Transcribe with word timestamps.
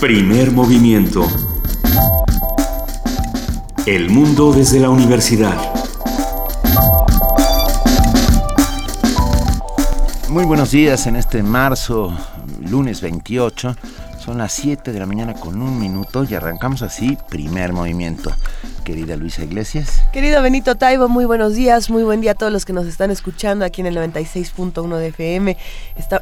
Primer 0.00 0.52
movimiento. 0.52 1.26
El 3.84 4.10
mundo 4.10 4.52
desde 4.52 4.78
la 4.78 4.90
universidad. 4.90 5.56
Muy 10.28 10.44
buenos 10.44 10.70
días 10.70 11.08
en 11.08 11.16
este 11.16 11.42
marzo, 11.42 12.16
lunes 12.60 13.00
28. 13.00 13.74
Son 14.24 14.38
las 14.38 14.52
7 14.52 14.92
de 14.92 15.00
la 15.00 15.06
mañana 15.06 15.34
con 15.34 15.60
un 15.60 15.80
minuto 15.80 16.22
y 16.22 16.32
arrancamos 16.32 16.82
así 16.82 17.18
primer 17.28 17.72
movimiento. 17.72 18.32
Querida 18.88 19.16
Luisa 19.16 19.44
Iglesias. 19.44 20.02
Querido 20.14 20.40
Benito 20.40 20.76
Taibo, 20.76 21.10
muy 21.10 21.26
buenos 21.26 21.54
días, 21.54 21.90
muy 21.90 22.04
buen 22.04 22.22
día 22.22 22.30
a 22.30 22.34
todos 22.34 22.50
los 22.50 22.64
que 22.64 22.72
nos 22.72 22.86
están 22.86 23.10
escuchando 23.10 23.66
aquí 23.66 23.82
en 23.82 23.86
el 23.86 23.94
96.1 23.98 24.96
de 24.96 25.08
FM. 25.08 25.58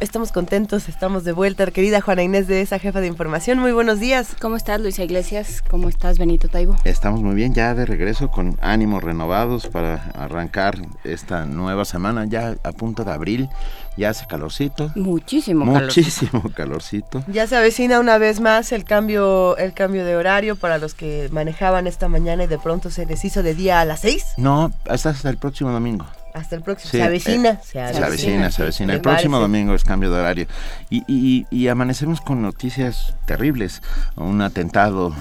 estamos 0.01 0.33
contentos, 0.33 0.89
estamos 0.89 1.23
de 1.23 1.31
vuelta. 1.31 1.65
Querida 1.67 2.01
Juana 2.01 2.25
Inés 2.25 2.49
de 2.49 2.63
esa 2.63 2.81
jefa 2.81 3.01
de 3.01 3.07
información, 3.07 3.61
muy 3.61 3.71
buenos 3.71 4.01
días. 4.01 4.35
¿Cómo 4.41 4.57
estás 4.57 4.81
Luisa 4.81 5.05
Iglesias? 5.05 5.63
¿Cómo 5.71 5.89
estás 5.89 6.19
Benito 6.19 6.49
Taibo? 6.49 6.75
Estamos 6.83 7.23
muy 7.23 7.37
bien, 7.37 7.55
ya 7.55 7.73
de 7.73 7.87
regreso 7.87 8.33
con 8.33 8.59
ánimos 8.61 9.05
renovados 9.05 9.69
para 9.69 10.11
arrancar 10.17 10.77
esta 11.05 11.47
nueva 11.47 11.85
semana, 11.85 12.25
ya 12.25 12.57
a 12.65 12.73
punto 12.73 13.05
de 13.05 13.13
abril. 13.13 13.49
Ya 13.97 14.11
hace 14.11 14.27
calorcito. 14.27 14.91
Muchísimo 14.95 15.65
Muchísimo 15.65 16.43
calorcito. 16.55 17.25
Ya 17.29 17.47
se 17.47 17.57
avecina 17.57 17.99
una 18.01 18.19
vez 18.19 18.41
más 18.41 18.73
el 18.73 18.85
cambio, 18.85 19.57
el 19.57 19.73
cambio 19.73 20.05
de 20.05 20.17
horario 20.17 20.57
para 20.57 20.79
los 20.79 20.95
que 20.95 21.29
manejaban 21.33 21.87
esta 21.87 22.09
mañana 22.09 22.45
y 22.45 22.47
de 22.47 22.59
pronto 22.59 22.91
se 22.91 23.07
les 23.07 23.25
hizo 23.25 23.43
de 23.43 23.55
día 23.55 23.81
a 23.81 23.85
las 23.85 24.01
seis. 24.01 24.27
No, 24.37 24.73
hasta 24.89 25.15
el 25.31 25.39
próximo 25.39 25.71
domingo. 25.71 26.07
Hasta 26.37 26.55
el 26.55 26.63
próximo. 26.63 26.91
se 26.91 27.03
avecina. 27.03 27.49
Eh, 27.49 27.59
se 27.63 27.81
avecina, 27.81 28.51
se 28.51 28.63
avecina. 28.63 28.93
El 28.93 29.01
próximo 29.01 29.39
domingo 29.39 29.75
es 29.75 29.85
cambio 29.85 30.11
de 30.11 30.21
horario. 30.21 30.47
Y, 30.91 31.03
y, 31.09 31.47
y, 31.51 31.69
amanecemos 31.69 32.21
con 32.21 32.43
noticias 32.43 33.15
terribles. 33.25 33.81
Un 34.17 34.43
atentado 34.43 35.15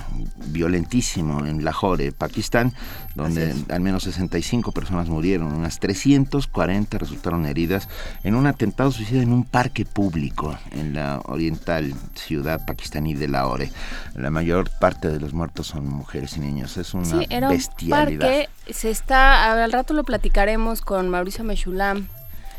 violentísimo 0.48 1.46
en 1.46 1.64
Lahore, 1.64 2.12
Pakistán, 2.12 2.74
donde 3.16 3.56
al 3.70 3.80
menos 3.80 4.04
65 4.04 4.72
personas 4.72 5.08
murieron, 5.08 5.54
unas 5.54 5.80
340 5.80 6.98
resultaron 6.98 7.46
heridas 7.46 7.88
en 8.24 8.36
un 8.36 8.46
atentado 8.46 8.92
suicida 8.92 9.22
en 9.22 9.32
un 9.32 9.46
parque 9.46 9.86
público 9.86 10.58
en 10.72 10.94
la 10.94 11.22
oriental 11.26 11.94
ciudad 12.14 12.66
pakistaní 12.66 13.14
de 13.14 13.28
Lahore. 13.28 13.72
La 14.16 14.30
mayor 14.30 14.70
parte 14.70 15.10
de 15.10 15.20
los 15.20 15.34
muertos 15.34 15.68
son 15.68 15.88
mujeres 15.88 16.38
y 16.38 16.42
niños. 16.42 16.78
Es 16.78 16.94
una 16.94 17.06
sí, 17.06 17.26
era 17.30 17.50
bestialidad. 17.50 18.10
Un 18.10 18.20
parque, 18.20 18.50
se 18.70 18.90
está, 18.90 19.64
al 19.64 19.72
rato 19.72 19.94
lo 19.94 20.04
platicaremos 20.04 20.82
con 20.82 21.10
Mauricio 21.10 21.44
Meshulam. 21.44 22.08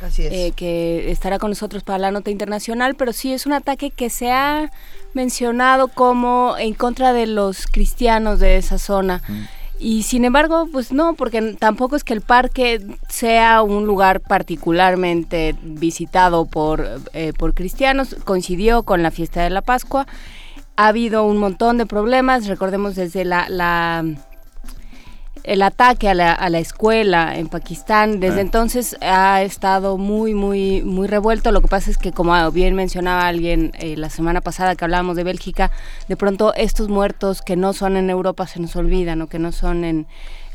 Así 0.02 0.27
es. 0.27 0.32
Eh, 0.32 0.52
que 0.54 1.10
estará 1.10 1.38
con 1.38 1.50
nosotros 1.50 1.82
para 1.82 1.98
la 1.98 2.10
nota 2.10 2.30
internacional, 2.30 2.96
pero 2.96 3.12
sí 3.12 3.32
es 3.32 3.46
un 3.46 3.52
ataque 3.52 3.90
que 3.90 4.10
se 4.10 4.30
ha 4.30 4.70
mencionado 5.14 5.88
como 5.88 6.56
en 6.58 6.74
contra 6.74 7.12
de 7.12 7.27
los 7.27 7.66
cristianos 7.66 8.38
de 8.38 8.56
esa 8.56 8.78
zona. 8.78 9.22
Mm. 9.27 9.42
Y 9.78 10.05
sin 10.05 10.24
embargo, 10.24 10.69
pues 10.72 10.92
no, 10.92 11.14
porque 11.14 11.55
tampoco 11.58 11.96
es 11.96 12.05
que 12.05 12.14
el 12.14 12.22
parque 12.22 12.80
sea 13.08 13.62
un 13.62 13.86
lugar 13.86 14.20
particularmente 14.20 15.55
visitado 15.62 16.46
por, 16.46 17.00
eh, 17.12 17.33
por 17.38 17.52
cristianos, 17.52 18.16
coincidió 18.24 18.84
con 18.84 19.02
la 19.02 19.10
fiesta 19.10 19.42
de 19.42 19.50
la 19.50 19.60
Pascua. 19.60 20.06
Ha 20.77 20.88
habido 20.88 21.24
un 21.24 21.36
montón 21.36 21.77
de 21.77 21.86
problemas, 21.86 22.46
recordemos 22.46 22.94
desde 22.94 23.24
la, 23.24 23.48
la 23.48 24.05
el 25.47 25.62
ataque 25.62 26.08
a 26.08 26.14
la, 26.14 26.33
a 26.33 26.50
la 26.50 26.58
escuela 26.58 27.39
en 27.39 27.48
Pakistán. 27.48 28.19
Desde 28.19 28.39
ah. 28.39 28.42
entonces 28.42 28.97
ha 29.00 29.42
estado 29.42 29.97
muy, 29.97 30.34
muy, 30.34 30.83
muy 30.83 31.06
revuelto. 31.06 31.52
Lo 31.52 31.61
que 31.61 31.69
pasa 31.69 31.91
es 31.91 31.97
que, 31.97 32.12
como 32.12 32.50
bien 32.50 32.75
mencionaba 32.75 33.27
alguien 33.27 33.72
eh, 33.78 33.97
la 33.97 34.11
semana 34.11 34.41
pasada 34.41 34.74
que 34.74 34.84
hablábamos 34.84 35.17
de 35.17 35.22
Bélgica, 35.22 35.70
de 36.08 36.17
pronto 36.17 36.52
estos 36.55 36.89
muertos 36.89 37.42
que 37.42 37.55
no 37.57 37.73
son 37.73 37.96
en 37.96 38.11
Europa 38.11 38.46
se 38.48 38.61
nos 38.61 38.74
olvidan 38.74 39.23
o 39.23 39.29
que 39.29 39.39
no 39.39 39.52
son 39.52 39.84
en 39.84 40.07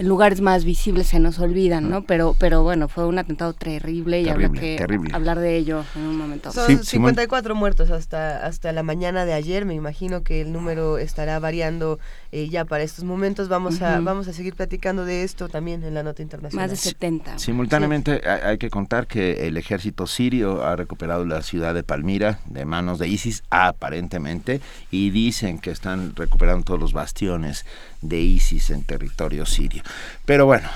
lugares 0.03 0.41
más 0.41 0.65
visibles 0.65 1.07
se 1.07 1.19
nos 1.19 1.39
olvidan, 1.39 1.89
¿no? 1.89 2.03
Pero, 2.03 2.35
pero 2.37 2.63
bueno, 2.63 2.87
fue 2.87 3.05
un 3.05 3.17
atentado 3.17 3.53
terrible 3.53 4.21
y 4.21 4.29
habrá 4.29 4.49
que 4.49 4.83
hablar 5.13 5.39
de 5.39 5.57
ello 5.57 5.83
en 5.95 6.01
un 6.01 6.17
momento. 6.17 6.51
Son 6.51 6.83
54 6.83 7.55
muertos 7.55 7.91
hasta, 7.91 8.45
hasta 8.45 8.71
la 8.71 8.83
mañana 8.83 9.25
de 9.25 9.33
ayer. 9.33 9.65
Me 9.65 9.73
imagino 9.73 10.23
que 10.23 10.41
el 10.41 10.51
número 10.51 10.97
estará 10.97 11.39
variando 11.39 11.99
eh, 12.31 12.49
ya 12.49 12.65
para 12.65 12.83
estos 12.83 13.03
momentos. 13.03 13.49
Vamos, 13.49 13.81
a, 13.81 13.99
vamos 13.99 14.27
a 14.27 14.33
seguir 14.33 14.55
platicando 14.55 15.05
de 15.05 15.23
esto 15.23 15.49
también 15.49 15.83
en 15.83 15.93
la 15.93 16.03
nota 16.03 16.21
internacional. 16.21 16.69
Más 16.69 16.71
de 16.71 16.77
70. 16.77 17.39
Simultáneamente 17.39 18.21
hay 18.27 18.57
que 18.57 18.69
contar 18.69 19.07
que 19.07 19.47
el 19.47 19.57
ejército 19.57 20.07
sirio 20.07 20.63
ha 20.63 20.75
recuperado 20.75 21.25
la 21.25 21.41
ciudad 21.41 21.73
de 21.73 21.83
Palmira 21.83 22.39
de 22.45 22.65
manos 22.65 22.99
de 22.99 23.07
ISIS 23.07 23.43
aparentemente 23.49 24.61
y 24.89 25.09
dicen 25.09 25.59
que 25.59 25.71
están 25.71 26.15
recuperando 26.15 26.63
todos 26.63 26.79
los 26.79 26.93
bastiones 26.93 27.65
de 28.01 28.19
ISIS 28.19 28.69
en 28.69 28.83
territorio 28.83 29.45
sirio. 29.45 29.83
Pero 30.25 30.45
bueno, 30.45 30.69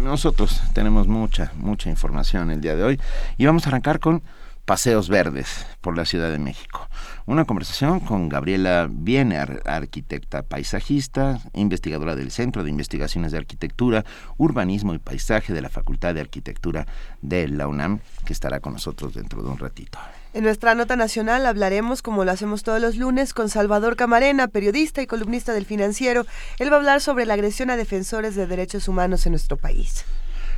nosotros 0.00 0.62
tenemos 0.72 1.06
mucha, 1.06 1.52
mucha 1.56 1.90
información 1.90 2.50
el 2.50 2.60
día 2.60 2.76
de 2.76 2.84
hoy 2.84 3.00
y 3.38 3.46
vamos 3.46 3.66
a 3.66 3.70
arrancar 3.70 4.00
con 4.00 4.22
paseos 4.64 5.08
verdes 5.08 5.66
por 5.80 5.96
la 5.96 6.04
Ciudad 6.04 6.30
de 6.30 6.38
México. 6.38 6.88
Una 7.26 7.44
conversación 7.44 7.98
con 7.98 8.28
Gabriela 8.28 8.88
Biener, 8.88 9.62
arquitecta 9.66 10.42
paisajista, 10.42 11.40
investigadora 11.54 12.14
del 12.14 12.30
Centro 12.30 12.62
de 12.62 12.70
Investigaciones 12.70 13.32
de 13.32 13.38
Arquitectura, 13.38 14.04
Urbanismo 14.36 14.94
y 14.94 14.98
Paisaje 14.98 15.52
de 15.52 15.62
la 15.62 15.70
Facultad 15.70 16.14
de 16.14 16.20
Arquitectura 16.20 16.86
de 17.20 17.48
la 17.48 17.66
UNAM, 17.66 17.98
que 18.24 18.32
estará 18.32 18.60
con 18.60 18.74
nosotros 18.74 19.14
dentro 19.14 19.42
de 19.42 19.48
un 19.48 19.58
ratito. 19.58 19.98
En 20.32 20.44
nuestra 20.44 20.76
nota 20.76 20.94
nacional 20.94 21.44
hablaremos, 21.44 22.02
como 22.02 22.24
lo 22.24 22.30
hacemos 22.30 22.62
todos 22.62 22.80
los 22.80 22.96
lunes, 22.96 23.34
con 23.34 23.48
Salvador 23.48 23.96
Camarena, 23.96 24.46
periodista 24.46 25.02
y 25.02 25.06
columnista 25.08 25.52
del 25.52 25.66
Financiero. 25.66 26.24
Él 26.58 26.70
va 26.70 26.76
a 26.76 26.78
hablar 26.78 27.00
sobre 27.00 27.26
la 27.26 27.34
agresión 27.34 27.68
a 27.68 27.76
defensores 27.76 28.36
de 28.36 28.46
derechos 28.46 28.86
humanos 28.86 29.26
en 29.26 29.32
nuestro 29.32 29.56
país 29.56 30.04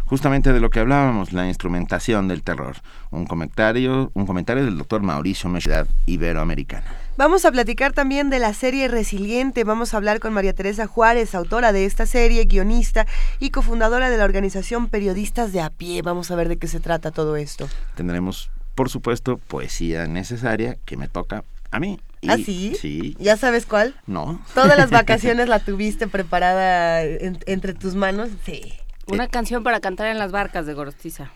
justamente 0.05 0.53
de 0.53 0.61
lo 0.61 0.69
que 0.69 0.79
hablábamos, 0.79 1.33
la 1.33 1.49
instrumentación 1.49 2.29
del 2.29 2.43
terror. 2.43 2.77
Un 3.11 3.25
comentario, 3.25 4.11
un 4.13 4.27
comentario 4.27 4.63
del 4.63 4.77
doctor 4.77 5.01
Mauricio 5.01 5.49
Mechedad, 5.49 5.87
Iberoamericana. 6.05 6.85
Vamos 7.17 7.47
a 7.47 7.51
platicar 7.51 7.95
también 7.95 8.29
de 8.29 8.39
la 8.39 8.53
serie 8.53 8.89
Resiliente. 8.89 9.65
Vamos 9.65 9.95
a 9.95 9.97
hablar 9.97 10.21
con 10.21 10.35
María 10.35 10.53
Teresa 10.53 10.87
Juárez, 10.87 11.35
autora 11.35 11.73
de 11.73 11.87
esta 11.87 12.05
serie, 12.05 12.45
guionista 12.45 13.07
y 13.39 13.53
cofundadora 13.53 14.11
de 14.11 14.19
la 14.19 14.25
organización 14.25 14.89
Periodistas 14.89 15.51
de 15.55 15.63
a 15.63 15.71
pie. 15.71 16.03
Vamos 16.03 16.31
a 16.31 16.37
ver 16.37 16.51
de 16.51 16.59
qué 16.59 16.69
se 16.69 16.81
trata 16.81 17.11
todo 17.11 17.37
esto. 17.37 17.67
Tendremos 17.95 18.51
por 18.75 18.89
supuesto, 18.91 19.39
poesía 19.39 20.07
necesaria 20.07 20.79
que 20.85 20.97
me 20.97 21.09
toca 21.09 21.45
a 21.71 21.81
mí. 21.81 22.01
¿Ah, 22.29 22.37
sí? 22.37 22.77
Sí. 22.81 23.17
¿Ya 23.19 23.37
sabes 23.37 23.67
cuál? 23.67 23.95
No. 24.07 24.41
¿Todas 24.55 24.77
las 24.77 24.91
vacaciones 24.93 25.49
la 25.49 25.59
tuviste 25.59 26.07
preparada 26.07 27.03
entre 27.03 27.75
tus 27.75 27.95
manos? 27.95 28.31
Sí. 28.45 28.75
Una 29.07 29.27
canción 29.29 29.65
para 29.65 29.81
cantar 29.81 30.07
en 30.07 30.19
las 30.19 30.31
barcas 30.31 30.67
de 30.67 30.75
Gorostiza. 30.75 31.31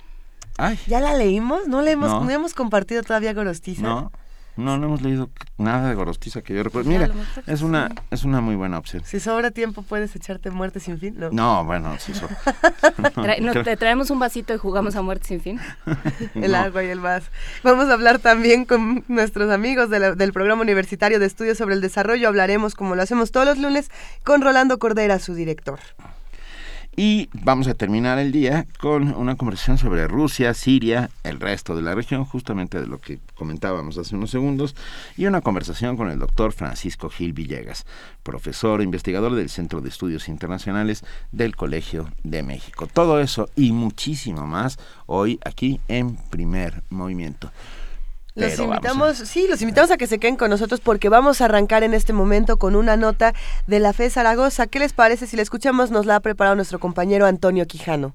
Ay. 0.58 0.78
¿Ya 0.86 1.00
la 1.00 1.14
leímos? 1.14 1.66
¿No, 1.66 1.82
le 1.82 1.90
hemos, 1.90 2.10
no. 2.22 2.30
hemos 2.30 2.54
compartido 2.54 3.02
todavía 3.02 3.34
Gorostiza? 3.34 3.82
No. 3.82 4.12
No, 4.56 4.78
no 4.78 4.86
hemos 4.86 5.02
leído 5.02 5.30
nada 5.58 5.88
de 5.88 5.94
Gorostiza 5.94 6.42
que 6.42 6.54
yo 6.54 6.62
recuerdo. 6.62 6.88
Mira, 6.88 7.10
es 7.46 7.62
una, 7.62 7.90
es 8.10 8.24
una 8.24 8.40
muy 8.40 8.56
buena 8.56 8.78
opción. 8.78 9.02
Si 9.04 9.20
sobra 9.20 9.50
tiempo, 9.50 9.82
¿puedes 9.82 10.16
echarte 10.16 10.50
Muerte 10.50 10.80
sin 10.80 10.98
fin? 10.98 11.14
No, 11.18 11.30
no 11.30 11.64
bueno, 11.64 11.96
si 11.98 12.14
sobra. 12.14 12.36
te 13.64 13.76
traemos 13.76 14.10
un 14.10 14.18
vasito 14.18 14.54
y 14.54 14.58
jugamos 14.58 14.96
a 14.96 15.02
Muerte 15.02 15.26
sin 15.26 15.40
fin. 15.40 15.60
el 16.34 16.54
agua 16.54 16.84
y 16.84 16.88
el 16.88 17.00
vaso. 17.00 17.28
Vamos 17.62 17.88
a 17.88 17.92
hablar 17.92 18.18
también 18.18 18.64
con 18.64 19.04
nuestros 19.08 19.50
amigos 19.50 19.90
del 19.90 20.32
programa 20.32 20.62
universitario 20.62 21.18
de 21.18 21.26
estudios 21.26 21.58
sobre 21.58 21.74
el 21.74 21.80
desarrollo. 21.80 22.28
Hablaremos, 22.28 22.74
como 22.74 22.94
lo 22.94 23.02
hacemos 23.02 23.30
todos 23.30 23.46
los 23.46 23.58
lunes, 23.58 23.90
con 24.24 24.40
Rolando 24.40 24.78
Cordera, 24.78 25.18
su 25.18 25.34
director. 25.34 25.78
Y 26.98 27.28
vamos 27.34 27.68
a 27.68 27.74
terminar 27.74 28.18
el 28.18 28.32
día 28.32 28.66
con 28.80 29.14
una 29.14 29.36
conversación 29.36 29.76
sobre 29.76 30.08
Rusia, 30.08 30.54
Siria, 30.54 31.10
el 31.24 31.40
resto 31.40 31.76
de 31.76 31.82
la 31.82 31.94
región, 31.94 32.24
justamente 32.24 32.80
de 32.80 32.86
lo 32.86 33.02
que 33.02 33.18
comentábamos 33.34 33.98
hace 33.98 34.16
unos 34.16 34.30
segundos, 34.30 34.74
y 35.14 35.26
una 35.26 35.42
conversación 35.42 35.98
con 35.98 36.10
el 36.10 36.18
doctor 36.18 36.52
Francisco 36.52 37.10
Gil 37.10 37.34
Villegas, 37.34 37.84
profesor 38.22 38.80
e 38.80 38.84
investigador 38.84 39.34
del 39.34 39.50
Centro 39.50 39.82
de 39.82 39.90
Estudios 39.90 40.26
Internacionales 40.28 41.04
del 41.32 41.54
Colegio 41.54 42.10
de 42.24 42.42
México. 42.42 42.86
Todo 42.90 43.20
eso 43.20 43.50
y 43.56 43.72
muchísimo 43.72 44.46
más 44.46 44.78
hoy 45.04 45.38
aquí 45.44 45.80
en 45.88 46.16
primer 46.16 46.82
movimiento. 46.88 47.50
Los 48.36 48.58
invitamos, 48.58 49.16
sí, 49.16 49.46
los 49.48 49.62
invitamos 49.62 49.90
a 49.90 49.96
que 49.96 50.06
se 50.06 50.18
queden 50.18 50.36
con 50.36 50.50
nosotros 50.50 50.80
porque 50.80 51.08
vamos 51.08 51.40
a 51.40 51.46
arrancar 51.46 51.82
en 51.84 51.94
este 51.94 52.12
momento 52.12 52.58
con 52.58 52.76
una 52.76 52.98
nota 52.98 53.32
de 53.66 53.80
la 53.80 53.94
FE 53.94 54.10
Zaragoza. 54.10 54.66
¿Qué 54.66 54.78
les 54.78 54.92
parece 54.92 55.26
si 55.26 55.36
la 55.36 55.42
escuchamos? 55.42 55.90
Nos 55.90 56.04
la 56.04 56.16
ha 56.16 56.20
preparado 56.20 56.54
nuestro 56.54 56.78
compañero 56.78 57.24
Antonio 57.24 57.66
Quijano. 57.66 58.14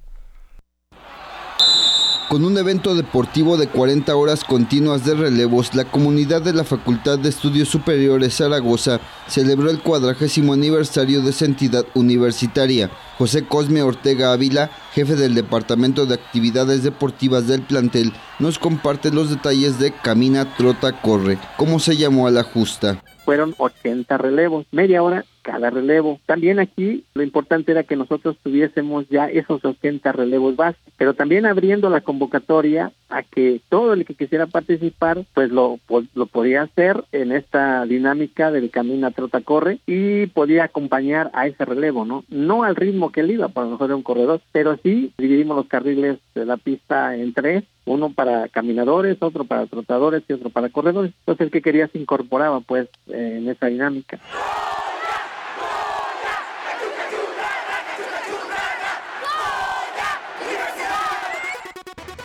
Con 2.32 2.46
un 2.46 2.56
evento 2.56 2.94
deportivo 2.94 3.58
de 3.58 3.66
40 3.66 4.16
horas 4.16 4.42
continuas 4.42 5.04
de 5.04 5.14
relevos, 5.14 5.74
la 5.74 5.84
comunidad 5.84 6.40
de 6.40 6.54
la 6.54 6.64
Facultad 6.64 7.18
de 7.18 7.28
Estudios 7.28 7.68
Superiores 7.68 8.38
Zaragoza 8.38 9.00
celebró 9.26 9.68
el 9.68 9.82
cuadragésimo 9.82 10.54
aniversario 10.54 11.20
de 11.20 11.28
esa 11.28 11.44
entidad 11.44 11.84
universitaria. 11.92 12.88
José 13.18 13.44
Cosme 13.44 13.82
Ortega 13.82 14.32
Ávila, 14.32 14.70
jefe 14.94 15.14
del 15.14 15.34
Departamento 15.34 16.06
de 16.06 16.14
Actividades 16.14 16.82
Deportivas 16.82 17.48
del 17.48 17.60
plantel, 17.60 18.14
nos 18.38 18.58
comparte 18.58 19.10
los 19.10 19.28
detalles 19.28 19.78
de 19.78 19.92
Camina, 19.92 20.56
Trota, 20.56 21.02
Corre, 21.02 21.36
cómo 21.58 21.80
se 21.80 21.98
llamó 21.98 22.28
a 22.28 22.30
la 22.30 22.44
justa 22.44 23.02
fueron 23.24 23.54
80 23.56 24.18
relevos, 24.18 24.66
media 24.72 25.02
hora 25.02 25.24
cada 25.42 25.70
relevo. 25.70 26.20
También 26.26 26.58
aquí 26.58 27.04
lo 27.14 27.22
importante 27.22 27.72
era 27.72 27.82
que 27.82 27.96
nosotros 27.96 28.36
tuviésemos 28.42 29.08
ya 29.08 29.26
esos 29.28 29.64
80 29.64 30.12
relevos 30.12 30.56
básicos, 30.56 30.92
pero 30.96 31.14
también 31.14 31.46
abriendo 31.46 31.90
la 31.90 32.00
convocatoria 32.00 32.92
a 33.08 33.22
que 33.22 33.60
todo 33.68 33.92
el 33.92 34.06
que 34.06 34.14
quisiera 34.14 34.46
participar 34.46 35.24
pues 35.34 35.50
lo, 35.50 35.78
lo 36.14 36.26
podía 36.26 36.62
hacer 36.62 37.04
en 37.12 37.32
esta 37.32 37.84
dinámica 37.84 38.50
del 38.50 38.70
camino 38.70 39.06
a 39.06 39.10
trota 39.10 39.40
corre 39.40 39.78
y 39.86 40.26
podía 40.26 40.64
acompañar 40.64 41.30
a 41.34 41.46
ese 41.46 41.64
relevo, 41.64 42.04
¿no? 42.04 42.24
No 42.28 42.62
al 42.62 42.76
ritmo 42.76 43.12
que 43.12 43.20
él 43.20 43.32
iba, 43.32 43.48
para 43.48 43.66
nosotros 43.66 43.88
era 43.90 43.96
un 43.96 44.02
corredor, 44.02 44.40
pero 44.52 44.78
sí 44.82 45.12
dividimos 45.18 45.56
los 45.56 45.66
carriles 45.66 46.18
de 46.34 46.46
la 46.46 46.56
pista 46.56 47.16
en 47.16 47.34
tres, 47.34 47.64
uno 47.84 48.12
para 48.12 48.48
caminadores, 48.48 49.18
otro 49.20 49.44
para 49.44 49.66
trotadores 49.66 50.22
y 50.28 50.32
otro 50.32 50.50
para 50.50 50.70
corredores. 50.70 51.12
Entonces 51.20 51.46
el 51.46 51.50
que 51.50 51.62
quería 51.62 51.88
se 51.88 51.98
incorporaba 51.98 52.60
pues 52.60 52.88
en 53.08 53.48
esa 53.48 53.66
dinámica. 53.66 54.18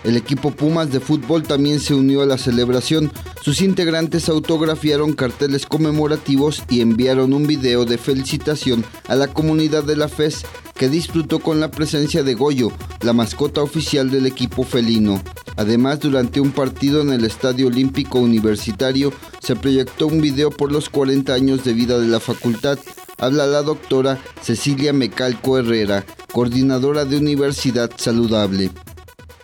El 0.08 0.16
equipo 0.16 0.52
Pumas 0.52 0.90
de 0.90 1.02
fútbol 1.02 1.44
también 1.44 1.82
se 1.82 1.94
unió 1.94 2.22
a 2.22 2.26
la 2.26 2.38
celebración. 2.38 3.12
Sus 3.42 3.60
integrantes 3.62 4.30
autografiaron 4.30 5.12
carteles 5.12 5.66
conmemorativos 5.66 6.64
y 6.70 6.80
enviaron 6.80 7.34
un 7.34 7.46
video 7.46 7.84
de 7.84 7.98
felicitación 7.98 8.86
a 9.10 9.16
la 9.16 9.28
comunidad 9.28 9.84
de 9.84 9.98
la 9.98 10.08
FES 10.08 10.46
que 10.76 10.88
disfrutó 10.88 11.40
con 11.40 11.60
la 11.60 11.72
presencia 11.72 12.24
de 12.24 12.36
Goyo, 12.36 12.72
la 13.02 13.12
mascota 13.12 13.62
oficial 13.62 14.10
del 14.10 14.28
equipo 14.28 14.64
felino. 14.64 15.22
Además, 15.58 16.00
durante 16.00 16.40
un 16.40 16.52
partido 16.52 17.02
en 17.02 17.12
el 17.12 17.26
Estadio 17.26 17.68
Olímpico 17.68 18.18
Universitario, 18.20 19.12
se 19.42 19.58
proyectó 19.58 20.08
un 20.08 20.22
video 20.22 20.52
por 20.52 20.72
los 20.72 20.88
40 20.88 21.34
años 21.34 21.66
de 21.66 21.74
vida 21.74 22.00
de 22.00 22.08
la 22.08 22.22
facultad. 22.22 22.80
Habla 23.18 23.46
la 23.46 23.62
doctora 23.62 24.22
Cecilia 24.42 24.94
Mecalco 24.94 25.58
Herrera, 25.58 26.06
coordinadora 26.32 27.04
de 27.04 27.18
Universidad 27.18 27.92
Saludable. 27.98 28.72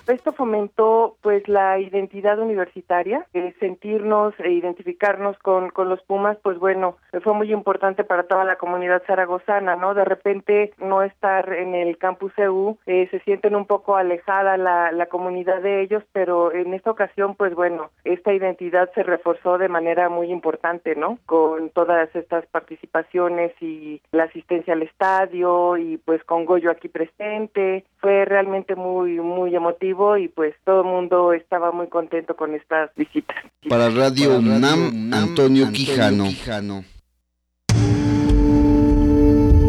Esto 0.08 0.34
fomentó 0.34 1.16
pues 1.22 1.48
la 1.48 1.80
identidad 1.80 2.38
universitaria, 2.38 3.26
sentirnos 3.60 4.34
e 4.40 4.52
identificarnos 4.52 5.38
con, 5.40 5.70
con 5.70 5.88
los 5.88 6.02
Pumas, 6.04 6.38
pues 6.44 6.60
bueno, 6.60 6.98
fue 7.24 7.34
muy 7.34 7.54
importante 7.54 8.04
para 8.04 8.24
toda 8.24 8.44
la 8.44 8.58
comunidad 8.58 9.04
zaragozana, 9.08 9.78
¿no? 9.78 9.94
De 9.94 10.04
repente 10.04 10.74
no 10.78 11.04
estar 11.04 11.54
en 11.54 11.74
el 11.74 11.98
campus 11.98 12.34
EU, 12.38 12.78
eh, 12.86 13.08
se 13.12 13.20
sienten 13.22 13.56
un 13.56 13.66
poco 13.66 13.96
alejada 13.96 14.58
la, 14.58 14.92
la 14.92 15.06
comunidad 15.06 15.62
de 15.62 15.82
ellos, 15.82 16.04
pero 16.12 16.52
en 16.52 16.74
esta 16.74 16.92
ocasión 16.92 17.36
pues 17.36 17.56
bueno, 17.56 17.90
esta 18.04 18.34
identidad 18.34 18.92
se 18.94 19.04
reforzó 19.04 19.58
de 19.58 19.70
manera 19.70 20.10
muy 20.10 20.32
importante, 20.32 20.96
¿no? 20.98 21.18
Con 21.26 21.70
todas 21.70 22.14
estas 22.14 22.46
participaciones 22.48 23.54
y 23.62 24.02
la 24.12 24.24
asistencia 24.24 24.74
al 24.74 24.84
estadio 24.84 25.78
y 25.78 25.98
pues 25.98 26.22
con 26.26 26.44
Goyo 26.44 26.72
aquí 26.72 26.90
presente, 26.90 27.86
fue 28.00 28.26
realmente 28.26 28.76
muy, 28.76 29.22
muy 29.22 29.56
emotivo 29.56 29.93
y 30.18 30.28
pues 30.28 30.56
todo 30.66 30.82
el 30.82 30.88
mundo 30.88 31.34
estaba 31.34 31.72
muy 31.72 31.88
contento 31.88 32.36
con 32.36 32.54
estas 32.56 32.90
visitas. 32.96 33.38
Para 33.70 33.90
Radio 33.90 34.38
UNAM, 34.38 35.14
Antonio, 35.14 35.72
Quijano. 35.72 36.26
Quijano. 36.26 36.84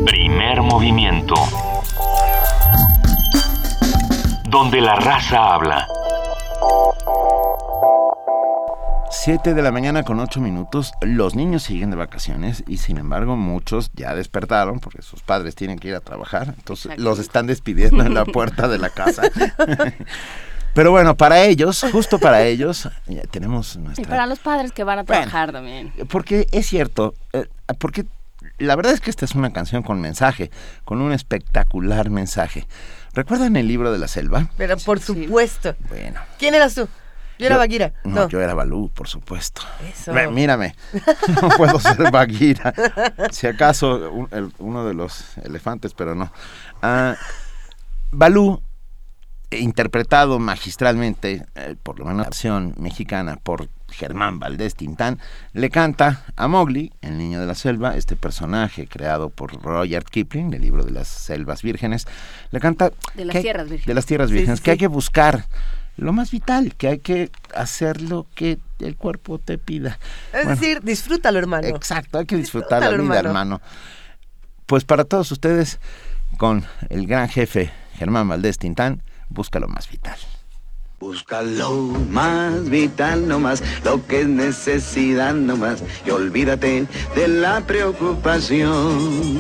Primer 0.06 0.62
movimiento. 0.62 1.34
Donde 4.48 4.80
la 4.80 4.96
raza 4.96 5.54
habla. 5.54 5.86
7 9.22 9.54
de 9.54 9.62
la 9.62 9.70
mañana 9.70 10.02
con 10.02 10.18
8 10.18 10.40
minutos, 10.40 10.92
los 11.00 11.34
niños 11.34 11.62
siguen 11.62 11.90
de 11.90 11.96
vacaciones 11.96 12.64
y 12.66 12.78
sin 12.78 12.98
embargo 12.98 13.36
muchos 13.36 13.90
ya 13.94 14.14
despertaron 14.14 14.80
porque 14.80 15.02
sus 15.02 15.22
padres 15.22 15.54
tienen 15.54 15.78
que 15.78 15.88
ir 15.88 15.94
a 15.94 16.00
trabajar, 16.00 16.54
entonces 16.58 16.98
los 16.98 17.18
están 17.18 17.46
despidiendo 17.46 18.04
en 18.04 18.12
la 18.12 18.24
puerta 18.24 18.68
de 18.68 18.78
la 18.78 18.90
casa. 18.90 19.22
Pero 20.74 20.90
bueno, 20.90 21.16
para 21.16 21.44
ellos, 21.44 21.86
justo 21.92 22.18
para 22.18 22.42
ellos, 22.42 22.88
tenemos 23.30 23.76
nuestra... 23.76 24.02
Y 24.02 24.06
para 24.06 24.26
los 24.26 24.40
padres 24.40 24.72
que 24.72 24.82
van 24.82 24.98
a 24.98 25.04
trabajar 25.04 25.52
también. 25.52 25.92
Porque 26.10 26.48
es 26.50 26.66
cierto, 26.66 27.14
eh, 27.32 27.46
porque 27.78 28.04
la 28.58 28.74
verdad 28.74 28.92
es 28.92 29.00
que 29.00 29.10
esta 29.10 29.24
es 29.24 29.34
una 29.36 29.52
canción 29.52 29.82
con 29.82 30.00
mensaje, 30.00 30.50
con 30.84 31.00
un 31.00 31.12
espectacular 31.12 32.10
mensaje. 32.10 32.66
¿Recuerdan 33.14 33.56
el 33.56 33.68
libro 33.68 33.92
de 33.92 33.98
la 33.98 34.08
selva? 34.08 34.50
Pero 34.58 34.76
por 34.76 34.98
supuesto. 34.98 35.76
Bueno. 35.88 36.20
¿Quién 36.38 36.54
eras 36.54 36.74
tú? 36.74 36.88
Yo 37.38 37.46
era 37.46 37.56
Baguira. 37.56 37.92
No, 38.04 38.28
yo 38.28 38.40
era 38.40 38.54
Balú, 38.54 38.90
por 38.94 39.08
supuesto. 39.08 39.62
Eso. 39.88 40.12
Mírame, 40.30 40.74
no 41.42 41.48
puedo 41.50 41.80
ser 41.80 42.10
Baguira. 42.10 42.72
Si 43.30 43.46
acaso 43.46 44.28
uno 44.58 44.84
de 44.86 44.94
los 44.94 45.36
elefantes, 45.38 45.94
pero 45.94 46.14
no. 46.14 46.32
Ah, 46.82 47.16
Balú, 48.12 48.62
interpretado 49.50 50.38
magistralmente, 50.38 51.46
eh, 51.54 51.76
por 51.82 51.98
lo 51.98 52.04
menos 52.04 52.26
acción 52.26 52.74
mexicana, 52.78 53.36
por 53.42 53.68
Germán 53.88 54.38
Valdés 54.38 54.74
Tintán, 54.74 55.18
le 55.52 55.70
canta 55.70 56.24
a 56.36 56.48
Mowgli, 56.48 56.92
el 57.00 57.18
niño 57.18 57.40
de 57.40 57.46
la 57.46 57.54
selva, 57.54 57.96
este 57.96 58.16
personaje 58.16 58.86
creado 58.86 59.30
por 59.30 59.62
Roger 59.62 60.04
Kipling, 60.04 60.50
del 60.50 60.62
libro 60.62 60.84
de 60.84 60.90
las 60.90 61.08
selvas 61.08 61.62
vírgenes, 61.62 62.06
le 62.50 62.60
canta... 62.60 62.90
De 63.14 63.24
las 63.24 63.40
tierras 63.40 63.68
vírgenes. 63.68 63.86
De 63.86 63.94
las 63.94 64.06
tierras 64.06 64.30
vírgenes, 64.30 64.60
que 64.60 64.72
hay 64.72 64.78
que 64.78 64.88
buscar 64.88 65.46
lo 65.96 66.12
más 66.12 66.30
vital, 66.30 66.74
que 66.74 66.88
hay 66.88 66.98
que 66.98 67.30
hacer 67.54 68.00
lo 68.00 68.26
que 68.34 68.58
el 68.80 68.96
cuerpo 68.96 69.38
te 69.38 69.58
pida. 69.58 69.98
Es 70.32 70.46
decir, 70.46 70.82
disfrútalo, 70.82 71.38
hermano. 71.38 71.68
Exacto, 71.68 72.18
hay 72.18 72.26
que 72.26 72.36
disfrutar 72.36 72.82
la 72.82 72.90
vida, 72.90 73.18
hermano. 73.20 73.60
Pues 74.66 74.84
para 74.84 75.04
todos 75.04 75.30
ustedes, 75.30 75.78
con 76.36 76.64
el 76.88 77.06
gran 77.06 77.28
jefe 77.28 77.70
Germán 77.94 78.28
Valdés 78.28 78.58
Tintán, 78.58 79.02
busca 79.28 79.60
lo 79.60 79.68
más 79.68 79.88
vital. 79.90 80.18
Busca 81.04 81.42
lo 81.42 81.70
más 82.08 82.70
vital 82.70 83.28
nomás, 83.28 83.62
lo 83.84 84.04
que 84.06 84.22
es 84.22 84.26
necesidad 84.26 85.34
nomás, 85.34 85.82
y 86.06 86.08
olvídate 86.08 86.86
de 87.14 87.28
la 87.28 87.60
preocupación. 87.60 89.38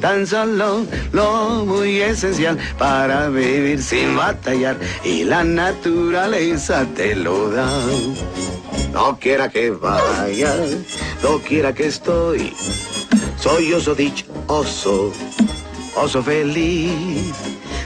Tan 0.00 0.24
solo 0.24 0.86
lo 1.10 1.64
muy 1.66 2.00
esencial 2.00 2.56
para 2.78 3.28
vivir 3.28 3.82
sin 3.82 4.16
batallar, 4.16 4.76
y 5.04 5.24
la 5.24 5.42
naturaleza 5.42 6.86
te 6.94 7.16
lo 7.16 7.50
da. 7.50 7.68
No 8.92 9.18
quiera 9.18 9.48
que 9.48 9.72
vaya, 9.72 10.54
no 11.24 11.40
quiera 11.40 11.74
que 11.74 11.88
estoy, 11.88 12.54
soy 13.36 13.72
oso 13.72 13.96
dichoso, 13.96 15.12
oso 15.96 16.22
feliz 16.22 17.59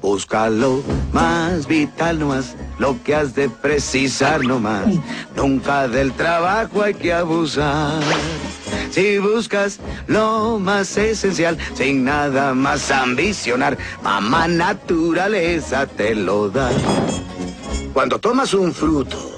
Búscalo 0.00 0.82
más 1.12 1.66
vital 1.66 2.18
nomás 2.18 2.54
lo 2.78 3.02
que 3.02 3.14
has 3.14 3.34
de 3.34 3.48
precisar 3.48 4.44
nomás. 4.44 4.86
Nunca 5.36 5.88
del 5.88 6.12
trabajo 6.12 6.82
hay 6.82 6.94
que 6.94 7.12
abusar. 7.12 8.00
Si 8.90 9.18
buscas 9.18 9.78
lo 10.06 10.58
más 10.58 10.96
esencial, 10.96 11.58
sin 11.74 12.04
nada 12.04 12.54
más 12.54 12.90
ambicionar, 12.90 13.76
mamá 14.02 14.48
naturaleza 14.48 15.86
te 15.86 16.14
lo 16.14 16.48
da. 16.48 16.70
Cuando 17.92 18.18
tomas 18.18 18.54
un 18.54 18.72
fruto 18.72 19.37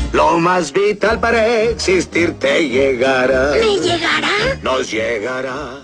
Lo 0.13 0.39
más 0.39 0.73
vital 0.73 1.19
para 1.21 1.61
existir 1.63 2.37
te 2.37 2.67
llegará. 2.67 3.51
¿Me 3.51 3.79
llegará? 3.79 4.29
Nos 4.61 4.91
llegará. 4.91 5.83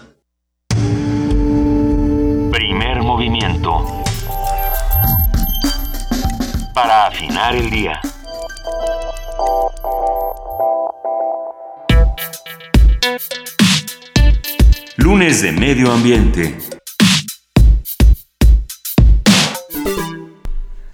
Primer 2.51 3.03
movimiento. 3.03 4.03
Para 6.73 7.07
afinar 7.07 7.55
el 7.55 7.69
día. 7.69 8.01
Lunes 14.97 15.41
de 15.41 15.51
Medio 15.53 15.89
Ambiente. 15.91 16.57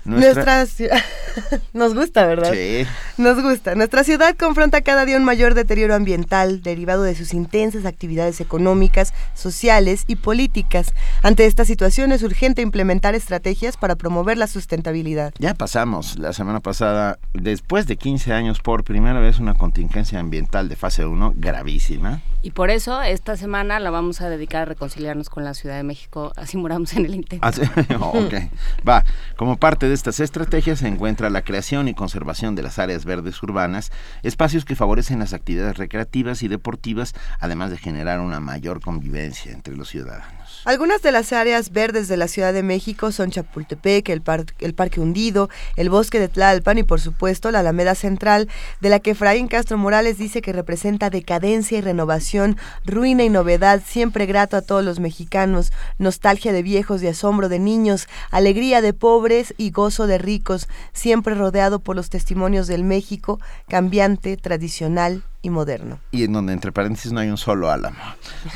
Nuestra, 0.05 0.67
ciudad... 0.67 1.01
Nos 1.73 1.93
gusta, 1.93 2.25
¿verdad? 2.25 2.51
Sí. 2.53 2.85
Nos 3.17 3.41
gusta. 3.41 3.75
Nuestra 3.75 4.03
ciudad 4.03 4.35
confronta 4.37 4.81
cada 4.81 5.05
día 5.05 5.17
un 5.17 5.23
mayor 5.23 5.53
deterioro 5.53 5.95
ambiental 5.95 6.61
derivado 6.61 7.03
de 7.03 7.15
sus 7.15 7.33
intensas 7.33 7.85
actividades 7.85 8.41
económicas, 8.41 9.13
sociales 9.33 10.05
y 10.07 10.15
políticas. 10.15 10.93
Ante 11.21 11.45
esta 11.45 11.65
situación 11.65 12.11
es 12.11 12.23
urgente 12.23 12.61
implementar 12.61 13.15
estrategias 13.15 13.77
para 13.77 13.95
promover 13.95 14.37
la 14.37 14.47
sustentabilidad. 14.47 15.33
Ya 15.39 15.53
pasamos 15.53 16.17
la 16.17 16.33
semana 16.33 16.59
pasada, 16.59 17.19
después 17.33 17.87
de 17.87 17.97
15 17.97 18.33
años, 18.33 18.59
por 18.59 18.83
primera 18.83 19.19
vez 19.19 19.39
una 19.39 19.53
contingencia 19.53 20.19
ambiental 20.19 20.69
de 20.69 20.75
fase 20.75 21.05
1 21.05 21.33
gravísima. 21.37 22.21
Y 22.43 22.51
por 22.51 22.69
eso 22.69 23.01
esta 23.01 23.37
semana 23.37 23.79
la 23.79 23.89
vamos 23.89 24.19
a 24.19 24.29
dedicar 24.29 24.63
a 24.63 24.65
reconciliarnos 24.65 25.29
con 25.29 25.45
la 25.45 25.53
Ciudad 25.53 25.77
de 25.77 25.83
México, 25.83 26.33
así 26.35 26.57
moramos 26.57 26.93
en 26.93 27.05
el 27.05 27.15
intento. 27.15 27.47
Ah, 27.47 27.53
sí. 27.53 27.61
va. 28.87 29.05
Como 29.37 29.55
parte 29.55 29.87
de 29.87 29.93
estas 29.93 30.19
estrategias 30.19 30.79
se 30.79 30.89
encuentra 30.89 31.29
la 31.29 31.43
creación 31.43 31.87
y 31.87 31.93
conservación 31.93 32.55
de 32.55 32.63
las 32.63 32.79
áreas 32.79 33.05
verdes 33.05 33.41
urbanas, 33.41 33.93
espacios 34.23 34.65
que 34.65 34.75
favorecen 34.75 35.19
las 35.19 35.31
actividades 35.31 35.77
recreativas 35.77 36.43
y 36.43 36.49
deportivas, 36.49 37.13
además 37.39 37.71
de 37.71 37.77
generar 37.77 38.19
una 38.19 38.41
mayor 38.41 38.81
convivencia 38.81 39.53
entre 39.53 39.77
los 39.77 39.87
ciudadanos. 39.87 40.42
Algunas 40.65 41.01
de 41.01 41.11
las 41.11 41.33
áreas 41.33 41.73
verdes 41.73 42.07
de 42.07 42.15
la 42.15 42.29
Ciudad 42.29 42.53
de 42.53 42.63
México 42.63 43.11
son 43.11 43.31
Chapultepec, 43.31 44.07
el, 44.07 44.21
par 44.21 44.45
el 44.59 44.73
Parque 44.73 45.01
Hundido, 45.01 45.49
el 45.75 45.89
Bosque 45.89 46.21
de 46.21 46.29
Tlalpan 46.29 46.77
y 46.77 46.83
por 46.83 47.01
supuesto 47.01 47.51
la 47.51 47.59
Alameda 47.59 47.95
Central, 47.95 48.47
de 48.79 48.87
la 48.87 49.01
que 49.01 49.11
Efraín 49.11 49.49
Castro 49.49 49.77
Morales 49.77 50.17
dice 50.17 50.41
que 50.41 50.53
representa 50.53 51.09
decadencia 51.09 51.77
y 51.77 51.81
renovación, 51.81 52.55
ruina 52.85 53.25
y 53.25 53.29
novedad, 53.29 53.81
siempre 53.85 54.25
grato 54.25 54.55
a 54.55 54.61
todos 54.61 54.85
los 54.85 55.01
mexicanos, 55.01 55.73
nostalgia 55.97 56.53
de 56.53 56.63
viejos 56.63 57.03
y 57.03 57.07
asombro 57.07 57.49
de 57.49 57.59
niños, 57.59 58.07
alegría 58.31 58.79
de 58.79 58.93
pobres 58.93 59.53
y 59.57 59.71
gozo 59.71 60.07
de 60.07 60.17
ricos, 60.17 60.69
siempre 60.93 61.35
rodeado 61.35 61.79
por 61.79 61.97
los 61.97 62.09
testimonios 62.09 62.67
del 62.67 62.85
México 62.85 63.41
cambiante, 63.67 64.37
tradicional 64.37 65.23
y 65.43 65.49
moderno. 65.49 65.99
Y 66.09 66.23
en 66.23 66.31
donde 66.31 66.53
entre 66.53 66.71
paréntesis 66.71 67.11
no 67.11 67.19
hay 67.19 67.29
un 67.29 67.37
solo 67.37 67.69
álamo. 67.69 67.97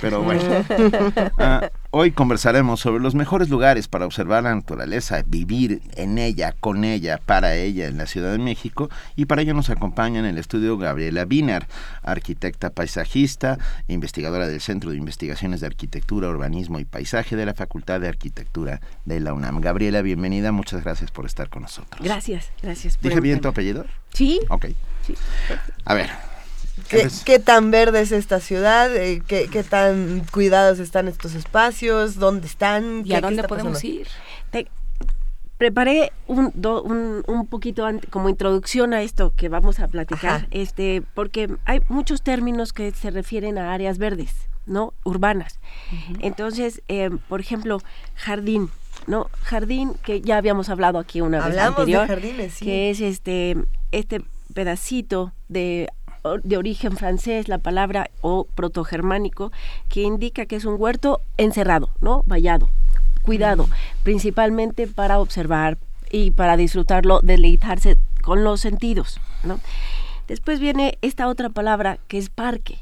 Pero 0.02 0.24
bueno. 0.24 0.42
Ah, 1.40 1.70
hoy 1.92 2.12
conversaremos 2.12 2.80
sobre 2.80 3.02
los 3.02 3.14
mejores 3.14 3.50
lugares 3.50 3.88
para 3.88 4.06
observar 4.06 4.44
la 4.44 4.56
naturaleza, 4.56 5.22
vivir 5.26 5.82
en 5.96 6.18
ella, 6.18 6.54
con 6.60 6.84
ella, 6.84 7.20
para 7.24 7.56
ella 7.56 7.88
en 7.88 7.98
la 7.98 8.08
Ciudad 8.08 8.32
de 8.32 8.38
México. 8.38 8.90
Y 9.16 9.26
para 9.26 9.42
ello 9.42 9.54
nos 9.54 9.70
acompaña 9.70 10.20
en 10.20 10.26
el 10.26 10.38
estudio 10.38 10.78
Gabriela 10.78 11.26
Wiener, 11.30 11.68
arquitecta 12.02 12.70
paisajista, 12.70 13.58
investigadora 13.88 14.48
del 14.48 14.62
Centro 14.62 14.92
de 14.92 14.98
Investigaciones 14.98 15.60
de 15.62 15.68
Arquitectura, 15.68 16.30
Urbanismo 16.30 16.80
y 16.80 16.86
Paisaje 16.86 17.36
de 17.36 17.46
la 17.46 17.54
Facultad 17.54 18.00
de 18.00 18.08
Arquitectura 18.08 18.80
de 19.06 19.20
la 19.20 19.34
UNAM. 19.34 19.60
Gabriela, 19.60 20.02
bienvenida. 20.02 20.52
Muchas 20.52 20.84
gracias 20.84 21.12
por 21.12 21.26
estar 21.26 21.50
con 21.50 21.64
nosotros. 21.64 22.02
Gracias, 22.02 22.52
gracias. 22.64 23.00
¿Dije 23.02 23.20
bien 23.20 23.42
tu 23.42 23.50
apellido? 23.50 23.86
Sí. 24.14 24.40
Ok. 24.50 24.68
Sí. 25.06 25.14
A 25.86 25.94
ver, 25.94 26.10
¿Qué, 26.90 27.08
¿Qué, 27.26 27.40
tan 27.40 27.72
verde 27.72 28.02
es 28.02 28.12
esta 28.12 28.40
ciudad? 28.40 28.96
Eh, 28.96 29.22
¿Qué, 29.28 29.50
¿Qué, 29.52 29.64
tan 29.64 30.24
cuidados 30.32 30.80
están 30.80 31.08
estos 31.08 31.36
espacios? 31.36 32.16
¿Dónde 32.16 32.48
están? 32.48 33.04
¿Y 33.06 33.14
a 33.14 33.22
dónde 33.22 33.44
podemos 33.44 33.74
pasando? 33.74 33.96
ir? 33.96 34.08
Te, 34.52 34.68
preparé 35.58 36.12
un, 36.28 36.52
do, 36.54 36.84
un, 36.84 37.24
un 37.28 37.48
poquito 37.48 37.88
como 38.10 38.30
introducción 38.30 38.94
a 38.94 39.02
esto 39.02 39.34
que 39.36 39.50
vamos 39.50 39.80
a 39.80 39.88
platicar, 39.88 40.42
Ajá. 40.42 40.48
este, 40.52 41.04
porque 41.14 41.50
hay 41.66 41.82
muchos 41.90 42.22
términos 42.22 42.74
que 42.74 42.92
se 42.92 43.10
refieren 43.10 43.58
a 43.58 43.74
áreas 43.74 43.98
verdes, 43.98 44.32
¿no? 44.66 44.94
Urbanas. 45.04 45.60
Uh 45.92 45.96
-huh. 45.96 46.18
Entonces, 46.22 46.82
eh, 46.88 47.10
por 47.28 47.40
ejemplo, 47.40 47.82
jardín. 48.16 48.70
¿no? 49.06 49.30
Jardín, 49.44 49.94
que 50.04 50.22
ya 50.22 50.38
habíamos 50.38 50.70
hablado 50.70 50.98
aquí 50.98 51.22
una 51.22 51.46
Hablamos 51.46 51.86
vez 51.86 51.96
anterior, 51.96 52.02
de 52.02 52.08
jardines, 52.08 52.54
sí. 52.56 52.66
que 52.66 52.90
es 52.90 53.00
este, 53.00 53.56
este 53.92 54.22
pedacito 54.54 55.34
de 55.48 55.88
de 56.44 56.58
origen 56.58 56.98
francés, 56.98 57.48
la 57.48 57.58
palabra 57.58 58.10
o 58.22 58.46
protogermánico, 58.56 59.52
que 59.90 60.02
indica 60.02 60.46
que 60.46 60.56
es 60.56 60.66
un 60.66 60.76
huerto 60.80 61.22
encerrado, 61.38 61.90
¿no? 62.02 62.24
Vallado, 62.26 62.70
cuidado, 63.22 63.68
principalmente 64.04 64.88
para 64.88 65.20
observar 65.20 65.78
y 66.12 66.32
para 66.32 66.58
disfrutarlo, 66.58 67.20
deleitarse 67.22 67.98
con 68.22 68.44
los 68.44 68.62
sentidos, 68.62 69.20
¿no? 69.44 69.60
Después 70.28 70.60
viene 70.60 70.98
esta 71.02 71.28
otra 71.28 71.50
palabra 71.50 72.00
que 72.08 72.18
es 72.18 72.30
parque. 72.30 72.80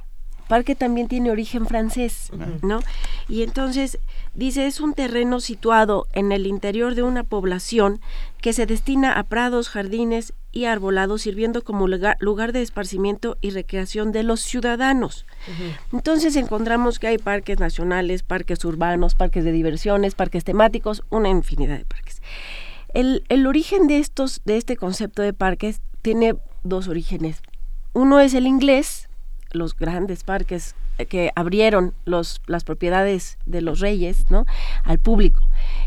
Parque 0.47 0.75
también 0.75 1.07
tiene 1.07 1.31
origen 1.31 1.65
francés, 1.65 2.31
¿no? 2.61 2.79
Y 3.27 3.43
entonces 3.43 3.99
dice 4.33 4.67
es 4.67 4.79
un 4.79 4.93
terreno 4.93 5.39
situado 5.39 6.07
en 6.13 6.31
el 6.31 6.45
interior 6.45 6.95
de 6.95 7.03
una 7.03 7.23
población 7.23 7.99
que 8.41 8.53
se 8.53 8.65
destina 8.65 9.13
a 9.13 9.23
prados, 9.23 9.69
jardines 9.69 10.33
y 10.51 10.65
arbolados, 10.65 11.23
sirviendo 11.23 11.63
como 11.63 11.87
lugar, 11.87 12.15
lugar 12.19 12.53
de 12.53 12.61
esparcimiento 12.61 13.37
y 13.41 13.49
recreación 13.49 14.11
de 14.11 14.23
los 14.23 14.41
ciudadanos. 14.41 15.25
Uh 15.47 15.51
-huh. 15.51 15.97
Entonces 15.97 16.35
encontramos 16.35 16.99
que 16.99 17.07
hay 17.07 17.17
parques 17.17 17.59
nacionales, 17.59 18.23
parques 18.23 18.63
urbanos, 18.63 19.15
parques 19.15 19.43
de 19.43 19.51
diversiones, 19.51 20.15
parques 20.15 20.43
temáticos, 20.43 21.03
una 21.09 21.29
infinidad 21.29 21.77
de 21.77 21.85
parques. 21.85 22.21
El, 22.93 23.23
el 23.27 23.47
origen 23.47 23.87
de 23.87 23.97
estos, 23.99 24.41
de 24.45 24.57
este 24.57 24.77
concepto 24.77 25.21
de 25.21 25.33
parques 25.33 25.81
tiene 26.01 26.35
dos 26.63 26.87
orígenes. 26.87 27.41
Uno 27.93 28.19
es 28.19 28.33
el 28.33 28.47
inglés, 28.47 29.09
los 29.55 29.75
grandes 29.75 30.24
parques 30.24 30.75
que 31.09 31.31
abrieron 31.35 31.93
los, 32.05 32.41
las 32.47 32.63
propiedades 32.63 33.38
de 33.45 33.62
los 33.62 33.79
reyes 33.79 34.29
¿no? 34.29 34.45
al 34.83 35.00
público. 35.00 35.41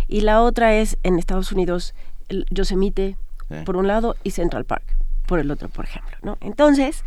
Y 0.07 0.21
la 0.23 0.43
otra 0.43 0.75
es 0.75 0.99
en 1.03 1.19
Estados 1.19 1.53
Unidos, 1.53 1.95
el 2.29 2.47
Yosemite, 2.51 3.17
sí. 3.49 3.55
por 3.65 3.77
un 3.77 3.87
lado, 3.87 4.17
y 4.25 4.33
Central 4.33 4.65
Park, 4.65 4.85
por 5.27 5.39
el 5.39 5.51
otro, 5.51 5.69
por 5.69 5.85
ejemplo. 5.85 6.17
¿no? 6.23 6.37
Entonces, 6.41 7.05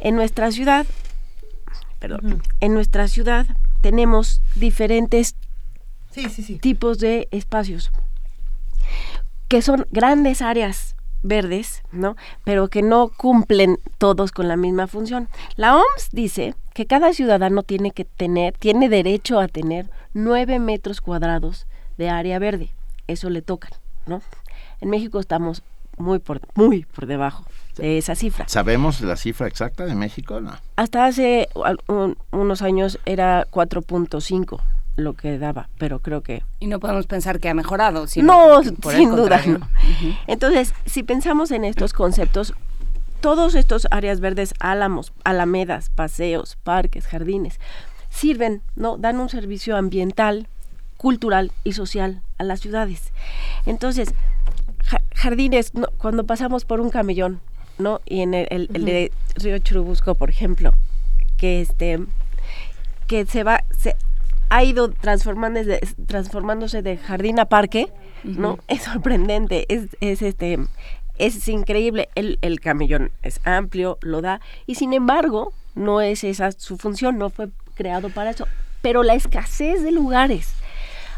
en 0.00 0.14
nuestra 0.16 0.50
ciudad, 0.50 0.86
perdón, 1.98 2.20
uh 2.22 2.28
-huh. 2.36 2.42
en 2.60 2.74
nuestra 2.74 3.08
ciudad 3.08 3.46
tenemos 3.80 4.42
diferentes 4.54 5.36
sí, 6.10 6.28
sí, 6.28 6.42
sí. 6.42 6.58
tipos 6.58 6.98
de 6.98 7.28
espacios, 7.30 7.90
que 9.48 9.62
son 9.62 9.86
grandes 9.90 10.42
áreas 10.42 10.95
verdes, 11.26 11.82
¿no? 11.92 12.16
Pero 12.44 12.68
que 12.68 12.82
no 12.82 13.08
cumplen 13.08 13.78
todos 13.98 14.32
con 14.32 14.48
la 14.48 14.56
misma 14.56 14.86
función. 14.86 15.28
La 15.56 15.76
OMS 15.76 16.10
dice 16.12 16.54
que 16.74 16.86
cada 16.86 17.12
ciudadano 17.12 17.62
tiene 17.62 17.90
que 17.90 18.04
tener, 18.04 18.56
tiene 18.58 18.88
derecho 18.88 19.40
a 19.40 19.48
tener 19.48 19.90
nueve 20.14 20.58
metros 20.58 21.00
cuadrados 21.00 21.66
de 21.98 22.10
área 22.10 22.38
verde. 22.38 22.70
Eso 23.06 23.30
le 23.30 23.42
toca, 23.42 23.68
¿no? 24.06 24.22
En 24.80 24.90
México 24.90 25.20
estamos 25.20 25.62
muy 25.96 26.18
por, 26.18 26.40
muy 26.54 26.84
por 26.84 27.06
debajo 27.06 27.44
de 27.76 27.98
esa 27.98 28.14
cifra. 28.14 28.48
¿Sabemos 28.48 29.00
la 29.00 29.16
cifra 29.16 29.46
exacta 29.46 29.86
de 29.86 29.94
México? 29.94 30.40
No. 30.40 30.52
Hasta 30.76 31.06
hace 31.06 31.48
un, 31.88 32.16
unos 32.30 32.62
años 32.62 32.98
era 33.04 33.46
4.5 33.50 34.60
lo 34.96 35.14
que 35.14 35.38
daba, 35.38 35.68
pero 35.78 36.00
creo 36.00 36.22
que... 36.22 36.42
Y 36.58 36.66
no 36.66 36.80
podemos 36.80 37.06
pensar 37.06 37.38
que 37.38 37.48
ha 37.48 37.54
mejorado. 37.54 38.06
Sino 38.06 38.62
no, 38.62 38.90
sin 38.90 39.10
duda. 39.14 39.42
No. 39.46 39.58
Uh 39.58 39.60
-huh. 39.60 40.18
Entonces, 40.26 40.74
si 40.86 41.02
pensamos 41.02 41.50
en 41.50 41.64
estos 41.64 41.92
conceptos, 41.92 42.54
todos 43.20 43.54
estos 43.54 43.86
áreas 43.90 44.20
verdes, 44.20 44.54
álamos, 44.58 45.12
alamedas, 45.24 45.90
paseos, 45.90 46.56
parques, 46.62 47.06
jardines, 47.06 47.60
sirven, 48.08 48.62
¿no? 48.74 48.96
Dan 48.96 49.20
un 49.20 49.28
servicio 49.28 49.76
ambiental, 49.76 50.48
cultural 50.96 51.52
y 51.64 51.72
social 51.72 52.22
a 52.38 52.44
las 52.44 52.60
ciudades. 52.60 53.12
Entonces, 53.66 54.14
jardines, 55.14 55.74
¿no? 55.74 55.88
cuando 55.98 56.24
pasamos 56.24 56.64
por 56.64 56.80
un 56.80 56.90
camellón, 56.90 57.40
¿no? 57.78 58.00
Y 58.06 58.22
en 58.22 58.34
el, 58.34 58.46
el, 58.50 58.62
uh 58.62 58.64
-huh. 58.66 58.76
el 58.76 58.84
de 58.84 59.12
Río 59.36 59.58
Churubusco, 59.58 60.14
por 60.14 60.30
ejemplo, 60.30 60.72
que 61.36 61.60
este 61.60 62.00
que 63.06 63.24
se 63.26 63.44
va 63.44 63.62
se, 63.78 63.94
ha 64.48 64.62
ido 64.62 64.90
transformándose, 64.90 65.80
transformándose 66.06 66.82
de 66.82 66.96
jardín 66.96 67.38
a 67.40 67.46
parque, 67.46 67.92
uh 68.24 68.28
-huh. 68.28 68.36
¿no? 68.36 68.58
Es 68.68 68.82
sorprendente, 68.82 69.66
es, 69.68 69.96
es 70.00 70.22
este 70.22 70.58
es 71.18 71.48
increíble, 71.48 72.08
el, 72.14 72.38
el 72.42 72.60
camellón 72.60 73.10
es 73.22 73.40
amplio, 73.44 73.98
lo 74.02 74.20
da, 74.20 74.40
y 74.66 74.74
sin 74.74 74.92
embargo, 74.92 75.52
no 75.74 76.00
es 76.00 76.24
esa 76.24 76.52
su 76.52 76.76
función, 76.76 77.18
no 77.18 77.30
fue 77.30 77.48
creado 77.74 78.10
para 78.10 78.30
eso, 78.30 78.46
pero 78.82 79.02
la 79.02 79.14
escasez 79.14 79.82
de 79.82 79.92
lugares 79.92 80.52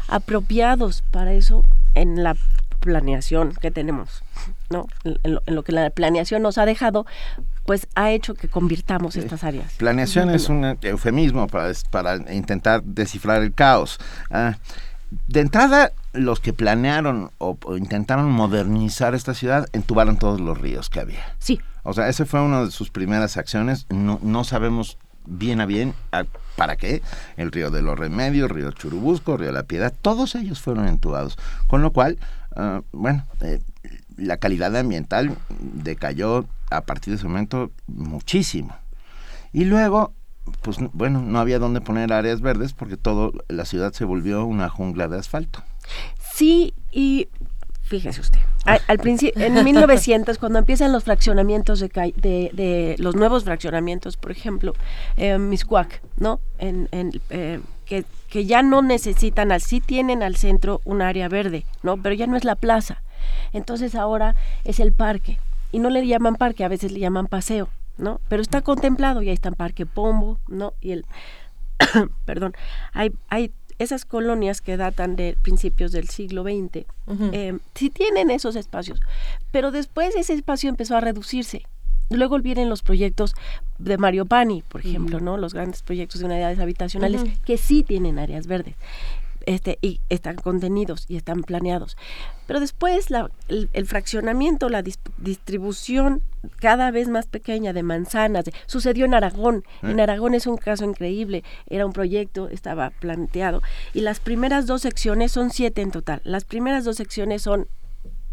apropiados 0.07 1.03
para 1.11 1.33
eso 1.33 1.63
en 1.95 2.23
la 2.23 2.35
planeación 2.79 3.53
que 3.61 3.71
tenemos, 3.71 4.23
¿no? 4.69 4.87
En 5.03 5.33
lo, 5.33 5.43
en 5.45 5.55
lo 5.55 5.63
que 5.63 5.73
la 5.73 5.89
planeación 5.89 6.41
nos 6.41 6.57
ha 6.57 6.65
dejado, 6.65 7.05
pues 7.65 7.87
ha 7.95 8.11
hecho 8.11 8.33
que 8.33 8.47
convirtamos 8.47 9.15
estas 9.15 9.43
áreas. 9.43 9.73
Planeación 9.77 10.29
es 10.29 10.49
un 10.49 10.77
eufemismo 10.81 11.47
para, 11.47 11.71
para 11.91 12.15
intentar 12.33 12.83
descifrar 12.83 13.41
el 13.41 13.53
caos. 13.53 13.99
Ah, 14.31 14.57
de 15.27 15.39
entrada, 15.39 15.91
los 16.13 16.39
que 16.39 16.53
planearon 16.53 17.31
o, 17.37 17.57
o, 17.63 17.77
intentaron 17.77 18.29
modernizar 18.31 19.15
esta 19.15 19.33
ciudad 19.33 19.67
entubaron 19.73 20.17
todos 20.17 20.39
los 20.39 20.57
ríos 20.57 20.89
que 20.89 20.99
había. 20.99 21.35
Sí. 21.39 21.59
O 21.83 21.93
sea, 21.93 22.09
esa 22.09 22.25
fue 22.25 22.41
una 22.41 22.65
de 22.65 22.71
sus 22.71 22.89
primeras 22.89 23.37
acciones. 23.37 23.87
No, 23.89 24.19
no 24.21 24.43
sabemos 24.43 24.97
bien 25.25 25.61
a 25.61 25.65
bien 25.65 25.93
a, 26.11 26.25
para 26.55 26.75
qué. 26.75 27.01
El 27.37 27.51
río 27.51 27.71
de 27.71 27.81
los 27.81 27.97
Remedios, 27.97 28.51
río 28.51 28.71
Churubusco, 28.71 29.37
río 29.37 29.51
La 29.51 29.63
Piedad, 29.63 29.93
todos 30.01 30.35
ellos 30.35 30.61
fueron 30.61 30.87
entubados. 30.87 31.37
Con 31.67 31.81
lo 31.81 31.91
cual, 31.91 32.17
uh, 32.55 32.81
bueno, 32.91 33.25
eh, 33.41 33.61
la 34.17 34.37
calidad 34.37 34.75
ambiental 34.75 35.35
decayó 35.59 36.45
a 36.69 36.81
partir 36.81 37.11
de 37.11 37.17
ese 37.17 37.27
momento 37.27 37.71
muchísimo. 37.87 38.75
Y 39.51 39.65
luego, 39.65 40.13
pues 40.61 40.77
bueno, 40.93 41.21
no 41.21 41.39
había 41.39 41.59
dónde 41.59 41.81
poner 41.81 42.13
áreas 42.13 42.41
verdes 42.41 42.73
porque 42.73 42.97
todo 42.97 43.33
la 43.47 43.65
ciudad 43.65 43.93
se 43.93 44.05
volvió 44.05 44.45
una 44.45 44.69
jungla 44.69 45.07
de 45.07 45.17
asfalto. 45.17 45.63
Sí, 46.33 46.73
y 46.91 47.27
fíjese 47.81 48.21
usted, 48.21 48.39
al, 48.65 48.81
al 48.87 48.99
principio, 48.99 49.43
en 49.43 49.63
1900, 49.63 50.37
cuando 50.37 50.59
empiezan 50.59 50.91
los 50.91 51.03
fraccionamientos 51.03 51.79
de, 51.79 51.87
de, 51.87 52.51
de, 52.53 52.95
los 52.99 53.15
nuevos 53.15 53.43
fraccionamientos, 53.43 54.17
por 54.17 54.31
ejemplo, 54.31 54.73
eh, 55.17 55.37
Miscuac, 55.37 56.01
¿no? 56.17 56.39
En, 56.59 56.87
en, 56.91 57.19
eh, 57.29 57.59
que, 57.85 58.05
que 58.29 58.45
ya 58.45 58.61
no 58.61 58.83
necesitan, 58.83 59.51
al, 59.51 59.61
sí 59.61 59.81
tienen 59.81 60.21
al 60.21 60.35
centro 60.35 60.81
un 60.85 61.01
área 61.01 61.27
verde, 61.27 61.65
¿no? 61.81 61.97
Pero 62.01 62.13
ya 62.13 62.27
no 62.27 62.37
es 62.37 62.43
la 62.43 62.55
plaza. 62.55 63.01
Entonces 63.51 63.95
ahora 63.95 64.35
es 64.63 64.79
el 64.79 64.93
parque. 64.93 65.39
Y 65.71 65.79
no 65.79 65.89
le 65.89 66.05
llaman 66.05 66.35
parque, 66.35 66.63
a 66.63 66.67
veces 66.67 66.91
le 66.91 66.99
llaman 66.99 67.27
paseo, 67.27 67.69
¿no? 67.97 68.19
Pero 68.27 68.41
está 68.41 68.61
contemplado, 68.61 69.21
y 69.21 69.29
ahí 69.29 69.33
está 69.33 69.49
el 69.49 69.55
Parque 69.55 69.85
Pombo, 69.85 70.39
¿no? 70.47 70.73
Y 70.81 70.91
el, 70.91 71.05
perdón, 72.25 72.53
hay, 72.93 73.11
hay 73.29 73.51
esas 73.79 74.05
colonias 74.05 74.61
que 74.61 74.77
datan 74.77 75.15
de 75.15 75.37
principios 75.41 75.91
del 75.91 76.09
siglo 76.09 76.43
XX, 76.43 76.85
uh 77.07 77.13
-huh. 77.13 77.29
eh, 77.33 77.57
sí 77.75 77.89
tienen 77.89 78.29
esos 78.29 78.55
espacios, 78.55 79.01
pero 79.51 79.71
después 79.71 80.15
ese 80.15 80.33
espacio 80.33 80.69
empezó 80.69 80.97
a 80.97 81.01
reducirse. 81.01 81.63
Luego 82.11 82.39
vienen 82.39 82.69
los 82.69 82.81
proyectos 82.81 83.35
de 83.77 83.97
Mario 83.99 84.25
Pani, 84.25 84.63
por 84.67 84.81
ejemplo, 84.81 85.17
uh 85.17 85.21
-huh. 85.21 85.23
¿no? 85.23 85.37
Los 85.37 85.53
grandes 85.53 85.83
proyectos 85.83 86.19
de 86.19 86.25
unidades 86.25 86.59
habitacionales 86.59 87.21
uh 87.21 87.25
-huh. 87.25 87.41
que 87.41 87.57
sí 87.57 87.83
tienen 87.83 88.17
áreas 88.17 88.47
verdes. 88.47 88.75
Este, 89.45 89.77
y 89.81 90.01
están 90.09 90.35
contenidos 90.35 91.05
y 91.07 91.17
están 91.17 91.43
planeados. 91.43 91.97
Pero 92.45 92.59
después 92.59 93.09
la, 93.09 93.29
el, 93.47 93.69
el, 93.73 93.85
fraccionamiento, 93.85 94.69
la 94.69 94.81
dis 94.81 94.99
distribución 95.17 96.21
cada 96.59 96.91
vez 96.91 97.07
más 97.07 97.27
pequeña 97.27 97.73
de 97.73 97.83
manzanas, 97.83 98.45
sucedió 98.65 99.05
en 99.05 99.13
Aragón. 99.13 99.63
¿Eh? 99.83 99.91
En 99.91 99.99
Aragón 99.99 100.33
es 100.33 100.47
un 100.47 100.57
caso 100.57 100.85
increíble, 100.85 101.43
era 101.69 101.85
un 101.85 101.93
proyecto, 101.93 102.49
estaba 102.49 102.91
planteado, 102.91 103.61
y 103.93 104.01
las 104.01 104.19
primeras 104.19 104.65
dos 104.65 104.81
secciones 104.81 105.31
son 105.31 105.51
siete 105.51 105.81
en 105.81 105.91
total. 105.91 106.21
Las 106.23 106.45
primeras 106.45 106.83
dos 106.85 106.97
secciones 106.97 107.41
son 107.41 107.67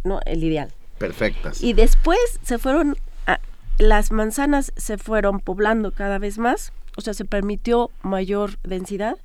no 0.05 0.21
el 0.25 0.43
ideal. 0.45 0.73
Perfectas. 0.99 1.63
Y 1.63 1.75
después 1.75 2.19
se 2.43 2.59
fueron, 2.59 2.97
las 3.79 4.13
manzanas 4.13 4.73
se 4.77 4.99
fueron 4.99 5.41
poblando 5.41 5.93
cada 5.93 6.19
vez 6.19 6.39
más 6.39 6.73
o 6.97 7.03
sea, 7.03 7.15
se 7.15 7.25
permitió 7.25 7.91
mayor 8.03 8.59
densidad 8.63 9.19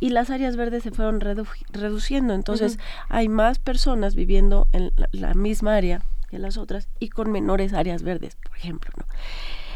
y 0.00 0.10
las 0.10 0.28
áreas 0.30 0.56
verdes 0.56 0.82
se 0.82 0.90
fueron 0.90 1.20
redu 1.20 1.46
reduciendo. 1.70 2.34
Entonces, 2.34 2.74
uh 2.74 2.78
-huh. 2.78 3.06
hay 3.10 3.28
más 3.28 3.58
personas 3.60 4.14
viviendo 4.16 4.66
en 4.72 4.92
la, 4.96 5.08
la, 5.12 5.34
misma 5.34 5.76
área 5.76 6.02
que 6.30 6.38
las 6.40 6.56
otras 6.56 6.88
y 6.98 7.08
con 7.10 7.30
menores 7.30 7.72
áreas 7.72 8.02
verdes, 8.02 8.34
por 8.34 8.56
ejemplo, 8.56 8.90
¿no? 8.96 9.04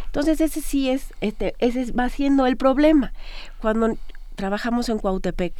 Entonces, 0.07 0.41
ese 0.41 0.61
sí 0.61 0.91
es, 0.91 1.15
este, 1.21 1.55
ese 1.59 1.93
va 1.93 2.09
siendo 2.09 2.47
el 2.47 2.57
problema. 2.57 3.13
Cuando 3.61 3.97
trabajamos 4.35 4.89
en 4.89 4.99
Cuautepec, 4.99 5.55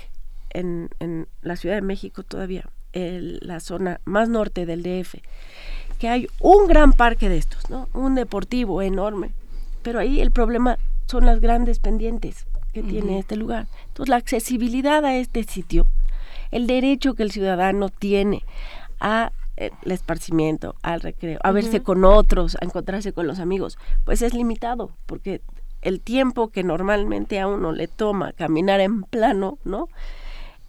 en, 0.51 0.89
en 0.99 1.29
la 1.43 1.57
Ciudad 1.57 1.77
de 1.77 1.83
México 1.83 2.23
todavía, 2.25 2.65
el, 2.93 3.39
la 3.43 3.61
zona 3.61 4.01
más 4.07 4.29
norte 4.29 4.67
del 4.67 4.83
DF, 4.83 5.17
que 5.99 6.09
hay 6.09 6.29
un 6.41 6.67
gran 6.67 6.93
parque 6.93 7.29
de 7.29 7.39
estos, 7.39 7.71
¿no? 7.71 7.89
Un 7.95 8.15
deportivo 8.15 8.83
enorme. 8.83 9.33
Pero 9.83 9.99
ahí 9.99 10.21
el 10.21 10.31
problema 10.31 10.79
son 11.07 11.27
las 11.27 11.41
grandes 11.41 11.79
pendientes 11.79 12.47
que 12.73 12.81
uh 12.81 12.85
-huh. 12.85 12.89
tiene 12.89 13.19
este 13.19 13.37
lugar. 13.37 13.67
Entonces, 13.89 14.09
la 14.09 14.17
accesibilidad 14.17 15.05
a 15.05 15.17
este 15.17 15.45
sitio, 15.45 15.87
el 16.51 16.67
derecho 16.67 17.15
que 17.15 17.23
el 17.23 17.31
ciudadano 17.31 17.89
tiene 17.89 18.45
a 19.01 19.33
eh, 19.57 19.71
el 19.85 19.93
esparcimiento, 19.93 20.75
al 20.83 21.01
recreo, 21.01 21.39
a 21.43 21.49
uh 21.49 21.51
-huh. 21.51 21.55
verse 21.55 21.83
con 21.83 22.05
otros, 22.05 22.57
a 22.61 22.65
encontrarse 22.65 23.13
con 23.13 23.27
los 23.27 23.39
amigos, 23.39 23.79
pues 24.05 24.23
es 24.23 24.35
limitado, 24.35 24.91
porque 25.07 25.41
el 25.83 26.01
tiempo 26.01 26.49
que 26.49 26.65
normalmente 26.65 27.39
a 27.41 27.47
uno 27.47 27.73
le 27.73 27.87
toma 27.89 28.33
caminar 28.33 28.81
en 28.81 29.03
plano, 29.05 29.59
¿no? 29.65 29.89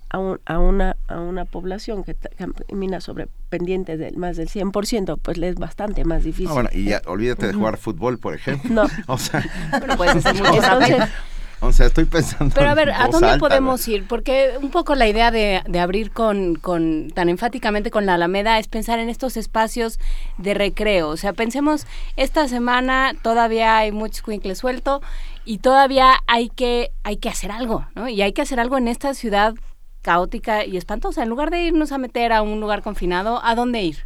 A, 0.10 0.20
un, 0.20 0.40
a, 0.46 0.60
una, 0.60 0.96
a 1.08 1.20
una 1.20 1.44
población 1.44 2.04
que 2.04 2.16
camina 2.16 3.02
sobre 3.02 3.28
pendientes 3.50 4.00
del 4.00 4.16
más 4.16 4.38
del 4.38 4.48
100%, 4.48 5.20
pues 5.22 5.38
le 5.38 5.50
es 5.50 5.56
bastante 5.56 6.06
más 6.06 6.24
difícil. 6.24 6.48
Ah, 6.50 6.54
bueno, 6.54 6.70
y 6.72 6.86
ya 6.86 7.02
olvídate 7.08 7.48
de 7.48 7.54
jugar 7.54 7.78
fútbol, 7.78 8.18
por 8.18 8.34
ejemplo. 8.34 8.70
No. 8.74 8.88
o 9.08 9.18
sea, 9.18 9.44
pero 9.72 9.98
puede 9.98 10.22
ser 10.22 10.36
muy 10.36 10.58
Entonces, 10.58 11.10
o 11.60 11.72
sea, 11.72 11.88
estoy 11.88 12.06
pensando. 12.06 12.54
Pero 12.54 12.70
a 12.70 12.76
ver, 12.76 12.92
¿a 12.92 13.08
dónde 13.08 13.30
alta, 13.30 13.40
podemos 13.40 13.88
¿no? 13.88 13.94
ir? 13.94 14.08
Porque 14.08 14.52
un 14.62 14.70
poco 14.70 14.94
la 14.94 15.08
idea 15.08 15.32
de, 15.32 15.64
de 15.68 15.80
abrir 15.80 16.12
con, 16.12 16.56
con, 16.56 17.10
tan 17.10 17.30
enfáticamente 17.30 17.90
con 17.90 18.06
la 18.06 18.14
Alameda 18.14 18.60
es 18.60 18.68
pensar 18.68 19.00
en 19.00 19.10
estos 19.10 19.38
espacios 19.38 20.00
de 20.38 20.54
recreo. 20.54 21.10
O 21.10 21.18
sea, 21.18 21.34
pensemos, 21.34 21.88
esta 22.16 22.48
semana 22.48 23.14
todavía 23.24 23.78
hay 23.78 23.92
mucho 23.92 24.18
escuincle 24.18 24.54
suelto 24.54 25.02
y 25.46 25.58
todavía 25.58 26.22
hay 26.28 26.50
que, 26.50 26.92
hay 27.04 27.18
que 27.18 27.30
hacer 27.30 27.52
algo, 27.52 27.88
¿no? 27.96 28.08
Y 28.08 28.22
hay 28.22 28.34
que 28.34 28.44
hacer 28.44 28.60
algo 28.60 28.78
en 28.78 28.88
esta 28.88 29.16
ciudad 29.16 29.56
caótica 30.02 30.66
y 30.66 30.78
espantosa. 30.78 31.24
En 31.24 31.30
lugar 31.30 31.52
de 31.52 31.64
irnos 31.64 31.92
a 31.92 31.98
meter 31.98 32.34
a 32.34 32.42
un 32.42 32.60
lugar 32.60 32.82
confinado, 32.82 33.42
¿a 33.44 33.56
dónde 33.56 33.82
ir? 33.82 33.98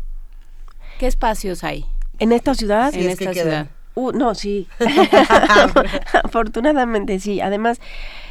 ¿Qué 0.99 1.07
espacios 1.07 1.63
hay? 1.63 1.85
¿En 2.19 2.31
esta 2.31 2.53
ciudad? 2.53 2.93
En 2.93 3.09
esta 3.09 3.33
ciudad. 3.33 3.67
Uh, 3.95 4.11
no, 4.11 4.35
sí. 4.35 4.67
Afortunadamente 6.23 7.19
sí. 7.19 7.41
Además, 7.41 7.79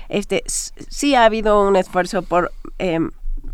este 0.09 0.43
sí 0.47 1.15
ha 1.15 1.25
habido 1.25 1.67
un 1.67 1.77
esfuerzo 1.77 2.23
por 2.23 2.53
eh, 2.79 2.99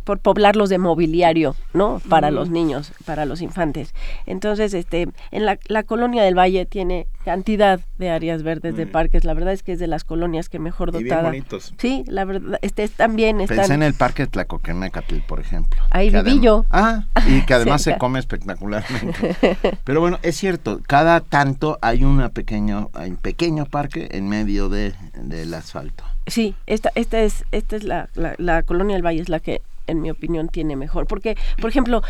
por 0.07 0.21
poblarlos 0.21 0.69
de 0.69 0.79
mobiliario, 0.79 1.57
¿no? 1.75 2.01
Para 2.09 2.31
mm. 2.31 2.35
los 2.35 2.49
niños, 2.49 2.93
para 3.05 3.27
los 3.27 3.43
infantes. 3.43 3.93
Entonces, 4.25 4.73
este, 4.73 5.09
en 5.33 5.45
la, 5.45 5.59
la, 5.67 5.83
colonia 5.83 6.23
del 6.23 6.39
Valle 6.39 6.65
tiene 6.65 7.09
cantidad 7.25 7.81
de 7.99 8.11
áreas 8.11 8.45
verdes, 8.45 8.75
mm. 8.75 8.77
de 8.77 8.87
parques. 8.87 9.25
La 9.25 9.35
verdad 9.35 9.53
es 9.53 9.65
que 9.65 9.73
es 9.73 9.81
de 9.81 9.89
las 9.89 10.05
colonias 10.05 10.49
que 10.49 10.61
mejor 10.61 10.93
dotada. 10.93 11.01
Y 11.01 11.05
bien 11.05 11.25
bonitos. 11.25 11.75
Sí, 11.79 12.05
la 12.07 12.25
verdad, 12.25 12.61
este, 12.63 12.87
también 12.87 13.41
están... 13.41 13.59
Pensé 13.59 13.75
en 13.75 13.83
el 13.83 13.95
parque 13.95 14.29
Tlacoquenecatl, 14.29 15.19
por 15.27 15.41
ejemplo. 15.41 15.83
Ahí 15.91 16.11
viví 16.11 16.39
yo. 16.41 16.65
Ah, 16.71 17.07
y 17.27 17.45
que 17.45 17.55
además 17.55 17.83
se 17.83 17.99
come 17.99 18.21
espectacularmente. 18.21 19.37
Pero 19.83 20.01
bueno, 20.01 20.21
es 20.23 20.37
cierto, 20.37 20.81
cada 20.87 21.21
tanto 21.21 21.81
hay 21.83 22.05
una 22.05 22.29
pequeño, 22.29 22.91
hay 22.95 23.11
un 23.11 23.17
pequeño 23.17 23.67
parque 23.67 24.07
en 24.13 24.29
medio 24.29 24.69
de, 24.69 24.95
del 25.21 25.53
asfalto. 25.53 26.05
Sí, 26.29 26.55
esta, 26.67 26.93
esta 26.95 27.21
es, 27.23 27.45
esta 27.51 27.75
es 27.75 27.83
la, 27.83 28.09
la, 28.15 28.37
la 28.39 28.63
colonia 28.63 28.95
del 28.95 29.05
Valle, 29.05 29.21
es 29.21 29.29
la 29.29 29.41
que 29.41 29.63
en 29.87 30.01
mi 30.01 30.11
opinión, 30.11 30.49
tiene 30.49 30.77
mejor. 30.77 31.07
Porque, 31.07 31.37
por 31.61 31.71
ejemplo, 31.71 32.03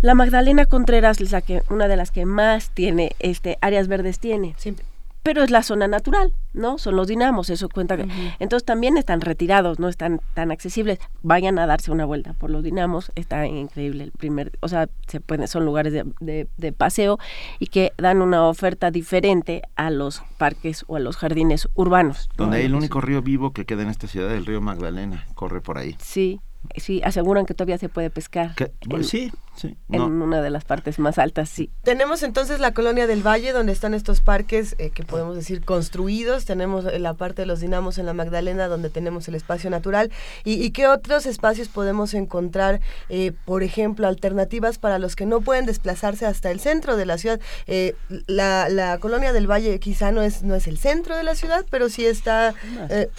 la 0.00 0.14
Magdalena 0.14 0.64
Contreras, 0.64 1.20
la 1.30 1.42
que, 1.42 1.62
una 1.68 1.86
de 1.86 1.96
las 1.96 2.10
que 2.10 2.24
más 2.24 2.70
tiene 2.70 3.12
este 3.18 3.58
áreas 3.60 3.86
verdes 3.86 4.18
tiene. 4.18 4.54
Sí. 4.56 4.74
Pero 5.22 5.42
es 5.42 5.50
la 5.50 5.62
zona 5.62 5.86
natural, 5.86 6.32
¿no? 6.54 6.78
Son 6.78 6.96
los 6.96 7.06
dinamos, 7.06 7.50
eso 7.50 7.68
cuenta. 7.68 7.96
Uh 7.96 7.98
-huh. 7.98 8.36
Entonces 8.38 8.64
también 8.64 8.96
están 8.96 9.20
retirados, 9.20 9.78
no 9.78 9.90
están 9.90 10.22
tan 10.32 10.50
accesibles. 10.50 10.98
Vayan 11.20 11.58
a 11.58 11.66
darse 11.66 11.92
una 11.92 12.06
vuelta 12.06 12.32
por 12.32 12.48
los 12.48 12.62
dinamos, 12.64 13.12
está 13.16 13.46
increíble 13.46 14.04
el 14.04 14.12
primer, 14.12 14.52
o 14.60 14.68
sea, 14.68 14.88
se 15.08 15.20
pueden, 15.20 15.46
son 15.46 15.66
lugares 15.66 15.92
de, 15.92 16.06
de, 16.20 16.48
de 16.56 16.72
paseo 16.72 17.18
y 17.58 17.66
que 17.66 17.92
dan 17.98 18.22
una 18.22 18.46
oferta 18.46 18.90
diferente 18.90 19.60
a 19.76 19.90
los 19.90 20.22
parques 20.38 20.86
o 20.88 20.96
a 20.96 21.00
los 21.00 21.18
jardines 21.18 21.68
urbanos. 21.74 22.30
Donde 22.38 22.56
¿no? 22.56 22.60
hay 22.60 22.64
el 22.64 22.74
único 22.74 23.02
río 23.02 23.20
vivo 23.20 23.52
que 23.52 23.66
queda 23.66 23.82
en 23.82 23.90
esta 23.90 24.06
ciudad, 24.06 24.34
el 24.34 24.46
río 24.46 24.62
Magdalena, 24.62 25.26
corre 25.34 25.60
por 25.60 25.76
ahí. 25.76 25.96
Sí, 26.00 26.40
sí 26.76 27.00
aseguran 27.04 27.46
que 27.46 27.54
todavía 27.54 27.78
se 27.78 27.88
puede 27.88 28.10
pescar. 28.10 28.54
Pues 28.88 29.08
sí, 29.08 29.32
sí. 29.60 29.76
En 29.90 30.02
una 30.02 30.40
de 30.40 30.50
las 30.50 30.64
partes 30.64 30.98
más 30.98 31.18
altas, 31.18 31.48
sí. 31.48 31.70
Tenemos 31.82 32.22
entonces 32.22 32.60
la 32.60 32.72
colonia 32.72 33.06
del 33.06 33.26
Valle, 33.26 33.52
donde 33.52 33.72
están 33.72 33.94
estos 33.94 34.20
parques 34.20 34.74
eh, 34.78 34.90
que 34.90 35.04
podemos 35.04 35.36
decir 35.36 35.64
construidos. 35.64 36.44
Tenemos 36.44 36.84
la 36.84 37.14
parte 37.14 37.42
de 37.42 37.46
los 37.46 37.60
dinamos 37.60 37.98
en 37.98 38.06
la 38.06 38.14
Magdalena, 38.14 38.68
donde 38.68 38.90
tenemos 38.90 39.28
el 39.28 39.34
espacio 39.34 39.70
natural. 39.70 40.10
¿Y, 40.44 40.70
qué 40.70 40.86
otros 40.86 41.26
espacios 41.26 41.68
podemos 41.68 42.14
encontrar, 42.14 42.80
eh, 43.08 43.32
por 43.44 43.62
ejemplo, 43.62 44.06
alternativas 44.06 44.78
para 44.78 44.98
los 44.98 45.16
que 45.16 45.26
no 45.26 45.40
pueden 45.40 45.66
desplazarse 45.66 46.26
hasta 46.26 46.50
el 46.50 46.60
centro 46.60 46.96
de 46.96 47.06
la 47.06 47.18
ciudad? 47.18 47.40
Eh, 47.66 47.94
la, 48.26 48.68
la, 48.68 48.98
colonia 48.98 49.32
del 49.32 49.50
Valle 49.50 49.78
quizá 49.80 50.12
no 50.12 50.22
es, 50.22 50.42
no 50.42 50.54
es 50.54 50.66
el 50.66 50.78
centro 50.78 51.16
de 51.16 51.22
la 51.22 51.34
ciudad, 51.34 51.66
pero 51.70 51.88
sí 51.88 52.06
está, 52.06 52.54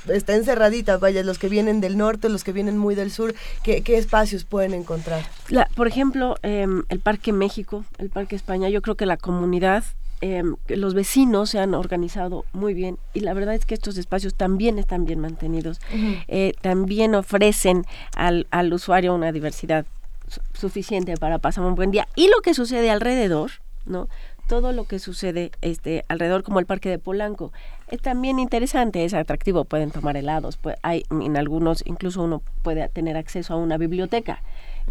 está 0.07 0.35
encerradita. 0.35 0.97
Vaya, 0.97 1.23
los 1.23 1.39
que 1.39 1.49
vienen 1.49 1.81
del 1.81 1.97
norte, 1.97 2.29
los 2.29 2.43
que 2.43 2.51
vienen 2.51 2.77
muy 2.77 2.95
del 2.95 3.11
sur, 3.11 3.33
¿qué, 3.63 3.81
qué 3.81 3.97
espacios 3.97 4.43
pueden 4.45 4.73
encontrar? 4.73 5.23
La, 5.51 5.65
por 5.75 5.85
ejemplo, 5.85 6.37
em, 6.43 6.83
el 6.87 7.01
Parque 7.01 7.33
México, 7.33 7.83
el 7.97 8.09
Parque 8.09 8.37
España, 8.37 8.69
yo 8.69 8.81
creo 8.81 8.95
que 8.95 9.05
la 9.05 9.17
comunidad, 9.17 9.83
em, 10.21 10.55
los 10.69 10.93
vecinos 10.93 11.49
se 11.49 11.59
han 11.59 11.73
organizado 11.73 12.45
muy 12.53 12.73
bien 12.73 12.97
y 13.13 13.19
la 13.19 13.33
verdad 13.33 13.53
es 13.55 13.65
que 13.65 13.73
estos 13.73 13.97
espacios 13.97 14.33
también 14.33 14.79
están 14.79 15.03
bien 15.03 15.19
mantenidos, 15.19 15.81
eh, 16.29 16.53
también 16.61 17.15
ofrecen 17.15 17.83
al, 18.15 18.47
al 18.49 18.71
usuario 18.71 19.13
una 19.13 19.33
diversidad 19.33 19.85
suficiente 20.53 21.17
para 21.17 21.37
pasar 21.37 21.65
un 21.65 21.75
buen 21.75 21.91
día. 21.91 22.07
Y 22.15 22.29
lo 22.29 22.39
que 22.41 22.53
sucede 22.53 22.89
alrededor, 22.89 23.51
¿no? 23.85 24.07
todo 24.47 24.71
lo 24.71 24.85
que 24.85 24.99
sucede 24.99 25.51
este 25.61 26.03
alrededor 26.07 26.43
como 26.43 26.59
el 26.59 26.65
parque 26.65 26.89
de 26.89 26.99
Polanco 26.99 27.53
es 27.87 28.01
también 28.01 28.37
interesante 28.37 29.05
es 29.05 29.13
atractivo 29.13 29.63
pueden 29.63 29.91
tomar 29.91 30.17
helados 30.17 30.57
pues 30.57 30.75
hay 30.81 31.05
en 31.09 31.37
algunos 31.37 31.83
incluso 31.85 32.21
uno 32.21 32.41
puede 32.61 32.89
tener 32.89 33.15
acceso 33.15 33.53
a 33.53 33.57
una 33.57 33.77
biblioteca 33.77 34.41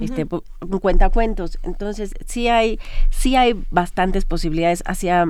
este 0.01 0.27
cuenta 0.81 1.11
cuentos 1.11 1.59
entonces 1.63 2.15
sí 2.27 2.49
hay 2.49 2.79
sí 3.11 3.37
hay 3.37 3.55
bastantes 3.71 4.25
posibilidades 4.25 4.83
hacia 4.87 5.27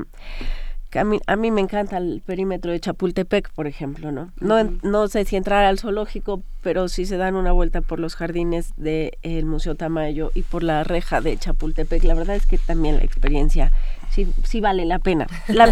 a 0.99 1.05
mí, 1.05 1.21
a 1.27 1.37
mí 1.37 1.51
me 1.51 1.61
encanta 1.61 1.99
el 1.99 2.21
perímetro 2.25 2.73
de 2.73 2.81
Chapultepec, 2.81 3.53
por 3.53 3.69
ejemplo, 3.69 4.11
¿no? 4.11 4.33
No, 4.41 4.57
no 4.83 5.07
sé 5.07 5.25
si 5.25 5.37
entrar 5.37 5.65
al 5.65 5.79
zoológico, 5.79 6.43
pero 6.63 6.89
si 6.89 7.07
se 7.07 7.17
dan 7.17 7.37
una 7.37 7.53
vuelta 7.53 7.81
por 7.81 8.01
los 8.01 8.17
jardines 8.17 8.73
del 8.77 9.45
Museo 9.45 9.77
Tamayo 9.77 10.33
y 10.35 10.43
por 10.43 10.65
la 10.65 10.83
reja 10.83 11.21
de 11.21 11.37
Chapultepec, 11.37 12.03
la 12.03 12.15
verdad 12.15 12.35
es 12.35 12.47
que 12.47 12.59
también 12.59 12.97
la 12.97 13.05
experiencia 13.05 13.71
sí, 14.11 14.27
sí 14.43 14.61
vale 14.61 14.85
la 14.85 14.99
pena. 14.99 15.27
La, 15.49 15.67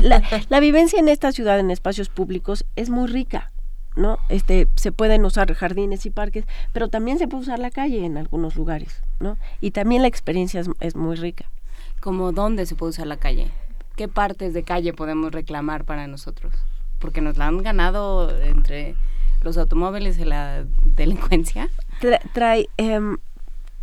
la, 0.49 0.61
vivencia 0.61 1.01
en 1.01 1.09
esta 1.09 1.33
ciudad, 1.33 1.59
en 1.59 1.71
espacios 1.71 2.09
públicos, 2.09 2.65
es 2.77 2.91
muy 2.91 3.09
rica. 3.09 3.51
¿No? 3.99 4.19
Este, 4.29 4.69
se 4.77 4.93
pueden 4.93 5.25
usar 5.25 5.53
jardines 5.53 6.07
y 6.07 6.11
parques, 6.11 6.45
pero 6.73 6.89
también 6.89 7.19
se 7.19 7.29
puede 7.29 7.43
usar 7.43 7.59
la 7.59 7.71
calle 7.71 8.05
en 8.05 8.17
algunos 8.17 8.57
lugares, 8.57 9.03
¿no? 9.21 9.37
Y 9.61 9.73
también 9.73 10.03
la 10.03 10.09
experiencia 10.09 10.61
es, 10.61 10.71
es 10.81 10.97
muy 10.97 11.17
rica. 11.17 11.45
¿Como 12.01 12.33
dónde 12.33 12.65
se 12.65 12.77
puede 12.77 12.91
usar 12.91 13.07
la 13.07 13.17
calle? 13.17 13.51
¿Qué 13.97 14.09
partes 14.09 14.55
de 14.55 14.63
calle 14.63 14.93
podemos 14.93 15.33
reclamar 15.33 15.85
para 15.85 16.07
nosotros? 16.07 16.55
Porque 17.01 17.21
nos 17.21 17.37
la 17.37 17.49
han 17.49 17.59
ganado 17.59 18.31
entre 18.41 18.95
los 19.43 19.59
automóviles 19.59 20.19
y 20.19 20.25
la 20.25 20.65
delincuencia. 20.85 21.69
trae, 22.33 22.69
em, 22.77 23.19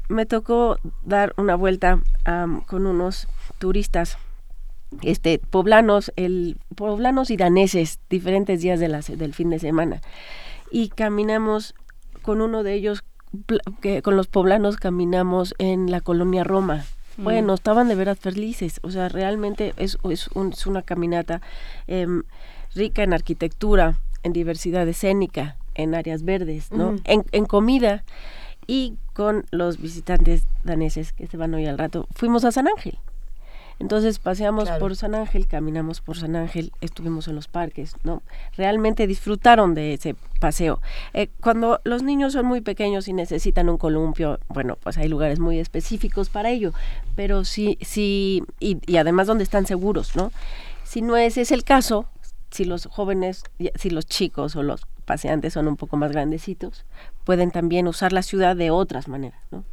me 0.07 0.25
tocó 0.25 0.77
dar 1.03 1.33
una 1.37 1.55
vuelta 1.55 1.99
con 2.67 2.87
unos 2.87 3.27
turistas 3.59 4.17
este 5.01 5.39
poblanos 5.39 6.11
el 6.15 6.57
poblanos 6.75 7.31
y 7.31 7.37
daneses 7.37 7.99
diferentes 8.09 8.61
días 8.61 8.79
de 8.79 8.87
del 9.17 9.33
fin 9.33 9.49
de 9.49 9.59
semana. 9.59 10.01
Y 10.71 10.89
caminamos 10.89 11.75
con 12.21 12.41
uno 12.41 12.63
de 12.63 12.73
ellos 12.73 13.03
que 13.81 14.01
con 14.01 14.15
los 14.15 14.27
poblanos 14.27 14.77
caminamos 14.77 15.55
en 15.57 15.91
la 15.91 16.01
colonia 16.01 16.43
Roma. 16.43 16.85
Bueno 17.17 17.53
estaban 17.53 17.87
de 17.87 17.95
veras 17.95 18.19
felices 18.19 18.79
o 18.83 18.91
sea 18.91 19.07
realmente 19.07 19.73
es, 19.77 19.97
es, 20.09 20.27
una 20.65 20.81
caminata 20.81 21.41
em, 21.87 22.23
rica 22.73 23.03
en 23.03 23.13
arquitectura 23.13 23.97
en 24.23 24.33
diversidad 24.33 24.85
escénica 24.85 25.55
en 25.75 25.95
áreas 25.95 26.23
verdes 26.23 26.73
no 26.73 26.97
en, 27.05 27.23
en 27.31 27.45
comida 27.45 28.03
y 28.67 28.95
con 29.13 29.45
los 29.51 29.79
visitantes 29.79 30.43
daneses 30.65 31.13
que 31.13 31.27
se 31.27 31.37
van 31.37 31.53
hoy 31.53 31.67
al 31.67 31.77
rato. 31.77 32.05
Fuimos 32.13 32.43
a 32.43 32.51
San 32.51 32.67
Ángel 32.67 32.99
entonces 33.79 34.19
paseamos 34.19 34.69
por 34.71 34.95
San 34.95 35.15
Ángel, 35.15 35.47
caminamos 35.47 36.01
por 36.01 36.17
San 36.17 36.35
Ángel, 36.35 36.71
estuvimos 36.81 37.27
en 37.27 37.35
los 37.35 37.47
parques, 37.47 37.95
¿no? 38.03 38.23
Realmente 38.55 39.07
disfrutaron 39.07 39.73
de 39.73 39.93
ese 39.93 40.15
paseo. 40.39 40.81
Eh, 41.13 41.29
cuando 41.41 41.81
los 41.83 42.01
niños 42.01 42.33
son 42.33 42.45
muy 42.45 42.61
pequeños 42.61 43.07
y 43.07 43.13
necesitan 43.13 43.69
un 43.69 43.77
columpio, 43.77 44.39
bueno, 44.47 44.77
pues 44.81 44.97
hay 44.97 45.07
lugares 45.07 45.39
muy 45.39 45.59
específicos 45.59 46.29
para 46.29 46.49
ello, 46.49 46.73
pero 47.15 47.43
sí, 47.43 47.77
sí, 47.81 48.43
y, 48.59 48.77
y 48.85 48.97
además 48.97 49.27
donde 49.27 49.43
están 49.43 49.65
seguros, 49.65 50.15
¿no? 50.15 50.31
Si 50.83 51.01
no 51.01 51.17
ese 51.17 51.41
es 51.41 51.51
el 51.51 51.63
caso, 51.63 52.07
si 52.51 52.63
los 52.63 52.85
jóvenes, 52.85 53.43
si 53.75 53.89
los 53.89 54.05
chicos 54.05 54.55
o 54.55 54.63
los 54.63 54.85
paseantes 55.03 55.53
son 55.53 55.67
un 55.67 55.75
poco 55.75 55.97
más 55.97 56.11
grandecitos, 56.11 56.85
pueden 57.25 57.51
también 57.51 57.87
usar 57.87 58.13
la 58.13 58.23
ciudad 58.23 58.55
de 58.55 58.71
otras 58.71 59.07
maneras, 59.07 59.41
¿no? 59.51 59.63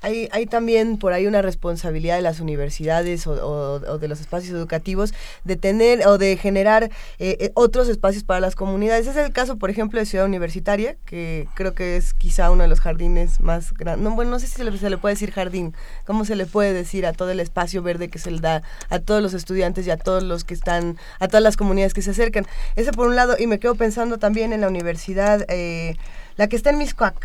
Hay, 0.00 0.28
hay 0.32 0.46
también 0.46 0.98
por 0.98 1.12
ahí 1.12 1.26
una 1.26 1.42
responsabilidad 1.42 2.16
de 2.16 2.22
las 2.22 2.40
universidades 2.40 3.26
o, 3.26 3.98
de 3.98 4.08
los 4.08 4.20
espacios 4.20 4.54
educativos 4.54 5.14
de 5.44 5.56
tener 5.56 6.06
o 6.06 6.18
de 6.18 6.36
generar 6.36 6.84
eh, 7.18 7.36
eh, 7.40 7.50
otros 7.54 7.88
espacios 7.88 8.24
para 8.24 8.40
las 8.40 8.54
comunidades. 8.54 9.06
Ese 9.06 9.20
es 9.20 9.26
el 9.26 9.32
caso, 9.32 9.56
por 9.56 9.70
ejemplo, 9.70 9.98
de 9.98 10.06
Ciudad 10.06 10.26
Universitaria, 10.26 10.96
que 11.04 11.48
creo 11.54 11.74
que 11.74 11.96
es 11.96 12.14
quizá 12.14 12.50
uno 12.50 12.62
de 12.62 12.68
los 12.68 12.80
jardines 12.80 13.40
más 13.40 13.72
grandes. 13.72 14.02
No, 14.02 14.14
bueno, 14.14 14.30
no 14.30 14.38
sé 14.38 14.46
si 14.46 14.54
se 14.54 14.64
le, 14.64 14.98
puede 14.98 15.14
decir 15.14 15.32
jardín, 15.32 15.74
cómo 16.04 16.24
se 16.24 16.36
le 16.36 16.46
puede 16.46 16.72
decir 16.72 17.06
a 17.06 17.12
todo 17.12 17.30
el 17.30 17.40
espacio 17.40 17.82
verde 17.82 18.08
que 18.08 18.18
se 18.18 18.30
le 18.30 18.40
da 18.40 18.62
a 18.90 18.98
todos 18.98 19.22
los 19.22 19.34
estudiantes 19.34 19.86
y 19.86 19.90
a 19.90 19.96
todos 19.96 20.22
los 20.22 20.44
que 20.44 20.54
están, 20.54 20.98
a 21.18 21.28
todas 21.28 21.42
las 21.42 21.56
comunidades 21.56 21.94
que 21.94 22.02
se 22.02 22.10
acercan. 22.10 22.46
Ese 22.76 22.92
por 22.92 23.08
un 23.08 23.16
lado, 23.16 23.36
y 23.38 23.46
me 23.46 23.58
quedo 23.58 23.74
pensando 23.74 24.18
también 24.18 24.52
en 24.52 24.60
la 24.60 24.68
universidad, 24.68 25.44
eh, 25.48 25.96
la 26.36 26.48
que 26.48 26.56
está 26.56 26.70
en 26.70 26.78
Miscuac 26.78 27.16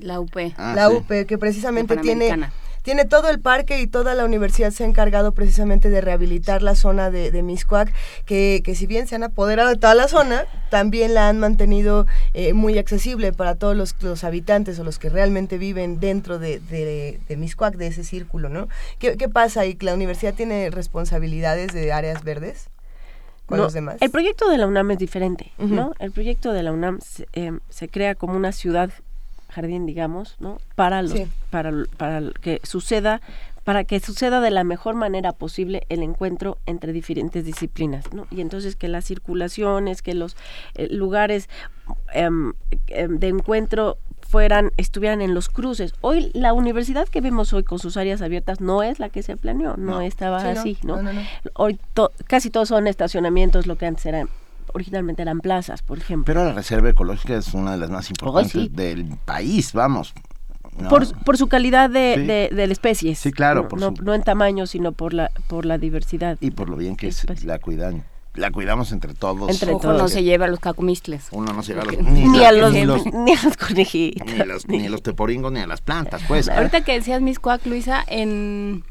la 0.00 0.20
UP. 0.20 0.36
Ah, 0.56 0.74
la 0.76 0.90
UP, 0.90 1.08
que 1.26 1.38
precisamente 1.38 1.96
tiene 1.96 2.50
tiene 2.84 3.06
todo 3.06 3.30
el 3.30 3.40
parque 3.40 3.80
y 3.80 3.86
toda 3.86 4.14
la 4.14 4.26
universidad 4.26 4.70
se 4.70 4.84
ha 4.84 4.86
encargado 4.86 5.32
precisamente 5.32 5.88
de 5.88 6.02
rehabilitar 6.02 6.62
la 6.62 6.74
zona 6.74 7.10
de, 7.10 7.30
de 7.30 7.42
Miscuac, 7.42 7.90
que, 8.26 8.60
que, 8.62 8.74
si 8.74 8.86
bien 8.86 9.06
se 9.06 9.14
han 9.14 9.22
apoderado 9.22 9.70
de 9.70 9.76
toda 9.76 9.94
la 9.94 10.06
zona, 10.06 10.44
también 10.68 11.14
la 11.14 11.30
han 11.30 11.40
mantenido 11.40 12.06
eh, 12.34 12.52
muy 12.52 12.76
accesible 12.76 13.32
para 13.32 13.54
todos 13.54 13.74
los, 13.74 13.96
los, 14.02 14.22
habitantes 14.22 14.78
o 14.78 14.84
los 14.84 14.98
que 14.98 15.08
realmente 15.08 15.56
viven 15.56 15.98
dentro 15.98 16.38
de, 16.38 16.60
de, 16.60 17.20
de 17.26 17.36
Miscuac, 17.38 17.74
de 17.76 17.86
ese 17.86 18.04
círculo, 18.04 18.50
¿no? 18.50 18.68
¿Qué, 18.98 19.16
¿Qué 19.16 19.30
pasa 19.30 19.62
ahí? 19.62 19.78
¿La 19.80 19.94
universidad 19.94 20.34
tiene 20.34 20.68
responsabilidades 20.68 21.72
de 21.72 21.90
áreas 21.90 22.22
verdes? 22.22 22.68
Con 23.46 23.58
los 23.58 23.72
demás? 23.72 23.96
El 24.00 24.10
proyecto 24.10 24.50
de 24.50 24.58
la 24.58 24.66
UNAM 24.66 24.90
es 24.90 24.98
diferente, 24.98 25.52
¿no? 25.56 25.94
El 25.98 26.12
proyecto 26.12 26.52
de 26.52 26.62
la 26.62 26.72
UNAM 26.72 27.00
se, 27.00 27.26
eh, 27.32 27.52
se 27.70 27.88
crea 27.88 28.14
como 28.14 28.36
una 28.36 28.52
ciudad 28.52 28.90
jardín, 29.54 29.86
digamos, 29.86 30.36
¿no? 30.40 30.58
Para 30.74 31.02
los, 31.02 31.14
para, 31.50 31.72
para 31.96 32.20
que 32.40 32.60
suceda 32.64 33.20
para 33.64 33.84
que 33.84 33.98
suceda 33.98 34.40
de 34.40 34.50
la 34.50 34.62
mejor 34.62 34.94
manera 34.94 35.32
posible 35.32 35.84
el 35.88 36.02
encuentro 36.02 36.58
entre 36.66 36.92
diferentes 36.92 37.44
disciplinas, 37.44 38.12
¿no? 38.12 38.26
Y 38.30 38.42
entonces 38.42 38.76
que 38.76 38.88
las 38.88 39.06
circulaciones, 39.06 40.02
que 40.02 40.14
los 40.14 40.36
eh, 40.74 40.88
lugares 40.90 41.48
em, 42.12 42.52
em, 42.88 43.18
de 43.18 43.28
encuentro 43.28 43.96
fueran, 44.20 44.72
estuvieran 44.76 45.22
en 45.22 45.32
los 45.32 45.48
cruces. 45.48 45.94
Hoy 46.02 46.30
la 46.34 46.52
universidad 46.52 47.08
que 47.08 47.22
vemos 47.22 47.52
hoy 47.52 47.64
con 47.64 47.78
sus 47.78 47.96
áreas 47.96 48.20
abiertas 48.20 48.60
no 48.60 48.82
es 48.82 48.98
la 48.98 49.08
que 49.08 49.22
se 49.22 49.36
planeó, 49.36 49.76
no, 49.76 50.02
estaba 50.02 50.38
así, 50.50 50.76
¿no? 50.82 51.00
Hoy 51.54 51.78
casi 52.26 52.50
todos 52.50 52.68
son 52.68 52.86
estacionamientos, 52.86 53.66
lo 53.66 53.76
que 53.76 53.86
antes 53.86 54.04
era 54.04 54.26
originalmente 54.74 55.22
eran 55.22 55.40
plazas, 55.40 55.82
por 55.82 55.98
ejemplo. 55.98 56.26
Pero 56.26 56.44
la 56.44 56.52
reserva 56.52 56.90
ecológica 56.90 57.36
es 57.36 57.54
una 57.54 57.72
de 57.72 57.78
las 57.78 57.90
más 57.90 58.10
importantes 58.10 58.74
del 58.74 59.16
país, 59.24 59.72
vamos. 59.72 60.12
Por, 61.24 61.36
su 61.36 61.46
calidad 61.46 61.88
de, 61.88 62.50
de, 62.52 62.64
especies. 62.64 63.20
Sí, 63.20 63.30
claro. 63.30 63.68
No, 63.78 63.94
no, 64.02 64.12
en 64.12 64.22
tamaño, 64.22 64.66
sino 64.66 64.90
por 64.90 65.14
la, 65.14 65.30
por 65.46 65.64
la 65.64 65.78
diversidad. 65.78 66.36
Y 66.40 66.50
por 66.50 66.68
lo 66.68 66.76
bien 66.76 66.96
que 66.96 67.06
es, 67.06 67.44
la 67.44 67.60
cuidan 67.60 68.04
la 68.34 68.50
cuidamos 68.50 68.90
entre 68.92 69.14
todos. 69.14 69.48
Entre 69.48 69.70
todos. 69.70 69.96
no 69.96 70.08
se 70.08 70.24
lleva 70.24 70.46
a 70.46 70.48
los 70.48 70.58
cacumistles. 70.58 71.28
Uno 71.30 71.52
no 71.52 71.62
se 71.62 71.72
lleva 71.72 71.82
a 71.82 71.86
los, 71.86 72.02
ni, 72.02 72.44
a 72.44 72.52
los, 72.52 72.72
ni, 73.12 73.32
a 73.32 73.42
los 73.44 73.56
conejitos. 73.56 74.26
Ni 74.26 74.40
a 74.40 74.44
los, 74.44 74.66
ni 74.66 74.86
a 74.86 74.90
los 74.90 75.02
teporingos, 75.02 75.52
ni 75.52 75.60
a 75.60 75.66
las 75.66 75.80
plantas, 75.80 76.22
pues. 76.26 76.48
Ahorita 76.50 76.82
que 76.82 76.94
decías 76.94 77.20
Miscuac, 77.20 77.64
Luisa, 77.66 78.04
en 78.08 78.82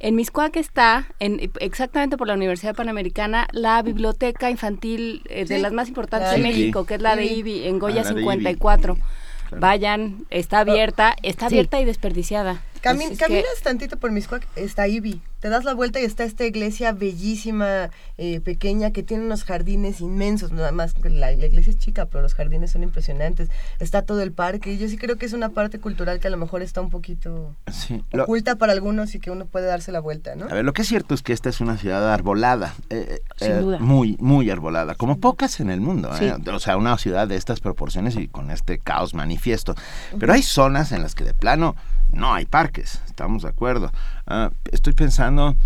en 0.00 0.14
Miscuac 0.14 0.56
está, 0.56 1.06
en, 1.18 1.50
exactamente 1.60 2.16
por 2.16 2.28
la 2.28 2.34
Universidad 2.34 2.74
Panamericana, 2.74 3.48
la 3.52 3.82
biblioteca 3.82 4.50
infantil 4.50 5.22
eh, 5.28 5.44
de 5.44 5.58
las 5.58 5.72
más 5.72 5.88
importantes 5.88 6.30
de 6.30 6.38
México, 6.38 6.84
que 6.86 6.94
es 6.94 7.02
la 7.02 7.16
de 7.16 7.26
IBI, 7.26 7.66
en 7.66 7.78
Goya 7.78 8.04
54. 8.04 8.96
Ah, 9.00 9.56
Vayan, 9.58 10.26
está 10.30 10.60
abierta, 10.60 11.16
está 11.22 11.46
abierta 11.46 11.80
y 11.80 11.84
desperdiciada. 11.84 12.62
Caminas 12.80 13.60
tantito 13.62 13.96
por 13.96 14.10
Miscuac, 14.10 14.46
está 14.56 14.86
IBI. 14.88 15.20
te 15.40 15.48
das 15.48 15.64
la 15.64 15.72
vuelta 15.74 16.00
y 16.00 16.04
está 16.04 16.24
esta 16.24 16.44
iglesia 16.44 16.90
bellísima, 16.92 17.90
eh, 18.16 18.40
pequeña, 18.40 18.90
que 18.90 19.02
tiene 19.04 19.24
unos 19.24 19.44
jardines 19.44 20.00
inmensos, 20.00 20.50
nada 20.50 20.72
más 20.72 20.94
que 20.94 21.10
la, 21.10 21.30
la 21.30 21.46
iglesia 21.46 21.70
es 21.70 21.78
chica, 21.78 22.06
pero 22.06 22.22
los 22.22 22.34
jardines 22.34 22.72
son 22.72 22.82
impresionantes, 22.82 23.48
está 23.78 24.02
todo 24.02 24.20
el 24.22 24.32
parque, 24.32 24.72
y 24.72 24.78
yo 24.78 24.88
sí 24.88 24.96
creo 24.96 25.16
que 25.16 25.26
es 25.26 25.32
una 25.32 25.50
parte 25.50 25.78
cultural 25.78 26.18
que 26.18 26.26
a 26.26 26.30
lo 26.30 26.36
mejor 26.38 26.62
está 26.62 26.80
un 26.80 26.90
poquito 26.90 27.54
Sí, 27.70 28.02
lo- 28.10 28.24
oculta 28.24 28.56
para 28.56 28.72
algunos 28.72 29.14
y 29.14 29.20
que 29.20 29.30
uno 29.30 29.46
puede 29.46 29.66
darse 29.66 29.92
la 29.92 30.00
vuelta, 30.00 30.34
¿no? 30.34 30.46
A 30.46 30.54
ver, 30.54 30.64
lo 30.64 30.72
que 30.72 30.82
es 30.82 30.88
cierto 30.88 31.14
es 31.14 31.22
que 31.22 31.32
esta 31.32 31.48
es 31.50 31.60
una 31.60 31.76
ciudad 31.78 32.12
arbolada, 32.12 32.74
eh, 32.90 33.20
Sin 33.36 33.52
eh, 33.52 33.58
duda. 33.60 33.78
muy, 33.78 34.16
muy 34.18 34.50
arbolada, 34.50 34.96
como 34.96 35.18
pocas 35.20 35.60
en 35.60 35.70
el 35.70 35.80
mundo. 35.80 36.10
Sí. 36.18 36.24
¿eh? 36.24 36.34
O 36.52 36.58
sea, 36.58 36.76
una 36.76 36.98
ciudad 36.98 37.28
de 37.28 37.36
estas 37.36 37.60
proporciones 37.60 38.16
y 38.16 38.26
con 38.28 38.50
este 38.50 38.78
caos 38.78 39.14
manifiesto. 39.14 39.74
Pero 40.18 40.32
hay 40.32 40.42
zonas 40.42 40.90
en 40.92 41.02
las 41.02 41.14
que 41.14 41.22
de 41.24 41.34
plano 41.34 41.76
no 42.12 42.32
hay 42.34 42.46
parques, 42.46 43.00
estamos 43.06 43.42
de 43.42 43.48
acuerdo. 43.48 43.92
Ah, 44.26 44.50
estoy 44.70 44.92
pensando, 44.92 45.56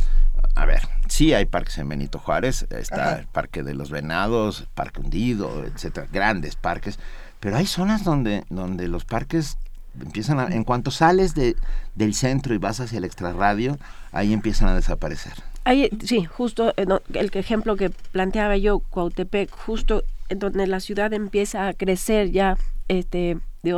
a 0.55 0.67
ver, 0.67 0.83
sí 1.09 1.35
hay 1.35 1.47
parques 1.47 1.79
en 1.79 1.89
Benito 1.89 2.19
Juárez, 2.19 2.67
está 2.71 3.09
Ajá. 3.09 3.19
el 3.21 3.27
Parque 3.27 3.63
de 3.63 3.75
los 3.75 3.91
Venados, 3.91 4.67
Parque 4.75 5.01
Hundido, 5.01 5.65
etcétera, 5.65 6.07
grandes 6.13 6.57
parques, 6.57 6.99
pero 7.41 7.57
hay 7.57 7.67
zonas 7.67 8.05
donde, 8.05 8.45
donde 8.51 8.89
los 8.89 9.05
parques 9.05 9.59
empiezan 10.01 10.41
a, 10.41 10.47
en 10.47 10.65
cuanto 10.65 10.91
sales 10.91 11.35
de, 11.35 11.57
del 11.95 12.15
centro 12.15 12.55
y 12.55 12.59
vas 12.59 12.81
hacia 12.81 12.99
el 12.99 13.05
extrarradio, 13.05 13.79
ahí 14.13 14.33
empiezan 14.33 14.69
a 14.69 14.75
desaparecer. 14.75 15.35
Ahí, 15.65 15.91
sí, 16.05 16.25
justo 16.25 16.75
eh, 16.77 16.87
el 17.15 17.31
ejemplo 17.35 17.77
que 17.77 17.91
planteaba 17.91 18.57
yo, 18.57 18.81
Cuautepec, 18.81 19.51
justo 19.51 20.03
en 20.29 20.39
donde 20.39 20.67
la 20.67 20.81
ciudad 20.81 21.13
empieza 21.13 21.69
a 21.69 21.75
crecer 21.75 22.31
ya 22.31 22.57
este, 22.89 23.39
de 23.63 23.75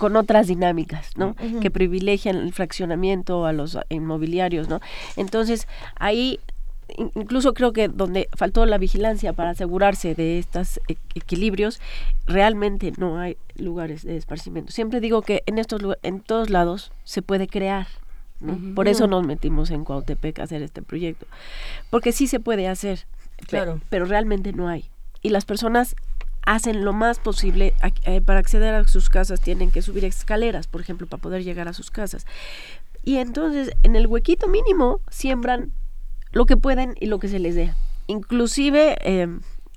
con 0.00 0.16
otras 0.16 0.46
dinámicas, 0.46 1.10
¿no? 1.18 1.36
Que 1.60 1.70
privilegian 1.70 2.36
el 2.36 2.54
fraccionamiento 2.54 3.44
a 3.44 3.52
los 3.52 3.76
inmobiliarios, 3.90 4.66
¿no? 4.70 4.80
Entonces, 5.16 5.68
ahí 5.96 6.40
in- 6.96 7.12
incluso 7.14 7.52
creo 7.52 7.74
que 7.74 7.88
donde 7.88 8.30
faltó 8.34 8.64
la 8.64 8.78
vigilancia 8.78 9.34
para 9.34 9.50
asegurarse 9.50 10.14
de 10.14 10.38
estos 10.38 10.80
e- 10.88 10.96
equilibrios, 11.14 11.82
realmente 12.26 12.94
no 12.96 13.18
hay 13.18 13.36
lugares 13.56 14.02
de 14.02 14.16
esparcimiento. 14.16 14.72
Siempre 14.72 15.00
digo 15.00 15.20
que 15.20 15.42
en 15.44 15.58
estos 15.58 15.82
en 16.02 16.20
todos 16.20 16.48
lados 16.48 16.92
se 17.04 17.20
puede 17.20 17.46
crear, 17.46 17.86
¿no? 18.40 18.58
Por 18.74 18.88
eso 18.88 19.06
nos 19.06 19.26
metimos 19.26 19.70
en 19.70 19.84
Cuautepec 19.84 20.38
a 20.38 20.44
hacer 20.44 20.62
este 20.62 20.80
proyecto. 20.80 21.26
Porque 21.90 22.12
sí 22.12 22.26
se 22.26 22.40
puede 22.40 22.68
hacer, 22.68 23.04
Claro. 23.46 23.82
pero 23.90 24.06
realmente 24.06 24.54
no 24.54 24.66
hay. 24.66 24.86
Y 25.20 25.28
las 25.28 25.44
personas 25.44 25.94
hacen 26.44 26.84
lo 26.84 26.92
más 26.92 27.18
posible 27.18 27.74
eh, 28.04 28.20
para 28.20 28.40
acceder 28.40 28.74
a 28.74 28.86
sus 28.86 29.10
casas 29.10 29.40
tienen 29.40 29.70
que 29.70 29.82
subir 29.82 30.04
escaleras, 30.04 30.66
por 30.66 30.80
ejemplo, 30.80 31.06
para 31.06 31.22
poder 31.22 31.44
llegar 31.44 31.68
a 31.68 31.72
sus 31.72 31.90
casas. 31.90 32.26
Y 33.04 33.16
entonces 33.16 33.72
en 33.82 33.96
el 33.96 34.06
huequito 34.06 34.48
mínimo 34.48 35.00
siembran 35.10 35.72
lo 36.32 36.46
que 36.46 36.56
pueden 36.56 36.94
y 37.00 37.06
lo 37.06 37.18
que 37.18 37.28
se 37.28 37.38
les 37.38 37.54
dé. 37.54 37.72
Inclusive, 38.06 38.96
eh, 39.02 39.28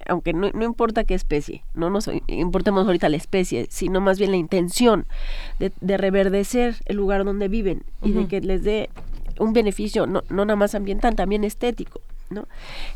aunque 0.08 0.34
no, 0.34 0.49
no 0.52 0.63
importa 0.63 1.04
qué 1.04 1.13
especie, 1.13 1.63
no 1.73 1.89
nos 1.89 2.10
importemos 2.28 2.86
ahorita 2.86 3.10
la 3.10 3.17
especie, 3.17 3.67
sino 3.69 4.02
más 4.02 4.19
bien 4.19 4.32
la 4.32 4.38
intención 4.38 5.06
de, 5.60 5.71
de 5.82 5.97
reverdecer 5.97 6.76
el 6.86 6.97
lugar 6.97 7.23
donde 7.23 7.47
viven 7.47 7.84
y 8.02 8.12
de 8.12 8.28
que 8.28 8.41
les 8.41 8.63
dé 8.63 8.89
un 9.39 9.54
beneficio, 9.54 10.06
no, 10.06 10.23
no 10.30 10.45
nada 10.45 10.56
más 10.56 10.76
ambiental, 10.76 11.15
también 11.15 11.43
estético. 11.43 12.02
¿no? 12.30 12.47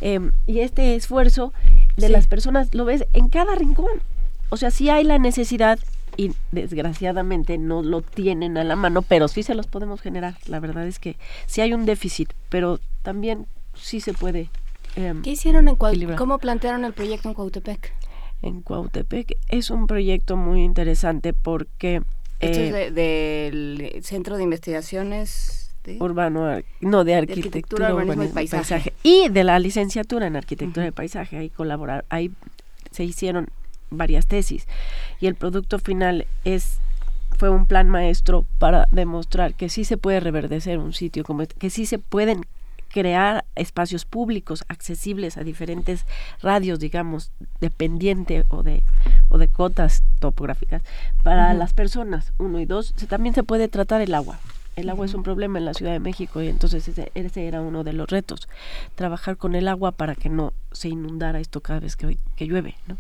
Em, 0.02 0.32
y 0.46 0.60
este 0.60 0.96
esfuerzo 0.96 1.54
de 1.98 2.08
Sí. 2.08 2.14
las 2.14 2.28
personas 2.28 2.74
lo 2.74 2.86
ves 2.86 3.06
en 3.14 3.28
cada 3.30 3.56
rincón. 3.56 3.88
O 4.50 4.58
sea, 4.58 4.72
sí 4.72 4.90
hay 4.90 5.04
la 5.04 5.18
necesidad 5.20 5.78
y 6.16 6.32
desgraciadamente 6.52 7.58
no 7.58 7.82
lo 7.84 8.02
tienen 8.02 8.58
a 8.58 8.64
la 8.64 8.76
mano, 8.76 9.02
pero 9.02 9.28
sí 9.28 9.44
se 9.44 9.56
los 9.56 9.68
podemos 9.68 10.00
generar. 10.02 10.36
La 10.48 10.60
verdad 10.60 10.88
es 10.88 11.00
que 11.00 11.18
sí 11.48 11.62
hay 11.62 11.74
un 11.74 11.86
déficit, 11.86 12.32
pero 12.50 12.80
también 13.04 13.46
sí 13.76 14.00
se 14.00 14.14
puede. 14.14 14.50
em, 14.96 15.22
¿Qué 15.22 15.32
hicieron 15.32 15.68
en 15.68 15.76
Cuau- 15.76 15.90
equilibrar. 15.90 16.18
¿Cómo 16.18 16.40
plantearon 16.40 16.84
el 16.86 16.94
proyecto 16.94 17.28
en 17.30 17.36
Cuautepec? 17.36 17.94
En 18.42 18.62
Cuautepec 18.62 19.38
es 19.50 19.70
un 19.70 19.86
proyecto 19.86 20.38
muy 20.38 20.64
interesante 20.64 21.34
porque 21.34 22.02
Esto 22.40 22.60
eh, 22.60 22.68
es 22.68 22.74
de- 22.74 22.92
del 23.52 24.04
Centro 24.04 24.38
de 24.38 24.44
Investigaciones 24.44 25.67
de- 25.94 25.98
urbano, 26.04 26.62
no 26.82 27.04
de 27.04 27.16
arquitectura, 27.16 27.88
arquitectura, 27.88 27.94
urbanismo 27.96 28.24
y 28.24 28.26
y 28.28 28.30
paisaje. 28.30 28.58
paisaje. 28.74 28.94
y 29.04 29.30
de 29.30 29.44
la 29.44 29.58
licenciatura 29.60 30.28
en 30.28 30.36
arquitectura 30.36 30.86
de 30.86 30.92
paisaje, 30.92 31.38
ahí 31.38 31.50
colaborar, 31.50 32.06
ahí 32.10 32.32
se 32.92 33.04
hicieron 33.04 33.48
varias 33.90 34.28
tesis 34.28 34.68
y 35.20 35.28
el 35.28 35.36
producto 35.36 35.80
final 35.80 36.26
es 36.44 36.80
fue 37.38 37.50
un 37.50 37.66
plan 37.68 37.88
maestro 37.90 38.46
para 38.58 38.88
demostrar 38.92 39.54
que 39.54 39.70
sí 39.70 39.84
se 39.86 39.96
puede 39.98 40.20
reverdecer 40.20 40.80
un 40.80 40.92
sitio 40.94 41.24
como 41.24 41.44
este, 41.44 41.56
que 41.56 41.70
sí 41.70 41.86
se 41.86 42.00
pueden 42.00 42.46
crear 42.90 43.46
espacios 43.56 44.06
públicos 44.06 44.64
accesibles 44.70 45.38
a 45.38 45.44
diferentes 45.44 46.06
radios, 46.42 46.80
digamos, 46.80 47.32
dependiente 47.60 48.44
o 48.50 48.64
de 48.64 48.82
o 49.30 49.38
de 49.38 49.50
cotas 49.50 50.04
topográficas 50.20 50.82
para 51.22 51.54
las 51.54 51.74
personas, 51.74 52.32
uno 52.40 52.60
y 52.60 52.66
dos, 52.66 52.94
se- 52.96 53.06
también 53.08 53.36
se 53.36 53.44
puede 53.44 53.68
tratar 53.68 54.02
el 54.02 54.16
agua. 54.16 54.40
El 54.78 54.92
agua 54.92 55.08
es 55.08 55.16
un 55.16 55.24
problema 55.24 55.58
en 55.58 55.66
la 55.66 55.74
Ciudad 55.74 55.92
de 55.92 56.00
México 56.00 56.40
y 56.40 56.50
entonces 56.50 56.88
ese, 56.88 57.12
ese 57.16 57.48
era 57.48 57.62
uno 57.62 57.84
de 57.84 57.94
los 57.94 58.08
retos, 58.08 58.48
trabajar 58.94 59.36
con 59.36 59.56
el 59.56 59.68
agua 59.68 59.92
para 59.92 60.14
que 60.14 60.30
no 60.30 60.54
se 60.72 60.88
inundara 60.88 61.40
esto 61.40 61.62
cada 61.62 61.80
vez 61.80 61.96
que, 61.96 62.20
que 62.36 62.46
llueve, 62.46 62.76
¿no? 62.86 62.96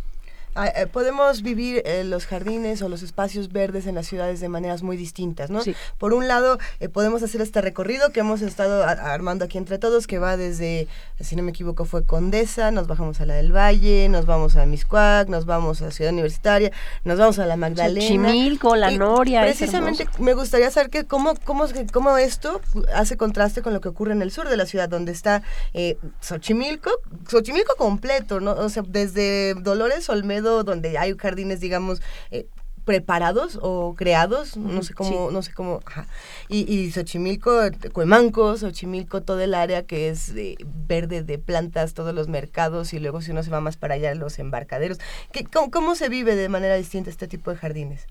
Ah, 0.59 0.69
eh, 0.75 0.87
podemos 0.87 1.43
vivir 1.43 1.83
eh, 1.85 2.03
los 2.03 2.25
jardines 2.25 2.81
o 2.81 2.89
los 2.89 3.03
espacios 3.03 3.51
verdes 3.51 3.85
en 3.85 3.93
las 3.93 4.07
ciudades 4.07 4.39
de 4.39 4.49
maneras 4.49 4.81
muy 4.81 4.97
distintas, 4.97 5.51
¿no? 5.51 5.61
Sí. 5.61 5.75
Por 5.99 6.15
un 6.15 6.27
lado, 6.27 6.57
eh, 6.79 6.89
podemos 6.89 7.21
hacer 7.21 7.41
este 7.41 7.61
recorrido 7.61 8.11
que 8.11 8.21
hemos 8.21 8.41
estado 8.41 8.83
armando 8.83 9.45
aquí 9.45 9.59
entre 9.59 9.77
todos, 9.77 10.07
que 10.07 10.17
va 10.17 10.35
desde, 10.35 10.87
si 11.19 11.35
no 11.35 11.43
me 11.43 11.51
equivoco, 11.51 11.85
fue 11.85 12.05
Condesa, 12.05 12.71
nos 12.71 12.87
bajamos 12.87 13.21
a 13.21 13.27
la 13.27 13.35
del 13.35 13.55
Valle, 13.55 14.09
nos 14.09 14.25
vamos 14.25 14.55
a 14.55 14.65
Miscuac, 14.65 15.29
nos 15.29 15.45
vamos 15.45 15.83
a 15.83 15.91
Ciudad 15.91 16.11
Universitaria, 16.11 16.71
nos 17.03 17.19
vamos 17.19 17.37
a 17.37 17.45
la 17.45 17.55
Magdalena. 17.55 18.01
Xochimilco, 18.01 18.75
La 18.75 18.89
Noria, 18.89 19.41
Precisamente 19.41 20.07
me 20.17 20.33
gustaría 20.33 20.71
saber 20.71 20.89
que 20.89 21.05
cómo, 21.05 21.35
cómo, 21.43 21.65
cómo 21.93 22.17
esto 22.17 22.61
hace 22.95 23.15
contraste 23.15 23.61
con 23.61 23.75
lo 23.75 23.81
que 23.81 23.89
ocurre 23.89 24.13
en 24.13 24.23
el 24.23 24.31
sur 24.31 24.49
de 24.49 24.57
la 24.57 24.65
ciudad, 24.65 24.89
donde 24.89 25.11
está 25.11 25.43
eh, 25.75 25.97
Xochimilco, 26.19 26.89
Xochimilco 27.29 27.75
completo, 27.75 28.39
¿no? 28.39 28.53
O 28.53 28.69
sea, 28.69 28.83
desde 28.87 29.53
Dolores 29.53 30.09
Olmedo, 30.09 30.46
donde 30.63 30.97
hay 30.97 31.15
jardines, 31.17 31.59
digamos, 31.59 32.01
eh, 32.31 32.47
preparados 32.85 33.59
o 33.61 33.95
creados, 33.97 34.55
no 34.55 34.81
sé 34.81 34.93
cómo, 34.93 35.09
Sí. 35.27 35.33
no 35.33 35.41
sé 35.41 35.53
cómo, 35.53 35.81
ajá. 35.85 36.07
Y, 36.47 36.73
y 36.73 36.89
Xochimilco, 36.89 37.51
Cuemanco, 37.91 38.55
Xochimilco, 38.55 39.21
todo 39.23 39.41
el 39.41 39.55
área 39.55 39.83
que 39.85 40.07
es 40.07 40.29
eh, 40.29 40.55
verde 40.87 41.21
de 41.21 41.37
plantas, 41.37 41.93
todos 41.93 42.15
los 42.15 42.29
mercados, 42.29 42.93
y 42.93 42.99
luego 42.99 43.21
si 43.21 43.31
uno 43.31 43.43
se 43.43 43.49
va 43.51 43.59
más 43.59 43.75
para 43.75 43.95
allá, 43.95 44.15
los 44.15 44.39
embarcaderos. 44.39 44.99
¿Qué, 45.33 45.43
cómo, 45.43 45.69
¿Cómo 45.69 45.95
se 45.95 46.07
vive 46.07 46.37
de 46.37 46.47
manera 46.47 46.75
distinta 46.75 47.09
este 47.09 47.27
tipo 47.27 47.51
de 47.51 47.57
jardines? 47.57 48.07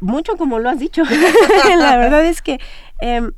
mucho 0.00 0.36
como 0.36 0.58
lo 0.58 0.68
has 0.70 0.78
dicho. 0.78 1.02
la 1.78 1.96
verdad 1.96 2.24
es 2.24 2.42
que 2.42 2.58
em, 3.00 3.32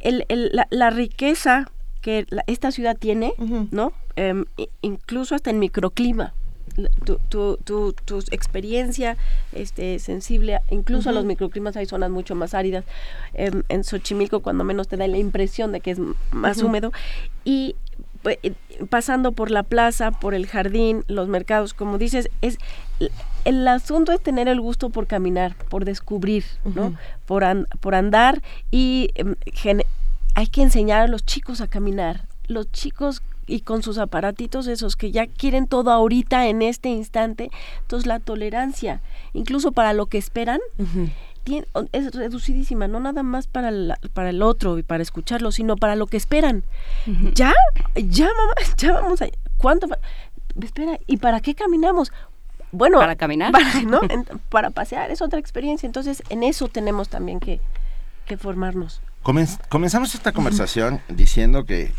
el- 0.00 0.24
el- 0.28 0.50
la, 0.52 0.66
la 0.70 0.90
riqueza 0.90 1.70
que 2.00 2.26
la- 2.30 2.44
esta 2.46 2.70
ciudad 2.72 2.96
tiene, 2.98 3.34
¿no? 3.70 3.92
Em, 4.16 4.44
incluso 4.80 5.34
hasta 5.34 5.50
en 5.50 5.58
microclima. 5.58 6.34
Tu, 7.04 7.18
tu, 7.28 7.56
tu, 7.64 7.92
tu 7.92 8.18
experiencia 8.30 9.16
este, 9.52 9.98
sensible, 9.98 10.60
incluso 10.70 11.10
a 11.10 11.12
los 11.12 11.24
microclimas 11.24 11.76
hay 11.76 11.86
zonas 11.86 12.10
mucho 12.10 12.34
más 12.34 12.54
áridas. 12.54 12.84
Em, 13.34 13.62
en 13.68 13.84
Xochimilco, 13.84 14.40
cuando 14.40 14.64
menos 14.64 14.88
te 14.88 14.96
da 14.96 15.06
la 15.06 15.18
impresión 15.18 15.72
de 15.72 15.80
que 15.80 15.90
es 15.92 15.98
más 16.30 16.58
húmedo. 16.66 16.92
Y 17.44 17.76
pues, 18.22 18.38
eh, 18.42 18.52
pasando 18.88 19.32
por 19.32 19.50
la 19.50 19.64
plaza, 19.64 20.12
por 20.12 20.32
el 20.34 20.46
jardín, 20.46 21.04
los 21.08 21.28
mercados, 21.28 21.74
como 21.74 21.98
dices, 21.98 22.30
es 22.40 22.56
el 23.44 23.66
asunto 23.66 24.12
es 24.12 24.20
tener 24.22 24.46
el 24.46 24.60
gusto 24.60 24.90
por 24.90 25.06
caminar, 25.08 25.56
por 25.68 25.84
descubrir, 25.84 26.44
¿no? 26.64 26.94
Por, 27.26 27.42
an- 27.44 27.66
por 27.80 27.94
andar 27.96 28.40
y 28.70 29.10
em, 29.16 29.34
hay 30.36 30.46
que 30.46 30.62
enseñar 30.62 31.00
a 31.02 31.06
los 31.08 31.24
chicos 31.26 31.60
a 31.60 31.66
caminar. 31.66 32.26
Los 32.46 32.70
chicos 32.70 33.22
y 33.46 33.60
con 33.60 33.82
sus 33.82 33.98
aparatitos 33.98 34.66
esos 34.66 34.96
que 34.96 35.10
ya 35.10 35.26
quieren 35.26 35.66
todo 35.66 35.90
ahorita 35.90 36.46
en 36.46 36.62
este 36.62 36.88
instante, 36.88 37.50
entonces 37.80 38.06
la 38.06 38.18
tolerancia, 38.20 39.00
incluso 39.32 39.72
para 39.72 39.92
lo 39.92 40.06
que 40.06 40.18
esperan, 40.18 40.60
es 41.92 42.14
reducidísima, 42.14 42.86
no 42.86 43.00
nada 43.00 43.22
más 43.24 43.46
para, 43.48 43.70
la- 43.72 43.98
para 44.14 44.30
el 44.30 44.42
otro 44.42 44.78
y 44.78 44.82
para 44.84 45.02
escucharlo, 45.02 45.50
sino 45.50 45.76
para 45.76 45.96
lo 45.96 46.06
que 46.06 46.16
esperan. 46.16 46.62
¿Ya? 47.34 47.52
¿Ya, 47.96 48.26
mamá? 48.26 48.52
¿Ya 48.78 48.92
vamos 48.92 49.22
a...? 49.22 49.26
¿Cuánto? 49.56 49.88
Espera, 50.60 50.98
¿y 51.06 51.16
para 51.16 51.40
qué 51.40 51.54
caminamos? 51.54 52.12
Bueno, 52.70 52.98
¿Para 52.98 53.16
caminar? 53.16 53.50
Para, 53.52 53.82
¿no? 53.86 54.00
En- 54.08 54.24
para 54.50 54.70
pasear, 54.70 55.10
es 55.10 55.20
otra 55.20 55.38
experiencia. 55.40 55.86
Entonces, 55.86 56.22
en 56.28 56.42
eso 56.44 56.68
tenemos 56.68 57.08
también 57.08 57.40
que, 57.40 57.60
que 58.26 58.36
formarnos. 58.36 59.00
Comenz- 59.24 59.58
comenzamos 59.68 60.14
esta 60.14 60.32
conversación 60.32 61.00
diciendo 61.08 61.64
que 61.64 61.92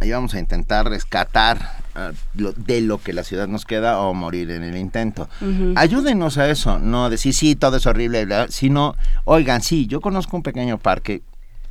i- 0.00 0.06
íbamos 0.06 0.34
a 0.34 0.38
intentar 0.38 0.88
rescatar 0.88 1.58
ah, 1.94 2.12
lo- 2.34 2.52
de 2.52 2.80
lo 2.80 2.98
que 2.98 3.12
la 3.12 3.22
ciudad 3.24 3.48
nos 3.48 3.64
queda 3.64 4.00
o 4.00 4.14
morir 4.14 4.50
en 4.50 4.62
el 4.62 4.76
intento. 4.76 5.28
Ayúdenos 5.76 6.38
a 6.38 6.48
eso, 6.50 6.78
no 6.78 7.10
decir 7.10 7.34
sí, 7.34 7.56
todo 7.56 7.76
es 7.78 7.86
horrible, 7.86 8.24
bla, 8.24 8.46
sino, 8.48 8.94
oigan, 9.24 9.62
sí, 9.62 9.86
yo 9.86 10.00
conozco 10.00 10.36
un 10.36 10.42
pequeño 10.42 10.78
parque 10.78 11.22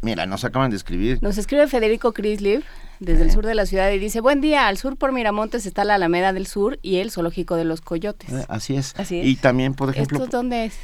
Mira, 0.02 0.28
nos 0.28 0.44
acaban 0.46 0.70
de 0.70 0.76
escribir. 0.78 1.18
Nos 1.24 1.40
escribe 1.40 1.66
Federico 1.68 2.14
Crisliv 2.14 2.64
desde 3.00 3.24
el 3.24 3.32
sur 3.32 3.44
de 3.44 3.56
la 3.56 3.66
ciudad 3.66 3.90
y 3.92 3.98
dice, 3.98 4.20
buen 4.20 4.40
día, 4.40 4.68
al 4.68 4.78
sur 4.78 4.98
por 4.98 5.12
Miramontes 5.12 5.66
está 5.66 5.84
la 5.84 5.96
Alameda 5.96 6.32
del 6.32 6.46
Sur 6.46 6.78
y 6.84 6.98
el 6.98 7.10
Zoológico 7.10 7.56
de 7.56 7.64
los 7.66 7.82
Coyotes. 7.82 8.30
Eh, 8.32 8.46
así, 8.48 8.76
es. 8.76 8.94
Así 9.00 9.20
es. 9.22 9.26
Y 9.26 9.36
también, 9.36 9.74
por 9.74 9.90
ejemplo... 9.90 10.20
¿Esto 10.24 10.38
dónde 10.38 10.66
es? 10.66 10.76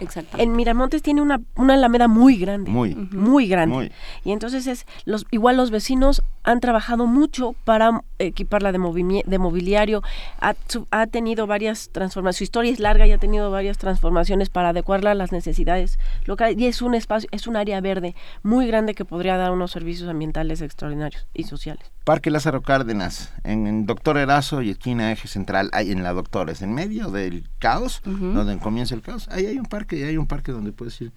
Exacto. 0.00 0.36
En 0.38 0.54
Miramontes 0.56 1.02
tiene 1.02 1.22
una, 1.22 1.40
una 1.54 1.74
alameda 1.74 2.08
muy 2.08 2.36
grande. 2.36 2.70
Muy. 2.70 2.94
Muy 2.94 3.48
grande. 3.48 3.74
Muy. 3.74 3.92
Y 4.24 4.32
entonces 4.32 4.66
es, 4.66 4.86
los, 5.04 5.26
igual 5.30 5.56
los 5.56 5.70
vecinos 5.70 6.22
han 6.44 6.60
trabajado 6.60 7.06
mucho 7.06 7.54
para 7.64 8.02
equiparla 8.18 8.70
de, 8.72 9.22
de 9.26 9.38
mobiliario, 9.38 10.02
ha, 10.40 10.54
su- 10.68 10.86
ha 10.92 11.06
tenido 11.06 11.46
varias 11.46 11.88
transformaciones, 11.90 12.36
su 12.36 12.44
historia 12.44 12.70
es 12.72 12.78
larga 12.80 13.06
y 13.06 13.12
ha 13.12 13.18
tenido 13.18 13.50
varias 13.50 13.78
transformaciones 13.78 14.48
para 14.48 14.68
adecuarla 14.68 15.10
a 15.10 15.14
las 15.14 15.32
necesidades 15.32 15.98
locales. 16.24 16.56
Y 16.58 16.66
es 16.66 16.82
un 16.82 16.94
espacio, 16.94 17.28
es 17.32 17.46
un 17.46 17.56
área 17.56 17.80
verde 17.80 18.14
muy 18.42 18.66
grande 18.66 18.94
que 18.94 19.04
podría 19.04 19.36
dar 19.36 19.50
unos 19.50 19.72
servicios 19.72 20.08
ambientales 20.08 20.60
extraordinarios 20.60 21.26
y 21.34 21.44
sociales. 21.44 21.84
Parque 22.04 22.30
Lázaro 22.30 22.62
Cárdenas, 22.62 23.32
en, 23.42 23.66
en 23.66 23.84
Doctor 23.86 24.16
Erazo 24.16 24.62
y 24.62 24.70
esquina 24.70 25.10
Eje 25.10 25.26
Central, 25.26 25.70
hay 25.72 25.90
en 25.90 26.04
la 26.04 26.12
Doctores, 26.12 26.62
en 26.62 26.72
medio 26.72 27.10
del 27.10 27.48
caos, 27.58 28.00
donde 28.04 28.56
comienza 28.58 28.94
el 28.94 29.02
caos, 29.02 29.28
ahí 29.30 29.46
hay 29.46 29.58
un 29.58 29.64
parque, 29.66 29.85
y 29.94 30.02
hay 30.02 30.16
un 30.16 30.26
parque 30.26 30.50
donde 30.50 30.72
puedes 30.72 31.00
ir 31.00 31.12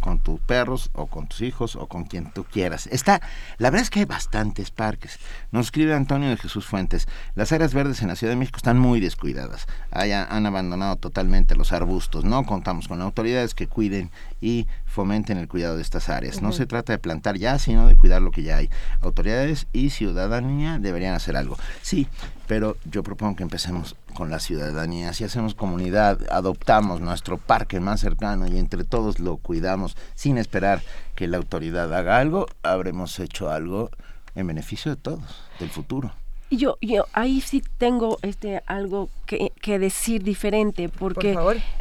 con 0.00 0.18
tus 0.18 0.40
perros 0.40 0.90
o 0.92 1.06
con 1.06 1.28
tus 1.28 1.40
hijos 1.42 1.76
o 1.76 1.86
con 1.86 2.02
quien 2.04 2.32
tú 2.32 2.42
quieras. 2.44 2.88
Está, 2.88 3.20
la 3.58 3.70
verdad 3.70 3.82
es 3.84 3.90
que 3.90 4.00
hay 4.00 4.04
bastantes 4.06 4.72
parques. 4.72 5.20
Nos 5.52 5.66
escribe 5.66 5.94
Antonio 5.94 6.28
de 6.30 6.36
Jesús 6.36 6.66
Fuentes, 6.66 7.06
las 7.36 7.52
áreas 7.52 7.72
verdes 7.74 8.02
en 8.02 8.08
la 8.08 8.16
Ciudad 8.16 8.32
de 8.32 8.36
México 8.36 8.56
están 8.56 8.76
muy 8.78 8.98
descuidadas. 8.98 9.66
Haya- 9.92 10.24
han 10.28 10.46
abandonado 10.46 10.96
totalmente 10.96 11.54
los 11.54 11.70
arbustos. 11.72 12.24
No 12.24 12.44
contamos 12.44 12.88
con 12.88 13.00
autoridades 13.02 13.54
que 13.54 13.68
cuiden 13.68 14.10
y 14.40 14.66
fomenten 14.84 15.38
el 15.38 15.46
cuidado 15.46 15.76
de 15.76 15.82
estas 15.82 16.08
áreas. 16.08 16.42
No 16.42 16.50
se 16.50 16.66
trata 16.66 16.92
de 16.92 16.98
plantar 16.98 17.36
ya, 17.38 17.60
sino 17.60 17.86
de 17.86 17.96
cuidar 17.96 18.20
lo 18.20 18.32
que 18.32 18.42
ya 18.42 18.56
hay. 18.56 18.70
Autoridades 19.00 19.68
y 19.72 19.90
ciudadanía 19.90 20.80
deberían 20.80 21.14
hacer 21.14 21.36
algo. 21.36 21.56
Sí, 21.82 22.08
pero 22.46 22.76
yo 22.84 23.02
propongo 23.02 23.36
que 23.36 23.42
empecemos 23.42 23.96
con 24.14 24.30
la 24.30 24.38
ciudadanía. 24.38 25.12
Si 25.12 25.24
hacemos 25.24 25.54
comunidad, 25.54 26.20
adoptamos 26.30 27.00
nuestro 27.00 27.38
parque 27.38 27.80
más 27.80 28.00
cercano 28.00 28.46
y 28.46 28.58
entre 28.58 28.84
todos 28.84 29.18
lo 29.18 29.36
cuidamos 29.36 29.96
sin 30.14 30.38
esperar 30.38 30.82
que 31.14 31.28
la 31.28 31.36
autoridad 31.36 31.92
haga 31.94 32.18
algo, 32.18 32.46
habremos 32.62 33.18
hecho 33.18 33.50
algo 33.50 33.90
en 34.34 34.46
beneficio 34.46 34.94
de 34.94 35.00
todos, 35.00 35.42
del 35.58 35.70
futuro. 35.70 36.12
Y 36.50 36.58
yo, 36.58 36.76
yo 36.80 37.06
ahí 37.12 37.40
sí 37.40 37.62
tengo 37.78 38.18
este 38.22 38.62
algo 38.66 39.08
que, 39.26 39.52
que 39.60 39.78
decir 39.78 40.22
diferente, 40.22 40.88
porque 40.88 41.36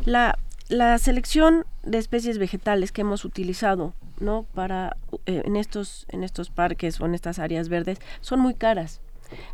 la 0.06 0.38
la 0.69 0.97
selección 0.97 1.65
de 1.84 1.97
especies 1.97 2.38
vegetales 2.38 2.91
que 2.91 3.02
hemos 3.02 3.26
utilizado, 3.26 3.93
¿no? 4.19 4.45
Para 4.56 4.97
eh, 5.26 5.43
en 5.45 5.56
estos 5.56 6.06
en 6.10 6.23
estos 6.23 6.49
parques 6.49 6.99
o 7.02 7.06
en 7.06 7.13
estas 7.13 7.38
áreas 7.39 7.69
verdes 7.69 7.99
son 8.21 8.39
muy 8.39 8.56
caras. 8.56 9.02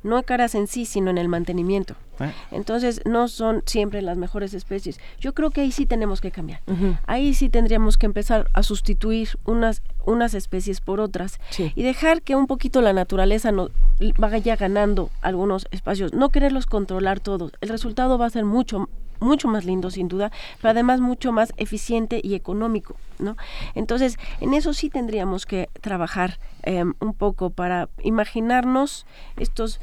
No 0.04 0.24
caras 0.24 0.56
en 0.56 0.68
sí, 0.68 0.86
sino 0.86 1.10
en 1.10 1.18
el 1.18 1.28
mantenimiento. 1.28 1.96
¿Eh? 2.20 2.32
Entonces 2.52 3.02
no 3.06 3.28
son 3.28 3.64
siempre 3.66 4.02
las 4.02 4.18
mejores 4.18 4.54
especies. 4.54 5.00
Yo 5.20 5.34
creo 5.34 5.52
que 5.52 5.62
ahí 5.62 5.72
sí 5.72 5.86
tenemos 5.86 6.22
que 6.22 6.32
cambiar. 6.32 6.62
Ahí 7.08 7.34
sí 7.34 7.50
tendríamos 7.50 7.98
que 7.98 8.06
empezar 8.06 8.50
a 8.54 8.64
sustituir 8.64 9.30
unas 9.46 9.82
unas 10.06 10.34
especies 10.34 10.82
por 10.82 11.00
otras 11.00 11.40
y 11.58 11.84
dejar 11.84 12.22
que 12.22 12.36
un 12.36 12.48
poquito 12.48 12.82
la 12.82 12.94
naturaleza 12.94 13.52
no, 13.52 13.70
vaya 14.18 14.56
ganando 14.56 15.10
algunos 15.22 15.68
espacios, 15.72 16.14
no 16.14 16.30
quererlos 16.30 16.66
controlar 16.66 17.20
todos. 17.20 17.52
El 17.62 17.70
resultado 17.70 18.18
va 18.18 18.26
a 18.26 18.30
ser 18.30 18.46
mucho 18.46 18.90
mucho 19.20 19.48
más 19.48 19.66
lindo 19.66 19.90
sin 19.92 20.08
duda, 20.08 20.32
pero 20.62 20.72
además 20.72 21.00
mucho 21.00 21.32
más 21.32 21.54
eficiente 21.58 22.20
y 22.24 22.36
económico, 22.36 22.96
¿no? 23.20 23.36
Entonces, 23.76 24.18
en 24.42 24.54
eso 24.54 24.74
sí 24.74 24.90
tendríamos 24.90 25.46
que 25.46 25.70
trabajar 25.82 26.40
eh, 26.64 26.84
un 27.00 27.14
poco 27.14 27.50
para 27.50 27.90
imaginarnos 28.04 29.06
estos 29.38 29.80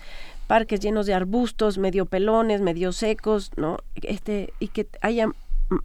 parques 0.47 0.81
llenos 0.81 1.07
de 1.07 1.15
arbustos, 1.15 1.77
medio 1.79 2.07
pelones, 2.07 2.61
medio 2.61 2.93
secos, 2.93 3.51
¿no? 3.57 3.79
Este, 3.97 4.53
y 4.61 4.69
que 4.69 4.87
haya 5.01 5.29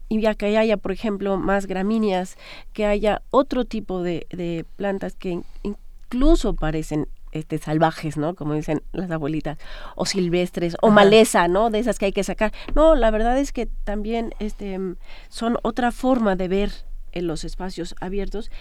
y 0.09 0.21
ya 0.21 0.35
que 0.35 0.55
haya, 0.55 0.77
por 0.77 0.91
ejemplo, 0.91 1.37
más 1.37 1.65
gramíneas, 1.65 2.37
que 2.71 2.85
haya 2.85 3.23
otro 3.31 3.65
tipo 3.65 4.03
de, 4.03 4.27
de 4.29 4.63
plantas 4.75 5.15
que 5.15 5.31
in- 5.31 5.45
incluso 5.63 6.53
parecen 6.53 7.07
este, 7.31 7.57
salvajes, 7.57 8.17
¿no? 8.17 8.35
Como 8.35 8.53
dicen 8.53 8.81
las 8.91 9.09
abuelitas, 9.11 9.57
o 9.95 10.05
silvestres, 10.05 10.75
o 10.81 10.87
Ajá. 10.87 10.95
maleza, 10.95 11.47
¿no? 11.47 11.69
De 11.69 11.79
esas 11.79 11.97
que 11.99 12.05
hay 12.05 12.11
que 12.13 12.23
sacar. 12.23 12.51
No, 12.75 12.95
la 12.95 13.11
verdad 13.11 13.37
es 13.37 13.51
que 13.51 13.65
también 13.65 14.33
este, 14.39 14.79
son 15.29 15.57
otra 15.63 15.91
forma 15.91 16.35
de 16.35 16.47
ver 16.47 16.71
en 17.13 17.27
los 17.27 17.43
espacios 17.43 17.95
abiertos 17.99 18.51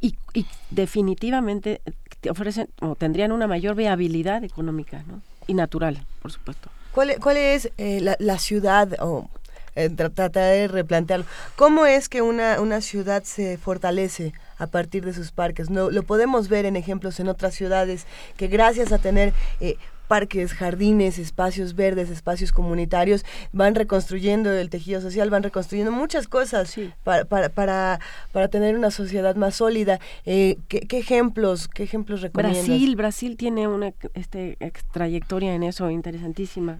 y, 0.00 0.16
y 0.34 0.46
definitivamente 0.70 1.80
te 2.20 2.30
ofrecen 2.30 2.68
o 2.80 2.94
tendrían 2.94 3.32
una 3.32 3.46
mayor 3.46 3.74
viabilidad 3.76 4.42
económica, 4.44 5.04
¿no? 5.06 5.22
Y 5.46 5.54
natural, 5.54 6.04
por 6.22 6.32
supuesto. 6.32 6.70
¿Cuál, 6.92 7.16
cuál 7.20 7.36
es 7.36 7.70
eh, 7.78 8.00
la, 8.00 8.16
la 8.18 8.38
ciudad 8.38 8.96
o 9.00 9.28
eh, 9.74 9.90
tratar 9.90 10.30
de 10.32 10.66
replantearlo? 10.66 11.26
¿Cómo 11.54 11.86
es 11.86 12.08
que 12.08 12.22
una, 12.22 12.60
una 12.60 12.80
ciudad 12.80 13.22
se 13.22 13.58
fortalece 13.58 14.32
a 14.58 14.66
partir 14.66 15.04
de 15.04 15.12
sus 15.12 15.32
parques? 15.32 15.70
No, 15.70 15.90
lo 15.90 16.02
podemos 16.02 16.48
ver 16.48 16.64
en 16.66 16.76
ejemplos 16.76 17.20
en 17.20 17.28
otras 17.28 17.54
ciudades 17.54 18.06
que 18.36 18.48
gracias 18.48 18.92
a 18.92 18.98
tener 18.98 19.32
eh, 19.60 19.76
parques, 20.08 20.52
jardines, 20.54 21.18
espacios 21.18 21.74
verdes, 21.74 22.10
espacios 22.10 22.52
comunitarios, 22.52 23.24
van 23.52 23.74
reconstruyendo 23.74 24.52
el 24.52 24.70
tejido 24.70 25.00
social, 25.00 25.30
van 25.30 25.42
reconstruyendo 25.42 25.90
muchas 25.90 26.28
cosas 26.28 26.72
para, 27.02 27.24
para, 27.24 27.48
para, 27.48 27.98
para 28.30 28.46
tener 28.46 28.76
una 28.78 28.92
sociedad 28.92 29.34
más 29.34 29.56
sólida. 29.56 29.98
Eh, 30.24 30.58
¿qué, 30.68 30.78
qué 30.80 30.98
ejemplos, 30.98 31.66
qué 31.66 31.82
ejemplos 31.82 32.20
recomiendas? 32.22 32.66
Brasil, 32.68 32.94
Brasil 32.94 33.36
tiene 33.36 33.66
una 33.66 33.92
este, 34.14 34.56
trayectoria 34.92 35.52
en 35.56 35.64
eso 35.64 35.90
interesantísima. 35.90 36.78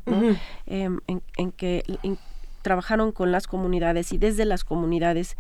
Em, 0.67 1.01
en, 1.09 1.21
en 1.37 1.51
que 1.51 1.83
en- 2.05 2.19
trabajaron 2.62 3.11
con 3.12 3.31
las 3.33 3.47
comunidades 3.49 4.12
y 4.12 4.19
desde 4.19 4.45
las 4.45 4.62
comunidades 4.65 5.37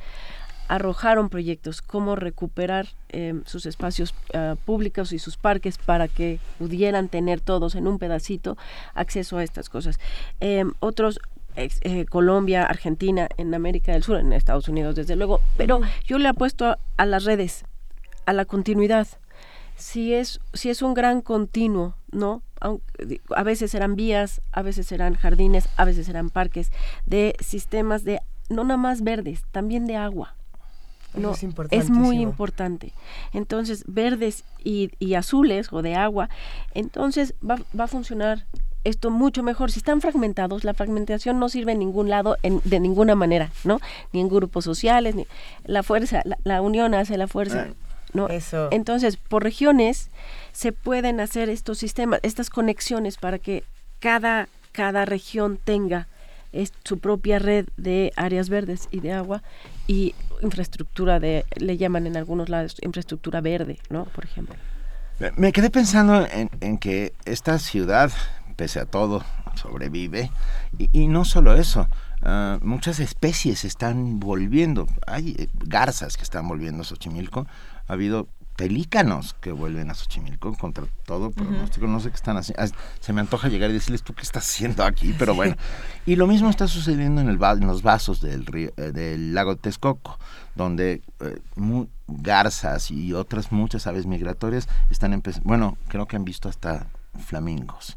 arrojaron 0.68 1.28
proyectos, 1.28 1.82
cómo 1.82 2.16
recuperar 2.16 2.88
em, 3.08 3.44
sus 3.44 3.66
espacios 3.66 4.14
ah, 4.34 4.56
públicos 4.64 5.12
y 5.12 5.18
sus 5.18 5.36
parques 5.36 5.78
para 5.78 6.08
que 6.08 6.38
pudieran 6.58 7.08
tener 7.08 7.40
todos 7.40 7.74
en 7.74 7.86
un 7.86 7.98
pedacito 7.98 8.56
acceso 8.94 9.38
a 9.38 9.44
estas 9.44 9.68
cosas. 9.68 9.98
Em, 10.40 10.72
otros 10.80 11.20
eh, 11.56 12.04
Colombia, 12.04 12.64
Argentina, 12.64 13.28
en 13.38 13.54
América 13.54 13.92
del 13.92 14.02
Sur, 14.02 14.18
en 14.18 14.32
Estados 14.34 14.68
Unidos 14.68 14.94
desde 14.94 15.16
luego, 15.16 15.40
pero 15.56 15.80
yo 16.04 16.18
le 16.18 16.28
apuesto 16.28 16.66
a, 16.66 16.78
a 16.98 17.06
las 17.06 17.24
redes, 17.24 17.64
a 18.26 18.34
la 18.34 18.44
continuidad. 18.44 19.06
Si 19.74 20.12
es, 20.12 20.40
si 20.52 20.68
es 20.68 20.82
un 20.82 20.94
gran 20.94 21.22
continuo, 21.22 21.94
¿no? 22.10 22.42
A 23.34 23.42
veces 23.42 23.70
serán 23.70 23.94
vías, 23.94 24.40
a 24.52 24.62
veces 24.62 24.86
serán 24.86 25.14
jardines, 25.14 25.68
a 25.76 25.84
veces 25.84 26.06
serán 26.06 26.30
parques, 26.30 26.72
de 27.04 27.36
sistemas 27.40 28.04
de, 28.04 28.20
no 28.48 28.64
nada 28.64 28.78
más 28.78 29.02
verdes, 29.02 29.42
también 29.52 29.86
de 29.86 29.96
agua. 29.96 30.34
Eso 31.16 31.20
No, 31.22 31.32
es 31.32 31.42
es 31.72 31.90
muy 31.90 32.16
importante. 32.22 32.92
Entonces, 33.32 33.84
verdes 33.86 34.44
y, 34.62 34.90
y 34.98 35.14
azules 35.14 35.72
o 35.72 35.82
de 35.82 35.94
agua, 35.94 36.28
entonces 36.74 37.34
va, 37.48 37.56
va 37.78 37.84
a 37.84 37.88
funcionar 37.88 38.44
esto 38.84 39.10
mucho 39.10 39.42
mejor. 39.42 39.72
Si 39.72 39.78
están 39.80 40.00
fragmentados, 40.00 40.62
la 40.62 40.72
fragmentación 40.74 41.40
no 41.40 41.48
sirve 41.48 41.72
en 41.72 41.80
ningún 41.80 42.08
lado, 42.08 42.36
en- 42.44 42.60
de 42.64 42.78
ninguna 42.78 43.14
manera, 43.16 43.50
¿no? 43.64 43.80
Ni 44.12 44.20
en 44.20 44.28
grupos 44.28 44.64
sociales, 44.64 45.14
ni 45.16 45.26
la 45.64 45.82
fuerza, 45.82 46.20
la, 46.24 46.38
la 46.44 46.62
unión 46.62 46.94
hace 46.94 47.16
la 47.16 47.26
fuerza. 47.26 47.68
¿no? 48.12 48.28
Entonces, 48.70 49.16
por 49.16 49.42
regiones 49.42 50.08
se 50.52 50.72
pueden 50.72 51.20
hacer 51.20 51.48
estos 51.50 51.78
sistemas, 51.78 52.20
estas 52.22 52.48
conexiones 52.48 53.16
para 53.18 53.38
que 53.38 53.64
cada, 53.98 54.48
cada 54.72 55.04
región 55.04 55.58
tenga 55.62 56.06
es- 56.52 56.72
su 56.84 56.98
propia 56.98 57.38
red 57.40 57.66
de 57.76 58.12
áreas 58.16 58.48
verdes 58.48 58.88
y 58.92 59.00
de 59.00 59.12
agua 59.12 59.42
y 59.88 60.14
infraestructura 60.42 61.20
de, 61.20 61.44
le 61.56 61.76
llaman 61.76 62.06
en 62.06 62.16
algunos 62.16 62.48
lados 62.48 62.76
infraestructura 62.82 63.40
verde, 63.40 63.78
¿no? 63.90 64.04
Por 64.06 64.24
ejemplo. 64.24 64.54
Me- 65.36 65.52
quedé 65.52 65.70
pensando 65.70 66.26
en, 66.60 66.78
que 66.78 67.14
esta 67.24 67.58
ciudad, 67.58 68.10
pese 68.56 68.80
a 68.80 68.86
todo, 68.86 69.24
sobrevive. 69.54 70.30
Y, 70.78 70.90
y 70.92 71.08
no 71.08 71.24
solo 71.24 71.54
eso, 71.54 71.88
ah, 72.22 72.58
muchas 72.60 73.00
especies 73.00 73.64
están 73.64 74.20
volviendo. 74.20 74.86
Hay 75.06 75.34
eh, 75.38 75.48
garzas 75.54 76.16
que 76.16 76.22
están 76.22 76.46
volviendo 76.48 76.82
a 76.82 76.84
Xochimilco. 76.84 77.46
Ha 77.88 77.92
habido 77.94 78.28
pelícanos 78.56 79.34
que 79.34 79.52
vuelven 79.52 79.90
a 79.90 79.94
Xochimilco 79.94 80.56
contra 80.56 80.86
todo 81.04 81.30
pronóstico. 81.30 81.86
No 81.86 82.00
sé 82.00 82.08
qué 82.08 82.16
están 82.16 82.38
haciendo. 82.38 82.64
Se 83.00 83.12
me 83.12 83.20
antoja 83.20 83.48
llegar 83.48 83.70
y 83.70 83.74
decirles, 83.74 84.02
¿tú 84.02 84.14
qué 84.14 84.22
estás 84.22 84.48
haciendo 84.48 84.82
aquí? 84.82 85.14
Pero 85.18 85.34
bueno. 85.34 85.56
Y 86.06 86.16
lo 86.16 86.26
mismo 86.26 86.48
está 86.48 86.66
sucediendo 86.66 87.20
en, 87.20 87.28
el, 87.28 87.38
en 87.42 87.66
los 87.66 87.82
vasos 87.82 88.20
del, 88.20 88.46
río, 88.46 88.72
eh, 88.76 88.92
del 88.92 89.34
lago 89.34 89.54
de 89.54 89.60
Texcoco, 89.60 90.18
donde 90.54 91.02
eh, 91.20 91.40
garzas 92.08 92.90
y 92.90 93.12
otras 93.12 93.52
muchas 93.52 93.86
aves 93.86 94.06
migratorias 94.06 94.68
están 94.90 95.12
empezando. 95.12 95.46
Bueno, 95.46 95.76
creo 95.88 96.06
que 96.06 96.16
han 96.16 96.24
visto 96.24 96.48
hasta 96.48 96.86
flamingos. 97.26 97.96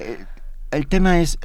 Eh, 0.00 0.24
el 0.72 0.86
tema 0.86 1.20
es 1.20 1.38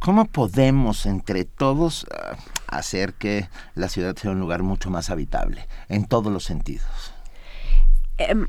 cómo 0.00 0.24
podemos 0.24 1.06
entre 1.06 1.44
todos 1.44 2.06
ah, 2.12 2.36
hacer 2.66 3.14
que 3.14 3.48
la 3.74 3.88
ciudad 3.88 4.16
sea 4.16 4.32
un 4.32 4.40
lugar 4.40 4.62
mucho 4.62 4.90
más 4.90 5.10
habitable 5.10 5.66
en 5.88 6.04
todos 6.04 6.32
los 6.32 6.44
sentidos. 6.44 7.11
Em, 8.18 8.46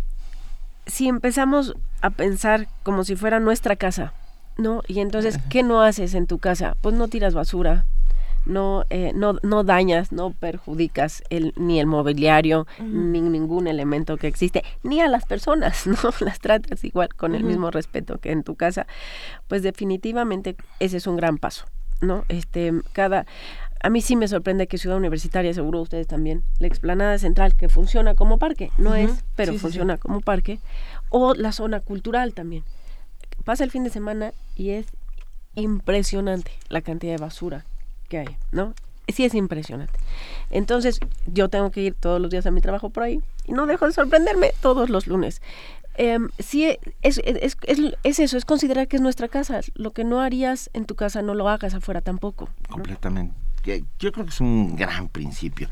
si 0.86 1.08
empezamos 1.08 1.76
a 2.02 2.10
pensar 2.10 2.68
como 2.84 3.04
si 3.04 3.16
fuera 3.16 3.40
nuestra 3.40 3.76
casa, 3.76 4.14
¿no? 4.58 4.82
Y 4.88 5.00
entonces, 5.00 5.40
¿qué 5.50 5.64
no 5.64 5.82
haces 5.82 6.14
en 6.14 6.28
tu 6.28 6.40
casa? 6.40 6.76
Pues 6.82 6.96
no 6.96 7.08
tiras 7.08 7.34
basura, 7.34 7.86
no, 8.46 8.86
eh, 8.90 9.12
no, 9.16 9.38
no 9.42 9.64
dañas, 9.64 10.12
no 10.12 10.32
perjudicas 10.32 11.24
el, 11.30 11.54
ni 11.56 11.80
el 11.80 11.88
mobiliario, 11.88 12.68
ni 12.80 13.22
ningún 13.22 13.68
elemento 13.68 14.18
que 14.18 14.28
existe, 14.28 14.64
ni 14.84 15.02
a 15.02 15.08
las 15.08 15.26
personas, 15.26 15.88
¿no? 15.88 15.98
Las 16.20 16.40
tratas 16.40 16.84
igual 16.84 17.10
con 17.16 17.36
el 17.36 17.44
mismo 17.44 17.72
respeto 17.72 18.18
que 18.18 18.32
en 18.32 18.44
tu 18.44 18.56
casa. 18.56 18.86
Pues 19.48 19.64
definitivamente 19.64 20.56
ese 20.80 20.98
es 20.98 21.08
un 21.08 21.16
gran 21.16 21.38
paso, 21.38 21.66
¿no? 22.02 22.26
Este, 22.28 22.74
cada... 22.92 23.26
A 23.84 23.90
mí 23.90 24.02
sí 24.02 24.16
me 24.16 24.28
sorprende 24.28 24.68
que 24.68 24.78
Ciudad 24.78 24.98
Universitaria, 24.98 25.54
seguro 25.54 25.82
ustedes 25.82 26.08
también, 26.08 26.42
la 26.58 26.68
explanada 26.68 27.18
central 27.20 27.54
que 27.56 27.68
funciona 27.70 28.16
como 28.16 28.40
parque, 28.40 28.72
no 28.78 28.96
es, 28.96 29.12
pero 29.36 29.52
Sí, 29.52 29.58
sí, 29.58 29.60
sí. 29.60 29.62
funciona 29.62 29.98
como 29.98 30.22
parque, 30.22 30.60
o 31.10 31.34
la 31.36 31.52
zona 31.52 31.82
cultural 31.82 32.34
también. 32.34 32.64
Pasa 33.44 33.66
el 33.66 33.72
fin 33.72 33.84
de 33.84 33.90
semana 33.90 34.34
y 34.56 34.70
es 34.70 34.88
impresionante 35.56 36.52
la 36.70 36.82
cantidad 36.82 37.12
de 37.14 37.18
basura 37.22 37.66
que 38.10 38.20
hay, 38.20 38.38
¿no? 38.52 38.74
Sí 39.10 39.26
es 39.26 39.34
impresionante. 39.36 40.00
Entonces, 40.50 41.00
yo 41.28 41.50
tengo 41.50 41.70
que 41.72 41.82
ir 41.82 41.94
todos 41.94 42.22
los 42.22 42.32
días 42.32 42.46
a 42.46 42.52
mi 42.52 42.62
trabajo 42.62 42.90
por 42.90 43.04
ahí 43.04 43.20
y 43.46 43.52
no 43.52 43.66
dejo 43.66 43.86
de 43.86 43.92
sorprenderme 43.92 44.54
todos 44.62 44.90
los 44.90 45.08
lunes. 45.08 45.42
Em, 45.96 46.30
sí, 46.40 46.78
es, 47.02 47.20
es, 47.26 47.58
es, 47.64 47.78
es 48.04 48.20
eso, 48.20 48.38
es 48.38 48.46
considerar 48.46 48.88
que 48.88 48.96
es 48.96 49.02
nuestra 49.02 49.28
casa. 49.28 49.60
Lo 49.76 49.92
que 49.92 50.06
no 50.06 50.22
harías 50.22 50.70
en 50.74 50.86
tu 50.86 50.96
casa, 50.96 51.22
no 51.22 51.36
lo 51.36 51.50
hagas 51.50 51.74
afuera 51.74 52.00
tampoco. 52.02 52.48
Completamente. 52.70 53.36
Yo 53.64 54.12
creo 54.12 54.26
que 54.26 54.32
es 54.32 54.42
un 54.42 54.76
gran 54.76 55.08
principio. 55.08 55.70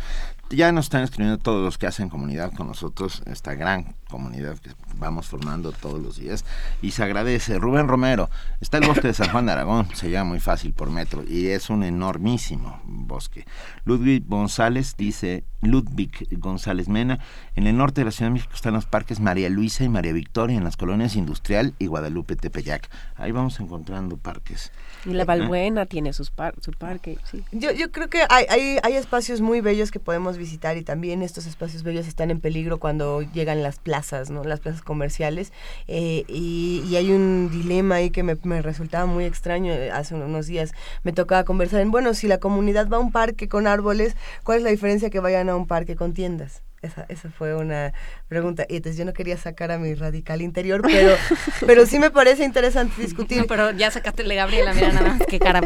Ya 0.50 0.72
nos 0.74 0.86
están 0.86 1.04
escribiendo 1.04 1.38
todos 1.38 1.64
los 1.64 1.78
que 1.78 1.88
hacen 1.88 2.10
comunidad 2.10 2.52
con 2.52 2.68
nosotros, 2.68 3.24
esta 3.26 3.56
gran 3.56 3.96
comunidad 4.10 4.60
que 4.60 4.72
vamos 4.96 5.28
formando 5.28 5.72
todos 5.72 6.02
los 6.02 6.18
días. 6.18 6.44
Y 6.82 6.92
se 6.92 7.04
agradece. 7.04 7.58
Rubén 7.58 7.88
Romero, 7.88 8.30
está 8.60 8.78
el 8.78 8.88
bosque 8.88 9.08
de 9.08 9.14
San 9.14 9.30
Juan 9.30 9.46
de 9.46 9.54
Aragón, 9.54 9.88
se 9.94 10.10
llama 10.10 10.32
muy 10.32 10.40
fácil 10.42 10.74
por 10.74 10.90
metro 10.90 11.24
y 11.26 11.48
es 11.48 11.70
un 11.70 11.84
enormísimo 11.84 12.82
bosque. 12.84 13.46
Ludwig 13.86 14.26
González 14.28 14.96
dice, 14.98 15.46
Ludwig 15.62 16.28
González 16.38 16.90
Mena, 16.90 17.20
en 17.56 17.68
el 17.68 17.78
norte 17.78 18.02
de 18.02 18.06
la 18.06 18.12
Ciudad 18.12 18.30
de 18.30 18.34
México 18.34 18.54
están 18.54 18.74
los 18.74 18.86
parques 18.86 19.22
María 19.22 19.50
Luisa 19.50 19.86
y 19.86 19.90
María 19.90 20.12
Victoria, 20.12 20.58
en 20.58 20.66
las 20.66 20.76
colonias 20.76 21.16
Industrial 21.16 21.74
y 21.80 21.88
Guadalupe 21.88 22.36
Tepeyac. 22.36 22.90
Ahí 23.16 23.32
vamos 23.32 23.60
encontrando 23.62 24.18
parques. 24.18 24.72
Y 25.06 25.14
la 25.14 25.26
Valbuena 25.26 25.86
tiene 25.88 26.14
sus 26.14 26.30
par- 26.30 26.54
su 26.62 26.72
parque, 26.74 27.18
sí. 27.30 27.44
Yo, 27.52 27.72
yo 27.72 27.92
creo 27.92 28.08
que 28.08 28.20
hay, 28.30 28.46
hay, 28.50 28.78
hay 28.84 28.94
espacios 28.96 29.42
muy 29.42 29.60
bellos 29.62 29.90
que 29.90 30.00
podemos 30.00 30.38
visitar 30.38 30.78
y 30.78 30.84
también 30.84 31.24
estos 31.24 31.48
espacios 31.48 31.82
bellos 31.82 32.08
están 32.08 32.30
en 32.30 32.40
peligro 32.40 32.80
cuando 32.80 33.22
llegan 33.22 33.64
las 33.64 33.80
plazas, 33.80 34.30
¿no? 34.30 34.44
Las 34.44 34.60
plazas 34.60 34.82
comerciales. 34.84 35.52
eh, 35.88 36.24
y, 36.28 36.84
y 36.88 36.96
hay 36.98 37.12
un 37.12 37.50
dilema 37.52 37.96
ahí 37.96 38.12
que 38.12 38.22
me, 38.24 38.38
me 38.44 38.62
resultaba 38.62 39.06
muy 39.08 39.26
extraño 39.26 39.74
eh, 39.74 39.90
hace 39.92 40.14
unos 40.16 40.46
días. 40.48 40.72
Me 41.04 41.14
tocaba 41.14 41.44
conversar 41.46 41.80
en, 41.82 41.90
bueno, 41.92 42.14
si 42.14 42.28
la 42.28 42.38
comunidad 42.40 42.88
va 42.88 42.98
a 42.98 43.00
un 43.00 43.12
parque 43.12 43.50
con 43.50 43.66
árboles, 43.68 44.16
¿cuál 44.44 44.60
es 44.60 44.64
la 44.64 44.70
diferencia 44.70 45.10
que 45.10 45.20
vayan 45.20 45.50
a 45.50 45.56
un 45.56 45.66
parque 45.68 45.96
con 45.96 46.14
tiendas? 46.14 46.62
Esa, 46.82 47.06
esa 47.10 47.30
fue 47.30 47.56
una 47.56 47.94
pregunta. 48.28 48.66
Y 48.68 48.78
entonces 48.78 48.98
yo 48.98 49.06
no 49.06 49.14
quería 49.14 49.38
sacar 49.38 49.72
a 49.72 49.78
mi 49.78 49.94
radical 49.94 50.42
interior, 50.42 50.82
pero, 50.82 51.16
pero 51.68 51.86
sí 51.86 52.00
me 52.00 52.10
parece 52.10 52.44
interesante 52.44 53.00
discutir. 53.02 53.38
No, 53.42 53.48
pero 53.48 53.72
ya 53.72 53.92
sacaste 53.92 54.24
el 54.24 54.30
de 54.30 54.36
Gabriela, 54.36 54.74
mira 54.74 54.92
nada 54.92 55.10
más, 55.10 55.22
qué 55.28 55.38
cara 55.40 55.62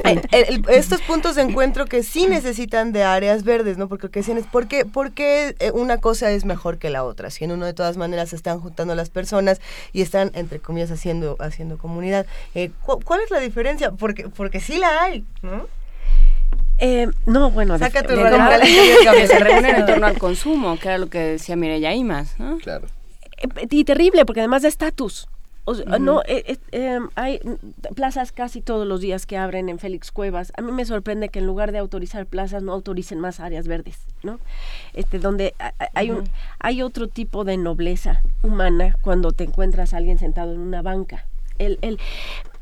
estos 0.70 1.01
puntos 1.01 1.36
de 1.36 1.43
encuentro 1.43 1.86
que 1.86 2.03
sí 2.03 2.28
necesitan 2.28 2.91
de 2.91 3.03
áreas 3.03 3.43
verdes, 3.43 3.78
¿no? 3.78 3.88
Porque 3.88 4.09
decían, 4.09 4.38
es 4.38 4.45
¿por 4.47 4.68
qué, 4.68 4.86
por 4.86 5.11
qué, 5.13 5.55
eh, 5.59 5.72
una 5.72 5.99
cosa 5.99 6.32
es 6.32 6.43
mejor 6.45 6.78
que 6.78 6.89
la 6.89 7.03
otra? 7.03 7.30
Si 7.30 7.43
en 7.45 7.51
uno 7.51 7.66
de 7.66 7.74
todas 7.74 7.95
maneras 7.97 8.30
se 8.30 8.36
están 8.36 8.59
juntando 8.59 8.93
las 8.95 9.09
personas 9.09 9.61
y 9.93 10.01
están, 10.01 10.32
entre 10.34 10.59
comillas, 10.59 10.91
haciendo, 10.91 11.38
haciendo 11.39 11.78
comunidad. 11.78 12.26
Eh, 12.55 12.72
¿cu- 12.86 12.99
¿Cuál 13.03 13.22
es 13.22 13.32
la 13.32 13.39
diferencia? 13.39 13.91
Porque, 13.91 14.28
porque 14.30 14.59
sí 14.59 14.78
la 14.78 15.03
hay, 15.03 15.24
¿no? 15.41 15.68
Eh, 16.80 17.07
no, 17.26 17.51
bueno, 17.51 17.78
Saca 17.78 18.01
de- 18.01 18.07
tu 18.07 18.15
de- 18.15 18.23
de- 18.23 19.19
que 19.19 19.28
se 19.28 19.39
reúnen 19.39 19.76
en 19.76 19.86
torno 19.86 20.05
al 20.07 20.17
consumo, 20.17 20.78
que 20.78 20.88
era 20.89 20.97
lo 20.97 21.07
que 21.07 21.19
decía 21.19 21.55
Mireya 21.55 21.93
Imas, 21.93 22.39
¿no? 22.39 22.57
Claro. 22.57 22.88
Eh, 23.38 23.67
y 23.69 23.84
terrible 23.86 24.26
porque 24.26 24.41
además 24.41 24.61
da 24.63 24.67
estatus. 24.67 25.28
O 25.67 25.73
sea, 25.73 25.97
no, 25.97 26.21
eh, 26.28 26.57
eh, 26.73 26.99
hay 27.15 27.39
plazas 27.95 28.32
casi 28.32 28.61
todos 28.61 28.86
los 28.86 29.01
días 29.01 29.26
que 29.26 29.36
abren 29.36 29.67
en 29.67 29.80
Félix 29.80 30.11
Cuevas. 30.11 30.53
A 30.57 30.61
mí 30.61 30.71
me 30.71 30.86
sorprende 30.86 31.30
que 31.30 31.39
en 31.39 31.47
lugar 31.47 31.71
de 31.71 31.80
autorizar 31.80 32.28
plazas 32.28 32.61
no 32.61 32.71
autoricen 32.71 33.19
más 33.19 33.39
áreas 33.39 33.67
verdes, 33.67 33.97
¿no? 34.21 34.39
Este, 34.93 35.17
donde 35.17 35.55
hay 35.95 36.11
un, 36.11 36.30
hay 36.59 36.84
otro 36.84 37.07
tipo 37.07 37.45
de 37.45 37.57
nobleza 37.57 38.21
humana 38.43 38.95
cuando 39.01 39.32
te 39.32 39.45
encuentras 39.45 39.95
a 39.95 39.97
alguien 39.97 40.19
sentado 40.19 40.53
en 40.53 40.59
una 40.59 40.84
banca. 40.84 41.26
El, 41.57 41.80
el, 41.82 41.99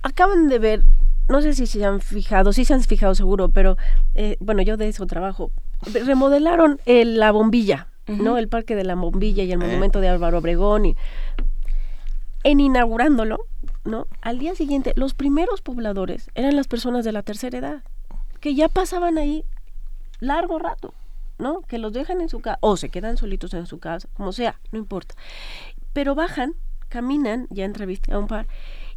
acaban 0.02 0.48
de 0.48 0.60
ver, 0.60 0.84
no 1.30 1.42
sé 1.42 1.54
si 1.54 1.66
se 1.68 1.84
han 1.86 2.02
fijado, 2.02 2.54
sí 2.54 2.66
se 2.66 2.74
han 2.74 2.82
fijado 2.84 3.16
seguro, 3.16 3.50
pero 3.50 3.78
eh, 4.16 4.38
bueno, 4.40 4.62
yo 4.62 4.78
de 4.78 4.88
eso 4.90 5.06
trabajo. 5.08 5.52
Remodelaron 6.06 6.80
el- 6.86 7.18
la 7.20 7.32
bombilla, 7.32 7.88
¿no? 8.08 8.38
El 8.38 8.48
parque 8.50 8.76
de 8.76 8.84
la 8.84 8.96
bombilla 8.96 9.44
y 9.44 9.52
el 9.52 9.62
Eh. 9.62 9.66
monumento 9.66 10.00
de 10.02 10.10
Álvaro 10.10 10.38
Obregón 10.40 10.86
y 10.86 10.96
en 12.44 12.60
inaugurándolo, 12.60 13.46
¿no? 13.86 14.08
Al 14.22 14.40
día 14.40 14.56
siguiente, 14.56 14.94
los 14.96 15.14
primeros 15.14 15.62
pobladores 15.62 16.30
eran 16.36 16.56
las 16.56 16.68
personas 16.68 17.06
de 17.06 17.12
la 17.14 17.24
tercera 17.24 17.58
edad, 17.58 17.84
que 18.42 18.54
ya 18.56 18.68
pasaban 18.68 19.18
ahí 19.18 19.46
largo 20.20 20.60
rato, 20.60 20.94
¿no? 21.38 21.62
Que 21.62 21.78
los 21.78 21.94
dejan 21.94 22.20
en 22.22 22.30
su 22.30 22.42
casa, 22.42 22.58
o 22.62 22.76
se 22.78 22.90
quedan 22.90 23.16
solitos 23.18 23.54
en 23.54 23.66
su 23.66 23.80
casa, 23.80 24.08
como 24.16 24.34
sea, 24.34 24.60
no 24.72 24.80
importa. 24.80 25.16
Pero 25.94 26.16
bajan, 26.16 26.54
caminan, 26.90 27.48
ya 27.50 27.64
entrevisté 27.66 28.14
a 28.14 28.20
un 28.20 28.28
par, 28.28 28.46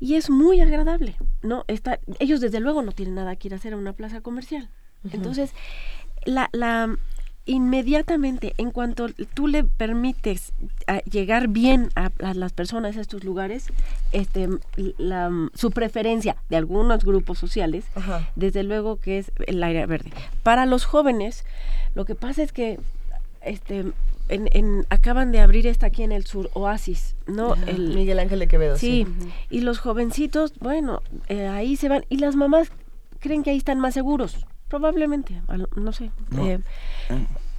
y 0.01 0.14
es 0.14 0.30
muy 0.30 0.61
agradable, 0.61 1.16
¿no? 1.42 1.64
Está, 1.68 1.99
ellos 2.18 2.40
desde 2.40 2.61
luego 2.61 2.82
no 2.82 2.92
tienen 2.92 3.14
nada 3.14 3.36
que 3.36 3.49
ir 3.49 3.55
a 3.55 3.57
hacer 3.57 3.72
a 3.72 3.76
una 3.76 3.92
plaza 3.92 4.20
comercial. 4.20 4.68
Entonces, 5.12 5.53
la, 6.24 6.49
la 6.53 6.97
inmediatamente, 7.44 8.55
en 8.59 8.72
cuanto 8.72 9.07
tú 9.34 9.47
le 9.47 9.62
permites 9.62 10.53
a 10.88 10.99
llegar 11.01 11.47
bien 11.47 11.90
a, 11.94 12.11
a 12.22 12.34
las 12.34 12.53
personas 12.53 12.97
a 12.97 13.01
estos 13.01 13.22
lugares, 13.22 13.68
este, 14.11 14.49
la, 14.99 15.30
su 15.55 15.70
preferencia 15.70 16.36
de 16.49 16.57
algunos 16.57 17.05
grupos 17.05 17.38
sociales, 17.38 17.84
desde 18.34 18.64
luego 18.64 18.97
que 18.97 19.18
es 19.18 19.30
el 19.47 19.62
aire 19.62 19.86
verde. 19.86 20.11
Para 20.42 20.66
los 20.66 20.84
jóvenes, 20.84 21.44
lo 21.94 22.05
que 22.05 22.16
pasa 22.16 22.42
es 22.42 22.53
que 22.53 22.80
este, 23.42 23.92
en, 24.29 24.49
en- 24.53 24.87
acaban 24.91 25.33
de 25.33 25.41
abrir 25.41 25.66
esta 25.66 25.87
aquí 25.87 26.03
en 26.03 26.12
el 26.12 26.27
sur, 26.27 26.51
Oasis, 26.55 27.14
¿no? 27.27 27.53
Ajá. 27.55 27.62
El, 27.66 27.95
Miguel 27.95 28.18
Ángel 28.18 28.39
de 28.39 28.49
Quevedo. 28.49 28.77
Sí, 28.79 29.07
y 29.51 29.61
los 29.61 29.79
jovencitos, 29.79 30.53
bueno, 30.61 31.03
eh, 31.29 31.47
ahí 31.49 31.77
se 31.77 31.89
van. 31.89 32.05
Y 32.09 32.18
las 32.18 32.37
mamás 32.37 32.68
creen 33.20 33.43
que 33.43 33.51
ahí 33.51 33.57
están 33.59 33.79
más 33.81 33.95
seguros, 33.95 34.47
probablemente, 34.68 35.41
a 35.49 35.57
lo- 35.57 35.68
no 35.77 35.93
sé. 35.93 36.11
No. 36.31 36.47
eh, 36.47 36.59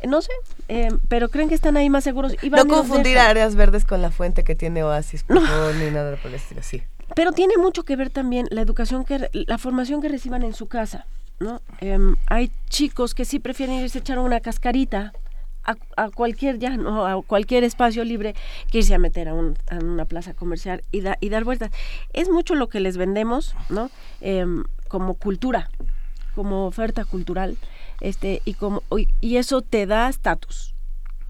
no 0.07 0.21
sé, 0.21 0.31
eh, 0.67 0.89
pero 1.07 1.29
creen 1.29 1.49
que 1.49 1.55
están 1.55 1.75
ahí 1.77 1.89
más 1.89 2.03
seguros. 2.03 2.35
Y 2.41 2.49
van 2.49 2.67
No 2.67 2.75
confundir 2.75 3.17
áreas 3.17 3.55
verdes 3.55 3.83
con 3.85 4.01
la 4.01 4.11
fuente 4.11 4.43
que 4.43 4.55
tiene 4.55 4.83
Oasis, 4.83 5.23
por 5.23 5.45
favor, 5.45 5.73
ni 5.75 5.89
nada 5.89 6.15
por 6.17 6.27
el 6.29 6.35
estilo, 6.35 6.61
sí. 6.61 6.83
Pero 7.15 7.31
tiene 7.31 7.57
mucho 7.57 7.83
que 7.83 7.95
ver 7.95 8.09
también 8.09 8.47
la 8.51 8.61
educación, 8.61 9.05
que 9.05 9.17
re- 9.17 9.29
la 9.33 9.57
formación 9.57 10.01
que 10.01 10.09
reciban 10.09 10.43
en 10.43 10.53
su 10.53 10.67
casa, 10.67 11.05
¿no? 11.39 11.61
Em, 11.79 12.15
hay 12.27 12.51
chicos 12.69 13.15
que 13.15 13.25
sí 13.25 13.39
prefieren 13.39 13.77
irse 13.77 13.97
a 13.99 14.01
echar 14.01 14.19
una 14.19 14.39
cascarita 14.41 15.13
a, 15.67 15.75
a 16.01 16.09
cualquier 16.09 16.57
ya, 16.59 16.75
¿no? 16.77 17.05
a 17.05 17.21
cualquier 17.21 17.63
espacio 17.63 18.03
libre 18.03 18.33
que 18.71 18.79
irse 18.79 18.95
a 18.95 18.99
meter 18.99 19.27
a, 19.29 19.33
un- 19.33 19.57
a 19.69 19.75
una 19.75 20.05
plaza 20.05 20.33
comercial 20.33 20.81
y, 20.91 21.01
da- 21.01 21.17
y 21.21 21.29
dar 21.29 21.43
vueltas. 21.43 21.69
Es 22.13 22.29
mucho 22.29 22.55
lo 22.55 22.69
que 22.69 22.79
les 22.79 22.97
vendemos, 22.97 23.53
¿no? 23.69 23.91
Em, 24.21 24.63
como 24.87 25.13
cultura, 25.15 25.69
como 26.33 26.65
oferta 26.65 27.03
cultural, 27.05 27.57
este 28.01 28.41
y 28.45 28.53
como 28.53 28.81
y- 28.97 29.07
y 29.21 29.37
eso 29.37 29.61
te 29.61 29.85
da 29.85 30.07
estatus. 30.09 30.73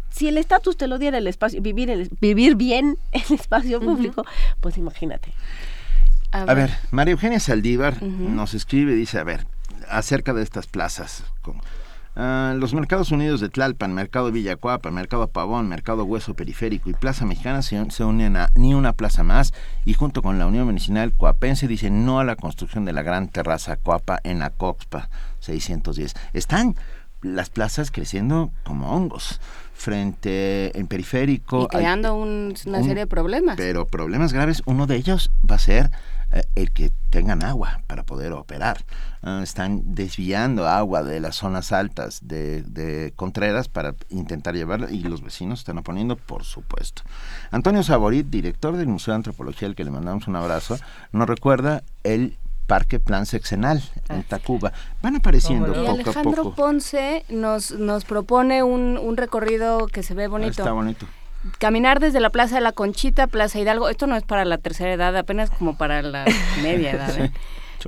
Si 0.10 0.28
el 0.28 0.38
estatus 0.38 0.78
te 0.78 0.88
lo 0.88 0.98
diera 0.98 1.18
el 1.18 1.28
espacio, 1.28 1.62
vivir 1.62 1.90
el, 1.90 2.10
vivir 2.22 2.56
bien 2.56 2.98
el 3.12 3.34
espacio 3.36 3.80
público, 3.80 4.24
pues 4.62 4.78
imagínate. 4.78 5.34
A 6.32 6.54
ver, 6.54 6.72
María 6.92 7.14
Eugenia 7.14 7.40
Saldívar 7.40 8.02
nos 8.36 8.54
escribe, 8.54 8.94
dice, 8.94 9.18
a 9.18 9.24
ver, 9.24 9.48
acerca 9.90 10.34
de 10.34 10.44
estas 10.44 10.68
plazas. 10.68 11.24
como, 11.42 11.62
ah, 12.18 12.54
los 12.58 12.74
mercados 12.74 13.12
unidos 13.12 13.40
de 13.40 13.48
Tlalpan, 13.48 13.94
Mercado 13.94 14.32
Villacuapa, 14.32 14.92
Mercado 14.92 15.28
Pavón, 15.28 15.70
Mercado 15.70 16.04
Hueso 16.04 16.34
Periférico 16.34 16.90
y 16.90 16.94
Plaza 16.94 17.26
Mexicana 17.26 17.62
se, 17.62 17.90
se 17.92 18.04
unen 18.04 18.36
a 18.36 18.50
ni 18.56 18.74
una 18.74 18.92
plaza 18.92 19.24
más 19.24 19.54
y 19.86 19.94
junto 19.94 20.22
con 20.22 20.40
la 20.40 20.48
Unión 20.48 20.68
Medicinal 20.68 21.14
Coapense 21.14 21.68
dicen 21.68 22.06
no 22.06 22.20
a 22.20 22.26
la 22.26 22.36
construcción 22.36 22.84
de 22.84 22.94
la 22.94 23.04
gran 23.04 23.30
terraza 23.30 23.78
Coapa 23.78 24.20
en 24.24 24.42
Acoxpa 24.42 25.10
610. 25.40 26.14
Están 26.34 26.76
las 27.22 27.50
plazas 27.50 27.92
creciendo 27.92 28.52
como 28.64 28.92
hongos 28.92 29.40
frente 29.74 30.78
en 30.78 30.88
periférico. 30.88 31.64
Y 31.64 31.68
creando 31.68 32.16
un, 32.16 32.56
una 32.66 32.80
serie 32.80 33.04
de 33.04 33.08
problemas. 33.08 33.58
Pero 33.58 33.86
problemas 33.86 34.34
graves, 34.34 34.64
uno 34.66 34.88
de 34.88 34.96
ellos 34.96 35.32
va 35.50 35.56
a 35.56 35.60
ser 35.60 35.92
el 36.56 36.72
que 36.72 36.92
tengan 37.10 37.44
agua 37.44 37.82
para 37.88 38.04
poder 38.04 38.34
operar. 38.34 38.84
Ah, 39.22 39.42
están 39.44 39.82
desviando 39.96 40.68
agua 40.68 41.04
de 41.04 41.20
las 41.20 41.36
zonas 41.36 41.72
altas 41.72 42.20
de, 42.24 42.64
de, 42.64 43.14
Contreras 43.16 43.68
para 43.68 43.96
intentar 44.10 44.56
llevarla 44.56 44.92
y 44.92 45.02
los 45.04 45.22
vecinos 45.22 45.60
están 45.60 45.78
oponiendo, 45.78 46.16
por 46.16 46.44
supuesto. 46.44 47.04
Antonio 47.52 47.84
Saborit, 47.84 48.28
director 48.28 48.76
del 48.76 48.88
Museo 48.88 49.14
de 49.14 49.18
Antropología, 49.18 49.68
al 49.68 49.76
que 49.76 49.84
le 49.84 49.92
mandamos 49.92 50.28
un 50.28 50.36
abrazo, 50.36 50.78
nos 51.12 51.28
recuerda 51.28 51.84
el 52.04 52.38
Parque 52.68 53.00
Plan 53.00 53.26
Sexenal 53.26 53.82
en 54.10 54.24
Tacuba. 54.24 54.74
Van 55.02 55.16
apareciendo 55.16 55.74
poco 55.74 55.90
Alejandro 55.90 56.32
a 56.32 56.36
poco. 56.36 56.56
Ponce 56.56 57.26
nos, 57.30 57.72
nos 57.72 58.04
propone 58.04 58.62
un, 58.62 58.98
un 58.98 59.18
recorrido 59.18 59.88
que 59.88 60.04
se 60.04 60.14
ve 60.14 60.28
bonito. 60.28 60.52
Está 60.52 60.74
bonito. 60.74 61.08
Caminar 61.60 62.00
desde 62.00 62.20
la 62.20 62.30
Plaza 62.30 62.56
de 62.56 62.62
la 62.62 62.72
Conchita, 62.72 63.28
Plaza 63.28 63.60
Hidalgo, 63.60 63.90
esto 63.90 64.08
no 64.08 64.16
es 64.16 64.24
para 64.24 64.44
la 64.46 64.58
tercera 64.58 64.92
edad, 64.94 65.16
apenas 65.16 65.50
como 65.50 65.78
para 65.78 66.02
la 66.02 66.26
media 66.62 66.92
edad. 66.92 67.18
¿eh? 67.20 67.32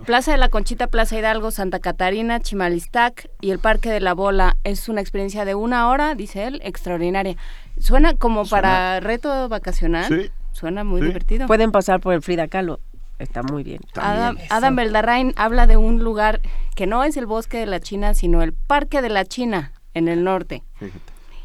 Plaza 0.05 0.31
de 0.31 0.37
la 0.37 0.49
Conchita, 0.49 0.87
Plaza 0.87 1.17
Hidalgo, 1.17 1.51
Santa 1.51 1.79
Catarina, 1.79 2.39
Chimalistac 2.39 3.29
y 3.41 3.51
el 3.51 3.59
Parque 3.59 3.89
de 3.89 3.99
la 3.99 4.13
Bola. 4.13 4.55
Es 4.63 4.87
una 4.87 5.01
experiencia 5.01 5.45
de 5.45 5.55
una 5.55 5.89
hora, 5.89 6.15
dice 6.15 6.45
él, 6.45 6.61
extraordinaria. 6.63 7.35
Suena 7.79 8.13
como 8.13 8.45
Suena. 8.45 8.61
para 8.61 8.99
reto 9.01 9.49
vacacional. 9.49 10.05
Sí. 10.07 10.31
Suena 10.51 10.83
muy 10.83 11.01
Sí. 11.01 11.07
divertido. 11.07 11.47
Pueden 11.47 11.71
pasar 11.71 11.99
por 11.99 12.13
el 12.13 12.21
Frida 12.21 12.47
Kahlo. 12.47 12.79
Está 13.17 13.43
muy 13.43 13.63
bien. 13.63 13.81
Adam, 13.95 14.37
Adam 14.49 14.75
Beldarrain 14.75 15.33
habla 15.35 15.67
de 15.67 15.75
un 15.75 16.01
lugar 16.03 16.39
que 16.75 16.87
no 16.87 17.03
es 17.03 17.17
el 17.17 17.25
bosque 17.25 17.57
de 17.57 17.65
la 17.65 17.81
China, 17.81 18.13
sino 18.13 18.41
el 18.41 18.53
Parque 18.53 19.01
de 19.01 19.09
la 19.09 19.25
China, 19.25 19.73
en 19.93 20.07
el 20.07 20.23
norte. 20.23 20.63
Fíjate. 20.75 20.99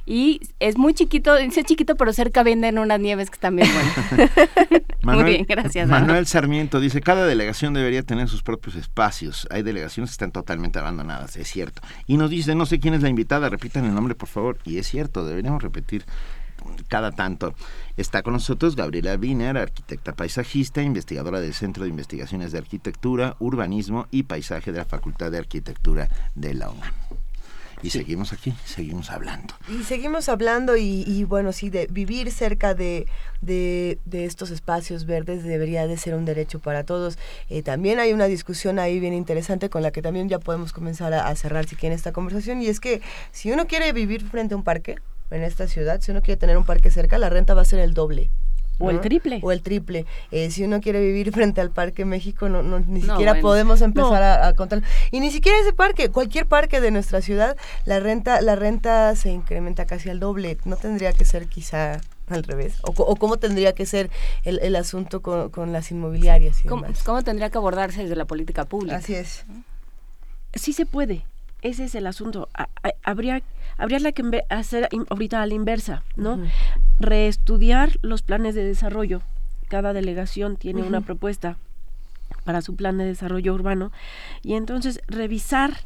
Y 0.07 0.40
es 0.61 0.76
muy 0.76 0.92
chiquito, 0.92 1.34
dice 1.36 1.64
chiquito, 1.64 1.96
pero 1.96 2.12
cerca 2.12 2.42
venden 2.42 2.78
unas 2.78 3.00
nieves 3.00 3.30
que 3.30 3.34
están 3.34 3.57
bien 3.57 3.68
buenas. 3.72 4.32
muy 5.02 5.24
bien, 5.24 5.46
gracias. 5.48 5.88
Manuel 5.88 6.26
Sarmiento 6.26 6.78
dice, 6.78 7.00
cada 7.00 7.26
delegación 7.26 7.72
debería 7.72 8.02
tener 8.02 8.28
sus 8.28 8.42
propios 8.42 8.76
espacios. 8.76 9.48
Hay 9.50 9.62
delegaciones 9.62 10.11
que 10.11 10.14
están 10.14 10.32
totalmente 10.32 10.78
abandonadas, 10.78 11.36
es 11.36 11.48
cierto. 11.48 11.80
Y 12.07 12.18
nos 12.18 12.30
dice, 12.30 12.55
no 12.55 12.66
sé 12.66 12.80
quién 12.80 12.94
es 12.94 13.02
la 13.02 13.09
invitada, 13.09 13.48
repitan 13.48 13.86
el 13.86 13.94
nombre, 13.94 14.14
por 14.14 14.28
favor. 14.28 14.59
Y 14.64 14.78
es 14.78 14.86
cierto, 14.86 15.24
deberíamos 15.24 15.62
repetir 15.62 16.05
cada 16.88 17.12
tanto. 17.12 17.55
Está 17.96 18.22
con 18.22 18.32
nosotros 18.32 18.76
Gabriela 18.76 19.14
Wiener, 19.14 19.57
arquitecta 19.57 20.14
paisajista, 20.14 20.82
investigadora 20.82 21.40
del 21.40 21.55
Centro 21.55 21.84
de 21.84 21.90
Investigaciones 21.90 22.52
de 22.52 22.59
Arquitectura, 22.59 23.36
Urbanismo 23.38 24.07
y 24.11 24.24
Paisaje 24.24 24.72
de 24.72 24.78
la 24.78 24.84
Facultad 24.84 25.30
de 25.30 25.38
Arquitectura 25.38 26.09
de 26.34 26.55
la 26.55 26.70
UNAM. 26.70 26.92
Y 27.82 27.90
seguimos 27.90 28.32
aquí, 28.32 28.54
seguimos 28.64 29.10
hablando. 29.10 29.54
Y 29.68 29.84
seguimos 29.84 30.28
hablando 30.28 30.76
y, 30.76 31.04
y, 31.06 31.24
bueno, 31.24 31.52
sí, 31.52 31.70
de 31.70 31.86
vivir 31.86 32.30
cerca 32.30 32.74
de, 32.74 33.06
de, 33.40 33.98
de, 34.04 34.24
estos 34.24 34.50
espacios 34.50 35.06
verdes 35.06 35.44
debería 35.44 35.86
de 35.86 35.96
ser 35.96 36.14
un 36.14 36.24
derecho 36.24 36.60
para 36.60 36.84
todos. 36.84 37.18
Eh, 37.50 37.62
también 37.62 37.98
hay 37.98 38.12
una 38.12 38.26
discusión 38.26 38.78
ahí 38.78 39.00
bien 39.00 39.14
interesante 39.14 39.68
con 39.68 39.82
la 39.82 39.90
que 39.90 40.02
también 40.02 40.28
ya 40.28 40.38
podemos 40.38 40.72
comenzar 40.72 41.12
a, 41.12 41.28
a 41.28 41.34
cerrar 41.36 41.66
si 41.66 41.76
quieren 41.76 41.96
esta 41.96 42.12
conversación 42.12 42.62
y 42.62 42.66
es 42.68 42.80
que 42.80 43.02
si 43.32 43.52
uno 43.52 43.66
quiere 43.66 43.92
vivir 43.92 44.24
frente 44.28 44.54
a 44.54 44.56
un 44.56 44.64
parque 44.64 44.96
en 45.30 45.42
esta 45.42 45.68
ciudad, 45.68 46.00
si 46.00 46.10
uno 46.10 46.22
quiere 46.22 46.38
tener 46.38 46.56
un 46.56 46.64
parque 46.64 46.90
cerca, 46.90 47.18
la 47.18 47.30
renta 47.30 47.54
va 47.54 47.62
a 47.62 47.66
ser 47.66 47.80
el 47.80 47.94
doble. 47.94 48.30
O 48.78 48.90
el 48.90 49.00
triple. 49.00 49.40
O 49.42 49.52
el 49.52 49.62
triple. 49.62 50.06
Eh, 50.30 50.50
si 50.50 50.64
uno 50.64 50.80
quiere 50.80 51.00
vivir 51.00 51.32
frente 51.32 51.60
al 51.60 51.70
Parque 51.70 52.04
México, 52.04 52.48
no, 52.48 52.62
no 52.62 52.80
ni 52.80 53.00
siquiera 53.00 53.32
bueno. 53.32 53.42
podemos 53.48 53.80
empezar 53.80 54.20
no. 54.20 54.44
a, 54.44 54.48
a, 54.48 54.52
contar. 54.54 54.82
Y 55.10 55.20
ni 55.20 55.30
siquiera 55.30 55.58
ese 55.60 55.72
parque, 55.72 56.10
cualquier 56.10 56.46
parque 56.46 56.80
de 56.80 56.90
nuestra 56.90 57.20
ciudad, 57.20 57.56
la 57.84 58.00
renta, 58.00 58.40
la 58.40 58.56
renta 58.56 59.14
se 59.16 59.30
incrementa 59.30 59.86
casi 59.86 60.10
al 60.10 60.20
doble. 60.20 60.58
No 60.64 60.76
tendría 60.76 61.12
que 61.12 61.24
ser 61.24 61.46
quizá 61.46 62.00
al 62.28 62.42
revés. 62.42 62.78
O, 62.82 62.90
o 62.90 63.16
cómo 63.16 63.36
tendría 63.36 63.74
que 63.74 63.86
ser 63.86 64.10
el, 64.44 64.58
el 64.60 64.76
asunto 64.76 65.22
con, 65.22 65.50
con, 65.50 65.72
las 65.72 65.90
inmobiliarias. 65.90 66.64
Y 66.64 66.68
¿Cómo, 66.68 66.86
¿Cómo 67.04 67.22
tendría 67.22 67.50
que 67.50 67.58
abordarse 67.58 68.02
desde 68.02 68.16
la 68.16 68.24
política 68.24 68.64
pública? 68.64 68.96
Así 68.96 69.14
es. 69.14 69.44
Sí 70.54 70.72
se 70.72 70.86
puede. 70.86 71.24
Ese 71.62 71.84
es 71.84 71.94
el 71.94 72.06
asunto. 72.06 72.48
Habría, 73.02 73.42
habría 73.76 74.12
que 74.12 74.44
hacer 74.48 74.88
ahorita 75.08 75.42
a 75.42 75.46
la 75.46 75.54
inversa, 75.54 76.02
¿no? 76.16 76.34
Uh 76.34 76.38
-huh. 76.38 76.50
Reestudiar 77.00 77.98
los 78.02 78.22
planes 78.22 78.54
de 78.54 78.64
desarrollo. 78.64 79.22
Cada 79.68 79.92
delegación 79.92 80.56
tiene 80.56 80.80
uh 80.82 80.84
-huh. 80.84 80.88
una 80.88 81.00
propuesta 81.00 81.56
para 82.44 82.62
su 82.62 82.76
plan 82.76 82.98
de 82.98 83.04
desarrollo 83.04 83.54
urbano 83.54 83.90
y 84.42 84.54
entonces 84.54 85.00
revisar 85.08 85.78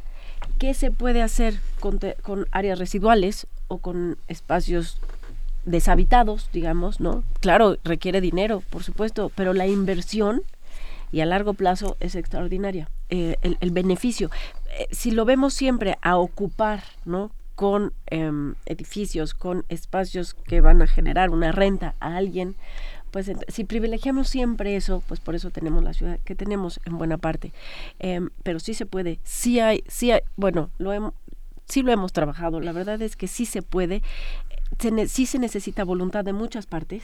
qué 0.59 0.75
se 0.75 0.91
puede 0.91 1.23
hacer 1.23 1.61
con, 1.81 1.99
con 2.23 2.47
áreas 2.51 2.79
residuales 2.79 3.47
o 3.69 3.79
con 3.79 4.19
espacios 4.29 5.01
deshabitados, 5.65 6.49
digamos, 6.53 7.01
¿no? 7.01 7.23
Claro, 7.41 7.77
requiere 7.85 8.21
dinero, 8.21 8.63
por 8.71 8.83
supuesto, 8.83 9.31
pero 9.35 9.53
la 9.53 9.67
inversión 9.67 10.43
y 11.13 11.21
a 11.21 11.27
largo 11.27 11.55
plazo 11.55 11.97
es 12.01 12.15
extraordinaria. 12.15 12.89
Eh, 13.11 13.37
el, 13.43 13.57
el, 13.61 13.71
beneficio. 13.71 14.31
Eh, 14.79 14.87
si 14.91 15.11
lo 15.11 15.25
vemos 15.25 15.55
siempre 15.55 15.97
a 16.03 16.17
ocupar, 16.17 16.83
¿no? 17.05 17.31
Con 17.59 17.93
eh, 18.07 18.31
edificios, 18.67 19.35
con 19.35 19.65
espacios 19.69 20.35
que 20.35 20.61
van 20.61 20.81
a 20.81 20.87
generar 20.87 21.31
una 21.31 21.51
renta 21.51 21.97
a 21.99 22.17
alguien, 22.17 22.55
pues 23.11 23.33
si 23.49 23.65
privilegiamos 23.65 24.29
siempre 24.29 24.77
eso, 24.77 25.03
pues 25.09 25.19
por 25.19 25.35
eso 25.35 25.51
tenemos 25.51 25.83
la 25.83 25.93
ciudad 25.93 26.21
que 26.25 26.37
tenemos 26.37 26.79
en 26.85 26.99
buena 26.99 27.19
parte. 27.19 27.53
Em, 27.99 28.29
pero 28.45 28.61
sí 28.61 28.75
se 28.75 28.87
puede, 28.87 29.19
sí 29.25 29.59
hay, 29.59 29.83
sí 29.89 30.13
hay, 30.13 30.21
bueno, 30.37 30.71
lo 30.79 30.93
hemos, 30.93 31.15
sí 31.67 31.83
lo 31.83 31.91
hemos 31.91 32.13
trabajado. 32.13 32.61
La 32.61 32.71
verdad 32.71 33.03
es 33.03 33.17
que 33.17 33.27
sí 33.27 33.45
se 33.45 33.63
puede, 33.63 34.03
sí 35.09 35.27
se 35.27 35.39
necesita 35.41 35.83
voluntad 35.83 36.25
de 36.25 36.33
muchas 36.33 36.67
partes 36.67 37.03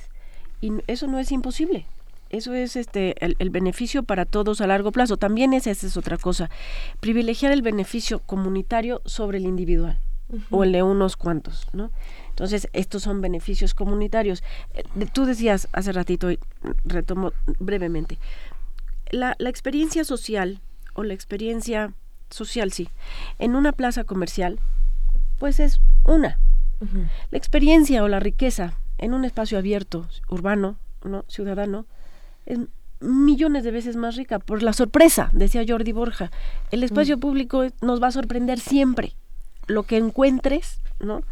y 0.61 0.71
eso 0.87 1.09
no 1.09 1.19
es 1.19 1.33
imposible 1.33 1.87
eso 2.31 2.55
es 2.55 2.77
este 2.77 3.15
el, 3.21 3.51
beneficio 3.51 4.03
para 4.03 4.25
todos 4.25 4.61
a 4.61 4.67
largo 4.67 4.93
plazo. 4.93 5.17
También 5.17 5.53
esa 5.53 5.71
es 5.71 5.97
otra 5.97 6.17
cosa. 6.17 6.51
Privilegiar 7.01 7.53
el 7.53 7.63
beneficio 7.63 8.19
comunitario 8.21 9.03
sobre 9.05 9.39
el 9.39 9.45
individual 9.45 9.99
uh 10.35 10.39
-huh. 10.39 10.47
o 10.51 10.65
el 10.65 10.73
de 10.73 10.83
unos 10.83 11.17
cuantos, 11.17 11.67
¿no? 11.73 11.91
Entonces, 12.31 12.69
estos 12.73 13.03
son 13.03 13.21
beneficios 13.21 13.75
comunitarios. 13.75 14.43
Eh, 14.75 14.85
tú 15.13 15.25
decías 15.25 15.69
hace 15.73 15.93
ratito, 15.93 16.31
y 16.31 16.39
retomo 16.85 17.33
brevemente, 17.59 18.19
la, 19.11 19.37
la 19.39 19.51
experiencia 19.51 20.05
social 20.05 20.61
o 20.95 21.03
la 21.05 21.15
experiencia 21.15 21.93
social, 22.31 22.73
sí, 22.73 22.89
en 23.39 23.55
una 23.55 23.73
plaza 23.73 24.05
comercial, 24.05 24.59
pues 25.39 25.61
es 25.61 25.81
una. 26.05 26.39
Uh 26.81 26.87
-huh. 26.87 27.09
La 27.31 27.39
experiencia 27.39 28.03
o 28.03 28.09
la 28.09 28.21
riqueza 28.21 28.75
en 28.99 29.15
un 29.15 29.25
espacio 29.25 29.59
abierto, 29.59 30.07
urbano, 30.29 30.77
¿no? 31.05 31.25
ciudadano, 31.29 31.87
es 32.47 32.59
millones 33.01 33.65
de 33.65 33.71
veces 33.71 33.97
más 33.97 34.17
rica 34.17 34.39
por 34.39 34.63
la 34.63 34.73
sorpresa, 34.73 35.31
decía 35.33 35.65
Jordi 35.67 35.93
Borja. 35.93 36.31
El 36.71 36.83
espacio 36.83 37.17
mm. 37.17 37.21
público 37.21 37.65
nos 37.83 38.03
va 38.03 38.09
a 38.09 38.13
sorprender 38.13 38.59
siempre. 38.59 39.15
Lo 39.67 39.85
que 39.85 39.97
encuentres, 39.97 40.81
¿no? 41.01 41.23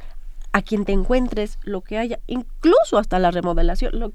A 0.52 0.62
quien 0.62 0.84
te 0.84 0.92
encuentres, 0.92 1.58
lo 1.62 1.80
que 1.80 1.98
haya, 1.98 2.18
incluso 2.26 2.98
hasta 2.98 3.18
la 3.18 3.30
remodelación, 3.30 3.98
lo, 3.98 4.12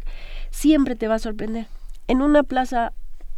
siempre 0.52 0.96
te 0.96 1.08
va 1.08 1.16
a 1.16 1.20
sorprender. 1.20 1.68
En 2.08 2.22
una 2.22 2.44
plaza 2.44 2.94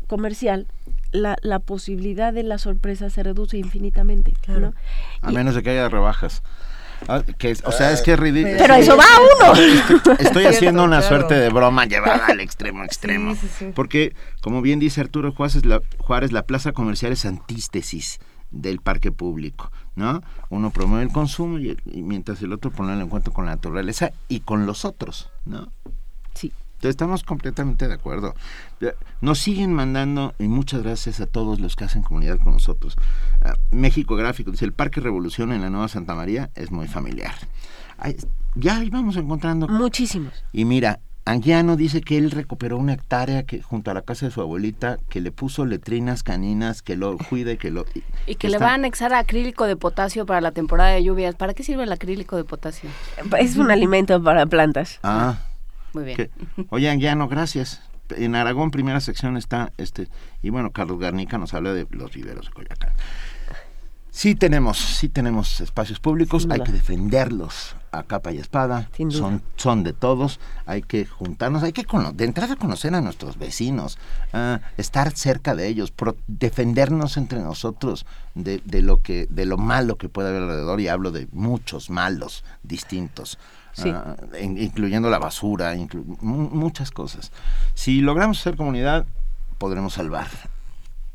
comercial, 0.07 0.67
la, 1.11 1.37
la 1.41 1.59
posibilidad 1.59 2.33
de 2.33 2.43
la 2.43 2.57
sorpresa 2.57 3.09
se 3.09 3.23
reduce 3.23 3.57
infinitamente. 3.57 4.33
Claro. 4.41 4.59
¿no? 4.59 4.73
A 5.21 5.31
y, 5.31 5.35
menos 5.35 5.55
de 5.55 5.63
que 5.63 5.69
haya 5.71 5.89
rebajas. 5.89 6.43
Ah, 7.07 7.23
que, 7.37 7.55
o 7.63 7.71
sea, 7.71 7.91
es 7.91 8.01
que 8.01 8.13
es 8.13 8.19
ridículo. 8.19 8.57
Pero 8.57 8.73
eso 8.75 8.97
va 8.97 9.05
a 9.05 9.51
uno. 9.51 9.59
Estoy, 9.95 10.15
estoy 10.19 10.45
haciendo 10.45 10.83
una 10.83 10.99
claro. 10.99 11.15
suerte 11.15 11.35
de 11.35 11.49
broma 11.49 11.85
llevada 11.85 12.25
al 12.27 12.41
extremo 12.41 12.83
extremo. 12.83 13.35
Sí, 13.35 13.41
sí, 13.41 13.47
sí. 13.57 13.71
Porque, 13.73 14.15
como 14.41 14.61
bien 14.61 14.79
dice 14.79 14.99
Arturo 14.99 15.31
Juárez 15.31 15.65
la, 15.65 15.81
Juárez, 15.97 16.31
la 16.31 16.43
plaza 16.43 16.73
comercial 16.73 17.13
es 17.13 17.25
antítesis 17.25 18.19
del 18.51 18.79
parque 18.79 19.11
público, 19.11 19.71
¿no? 19.99 20.21
Uno 20.49 20.71
promueve 20.71 21.03
el 21.03 21.11
consumo 21.11 21.59
y, 21.59 21.77
y 21.85 22.01
mientras 22.01 22.41
el 22.41 22.53
otro 22.53 22.71
pone 22.71 22.93
el 22.93 23.01
encuentro 23.01 23.31
con 23.31 23.45
la 23.45 23.51
naturaleza 23.51 24.11
y 24.27 24.39
con 24.39 24.65
los 24.65 24.85
otros, 24.85 25.29
¿no? 25.45 25.67
Sí. 26.33 26.51
Entonces, 26.79 26.91
estamos 26.91 27.23
completamente 27.23 27.89
de 27.89 27.93
acuerdo. 27.93 28.33
Nos 29.19 29.39
siguen 29.39 29.73
mandando, 29.73 30.33
y 30.39 30.47
muchas 30.47 30.81
gracias 30.81 31.19
a 31.19 31.25
todos 31.25 31.59
los 31.59 31.75
que 31.75 31.83
hacen 31.83 32.03
comunidad 32.03 32.39
con 32.39 32.53
nosotros. 32.53 32.95
Uh, 33.43 33.75
México 33.75 34.15
Gráfico 34.15 34.49
dice, 34.49 34.63
el 34.63 34.71
Parque 34.71 35.01
Revolución 35.01 35.51
en 35.51 35.61
la 35.61 35.69
Nueva 35.69 35.89
Santa 35.89 36.15
María 36.15 36.51
es 36.55 36.71
muy 36.71 36.87
familiar. 36.87 37.33
Ay, 37.97 38.15
ya 38.55 38.81
íbamos 38.81 39.17
encontrando. 39.17 39.67
Muchísimos. 39.67 40.33
Y 40.53 40.63
mira, 40.63 41.01
Anguiano 41.29 41.75
dice 41.75 42.01
que 42.01 42.17
él 42.17 42.31
recuperó 42.31 42.77
una 42.77 42.93
hectárea 42.93 43.43
que 43.43 43.61
junto 43.61 43.91
a 43.91 43.93
la 43.93 44.01
casa 44.01 44.25
de 44.25 44.31
su 44.31 44.41
abuelita, 44.41 44.97
que 45.09 45.21
le 45.21 45.31
puso 45.31 45.63
letrinas 45.63 46.23
caninas, 46.23 46.81
que 46.81 46.95
lo 46.95 47.17
cuida 47.17 47.51
y 47.51 47.57
que 47.57 47.69
lo... 47.69 47.85
Y, 47.93 48.03
y 48.25 48.35
que, 48.35 48.49
le 48.49 48.57
va 48.57 48.71
a 48.71 48.73
anexar 48.73 49.13
acrílico 49.13 49.65
de 49.65 49.75
potasio 49.75 50.25
para 50.25 50.41
la 50.41 50.51
temporada 50.51 50.89
de 50.89 51.03
lluvias. 51.03 51.35
¿Para 51.35 51.53
qué 51.53 51.63
sirve 51.63 51.83
el 51.83 51.91
acrílico 51.91 52.35
de 52.35 52.45
potasio? 52.45 52.89
Es 53.37 53.57
un 53.57 53.69
alimento 53.69 54.21
para 54.23 54.47
plantas. 54.47 54.99
Ah. 55.03 55.37
Muy 55.93 56.03
bien. 56.03 56.17
Que, 56.17 56.31
oye, 56.69 56.89
Anguiano, 56.89 57.27
gracias. 57.27 57.81
En 58.09 58.33
Aragón, 58.33 58.71
primera 58.71 58.99
sección 58.99 59.37
está 59.37 59.71
este. 59.77 60.07
Y 60.41 60.49
bueno, 60.49 60.71
Carlos 60.71 60.97
Garnica 60.97 61.37
nos 61.37 61.53
habla 61.53 61.73
de 61.73 61.85
los 61.91 62.11
viveros 62.11 62.47
de 62.47 62.53
Coyoacán. 62.53 62.93
Sí 64.09 64.33
tenemos, 64.33 64.79
sí 64.79 65.09
tenemos 65.09 65.61
espacios 65.61 65.99
públicos, 65.99 66.47
hay 66.49 66.61
que 66.61 66.71
defenderlos 66.71 67.75
a 67.91 68.03
capa 68.03 68.31
y 68.31 68.37
espada, 68.37 68.89
son, 69.17 69.41
son 69.55 69.83
de 69.83 69.93
todos, 69.93 70.39
hay 70.65 70.81
que 70.81 71.05
juntarnos, 71.05 71.63
hay 71.63 71.73
que 71.73 71.85
de 72.13 72.25
entrada 72.25 72.55
conocer 72.55 72.93
a 72.93 73.01
nuestros 73.01 73.37
vecinos, 73.37 73.97
ah, 74.33 74.59
estar 74.77 75.11
cerca 75.15 75.55
de 75.55 75.67
ellos, 75.67 75.91
pro- 75.91 76.15
defendernos 76.27 77.17
entre 77.17 77.39
nosotros 77.39 78.05
de, 78.35 78.61
de 78.65 78.81
lo 78.81 79.01
que, 79.01 79.27
de 79.29 79.45
lo 79.45 79.57
malo 79.57 79.97
que 79.97 80.09
puede 80.09 80.29
haber 80.29 80.43
alrededor, 80.43 80.79
y 80.81 80.87
hablo 80.87 81.11
de 81.11 81.27
muchos 81.31 81.89
malos 81.89 82.43
distintos. 82.63 83.37
Sí. 83.73 83.89
ah, 83.89 84.15
in- 84.41 84.57
incluyendo 84.57 85.09
la 85.09 85.19
basura, 85.19 85.75
inclu- 85.75 86.03
muchas 86.21 86.91
cosas. 86.91 87.31
Si 87.73 88.01
logramos 88.01 88.39
ser 88.39 88.55
comunidad, 88.55 89.05
podremos 89.57 89.93
salvar 89.93 90.27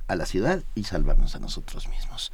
a 0.08 0.16
la 0.16 0.26
ciudad 0.26 0.62
y 0.74 0.84
salvarnos 0.84 1.34
a 1.34 1.38
nosotros 1.38 1.88
mismos. 1.88 2.32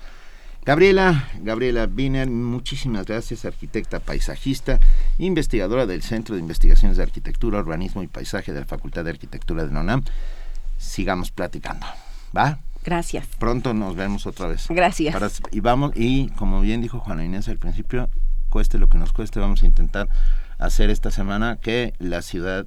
Gabriela, 0.64 1.28
Gabriela 1.40 1.86
Biner, 1.86 2.28
muchísimas 2.28 3.06
gracias, 3.06 3.44
arquitecta 3.44 3.98
paisajista, 3.98 4.78
investigadora 5.18 5.86
del 5.86 6.02
Centro 6.02 6.34
de 6.34 6.40
Investigaciones 6.42 6.96
de 6.98 7.02
Arquitectura, 7.02 7.58
Urbanismo 7.60 8.02
y 8.02 8.06
Paisaje 8.08 8.52
de 8.52 8.60
la 8.60 8.66
Facultad 8.66 9.04
de 9.04 9.10
Arquitectura 9.10 9.64
de 9.64 9.72
la 9.72 9.80
UNAM. 9.80 10.04
Sigamos 10.76 11.30
platicando, 11.30 11.86
¿va? 12.36 12.58
Gracias. 12.84 13.26
Pronto 13.38 13.74
nos 13.74 13.96
vemos 13.96 14.26
otra 14.26 14.46
vez. 14.48 14.66
Gracias. 14.68 15.12
Para- 15.14 15.30
y 15.50 15.60
vamos, 15.60 15.92
y 15.94 16.28
como 16.30 16.60
bien 16.60 16.82
dijo 16.82 17.00
Juana 17.00 17.24
Inés 17.24 17.48
al 17.48 17.58
principio, 17.58 18.08
cueste 18.48 18.78
lo 18.78 18.88
que 18.88 18.98
nos 18.98 19.12
cueste, 19.12 19.40
vamos 19.40 19.62
a 19.62 19.66
intentar 19.66 20.08
hacer 20.58 20.90
esta 20.90 21.10
semana 21.10 21.58
que 21.60 21.94
la 21.98 22.20
ciudad 22.22 22.66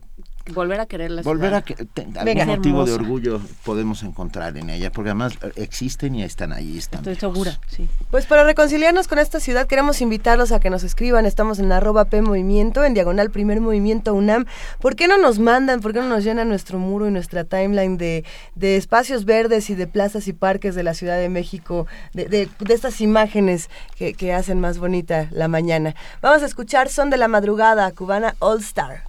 Volver 0.54 0.80
a 0.82 0.86
querer 0.86 1.10
la 1.12 1.22
volver 1.22 1.52
ciudad. 1.52 1.60
a 1.60 1.62
que 1.62 1.76
te- 1.86 2.02
algún 2.02 2.26
Venga. 2.26 2.46
motivo 2.46 2.84
de 2.84 2.92
orgullo 2.94 3.40
podemos 3.64 4.04
encontrar 4.04 4.58
en 4.58 4.70
ella 4.70 4.92
porque 4.92 5.12
además 5.12 5.34
eh, 5.42 5.52
existen 5.56 6.16
y 6.16 6.24
están 6.24 6.52
ahí 6.52 6.78
están 6.78 7.00
Estoy 7.00 7.14
vivos. 7.16 7.46
segura, 7.48 7.60
sí. 7.70 7.88
Pues 8.12 8.26
para 8.26 8.44
reconciliarnos 8.44 9.08
con 9.08 9.20
esta 9.20 9.40
ciudad 9.40 9.68
queremos 9.68 10.02
invitarlos 10.02 10.52
a 10.52 10.60
que 10.60 10.70
nos 10.70 10.84
escriban, 10.84 11.26
estamos 11.26 11.60
en 11.60 11.72
arroba 11.72 12.06
P 12.06 12.22
Movimiento, 12.22 12.84
en 12.84 12.94
diagonal 12.94 13.32
Primer 13.32 13.62
Movimiento 13.62 14.14
UNAM. 14.14 14.46
¿Por 14.82 14.98
qué 14.98 15.08
no 15.08 15.18
nos 15.18 15.40
mandan, 15.40 15.80
por 15.80 15.94
qué 15.94 16.00
no 16.02 16.10
nos 16.10 16.26
llenan 16.26 16.50
nuestro 16.50 16.78
muro 16.78 17.08
y 17.08 17.12
nuestra 17.12 17.46
timeline 17.46 17.98
de, 17.98 18.26
de 18.56 18.76
espacios 18.76 19.24
verdes 19.24 19.70
y 19.70 19.76
de 19.76 19.88
plazas 19.88 20.28
y 20.28 20.34
parques 20.34 20.76
de 20.76 20.84
la 20.84 20.94
Ciudad 20.94 21.18
de 21.18 21.30
México, 21.30 21.88
de, 22.14 22.26
de- 22.26 22.50
de 22.60 22.74
estas 22.74 23.00
imágenes 23.00 23.70
que, 23.96 24.14
que 24.14 24.34
hacen 24.34 24.60
más 24.60 24.78
bonita 24.78 25.30
la 25.32 25.48
mañana? 25.48 25.96
Vamos 26.22 26.44
a 26.44 26.46
escuchar 26.48 26.90
Son 26.90 27.10
de 27.10 27.16
la 27.18 27.30
Madrugada, 27.30 27.90
cubana 27.92 28.36
All 28.40 28.60
Star. 28.60 29.04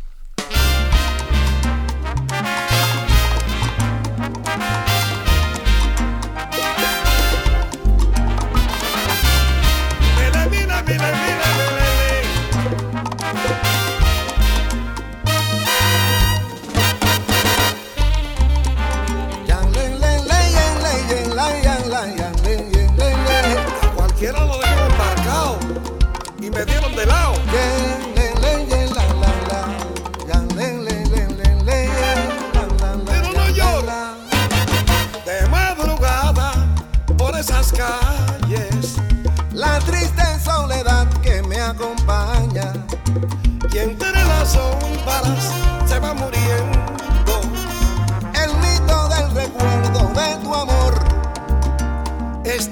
Es 52.57 52.71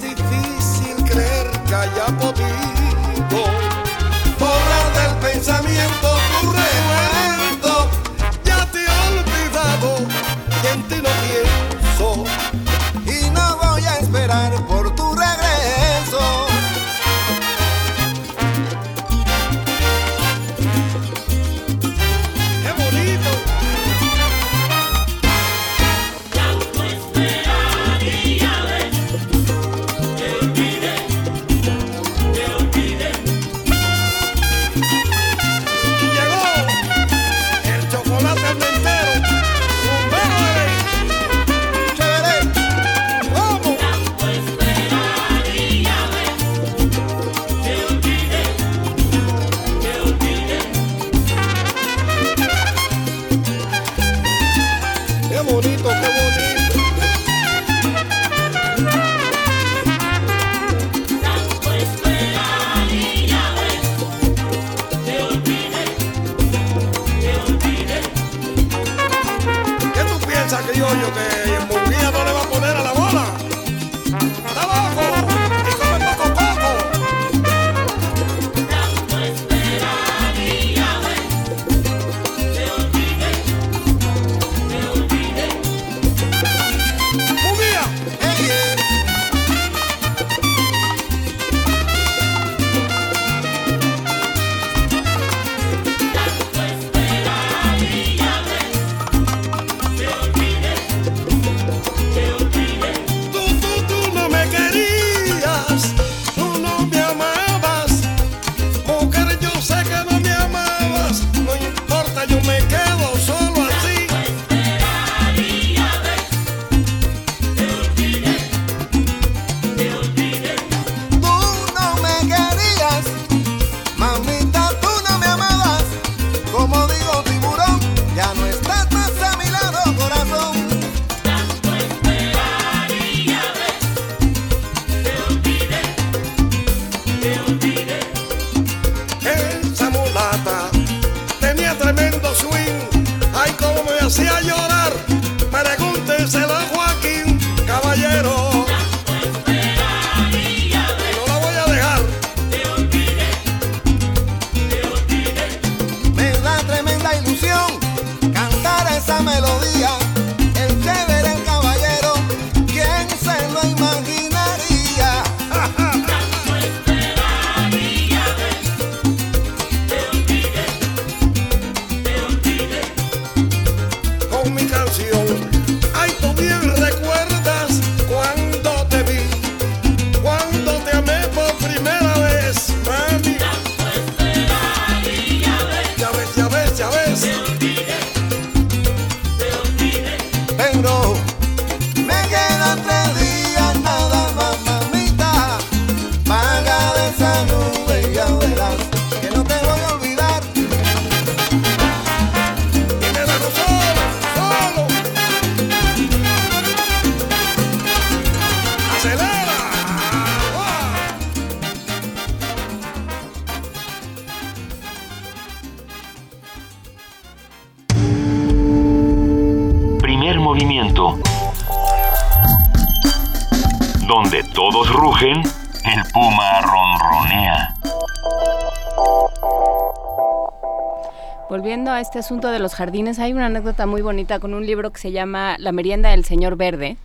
este 232.12 232.18
asunto 232.18 232.48
de 232.48 232.58
los 232.58 232.74
jardines, 232.74 233.18
hay 233.18 233.32
una 233.32 233.46
anécdota 233.46 233.86
muy 233.86 234.02
bonita 234.02 234.38
con 234.38 234.52
un 234.52 234.66
libro 234.66 234.92
que 234.92 235.00
se 235.00 235.12
llama 235.12 235.56
La 235.58 235.72
merienda 235.72 236.10
del 236.10 236.26
señor 236.26 236.56
verde, 236.56 236.98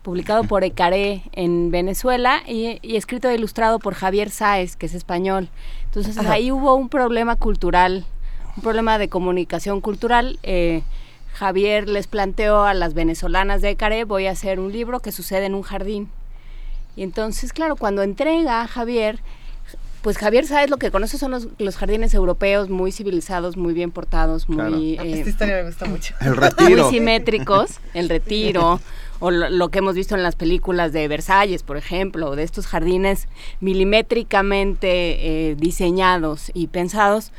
publicado 0.00 0.44
por 0.44 0.64
Ecaré 0.64 1.20
en 1.32 1.70
Venezuela 1.70 2.42
y, 2.46 2.78
y 2.80 2.96
escrito 2.96 3.28
e 3.28 3.34
ilustrado 3.34 3.78
por 3.78 3.92
Javier 3.92 4.30
Sáez, 4.30 4.74
que 4.76 4.86
es 4.86 4.94
español. 4.94 5.50
Entonces 5.84 6.16
Ajá. 6.16 6.32
ahí 6.32 6.50
hubo 6.50 6.72
un 6.76 6.88
problema 6.88 7.36
cultural, 7.36 8.06
un 8.56 8.62
problema 8.62 8.96
de 8.96 9.10
comunicación 9.10 9.82
cultural. 9.82 10.38
eh, 10.42 10.80
Javier 11.34 11.86
les 11.86 12.06
planteó 12.06 12.64
a 12.64 12.72
las 12.72 12.94
venezolanas 12.94 13.60
de 13.60 13.68
Ecaré, 13.68 14.04
voy 14.04 14.28
a 14.28 14.30
hacer 14.30 14.58
un 14.58 14.72
libro 14.72 15.00
que 15.00 15.12
sucede 15.12 15.44
en 15.44 15.54
un 15.54 15.60
jardín. 15.60 16.08
Y 16.96 17.02
entonces, 17.02 17.52
claro, 17.52 17.76
cuando 17.76 18.02
entrega 18.02 18.62
a 18.62 18.66
Javier, 18.66 19.20
pues 20.04 20.18
Javier 20.18 20.46
Sáez 20.46 20.68
lo 20.68 20.76
que 20.76 20.90
conoce 20.90 21.16
son 21.16 21.30
los, 21.30 21.48
los 21.56 21.76
jardines 21.78 22.12
europeos 22.12 22.68
muy 22.68 22.92
civilizados, 22.92 23.56
muy 23.56 23.72
bien 23.72 23.90
portados, 23.90 24.50
muy... 24.50 24.56
Claro. 24.58 24.76
eh, 24.76 25.18
Esta 25.18 25.30
historia 25.30 25.54
me 25.56 25.64
gusta 25.64 25.86
mucho. 25.86 26.14
El 26.20 26.36
retiro. 26.36 26.82
muy 26.84 26.90
simétricos, 26.92 27.80
el 27.94 28.10
retiro, 28.10 28.80
o 29.20 29.30
lo, 29.30 29.48
lo 29.48 29.70
que 29.70 29.78
hemos 29.78 29.94
visto 29.94 30.14
en 30.14 30.22
las 30.22 30.36
películas 30.36 30.92
de 30.92 31.08
Versalles, 31.08 31.62
por 31.62 31.78
ejemplo, 31.78 32.36
de 32.36 32.42
estos 32.42 32.66
jardines 32.66 33.28
milimétricamente 33.60 35.50
eh, 35.50 35.54
diseñados 35.56 36.50
y 36.52 36.66
pensados. 36.66 37.32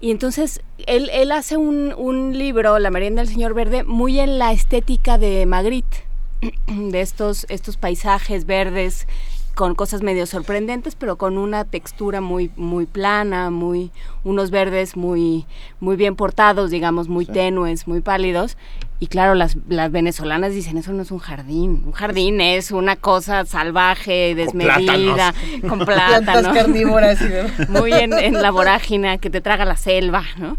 Y 0.00 0.10
entonces 0.10 0.60
él, 0.88 1.08
él 1.12 1.30
hace 1.30 1.56
un, 1.56 1.94
un 1.96 2.36
libro, 2.36 2.80
La 2.80 2.90
merienda 2.90 3.22
del 3.22 3.30
señor 3.30 3.54
verde, 3.54 3.84
muy 3.84 4.18
en 4.18 4.40
la 4.40 4.50
estética 4.50 5.18
de 5.18 5.46
Magritte, 5.46 5.98
de 6.66 7.00
estos, 7.00 7.46
estos 7.48 7.76
paisajes 7.76 8.44
verdes 8.44 9.06
con 9.54 9.74
cosas 9.74 10.02
medio 10.02 10.26
sorprendentes, 10.26 10.94
pero 10.94 11.16
con 11.16 11.36
una 11.36 11.64
textura 11.64 12.20
muy, 12.20 12.50
muy 12.56 12.86
plana, 12.86 13.50
muy, 13.50 13.90
unos 14.24 14.50
verdes 14.50 14.96
muy, 14.96 15.46
muy 15.80 15.96
bien 15.96 16.16
portados, 16.16 16.70
digamos, 16.70 17.08
muy 17.08 17.26
tenues, 17.26 17.86
muy 17.86 18.00
pálidos. 18.00 18.56
Y 18.98 19.08
claro, 19.08 19.34
las, 19.34 19.56
las 19.68 19.90
venezolanas 19.90 20.54
dicen, 20.54 20.78
eso 20.78 20.92
no 20.92 21.02
es 21.02 21.10
un 21.10 21.18
jardín. 21.18 21.82
Un 21.84 21.92
jardín 21.92 22.40
es 22.40 22.70
una 22.70 22.96
cosa 22.96 23.44
salvaje, 23.44 24.34
desmedida, 24.34 25.34
con 25.68 25.78
plátanos. 25.84 26.54
carnívoras 26.54 27.20
y 27.20 27.28
demás. 27.28 27.52
Muy 27.68 27.92
en, 27.92 28.12
en 28.12 28.40
la 28.40 28.50
vorágina 28.52 29.18
que 29.18 29.28
te 29.28 29.40
traga 29.40 29.64
la 29.64 29.76
selva, 29.76 30.22
¿no? 30.38 30.56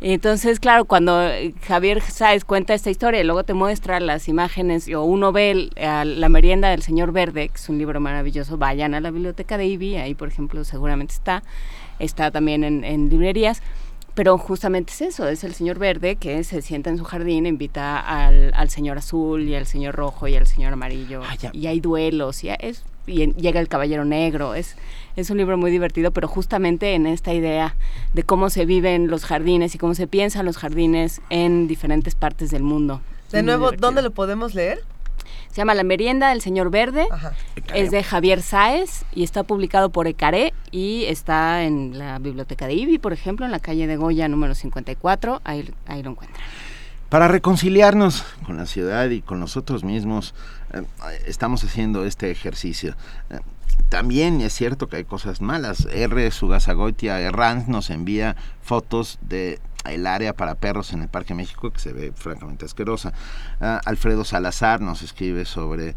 Entonces, 0.00 0.60
claro, 0.60 0.84
cuando 0.84 1.22
eh, 1.22 1.54
Javier 1.66 2.02
Sáez 2.02 2.44
cuenta 2.44 2.74
esta 2.74 2.90
historia 2.90 3.20
y 3.20 3.24
luego 3.24 3.44
te 3.44 3.54
muestra 3.54 3.98
las 3.98 4.28
imágenes, 4.28 4.88
o 4.94 5.02
uno 5.04 5.32
ve 5.32 5.50
el- 5.52 5.72
a 5.82 6.04
la 6.04 6.28
merienda 6.28 6.68
del 6.70 6.82
señor 6.82 7.12
Verde, 7.12 7.48
que 7.48 7.54
es 7.56 7.68
un 7.68 7.78
libro 7.78 7.98
maravilloso, 8.00 8.58
vayan 8.58 8.94
a 8.94 9.00
la 9.00 9.10
biblioteca 9.10 9.56
de 9.56 9.66
IBI, 9.66 9.96
ahí 9.96 10.14
por 10.14 10.28
ejemplo 10.28 10.64
seguramente 10.64 11.14
está, 11.14 11.42
está 11.98 12.30
también 12.30 12.62
en, 12.62 12.84
en 12.84 13.08
librerías, 13.08 13.62
pero 14.14 14.36
justamente 14.38 14.92
es 14.92 15.00
eso, 15.02 15.28
es 15.28 15.44
el 15.44 15.54
señor 15.54 15.78
Verde 15.78 16.16
que 16.16 16.44
se 16.44 16.60
sienta 16.62 16.90
en 16.90 16.98
su 16.98 17.04
jardín, 17.04 17.46
invita 17.46 17.98
al, 17.98 18.52
al 18.54 18.68
señor 18.70 18.98
azul 18.98 19.42
y 19.48 19.54
al 19.54 19.66
señor 19.66 19.94
rojo 19.94 20.28
y 20.28 20.36
al 20.36 20.46
señor 20.46 20.74
amarillo, 20.74 21.22
y 21.54 21.66
hay 21.68 21.80
duelos, 21.80 22.44
y, 22.44 22.50
es, 22.58 22.84
y 23.06 23.22
en- 23.22 23.34
llega 23.34 23.60
el 23.60 23.68
caballero 23.68 24.04
negro, 24.04 24.54
es, 24.54 24.76
es 25.16 25.30
un 25.30 25.38
libro 25.38 25.56
muy 25.56 25.70
divertido, 25.70 26.10
pero 26.10 26.28
justamente 26.28 26.94
en 26.94 27.06
esta 27.06 27.32
idea 27.32 27.74
de 28.12 28.22
cómo 28.22 28.50
se 28.50 28.66
viven 28.66 29.08
los 29.08 29.24
jardines 29.24 29.74
y 29.74 29.78
cómo 29.78 29.94
se 29.94 30.06
piensan 30.06 30.44
los 30.44 30.58
jardines 30.58 31.20
en 31.30 31.66
diferentes 31.66 32.14
partes 32.14 32.50
del 32.50 32.62
mundo. 32.62 33.00
De 33.32 33.42
nuevo. 33.42 33.72
¿dónde 33.72 34.02
lo 34.02 34.10
podemos 34.10 34.54
leer? 34.54 34.80
Se 35.50 35.56
llama 35.62 35.74
La 35.74 35.84
merienda 35.84 36.28
del 36.28 36.42
señor 36.42 36.70
Verde. 36.70 37.06
Es 37.74 37.90
de 37.90 38.02
Javier 38.04 38.42
Sáez 38.42 39.04
y 39.14 39.24
está 39.24 39.42
publicado 39.42 39.88
por 39.88 40.06
Ecaré 40.06 40.52
y 40.70 41.04
está 41.06 41.64
en 41.64 41.98
la 41.98 42.18
biblioteca 42.18 42.66
de 42.66 42.74
IBI, 42.74 42.98
por 42.98 43.14
ejemplo, 43.14 43.46
en 43.46 43.52
la 43.52 43.58
calle 43.58 43.86
de 43.86 43.96
Goya 43.96 44.28
número 44.28 44.54
54. 44.54 45.40
Ahí, 45.44 45.72
ahí 45.86 46.02
lo 46.02 46.10
encuentran. 46.10 46.40
Para 47.08 47.28
reconciliarnos 47.28 48.24
con 48.44 48.56
la 48.56 48.66
ciudad 48.66 49.08
y 49.08 49.22
con 49.22 49.40
nosotros 49.40 49.82
mismos, 49.82 50.34
eh, 50.74 50.82
estamos 51.26 51.64
haciendo 51.64 52.04
este 52.04 52.30
ejercicio. 52.30 52.94
Eh, 53.30 53.38
también 53.88 54.40
es 54.40 54.52
cierto 54.52 54.88
que 54.88 54.96
hay 54.96 55.04
cosas 55.04 55.40
malas. 55.40 55.86
R. 55.92 56.30
Sugasagoitia 56.30 57.20
Herranz 57.20 57.68
nos 57.68 57.90
envía 57.90 58.36
fotos 58.62 59.18
de 59.22 59.60
el 59.84 60.08
área 60.08 60.32
para 60.32 60.56
perros 60.56 60.92
en 60.92 61.02
el 61.02 61.08
Parque 61.08 61.32
México 61.32 61.70
que 61.70 61.78
se 61.78 61.92
ve 61.92 62.12
francamente 62.16 62.64
asquerosa. 62.64 63.12
Ah, 63.60 63.80
Alfredo 63.84 64.24
Salazar 64.24 64.80
nos 64.80 65.02
escribe 65.02 65.44
sobre 65.44 65.90
eh, 65.90 65.94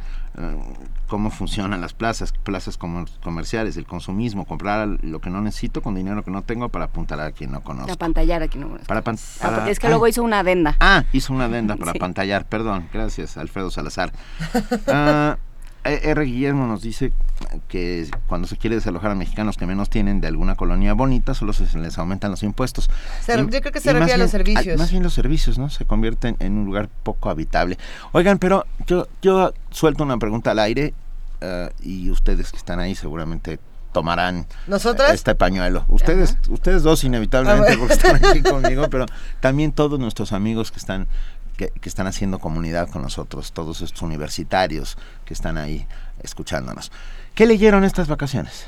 cómo 1.07 1.31
funcionan 1.31 1.81
las 1.81 1.93
plazas, 1.95 2.31
plazas 2.31 2.77
comerciales, 2.77 3.77
el 3.77 3.87
consumismo, 3.87 4.45
comprar 4.45 4.87
lo 5.01 5.19
que 5.21 5.31
no 5.31 5.41
necesito 5.41 5.81
con 5.81 5.95
dinero 5.95 6.23
que 6.23 6.29
no 6.29 6.43
tengo 6.43 6.69
para 6.69 6.85
apuntar 6.85 7.19
a 7.19 7.31
quien 7.31 7.51
no 7.51 7.61
conozco. 7.61 7.91
A 7.91 7.95
pantallar 7.95 8.43
aquí 8.43 8.59
no. 8.59 8.77
Para 8.85 9.01
pan- 9.01 9.17
Ah, 9.41 9.49
para- 9.49 9.69
es 9.71 9.79
que 9.79 9.87
ah. 9.87 9.89
luego 9.89 10.07
hizo 10.07 10.21
una 10.21 10.41
adenda. 10.41 10.77
Ah, 10.79 11.03
hizo 11.11 11.33
una 11.33 11.45
adenda 11.45 11.75
para 11.75 11.91
Sí. 11.93 11.97
pantallar, 11.99 12.45
perdón, 12.47 12.87
gracias, 12.93 13.37
Alfredo 13.37 13.71
Salazar. 13.71 14.11
Ah, 14.87 15.35
eh, 15.39 15.41
R. 15.93 16.23
Guillermo 16.25 16.67
nos 16.67 16.81
dice 16.81 17.11
que 17.67 18.09
cuando 18.27 18.47
se 18.47 18.57
quiere 18.57 18.75
desalojar 18.75 19.11
a 19.11 19.15
mexicanos 19.15 19.57
que 19.57 19.65
menos 19.65 19.89
tienen 19.89 20.21
de 20.21 20.27
alguna 20.27 20.55
colonia 20.55 20.93
bonita, 20.93 21.33
solo 21.33 21.53
se 21.53 21.65
les 21.79 21.97
aumentan 21.97 22.31
los 22.31 22.43
impuestos. 22.43 22.89
Se- 23.25 23.37
yo 23.37 23.47
creo 23.47 23.71
que 23.71 23.79
se 23.79 23.93
refiere 23.93 24.13
a 24.13 24.17
los 24.17 24.31
bien- 24.31 24.45
servicios. 24.45 24.77
más 24.77 24.91
bien 24.91 25.03
los 25.03 25.13
servicios, 25.13 25.57
¿no? 25.57 25.69
Se 25.69 25.85
convierten 25.85 26.35
en 26.39 26.57
un 26.57 26.65
lugar 26.65 26.89
poco 27.03 27.29
habitable. 27.29 27.77
Oigan, 28.11 28.37
pero 28.39 28.65
yo, 28.87 29.07
yo 29.21 29.53
suelto 29.71 30.03
una 30.03 30.17
pregunta 30.17 30.51
al 30.51 30.59
aire 30.59 30.93
ah, 31.41 31.69
y 31.81 32.09
ustedes 32.09 32.51
que 32.51 32.57
están 32.57 32.79
ahí 32.79 32.95
seguramente 32.95 33.59
tomarán 33.91 34.45
¿Nosotras? 34.67 35.13
este 35.15 35.33
pañuelo. 35.33 35.83
Ustedes, 35.87 36.37
ustedes 36.49 36.83
dos 36.83 37.03
inevitablemente 37.03 37.73
Ah, 37.73 37.75
porque 37.79 37.93
están 37.95 38.15
aquí 38.23 38.41
conmigo, 38.43 38.87
pero 38.91 39.07
también 39.39 39.71
todos 39.71 39.99
nuestros 39.99 40.31
amigos 40.31 40.71
que 40.71 40.77
están 40.77 41.07
que, 41.59 41.89
están 41.89 42.07
haciendo 42.07 42.39
comunidad 42.39 42.89
con 42.89 43.01
nosotros, 43.01 43.51
todos 43.51 43.81
estos 43.81 44.01
universitarios 44.01 44.97
que 45.25 45.33
están 45.33 45.57
ahí 45.57 45.85
escuchándonos. 46.23 46.91
¿Qué 47.35 47.45
leyeron 47.45 47.83
estas 47.83 48.07
vacaciones? 48.07 48.67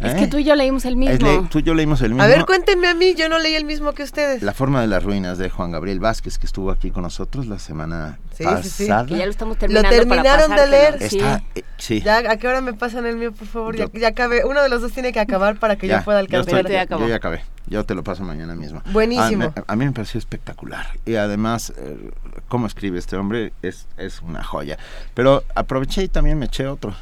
Es 0.00 0.14
¿Eh? 0.14 0.16
que 0.16 0.26
tú 0.28 0.38
y 0.38 0.44
yo 0.44 0.54
leímos 0.54 0.86
el 0.86 0.96
mismo. 0.96 1.26
Le- 1.26 1.42
tú 1.50 1.58
y 1.58 1.62
yo 1.62 1.74
leímos 1.74 2.00
el 2.00 2.10
mismo. 2.10 2.22
A 2.22 2.26
ver, 2.26 2.46
cuéntenme 2.46 2.88
a 2.88 2.94
mí, 2.94 3.14
yo 3.14 3.28
no 3.28 3.38
leí 3.38 3.54
el 3.54 3.66
mismo 3.66 3.92
que 3.92 4.02
ustedes. 4.02 4.42
La 4.42 4.54
forma 4.54 4.80
de 4.80 4.86
las 4.86 5.02
ruinas 5.04 5.36
de 5.36 5.50
Juan 5.50 5.70
Gabriel 5.72 6.00
Vázquez, 6.00 6.38
que 6.38 6.46
estuvo 6.46 6.70
aquí 6.70 6.90
con 6.90 7.02
nosotros 7.02 7.46
la 7.46 7.58
semana 7.58 8.18
Sí, 8.34 8.44
pasada. 8.44 8.62
sí, 8.62 8.70
sí. 8.70 8.86
Que 9.08 9.18
ya 9.18 9.24
lo 9.26 9.30
estamos 9.30 9.56
Lo 9.56 9.60
terminando 9.60 9.88
para 10.08 10.22
terminaron 10.22 10.50
de 10.50 10.56
pasártelo. 10.56 10.96
leer. 10.98 11.10
Sí. 11.10 11.16
Está, 11.18 11.42
eh, 11.54 11.62
sí. 11.76 12.00
Ya, 12.00 12.16
¿A 12.30 12.36
qué 12.38 12.48
hora 12.48 12.62
me 12.62 12.72
pasan 12.72 13.04
el 13.04 13.16
mío, 13.16 13.32
por 13.32 13.46
favor? 13.46 13.76
Ya, 13.76 13.84
Yo- 13.84 14.00
ya 14.00 14.08
acabé. 14.08 14.44
Uno 14.46 14.62
de 14.62 14.70
los 14.70 14.80
dos 14.80 14.92
tiene 14.92 15.12
que 15.12 15.20
acabar 15.20 15.58
para 15.58 15.76
que 15.76 15.86
Ya, 15.86 15.98
yo 15.98 16.04
pueda 16.04 16.20
yo, 16.22 16.40
estoy- 16.40 16.58
alcanzar. 16.60 16.98
yo 16.98 17.06
ya 17.08 17.16
acabé. 17.16 17.42
Yo 17.66 17.84
te 17.84 17.94
lo 17.94 18.02
paso 18.02 18.24
mañana 18.24 18.54
mismo. 18.54 18.82
Buenísimo. 18.86 19.44
A, 19.44 19.48
me- 19.54 19.64
a 19.66 19.76
mí 19.76 19.84
me 19.84 19.92
pareció 19.92 20.18
espectacular. 20.18 20.86
Y 21.04 21.16
además, 21.16 21.72
eh, 21.76 22.10
cómo 22.48 22.66
escribe 22.66 22.98
este 22.98 23.16
hombre 23.16 23.52
es, 23.62 23.86
es 23.98 24.22
una 24.22 24.42
joya. 24.42 24.78
Pero 25.14 25.44
aproveché 25.54 26.02
y 26.02 26.08
también 26.08 26.38
me 26.38 26.46
eché 26.46 26.66
otro. 26.66 26.94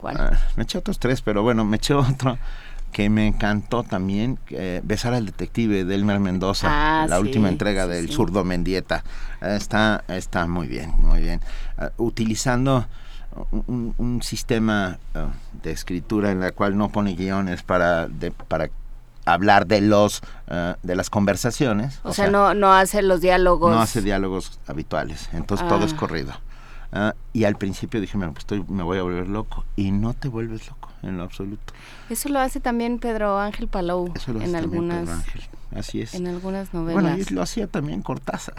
¿Cuál? 0.00 0.16
Ah, 0.18 0.38
me 0.56 0.62
eché 0.64 0.78
otros 0.78 0.98
tres, 0.98 1.20
pero 1.22 1.42
bueno, 1.42 1.64
me 1.64 1.76
eché 1.76 1.94
otro 1.94 2.38
que 2.92 3.08
me 3.08 3.28
encantó 3.28 3.84
también, 3.84 4.38
eh, 4.48 4.80
Besar 4.82 5.14
al 5.14 5.24
detective 5.26 5.84
de 5.84 5.94
Elmer 5.94 6.18
Mendoza, 6.18 6.66
Ah, 6.70 7.06
la 7.08 7.16
sí, 7.16 7.22
última 7.22 7.48
entrega 7.48 7.84
sí, 7.84 7.90
del 7.90 8.08
sí. 8.08 8.14
zurdo 8.14 8.42
Mendieta. 8.44 9.04
Eh, 9.40 9.54
está, 9.56 10.02
está 10.08 10.46
muy 10.48 10.66
bien, 10.66 10.92
muy 10.98 11.20
bien. 11.20 11.40
Ah, 11.78 11.90
utilizando 11.98 12.86
un, 13.68 14.20
sistema 14.24 14.98
ah, 15.14 15.28
de 15.62 15.70
escritura 15.70 16.32
en 16.32 16.40
la 16.40 16.50
cual 16.50 16.76
no 16.76 16.88
pone 16.88 17.14
guiones 17.14 17.62
para, 17.62 18.08
de- 18.08 18.32
para 18.32 18.70
hablar 19.24 19.66
de 19.68 19.80
los 19.82 20.20
ah, 20.48 20.76
de 20.82 20.96
las 20.96 21.10
conversaciones. 21.10 22.00
O, 22.02 22.12
sea, 22.12 22.28
no, 22.28 22.54
no 22.54 22.72
hace 22.74 23.02
los 23.02 23.20
diálogos. 23.20 23.70
no 23.70 23.80
hace 23.80 24.02
diálogos 24.02 24.58
habituales, 24.66 25.28
entonces 25.32 25.68
todo 25.68 25.84
es 25.84 25.92
Ah. 25.92 25.96
corrido. 25.96 26.32
Ah, 26.92 27.14
y 27.32 27.44
al 27.44 27.56
principio 27.56 28.00
dije, 28.00 28.16
"Bueno, 28.16 28.32
pues 28.32 28.42
estoy, 28.42 28.64
me 28.68 28.82
voy 28.82 28.98
a 28.98 29.02
volver 29.02 29.28
loco. 29.28 29.64
Y 29.76 29.90
no 29.92 30.12
te 30.14 30.28
vuelves 30.28 30.66
loco, 30.68 30.90
en 31.02 31.16
lo 31.16 31.22
absoluto. 31.22 31.72
Eso 32.08 32.28
lo 32.28 32.40
hace 32.40 32.58
también 32.60 32.98
Pedro 32.98 33.38
Ángel 33.38 33.68
Palou 33.68 34.12
Eso 34.16 34.32
lo 34.32 34.40
hace 34.40 34.48
en 34.48 34.56
algunas 34.56 35.00
Pedro 35.04 35.12
Ángel. 35.14 35.42
Así 35.76 36.00
es. 36.00 36.14
en 36.14 36.26
algunas 36.26 36.72
Bueno, 36.72 37.00
novelas. 37.02 37.30
y 37.30 37.34
lo 37.34 37.42
hacía 37.42 37.66
también 37.68 38.02
Cortázar. 38.02 38.56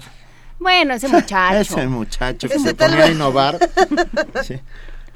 Bueno, 0.59 0.93
ese 0.93 1.07
muchacho. 1.09 1.57
Ese 1.57 1.87
muchacho 1.87 2.47
que 2.47 2.53
Ese 2.55 2.69
se 2.69 2.73
ponía 2.75 3.03
a 3.05 3.11
innovar. 3.11 3.57
Sí. 4.43 4.59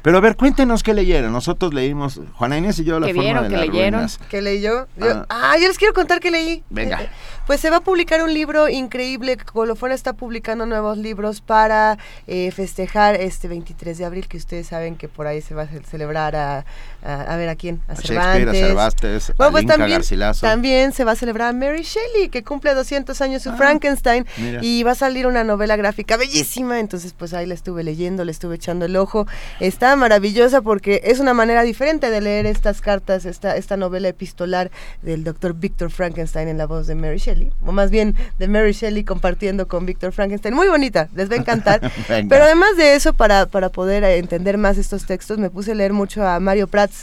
Pero 0.01 0.17
a 0.19 0.21
ver, 0.21 0.35
cuéntenos 0.35 0.83
qué 0.83 0.93
leyeron. 0.93 1.31
Nosotros 1.33 1.73
leímos, 1.73 2.21
Juana 2.33 2.57
Inés 2.59 2.77
y 2.77 2.83
yo, 2.83 2.99
La 2.99 3.07
¿Qué 3.07 3.13
forma 3.15 3.23
vieron, 3.23 3.43
de 3.45 3.49
qué 3.49 3.55
las 3.57 3.65
leyeron? 3.67 3.93
ruinas. 4.01 4.19
¿Qué 4.29 4.41
leí 4.41 4.61
yo? 4.61 4.85
Yo- 4.97 5.07
Ah. 5.11 5.25
ah, 5.29 5.55
yo 5.59 5.67
les 5.67 5.79
quiero 5.79 5.95
contar 5.95 6.19
qué 6.19 6.29
leí. 6.29 6.63
Venga. 6.69 6.99
Pues 7.45 7.59
se 7.59 7.69
va 7.69 7.77
a 7.77 7.81
publicar 7.81 8.23
un 8.23 8.33
libro 8.33 8.69
increíble. 8.69 9.37
Colofón 9.37 9.91
está 9.91 10.13
publicando 10.13 10.65
nuevos 10.65 10.97
libros 10.97 11.41
para 11.41 11.99
eh, 12.25 12.49
festejar 12.49 13.13
este 13.13 13.47
23 13.47 13.99
de 13.99 14.05
abril, 14.05 14.27
que 14.27 14.37
ustedes 14.37 14.65
saben 14.65 14.95
que 14.95 15.07
por 15.07 15.27
ahí 15.27 15.41
se 15.41 15.53
va 15.53 15.61
a 15.61 15.67
celebrar 15.67 16.35
a, 16.35 16.65
a, 17.05 17.35
ver 17.37 17.49
a 17.49 17.55
quién, 17.55 17.81
a, 17.87 17.93
Shakespeare, 17.93 18.49
a 18.49 18.53
Cervantes, 18.53 19.33
bueno, 19.37 19.49
a 19.49 19.51
pues 19.51 19.65
también, 19.65 19.91
Garcilaso. 19.91 20.41
también 20.45 20.91
se 20.91 21.03
va 21.03 21.11
a 21.11 21.15
celebrar 21.15 21.49
a 21.49 21.53
Mary 21.53 21.83
Shelley, 21.83 22.29
que 22.29 22.43
cumple 22.43 22.73
200 22.73 23.19
años 23.21 23.43
su 23.43 23.53
Frankenstein, 23.53 24.25
mira. 24.37 24.59
y 24.63 24.83
va 24.83 24.91
a 24.91 24.95
salir 24.95 25.27
una 25.27 25.43
novela 25.43 25.75
gráfica 25.75 26.17
bellísima. 26.17 26.79
Entonces, 26.79 27.13
pues 27.13 27.33
ahí 27.33 27.45
la 27.45 27.53
estuve 27.53 27.83
leyendo, 27.83 28.25
le 28.25 28.31
estuve 28.31 28.55
echando 28.55 28.85
el 28.85 28.95
ojo. 28.95 29.27
Está 29.59 29.95
maravillosa 29.95 30.61
porque 30.61 31.01
es 31.03 31.19
una 31.19 31.33
manera 31.33 31.61
diferente 31.61 32.09
de 32.09 32.21
leer 32.21 32.45
estas 32.45 32.81
cartas, 32.81 33.25
esta, 33.25 33.55
esta 33.55 33.77
novela 33.77 34.07
epistolar 34.07 34.71
del 35.03 35.23
doctor 35.23 35.53
Victor 35.53 35.91
Frankenstein 35.91 36.47
en 36.47 36.57
la 36.57 36.65
voz 36.65 36.87
de 36.87 36.95
Mary 36.95 37.17
Shelley, 37.17 37.51
o 37.65 37.71
más 37.71 37.91
bien 37.91 38.15
de 38.39 38.47
Mary 38.47 38.71
Shelley 38.71 39.03
compartiendo 39.03 39.67
con 39.67 39.85
Victor 39.85 40.11
Frankenstein. 40.11 40.55
Muy 40.55 40.67
bonita, 40.67 41.09
les 41.15 41.29
va 41.29 41.35
a 41.35 41.37
encantar. 41.37 41.81
Pero 42.07 42.43
además 42.43 42.77
de 42.77 42.95
eso, 42.95 43.13
para, 43.13 43.45
para 43.45 43.69
poder 43.69 44.03
entender 44.03 44.57
más 44.57 44.77
estos 44.77 45.05
textos, 45.05 45.37
me 45.37 45.49
puse 45.49 45.73
a 45.73 45.75
leer 45.75 45.93
mucho 45.93 46.25
a 46.25 46.39
Mario 46.39 46.67
Prats. 46.67 46.94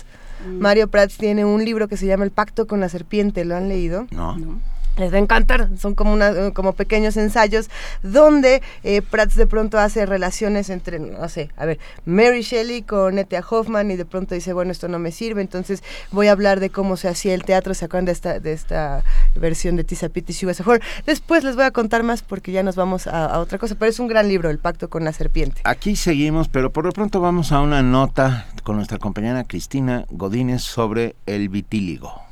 Mario 0.46 0.88
Prats 0.88 1.16
tiene 1.16 1.44
un 1.44 1.64
libro 1.64 1.88
que 1.88 1.96
se 1.96 2.06
llama 2.06 2.24
El 2.24 2.30
pacto 2.30 2.66
con 2.66 2.80
la 2.80 2.88
serpiente, 2.88 3.44
¿lo 3.44 3.56
han 3.56 3.68
leído? 3.68 4.06
No. 4.10 4.36
Les 4.96 5.12
va 5.12 5.16
a 5.16 5.20
encantar, 5.20 5.70
son 5.78 5.94
como, 5.94 6.12
una, 6.12 6.52
como 6.52 6.74
pequeños 6.74 7.16
ensayos 7.16 7.70
donde 8.02 8.62
eh, 8.84 9.00
Prats 9.02 9.36
de 9.36 9.46
pronto 9.46 9.78
hace 9.78 10.04
relaciones 10.04 10.68
entre, 10.68 10.98
no 10.98 11.28
sé, 11.28 11.50
a 11.56 11.64
ver, 11.64 11.78
Mary 12.04 12.42
Shelley 12.42 12.82
con 12.82 13.18
Etia 13.18 13.42
Hoffman 13.48 13.90
y 13.90 13.96
de 13.96 14.04
pronto 14.04 14.34
dice, 14.34 14.52
bueno, 14.52 14.70
esto 14.72 14.88
no 14.88 14.98
me 14.98 15.10
sirve, 15.10 15.40
entonces 15.40 15.82
voy 16.10 16.28
a 16.28 16.32
hablar 16.32 16.60
de 16.60 16.70
cómo 16.70 16.96
se 16.96 17.08
hacía 17.08 17.34
el 17.34 17.44
teatro, 17.44 17.74
¿se 17.74 17.86
acuerdan 17.86 18.06
de 18.06 18.12
esta, 18.12 18.38
de 18.38 18.52
esta 18.52 19.02
versión 19.34 19.76
de 19.76 19.84
Tisa 19.84 20.08
Pitt 20.08 20.28
y? 20.30 20.34
Después 21.06 21.44
les 21.44 21.56
voy 21.56 21.64
a 21.64 21.70
contar 21.70 22.02
más 22.02 22.22
porque 22.22 22.52
ya 22.52 22.62
nos 22.62 22.76
vamos 22.76 23.06
a, 23.06 23.26
a 23.26 23.38
otra 23.38 23.58
cosa, 23.58 23.74
pero 23.78 23.90
es 23.90 23.98
un 23.98 24.08
gran 24.08 24.28
libro, 24.28 24.50
El 24.50 24.58
pacto 24.58 24.90
con 24.90 25.04
la 25.04 25.12
serpiente. 25.12 25.60
Aquí 25.64 25.96
seguimos, 25.96 26.48
pero 26.48 26.72
por 26.72 26.84
lo 26.84 26.92
pronto 26.92 27.20
vamos 27.20 27.52
a 27.52 27.60
una 27.60 27.82
nota 27.82 28.46
con 28.62 28.76
nuestra 28.76 28.98
compañera 28.98 29.44
Cristina 29.44 30.04
Godínez 30.10 30.62
sobre 30.62 31.16
el 31.26 31.48
vitíligo. 31.48 32.31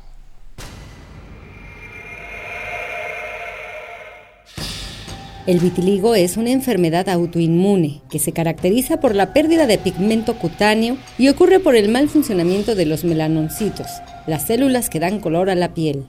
El 5.47 5.57
vitiligo 5.57 6.13
es 6.13 6.37
una 6.37 6.51
enfermedad 6.51 7.09
autoinmune 7.09 8.01
que 8.11 8.19
se 8.19 8.31
caracteriza 8.31 8.99
por 8.99 9.15
la 9.15 9.33
pérdida 9.33 9.65
de 9.65 9.79
pigmento 9.79 10.35
cutáneo 10.35 10.97
y 11.17 11.29
ocurre 11.29 11.59
por 11.59 11.75
el 11.75 11.89
mal 11.89 12.09
funcionamiento 12.09 12.75
de 12.75 12.85
los 12.85 13.03
melanoncitos, 13.03 13.87
las 14.27 14.45
células 14.45 14.89
que 14.89 14.99
dan 14.99 15.19
color 15.19 15.49
a 15.49 15.55
la 15.55 15.73
piel. 15.73 16.05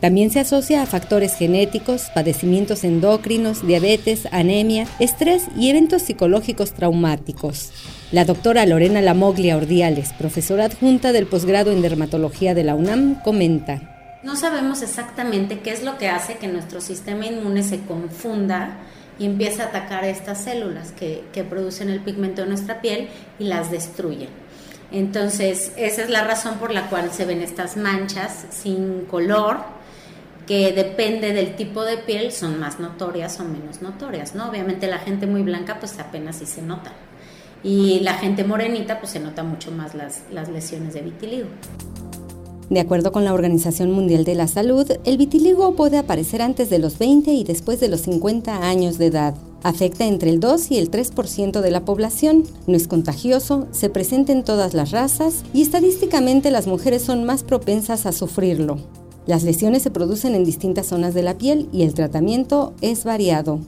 También 0.00 0.30
se 0.30 0.40
asocia 0.40 0.82
a 0.82 0.86
factores 0.86 1.34
genéticos, 1.34 2.10
padecimientos 2.14 2.84
endocrinos, 2.84 3.66
diabetes, 3.66 4.28
anemia, 4.32 4.86
estrés 5.00 5.44
y 5.56 5.70
eventos 5.70 6.02
psicológicos 6.02 6.72
traumáticos. 6.74 7.72
La 8.12 8.26
doctora 8.26 8.66
Lorena 8.66 9.00
Lamoglia 9.00 9.56
Ordiales, 9.56 10.12
profesora 10.12 10.66
adjunta 10.66 11.12
del 11.12 11.26
posgrado 11.26 11.72
en 11.72 11.80
dermatología 11.80 12.54
de 12.54 12.64
la 12.64 12.74
UNAM, 12.74 13.20
comenta. 13.22 13.97
No 14.22 14.34
sabemos 14.34 14.82
exactamente 14.82 15.60
qué 15.60 15.72
es 15.72 15.84
lo 15.84 15.96
que 15.96 16.08
hace 16.08 16.38
que 16.38 16.48
nuestro 16.48 16.80
sistema 16.80 17.26
inmune 17.26 17.62
se 17.62 17.80
confunda 17.82 18.78
y 19.18 19.26
empiece 19.26 19.62
a 19.62 19.66
atacar 19.66 20.04
estas 20.04 20.42
células 20.42 20.92
que, 20.92 21.24
que 21.32 21.44
producen 21.44 21.88
el 21.88 22.00
pigmento 22.00 22.42
de 22.42 22.48
nuestra 22.48 22.80
piel 22.80 23.08
y 23.38 23.44
las 23.44 23.70
destruyen. 23.70 24.30
Entonces, 24.90 25.72
esa 25.76 26.02
es 26.02 26.10
la 26.10 26.24
razón 26.24 26.58
por 26.58 26.72
la 26.72 26.88
cual 26.88 27.12
se 27.12 27.26
ven 27.26 27.42
estas 27.42 27.76
manchas 27.76 28.46
sin 28.50 29.04
color, 29.04 29.58
que 30.46 30.72
depende 30.72 31.34
del 31.34 31.56
tipo 31.56 31.84
de 31.84 31.98
piel, 31.98 32.32
son 32.32 32.58
más 32.58 32.80
notorias 32.80 33.38
o 33.38 33.44
menos 33.44 33.82
notorias, 33.82 34.34
¿no? 34.34 34.48
Obviamente 34.48 34.86
la 34.86 34.98
gente 34.98 35.26
muy 35.26 35.42
blanca, 35.42 35.78
pues 35.78 35.98
apenas 35.98 36.36
sí 36.36 36.46
se 36.46 36.62
nota. 36.62 36.92
Y 37.62 38.00
la 38.00 38.14
gente 38.14 38.44
morenita, 38.44 38.98
pues 38.98 39.12
se 39.12 39.20
nota 39.20 39.42
mucho 39.42 39.70
más 39.70 39.94
las, 39.94 40.22
las 40.32 40.48
lesiones 40.48 40.94
de 40.94 41.02
vitiligo. 41.02 41.48
De 42.70 42.80
acuerdo 42.80 43.12
con 43.12 43.24
la 43.24 43.32
Organización 43.32 43.92
Mundial 43.92 44.24
de 44.24 44.34
la 44.34 44.46
Salud, 44.46 44.86
el 45.04 45.16
vitiligo 45.16 45.74
puede 45.74 45.96
aparecer 45.96 46.42
antes 46.42 46.68
de 46.68 46.78
los 46.78 46.98
20 46.98 47.32
y 47.32 47.42
después 47.42 47.80
de 47.80 47.88
los 47.88 48.02
50 48.02 48.68
años 48.68 48.98
de 48.98 49.06
edad. 49.06 49.34
Afecta 49.62 50.06
entre 50.06 50.28
el 50.30 50.38
2 50.38 50.70
y 50.72 50.78
el 50.78 50.90
3% 50.90 51.60
de 51.62 51.70
la 51.70 51.84
población, 51.84 52.44
no 52.66 52.76
es 52.76 52.86
contagioso, 52.86 53.66
se 53.72 53.88
presenta 53.88 54.32
en 54.32 54.44
todas 54.44 54.74
las 54.74 54.90
razas 54.90 55.44
y 55.54 55.62
estadísticamente 55.62 56.50
las 56.50 56.66
mujeres 56.66 57.02
son 57.02 57.24
más 57.24 57.42
propensas 57.42 58.04
a 58.04 58.12
sufrirlo. 58.12 58.76
Las 59.26 59.42
lesiones 59.44 59.82
se 59.82 59.90
producen 59.90 60.34
en 60.34 60.44
distintas 60.44 60.86
zonas 60.86 61.14
de 61.14 61.22
la 61.22 61.38
piel 61.38 61.68
y 61.72 61.82
el 61.82 61.94
tratamiento 61.94 62.74
es 62.82 63.04
variado. 63.04 63.60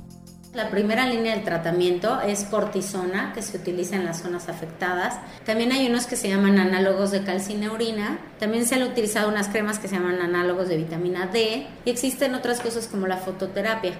La 0.53 0.69
primera 0.69 1.07
línea 1.07 1.37
del 1.37 1.45
tratamiento 1.45 2.21
es 2.21 2.43
cortisona, 2.43 3.33
que 3.33 3.41
se 3.41 3.57
utiliza 3.57 3.95
en 3.95 4.05
las 4.05 4.21
zonas 4.21 4.49
afectadas. 4.49 5.21
También 5.47 5.71
hay 5.71 5.87
unos 5.87 6.07
que 6.07 6.17
se 6.17 6.29
llaman 6.29 6.59
análogos 6.59 7.13
de 7.13 7.23
calcineurina. 7.23 8.19
También 8.41 8.67
se 8.67 8.75
han 8.75 8.83
utilizado 8.83 9.29
unas 9.29 9.49
cremas 9.49 9.79
que 9.79 9.87
se 9.87 9.95
llaman 9.95 10.21
análogos 10.21 10.69
de 10.69 10.77
vitamina 10.77 11.29
D. 11.29 11.69
Y 11.85 11.91
existen 11.91 12.35
otras 12.35 12.59
cosas 12.59 12.89
como 12.89 13.07
la 13.07 13.19
fototerapia. 13.19 13.93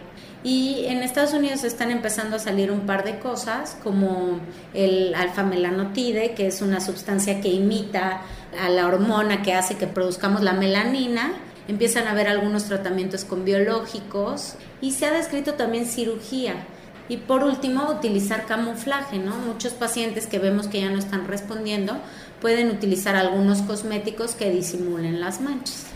Y 0.43 0.87
en 0.87 1.05
Estados 1.05 1.35
Unidos 1.35 1.63
están 1.63 1.93
empezando 1.93 2.35
a 2.35 2.41
salir 2.41 2.73
un 2.73 2.81
par 2.81 3.05
de 3.05 3.21
cosas, 3.21 3.77
como 3.85 4.41
el 4.75 5.15
alfa-melanotide, 5.15 6.35
que 6.35 6.49
es 6.49 6.63
una 6.63 6.81
sustancia 6.81 7.41
que 7.41 7.49
imita 7.49 8.23
a 8.61 8.69
la 8.71 8.89
hormona 8.89 9.43
que 9.43 9.55
hace 9.55 9.77
que 9.77 9.87
produzcamos 9.87 10.43
la 10.43 10.55
melanina 10.55 11.31
empiezan 11.71 12.09
a 12.09 12.11
haber 12.11 12.27
algunos 12.27 12.65
tratamientos 12.65 13.25
con 13.25 13.45
biológicos 13.45 14.55
y 14.81 14.91
se 14.91 15.07
ha 15.07 15.13
descrito 15.13 15.55
también 15.55 15.87
cirugía. 15.87 16.55
Y 17.09 17.19
por 17.19 17.45
último, 17.45 17.89
utilizar 17.91 18.45
camuflaje, 18.47 19.19
¿no? 19.19 19.37
Muchos 19.37 19.73
pacientes 19.73 20.27
que 20.27 20.41
vemos 20.41 20.67
que 20.67 20.81
ya 20.81 20.91
no 20.91 20.99
están 20.99 21.29
respondiendo 21.29 21.97
pueden 22.41 22.71
utilizar 22.71 23.15
algunos 23.15 23.63
cosméticos 23.63 24.35
que 24.35 24.51
disimulen 24.51 25.21
las 25.21 25.41
manchas. 25.41 25.87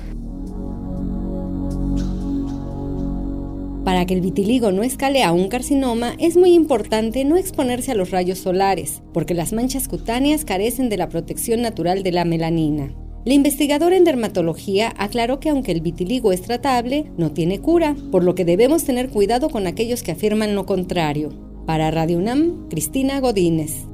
Para 3.85 4.07
que 4.07 4.15
el 4.15 4.21
vitiligo 4.21 4.71
no 4.71 4.83
escale 4.83 5.25
a 5.25 5.33
un 5.33 5.49
carcinoma, 5.49 6.15
es 6.19 6.37
muy 6.37 6.55
importante 6.55 7.25
no 7.25 7.37
exponerse 7.37 7.91
a 7.91 7.95
los 7.97 8.13
rayos 8.13 8.39
solares, 8.39 9.03
porque 9.13 9.35
las 9.35 9.53
manchas 9.53 9.89
cutáneas 9.89 10.45
carecen 10.45 10.89
de 10.89 10.97
la 10.99 11.09
protección 11.09 11.63
natural 11.63 12.03
de 12.05 12.13
la 12.13 12.25
melanina. 12.25 12.95
La 13.25 13.33
investigadora 13.33 13.97
en 13.97 14.05
dermatología 14.05 14.93
aclaró 14.99 15.41
que 15.41 15.49
aunque 15.49 15.73
el 15.73 15.81
vitiligo 15.81 16.31
es 16.31 16.43
tratable, 16.43 17.11
no 17.17 17.33
tiene 17.33 17.59
cura, 17.59 17.97
por 18.13 18.23
lo 18.23 18.35
que 18.35 18.45
debemos 18.45 18.85
tener 18.85 19.09
cuidado 19.09 19.49
con 19.49 19.67
aquellos 19.67 20.03
que 20.03 20.13
afirman 20.13 20.55
lo 20.55 20.67
contrario. 20.67 21.31
Para 21.65 21.91
Radio 21.91 22.19
UNAM, 22.19 22.69
Cristina 22.69 23.21
Godínez. 23.21 23.87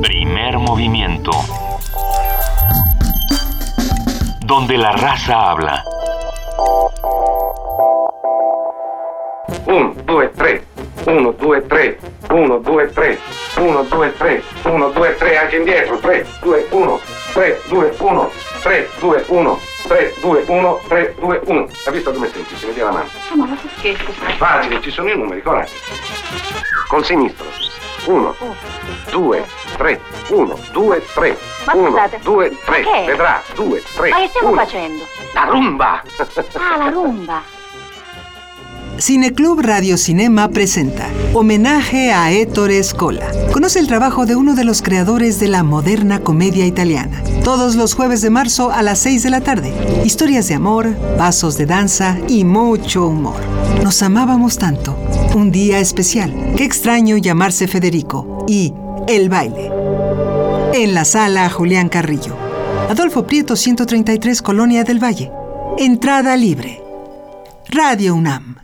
Primer 0.00 0.58
movimiento. 0.58 1.32
Donde 4.46 4.78
la 4.78 4.92
raza 4.92 5.50
habla. 5.50 5.84
Un, 9.66 9.92
dos, 10.06 10.24
tres. 10.36 10.62
Uno, 11.04 11.32
dos, 11.32 11.56
tres. 11.68 11.96
1, 12.32 12.58
2, 12.60 12.92
3, 12.92 13.18
1, 13.56 13.82
2, 13.82 14.16
3, 14.16 14.42
1, 14.62 14.88
2, 14.88 15.16
3, 15.16 15.36
anche 15.36 15.56
indietro, 15.56 15.98
3, 15.98 16.26
2, 16.40 16.66
1, 16.70 17.00
3, 17.34 17.60
2, 17.68 17.94
1, 17.98 18.30
3, 18.62 18.88
2, 19.00 19.24
1, 19.28 19.60
3, 19.88 20.14
2, 20.20 20.44
1, 20.46 20.80
3, 20.88 21.14
2, 21.18 21.40
1. 21.44 21.68
Hai 21.84 21.92
visto 21.92 22.12
come 22.12 22.30
senti? 22.32 22.56
Si 22.56 22.66
vedi 22.66 22.80
la 22.80 22.90
mano. 22.90 23.08
Ah, 23.30 23.36
ma 23.36 23.44
ma 23.44 23.56
che 23.56 23.68
scherzo? 23.76 24.12
Facile, 24.36 24.80
ci 24.80 24.90
sono 24.90 25.10
i 25.10 25.16
numeri, 25.16 25.42
coraggio. 25.42 25.72
Col 26.88 27.04
sinistro. 27.04 27.46
1, 28.06 28.34
2, 29.10 29.46
3, 29.76 30.00
1, 30.28 30.58
2, 30.72 31.06
3, 31.14 31.38
1, 31.74 32.08
2, 32.22 32.58
3, 32.64 32.84
vedrà, 33.06 33.42
2, 33.54 33.82
3, 33.94 34.08
Ma 34.08 34.16
che 34.16 34.28
stiamo 34.28 34.54
facendo? 34.54 35.04
La 35.34 35.44
rumba! 35.44 36.02
Ah, 36.54 36.76
la 36.78 36.88
rumba! 36.88 37.61
Cineclub 39.02 39.58
Radio 39.58 39.96
Cinema 39.96 40.48
presenta 40.50 41.08
Homenaje 41.34 42.12
a 42.12 42.30
Ettore 42.30 42.80
Scola. 42.84 43.26
Conoce 43.52 43.80
el 43.80 43.88
trabajo 43.88 44.26
de 44.26 44.36
uno 44.36 44.54
de 44.54 44.62
los 44.62 44.80
creadores 44.80 45.40
de 45.40 45.48
la 45.48 45.64
moderna 45.64 46.20
comedia 46.20 46.66
italiana. 46.66 47.20
Todos 47.42 47.74
los 47.74 47.94
jueves 47.94 48.20
de 48.20 48.30
marzo 48.30 48.70
a 48.70 48.80
las 48.80 49.00
6 49.00 49.24
de 49.24 49.30
la 49.30 49.40
tarde. 49.40 49.74
Historias 50.04 50.46
de 50.46 50.54
amor, 50.54 50.94
pasos 51.18 51.58
de 51.58 51.66
danza 51.66 52.16
y 52.28 52.44
mucho 52.44 53.08
humor. 53.08 53.40
Nos 53.82 54.04
amábamos 54.04 54.56
tanto. 54.56 54.96
Un 55.34 55.50
día 55.50 55.80
especial. 55.80 56.32
Qué 56.56 56.62
extraño 56.62 57.16
llamarse 57.16 57.66
Federico. 57.66 58.44
Y 58.46 58.72
El 59.08 59.28
baile. 59.28 59.68
En 60.74 60.94
la 60.94 61.04
sala 61.04 61.50
Julián 61.50 61.88
Carrillo. 61.88 62.36
Adolfo 62.88 63.26
Prieto 63.26 63.56
133 63.56 64.40
Colonia 64.42 64.84
del 64.84 65.02
Valle. 65.02 65.32
Entrada 65.76 66.36
libre. 66.36 66.80
Radio 67.68 68.14
UNAM. 68.14 68.61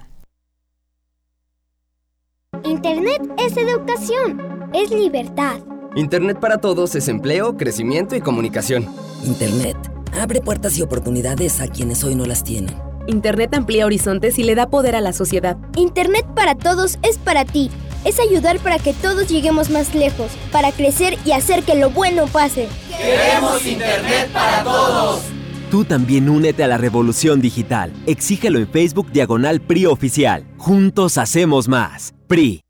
Internet 2.64 3.22
es 3.38 3.56
educación, 3.56 4.70
es 4.72 4.90
libertad. 4.90 5.58
Internet 5.94 6.38
para 6.40 6.58
todos 6.58 6.94
es 6.94 7.08
empleo, 7.08 7.56
crecimiento 7.56 8.16
y 8.16 8.20
comunicación. 8.20 8.86
Internet 9.24 9.76
abre 10.18 10.40
puertas 10.40 10.76
y 10.78 10.82
oportunidades 10.82 11.60
a 11.60 11.68
quienes 11.68 12.04
hoy 12.04 12.14
no 12.14 12.26
las 12.26 12.44
tienen. 12.44 12.76
Internet 13.06 13.54
amplía 13.54 13.86
horizontes 13.86 14.38
y 14.38 14.42
le 14.42 14.54
da 14.54 14.68
poder 14.68 14.96
a 14.96 15.00
la 15.00 15.12
sociedad. 15.12 15.56
Internet 15.76 16.26
para 16.34 16.54
todos 16.54 16.98
es 17.02 17.18
para 17.18 17.44
ti. 17.44 17.70
Es 18.04 18.20
ayudar 18.20 18.58
para 18.58 18.78
que 18.78 18.92
todos 18.92 19.28
lleguemos 19.28 19.70
más 19.70 19.94
lejos, 19.94 20.30
para 20.52 20.72
crecer 20.72 21.18
y 21.24 21.32
hacer 21.32 21.62
que 21.62 21.74
lo 21.74 21.90
bueno 21.90 22.26
pase. 22.26 22.68
Queremos 22.96 23.64
Internet 23.64 24.30
para 24.32 24.62
todos. 24.62 25.37
Tú 25.70 25.84
también 25.84 26.30
únete 26.30 26.64
a 26.64 26.66
la 26.66 26.78
revolución 26.78 27.42
digital. 27.42 27.92
Exígelo 28.06 28.58
en 28.58 28.68
Facebook 28.68 29.12
Diagonal 29.12 29.60
PRI 29.60 29.84
Oficial. 29.84 30.46
Juntos 30.56 31.18
hacemos 31.18 31.68
más. 31.68 32.14
PRI. 32.26 32.62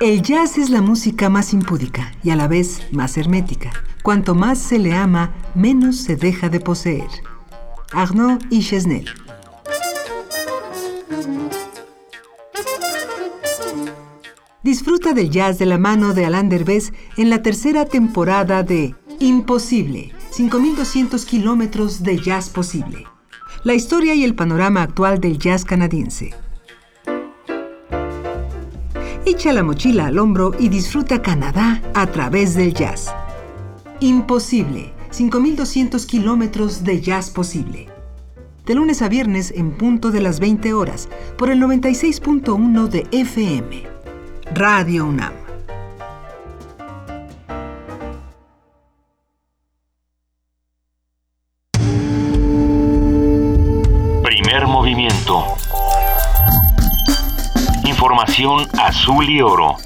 El 0.00 0.22
jazz 0.22 0.56
es 0.56 0.70
la 0.70 0.80
música 0.80 1.28
más 1.28 1.52
impúdica 1.52 2.12
y 2.22 2.30
a 2.30 2.36
la 2.36 2.46
vez 2.46 2.80
más 2.92 3.18
hermética. 3.18 3.72
Cuanto 4.04 4.36
más 4.36 4.58
se 4.58 4.78
le 4.78 4.94
ama, 4.94 5.34
menos 5.56 5.96
se 5.96 6.14
deja 6.14 6.48
de 6.48 6.60
poseer. 6.60 7.08
Arnaud 7.92 8.38
y 8.50 8.62
Chesnel. 8.62 9.06
Disfruta 14.62 15.12
del 15.12 15.30
jazz 15.30 15.58
de 15.58 15.66
la 15.66 15.78
mano 15.78 16.14
de 16.14 16.26
Alain 16.26 16.48
Derbez 16.48 16.92
en 17.16 17.30
la 17.30 17.42
tercera 17.42 17.86
temporada 17.86 18.62
de 18.62 18.94
Imposible, 19.22 20.12
5200 20.30 21.26
kilómetros 21.26 22.02
de 22.02 22.16
jazz 22.16 22.48
posible. 22.48 23.04
La 23.64 23.74
historia 23.74 24.14
y 24.14 24.24
el 24.24 24.34
panorama 24.34 24.80
actual 24.80 25.20
del 25.20 25.38
jazz 25.38 25.66
canadiense. 25.66 26.30
Echa 29.26 29.52
la 29.52 29.62
mochila 29.62 30.06
al 30.06 30.18
hombro 30.18 30.52
y 30.58 30.70
disfruta 30.70 31.20
Canadá 31.20 31.82
a 31.92 32.06
través 32.06 32.54
del 32.54 32.72
jazz. 32.72 33.14
Imposible, 34.00 34.94
5200 35.10 36.06
kilómetros 36.06 36.82
de 36.82 37.02
jazz 37.02 37.28
posible. 37.28 37.88
De 38.64 38.74
lunes 38.74 39.02
a 39.02 39.10
viernes 39.10 39.52
en 39.54 39.72
punto 39.72 40.12
de 40.12 40.22
las 40.22 40.40
20 40.40 40.72
horas 40.72 41.10
por 41.36 41.50
el 41.50 41.60
96.1 41.60 42.88
de 42.88 43.06
FM. 43.12 43.82
Radio 44.54 45.04
UNAM. 45.04 45.49
Azul 58.90 59.24
y 59.30 59.40
oro. 59.40 59.76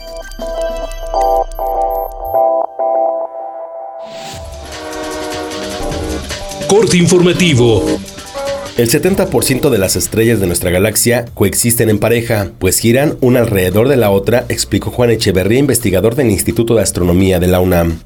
Corte 6.67 6.97
informativo. 6.97 7.85
El 8.79 8.89
70% 8.89 9.69
de 9.69 9.77
las 9.77 9.97
estrellas 9.97 10.41
de 10.41 10.47
nuestra 10.47 10.71
galaxia 10.71 11.27
coexisten 11.35 11.91
en 11.91 11.99
pareja, 11.99 12.53
pues 12.59 12.79
giran 12.79 13.19
una 13.21 13.41
alrededor 13.41 13.89
de 13.89 13.99
la 13.99 14.11
otra, 14.11 14.47
explicó 14.49 14.91
Juan 14.91 15.11
Echeverría, 15.11 15.59
investigador 15.59 16.15
del 16.15 16.31
Instituto 16.31 16.75
de 16.75 16.83
Astronomía 16.83 17.39
de 17.39 17.49
la 17.49 17.61
UNAM. 17.61 18.01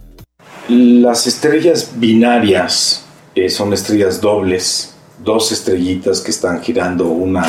Las 0.68 1.28
estrellas 1.28 1.92
binarias 1.94 3.04
eh, 3.36 3.48
son 3.48 3.72
estrellas 3.72 4.20
dobles, 4.20 4.94
dos 5.24 5.52
estrellitas 5.52 6.20
que 6.20 6.32
están 6.32 6.60
girando 6.60 7.06
una 7.06 7.46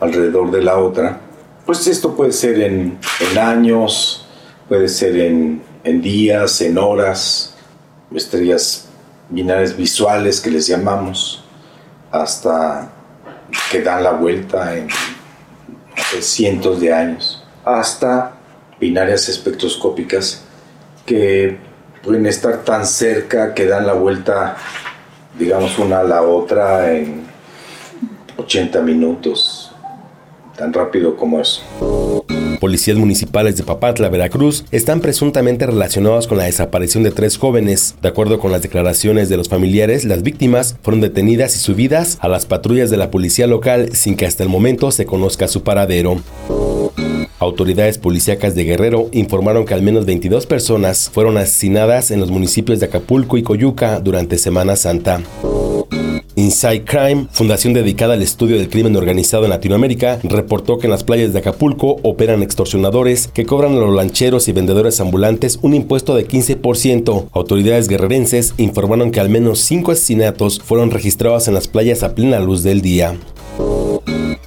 alrededor 0.00 0.50
de 0.50 0.62
la 0.62 0.76
otra. 0.76 1.29
Pues 1.66 1.86
esto 1.86 2.16
puede 2.16 2.32
ser 2.32 2.60
en, 2.60 2.98
años, 3.38 4.26
puede 4.68 4.88
ser 4.88 5.16
en, 5.16 5.62
días, 6.02 6.60
en 6.60 6.78
horas, 6.78 7.54
estrellas 8.14 8.88
binarias 9.28 9.76
visuales 9.76 10.40
que 10.40 10.50
les 10.50 10.66
llamamos, 10.66 11.44
hasta 12.10 12.90
que 13.70 13.82
dan 13.82 14.02
la 14.02 14.12
vuelta 14.12 14.76
en 14.76 14.88
cientos 16.20 16.80
de 16.80 16.92
años, 16.92 17.44
hasta 17.64 18.32
binarias 18.80 19.28
espectroscópicas 19.28 20.42
que 21.04 21.58
pueden 22.02 22.26
estar 22.26 22.64
tan 22.64 22.86
cerca 22.86 23.54
que 23.54 23.66
dan 23.66 23.86
la 23.86 23.92
vuelta, 23.92 24.56
digamos, 25.38 25.78
una 25.78 26.00
a 26.00 26.04
la 26.04 26.22
otra 26.22 26.92
en 26.92 27.22
80 28.36 28.80
minutos, 28.80 29.69
tan 30.60 30.74
rápido 30.74 31.16
como 31.16 31.40
eso. 31.40 31.62
Policías 32.60 32.98
municipales 32.98 33.56
de 33.56 33.62
Papatla, 33.62 34.10
Veracruz, 34.10 34.66
están 34.70 35.00
presuntamente 35.00 35.64
relacionados 35.64 36.26
con 36.26 36.36
la 36.36 36.44
desaparición 36.44 37.02
de 37.02 37.10
tres 37.10 37.38
jóvenes. 37.38 37.94
De 38.02 38.08
acuerdo 38.08 38.38
con 38.38 38.52
las 38.52 38.60
declaraciones 38.60 39.30
de 39.30 39.38
los 39.38 39.48
familiares, 39.48 40.04
las 40.04 40.22
víctimas 40.22 40.76
fueron 40.82 41.00
detenidas 41.00 41.56
y 41.56 41.60
subidas 41.60 42.18
a 42.20 42.28
las 42.28 42.44
patrullas 42.44 42.90
de 42.90 42.98
la 42.98 43.10
policía 43.10 43.46
local 43.46 43.94
sin 43.94 44.16
que 44.16 44.26
hasta 44.26 44.42
el 44.42 44.50
momento 44.50 44.90
se 44.90 45.06
conozca 45.06 45.48
su 45.48 45.62
paradero. 45.62 46.20
Autoridades 47.38 47.96
policíacas 47.96 48.54
de 48.54 48.64
Guerrero 48.64 49.08
informaron 49.12 49.64
que 49.64 49.72
al 49.72 49.80
menos 49.80 50.04
22 50.04 50.44
personas 50.44 51.08
fueron 51.08 51.38
asesinadas 51.38 52.10
en 52.10 52.20
los 52.20 52.30
municipios 52.30 52.80
de 52.80 52.86
Acapulco 52.86 53.38
y 53.38 53.42
Coyuca 53.42 53.98
durante 54.00 54.36
Semana 54.36 54.76
Santa. 54.76 55.22
Inside 56.40 56.84
Crime, 56.84 57.26
fundación 57.30 57.74
dedicada 57.74 58.14
al 58.14 58.22
estudio 58.22 58.56
del 58.56 58.70
crimen 58.70 58.96
organizado 58.96 59.44
en 59.44 59.50
Latinoamérica, 59.50 60.18
reportó 60.22 60.78
que 60.78 60.86
en 60.86 60.90
las 60.90 61.04
playas 61.04 61.34
de 61.34 61.40
Acapulco 61.40 61.98
operan 62.02 62.42
extorsionadores 62.42 63.28
que 63.28 63.44
cobran 63.44 63.72
a 63.72 63.80
los 63.80 63.94
lancheros 63.94 64.48
y 64.48 64.52
vendedores 64.52 65.00
ambulantes 65.00 65.58
un 65.60 65.74
impuesto 65.74 66.14
de 66.14 66.26
15%. 66.26 67.28
Autoridades 67.32 67.88
guerrerenses 67.88 68.54
informaron 68.56 69.10
que 69.10 69.20
al 69.20 69.28
menos 69.28 69.58
cinco 69.58 69.92
asesinatos 69.92 70.60
fueron 70.64 70.90
registrados 70.90 71.46
en 71.46 71.52
las 71.52 71.68
playas 71.68 72.02
a 72.02 72.14
plena 72.14 72.40
luz 72.40 72.62
del 72.62 72.80
día. 72.80 73.18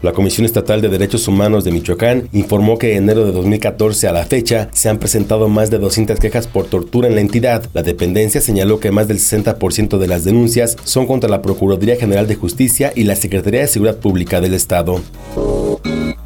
La 0.04 0.12
Comisión 0.12 0.45
Estatal 0.45 0.82
de 0.82 0.89
Derechos 0.89 1.30
Humanos 1.30 1.64
de 1.64 1.72
Michoacán 1.72 2.28
informó 2.34 2.78
que 2.78 2.88
de 2.88 2.97
enero 2.97 3.26
de 3.26 3.32
2014 3.32 4.10
a 4.10 4.12
la 4.12 4.26
fecha 4.26 4.68
se 4.74 4.89
han 4.89 4.99
presentado 4.99 5.47
más 5.47 5.72
de 5.72 5.80
200 5.80 6.20
quejas 6.20 6.45
por 6.45 6.66
tortura 6.66 7.08
en 7.08 7.16
la 7.16 7.22
entidad. 7.22 7.64
La 7.74 7.84
dependencia 7.84 8.41
señaló 8.41 8.82
que 8.82 8.91
más 8.91 9.08
del 9.08 9.20
60% 9.20 9.97
de 9.99 10.08
las 10.08 10.26
denuncias 10.26 10.76
son 10.84 11.08
contra 11.08 11.30
la 11.30 11.41
Procuraduría 11.41 11.95
General 11.95 12.28
de 12.28 12.36
Justicia 12.36 12.91
y 12.93 13.06
la 13.06 13.16
Secretaría 13.16 13.62
de 13.62 13.68
Seguridad 13.68 13.95
Pública 13.95 14.41
del 14.41 14.56
Estado. 14.56 14.99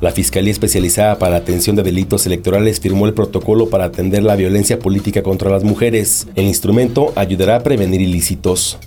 La 0.01 0.11
Fiscalía 0.11 0.53
Especializada 0.53 1.19
para 1.19 1.33
la 1.33 1.37
Atención 1.37 1.75
de 1.75 1.83
Delitos 1.83 2.25
Electorales 2.25 2.79
firmó 2.79 3.05
el 3.05 3.13
protocolo 3.13 3.69
para 3.69 3.85
atender 3.85 4.23
la 4.23 4.35
violencia 4.35 4.79
política 4.79 5.21
contra 5.21 5.51
las 5.51 5.63
mujeres. 5.63 6.25
El 6.33 6.45
instrumento 6.45 7.13
ayudará 7.15 7.57
a 7.57 7.63
prevenir 7.63 8.01
ilícitos. 8.01 8.79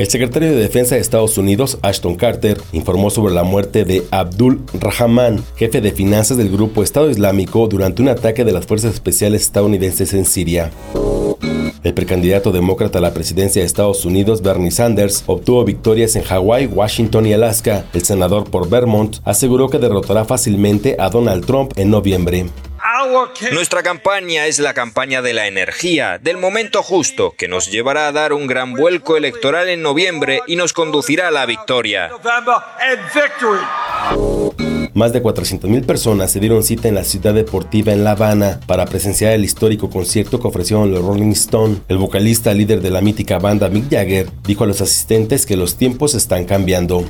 El 0.00 0.08
secretario 0.08 0.48
de 0.48 0.56
Defensa 0.56 0.94
de 0.94 1.02
Estados 1.02 1.36
Unidos, 1.36 1.78
Ashton 1.82 2.14
Carter, 2.14 2.58
informó 2.72 3.10
sobre 3.10 3.34
la 3.34 3.42
muerte 3.42 3.84
de 3.84 4.02
Abdul 4.10 4.62
Rahman, 4.72 5.44
jefe 5.56 5.82
de 5.82 5.92
finanzas 5.92 6.38
del 6.38 6.48
grupo 6.48 6.82
Estado 6.82 7.10
Islámico, 7.10 7.68
durante 7.68 8.00
un 8.00 8.08
ataque 8.08 8.46
de 8.46 8.52
las 8.52 8.64
fuerzas 8.64 8.94
especiales 8.94 9.42
estadounidenses 9.42 10.14
en 10.14 10.24
Siria. 10.24 10.70
El 11.82 11.92
precandidato 11.92 12.50
demócrata 12.50 12.96
a 12.96 13.02
la 13.02 13.12
presidencia 13.12 13.60
de 13.60 13.66
Estados 13.66 14.06
Unidos, 14.06 14.40
Bernie 14.40 14.70
Sanders, 14.70 15.22
obtuvo 15.26 15.66
victorias 15.66 16.16
en 16.16 16.22
Hawái, 16.22 16.64
Washington 16.64 17.26
y 17.26 17.34
Alaska. 17.34 17.84
El 17.92 18.02
senador 18.02 18.44
por 18.48 18.70
Vermont 18.70 19.18
aseguró 19.24 19.68
que 19.68 19.78
derrotará 19.78 20.24
fácilmente 20.24 20.96
a 20.98 21.10
Donald 21.10 21.44
Trump 21.44 21.72
en 21.76 21.90
noviembre. 21.90 22.46
Nuestra 23.52 23.82
campaña 23.82 24.46
es 24.46 24.58
la 24.58 24.74
campaña 24.74 25.22
de 25.22 25.32
la 25.32 25.46
energía, 25.46 26.18
del 26.18 26.36
momento 26.36 26.82
justo, 26.82 27.34
que 27.36 27.48
nos 27.48 27.70
llevará 27.70 28.08
a 28.08 28.12
dar 28.12 28.32
un 28.32 28.46
gran 28.46 28.74
vuelco 28.74 29.16
electoral 29.16 29.68
en 29.68 29.82
noviembre 29.82 30.40
y 30.46 30.56
nos 30.56 30.72
conducirá 30.72 31.28
a 31.28 31.30
la 31.30 31.46
victoria. 31.46 32.10
Más 34.92 35.12
de 35.12 35.22
400.000 35.22 35.86
personas 35.86 36.32
se 36.32 36.40
dieron 36.40 36.64
cita 36.64 36.88
en 36.88 36.96
la 36.96 37.04
ciudad 37.04 37.32
deportiva 37.32 37.92
en 37.92 38.02
La 38.02 38.12
Habana 38.12 38.60
para 38.66 38.86
presenciar 38.86 39.32
el 39.32 39.44
histórico 39.44 39.88
concierto 39.88 40.40
que 40.40 40.48
ofrecieron 40.48 40.90
los 40.90 41.04
Rolling 41.04 41.32
Stone. 41.32 41.82
El 41.88 41.98
vocalista 41.98 42.52
líder 42.52 42.80
de 42.80 42.90
la 42.90 43.00
mítica 43.00 43.38
banda 43.38 43.68
Mick 43.68 43.88
Jagger 43.90 44.28
dijo 44.44 44.64
a 44.64 44.66
los 44.66 44.80
asistentes 44.80 45.46
que 45.46 45.56
los 45.56 45.76
tiempos 45.76 46.14
están 46.14 46.44
cambiando. 46.44 47.04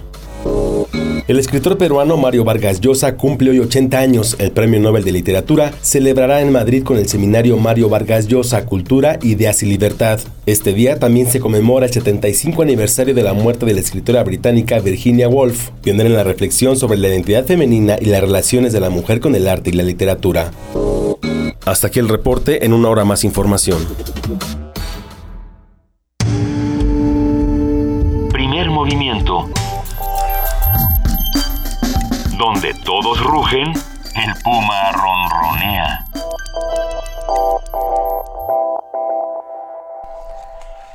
El 1.30 1.38
escritor 1.38 1.78
peruano 1.78 2.16
Mario 2.16 2.42
Vargas 2.42 2.80
Llosa 2.80 3.16
cumple 3.16 3.50
hoy 3.50 3.60
80 3.60 3.96
años. 3.96 4.34
El 4.40 4.50
Premio 4.50 4.80
Nobel 4.80 5.04
de 5.04 5.12
Literatura 5.12 5.72
celebrará 5.80 6.40
en 6.40 6.50
Madrid 6.50 6.82
con 6.82 6.96
el 6.96 7.08
seminario 7.08 7.56
Mario 7.56 7.88
Vargas 7.88 8.26
Llosa 8.26 8.66
Cultura, 8.66 9.16
Ideas 9.22 9.62
y 9.62 9.66
Libertad. 9.66 10.18
Este 10.46 10.72
día 10.72 10.98
también 10.98 11.28
se 11.28 11.38
conmemora 11.38 11.86
el 11.86 11.92
75 11.92 12.62
aniversario 12.62 13.14
de 13.14 13.22
la 13.22 13.32
muerte 13.32 13.64
de 13.64 13.74
la 13.74 13.80
escritora 13.80 14.24
británica 14.24 14.80
Virginia 14.80 15.28
Woolf, 15.28 15.70
pionera 15.84 16.10
en 16.10 16.16
la 16.16 16.24
reflexión 16.24 16.76
sobre 16.76 16.98
la 16.98 17.06
identidad 17.06 17.46
femenina 17.46 17.96
y 18.00 18.06
las 18.06 18.22
relaciones 18.22 18.72
de 18.72 18.80
la 18.80 18.90
mujer 18.90 19.20
con 19.20 19.36
el 19.36 19.46
arte 19.46 19.70
y 19.70 19.74
la 19.74 19.84
literatura. 19.84 20.50
Hasta 21.64 21.86
aquí 21.86 22.00
el 22.00 22.08
reporte, 22.08 22.64
en 22.64 22.72
una 22.72 22.88
hora 22.88 23.04
más 23.04 23.22
información. 23.22 23.86
Donde 32.40 32.72
todos 32.72 33.22
rugen, 33.22 33.66
el 33.66 34.34
puma 34.42 34.92
ronronea. 34.92 36.06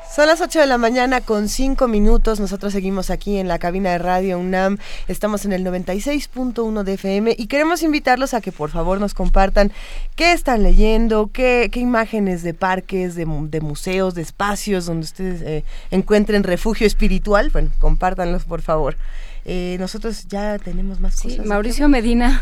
Son 0.09 0.25
las 0.25 0.41
8 0.41 0.61
de 0.61 0.65
la 0.65 0.79
mañana 0.79 1.21
con 1.21 1.47
5 1.47 1.87
minutos. 1.87 2.39
Nosotros 2.39 2.73
seguimos 2.73 3.11
aquí 3.11 3.37
en 3.37 3.47
la 3.47 3.59
cabina 3.59 3.91
de 3.91 3.99
radio 3.99 4.39
UNAM. 4.39 4.79
Estamos 5.07 5.45
en 5.45 5.53
el 5.53 5.63
96.1 5.63 6.81
de 6.81 6.93
FM 6.93 7.35
y 7.37 7.45
queremos 7.45 7.83
invitarlos 7.83 8.33
a 8.33 8.41
que 8.41 8.51
por 8.51 8.71
favor 8.71 8.99
nos 8.99 9.13
compartan 9.13 9.71
qué 10.15 10.31
están 10.31 10.63
leyendo, 10.63 11.29
qué, 11.31 11.69
imágenes 11.75 12.41
de 12.41 12.55
parques, 12.55 13.13
de, 13.13 13.27
de, 13.27 13.61
museos, 13.61 14.15
de 14.15 14.23
espacios 14.23 14.87
donde 14.87 15.03
ustedes 15.03 15.43
eh, 15.43 15.63
encuentren 15.91 16.41
refugio 16.41 16.87
espiritual. 16.87 17.51
Bueno, 17.51 17.69
compártanlos 17.77 18.45
por 18.45 18.63
favor. 18.63 18.97
Eh, 19.45 19.77
nosotros 19.79 20.27
ya 20.27 20.57
tenemos 20.59 20.99
más 20.99 21.15
sí, 21.15 21.29
cosas. 21.29 21.45
Mauricio 21.45 21.87
Medina. 21.87 22.41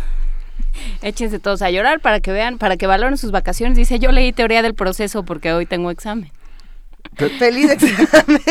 Échense 1.01 1.39
todos 1.39 1.62
a 1.62 1.70
llorar 1.70 1.99
para 1.99 2.20
que 2.20 2.32
vean, 2.32 2.58
para 2.58 2.78
que 2.78 2.88
valoren 2.88 3.18
sus 3.18 3.32
vacaciones. 3.32 3.78
Dice, 3.78 3.99
yo 3.99 4.12
leí 4.12 4.32
teoría 4.32 4.62
del 4.62 4.74
proceso 4.74 5.24
porque 5.24 5.54
hoy 5.54 5.66
tengo 5.66 5.91
examen. 5.91 6.32
Feliz 7.16 7.70
examen. 7.72 8.41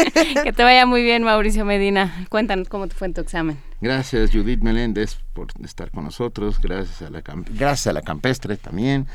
que 0.45 0.53
te 0.53 0.63
vaya 0.63 0.87
muy 0.87 1.03
bien, 1.03 1.23
Mauricio 1.23 1.65
Medina. 1.65 2.27
Cuéntanos 2.29 2.69
cómo 2.69 2.87
te 2.87 2.95
fue 2.95 3.09
en 3.09 3.15
tu 3.15 3.21
examen. 3.23 3.59
Gracias, 3.81 4.31
Judith 4.31 4.63
Meléndez, 4.63 5.17
por 5.33 5.49
estar 5.65 5.91
con 5.91 6.05
nosotros. 6.05 6.61
Gracias 6.61 7.03
a 7.03 7.11
la, 7.11 7.23
gracias 7.23 7.87
a 7.89 7.93
la 7.93 8.03
campestre 8.03 8.57
también. 8.57 9.07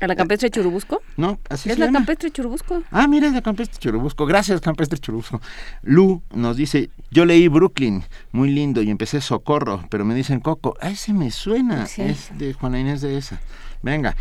¿A 0.00 0.06
la 0.06 0.14
campestre 0.16 0.50
Churubusco? 0.50 1.00
No, 1.16 1.38
así 1.48 1.68
¿Es 1.68 1.74
se 1.74 1.80
la 1.80 1.86
llama. 1.86 2.00
campestre 2.00 2.30
Churubusco? 2.30 2.82
Ah, 2.90 3.06
mira, 3.06 3.26
es 3.28 3.32
la 3.32 3.42
campestre 3.42 3.78
Churubusco. 3.78 4.26
Gracias, 4.26 4.60
campestre 4.60 4.98
Churubusco. 4.98 5.40
Lu 5.82 6.22
nos 6.34 6.56
dice, 6.56 6.90
yo 7.10 7.24
leí 7.24 7.48
Brooklyn, 7.48 8.04
muy 8.32 8.50
lindo, 8.50 8.82
y 8.82 8.90
empecé 8.90 9.20
Socorro, 9.20 9.84
pero 9.90 10.04
me 10.04 10.14
dicen 10.14 10.40
Coco. 10.40 10.76
Ah, 10.80 10.90
ese 10.90 11.12
me 11.12 11.30
suena. 11.30 11.86
Sí. 11.86 12.02
Es 12.02 12.30
de 12.38 12.52
Juana 12.52 12.78
Inés 12.78 13.00
de 13.00 13.16
esa. 13.16 13.40
Venga. 13.82 14.16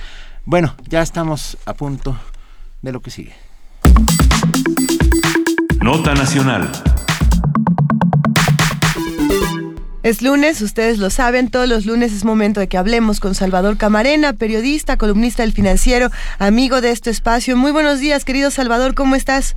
Bueno, 0.45 0.75
ya 0.87 1.01
estamos 1.01 1.57
a 1.65 1.73
punto 1.73 2.17
de 2.81 2.91
lo 2.91 3.01
que 3.01 3.09
sigue. 3.11 3.33
Nota 5.81 6.13
Nacional. 6.13 6.71
Es 10.05 10.21
lunes, 10.21 10.61
ustedes 10.61 10.99
lo 10.99 11.09
saben, 11.09 11.49
todos 11.49 11.67
los 11.67 11.87
lunes 11.87 12.13
es 12.13 12.23
momento 12.25 12.59
de 12.59 12.67
que 12.67 12.77
hablemos 12.77 13.19
con 13.19 13.33
Salvador 13.33 13.75
Camarena, 13.75 14.33
periodista, 14.33 14.97
columnista 14.97 15.41
del 15.41 15.51
financiero, 15.51 16.09
amigo 16.37 16.79
de 16.79 16.91
este 16.91 17.09
espacio. 17.09 17.57
Muy 17.57 17.71
buenos 17.71 17.99
días, 17.99 18.23
querido 18.23 18.51
Salvador, 18.51 18.93
¿cómo 18.93 19.15
estás? 19.15 19.55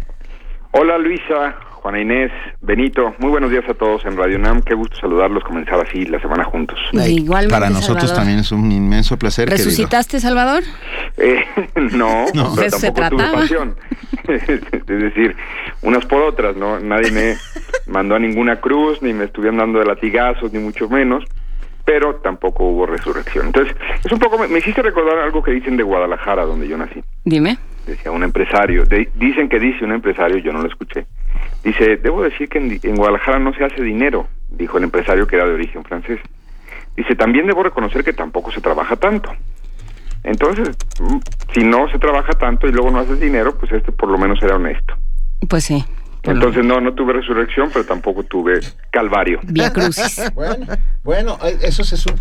Hola 0.70 0.96
Luisa, 0.96 1.54
Juana 1.82 2.00
Inés, 2.00 2.32
Benito, 2.62 3.14
muy 3.18 3.28
buenos 3.28 3.50
días 3.50 3.64
a 3.68 3.74
todos 3.74 4.06
en 4.06 4.16
Radio 4.16 4.38
Nam, 4.38 4.62
qué 4.62 4.72
gusto 4.72 4.96
saludarlos, 4.98 5.44
comenzar 5.44 5.86
así 5.86 6.06
la 6.06 6.18
semana 6.18 6.44
juntos. 6.44 6.78
Igualmente, 6.94 7.52
Para 7.52 7.68
nosotros 7.68 8.04
Salvador. 8.08 8.16
también 8.16 8.38
es 8.38 8.50
un 8.50 8.72
inmenso 8.72 9.18
placer. 9.18 9.50
querido. 9.50 9.66
¿Resucitaste, 9.66 10.18
Salvador? 10.18 10.62
Eh, 11.20 11.44
no, 11.94 12.26
No. 12.32 12.54
pero 12.54 12.68
eso 12.68 12.78
se 12.78 12.92
tampoco 12.92 13.16
tuve 13.24 13.32
pasión. 13.32 13.76
es 14.48 14.86
decir, 14.86 15.36
unas 15.82 16.04
por 16.06 16.22
otras, 16.22 16.56
¿no? 16.56 16.78
Nadie 16.80 17.10
me 17.10 17.36
mandó 17.86 18.14
a 18.14 18.18
ninguna 18.18 18.60
cruz, 18.60 19.00
ni 19.02 19.12
me 19.12 19.24
estuvieron 19.24 19.58
dando 19.58 19.78
de 19.78 19.86
latigazos, 19.86 20.52
ni 20.52 20.58
mucho 20.58 20.88
menos, 20.88 21.24
pero 21.84 22.16
tampoco 22.16 22.64
hubo 22.64 22.86
resurrección. 22.86 23.46
Entonces, 23.46 23.74
es 24.04 24.12
un 24.12 24.18
poco, 24.18 24.38
me, 24.38 24.48
me 24.48 24.58
hiciste 24.58 24.82
recordar 24.82 25.18
algo 25.18 25.42
que 25.42 25.52
dicen 25.52 25.76
de 25.76 25.82
Guadalajara, 25.82 26.44
donde 26.44 26.68
yo 26.68 26.76
nací. 26.76 27.02
Dime. 27.24 27.56
decía 27.86 28.10
un 28.10 28.22
empresario, 28.22 28.84
de- 28.84 29.08
dicen 29.14 29.48
que 29.48 29.58
dice 29.58 29.84
un 29.84 29.92
empresario, 29.92 30.36
yo 30.38 30.52
no 30.52 30.60
lo 30.62 30.68
escuché, 30.68 31.06
dice, 31.64 31.96
debo 31.96 32.22
decir 32.22 32.48
que 32.48 32.58
en, 32.58 32.78
en 32.82 32.96
Guadalajara 32.96 33.38
no 33.38 33.54
se 33.54 33.64
hace 33.64 33.82
dinero, 33.82 34.26
dijo 34.50 34.76
el 34.78 34.84
empresario 34.84 35.26
que 35.26 35.36
era 35.36 35.46
de 35.46 35.54
origen 35.54 35.82
francés. 35.84 36.20
Dice, 36.96 37.14
también 37.14 37.46
debo 37.46 37.62
reconocer 37.62 38.02
que 38.04 38.12
tampoco 38.12 38.50
se 38.50 38.60
trabaja 38.60 38.96
tanto. 38.96 39.32
Entonces, 40.24 40.76
mm, 41.00 41.18
si 41.54 41.64
no 41.64 41.88
se 41.90 41.98
trabaja 41.98 42.32
tanto 42.32 42.66
y 42.66 42.72
luego 42.72 42.90
no 42.90 43.00
haces 43.00 43.20
dinero, 43.20 43.56
pues 43.58 43.72
este 43.72 43.92
por 43.92 44.10
lo 44.10 44.18
menos 44.18 44.42
era 44.42 44.56
honesto. 44.56 44.94
Pues 45.48 45.64
sí. 45.64 45.84
Entonces, 46.24 46.64
no, 46.64 46.80
no 46.80 46.92
tuve 46.94 47.14
resurrección, 47.14 47.70
pero 47.72 47.86
tampoco 47.86 48.24
tuve 48.24 48.60
calvario. 48.90 49.38
Vía 49.44 49.72
Crucis. 49.72 50.30
bueno, 50.34 50.66
bueno, 51.02 51.38
eh, 51.42 51.58
eso 51.62 51.82
es 51.82 52.06
un, 52.06 52.16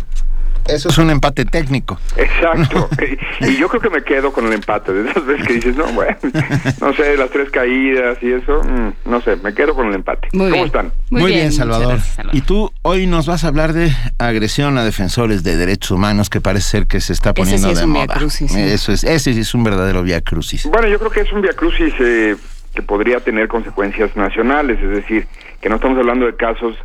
eso 0.66 0.88
es 0.88 0.98
un 0.98 1.10
empate 1.10 1.44
técnico. 1.44 1.98
Exacto. 2.16 2.88
y 3.40 3.56
yo 3.56 3.68
creo 3.68 3.80
que 3.80 3.90
me 3.90 4.02
quedo 4.02 4.32
con 4.32 4.46
el 4.46 4.52
empate 4.52 4.92
de 4.92 5.10
esas 5.10 5.24
veces 5.24 5.46
que 5.46 5.52
dices, 5.54 5.76
no, 5.76 5.86
bueno, 5.92 6.16
no 6.80 6.92
sé, 6.94 7.16
las 7.16 7.30
tres 7.30 7.50
caídas 7.50 8.18
y 8.22 8.32
eso, 8.32 8.62
mm, 8.62 9.10
no 9.10 9.20
sé, 9.20 9.36
me 9.36 9.54
quedo 9.54 9.74
con 9.74 9.88
el 9.88 9.94
empate. 9.94 10.28
Muy 10.32 10.50
¿Cómo 10.50 10.54
bien. 10.54 10.66
están? 10.66 10.92
Muy, 11.10 11.32
bien, 11.32 11.52
Salvador. 11.52 11.98
Y 12.32 12.42
tú 12.42 12.70
hoy 12.82 13.06
nos 13.06 13.26
vas 13.26 13.44
a 13.44 13.48
hablar 13.48 13.72
de 13.72 13.92
agresión 14.18 14.78
a 14.78 14.84
defensores 14.84 15.42
de 15.42 15.56
derechos 15.56 15.92
humanos, 15.92 16.30
que 16.30 16.40
parece 16.40 16.68
ser 16.68 16.86
que 16.86 17.00
se 17.00 17.12
está 17.12 17.30
Ese 17.30 17.40
poniendo 17.40 17.68
sí 17.68 17.72
es 17.72 17.78
de 17.78 17.84
un 17.84 17.90
moda. 17.90 18.06
viacrucis, 18.06 18.52
sí. 18.52 18.60
Eso 18.60 18.92
es, 18.92 19.04
ese 19.04 19.34
sí 19.34 19.40
es 19.40 19.54
un 19.54 19.64
verdadero 19.64 20.02
via 20.02 20.20
crucis. 20.20 20.66
Bueno, 20.66 20.88
yo 20.88 20.98
creo 20.98 21.10
que 21.10 21.20
es 21.20 21.32
un 21.32 21.42
viacrucis 21.42 21.94
eh, 22.00 22.36
que 22.74 22.82
podría 22.82 23.20
tener 23.20 23.48
consecuencias 23.48 24.14
nacionales, 24.16 24.78
es 24.82 24.90
decir, 24.90 25.26
que 25.60 25.68
no 25.68 25.76
estamos 25.76 25.98
hablando 25.98 26.26
de 26.26 26.36
casos 26.36 26.76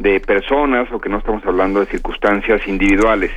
de 0.00 0.18
personas 0.18 0.90
o 0.92 0.98
que 0.98 1.10
no 1.10 1.18
estamos 1.18 1.44
hablando 1.44 1.80
de 1.80 1.86
circunstancias 1.86 2.66
individuales. 2.66 3.30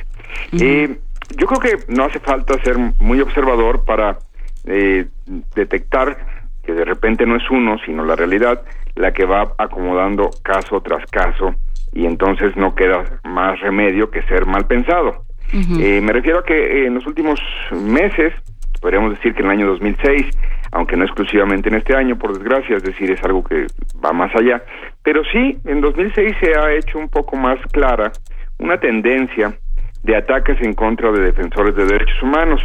Eh, 0.52 0.96
yo 1.36 1.46
creo 1.46 1.60
que 1.60 1.92
no 1.92 2.04
hace 2.04 2.20
falta 2.20 2.58
ser 2.62 2.78
muy 2.98 3.20
observador 3.20 3.84
para 3.84 4.18
eh, 4.64 5.06
detectar 5.54 6.16
que 6.64 6.72
de 6.72 6.86
repente 6.86 7.26
no 7.26 7.36
es 7.36 7.42
uno, 7.50 7.76
sino 7.84 8.02
la 8.02 8.16
realidad, 8.16 8.62
la 8.94 9.12
que 9.12 9.26
va 9.26 9.52
acomodando 9.58 10.30
caso 10.42 10.80
tras 10.80 11.04
caso 11.10 11.54
y 11.92 12.06
entonces 12.06 12.56
no 12.56 12.74
queda 12.74 13.20
más 13.24 13.60
remedio 13.60 14.10
que 14.10 14.22
ser 14.22 14.46
mal 14.46 14.66
pensado. 14.66 15.24
Eh, 15.52 16.00
me 16.00 16.12
refiero 16.12 16.38
a 16.38 16.44
que 16.44 16.86
en 16.86 16.94
los 16.94 17.06
últimos 17.06 17.38
meses, 17.70 18.32
podríamos 18.80 19.10
decir 19.10 19.34
que 19.34 19.40
en 19.40 19.46
el 19.46 19.52
año 19.52 19.66
2006, 19.66 20.26
aunque 20.74 20.96
no 20.96 21.04
exclusivamente 21.04 21.68
en 21.68 21.76
este 21.76 21.94
año, 21.96 22.16
por 22.18 22.34
desgracia, 22.36 22.76
es 22.76 22.82
decir, 22.82 23.10
es 23.10 23.22
algo 23.24 23.42
que 23.42 23.66
va 24.04 24.12
más 24.12 24.34
allá, 24.34 24.62
pero 25.02 25.22
sí, 25.32 25.56
en 25.64 25.80
2006 25.80 26.36
se 26.40 26.58
ha 26.58 26.72
hecho 26.72 26.98
un 26.98 27.08
poco 27.08 27.36
más 27.36 27.58
clara 27.72 28.12
una 28.58 28.78
tendencia 28.78 29.54
de 30.02 30.16
ataques 30.16 30.60
en 30.60 30.74
contra 30.74 31.10
de 31.12 31.20
defensores 31.22 31.74
de 31.74 31.86
derechos 31.86 32.22
humanos. 32.22 32.60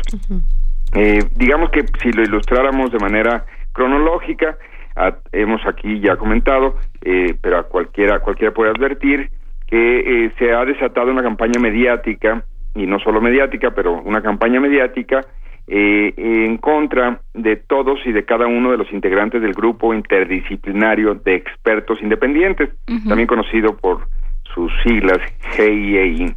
Eh, 0.96 1.24
digamos 1.36 1.70
que 1.70 1.86
si 2.02 2.12
lo 2.12 2.24
ilustráramos 2.24 2.92
de 2.92 3.00
manera 3.00 3.46
cronológica, 3.74 4.58
a- 4.96 5.16
hemos 5.32 5.66
aquí 5.66 6.00
ya 6.00 6.16
comentado, 6.18 6.76
eh, 7.04 7.36
pero 7.42 7.60
a 7.60 7.64
cualquiera, 7.64 8.20
cualquiera 8.20 8.54
puede 8.54 8.72
advertir 8.72 9.30
que 9.68 10.26
eh, 10.26 10.32
se 10.40 10.52
ha 10.52 10.66
desatado 10.66 11.12
una 11.12 11.22
campaña 11.24 11.60
mediática, 11.62 12.44
y 12.76 12.86
no 12.88 13.00
solo 13.00 13.22
mediática, 13.22 13.72
pero 13.72 13.94
una 14.02 14.22
campaña 14.22 14.60
mediática 14.60 15.22
eh, 15.68 16.14
en 16.18 16.58
contra 16.58 17.22
de 17.34 17.56
todos 17.58 18.00
y 18.06 18.12
de 18.12 18.26
cada 18.26 18.48
uno 18.48 18.72
de 18.72 18.78
los 18.78 18.92
integrantes 18.92 19.42
del 19.42 19.54
grupo 19.54 19.94
interdisciplinario 19.94 21.16
de 21.16 21.36
expertos 21.36 22.02
independientes, 22.02 22.70
también 23.08 23.28
conocido 23.28 23.76
por 23.78 24.08
sus 24.54 24.72
siglas 24.84 25.20
GIEI. 25.56 26.34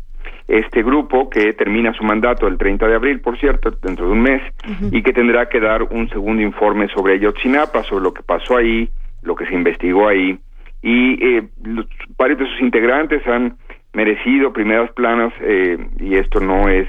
Este 0.49 0.83
grupo 0.83 1.31
que 1.31 1.53
termina 1.55 1.95
su 1.95 2.05
mandato 2.05 2.47
el 2.47 2.59
30 2.59 2.87
de 2.89 2.95
abril, 2.95 3.20
por 3.20 3.39
cierto, 3.39 3.70
dentro 3.83 4.07
de 4.07 4.12
un 4.12 4.23
mes, 4.23 4.43
y 4.91 5.03
que 5.03 5.12
tendrá 5.12 5.49
que 5.49 5.61
dar 5.61 5.83
un 5.85 6.09
segundo 6.11 6.43
informe 6.43 6.89
sobre 6.89 7.14
Ayotzinapa, 7.14 7.83
sobre 7.85 8.05
lo 8.05 8.12
que 8.12 8.23
pasó 8.23 8.57
ahí, 8.59 8.89
lo 9.23 9.35
que 9.35 9.47
se 9.47 9.55
investigó 9.55 10.09
ahí, 10.09 10.39
y 10.83 11.25
eh, 11.25 11.49
los- 11.64 11.87
varios 12.18 12.41
de 12.41 12.47
sus 12.47 12.61
integrantes 12.61 13.27
han 13.27 13.57
merecido 13.95 14.53
primeras 14.53 14.91
planas, 14.93 15.33
eh, 15.41 15.79
y 16.01 16.16
esto 16.16 16.41
no 16.41 16.68
es 16.68 16.89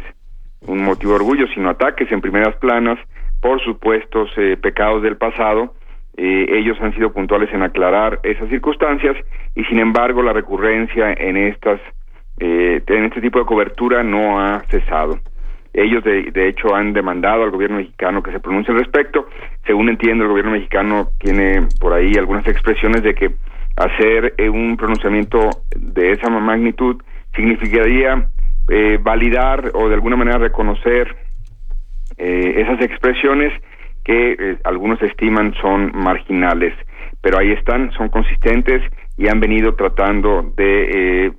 un 0.68 0.84
motivo 0.84 1.14
de 1.14 1.18
orgullo, 1.18 1.48
sino 1.54 1.70
ataques 1.70 2.12
en 2.12 2.22
primeras 2.22 2.56
planas 2.58 3.00
por 3.42 3.62
supuestos 3.62 4.30
eh, 4.38 4.58
pecados 4.62 5.04
del 5.04 5.18
pasado. 5.18 5.74
Eh, 6.16 6.46
ellos 6.50 6.78
han 6.82 6.94
sido 6.94 7.12
puntuales 7.12 7.52
en 7.54 7.64
aclarar 7.64 8.20
esas 8.24 8.48
circunstancias 8.50 9.18
y 9.56 9.64
sin 9.66 9.80
embargo 9.80 10.22
la 10.22 10.32
recurrencia 10.32 11.12
en 11.14 11.38
estas 11.38 11.82
eh, 12.40 12.82
en 12.88 13.06
este 13.06 13.22
tipo 13.22 13.40
de 13.40 13.46
cobertura 13.46 14.04
no 14.04 14.40
ha 14.40 14.62
cesado. 14.70 15.20
Ellos 15.74 16.04
de, 16.04 16.32
de 16.32 16.50
hecho 16.50 16.76
han 16.76 16.94
demandado 16.94 17.44
al 17.44 17.52
gobierno 17.52 17.78
mexicano 17.78 18.22
que 18.22 18.32
se 18.32 18.40
pronuncie 18.40 18.74
al 18.74 18.80
respecto. 18.80 19.28
Según 19.66 19.90
entiendo, 19.90 20.24
el 20.24 20.30
gobierno 20.30 20.52
mexicano 20.52 21.10
tiene 21.20 21.68
por 21.80 21.94
ahí 21.94 22.14
algunas 22.18 22.46
expresiones 22.48 23.02
de 23.02 23.16
que 23.16 23.32
hacer 23.76 24.36
eh, 24.38 24.50
un 24.50 24.78
pronunciamiento 24.78 25.50
de 25.76 26.12
esa 26.12 26.30
magnitud 26.30 27.02
significaría 27.36 28.28
eh, 28.70 28.98
validar 29.02 29.72
o 29.74 29.88
de 29.88 29.96
alguna 29.96 30.16
manera 30.16 30.38
reconocer 30.38 31.16
eh, 32.18 32.62
esas 32.62 32.82
expresiones 32.82 33.54
que 34.04 34.34
eh, 34.34 34.58
algunos 34.64 35.02
estiman 35.02 35.54
son 35.62 35.92
marginales, 35.96 36.74
pero 37.22 37.40
ahí 37.40 37.52
están, 37.52 37.92
son 37.94 38.10
consistentes 38.10 38.82
y 39.18 39.28
han 39.28 39.40
venido 39.40 39.76
tratando 39.76 40.52
de 40.56 41.26
eh, 41.28 41.32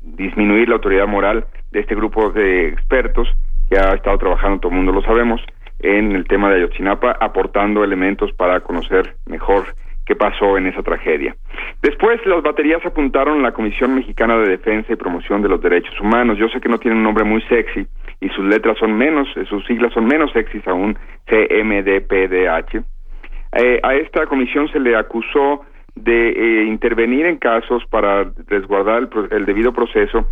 disminuir 0.00 0.68
la 0.68 0.76
autoridad 0.76 1.06
moral 1.06 1.46
de 1.70 1.80
este 1.80 1.94
grupo 1.94 2.30
de 2.30 2.68
expertos 2.68 3.28
que 3.68 3.78
ha 3.78 3.94
estado 3.94 4.18
trabajando, 4.18 4.60
todo 4.60 4.72
el 4.72 4.76
mundo 4.76 4.92
lo 4.92 5.02
sabemos, 5.02 5.40
en 5.80 6.12
el 6.12 6.26
tema 6.26 6.50
de 6.50 6.56
Ayotzinapa, 6.56 7.16
aportando 7.20 7.82
elementos 7.82 8.30
para 8.32 8.60
conocer 8.60 9.16
mejor 9.26 9.74
qué 10.06 10.14
pasó 10.16 10.56
en 10.58 10.66
esa 10.66 10.82
tragedia. 10.82 11.34
Después, 11.82 12.20
las 12.26 12.42
baterías 12.42 12.84
apuntaron 12.84 13.38
a 13.40 13.42
la 13.42 13.52
Comisión 13.52 13.94
Mexicana 13.94 14.36
de 14.38 14.48
Defensa 14.48 14.92
y 14.92 14.96
Promoción 14.96 15.42
de 15.42 15.48
los 15.48 15.60
Derechos 15.60 15.98
Humanos. 16.00 16.38
Yo 16.38 16.48
sé 16.48 16.60
que 16.60 16.68
no 16.68 16.78
tiene 16.78 16.96
un 16.96 17.02
nombre 17.02 17.24
muy 17.24 17.40
sexy 17.42 17.86
y 18.20 18.28
sus 18.30 18.44
letras 18.44 18.78
son 18.78 18.96
menos, 18.96 19.28
eh, 19.36 19.44
sus 19.48 19.64
siglas 19.66 19.92
son 19.92 20.06
menos 20.06 20.32
sexys 20.32 20.66
aún, 20.66 20.96
CMDPDH. 21.26 22.82
Eh, 23.54 23.80
a 23.82 23.94
esta 23.94 24.26
comisión 24.26 24.68
se 24.68 24.80
le 24.80 24.96
acusó 24.96 25.62
de 25.94 26.30
eh, 26.30 26.64
intervenir 26.64 27.26
en 27.26 27.36
casos 27.36 27.84
para 27.90 28.24
resguardar 28.48 29.02
el, 29.02 29.28
el 29.38 29.44
debido 29.44 29.72
proceso 29.72 30.26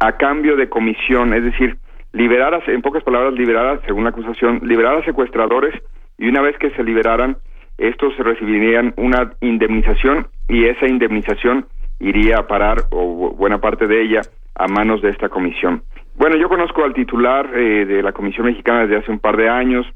a 0.00 0.12
cambio 0.16 0.56
de 0.56 0.68
comisión, 0.68 1.32
es 1.34 1.44
decir, 1.44 1.76
liberar, 2.12 2.52
a- 2.54 2.62
en 2.66 2.82
pocas 2.82 3.04
palabras, 3.04 3.32
liberar, 3.34 3.66
a- 3.66 3.80
según 3.86 4.04
la 4.04 4.10
acusación, 4.10 4.60
liberar 4.64 4.96
a 4.96 5.04
secuestradores 5.04 5.74
y 6.18 6.28
una 6.28 6.40
vez 6.42 6.56
que 6.58 6.70
se 6.70 6.82
liberaran, 6.82 7.36
estos 7.78 8.16
recibirían 8.18 8.94
una 8.96 9.32
indemnización 9.40 10.26
y 10.48 10.64
esa 10.66 10.86
indemnización 10.86 11.66
iría 12.00 12.38
a 12.38 12.46
parar, 12.46 12.84
o 12.90 13.04
bu- 13.04 13.36
buena 13.36 13.58
parte 13.58 13.86
de 13.86 14.02
ella, 14.02 14.22
a 14.54 14.66
manos 14.68 15.02
de 15.02 15.10
esta 15.10 15.28
comisión. 15.28 15.82
Bueno, 16.16 16.36
yo 16.36 16.48
conozco 16.48 16.84
al 16.84 16.94
titular 16.94 17.50
eh, 17.54 17.84
de 17.86 18.02
la 18.02 18.12
Comisión 18.12 18.46
Mexicana 18.46 18.82
desde 18.82 18.96
hace 18.98 19.10
un 19.10 19.18
par 19.18 19.36
de 19.36 19.48
años, 19.48 19.86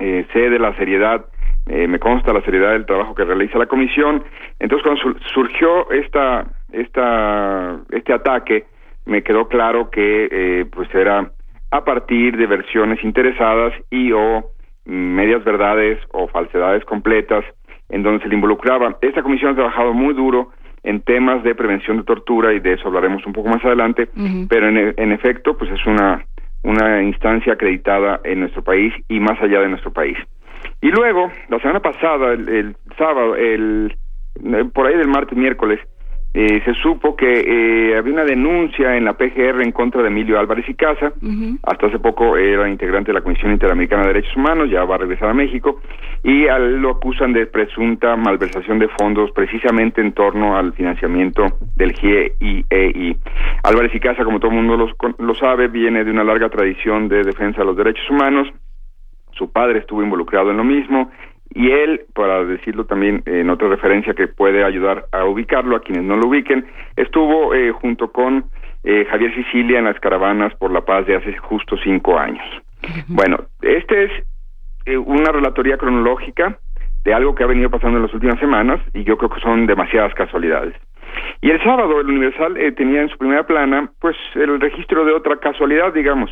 eh, 0.00 0.26
sé 0.32 0.50
de 0.50 0.58
la 0.58 0.74
seriedad, 0.76 1.26
eh, 1.66 1.86
me 1.86 1.98
consta 1.98 2.32
la 2.32 2.40
seriedad 2.42 2.72
del 2.72 2.86
trabajo 2.86 3.14
que 3.14 3.24
realiza 3.24 3.58
la 3.58 3.66
comisión. 3.66 4.24
Entonces, 4.58 4.82
cuando 4.82 5.00
sur- 5.02 5.20
surgió 5.32 5.90
esta, 5.90 6.46
esta, 6.72 7.78
este 7.90 8.12
ataque, 8.12 8.64
me 9.06 9.22
quedó 9.22 9.48
claro 9.48 9.90
que 9.90 10.28
eh, 10.30 10.66
pues 10.70 10.92
era 10.94 11.30
a 11.70 11.84
partir 11.84 12.36
de 12.36 12.46
versiones 12.46 13.02
interesadas 13.04 13.72
y 13.90 14.10
o 14.12 14.50
medias 14.88 15.44
verdades 15.44 15.98
o 16.12 16.26
falsedades 16.28 16.84
completas 16.84 17.44
en 17.90 18.02
donde 18.02 18.22
se 18.22 18.28
le 18.28 18.34
involucraba. 18.34 18.96
Esta 19.00 19.22
comisión 19.22 19.52
ha 19.52 19.54
trabajado 19.54 19.92
muy 19.92 20.14
duro 20.14 20.50
en 20.82 21.00
temas 21.02 21.42
de 21.42 21.54
prevención 21.54 21.98
de 21.98 22.04
tortura 22.04 22.52
y 22.54 22.60
de 22.60 22.72
eso 22.74 22.88
hablaremos 22.88 23.24
un 23.26 23.32
poco 23.32 23.48
más 23.48 23.64
adelante, 23.64 24.08
pero 24.48 24.68
en, 24.68 24.78
e- 24.78 24.94
en 24.96 25.12
efecto 25.12 25.56
pues 25.56 25.70
es 25.70 25.84
una 25.86 26.24
una 26.64 27.00
instancia 27.02 27.52
acreditada 27.52 28.20
en 28.24 28.40
nuestro 28.40 28.62
país 28.62 28.92
y 29.08 29.20
más 29.20 29.40
allá 29.40 29.60
de 29.60 29.68
nuestro 29.68 29.92
país. 29.92 30.18
Y 30.80 30.88
luego, 30.90 31.30
la 31.48 31.58
semana 31.60 31.78
pasada, 31.80 32.32
el, 32.32 32.48
el 32.48 32.76
sábado, 32.98 33.36
el, 33.36 33.96
eh, 34.44 34.64
por 34.74 34.86
ahí 34.86 34.96
del 34.96 35.06
martes, 35.06 35.38
miércoles, 35.38 35.78
eh, 36.34 36.60
se 36.64 36.74
supo 36.74 37.16
que 37.16 37.40
eh, 37.40 37.96
había 37.96 38.12
una 38.12 38.24
denuncia 38.24 38.96
en 38.96 39.06
la 39.06 39.14
PGR 39.14 39.62
en 39.62 39.72
contra 39.72 40.02
de 40.02 40.08
Emilio 40.08 40.38
Álvarez 40.38 40.68
y 40.68 40.74
Casa. 40.74 41.12
Hasta 41.62 41.86
hace 41.86 41.98
poco 41.98 42.36
era 42.36 42.68
integrante 42.68 43.12
de 43.12 43.14
la 43.14 43.22
Comisión 43.22 43.50
Interamericana 43.50 44.02
de 44.02 44.08
Derechos 44.08 44.36
Humanos, 44.36 44.68
ya 44.70 44.84
va 44.84 44.96
a 44.96 44.98
regresar 44.98 45.30
a 45.30 45.34
México, 45.34 45.80
y 46.22 46.46
a 46.46 46.58
lo 46.58 46.90
acusan 46.90 47.32
de 47.32 47.46
presunta 47.46 48.14
malversación 48.16 48.78
de 48.78 48.88
fondos 48.88 49.30
precisamente 49.32 50.02
en 50.02 50.12
torno 50.12 50.56
al 50.56 50.74
financiamiento 50.74 51.46
del 51.76 51.92
GIEI. 51.92 53.16
Álvarez 53.62 53.94
y 53.94 54.00
Casa, 54.00 54.24
como 54.24 54.38
todo 54.38 54.50
el 54.50 54.58
mundo 54.58 54.76
los 54.76 54.92
lo 55.18 55.34
sabe, 55.34 55.68
viene 55.68 56.04
de 56.04 56.10
una 56.10 56.24
larga 56.24 56.50
tradición 56.50 57.08
de 57.08 57.24
defensa 57.24 57.60
de 57.60 57.64
los 57.64 57.76
derechos 57.76 58.08
humanos. 58.10 58.48
Su 59.32 59.50
padre 59.50 59.78
estuvo 59.78 60.02
involucrado 60.02 60.50
en 60.50 60.58
lo 60.58 60.64
mismo 60.64 61.10
y 61.54 61.70
él, 61.70 62.02
para 62.14 62.44
decirlo 62.44 62.84
también 62.84 63.22
en 63.26 63.50
otra 63.50 63.68
referencia 63.68 64.14
que 64.14 64.28
puede 64.28 64.64
ayudar 64.64 65.06
a 65.12 65.24
ubicarlo 65.24 65.76
a 65.76 65.80
quienes 65.80 66.04
no 66.04 66.16
lo 66.16 66.28
ubiquen, 66.28 66.66
estuvo 66.96 67.54
eh, 67.54 67.72
junto 67.72 68.12
con 68.12 68.44
eh, 68.84 69.06
Javier 69.10 69.34
Sicilia 69.34 69.78
en 69.78 69.86
las 69.86 69.98
caravanas 70.00 70.54
por 70.54 70.70
la 70.70 70.82
paz 70.82 71.06
de 71.06 71.16
hace 71.16 71.36
justo 71.38 71.76
cinco 71.82 72.18
años. 72.18 72.44
Bueno, 73.08 73.38
este 73.62 74.04
es 74.04 74.10
eh, 74.86 74.96
una 74.96 75.32
relatoría 75.32 75.76
cronológica 75.76 76.58
de 77.04 77.14
algo 77.14 77.34
que 77.34 77.44
ha 77.44 77.46
venido 77.46 77.70
pasando 77.70 77.98
en 77.98 78.04
las 78.04 78.14
últimas 78.14 78.38
semanas 78.38 78.80
y 78.94 79.04
yo 79.04 79.16
creo 79.16 79.30
que 79.30 79.40
son 79.40 79.66
demasiadas 79.66 80.14
casualidades. 80.14 80.74
Y 81.40 81.50
el 81.50 81.62
sábado 81.62 82.00
el 82.00 82.08
Universal 82.08 82.56
eh, 82.56 82.72
tenía 82.72 83.02
en 83.02 83.08
su 83.08 83.18
primera 83.18 83.46
plana 83.46 83.90
pues 84.00 84.16
el 84.34 84.60
registro 84.60 85.04
de 85.04 85.12
otra 85.12 85.36
casualidad, 85.36 85.92
digamos. 85.92 86.30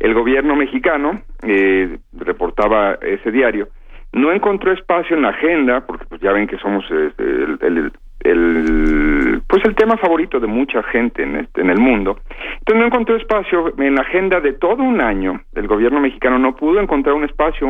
El 0.00 0.14
gobierno 0.14 0.54
mexicano, 0.54 1.22
eh, 1.42 1.98
reportaba 2.12 2.94
ese 3.02 3.30
diario, 3.30 3.68
no 4.12 4.32
encontró 4.32 4.72
espacio 4.72 5.16
en 5.16 5.22
la 5.22 5.28
agenda, 5.30 5.86
porque 5.86 6.04
pues 6.08 6.20
ya 6.20 6.32
ven 6.32 6.46
que 6.46 6.56
somos 6.58 6.84
el, 6.90 7.12
el- 7.60 7.92
el- 8.20 9.42
pues 9.46 9.64
el 9.64 9.74
tema 9.74 9.96
favorito 9.96 10.40
de 10.40 10.46
mucha 10.46 10.82
gente 10.84 11.22
en, 11.22 11.36
este- 11.36 11.60
en 11.60 11.70
el 11.70 11.78
mundo. 11.78 12.18
Entonces 12.58 12.80
no 12.80 12.86
encontró 12.86 13.16
espacio 13.16 13.72
en 13.78 13.94
la 13.94 14.00
agenda 14.02 14.40
de 14.40 14.54
todo 14.54 14.82
un 14.82 15.00
año. 15.00 15.40
El 15.54 15.66
gobierno 15.68 16.00
mexicano 16.00 16.38
no 16.38 16.56
pudo 16.56 16.80
encontrar 16.80 17.14
un 17.14 17.24
espacio, 17.24 17.68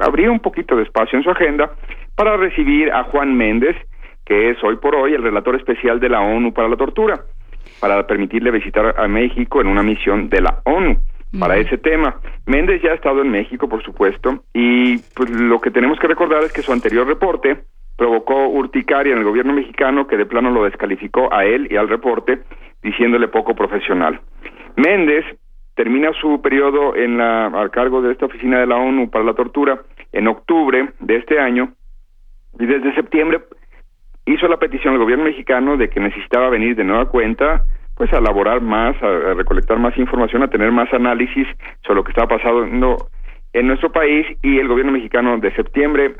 abrir 0.00 0.30
un 0.30 0.40
poquito 0.40 0.76
de 0.76 0.84
espacio 0.84 1.18
en 1.18 1.24
su 1.24 1.30
agenda 1.30 1.70
para 2.16 2.36
recibir 2.36 2.90
a 2.92 3.04
Juan 3.04 3.36
Méndez, 3.36 3.76
que 4.24 4.50
es 4.50 4.64
hoy 4.64 4.76
por 4.76 4.94
hoy 4.94 5.12
el 5.14 5.22
relator 5.22 5.54
especial 5.56 6.00
de 6.00 6.08
la 6.08 6.20
ONU 6.20 6.52
para 6.54 6.68
la 6.68 6.76
tortura, 6.76 7.20
para 7.80 8.06
permitirle 8.06 8.50
visitar 8.50 8.94
a 8.98 9.06
México 9.06 9.60
en 9.60 9.66
una 9.68 9.82
misión 9.82 10.28
de 10.30 10.40
la 10.40 10.60
ONU 10.64 10.96
para 11.38 11.56
ese 11.56 11.78
tema. 11.78 12.16
Méndez 12.46 12.82
ya 12.82 12.92
ha 12.92 12.94
estado 12.94 13.22
en 13.22 13.30
México, 13.30 13.68
por 13.68 13.82
supuesto, 13.82 14.44
y 14.52 14.98
pues 15.14 15.30
lo 15.30 15.60
que 15.60 15.70
tenemos 15.70 15.98
que 15.98 16.06
recordar 16.06 16.44
es 16.44 16.52
que 16.52 16.62
su 16.62 16.72
anterior 16.72 17.06
reporte 17.06 17.64
provocó 17.96 18.48
urticaria 18.48 19.12
en 19.12 19.18
el 19.18 19.24
gobierno 19.24 19.52
mexicano 19.52 20.06
que 20.06 20.16
de 20.16 20.26
plano 20.26 20.50
lo 20.50 20.64
descalificó 20.64 21.32
a 21.32 21.44
él 21.44 21.68
y 21.70 21.76
al 21.76 21.88
reporte 21.88 22.40
diciéndole 22.82 23.28
poco 23.28 23.54
profesional. 23.54 24.20
Méndez 24.76 25.24
termina 25.74 26.12
su 26.20 26.40
periodo 26.42 26.96
en 26.96 27.18
la 27.18 27.46
a 27.46 27.68
cargo 27.70 28.02
de 28.02 28.12
esta 28.12 28.26
oficina 28.26 28.60
de 28.60 28.66
la 28.66 28.76
ONU 28.76 29.10
para 29.10 29.24
la 29.24 29.34
tortura 29.34 29.82
en 30.12 30.28
octubre 30.28 30.90
de 31.00 31.16
este 31.16 31.38
año 31.38 31.72
y 32.58 32.66
desde 32.66 32.94
septiembre 32.94 33.40
hizo 34.26 34.48
la 34.48 34.58
petición 34.58 34.94
al 34.94 35.00
gobierno 35.00 35.24
mexicano 35.24 35.76
de 35.76 35.88
que 35.88 36.00
necesitaba 36.00 36.48
venir 36.48 36.76
de 36.76 36.84
nueva 36.84 37.08
cuenta 37.08 37.64
pues 37.96 38.12
a 38.12 38.18
elaborar 38.18 38.60
más, 38.60 39.00
a, 39.02 39.34
recolectar 39.34 39.78
más 39.78 39.96
información, 39.96 40.42
a 40.42 40.48
tener 40.48 40.72
más 40.72 40.92
análisis 40.92 41.46
sobre 41.82 41.96
lo 41.96 42.04
que 42.04 42.12
estaba 42.12 42.38
pasando 42.38 43.08
en 43.52 43.66
nuestro 43.66 43.92
país 43.92 44.26
y 44.42 44.58
el 44.58 44.68
gobierno 44.68 44.92
mexicano 44.92 45.38
de 45.38 45.54
septiembre 45.54 46.14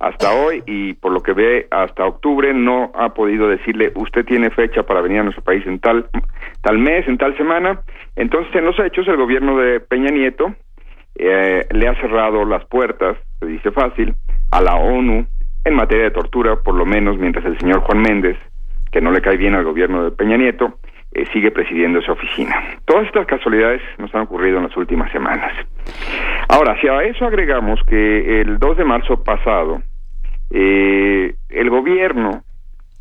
hasta 0.00 0.32
hoy 0.32 0.62
y 0.66 0.94
por 0.94 1.12
lo 1.12 1.22
que 1.22 1.32
ve 1.32 1.66
hasta 1.70 2.04
octubre 2.04 2.54
no 2.54 2.92
ha 2.94 3.14
podido 3.14 3.48
decirle 3.48 3.90
usted 3.96 4.24
tiene 4.24 4.50
fecha 4.50 4.84
para 4.84 5.00
venir 5.00 5.20
a 5.20 5.24
nuestro 5.24 5.42
país 5.42 5.66
en 5.66 5.80
tal 5.80 6.08
tal 6.62 6.78
mes, 6.78 7.06
en 7.08 7.18
tal 7.18 7.36
semana. 7.36 7.80
Entonces 8.16 8.54
en 8.54 8.64
los 8.64 8.78
hechos 8.78 9.08
el 9.08 9.16
gobierno 9.16 9.58
de 9.58 9.80
Peña 9.80 10.10
Nieto 10.10 10.54
eh, 11.16 11.66
le 11.70 11.88
ha 11.88 11.94
cerrado 12.00 12.44
las 12.44 12.64
puertas, 12.66 13.16
se 13.40 13.46
dice 13.46 13.70
fácil, 13.72 14.14
a 14.52 14.60
la 14.60 14.76
ONU 14.76 15.26
en 15.64 15.74
materia 15.74 16.04
de 16.04 16.10
tortura, 16.12 16.56
por 16.56 16.74
lo 16.74 16.86
menos 16.86 17.18
mientras 17.18 17.44
el 17.44 17.58
señor 17.58 17.80
Juan 17.80 18.00
Méndez, 18.00 18.36
que 18.92 19.00
no 19.00 19.10
le 19.10 19.20
cae 19.20 19.36
bien 19.36 19.54
al 19.54 19.64
gobierno 19.64 20.04
de 20.04 20.12
Peña 20.12 20.36
Nieto, 20.36 20.78
eh, 21.18 21.26
sigue 21.32 21.50
presidiendo 21.50 21.98
esa 21.98 22.12
oficina. 22.12 22.54
Todas 22.84 23.06
estas 23.06 23.26
casualidades 23.26 23.82
nos 23.98 24.14
han 24.14 24.22
ocurrido 24.22 24.58
en 24.58 24.64
las 24.64 24.76
últimas 24.76 25.10
semanas. 25.10 25.52
Ahora, 26.48 26.80
si 26.80 26.86
a 26.86 27.02
eso 27.02 27.24
agregamos 27.26 27.80
que 27.88 28.40
el 28.40 28.58
2 28.58 28.76
de 28.76 28.84
marzo 28.84 29.24
pasado, 29.24 29.82
eh, 30.50 31.34
el 31.48 31.70
gobierno 31.70 32.42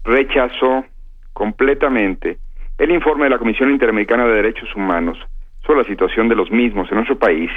rechazó 0.03 0.85
completamente 1.33 2.37
el 2.79 2.91
informe 2.91 3.25
de 3.25 3.29
la 3.29 3.37
Comisión 3.37 3.69
Interamericana 3.69 4.25
de 4.25 4.33
Derechos 4.33 4.75
Humanos 4.75 5.17
sobre 5.65 5.81
la 5.81 5.87
situación 5.87 6.27
de 6.27 6.35
los 6.35 6.49
mismos 6.49 6.89
en 6.89 6.95
nuestro 6.95 7.19
país, 7.19 7.51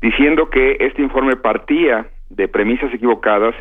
diciendo 0.00 0.50
que 0.50 0.76
este 0.80 1.02
informe 1.02 1.36
partía 1.36 2.06
de 2.30 2.48
premisas 2.48 2.92
equivocadas, 2.92 3.54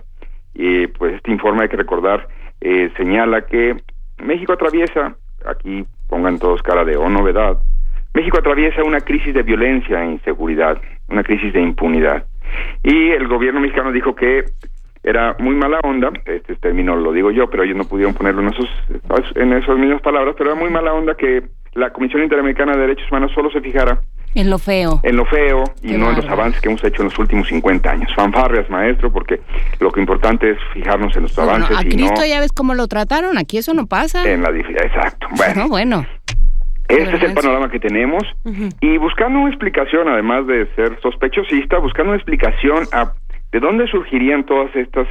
y 0.55 0.87
pues 0.87 1.15
este 1.15 1.31
informe 1.31 1.63
hay 1.63 1.69
que 1.69 1.77
recordar, 1.77 2.27
eh, 2.61 2.91
señala 2.97 3.45
que 3.45 3.75
México 4.23 4.53
atraviesa, 4.53 5.15
aquí 5.45 5.85
pongan 6.09 6.39
todos 6.39 6.61
cara 6.63 6.83
de 6.83 6.97
oh 6.97 7.09
novedad, 7.09 7.57
México 8.13 8.39
atraviesa 8.39 8.83
una 8.83 9.01
crisis 9.01 9.33
de 9.33 9.43
violencia 9.43 10.03
e 10.03 10.11
inseguridad, 10.11 10.81
una 11.07 11.23
crisis 11.23 11.53
de 11.53 11.61
impunidad. 11.61 12.25
Y 12.83 13.11
el 13.11 13.27
gobierno 13.27 13.61
mexicano 13.61 13.91
dijo 13.91 14.15
que 14.15 14.45
era 15.03 15.35
muy 15.39 15.55
mala 15.55 15.79
onda, 15.83 16.11
este 16.25 16.55
término 16.55 16.95
lo 16.95 17.13
digo 17.13 17.31
yo, 17.31 17.49
pero 17.49 17.63
ellos 17.63 17.77
no 17.77 17.85
pudieron 17.85 18.13
ponerlo 18.13 18.41
en 18.41 18.49
esos 18.49 18.69
en 19.35 19.53
esas 19.53 19.77
mismas 19.77 20.01
palabras, 20.01 20.35
pero 20.37 20.51
era 20.51 20.59
muy 20.59 20.69
mala 20.69 20.93
onda 20.93 21.15
que 21.15 21.43
la 21.73 21.91
Comisión 21.91 22.23
Interamericana 22.23 22.73
de 22.73 22.81
Derechos 22.81 23.09
Humanos 23.09 23.31
solo 23.33 23.49
se 23.51 23.61
fijara 23.61 24.01
En 24.35 24.49
lo 24.49 24.59
feo. 24.59 24.99
en 25.03 25.15
lo 25.15 25.25
feo 25.25 25.63
y 25.81 25.89
Qué 25.91 25.97
no 25.97 26.09
en 26.11 26.17
los 26.17 26.25
avances 26.27 26.61
que 26.61 26.69
hemos 26.69 26.83
hecho 26.83 27.01
en 27.01 27.09
los 27.09 27.17
últimos 27.19 27.47
50 27.47 27.89
años. 27.91 28.11
Fanfarrias, 28.15 28.69
maestro, 28.69 29.11
porque 29.11 29.39
lo 29.79 29.91
que 29.91 29.99
importante 29.99 30.51
es 30.51 30.57
fijarnos 30.73 31.15
en 31.15 31.23
los 31.23 31.35
Bueno, 31.35 31.51
avances 31.51 31.77
a 31.77 31.81
y 31.81 31.85
no 31.85 31.91
Cristo 32.07 32.25
ya 32.25 32.39
ves 32.39 32.51
cómo 32.51 32.73
lo 32.75 32.87
trataron, 32.87 33.37
aquí 33.37 33.57
eso 33.57 33.73
no 33.73 33.87
pasa. 33.87 34.29
en 34.29 34.43
la. 34.43 34.49
Exacto. 34.49 35.27
Bueno, 35.35 35.63
No, 35.63 35.69
bueno. 35.69 36.05
este 36.87 37.15
es 37.17 37.23
el 37.23 37.33
panorama 37.33 37.69
que 37.69 37.79
tenemos 37.79 38.23
y 38.81 38.97
buscando 38.97 39.39
una 39.39 39.49
explicación, 39.49 40.07
además 40.07 40.45
de 40.47 40.67
ser 40.75 40.99
sospechosista, 41.01 41.77
buscando 41.79 42.11
una 42.11 42.17
explicación 42.17 42.83
a 42.91 43.13
de 43.51 43.59
dónde 43.59 43.87
surgirían 43.87 44.43
todas 44.45 44.75
estas 44.75 45.07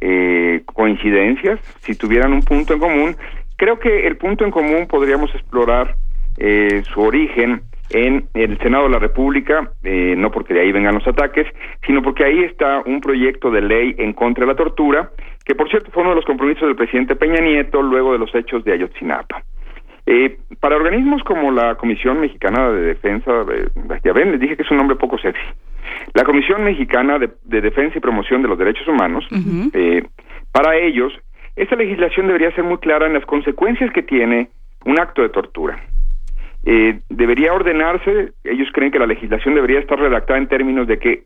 eh, 0.00 0.62
coincidencias, 0.66 1.60
si 1.80 1.94
tuvieran 1.94 2.32
un 2.32 2.42
punto 2.42 2.74
en 2.74 2.80
común. 2.80 3.16
Creo 3.56 3.78
que 3.78 4.06
el 4.06 4.16
punto 4.16 4.44
en 4.44 4.50
común 4.50 4.86
podríamos 4.88 5.32
explorar 5.34 5.94
eh, 6.36 6.82
su 6.92 7.00
origen 7.00 7.62
en 7.90 8.26
el 8.34 8.58
Senado 8.58 8.84
de 8.84 8.90
la 8.90 8.98
República, 8.98 9.70
eh, 9.82 10.14
no 10.16 10.30
porque 10.30 10.54
de 10.54 10.60
ahí 10.60 10.72
vengan 10.72 10.94
los 10.94 11.06
ataques, 11.06 11.46
sino 11.86 12.02
porque 12.02 12.24
ahí 12.24 12.44
está 12.44 12.82
un 12.84 13.00
proyecto 13.00 13.50
de 13.50 13.62
ley 13.62 13.94
en 13.98 14.12
contra 14.12 14.44
de 14.44 14.52
la 14.52 14.56
tortura, 14.56 15.10
que 15.44 15.54
por 15.54 15.68
cierto 15.68 15.90
fue 15.92 16.02
uno 16.02 16.10
de 16.10 16.16
los 16.16 16.24
compromisos 16.24 16.66
del 16.66 16.76
presidente 16.76 17.16
Peña 17.16 17.40
Nieto 17.40 17.80
luego 17.82 18.12
de 18.12 18.18
los 18.18 18.34
hechos 18.34 18.64
de 18.64 18.72
Ayotzinapa. 18.72 19.42
Eh, 20.08 20.38
para 20.60 20.76
organismos 20.76 21.22
como 21.24 21.50
la 21.50 21.74
Comisión 21.74 22.20
Mexicana 22.20 22.70
de 22.70 22.80
Defensa, 22.82 23.44
de, 23.44 23.68
ya 24.04 24.12
ven, 24.12 24.30
les 24.30 24.40
dije 24.40 24.56
que 24.56 24.62
es 24.62 24.70
un 24.70 24.76
nombre 24.76 24.96
poco 24.96 25.18
sexy. 25.18 25.42
La 26.14 26.24
Comisión 26.24 26.62
Mexicana 26.64 27.18
de, 27.18 27.30
de 27.44 27.60
Defensa 27.60 27.98
y 27.98 28.00
Promoción 28.00 28.42
de 28.42 28.48
los 28.48 28.58
Derechos 28.58 28.86
Humanos, 28.86 29.26
eh, 29.72 30.04
para 30.52 30.76
ellos, 30.76 31.12
esta 31.56 31.74
legislación 31.74 32.26
debería 32.26 32.52
ser 32.52 32.64
muy 32.64 32.78
clara 32.78 33.06
en 33.06 33.14
las 33.14 33.26
consecuencias 33.26 33.92
que 33.92 34.02
tiene 34.02 34.48
un 34.84 35.00
acto 35.00 35.22
de 35.22 35.28
tortura. 35.28 35.78
Eh, 36.68 36.98
debería 37.08 37.52
ordenarse, 37.52 38.32
ellos 38.42 38.68
creen 38.72 38.90
que 38.90 38.98
la 38.98 39.06
legislación 39.06 39.54
debería 39.54 39.78
estar 39.78 40.00
redactada 40.00 40.40
en 40.40 40.48
términos 40.48 40.88
de 40.88 40.98
que 40.98 41.22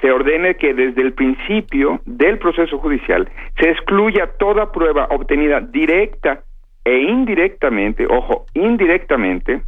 se 0.00 0.10
ordene 0.10 0.54
que 0.54 0.72
desde 0.72 1.02
el 1.02 1.12
principio 1.12 2.00
del 2.06 2.38
proceso 2.38 2.78
judicial 2.78 3.28
se 3.60 3.68
excluya 3.68 4.30
toda 4.38 4.72
prueba 4.72 5.06
obtenida 5.10 5.60
directa 5.60 6.40
e 6.86 7.02
indirectamente, 7.02 8.06
ojo, 8.08 8.46
indirectamente, 8.54 9.60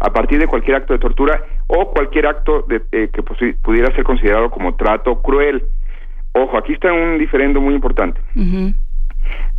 a 0.00 0.12
partir 0.12 0.38
de 0.38 0.46
cualquier 0.46 0.76
acto 0.76 0.92
de 0.92 0.98
tortura 0.98 1.42
o 1.66 1.90
cualquier 1.90 2.26
acto 2.26 2.66
de, 2.68 2.82
eh, 2.92 3.08
que 3.10 3.22
pudiera 3.22 3.94
ser 3.94 4.04
considerado 4.04 4.50
como 4.50 4.76
trato 4.76 5.22
cruel. 5.22 5.62
Ojo, 6.32 6.58
aquí 6.58 6.74
está 6.74 6.92
un 6.92 7.16
diferendo 7.16 7.58
muy 7.62 7.74
importante. 7.74 8.20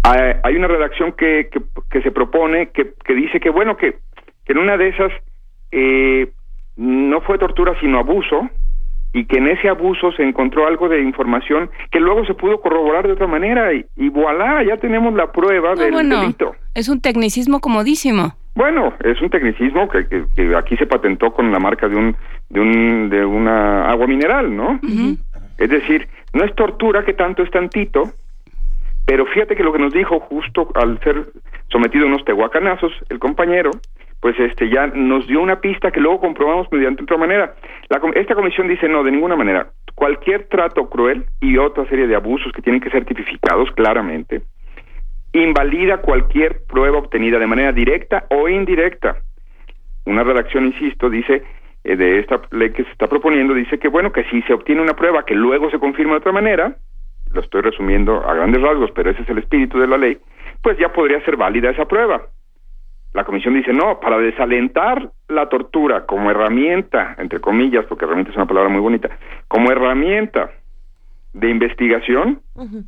Ah, 0.03 0.35
hay 0.43 0.55
una 0.55 0.67
redacción 0.67 1.13
que, 1.13 1.49
que, 1.51 1.61
que 1.89 2.01
se 2.01 2.11
propone 2.11 2.69
que, 2.69 2.93
que 3.03 3.15
dice 3.15 3.39
que, 3.39 3.49
bueno, 3.49 3.75
que, 3.75 3.95
que 4.49 4.53
en 4.53 4.57
una 4.57 4.77
de 4.77 4.87
esas 4.89 5.11
eh, 5.71 6.31
no 6.75 7.21
fue 7.21 7.37
tortura 7.37 7.75
sino 7.79 7.99
abuso 7.99 8.49
y 9.13 9.25
que 9.25 9.37
en 9.37 9.47
ese 9.47 9.69
abuso 9.69 10.11
se 10.13 10.23
encontró 10.23 10.65
algo 10.65 10.89
de 10.89 11.03
información 11.03 11.69
que 11.91 11.99
luego 11.99 12.25
se 12.25 12.33
pudo 12.33 12.59
corroborar 12.59 13.05
de 13.05 13.13
otra 13.13 13.27
manera 13.27 13.71
y, 13.73 13.85
y 13.95 14.09
voilà, 14.09 14.63
ya 14.63 14.77
tenemos 14.77 15.13
la 15.13 15.31
prueba 15.31 15.75
No, 15.75 15.81
del 15.81 15.91
bueno, 15.91 16.21
delito. 16.21 16.55
es 16.73 16.89
un 16.89 16.99
tecnicismo 16.99 17.59
comodísimo. 17.59 18.33
Bueno, 18.55 18.91
es 19.03 19.21
un 19.21 19.29
tecnicismo 19.29 19.87
que, 19.87 20.07
que- 20.07 20.25
que 20.35 20.55
aquí 20.55 20.75
se 20.77 20.87
patentó 20.87 21.31
con 21.31 21.51
la 21.51 21.59
marca 21.59 21.87
de 21.87 21.95
un 21.95 22.15
de 22.49 22.59
un 22.59 23.09
de 23.11 23.23
una 23.23 23.87
agua 23.91 24.07
mineral, 24.07 24.55
¿no? 24.55 24.79
Es 25.59 25.69
decir, 25.69 26.07
no 26.33 26.43
es 26.43 26.55
tortura 26.55 27.05
que 27.05 27.13
tanto 27.13 27.43
es 27.43 27.51
tantito, 27.51 28.09
pero 29.05 29.27
fíjate 29.27 29.55
que 29.55 29.63
lo 29.63 29.71
que 29.71 29.79
nos 29.79 29.93
dijo 29.93 30.19
justo 30.19 30.69
al 30.73 30.99
ser 31.01 31.27
sometido 31.71 32.05
a 32.05 32.07
unos 32.07 32.25
tehuacanazos, 32.25 32.91
el 33.09 33.19
compañero, 33.19 33.69
pues 34.21 34.37
este 34.39 34.69
ya 34.69 34.87
nos 34.87 35.27
dio 35.27 35.41
una 35.41 35.61
pista 35.61 35.91
que 35.91 36.01
luego 36.01 36.19
comprobamos 36.19 36.67
mediante 36.71 37.03
otra 37.03 37.17
manera. 37.17 37.55
La 37.89 38.01
esta 38.15 38.35
comisión 38.35 38.67
dice 38.67 38.87
no, 38.89 39.03
de 39.03 39.11
ninguna 39.11 39.35
manera. 39.35 39.69
Cualquier 39.95 40.47
trato 40.47 40.89
cruel 40.89 41.25
y 41.39 41.57
otra 41.57 41.85
serie 41.85 42.07
de 42.07 42.15
abusos 42.15 42.51
que 42.51 42.61
tienen 42.61 42.81
que 42.81 42.89
ser 42.89 43.05
tipificados 43.05 43.71
claramente, 43.71 44.41
invalida 45.33 45.97
cualquier 45.97 46.63
prueba 46.67 46.97
obtenida 46.97 47.39
de 47.39 47.47
manera 47.47 47.71
directa 47.71 48.25
o 48.29 48.49
indirecta. 48.49 49.17
Una 50.05 50.23
redacción, 50.23 50.65
insisto, 50.65 51.09
dice 51.09 51.43
eh, 51.83 51.95
de 51.95 52.19
esta 52.19 52.41
ley 52.51 52.71
que 52.71 52.83
se 52.83 52.91
está 52.91 53.07
proponiendo, 53.07 53.53
dice 53.53 53.77
que 53.77 53.87
bueno, 53.87 54.11
que 54.11 54.23
si 54.25 54.41
se 54.43 54.53
obtiene 54.53 54.81
una 54.81 54.95
prueba 54.95 55.25
que 55.25 55.35
luego 55.35 55.69
se 55.69 55.79
confirma 55.79 56.13
de 56.13 56.19
otra 56.19 56.31
manera, 56.31 56.75
lo 57.31 57.41
estoy 57.41 57.61
resumiendo 57.61 58.27
a 58.27 58.33
grandes 58.33 58.61
rasgos, 58.61 58.91
pero 58.91 59.11
ese 59.11 59.21
es 59.21 59.29
el 59.29 59.37
espíritu 59.37 59.79
de 59.79 59.87
la 59.87 59.97
ley, 59.97 60.17
pues 60.61 60.77
ya 60.77 60.91
podría 60.91 61.23
ser 61.23 61.37
válida 61.37 61.69
esa 61.69 61.85
prueba. 61.85 62.21
La 63.13 63.23
comisión 63.23 63.55
dice, 63.55 63.73
no, 63.73 63.99
para 63.99 64.17
desalentar 64.19 65.11
la 65.27 65.49
tortura 65.49 66.05
como 66.05 66.29
herramienta, 66.29 67.15
entre 67.17 67.39
comillas, 67.39 67.85
porque 67.87 68.05
herramienta 68.05 68.31
es 68.31 68.37
una 68.37 68.45
palabra 68.45 68.69
muy 68.69 68.81
bonita, 68.81 69.09
como 69.47 69.71
herramienta 69.71 70.51
de 71.33 71.49
investigación, 71.49 72.41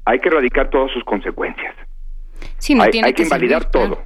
hay 0.05 0.19
que 0.19 0.29
erradicar 0.29 0.69
todas 0.69 0.91
sus 0.91 1.03
consecuencias. 1.03 1.75
Sí, 2.57 2.75
no 2.75 2.83
hay, 2.83 2.91
tiene 2.91 3.07
hay 3.07 3.13
que, 3.13 3.23
invalidar 3.23 3.63
servir, 3.63 3.89
claro. 3.89 4.03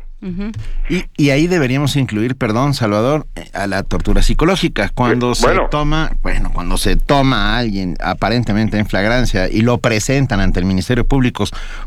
Y, 0.90 1.04
y 1.18 1.30
ahí 1.30 1.48
deberíamos 1.48 1.96
incluir, 1.96 2.36
perdón, 2.36 2.74
Salvador, 2.74 3.28
eh, 3.36 3.50
a 3.54 3.68
la 3.68 3.84
tortura 3.84 4.22
psicológica. 4.24 4.90
Cuando 4.94 5.32
Eh, 5.32 5.36
se 5.36 5.46
bueno. 5.48 5.68
toma, 5.70 6.12
bueno, 6.22 6.52
cuando 6.54 6.78
se 6.78 6.96
toma 6.96 7.54
a 7.56 7.58
alguien 7.60 7.96
aparentemente 8.02 8.78
en 8.78 8.86
flagrancia 8.88 9.50
y 9.50 9.62
lo 9.62 9.78
presentan 9.80 10.40
ante 10.40 10.60
el 10.60 10.66
Ministerio 10.66 11.06
Público 11.06 11.46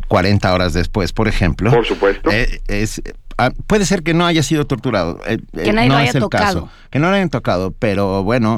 40 0.09 0.53
horas 0.53 0.73
después, 0.73 1.13
por 1.13 1.29
ejemplo. 1.29 1.71
Por 1.71 1.87
supuesto. 1.87 2.31
eh, 2.31 2.61
es, 2.69 3.03
ah, 3.39 3.51
puede 3.67 3.85
ser 3.87 4.03
que 4.03 4.15
no 4.15 4.27
haya 4.27 4.43
sido 4.43 4.67
torturado. 4.67 5.21
eh, 5.27 5.39
Que 5.53 5.73
nadie 5.73 5.89
no 5.89 5.95
lo 5.95 6.01
haya 6.01 6.11
es 6.11 6.15
el 6.15 6.21
tocado. 6.23 6.45
caso. 6.45 6.71
Que 6.91 6.99
no 6.99 7.09
lo 7.11 7.15
hayan 7.17 7.31
tocado, 7.31 7.73
pero 7.79 8.23
bueno, 8.25 8.57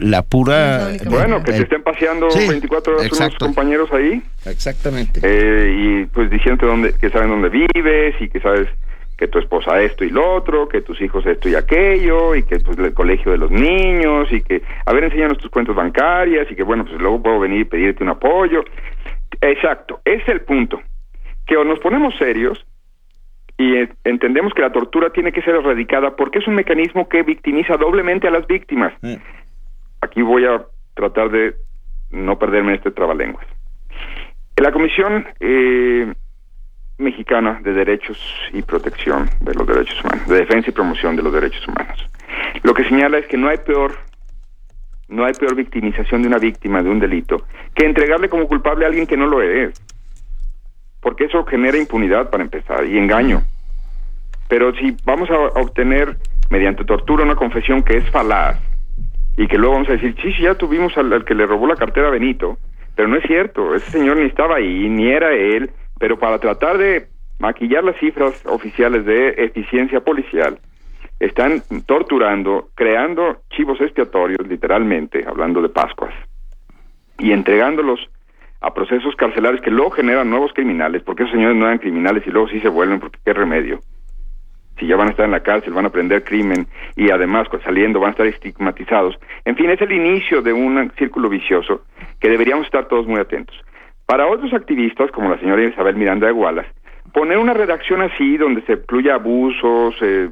la 0.00 0.22
pura... 0.22 0.88
Bueno, 1.08 1.42
que 1.42 1.50
el- 1.52 1.56
se 1.58 1.62
estén 1.64 1.82
paseando 1.82 2.30
Sí, 2.30 2.48
24 2.48 2.94
horas 2.94 3.06
exacto. 3.06 3.44
unos 3.44 3.54
compañeros 3.54 3.92
ahí. 3.92 4.22
Exactamente. 4.46 5.20
Eh, 5.22 5.74
y 6.02 6.06
pues 6.06 6.30
diciendo 6.30 6.66
dónde, 6.66 6.94
que 6.94 7.10
saben 7.10 7.28
dónde 7.28 7.48
vives 7.50 8.14
y 8.20 8.28
que 8.28 8.40
sabes 8.40 8.68
que 9.16 9.28
tu 9.28 9.38
esposa 9.38 9.80
esto 9.80 10.04
y 10.04 10.10
lo 10.10 10.34
otro, 10.34 10.68
que 10.68 10.80
tus 10.80 11.00
hijos 11.00 11.24
esto 11.26 11.48
y 11.48 11.54
aquello, 11.54 12.34
y 12.34 12.42
que 12.42 12.58
pues 12.58 12.76
el 12.78 12.92
colegio 12.92 13.30
de 13.30 13.38
los 13.38 13.50
niños, 13.52 14.32
y 14.32 14.40
que, 14.42 14.62
a 14.84 14.92
ver, 14.92 15.04
enséñanos 15.04 15.38
tus 15.38 15.50
cuentas 15.50 15.76
bancarias, 15.76 16.50
y 16.50 16.56
que 16.56 16.62
bueno, 16.64 16.84
pues 16.84 17.00
luego 17.00 17.22
puedo 17.22 17.38
venir 17.38 17.60
y 17.60 17.64
pedirte 17.64 18.02
un 18.02 18.10
apoyo. 18.10 18.64
Exacto, 19.40 20.00
ese 20.04 20.22
es 20.22 20.28
el 20.28 20.40
punto. 20.40 20.80
Que 21.46 21.56
o 21.56 21.64
nos 21.64 21.78
ponemos 21.78 22.14
serios 22.18 22.64
y 23.58 23.88
entendemos 24.04 24.52
que 24.54 24.62
la 24.62 24.72
tortura 24.72 25.10
tiene 25.10 25.32
que 25.32 25.42
ser 25.42 25.54
erradicada 25.54 26.16
porque 26.16 26.38
es 26.38 26.46
un 26.46 26.54
mecanismo 26.54 27.08
que 27.08 27.22
victimiza 27.22 27.76
doblemente 27.76 28.28
a 28.28 28.30
las 28.30 28.46
víctimas. 28.46 28.92
Aquí 30.00 30.22
voy 30.22 30.44
a 30.46 30.62
tratar 30.94 31.30
de 31.30 31.54
no 32.10 32.38
perderme 32.38 32.74
este 32.74 32.90
trabalenguas. 32.90 33.46
La 34.56 34.72
Comisión 34.72 35.26
eh, 35.40 36.12
Mexicana 36.98 37.60
de 37.62 37.72
Derechos 37.72 38.18
y 38.52 38.62
Protección 38.62 39.28
de 39.40 39.54
los 39.54 39.66
Derechos 39.66 40.02
Humanos, 40.04 40.28
de 40.28 40.36
Defensa 40.36 40.70
y 40.70 40.72
Promoción 40.72 41.16
de 41.16 41.22
los 41.22 41.32
Derechos 41.32 41.66
Humanos, 41.66 42.06
lo 42.62 42.74
que 42.74 42.84
señala 42.84 43.18
es 43.18 43.26
que 43.26 43.36
no 43.36 43.48
hay 43.48 43.58
peor 43.58 43.92
no 45.08 45.26
hay 45.26 45.34
peor 45.34 45.54
victimización 45.54 46.22
de 46.22 46.28
una 46.28 46.38
víctima 46.38 46.82
de 46.82 46.88
un 46.88 46.98
delito 46.98 47.44
que 47.74 47.84
entregarle 47.84 48.28
como 48.28 48.48
culpable 48.48 48.84
a 48.84 48.88
alguien 48.88 49.06
que 49.06 49.16
no 49.16 49.26
lo 49.26 49.42
es. 49.42 49.72
Porque 51.02 51.24
eso 51.24 51.44
genera 51.44 51.76
impunidad 51.76 52.30
para 52.30 52.42
empezar 52.42 52.86
y 52.86 52.96
engaño. 52.96 53.42
Pero 54.48 54.72
si 54.76 54.96
vamos 55.04 55.28
a 55.30 55.60
obtener 55.60 56.16
mediante 56.48 56.84
tortura 56.84 57.24
una 57.24 57.36
confesión 57.36 57.82
que 57.82 57.98
es 57.98 58.10
falaz 58.10 58.58
y 59.36 59.46
que 59.46 59.58
luego 59.58 59.74
vamos 59.74 59.88
a 59.90 59.92
decir, 59.92 60.14
sí, 60.22 60.32
sí, 60.32 60.42
ya 60.42 60.54
tuvimos 60.54 60.96
al, 60.96 61.12
al 61.12 61.24
que 61.24 61.34
le 61.34 61.46
robó 61.46 61.66
la 61.66 61.76
cartera 61.76 62.08
a 62.08 62.12
Benito, 62.12 62.56
pero 62.94 63.08
no 63.08 63.16
es 63.16 63.24
cierto, 63.26 63.74
ese 63.74 63.90
señor 63.90 64.16
ni 64.18 64.26
estaba 64.26 64.56
ahí, 64.56 64.88
ni 64.88 65.10
era 65.10 65.32
él, 65.32 65.70
pero 65.98 66.18
para 66.18 66.38
tratar 66.38 66.78
de 66.78 67.08
maquillar 67.38 67.82
las 67.82 67.98
cifras 67.98 68.44
oficiales 68.46 69.04
de 69.04 69.30
eficiencia 69.38 70.00
policial, 70.00 70.58
están 71.18 71.62
torturando, 71.86 72.68
creando 72.74 73.42
chivos 73.50 73.80
expiatorios, 73.80 74.46
literalmente, 74.46 75.24
hablando 75.26 75.62
de 75.62 75.68
Pascuas, 75.68 76.14
y 77.18 77.32
entregándolos 77.32 78.00
a 78.62 78.72
procesos 78.72 79.16
carcelarios 79.16 79.60
que 79.60 79.70
luego 79.70 79.90
generan 79.90 80.30
nuevos 80.30 80.52
criminales, 80.52 81.02
porque 81.02 81.24
esos 81.24 81.34
señores 81.34 81.56
no 81.56 81.66
eran 81.66 81.78
criminales 81.78 82.22
y 82.26 82.30
luego 82.30 82.48
sí 82.48 82.60
se 82.60 82.68
vuelven, 82.68 83.00
porque 83.00 83.18
qué 83.24 83.32
remedio. 83.32 83.80
Si 84.78 84.86
ya 84.86 84.96
van 84.96 85.08
a 85.08 85.10
estar 85.10 85.26
en 85.26 85.32
la 85.32 85.42
cárcel, 85.42 85.74
van 85.74 85.84
a 85.84 85.88
aprender 85.88 86.24
crimen 86.24 86.66
y 86.96 87.10
además 87.10 87.48
pues, 87.50 87.62
saliendo 87.62 88.00
van 88.00 88.08
a 88.08 88.10
estar 88.12 88.26
estigmatizados. 88.26 89.18
En 89.44 89.56
fin, 89.56 89.68
es 89.70 89.80
el 89.80 89.92
inicio 89.92 90.42
de 90.42 90.52
un 90.52 90.90
círculo 90.96 91.28
vicioso 91.28 91.82
que 92.20 92.28
deberíamos 92.28 92.66
estar 92.66 92.86
todos 92.86 93.06
muy 93.06 93.20
atentos. 93.20 93.56
Para 94.06 94.26
otros 94.26 94.52
activistas, 94.52 95.10
como 95.10 95.28
la 95.28 95.38
señora 95.38 95.64
Isabel 95.64 95.96
Miranda 95.96 96.26
de 96.26 96.32
Gualas, 96.32 96.66
poner 97.12 97.38
una 97.38 97.54
redacción 97.54 98.00
así 98.00 98.36
donde 98.36 98.62
se 98.62 98.74
incluya 98.74 99.14
abusos, 99.14 99.94
eh, 100.00 100.30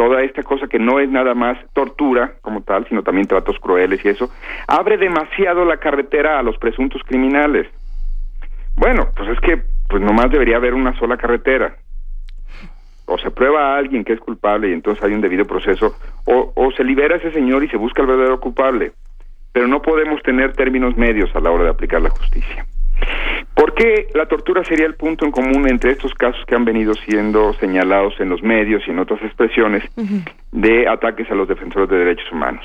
toda 0.00 0.22
esta 0.22 0.42
cosa 0.42 0.66
que 0.66 0.78
no 0.78 0.98
es 0.98 1.10
nada 1.10 1.34
más 1.34 1.58
tortura 1.74 2.32
como 2.40 2.62
tal, 2.62 2.88
sino 2.88 3.02
también 3.02 3.26
tratos 3.26 3.58
crueles 3.58 4.02
y 4.02 4.08
eso, 4.08 4.30
abre 4.66 4.96
demasiado 4.96 5.66
la 5.66 5.76
carretera 5.76 6.38
a 6.38 6.42
los 6.42 6.56
presuntos 6.56 7.02
criminales. 7.04 7.66
Bueno, 8.76 9.08
pues 9.14 9.28
es 9.28 9.40
que 9.40 9.62
pues 9.90 10.02
nomás 10.02 10.30
debería 10.30 10.56
haber 10.56 10.72
una 10.72 10.98
sola 10.98 11.18
carretera. 11.18 11.76
O 13.04 13.18
se 13.18 13.30
prueba 13.30 13.74
a 13.74 13.76
alguien 13.76 14.02
que 14.02 14.14
es 14.14 14.20
culpable 14.20 14.70
y 14.70 14.72
entonces 14.72 15.04
hay 15.04 15.12
un 15.12 15.20
debido 15.20 15.44
proceso, 15.44 15.94
o, 16.24 16.50
o 16.56 16.72
se 16.72 16.82
libera 16.82 17.16
a 17.16 17.18
ese 17.18 17.32
señor 17.32 17.62
y 17.62 17.68
se 17.68 17.76
busca 17.76 18.00
al 18.00 18.08
verdadero 18.08 18.40
culpable. 18.40 18.92
Pero 19.52 19.66
no 19.66 19.82
podemos 19.82 20.22
tener 20.22 20.54
términos 20.54 20.96
medios 20.96 21.28
a 21.36 21.40
la 21.40 21.50
hora 21.50 21.64
de 21.64 21.70
aplicar 21.70 22.00
la 22.00 22.08
justicia. 22.08 22.64
¿Por 23.60 23.74
qué 23.74 24.06
la 24.14 24.24
tortura 24.24 24.64
sería 24.64 24.86
el 24.86 24.94
punto 24.94 25.26
en 25.26 25.32
común 25.32 25.68
entre 25.68 25.90
estos 25.90 26.14
casos 26.14 26.42
que 26.46 26.54
han 26.54 26.64
venido 26.64 26.94
siendo 26.94 27.52
señalados 27.52 28.18
en 28.18 28.30
los 28.30 28.42
medios 28.42 28.82
y 28.86 28.90
en 28.90 29.00
otras 29.00 29.20
expresiones 29.22 29.84
de 30.50 30.88
ataques 30.88 31.30
a 31.30 31.34
los 31.34 31.46
defensores 31.46 31.90
de 31.90 31.98
derechos 31.98 32.32
humanos? 32.32 32.64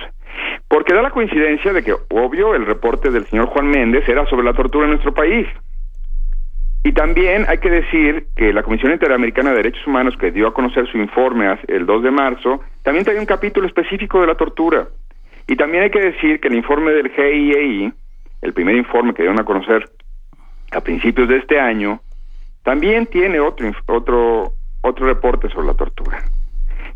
Porque 0.69 0.93
da 0.93 1.01
la 1.01 1.09
coincidencia 1.09 1.73
de 1.73 1.83
que, 1.83 1.93
obvio, 2.11 2.55
el 2.55 2.65
reporte 2.65 3.11
del 3.11 3.25
señor 3.25 3.47
Juan 3.47 3.67
Méndez 3.67 4.07
era 4.07 4.25
sobre 4.27 4.45
la 4.45 4.53
tortura 4.53 4.85
en 4.85 4.91
nuestro 4.91 5.13
país. 5.13 5.45
Y 6.85 6.93
también 6.93 7.43
hay 7.49 7.57
que 7.57 7.71
decir 7.71 8.27
que 8.33 8.53
la 8.53 8.63
Comisión 8.63 8.93
Interamericana 8.93 9.49
de 9.49 9.57
Derechos 9.57 9.85
Humanos, 9.85 10.15
que 10.17 10.31
dio 10.31 10.47
a 10.47 10.53
conocer 10.53 10.89
su 10.89 10.97
informe 10.97 11.59
el 11.67 11.85
2 11.85 12.03
de 12.03 12.11
marzo, 12.11 12.61
también 12.83 13.03
trae 13.03 13.19
un 13.19 13.25
capítulo 13.25 13.67
específico 13.67 14.21
de 14.21 14.27
la 14.27 14.35
tortura. 14.35 14.87
Y 15.45 15.57
también 15.57 15.83
hay 15.83 15.89
que 15.89 15.99
decir 15.99 16.39
que 16.39 16.47
el 16.47 16.55
informe 16.55 16.91
del 16.91 17.09
GIEI, 17.09 17.91
el 18.43 18.53
primer 18.53 18.77
informe 18.77 19.13
que 19.13 19.23
dieron 19.23 19.41
a 19.41 19.43
conocer 19.43 19.89
a 20.75 20.81
principios 20.81 21.27
de 21.27 21.37
este 21.37 21.59
año, 21.59 22.01
también 22.63 23.05
tiene 23.05 23.39
otro 23.39 23.71
otro 23.87 24.53
otro 24.81 25.05
reporte 25.07 25.49
sobre 25.49 25.67
la 25.67 25.73
tortura. 25.73 26.23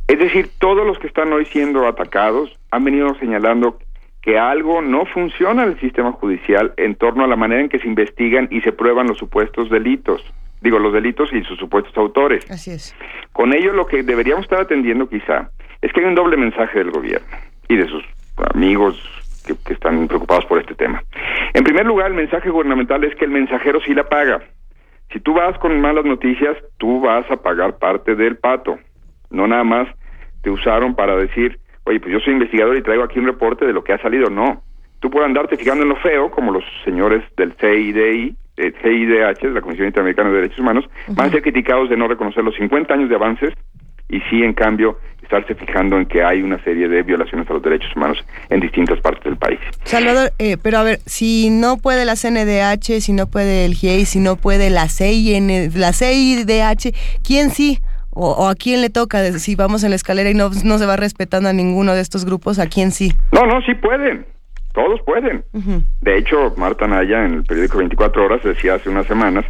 Es 0.07 0.19
decir, 0.19 0.49
todos 0.59 0.85
los 0.85 0.97
que 0.99 1.07
están 1.07 1.31
hoy 1.33 1.45
siendo 1.45 1.87
atacados 1.87 2.57
han 2.71 2.83
venido 2.83 3.13
señalando 3.15 3.79
que 4.21 4.37
algo 4.37 4.81
no 4.81 5.05
funciona 5.05 5.63
en 5.63 5.69
el 5.69 5.79
sistema 5.79 6.11
judicial 6.11 6.73
en 6.77 6.95
torno 6.95 7.23
a 7.23 7.27
la 7.27 7.35
manera 7.35 7.61
en 7.61 7.69
que 7.69 7.79
se 7.79 7.87
investigan 7.87 8.47
y 8.51 8.61
se 8.61 8.71
prueban 8.71 9.07
los 9.07 9.17
supuestos 9.17 9.69
delitos. 9.69 10.21
Digo, 10.61 10.77
los 10.77 10.93
delitos 10.93 11.31
y 11.31 11.43
sus 11.43 11.57
supuestos 11.57 11.95
autores. 11.95 12.49
Así 12.51 12.71
es. 12.71 12.95
Con 13.31 13.53
ello 13.53 13.71
lo 13.73 13.85
que 13.85 14.03
deberíamos 14.03 14.43
estar 14.43 14.59
atendiendo 14.61 15.07
quizá 15.07 15.51
es 15.81 15.93
que 15.93 16.01
hay 16.01 16.07
un 16.07 16.15
doble 16.15 16.35
mensaje 16.37 16.79
del 16.79 16.91
gobierno 16.91 17.27
y 17.69 17.77
de 17.77 17.87
sus 17.87 18.03
amigos 18.53 19.01
que, 19.49 19.63
que 19.65 19.73
están 19.73 20.07
preocupados 20.07 20.45
por 20.45 20.59
este 20.59 20.75
tema. 20.75 21.03
En 21.53 21.63
primer 21.63 21.85
lugar, 21.85 22.07
el 22.07 22.17
mensaje 22.17 22.49
gubernamental 22.49 23.03
es 23.03 23.15
que 23.15 23.25
el 23.25 23.31
mensajero 23.31 23.79
sí 23.81 23.93
la 23.93 24.07
paga. 24.07 24.41
Si 25.11 25.19
tú 25.19 25.33
vas 25.33 25.57
con 25.57 25.79
malas 25.81 26.05
noticias, 26.05 26.55
tú 26.77 27.01
vas 27.01 27.29
a 27.31 27.37
pagar 27.37 27.77
parte 27.77 28.15
del 28.15 28.37
pato. 28.37 28.77
No 29.31 29.47
nada 29.47 29.63
más 29.63 29.87
te 30.43 30.49
usaron 30.49 30.95
para 30.95 31.15
decir, 31.15 31.59
oye, 31.85 31.99
pues 31.99 32.13
yo 32.13 32.19
soy 32.19 32.33
investigador 32.33 32.77
y 32.77 32.83
traigo 32.83 33.03
aquí 33.03 33.19
un 33.19 33.25
reporte 33.25 33.65
de 33.65 33.73
lo 33.73 33.83
que 33.83 33.93
ha 33.93 34.01
salido. 34.01 34.29
No. 34.29 34.61
Tú 34.99 35.09
puedes 35.09 35.27
andarte 35.27 35.57
fijando 35.57 35.83
en 35.83 35.89
lo 35.89 35.95
feo, 35.95 36.29
como 36.29 36.51
los 36.51 36.63
señores 36.83 37.23
del 37.37 37.53
CIDI, 37.53 38.35
eh, 38.57 38.73
CIDH, 38.83 39.41
de 39.41 39.53
la 39.53 39.61
Comisión 39.61 39.87
Interamericana 39.87 40.29
de 40.29 40.35
Derechos 40.35 40.59
Humanos, 40.59 40.85
van 41.07 41.27
a 41.27 41.31
ser 41.31 41.41
criticados 41.41 41.89
de 41.89 41.97
no 41.97 42.07
reconocer 42.07 42.43
los 42.43 42.55
50 42.55 42.93
años 42.93 43.09
de 43.09 43.15
avances 43.15 43.53
y 44.09 44.19
sí, 44.29 44.43
en 44.43 44.53
cambio, 44.53 44.97
estarse 45.21 45.53
fijando 45.53 45.97
en 45.97 46.07
que 46.07 46.23
hay 46.23 46.41
una 46.41 46.61
serie 46.63 46.87
de 46.87 47.03
violaciones 47.03 47.47
a 47.49 47.53
los 47.53 47.61
derechos 47.61 47.95
humanos 47.95 48.17
en 48.49 48.59
distintas 48.59 48.99
partes 48.99 49.23
del 49.23 49.37
país. 49.37 49.59
Salvador, 49.83 50.31
eh, 50.39 50.57
pero 50.61 50.79
a 50.79 50.83
ver, 50.83 50.99
si 51.05 51.49
no 51.51 51.77
puede 51.77 52.03
la 52.03 52.15
CNDH, 52.15 52.99
si 52.99 53.13
no 53.13 53.27
puede 53.27 53.65
el 53.65 53.75
GIEI, 53.75 54.05
si 54.05 54.19
no 54.19 54.37
puede 54.37 54.71
la 54.71 54.89
CIN, 54.89 55.71
la 55.75 55.93
CIDH, 55.93 56.95
¿quién 57.23 57.51
sí? 57.51 57.79
O, 58.09 58.31
o, 58.31 58.49
a 58.49 58.55
quién 58.55 58.81
le 58.81 58.89
toca? 58.89 59.21
Si 59.33 59.55
vamos 59.55 59.83
en 59.83 59.91
la 59.91 59.95
escalera 59.95 60.31
y 60.31 60.33
no, 60.33 60.49
no 60.65 60.77
se 60.79 60.85
va 60.87 60.95
respetando 60.95 61.47
a 61.47 61.53
ninguno 61.53 61.93
de 61.93 62.01
estos 62.01 62.25
grupos, 62.25 62.57
¿a 62.57 62.65
quién 62.65 62.91
sí? 62.91 63.13
No, 63.31 63.45
no, 63.45 63.61
sí 63.61 63.75
pueden. 63.75 64.25
Todos 64.73 64.99
pueden. 65.05 65.43
Uh 65.53 65.59
-huh. 65.59 65.83
De 66.01 66.17
hecho, 66.17 66.53
Marta 66.57 66.87
Naya 66.87 67.25
en 67.25 67.35
el 67.35 67.43
periódico 67.43 67.77
24 67.77 68.25
Horas 68.25 68.43
decía 68.43 68.75
hace 68.75 68.89
unas 68.89 69.05
semanas, 69.05 69.45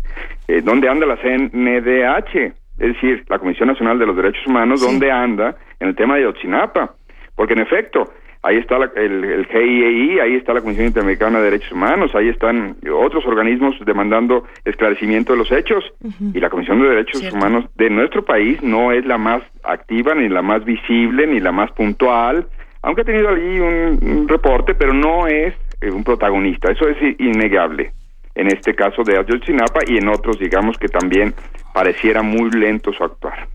eh, 0.48 0.62
¿dónde 0.62 0.90
anda 0.90 1.06
la 1.06 1.18
CNDH? 1.18 2.54
Es 2.80 2.94
decir, 2.94 3.24
la 3.28 3.40
Comisión 3.40 3.68
Nacional 3.68 4.00
de 4.00 4.06
los 4.06 4.16
Derechos 4.16 4.46
Humanos, 4.48 4.80
sí. 4.80 4.86
¿dónde 4.88 5.12
anda 5.12 5.56
en 5.80 5.90
el 5.90 5.96
tema 5.96 6.16
de 6.16 6.26
Otsinapa? 6.26 6.94
Porque 7.36 7.54
en 7.54 7.60
efecto, 7.60 8.12
ahí 8.42 8.58
está 8.58 8.80
la, 8.80 8.90
el, 8.96 9.24
el 9.24 9.46
GIEI, 9.48 10.20
ahí 10.20 10.36
está 10.36 10.54
la 10.54 10.62
Comisión 10.62 10.88
Interamericana 10.88 11.40
de 11.40 11.46
Derechos 11.46 11.72
Humanos, 11.74 12.16
ahí 12.16 12.30
están 12.30 12.78
otros 12.94 13.26
organismos 13.26 13.76
demandando 13.86 14.46
esclarecimiento 14.64 15.34
de 15.34 15.40
los 15.40 15.52
hechos 15.52 15.84
uh 16.02 16.08
-huh. 16.08 16.36
y 16.36 16.40
la 16.40 16.50
Comisión 16.50 16.82
de 16.82 16.88
Derechos 16.90 17.20
Cierto. 17.20 17.38
Humanos 17.38 17.66
de 17.76 17.90
nuestro 17.90 18.24
país 18.24 18.62
no 18.64 18.92
es 18.94 19.06
la 19.06 19.18
más 19.18 19.44
activa, 19.64 20.16
ni 20.16 20.30
la 20.30 20.42
más 20.42 20.64
visible, 20.64 21.28
ni 21.28 21.40
la 21.40 21.52
más 21.52 21.72
puntual, 21.72 22.48
aunque 22.82 23.02
ha 23.02 23.06
tenido 23.06 23.30
allí 23.30 23.60
un, 23.60 24.00
un 24.02 24.28
reporte, 24.28 24.74
pero 24.74 24.94
no 24.94 25.28
es 25.28 25.54
eh, 25.82 25.92
un 25.92 26.04
protagonista, 26.04 26.72
eso 26.72 26.88
es 26.88 26.98
innegable 27.20 27.92
en 28.40 28.48
este 28.48 28.74
caso 28.74 29.04
de 29.04 29.18
Ayotzinapa 29.18 29.82
y 29.86 29.98
en 29.98 30.08
otros, 30.08 30.40
digamos, 30.40 30.78
que 30.78 30.88
también 30.88 31.34
pareciera 31.74 32.22
muy 32.22 32.50
lento 32.52 32.94
su 32.94 33.04
actuar. 33.04 33.48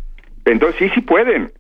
Entonces, 0.45 0.77
sí, 0.79 0.91
sí 0.95 1.01
pueden. 1.01 1.51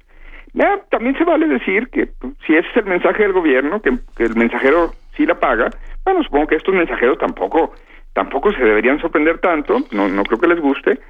Ya, 0.52 0.80
también 0.90 1.16
se 1.16 1.24
vale 1.24 1.48
decir 1.48 1.88
que 1.88 2.06
pues, 2.06 2.34
si 2.46 2.54
ese 2.54 2.68
es 2.68 2.76
el 2.76 2.84
mensaje 2.84 3.22
del 3.22 3.32
gobierno, 3.32 3.80
que, 3.80 3.92
que, 4.14 4.24
el 4.24 4.36
mensajero 4.36 4.92
sí 5.16 5.24
la 5.24 5.40
paga, 5.40 5.70
bueno, 6.04 6.22
supongo 6.22 6.48
que 6.48 6.56
estos 6.56 6.74
mensajeros 6.74 7.18
tampoco 7.18 7.72
tampoco 8.12 8.52
se 8.52 8.62
deberían 8.62 9.00
sorprender 9.00 9.38
tanto, 9.38 9.78
no, 9.90 10.08
no 10.08 10.22
creo 10.22 10.38
que 10.38 10.46
les 10.46 10.60
guste. 10.60 11.00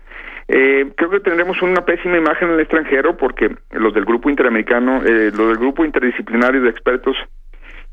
Eh, 0.48 0.92
creo 0.96 1.10
que 1.10 1.20
tendremos 1.20 1.60
una 1.62 1.84
pésima 1.84 2.16
imagen 2.16 2.48
en 2.48 2.54
el 2.54 2.60
extranjero 2.60 3.16
porque 3.16 3.54
los 3.72 3.92
del 3.92 4.04
grupo 4.04 4.30
interamericano, 4.30 5.02
eh, 5.04 5.30
los 5.34 5.48
del 5.48 5.58
grupo 5.58 5.84
interdisciplinario 5.84 6.62
de 6.62 6.70
expertos 6.70 7.16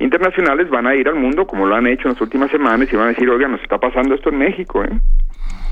internacionales 0.01 0.69
van 0.69 0.87
a 0.87 0.95
ir 0.95 1.07
al 1.07 1.15
mundo 1.15 1.45
como 1.45 1.65
lo 1.65 1.75
han 1.75 1.87
hecho 1.87 2.07
en 2.07 2.13
las 2.13 2.21
últimas 2.21 2.51
semanas 2.51 2.87
y 2.91 2.95
van 2.95 3.07
a 3.07 3.09
decir, 3.09 3.29
oiga, 3.29 3.47
nos 3.47 3.61
está 3.61 3.77
pasando 3.77 4.15
esto 4.15 4.29
en 4.29 4.37
México, 4.37 4.83
¿eh? 4.83 4.99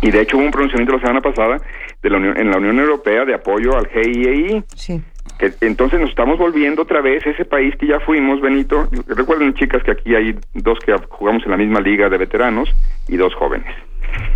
Y 0.02 0.12
de 0.12 0.22
hecho 0.22 0.38
hubo 0.38 0.46
un 0.46 0.52
pronunciamiento 0.52 0.94
la 0.94 1.02
semana 1.02 1.22
pasada 1.22 1.58
de 2.02 2.10
la 2.10 2.18
Unión, 2.18 2.38
en 2.38 2.50
la 2.50 2.58
Unión 2.58 2.80
Europea 2.80 3.26
de 3.26 3.34
apoyo 3.34 3.76
al 3.76 3.88
GIEI. 3.88 4.64
Sí. 4.76 5.02
Que, 5.38 5.52
entonces 5.62 6.00
nos 6.00 6.10
estamos 6.10 6.38
volviendo 6.38 6.84
otra 6.84 7.02
vez 7.02 7.26
ese 7.26 7.46
país 7.46 7.76
que 7.78 7.88
ya 7.88 8.00
fuimos, 8.00 8.42
Benito. 8.42 8.88
Recuerden, 9.08 9.54
chicas, 9.54 9.84
que 9.84 9.92
aquí 9.92 10.16
hay 10.16 10.36
dos 10.54 10.80
que 10.80 10.96
jugamos 11.10 11.44
en 11.44 11.52
la 11.52 11.58
misma 11.58 11.82
liga 11.82 12.10
de 12.10 12.18
veteranos 12.18 12.74
y 13.08 13.18
dos 13.18 13.34
jóvenes. 13.36 13.74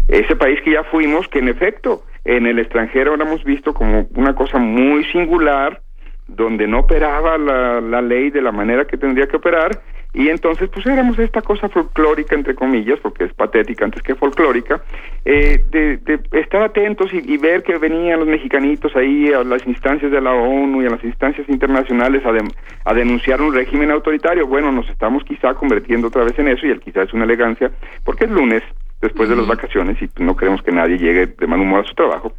Ese 0.07 0.35
país 0.35 0.59
que 0.63 0.71
ya 0.71 0.83
fuimos, 0.83 1.27
que 1.29 1.39
en 1.39 1.47
efecto 1.47 2.03
en 2.25 2.45
el 2.45 2.59
extranjero 2.59 3.15
lo 3.15 3.23
hemos 3.25 3.43
visto 3.43 3.73
como 3.73 4.07
una 4.15 4.35
cosa 4.35 4.57
muy 4.57 5.03
singular, 5.11 5.81
donde 6.27 6.67
no 6.67 6.79
operaba 6.79 7.37
la, 7.37 7.81
la 7.81 8.01
ley 8.01 8.29
de 8.29 8.41
la 8.41 8.51
manera 8.51 8.85
que 8.85 8.97
tendría 8.97 9.27
que 9.27 9.37
operar 9.37 9.81
y 10.15 10.29
entonces 10.29 10.69
pues 10.69 10.85
éramos 10.85 11.17
esta 11.17 11.41
cosa 11.41 11.69
folclórica 11.69 12.35
entre 12.35 12.53
comillas 12.53 12.99
porque 13.01 13.23
es 13.23 13.33
patética 13.33 13.85
antes 13.85 14.03
que 14.03 14.13
folclórica 14.13 14.83
eh, 15.25 15.63
de, 15.71 15.97
de, 15.97 16.19
estar 16.39 16.61
atentos 16.61 17.11
y, 17.13 17.33
y, 17.33 17.37
ver 17.37 17.63
que 17.63 17.77
venían 17.79 18.19
los 18.19 18.27
mexicanitos 18.27 18.95
ahí 18.95 19.33
a 19.33 19.43
las 19.43 19.65
instancias 19.65 20.11
de 20.11 20.21
la 20.21 20.33
ONU 20.33 20.83
y 20.83 20.85
a 20.85 20.91
las 20.91 21.03
instancias 21.03 21.49
internacionales 21.49 22.23
a, 22.25 22.31
de, 22.31 22.47
a 22.85 22.93
denunciar 22.93 23.41
un 23.41 23.55
régimen 23.55 23.89
autoritario. 23.89 24.45
Bueno 24.45 24.71
nos 24.71 24.87
estamos 24.87 25.23
quizá 25.23 25.55
convirtiendo 25.55 26.09
otra 26.09 26.23
vez 26.23 26.37
en 26.37 26.47
eso 26.49 26.67
y 26.67 26.69
el 26.69 26.79
quizá 26.79 27.01
es 27.01 27.13
una 27.13 27.25
elegancia 27.25 27.71
porque 28.03 28.25
es 28.25 28.29
lunes 28.29 28.61
después 29.01 29.29
de 29.29 29.35
las 29.35 29.47
vacaciones 29.47 29.99
y 29.99 30.09
no 30.21 30.35
queremos 30.35 30.61
que 30.61 30.71
nadie 30.71 30.97
llegue 30.97 31.25
de 31.25 31.47
mal 31.47 31.59
humor 31.59 31.83
a 31.83 31.87
su 31.87 31.95
trabajo. 31.95 32.33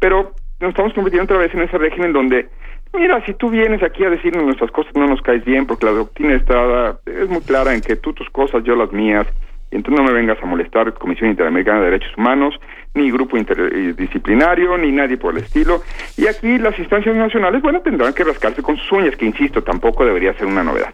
Pero 0.00 0.32
nos 0.58 0.70
estamos 0.70 0.92
convirtiendo 0.94 1.32
otra 1.32 1.38
vez 1.38 1.54
en 1.54 1.62
ese 1.62 1.78
régimen 1.78 2.12
donde 2.12 2.48
Mira, 2.92 3.24
si 3.24 3.34
tú 3.34 3.50
vienes 3.50 3.82
aquí 3.82 4.04
a 4.04 4.10
decirnos 4.10 4.44
nuestras 4.44 4.70
cosas, 4.72 4.94
no 4.96 5.06
nos 5.06 5.22
caes 5.22 5.44
bien, 5.44 5.66
porque 5.66 5.86
la 5.86 5.92
doctrina 5.92 6.34
está, 6.34 6.98
es 7.06 7.28
muy 7.28 7.40
clara 7.40 7.72
en 7.72 7.80
que 7.80 7.96
tú 7.96 8.12
tus 8.12 8.28
cosas, 8.30 8.64
yo 8.64 8.74
las 8.74 8.92
mías, 8.92 9.26
y 9.70 9.76
entonces 9.76 10.00
no 10.00 10.04
me 10.04 10.12
vengas 10.12 10.42
a 10.42 10.46
molestar 10.46 10.92
Comisión 10.94 11.30
Interamericana 11.30 11.78
de 11.78 11.84
Derechos 11.84 12.12
Humanos, 12.16 12.58
ni 12.94 13.10
grupo 13.12 13.36
interdisciplinario, 13.36 14.76
ni 14.76 14.90
nadie 14.90 15.16
por 15.16 15.36
el 15.36 15.44
estilo. 15.44 15.82
Y 16.16 16.26
aquí 16.26 16.58
las 16.58 16.76
instancias 16.76 17.14
nacionales, 17.14 17.62
bueno, 17.62 17.80
tendrán 17.80 18.12
que 18.12 18.24
rascarse 18.24 18.62
con 18.62 18.76
sus 18.76 18.90
uñas, 18.90 19.14
que 19.14 19.26
insisto, 19.26 19.62
tampoco 19.62 20.04
debería 20.04 20.34
ser 20.34 20.46
una 20.46 20.64
novedad. 20.64 20.92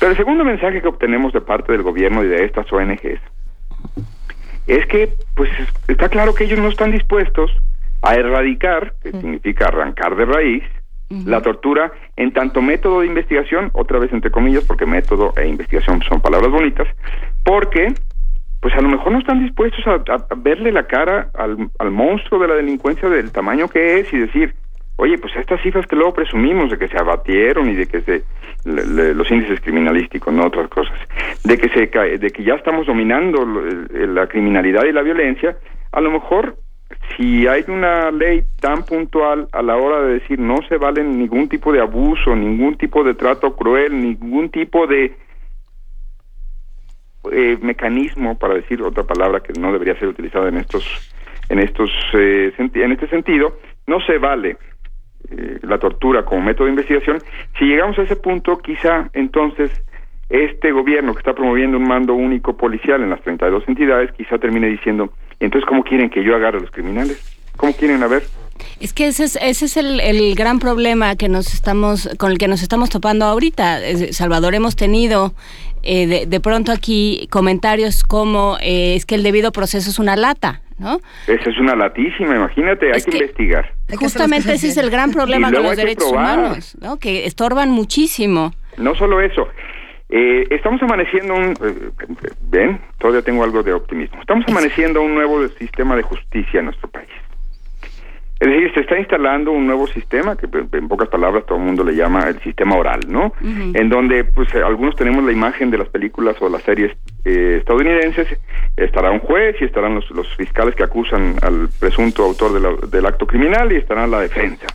Pero 0.00 0.10
el 0.10 0.16
segundo 0.16 0.44
mensaje 0.44 0.82
que 0.82 0.88
obtenemos 0.88 1.32
de 1.32 1.40
parte 1.40 1.70
del 1.70 1.82
gobierno 1.82 2.24
y 2.24 2.28
de 2.28 2.44
estas 2.44 2.70
ONGs 2.72 3.20
es 4.66 4.86
que, 4.86 5.12
pues, 5.36 5.50
está 5.86 6.08
claro 6.08 6.34
que 6.34 6.44
ellos 6.44 6.58
no 6.58 6.68
están 6.68 6.90
dispuestos 6.90 7.52
a 8.02 8.16
erradicar, 8.16 8.94
que 9.00 9.12
significa 9.12 9.66
arrancar 9.66 10.16
de 10.16 10.24
raíz, 10.24 10.64
La 11.08 11.40
tortura 11.40 11.92
en 12.16 12.32
tanto 12.32 12.60
método 12.60 13.00
de 13.00 13.06
investigación, 13.06 13.70
otra 13.74 13.98
vez 14.00 14.12
entre 14.12 14.30
comillas, 14.30 14.64
porque 14.64 14.86
método 14.86 15.32
e 15.36 15.46
investigación 15.46 16.02
son 16.02 16.20
palabras 16.20 16.50
bonitas, 16.50 16.88
porque 17.44 17.94
pues 18.60 18.74
a 18.74 18.80
lo 18.80 18.88
mejor 18.88 19.12
no 19.12 19.18
están 19.20 19.44
dispuestos 19.44 19.86
a, 19.86 20.02
verle 20.36 20.72
la 20.72 20.86
cara 20.88 21.30
al, 21.34 21.70
al, 21.78 21.90
monstruo 21.92 22.40
de 22.40 22.48
la 22.48 22.54
delincuencia 22.54 23.08
del 23.08 23.30
tamaño 23.30 23.68
que 23.68 24.00
es 24.00 24.12
y 24.12 24.18
decir, 24.18 24.54
oye, 24.96 25.18
pues 25.18 25.36
estas 25.36 25.62
cifras 25.62 25.86
que 25.86 25.94
luego 25.94 26.14
presumimos 26.14 26.70
de 26.70 26.78
que 26.78 26.88
se 26.88 26.98
abatieron 26.98 27.70
y 27.70 27.74
de 27.74 27.86
que 27.86 28.00
se 28.00 28.24
le, 28.64 29.14
los 29.14 29.30
índices 29.30 29.60
criminalísticos, 29.60 30.32
no 30.34 30.46
otras 30.46 30.68
cosas, 30.68 30.98
de 31.44 31.56
que 31.56 31.68
se 31.68 31.86
de 32.18 32.30
que 32.30 32.42
ya 32.42 32.54
estamos 32.54 32.86
dominando 32.86 33.46
la 33.46 34.26
criminalidad 34.26 34.84
y 34.84 34.92
la 34.92 35.02
violencia, 35.02 35.56
a 35.92 36.00
lo 36.00 36.10
mejor 36.10 36.56
si 37.14 37.46
hay 37.46 37.64
una 37.68 38.10
ley 38.10 38.44
tan 38.60 38.84
puntual 38.84 39.48
a 39.52 39.62
la 39.62 39.76
hora 39.76 40.02
de 40.02 40.14
decir 40.14 40.38
no 40.38 40.56
se 40.68 40.76
vale 40.76 41.04
ningún 41.04 41.48
tipo 41.48 41.72
de 41.72 41.80
abuso, 41.80 42.34
ningún 42.34 42.76
tipo 42.76 43.04
de 43.04 43.14
trato 43.14 43.54
cruel, 43.54 44.00
ningún 44.00 44.50
tipo 44.50 44.86
de 44.86 45.14
eh, 47.32 47.58
mecanismo, 47.60 48.38
para 48.38 48.54
decir 48.54 48.82
otra 48.82 49.04
palabra 49.04 49.40
que 49.40 49.52
no 49.58 49.72
debería 49.72 49.98
ser 49.98 50.08
utilizada 50.08 50.48
en 50.48 50.58
estos, 50.58 50.84
en 51.48 51.58
estos, 51.58 51.90
eh, 52.14 52.52
en 52.58 52.92
este 52.92 53.08
sentido, 53.08 53.58
no 53.86 54.00
se 54.00 54.18
vale 54.18 54.56
eh, 55.30 55.58
la 55.62 55.78
tortura 55.78 56.24
como 56.24 56.42
método 56.42 56.66
de 56.66 56.70
investigación. 56.70 57.18
Si 57.58 57.64
llegamos 57.64 57.98
a 57.98 58.02
ese 58.02 58.16
punto, 58.16 58.58
quizá 58.58 59.10
entonces 59.12 59.70
este 60.28 60.72
gobierno 60.72 61.14
que 61.14 61.20
está 61.20 61.34
promoviendo 61.34 61.76
un 61.78 61.88
mando 61.88 62.14
único 62.14 62.56
policial 62.56 63.02
en 63.02 63.10
las 63.10 63.22
32 63.22 63.64
entidades, 63.68 64.12
quizá 64.12 64.38
termine 64.38 64.68
diciendo, 64.68 65.12
entonces, 65.40 65.68
¿cómo 65.68 65.84
quieren 65.84 66.10
que 66.10 66.24
yo 66.24 66.34
agarre 66.34 66.58
a 66.58 66.60
los 66.60 66.70
criminales? 66.70 67.20
¿Cómo 67.56 67.72
quieren 67.72 68.02
a 68.02 68.06
ver? 68.06 68.24
Es 68.80 68.92
que 68.92 69.06
ese 69.08 69.24
es, 69.24 69.36
ese 69.36 69.66
es 69.66 69.76
el, 69.76 70.00
el, 70.00 70.34
gran 70.34 70.58
problema 70.58 71.16
que 71.16 71.28
nos 71.28 71.52
estamos, 71.52 72.08
con 72.18 72.32
el 72.32 72.38
que 72.38 72.48
nos 72.48 72.62
estamos 72.62 72.90
topando 72.90 73.24
ahorita. 73.26 73.80
Salvador, 74.12 74.54
hemos 74.54 74.76
tenido 74.76 75.34
eh, 75.82 76.06
de, 76.06 76.26
de, 76.26 76.40
pronto 76.40 76.72
aquí 76.72 77.28
comentarios 77.30 78.02
como 78.02 78.56
eh, 78.60 78.94
es 78.96 79.06
que 79.06 79.14
el 79.14 79.22
debido 79.22 79.52
proceso 79.52 79.90
es 79.90 79.98
una 79.98 80.16
lata, 80.16 80.62
¿no? 80.78 81.00
Esa 81.26 81.50
es 81.50 81.58
una 81.58 81.76
latísima, 81.76 82.34
imagínate, 82.36 82.86
hay 82.86 82.98
es 82.98 83.04
que, 83.04 83.12
que, 83.12 83.18
investigar. 83.18 83.72
Justamente 83.94 84.52
ese 84.52 84.68
es 84.68 84.76
el 84.76 84.90
gran 84.90 85.12
problema 85.12 85.52
con 85.52 85.62
los 85.62 85.76
derechos 85.76 86.10
humanos, 86.10 86.76
¿no? 86.80 86.98
Que 86.98 87.26
estorban 87.26 87.70
muchísimo. 87.70 88.52
No 88.76 88.94
solo 88.94 89.20
eso, 89.20 89.48
eh, 90.08 90.46
estamos 90.50 90.82
amaneciendo 90.82 91.34
un... 91.34 91.50
Eh, 91.62 91.90
ven, 92.42 92.80
todavía 92.98 93.22
tengo 93.22 93.42
algo 93.44 93.62
de 93.62 93.72
optimismo. 93.72 94.20
Estamos 94.20 94.44
amaneciendo 94.48 95.02
un 95.02 95.14
nuevo 95.14 95.46
sistema 95.48 95.96
de 95.96 96.02
justicia 96.02 96.60
en 96.60 96.66
nuestro 96.66 96.88
país. 96.88 97.08
Es 98.38 98.48
decir, 98.48 98.70
se 98.74 98.80
está 98.80 98.98
instalando 98.98 99.50
un 99.50 99.66
nuevo 99.66 99.86
sistema, 99.86 100.36
que 100.36 100.46
en 100.76 100.88
pocas 100.88 101.08
palabras 101.08 101.46
todo 101.46 101.56
el 101.56 101.64
mundo 101.64 101.82
le 101.82 101.94
llama 101.96 102.28
el 102.28 102.38
sistema 102.42 102.76
oral, 102.76 103.00
¿no? 103.08 103.32
En 103.74 103.88
donde 103.88 104.24
pues 104.24 104.54
eh, 104.54 104.58
algunos 104.62 104.94
tenemos 104.94 105.24
la 105.24 105.32
imagen 105.32 105.70
de 105.70 105.78
las 105.78 105.88
películas 105.88 106.36
o 106.40 106.48
las 106.50 106.62
series 106.62 106.94
eh, 107.24 107.56
estadounidenses, 107.60 108.28
estará 108.76 109.10
un 109.10 109.20
juez 109.20 109.56
y 109.60 109.64
estarán 109.64 109.94
los, 109.94 110.10
los 110.10 110.28
fiscales 110.36 110.74
que 110.74 110.82
acusan 110.84 111.36
al 111.40 111.70
presunto 111.80 112.24
autor 112.24 112.52
de 112.52 112.60
la- 112.60 112.86
del 112.86 113.06
acto 113.06 113.26
criminal 113.26 113.72
y 113.72 113.76
estará 113.76 114.06
la 114.06 114.20
defensa. 114.20 114.66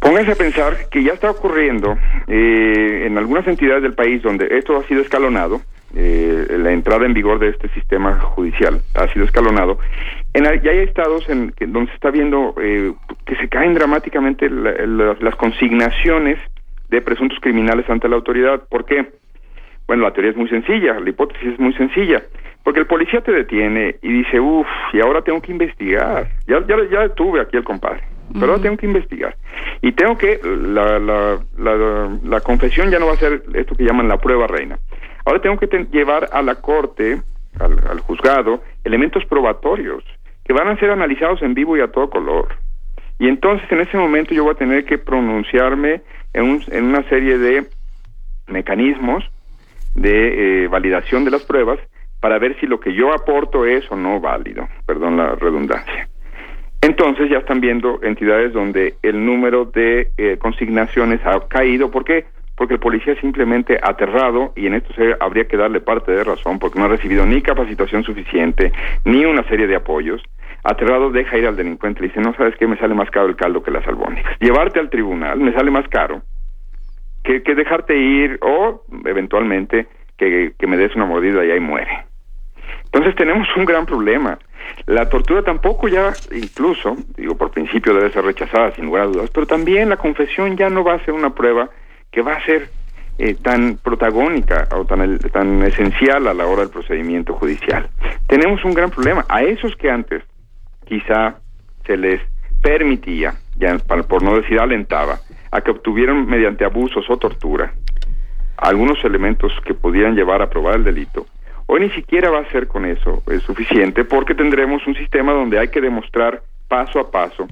Pónganse 0.00 0.32
a 0.32 0.36
pensar 0.36 0.88
que 0.90 1.02
ya 1.02 1.12
está 1.12 1.30
ocurriendo 1.30 1.96
eh, 2.28 3.04
en 3.06 3.18
algunas 3.18 3.46
entidades 3.46 3.82
del 3.82 3.94
país 3.94 4.22
donde 4.22 4.46
esto 4.50 4.76
ha 4.76 4.84
sido 4.84 5.00
escalonado, 5.02 5.60
eh, 5.94 6.46
la 6.58 6.72
entrada 6.72 7.06
en 7.06 7.14
vigor 7.14 7.38
de 7.38 7.48
este 7.48 7.68
sistema 7.70 8.18
judicial 8.20 8.80
ha 8.94 9.08
sido 9.12 9.24
escalonado. 9.24 9.78
En, 10.34 10.44
ya 10.62 10.70
hay 10.70 10.78
estados 10.80 11.28
en 11.30 11.52
donde 11.68 11.88
se 11.90 11.94
está 11.94 12.10
viendo 12.10 12.54
eh, 12.60 12.92
que 13.24 13.36
se 13.36 13.48
caen 13.48 13.74
dramáticamente 13.74 14.48
la- 14.50 14.72
la- 14.86 15.16
las 15.20 15.34
consignaciones 15.36 16.38
de 16.88 17.00
presuntos 17.00 17.38
criminales 17.40 17.88
ante 17.88 18.08
la 18.08 18.16
autoridad. 18.16 18.62
¿Por 18.68 18.84
qué? 18.84 19.06
Bueno, 19.88 20.02
la 20.04 20.12
teoría 20.12 20.32
es 20.32 20.36
muy 20.36 20.48
sencilla, 20.48 21.00
la 21.00 21.08
hipótesis 21.10 21.52
es 21.54 21.58
muy 21.58 21.72
sencilla, 21.74 22.22
porque 22.62 22.80
el 22.80 22.86
policía 22.86 23.20
te 23.22 23.32
detiene 23.32 23.96
y 24.02 24.12
dice, 24.12 24.38
uff, 24.40 24.66
y 24.92 25.00
ahora 25.00 25.22
tengo 25.22 25.40
que 25.40 25.52
investigar. 25.52 26.28
Ya, 26.46 26.60
ya, 26.66 26.76
ya 26.90 27.00
detuve 27.02 27.40
aquí 27.40 27.56
al 27.56 27.64
compadre, 27.64 28.02
pero 28.32 28.52
ahora 28.52 28.62
tengo 28.62 28.76
que 28.76 28.86
investigar. 28.86 29.36
Y 29.82 29.92
tengo 29.92 30.16
que, 30.18 30.40
la, 30.42 30.98
la, 30.98 31.38
la, 31.58 32.18
la 32.22 32.40
confesión 32.40 32.90
ya 32.90 32.98
no 32.98 33.06
va 33.06 33.12
a 33.12 33.16
ser 33.16 33.42
esto 33.54 33.74
que 33.74 33.84
llaman 33.84 34.08
la 34.08 34.18
prueba 34.18 34.46
reina. 34.46 34.78
Ahora 35.24 35.40
tengo 35.40 35.58
que 35.58 35.66
ten- 35.66 35.90
llevar 35.90 36.28
a 36.32 36.42
la 36.42 36.56
corte, 36.56 37.20
al, 37.58 37.78
al 37.88 38.00
juzgado, 38.00 38.62
elementos 38.84 39.24
probatorios 39.26 40.04
que 40.44 40.52
van 40.52 40.68
a 40.68 40.76
ser 40.78 40.90
analizados 40.90 41.42
en 41.42 41.54
vivo 41.54 41.76
y 41.76 41.80
a 41.80 41.88
todo 41.88 42.08
color. 42.10 42.48
Y 43.18 43.28
entonces 43.28 43.70
en 43.72 43.80
ese 43.80 43.96
momento 43.96 44.34
yo 44.34 44.44
voy 44.44 44.52
a 44.52 44.58
tener 44.58 44.84
que 44.84 44.98
pronunciarme 44.98 46.02
en, 46.32 46.42
un- 46.44 46.62
en 46.70 46.84
una 46.84 47.02
serie 47.08 47.38
de 47.38 47.66
mecanismos 48.46 49.24
de 49.94 50.64
eh, 50.64 50.68
validación 50.68 51.24
de 51.24 51.30
las 51.30 51.42
pruebas 51.44 51.78
para 52.20 52.38
ver 52.38 52.58
si 52.60 52.66
lo 52.66 52.80
que 52.80 52.92
yo 52.94 53.12
aporto 53.12 53.64
es 53.66 53.90
o 53.90 53.96
no 53.96 54.20
válido, 54.20 54.68
perdón 54.86 55.16
la 55.16 55.34
redundancia. 55.34 56.08
Entonces 56.80 57.30
ya 57.30 57.38
están 57.38 57.60
viendo 57.60 58.00
entidades 58.02 58.52
donde 58.52 58.94
el 59.02 59.24
número 59.24 59.64
de 59.64 60.08
eh, 60.16 60.36
consignaciones 60.38 61.20
ha 61.24 61.40
caído. 61.48 61.90
¿Por 61.90 62.04
qué? 62.04 62.26
Porque 62.56 62.74
el 62.74 62.80
policía 62.80 63.14
simplemente 63.20 63.78
aterrado 63.82 64.52
y 64.56 64.66
en 64.66 64.74
esto 64.74 64.92
se, 64.94 65.14
habría 65.20 65.46
que 65.46 65.56
darle 65.56 65.80
parte 65.80 66.12
de 66.12 66.24
razón 66.24 66.58
porque 66.58 66.78
no 66.78 66.86
ha 66.86 66.88
recibido 66.88 67.26
ni 67.26 67.42
capacitación 67.42 68.02
suficiente 68.02 68.72
ni 69.04 69.24
una 69.24 69.42
serie 69.48 69.66
de 69.66 69.76
apoyos. 69.76 70.22
Aterrado 70.64 71.10
deja 71.10 71.38
ir 71.38 71.46
al 71.46 71.56
delincuente 71.56 72.04
y 72.04 72.08
dice, 72.08 72.20
no 72.20 72.34
sabes 72.34 72.56
qué, 72.56 72.66
me 72.66 72.76
sale 72.78 72.94
más 72.94 73.10
caro 73.10 73.26
el 73.26 73.36
caldo 73.36 73.62
que 73.62 73.70
las 73.70 73.86
albóndigas. 73.86 74.38
Llevarte 74.40 74.80
al 74.80 74.90
tribunal 74.90 75.38
me 75.38 75.52
sale 75.52 75.70
más 75.70 75.86
caro 75.88 76.22
que, 77.22 77.42
que 77.42 77.54
dejarte 77.54 77.96
ir 77.96 78.38
o 78.42 78.84
eventualmente 79.04 79.86
que, 80.16 80.52
que 80.58 80.66
me 80.66 80.76
des 80.76 80.94
una 80.96 81.04
mordida 81.04 81.44
y 81.44 81.50
ahí 81.50 81.60
muere. 81.60 82.06
Entonces 82.84 83.14
tenemos 83.16 83.48
un 83.56 83.64
gran 83.64 83.84
problema. 83.84 84.38
La 84.86 85.08
tortura 85.08 85.42
tampoco 85.42 85.88
ya, 85.88 86.12
incluso, 86.32 86.96
digo, 87.16 87.36
por 87.36 87.50
principio 87.50 87.94
debe 87.94 88.12
ser 88.12 88.24
rechazada 88.24 88.72
sin 88.72 88.86
lugar 88.86 89.04
a 89.04 89.06
dudas, 89.06 89.30
pero 89.32 89.46
también 89.46 89.88
la 89.88 89.96
confesión 89.96 90.56
ya 90.56 90.70
no 90.70 90.84
va 90.84 90.94
a 90.94 91.04
ser 91.04 91.14
una 91.14 91.34
prueba 91.34 91.70
que 92.10 92.22
va 92.22 92.34
a 92.34 92.44
ser 92.44 92.68
eh, 93.18 93.34
tan 93.34 93.78
protagónica 93.78 94.68
o 94.72 94.84
tan, 94.84 95.18
tan 95.18 95.62
esencial 95.62 96.26
a 96.26 96.34
la 96.34 96.46
hora 96.46 96.62
del 96.62 96.70
procedimiento 96.70 97.34
judicial. 97.34 97.88
Tenemos 98.26 98.64
un 98.64 98.74
gran 98.74 98.90
problema. 98.90 99.24
A 99.28 99.42
esos 99.42 99.74
que 99.76 99.90
antes 99.90 100.22
quizá 100.84 101.36
se 101.86 101.96
les 101.96 102.20
permitía, 102.62 103.34
ya 103.56 103.76
por 103.78 104.22
no 104.22 104.36
decir 104.36 104.60
alentaba, 104.60 105.18
a 105.50 105.60
que 105.60 105.70
obtuvieran 105.70 106.26
mediante 106.26 106.64
abusos 106.64 107.08
o 107.08 107.16
tortura 107.16 107.72
algunos 108.56 109.04
elementos 109.04 109.52
que 109.64 109.74
pudieran 109.74 110.14
llevar 110.14 110.42
a 110.42 110.48
probar 110.48 110.76
el 110.76 110.84
delito, 110.84 111.26
hoy 111.66 111.80
ni 111.80 111.90
siquiera 111.90 112.30
va 112.30 112.40
a 112.40 112.50
ser 112.50 112.66
con 112.66 112.84
eso 112.84 113.22
es 113.30 113.42
suficiente 113.42 114.04
porque 114.04 114.34
tendremos 114.34 114.86
un 114.86 114.94
sistema 114.94 115.32
donde 115.32 115.58
hay 115.58 115.68
que 115.68 115.80
demostrar 115.80 116.42
paso 116.68 117.00
a 117.00 117.10
paso 117.10 117.46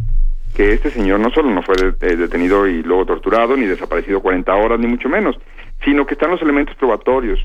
que 0.55 0.73
este 0.73 0.91
señor 0.91 1.20
no 1.20 1.31
solo 1.31 1.51
no 1.51 1.62
fue 1.62 1.74
eh, 2.01 2.16
detenido 2.16 2.66
y 2.69 2.82
luego 2.82 3.07
torturado, 3.07 3.57
ni 3.57 3.66
desaparecido 3.66 4.20
40 4.20 4.55
horas, 4.55 4.78
ni 4.78 4.86
mucho 4.86 5.09
menos, 5.09 5.36
sino 5.85 6.07
que 6.07 6.15
están 6.15 6.31
los 6.31 6.43
elementos 6.43 6.77
probatorios 6.77 7.41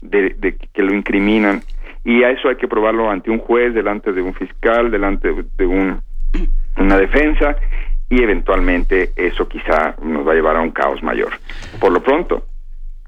de 0.00 0.56
que 0.72 0.82
lo 0.82 0.94
incriminan 0.94 1.62
y 2.06 2.22
a 2.22 2.30
eso 2.30 2.48
hay 2.48 2.54
que 2.54 2.68
probarlo 2.68 3.10
ante 3.10 3.30
un 3.30 3.40
juez, 3.40 3.74
delante 3.74 4.12
de 4.12 4.22
un 4.22 4.32
fiscal, 4.32 4.92
delante 4.92 5.34
de 5.58 5.66
un, 5.66 6.00
una 6.76 6.96
defensa 6.98 7.56
y 8.08 8.22
eventualmente 8.22 9.10
eso 9.16 9.48
quizá 9.48 9.96
nos 10.00 10.26
va 10.26 10.30
a 10.30 10.34
llevar 10.36 10.56
a 10.56 10.60
un 10.60 10.70
caos 10.70 11.02
mayor. 11.02 11.32
Por 11.80 11.90
lo 11.90 12.00
pronto, 12.00 12.46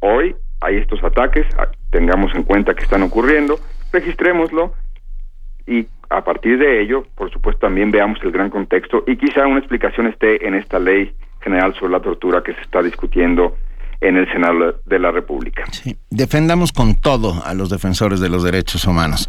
hoy 0.01 0.35
hay 0.61 0.77
estos 0.77 1.03
ataques, 1.05 1.47
a- 1.59 1.69
tengamos 1.91 2.35
en 2.35 2.43
cuenta 2.43 2.75
que 2.75 2.83
están 2.85 3.03
ocurriendo, 3.03 3.59
registrémoslo 3.93 4.75
y 5.67 5.87
a 6.11 6.25
partir 6.25 6.59
de 6.59 6.81
ello, 6.81 7.05
por 7.15 7.31
supuesto, 7.31 7.61
también 7.67 7.91
veamos 7.91 8.19
el 8.23 8.33
gran 8.33 8.51
contexto 8.51 9.05
y 9.07 9.17
quizá 9.17 9.47
una 9.47 9.59
explicación 9.59 10.07
esté 10.07 10.47
en 10.47 10.55
esta 10.55 10.79
ley 10.79 11.15
general 11.41 11.75
sobre 11.75 11.93
la 11.93 12.01
tortura 12.01 12.43
que 12.43 12.55
se 12.55 12.61
está 12.63 12.83
discutiendo 12.83 13.57
en 14.01 14.17
el 14.17 14.31
Senado 14.33 14.77
de 14.87 14.99
la 14.99 15.11
República. 15.11 15.65
Defendamos 16.11 16.73
con 16.73 16.95
todo 16.95 17.43
a 17.45 17.55
los 17.55 17.69
defensores 17.71 18.21
de 18.21 18.29
los 18.29 18.45
derechos 18.45 18.85
humanos. 18.87 19.29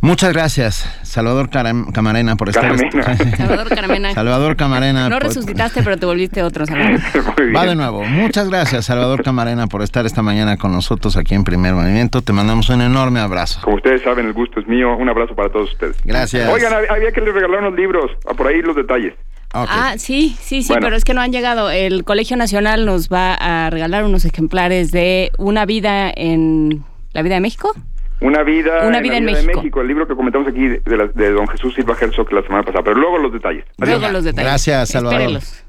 Muchas 0.00 0.32
gracias, 0.32 0.84
Salvador 1.02 1.48
Caram- 1.50 1.90
Camarena, 1.92 2.36
por 2.36 2.48
estar. 2.50 2.64
Caramena. 2.76 3.16
Salvador 3.36 3.68
Caramena. 3.68 4.12
Salvador 4.14 4.56
Camarena. 4.56 5.08
No 5.08 5.16
por- 5.16 5.24
resucitaste, 5.28 5.82
pero 5.82 5.96
te 5.96 6.06
volviste 6.06 6.42
otro, 6.42 6.66
Salvador. 6.66 7.00
Va 7.56 7.64
de 7.66 7.74
nuevo. 7.74 8.04
Muchas 8.04 8.48
gracias, 8.50 8.84
Salvador 8.86 9.22
Camarena, 9.22 9.66
por 9.66 9.82
estar 9.82 10.04
esta 10.06 10.22
mañana 10.22 10.56
con 10.56 10.72
nosotros 10.72 11.16
aquí 11.16 11.34
en 11.34 11.44
Primer 11.44 11.74
Movimiento. 11.74 12.20
Te 12.22 12.32
mandamos 12.32 12.68
un 12.68 12.82
enorme 12.82 13.20
abrazo. 13.20 13.60
Como 13.62 13.76
ustedes 13.76 14.02
saben, 14.02 14.26
el 14.26 14.32
gusto 14.32 14.60
es 14.60 14.66
mío. 14.68 14.94
Un 14.96 15.08
abrazo 15.08 15.34
para 15.34 15.48
todos 15.50 15.72
ustedes. 15.72 15.96
Gracias. 16.04 16.48
Oigan, 16.52 16.72
hab- 16.72 16.90
había 16.90 17.10
que 17.12 17.20
les 17.20 17.32
regalar 17.34 17.60
unos 17.60 17.74
libros. 17.74 18.10
Ah, 18.28 18.34
Por 18.34 18.46
ahí 18.48 18.60
los 18.62 18.76
detalles. 18.76 19.14
Ah, 19.56 19.94
sí, 19.98 20.36
sí, 20.40 20.62
sí, 20.62 20.68
Bueno. 20.68 20.86
pero 20.86 20.96
es 20.96 21.04
que 21.04 21.14
no 21.14 21.20
han 21.20 21.30
llegado. 21.32 21.70
El 21.70 22.04
Colegio 22.04 22.36
Nacional 22.36 22.84
nos 22.86 23.08
va 23.08 23.34
a 23.34 23.70
regalar 23.70 24.04
unos 24.04 24.24
ejemplares 24.24 24.90
de 24.90 25.30
Una 25.38 25.64
vida 25.64 26.10
en 26.14 26.84
la 27.12 27.22
vida 27.22 27.34
de 27.36 27.40
México. 27.40 27.72
Una 28.20 28.42
vida, 28.42 28.86
Una 28.86 28.98
en 28.98 29.02
vida 29.02 29.16
en 29.18 29.26
vida 29.26 29.36
de 29.36 29.42
México. 29.42 29.60
México, 29.60 29.80
el 29.82 29.88
libro 29.88 30.06
que 30.08 30.14
comentamos 30.16 30.48
aquí 30.48 30.66
de, 30.66 30.80
de 30.84 30.96
la- 30.96 31.06
de 31.06 31.30
don 31.30 31.46
Jesús 31.48 31.74
Silva 31.74 31.94
Herzog 32.00 32.32
la 32.32 32.42
semana 32.42 32.62
pasada. 32.64 32.82
Pero 32.84 32.96
luego 32.96 33.18
los 33.18 33.32
detalles. 33.32 33.64
Adiós. 33.80 33.98
Luego 34.00 34.12
los 34.12 34.24
detalles. 34.24 34.48
Gracias, 34.50 34.88
Salvador. 34.90 35.20
Espérenlos. 35.20 35.64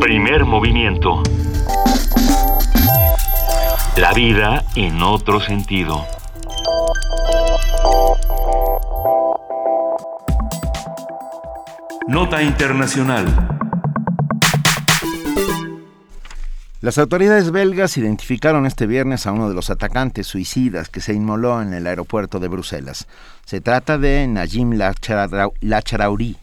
Primer 0.00 0.44
movimiento. 0.44 1.22
La 3.96 4.12
vida 4.12 4.64
en 4.74 5.00
otro 5.02 5.40
sentido. 5.40 6.04
Nota 12.08 12.42
Internacional. 12.42 13.26
Las 16.80 16.98
autoridades 16.98 17.50
belgas 17.52 17.96
identificaron 17.96 18.66
este 18.66 18.86
viernes 18.86 19.26
a 19.26 19.32
uno 19.32 19.48
de 19.48 19.54
los 19.54 19.70
atacantes 19.70 20.26
suicidas 20.26 20.88
que 20.88 21.00
se 21.00 21.14
inmoló 21.14 21.62
en 21.62 21.72
el 21.74 21.86
aeropuerto 21.86 22.40
de 22.40 22.48
Bruselas. 22.48 23.06
Se 23.44 23.60
trata 23.60 23.98
de 23.98 24.26
Najim 24.26 24.72
Lacharau- 24.72 25.52
Lacharaoui, 25.60 26.36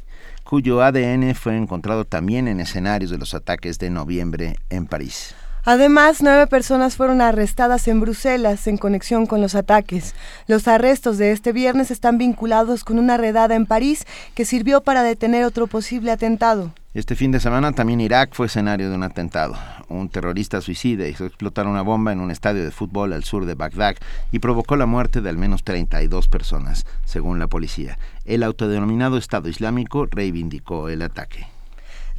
cuyo 0.43 0.81
ADN 0.81 1.33
fue 1.35 1.57
encontrado 1.57 2.05
también 2.05 2.47
en 2.47 2.59
escenarios 2.61 3.11
de 3.11 3.17
los 3.17 3.33
ataques 3.33 3.79
de 3.79 3.89
noviembre 3.89 4.55
en 4.69 4.85
París. 4.85 5.35
Además, 5.65 6.21
nueve 6.21 6.47
personas 6.47 6.95
fueron 6.95 7.21
arrestadas 7.21 7.87
en 7.87 7.99
Bruselas 7.99 8.67
en 8.67 8.77
conexión 8.77 9.25
con 9.25 9.41
los 9.41 9.55
ataques. 9.55 10.15
Los 10.47 10.67
arrestos 10.67 11.17
de 11.17 11.31
este 11.31 11.51
viernes 11.51 11.91
están 11.91 12.17
vinculados 12.17 12.83
con 12.83 12.97
una 12.97 13.17
redada 13.17 13.55
en 13.55 13.65
París 13.65 14.05
que 14.35 14.45
sirvió 14.45 14.81
para 14.81 15.03
detener 15.03 15.43
otro 15.43 15.67
posible 15.67 16.11
atentado. 16.11 16.71
Este 16.95 17.15
fin 17.15 17.31
de 17.31 17.39
semana 17.39 17.71
también 17.71 18.01
Irak 18.01 18.31
fue 18.33 18.47
escenario 18.47 18.89
de 18.89 18.95
un 18.95 19.03
atentado. 19.03 19.55
Un 19.89 20.09
terrorista 20.09 20.59
suicida 20.59 21.07
hizo 21.07 21.25
explotar 21.25 21.67
una 21.67 21.83
bomba 21.83 22.11
en 22.11 22.19
un 22.19 22.31
estadio 22.31 22.63
de 22.63 22.71
fútbol 22.71 23.13
al 23.13 23.23
sur 23.23 23.45
de 23.45 23.53
Bagdad 23.53 23.95
y 24.31 24.39
provocó 24.39 24.75
la 24.75 24.87
muerte 24.87 25.21
de 25.21 25.29
al 25.29 25.37
menos 25.37 25.63
32 25.63 26.27
personas, 26.29 26.87
según 27.05 27.37
la 27.37 27.47
policía. 27.47 27.99
El 28.25 28.41
autodenominado 28.41 29.17
Estado 29.17 29.49
Islámico 29.49 30.07
reivindicó 30.07 30.89
el 30.89 31.03
ataque. 31.03 31.47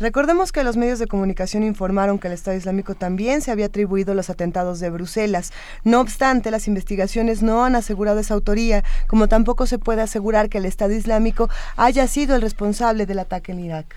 Recordemos 0.01 0.51
que 0.51 0.65
los 0.65 0.79
medios 0.79 0.99
de 0.99 1.07
comunicación 1.07 1.63
informaron 1.63 2.19
que 2.19 2.29
el 2.29 2.33
Estado 2.33 2.57
Islámico 2.57 2.95
también 2.95 3.43
se 3.43 3.51
había 3.51 3.67
atribuido 3.67 4.15
los 4.15 4.31
atentados 4.31 4.81
de 4.81 4.89
Bruselas. 4.89 5.53
No 5.85 6.01
obstante, 6.01 6.51
las 6.51 6.69
investigaciones 6.69 7.43
no 7.43 7.67
han 7.67 7.77
asegurado 7.77 8.19
esa 8.19 8.33
autoría, 8.33 8.83
como 9.07 9.29
tampoco 9.29 9.67
se 9.67 9.79
puede 9.79 10.01
asegurar 10.01 10.49
que 10.49 10.57
el 10.57 10.65
Estado 10.65 10.95
Islámico 10.95 11.51
haya 11.77 12.07
sido 12.07 12.35
el 12.35 12.41
responsable 12.41 13.05
del 13.05 13.19
ataque 13.19 13.53
en 13.53 13.61
Irak. 13.61 13.95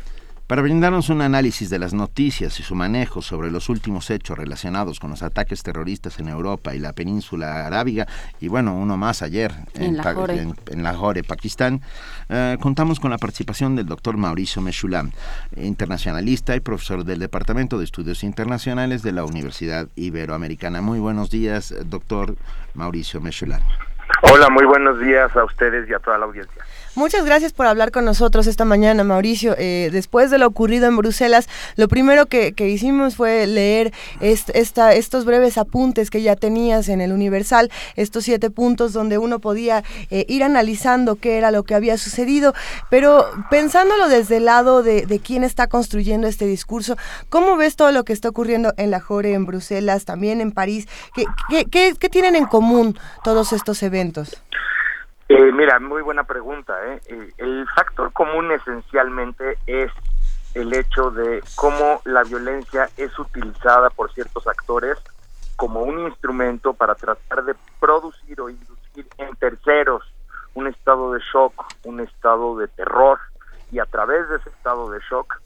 Para 0.53 0.61
brindarnos 0.61 1.09
un 1.09 1.23
análisis 1.23 1.71
de 1.71 1.79
las 1.79 1.95
noticias 1.95 2.59
y 2.59 2.61
su 2.61 2.75
manejo 2.75 3.23
sobre 3.23 3.49
los 3.49 3.69
últimos 3.69 4.11
hechos 4.11 4.37
relacionados 4.37 4.99
con 4.99 5.09
los 5.09 5.23
ataques 5.23 5.63
terroristas 5.63 6.19
en 6.19 6.27
Europa 6.27 6.75
y 6.75 6.77
la 6.77 6.93
península 6.93 7.65
arábiga, 7.65 8.07
y 8.39 8.49
bueno, 8.49 8.75
uno 8.75 8.95
más 8.95 9.23
ayer 9.23 9.51
en, 9.73 9.97
Lahore, 9.97 10.47
en, 10.69 10.83
Lahore 10.83 11.23
Pakistán, 11.23 11.81
eh, 12.29 12.57
contamos 12.61 12.99
con 12.99 13.09
la 13.09 13.17
participación 13.17 13.75
del 13.75 13.87
doctor 13.87 14.15
Mauricio 14.15 14.61
Meshulam, 14.61 15.09
internacionalista 15.57 16.55
y 16.55 16.59
profesor 16.59 17.03
del 17.03 17.17
Departamento 17.17 17.79
de 17.79 17.85
Estudios 17.85 18.23
Internacionales 18.23 19.01
de 19.01 19.11
la 19.11 19.25
Universidad 19.25 19.87
Iberoamericana. 19.95 20.83
Muy 20.83 20.99
buenos 20.99 21.31
días, 21.31 21.73
doctor 21.89 22.35
Mauricio 22.75 23.19
Meshulam. 23.21 23.63
Hola, 24.21 24.49
muy 24.49 24.65
buenos 24.65 24.99
días 24.99 25.35
a 25.35 25.43
ustedes 25.43 25.89
y 25.89 25.93
a 25.93 25.99
toda 25.99 26.17
la 26.17 26.25
audiencia. 26.25 26.63
Muchas 26.95 27.25
gracias 27.25 27.53
por 27.53 27.65
hablar 27.65 27.91
con 27.91 28.05
nosotros 28.05 28.45
esta 28.45 28.65
mañana, 28.65 29.03
Mauricio. 29.03 29.55
Eh, 29.57 29.89
después 29.91 30.29
de 30.29 30.37
lo 30.37 30.45
ocurrido 30.45 30.87
en 30.87 30.95
Bruselas, 30.95 31.49
lo 31.75 31.87
primero 31.87 32.27
que, 32.27 32.53
hicimos 32.57 33.15
fue 33.15 33.47
leer 33.47 33.91
esta, 34.19 34.93
estos 34.93 35.25
breves 35.25 35.57
apuntes 35.57 36.11
que 36.11 36.21
ya 36.21 36.35
tenías 36.35 36.89
en 36.89 37.01
el 37.01 37.11
Universal, 37.11 37.71
estos 37.95 38.25
siete 38.25 38.51
puntos 38.51 38.93
donde 38.93 39.17
uno 39.17 39.39
podía 39.39 39.83
eh, 40.11 40.25
ir 40.29 40.43
analizando 40.43 41.15
qué 41.15 41.37
era 41.37 41.49
lo 41.49 41.63
que 41.63 41.73
había 41.73 41.97
sucedido, 41.97 42.53
pero 42.89 43.25
pensándolo 43.49 44.07
desde 44.07 44.37
el 44.37 44.45
lado 44.45 44.83
de, 44.83 45.05
de 45.05 45.19
quién 45.19 45.43
está 45.43 45.67
construyendo 45.67 46.27
este 46.27 46.45
discurso, 46.45 46.95
¿cómo 47.29 47.57
ves 47.57 47.75
todo 47.75 47.91
lo 47.91 48.03
que 48.03 48.13
está 48.13 48.29
ocurriendo 48.29 48.73
en 48.77 48.91
la 48.91 48.99
Jore, 48.99 49.33
en 49.33 49.45
Bruselas, 49.45 50.05
también 50.05 50.41
en 50.41 50.51
París? 50.51 50.87
¿Qué, 51.15 51.25
qué, 51.49 51.65
qué, 51.65 51.93
qué 51.99 52.09
tienen 52.09 52.35
en 52.35 52.45
común 52.45 52.97
todos 53.23 53.51
estos 53.51 53.81
eventos? 53.81 53.92
Eh, 55.29 55.51
mira, 55.51 55.79
muy 55.79 56.01
buena 56.01 56.23
pregunta. 56.23 56.73
¿eh? 56.85 57.01
¿eh? 57.07 57.29
El 57.37 57.67
factor 57.75 58.11
común 58.11 58.51
esencialmente 58.51 59.57
es 59.65 59.91
el 60.53 60.73
hecho 60.73 61.11
de 61.11 61.41
cómo 61.55 62.01
la 62.05 62.23
violencia 62.23 62.89
es 62.97 63.17
utilizada 63.17 63.89
por 63.89 64.11
ciertos 64.13 64.45
actores 64.47 64.97
como 65.55 65.81
un 65.81 65.99
instrumento 66.07 66.73
para 66.73 66.95
tratar 66.95 67.45
de 67.45 67.55
producir 67.79 68.41
o 68.41 68.49
inducir 68.49 69.07
en 69.17 69.35
terceros 69.35 70.03
un 70.53 70.67
estado 70.67 71.13
de 71.13 71.21
shock, 71.33 71.65
un 71.83 71.99
estado 71.99 72.57
de 72.57 72.67
terror, 72.67 73.19
y 73.71 73.79
a 73.79 73.85
través 73.85 74.29
de 74.29 74.37
ese 74.37 74.49
estado 74.49 74.91
de 74.91 74.99
shock 75.09 75.41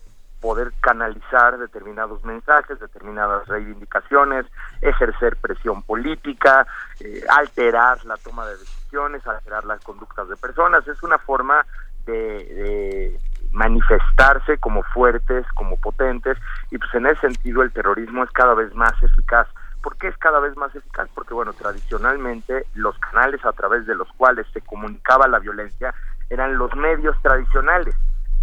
poder 0.48 0.72
canalizar 0.80 1.58
determinados 1.58 2.24
mensajes, 2.24 2.80
determinadas 2.80 3.46
reivindicaciones, 3.50 4.46
ejercer 4.80 5.36
presión 5.36 5.84
política, 5.84 6.66
eh, 7.02 7.22
alterar 7.28 8.06
la 8.06 8.16
toma 8.16 8.46
de 8.46 8.56
decisiones, 8.56 9.28
alterar 9.28 9.66
las 9.66 9.84
conductas 9.84 10.30
de 10.30 10.38
personas. 10.38 10.88
Es 10.88 11.04
una 11.04 11.18
forma 11.18 11.66
de, 12.06 13.20
manifestarse 13.52 14.58
como 14.58 14.84
fuertes, 14.84 15.46
como 15.54 15.76
potentes, 15.76 16.38
y 16.72 16.78
pues 16.78 16.94
en 16.94 17.08
ese 17.08 17.20
sentido 17.20 17.62
el 17.62 17.74
terrorismo 17.74 18.24
es 18.24 18.32
cada 18.32 18.54
vez 18.54 18.74
más 18.74 18.94
eficaz. 19.04 19.50
¿Por 19.82 19.98
qué 19.98 20.08
es 20.08 20.18
cada 20.18 20.40
vez 20.40 20.56
más 20.56 20.74
eficaz? 20.74 21.10
Porque, 21.14 21.34
bueno, 21.34 21.52
tradicionalmente 21.52 22.68
los 22.74 22.98
canales 23.00 23.44
a 23.44 23.52
través 23.52 23.86
de 23.86 23.96
los 23.96 24.08
cuales 24.14 24.48
se 24.54 24.62
comunicaba 24.62 25.28
la 25.28 25.40
violencia 25.40 25.94
eran 26.30 26.58
los 26.58 26.74
medios 26.74 27.22
tradicionales 27.22 27.96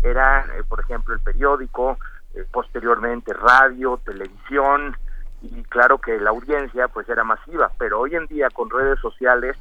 era, 0.04 0.44
eh, 0.56 0.62
por 0.68 0.80
ejemplo, 0.80 1.14
el 1.14 1.20
periódico, 1.20 1.98
eh, 2.34 2.44
posteriormente 2.52 3.32
radio, 3.32 3.98
televisión, 4.04 4.96
y 5.42 5.62
claro 5.64 5.98
que 5.98 6.18
la 6.20 6.30
audiencia 6.30 6.88
pues 6.88 7.08
era 7.08 7.24
masiva, 7.24 7.70
pero 7.78 8.00
hoy 8.00 8.14
en 8.14 8.26
día 8.26 8.48
con 8.50 8.70
redes 8.70 8.98
sociales 9.00 9.56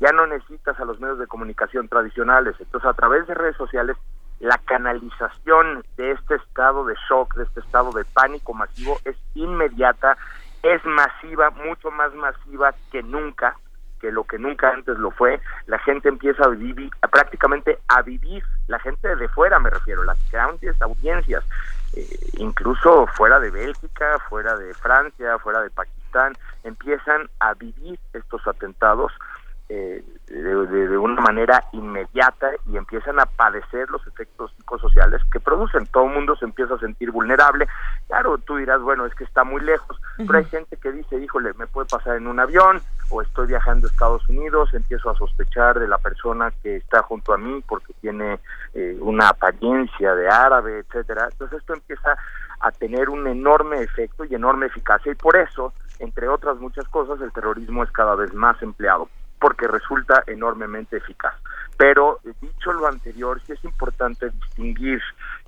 ya 0.00 0.10
no 0.12 0.26
necesitas 0.26 0.78
a 0.78 0.84
los 0.84 1.00
medios 1.00 1.18
de 1.18 1.26
comunicación 1.26 1.88
tradicionales, 1.88 2.54
entonces 2.58 2.88
a 2.88 2.94
través 2.94 3.26
de 3.26 3.34
redes 3.34 3.56
sociales 3.56 3.96
la 4.40 4.58
canalización 4.58 5.84
de 5.96 6.12
este 6.12 6.34
estado 6.34 6.84
de 6.84 6.94
shock, 7.08 7.34
de 7.36 7.44
este 7.44 7.60
estado 7.60 7.92
de 7.92 8.04
pánico 8.04 8.52
masivo 8.52 8.98
es 9.04 9.16
inmediata, 9.34 10.16
es 10.62 10.84
masiva, 10.84 11.50
mucho 11.50 11.90
más 11.90 12.12
masiva 12.14 12.74
que 12.90 13.02
nunca, 13.02 13.56
que 14.04 14.12
lo 14.12 14.24
que 14.24 14.38
nunca 14.38 14.68
antes 14.68 14.98
lo 14.98 15.10
fue, 15.10 15.40
la 15.66 15.78
gente 15.78 16.10
empieza 16.10 16.44
a 16.44 16.48
vivir, 16.48 16.90
prácticamente 17.10 17.78
a 17.88 18.02
vivir, 18.02 18.44
la 18.68 18.78
gente 18.78 19.16
de 19.16 19.28
fuera 19.28 19.58
me 19.58 19.70
refiero, 19.70 20.04
las 20.04 20.18
grandes 20.30 20.80
audiencias, 20.82 21.42
eh, 21.94 22.06
incluso 22.36 23.06
fuera 23.06 23.40
de 23.40 23.50
Bélgica, 23.50 24.18
fuera 24.28 24.56
de 24.56 24.74
Francia, 24.74 25.38
fuera 25.38 25.62
de 25.62 25.70
Pakistán, 25.70 26.34
empiezan 26.64 27.30
a 27.40 27.54
vivir 27.54 27.98
estos 28.12 28.46
atentados 28.46 29.10
eh, 29.68 30.04
de, 30.26 30.98
una 30.98 31.20
manera 31.20 31.64
inmediata 31.72 32.50
y 32.66 32.76
empiezan 32.76 33.18
a 33.18 33.26
padecer 33.26 33.88
los 33.90 34.06
efectos 34.06 34.52
psicosociales 34.56 35.22
que 35.32 35.40
producen. 35.40 35.86
Todo 35.86 36.04
el 36.04 36.14
mundo 36.14 36.36
se 36.36 36.44
empieza 36.44 36.74
a 36.74 36.78
sentir 36.78 37.10
vulnerable. 37.10 37.66
Claro, 38.06 38.38
tú 38.38 38.56
dirás, 38.56 38.80
bueno, 38.80 39.06
es 39.06 39.14
que 39.14 39.24
está 39.24 39.44
muy 39.44 39.60
lejos, 39.62 40.00
pero 40.16 40.38
hay 40.38 40.44
gente 40.44 40.76
que 40.76 40.92
dice, 40.92 41.18
híjole, 41.18 41.52
me 41.54 41.66
puede 41.66 41.88
pasar 41.88 42.16
en 42.16 42.26
un 42.26 42.40
avión 42.40 42.80
o 43.10 43.22
estoy 43.22 43.46
viajando 43.48 43.86
a 43.86 43.90
Estados 43.90 44.28
Unidos, 44.28 44.72
empiezo 44.74 45.10
a 45.10 45.16
sospechar 45.16 45.78
de 45.78 45.88
la 45.88 45.98
persona 45.98 46.52
que 46.62 46.76
está 46.76 47.02
junto 47.02 47.32
a 47.32 47.38
mí 47.38 47.62
porque 47.66 47.92
tiene 48.00 48.40
eh, 48.74 48.96
una 49.00 49.28
apariencia 49.28 50.14
de 50.14 50.28
árabe, 50.28 50.80
etcétera. 50.80 51.28
Entonces 51.30 51.60
esto 51.60 51.74
empieza 51.74 52.16
a 52.60 52.70
tener 52.70 53.08
un 53.08 53.26
enorme 53.26 53.82
efecto 53.82 54.24
y 54.24 54.34
enorme 54.34 54.66
eficacia 54.66 55.12
y 55.12 55.16
por 55.16 55.36
eso, 55.36 55.72
entre 55.98 56.28
otras 56.28 56.58
muchas 56.58 56.88
cosas, 56.88 57.20
el 57.20 57.32
terrorismo 57.32 57.84
es 57.84 57.90
cada 57.90 58.14
vez 58.14 58.32
más 58.34 58.60
empleado 58.62 59.08
porque 59.44 59.68
resulta 59.68 60.24
enormemente 60.26 60.96
eficaz. 60.96 61.34
Pero 61.76 62.18
dicho 62.40 62.72
lo 62.72 62.86
anterior, 62.86 63.42
sí 63.44 63.52
es 63.52 63.62
importante 63.62 64.30
distinguir 64.30 65.02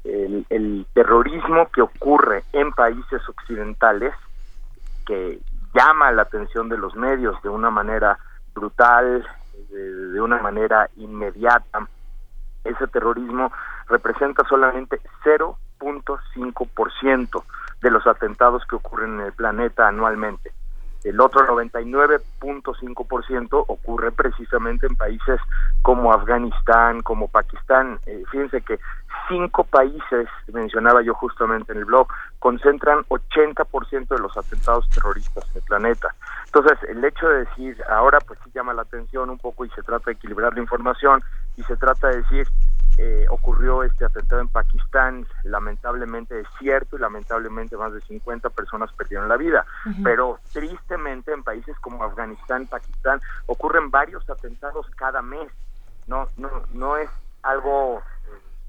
el, 0.05 0.87
terrorismo 0.93 1.71
que 1.71 1.81
ocurre 1.81 2.45
en 2.53 2.73
países 2.73 3.27
occidentales, 3.27 4.13
que 5.07 5.41
llama 5.75 6.13
la 6.13 6.21
atención 6.23 6.69
de 6.69 6.77
los 6.77 6.95
medios 6.95 7.43
de 7.43 7.49
una 7.49 7.71
manera 7.71 8.19
brutal, 8.55 9.27
de, 9.71 10.21
una 10.21 10.43
manera 10.43 10.91
inmediata. 10.97 11.89
Ese 12.65 12.87
terrorismo 12.89 13.51
representa 13.89 14.47
solamente 14.47 15.01
0.5% 15.25 17.45
de 17.81 17.91
los 17.91 18.07
atentados 18.07 18.63
que 18.67 18.77
ocurren 18.77 19.21
en 19.21 19.27
el 19.29 19.33
planeta 19.33 19.89
anualmente. 19.89 20.53
El 21.07 21.21
otro 21.21 21.47
99.5% 21.47 23.65
ocurre 23.69 24.11
precisamente 24.11 24.89
en 24.89 24.97
países 24.97 25.39
como 25.83 26.13
Afganistán, 26.13 27.03
como 27.03 27.29
Pakistán. 27.29 28.01
Eh, 28.07 28.25
fíjense 28.33 28.61
que 28.63 28.81
cinco 29.29 29.63
países, 29.63 30.27
mencionaba 30.53 31.03
yo 31.03 31.15
justamente 31.15 31.71
en 31.73 31.79
el 31.79 31.85
blog, 31.85 32.09
concentran 32.41 33.05
80% 33.05 34.09
de 34.09 34.19
los 34.19 34.37
atentados 34.37 34.91
terroristas 34.91 35.49
en 35.53 35.59
el 35.59 35.63
planeta. 35.63 36.13
Entonces, 36.47 36.77
el 36.89 37.05
hecho 37.05 37.29
de 37.29 37.45
decir, 37.45 37.81
ahora 37.89 38.19
pues 38.27 38.41
sí 38.45 38.51
llama 38.53 38.75
la 38.75 38.83
atención 38.83 39.31
un 39.31 39.39
poco 39.39 39.65
y 39.65 39.71
se 39.71 39.85
trata 39.85 40.07
de 40.07 40.15
equilibrar 40.15 40.55
la 40.55 40.61
información 40.61 41.23
y 41.57 41.63
se 41.63 41.77
trata 41.77 42.09
de 42.09 42.17
decir, 42.17 42.49
eh, 42.99 43.27
ocurrió 43.29 43.83
este 43.83 44.05
atentado 44.05 44.41
en 44.41 44.49
Pakistán, 44.49 45.27
lamentablemente 45.45 46.41
es 46.41 46.47
cierto 46.59 46.97
y 46.97 47.01
lamentablemente 47.01 47.77
más 47.77 47.93
de 47.93 48.01
50 48.01 48.49
personas 48.51 48.91
perdieron 48.93 49.29
la 49.29 49.37
vida, 49.37 49.67
pero 50.03 50.41
tristemente 50.53 51.33
en 51.33 51.43
países 51.43 51.79
como 51.81 52.03
Afganistán, 52.03 52.67
Pakistán 52.67 53.21
ocurren 53.47 53.91
varios 53.91 54.29
atentados 54.31 54.87
cada 54.97 55.21
mes. 55.21 55.49
No 56.07 56.29
no 56.37 56.51
no 56.73 56.97
es 56.97 57.11
algo 57.43 57.99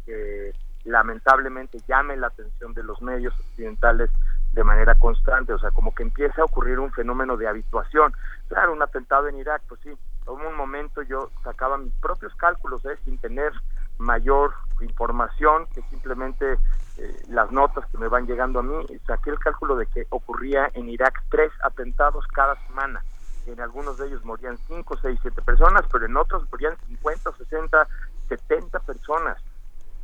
eh, 0.07 0.51
que 0.83 0.89
lamentablemente 0.89 1.79
llame 1.87 2.17
la 2.17 2.27
atención 2.27 2.73
de 2.73 2.83
los 2.83 3.01
medios 3.01 3.33
occidentales 3.39 4.09
de 4.53 4.63
manera 4.63 4.95
constante, 4.95 5.53
o 5.53 5.59
sea, 5.59 5.71
como 5.71 5.93
que 5.93 6.03
empieza 6.03 6.41
a 6.41 6.45
ocurrir 6.45 6.79
un 6.79 6.91
fenómeno 6.91 7.37
de 7.37 7.47
habituación. 7.47 8.13
Claro, 8.47 8.73
un 8.73 8.81
atentado 8.81 9.27
en 9.27 9.37
Irak, 9.37 9.61
pues 9.67 9.79
sí, 9.81 9.89
en 9.89 10.33
un 10.33 10.55
momento 10.55 11.01
yo 11.03 11.29
sacaba 11.43 11.77
mis 11.77 11.93
propios 11.95 12.33
cálculos, 12.35 12.83
¿eh? 12.85 12.97
sin 13.05 13.17
tener 13.19 13.53
mayor 13.97 14.53
información 14.81 15.65
que 15.73 15.81
simplemente 15.83 16.57
eh, 16.97 17.15
las 17.29 17.51
notas 17.51 17.85
que 17.91 17.97
me 17.97 18.07
van 18.07 18.25
llegando 18.25 18.59
a 18.59 18.63
mí. 18.63 18.85
Saqué 19.05 19.29
el 19.29 19.39
cálculo 19.39 19.75
de 19.75 19.85
que 19.87 20.07
ocurría 20.09 20.69
en 20.73 20.89
Irak 20.89 21.23
tres 21.29 21.51
atentados 21.63 22.25
cada 22.27 22.55
semana. 22.67 23.03
En 23.45 23.61
algunos 23.61 23.97
de 23.97 24.07
ellos 24.07 24.25
morían 24.25 24.57
5, 24.67 24.97
6, 25.01 25.19
7 25.21 25.41
personas, 25.41 25.83
pero 25.91 26.05
en 26.05 26.17
otros 26.17 26.43
morían 26.51 26.75
50, 26.87 27.31
60, 27.37 27.87
70 28.27 28.79
personas. 28.79 29.41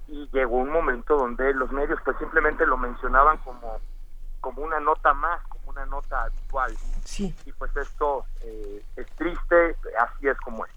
Y 0.07 0.29
llegó 0.31 0.57
un 0.57 0.69
momento 0.69 1.17
donde 1.17 1.53
los 1.53 1.71
medios 1.71 1.99
pues 2.05 2.17
simplemente 2.17 2.65
lo 2.65 2.77
mencionaban 2.77 3.37
como, 3.39 3.79
como 4.39 4.63
una 4.63 4.79
nota 4.79 5.13
más, 5.13 5.41
como 5.47 5.71
una 5.71 5.85
nota 5.85 6.23
habitual. 6.23 6.75
Sí. 7.03 7.35
Y 7.45 7.51
pues 7.53 7.75
esto 7.75 8.25
eh, 8.41 8.83
es 8.95 9.07
triste, 9.17 9.75
así 9.99 10.27
es 10.27 10.37
como 10.37 10.65
es. 10.65 10.71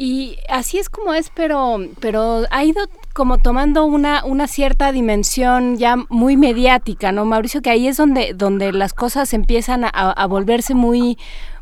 Y 0.00 0.36
así 0.48 0.78
es 0.78 0.88
como 0.88 1.12
es, 1.12 1.32
pero, 1.34 1.78
pero 1.98 2.44
ha 2.52 2.62
ido 2.62 2.82
como 3.14 3.38
tomando 3.38 3.84
una, 3.84 4.24
una 4.24 4.46
cierta 4.46 4.92
dimensión 4.92 5.76
ya 5.76 5.96
muy 6.08 6.36
mediática, 6.36 7.10
¿no, 7.10 7.24
Mauricio? 7.24 7.62
Que 7.62 7.70
ahí 7.70 7.88
es 7.88 7.96
donde, 7.96 8.32
donde 8.32 8.72
las 8.72 8.94
cosas 8.94 9.34
empiezan 9.34 9.82
a, 9.84 10.26
volverse 10.28 10.74
muy, 10.74 11.18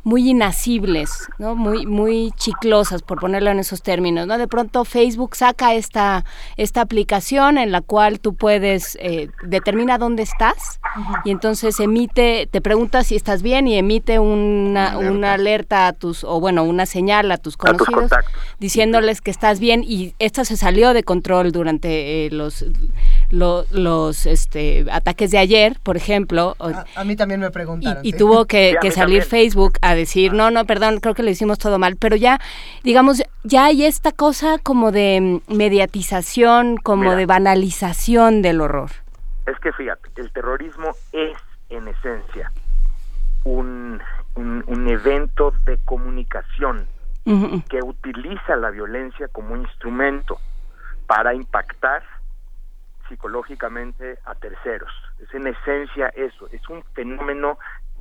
muy 0.07 0.31
inacibles, 0.31 1.11
¿no? 1.37 1.57
Muy, 1.57 1.85
muy 1.85 2.31
chiclosas, 2.37 3.03
por 3.03 3.19
ponerlo 3.19 3.51
en 3.51 3.59
esos 3.59 3.83
términos, 3.83 4.29
¿no? 4.29 4.39
De 4.39 4.47
pronto 4.47 4.85
Facebook 4.85 5.35
saca 5.35 5.75
esta, 5.75 6.25
esta 6.57 6.81
aplicación 6.81 7.59
en 7.59 7.73
la 7.73 7.81
cual 7.81 8.21
tú 8.21 8.37
puedes, 8.37 8.97
eh, 9.01 9.31
determina 9.43 9.99
dónde 9.99 10.23
estás 10.23 10.79
y 11.25 11.33
entonces 11.33 11.81
emite, 11.81 12.49
te 12.49 12.61
pregunta 12.61 13.03
si 13.03 13.17
estás 13.17 13.43
bien 13.43 13.67
y 13.67 13.79
emite 13.79 14.21
una, 14.21 14.97
una 14.97 15.33
alerta 15.33 15.89
a 15.89 15.93
tus, 15.93 16.23
o 16.23 16.39
bueno, 16.39 16.63
una 16.63 16.87
señal 16.87 17.33
a 17.33 17.37
tus 17.37 17.57
conocidos 17.57 18.13
diciéndoles 18.61 19.21
que 19.21 19.33
estás 19.33 19.59
bien 19.59 19.83
y 19.83 20.15
esto 20.21 20.45
se 20.45 20.57
salió 20.57 20.95
de 20.95 21.03
control 21.03 21.51
durante 21.51 22.27
eh, 22.27 22.31
los, 22.31 22.65
los, 23.31 24.27
este, 24.27 24.87
ataques 24.91 25.31
de 25.31 25.39
ayer, 25.39 25.79
por 25.83 25.97
ejemplo. 25.97 26.57
A, 26.95 27.05
mí 27.05 27.17
también 27.17 27.41
me 27.41 27.51
preguntaron. 27.51 28.05
Y, 28.05 28.13
tuvo 28.13 28.47
que, 28.47 28.77
salir 28.93 29.23
Facebook 29.23 29.79
a 29.83 29.95
decir, 29.95 30.33
no, 30.33 30.51
no, 30.51 30.65
perdón, 30.65 31.01
creo 31.01 31.15
que 31.15 31.23
lo 31.23 31.31
hicimos 31.31 31.59
todo 31.59 31.79
mal, 31.79 31.97
pero 31.97 32.17
ya, 32.17 32.41
digamos, 32.83 33.23
ya 33.45 33.67
hay 33.67 33.85
esta 33.85 34.13
cosa 34.13 34.59
como 34.63 34.93
de 34.93 35.41
mediatización, 35.49 36.77
como 36.77 37.15
de 37.15 37.27
banalización 37.27 38.43
del 38.43 38.61
horror. 38.61 38.91
Es 39.47 39.59
que 39.61 39.73
fíjate, 39.73 40.09
el 40.17 40.33
terrorismo 40.33 40.95
es 41.13 41.37
en 41.69 41.89
esencia 41.89 42.51
un, 43.45 44.01
un, 44.35 44.89
evento 44.89 45.53
de 45.65 45.79
comunicación 45.85 46.87
que 47.69 47.83
utiliza 47.83 48.55
la 48.57 48.71
violencia 48.71 49.27
como 49.29 49.57
instrumento 49.57 50.39
para 51.07 51.35
impactar 51.35 52.03
psicológicamente 53.09 54.19
a 54.25 54.35
terceros. 54.35 54.91
Es 55.19 55.33
en 55.35 55.47
esencia 55.47 56.09
eso, 56.09 56.49
es 56.51 56.69
un 56.69 56.83
fenómeno 56.95 57.59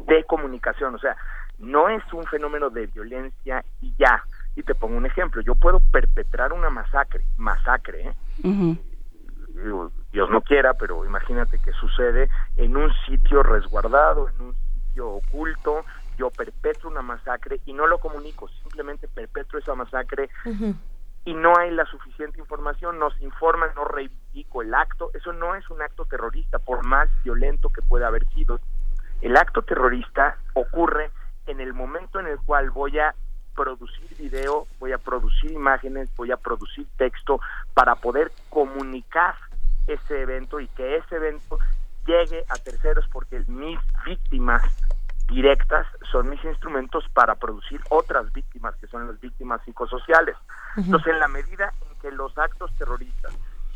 de 0.07 0.23
comunicación, 0.25 0.95
o 0.95 0.99
sea, 0.99 1.15
no 1.59 1.89
es 1.89 2.03
un 2.13 2.23
fenómeno 2.25 2.69
de 2.69 2.87
violencia 2.87 3.63
y 3.81 3.93
ya. 3.97 4.23
Y 4.55 4.63
te 4.63 4.75
pongo 4.75 4.97
un 4.97 5.05
ejemplo, 5.05 5.41
yo 5.41 5.55
puedo 5.55 5.79
perpetrar 5.91 6.53
una 6.53 6.69
masacre, 6.69 7.25
masacre, 7.37 8.09
¿eh? 8.09 8.77
Dios 10.11 10.29
no 10.29 10.41
quiera, 10.41 10.73
pero 10.73 11.05
imagínate 11.05 11.59
que 11.59 11.71
sucede 11.73 12.29
en 12.57 12.75
un 12.75 12.91
sitio 13.05 13.41
resguardado, 13.41 14.29
en 14.29 14.41
un 14.41 14.55
sitio 14.55 15.09
oculto, 15.09 15.85
yo 16.17 16.29
perpetro 16.29 16.89
una 16.89 17.01
masacre 17.01 17.59
y 17.65 17.73
no 17.73 17.87
lo 17.87 17.99
comunico, 17.99 18.47
simplemente 18.63 19.07
perpetro 19.07 19.59
esa 19.59 19.75
masacre 19.75 20.29
y 21.25 21.33
no 21.33 21.57
hay 21.57 21.71
la 21.71 21.85
suficiente 21.85 22.39
información, 22.39 22.99
nos 22.99 23.19
informan, 23.21 23.69
no 23.75 23.83
el 24.61 24.73
acto, 24.73 25.11
eso 25.13 25.33
no 25.33 25.55
es 25.55 25.69
un 25.69 25.81
acto 25.81 26.05
terrorista, 26.05 26.59
por 26.59 26.85
más 26.85 27.09
violento 27.23 27.69
que 27.69 27.81
pueda 27.81 28.07
haber 28.07 28.27
sido. 28.29 28.59
El 29.21 29.37
acto 29.37 29.61
terrorista 29.61 30.37
ocurre 30.53 31.11
en 31.47 31.61
el 31.61 31.73
momento 31.73 32.19
en 32.19 32.27
el 32.27 32.37
cual 32.39 32.71
voy 32.71 32.99
a 32.99 33.13
producir 33.55 34.15
video, 34.17 34.67
voy 34.79 34.91
a 34.91 34.97
producir 34.97 35.51
imágenes, 35.51 36.09
voy 36.17 36.31
a 36.31 36.37
producir 36.37 36.87
texto 36.97 37.39
para 37.73 37.95
poder 37.95 38.31
comunicar 38.49 39.35
ese 39.87 40.21
evento 40.21 40.59
y 40.59 40.67
que 40.69 40.97
ese 40.97 41.15
evento 41.15 41.57
llegue 42.05 42.43
a 42.49 42.55
terceros 42.55 43.05
porque 43.11 43.43
mis 43.47 43.79
víctimas 44.05 44.61
directas 45.27 45.87
son 46.11 46.29
mis 46.29 46.43
instrumentos 46.43 47.05
para 47.13 47.35
producir 47.35 47.81
otras 47.89 48.31
víctimas 48.33 48.75
que 48.75 48.87
son 48.87 49.07
las 49.07 49.19
víctimas 49.19 49.61
psicosociales. 49.63 50.35
Entonces, 50.77 51.13
en 51.13 51.19
la 51.19 51.27
medida 51.27 51.73
en 51.89 51.99
que 51.99 52.11
los 52.11 52.37
actos 52.37 52.71
terroristas 52.77 53.33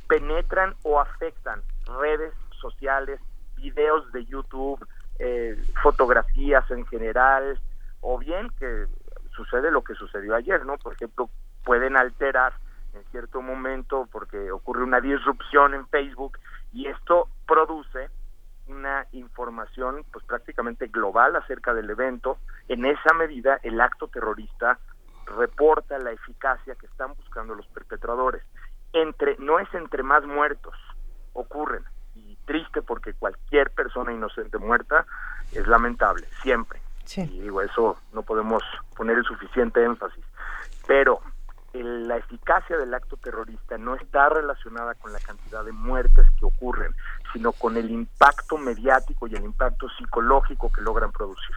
penetran 0.10 0.76
o 0.84 1.00
afectan 1.00 1.62
redes 2.02 2.34
sociales, 2.60 3.22
videos 3.56 4.12
de 4.12 4.26
YouTube, 4.26 4.86
eh, 5.20 5.56
fotografías 5.82 6.70
en 6.72 6.86
general, 6.88 7.62
o 8.02 8.18
bien 8.18 8.50
que 8.60 8.88
sucede 9.36 9.72
lo 9.72 9.84
que 9.84 9.94
sucedió 9.94 10.36
ayer, 10.36 10.66
¿no? 10.66 10.78
Por 10.78 10.94
ejemplo, 10.94 11.30
pueden 11.64 11.96
alterar 11.96 12.54
en 12.94 13.04
cierto 13.12 13.42
momento 13.42 14.10
porque 14.12 14.52
ocurre 14.52 14.84
una 14.84 15.00
disrupción 15.00 15.76
en 15.76 15.88
Facebook 15.88 16.40
y 16.74 16.88
esto 16.88 17.30
produce 17.48 18.10
una 18.68 19.06
información 19.12 20.04
pues 20.12 20.26
prácticamente 20.26 20.88
global 20.88 21.36
acerca 21.36 21.74
del 21.74 21.90
evento. 21.90 22.40
En 22.68 22.86
esa 22.86 23.14
medida 23.14 23.60
el 23.62 23.80
acto 23.80 24.08
terrorista 24.08 24.80
reporta 25.38 26.00
la 26.00 26.12
eficacia 26.12 26.76
que 26.76 26.88
están 26.88 27.14
buscando 27.14 27.54
los 27.54 27.68
perpetradores. 27.68 28.44
Entre 28.94 29.38
no 29.38 29.60
es 29.60 29.72
entre 29.74 30.04
más 30.04 30.26
muertos 30.26 30.74
ocurren 31.34 31.84
y 32.16 32.36
triste 32.46 32.82
porque 32.82 33.14
cualquier 33.14 33.72
persona 33.72 34.14
inocente 34.14 34.58
muerta 34.58 35.06
es 35.54 35.68
lamentable 35.68 36.28
siempre. 36.42 36.82
Y 37.16 37.42
digo 37.42 37.62
eso 37.62 37.98
no 38.14 38.24
podemos 38.24 38.64
poner 38.96 39.18
el 39.18 39.24
suficiente 39.24 39.84
énfasis, 39.84 40.24
pero 40.88 41.22
la 41.74 42.18
eficacia 42.18 42.78
del 42.78 42.94
acto 42.94 43.18
terrorista 43.18 43.78
no 43.78 43.96
está 43.96 44.30
relacionada 44.30 44.96
con 44.96 45.14
la 45.14 45.20
cantidad 45.20 45.64
de 45.64 45.72
muertes 45.72 46.26
que 46.40 46.46
ocurren, 46.46 46.96
sino 47.32 47.52
con 47.52 47.78
el 47.78 47.92
impacto 47.92 48.58
mediático 48.58 49.28
y 49.28 49.36
el 49.36 49.44
impacto 49.44 49.88
psicológico 49.98 50.72
que 50.72 50.82
logran 50.82 51.12
producir. 51.12 51.56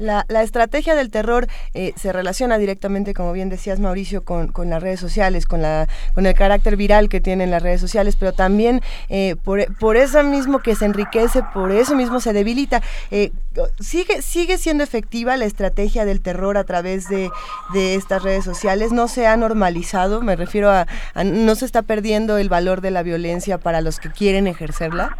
La, 0.00 0.24
estrategia 0.42 0.94
del 0.94 1.10
terror 1.10 1.46
eh, 1.74 1.92
se 1.94 2.10
relaciona 2.10 2.56
directamente, 2.56 3.12
como 3.12 3.34
bien 3.34 3.50
decías 3.50 3.80
Mauricio, 3.80 4.24
con, 4.24 4.50
las 4.70 4.82
redes 4.82 4.98
sociales, 4.98 5.44
con, 5.44 5.60
la, 5.60 5.88
con 6.14 6.24
el 6.24 6.34
carácter 6.34 6.76
viral 6.76 7.10
que 7.10 7.20
tienen 7.20 7.50
las 7.50 7.62
redes 7.62 7.82
sociales, 7.82 8.16
pero 8.16 8.32
también 8.32 8.80
eh, 9.10 9.36
por, 9.44 9.96
eso 9.98 10.22
mismo 10.22 10.60
que 10.60 10.74
se 10.74 10.86
enriquece, 10.86 11.42
por 11.52 11.70
eso 11.70 11.94
mismo 11.96 12.18
se 12.20 12.32
debilita. 12.32 12.82
Eh, 13.10 13.30
sigue, 13.78 14.22
sigue 14.22 14.56
siendo 14.56 14.82
efectiva 14.82 15.36
la 15.36 15.44
estrategia 15.44 16.06
del 16.06 16.22
terror 16.22 16.56
a 16.56 16.64
través 16.64 17.06
de, 17.10 17.30
estas 17.74 18.22
redes 18.22 18.44
sociales, 18.44 18.92
no 18.92 19.06
se 19.06 19.26
ha 19.26 19.36
normalizado, 19.36 20.22
me 20.22 20.34
refiero 20.34 20.70
a, 20.70 20.86
no 21.24 21.54
se 21.54 21.66
está 21.66 21.82
perdiendo 21.82 22.38
el 22.38 22.48
valor 22.48 22.80
de 22.80 22.90
la 22.90 23.02
violencia 23.02 23.58
para 23.58 23.82
los 23.82 24.00
que 24.00 24.10
quieren 24.10 24.46
ejercerla. 24.46 25.14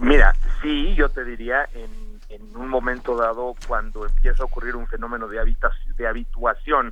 mira, 0.00 0.34
sí, 0.62 0.94
yo 0.96 1.08
te 1.08 1.24
diría 1.24 1.68
en 1.74 2.01
en 2.32 2.56
un 2.56 2.68
momento 2.68 3.16
dado 3.16 3.54
cuando 3.66 4.06
empieza 4.06 4.42
a 4.42 4.46
ocurrir 4.46 4.74
un 4.74 4.86
fenómeno 4.86 5.28
de, 5.28 5.54
de 5.96 6.06
habituación. 6.06 6.90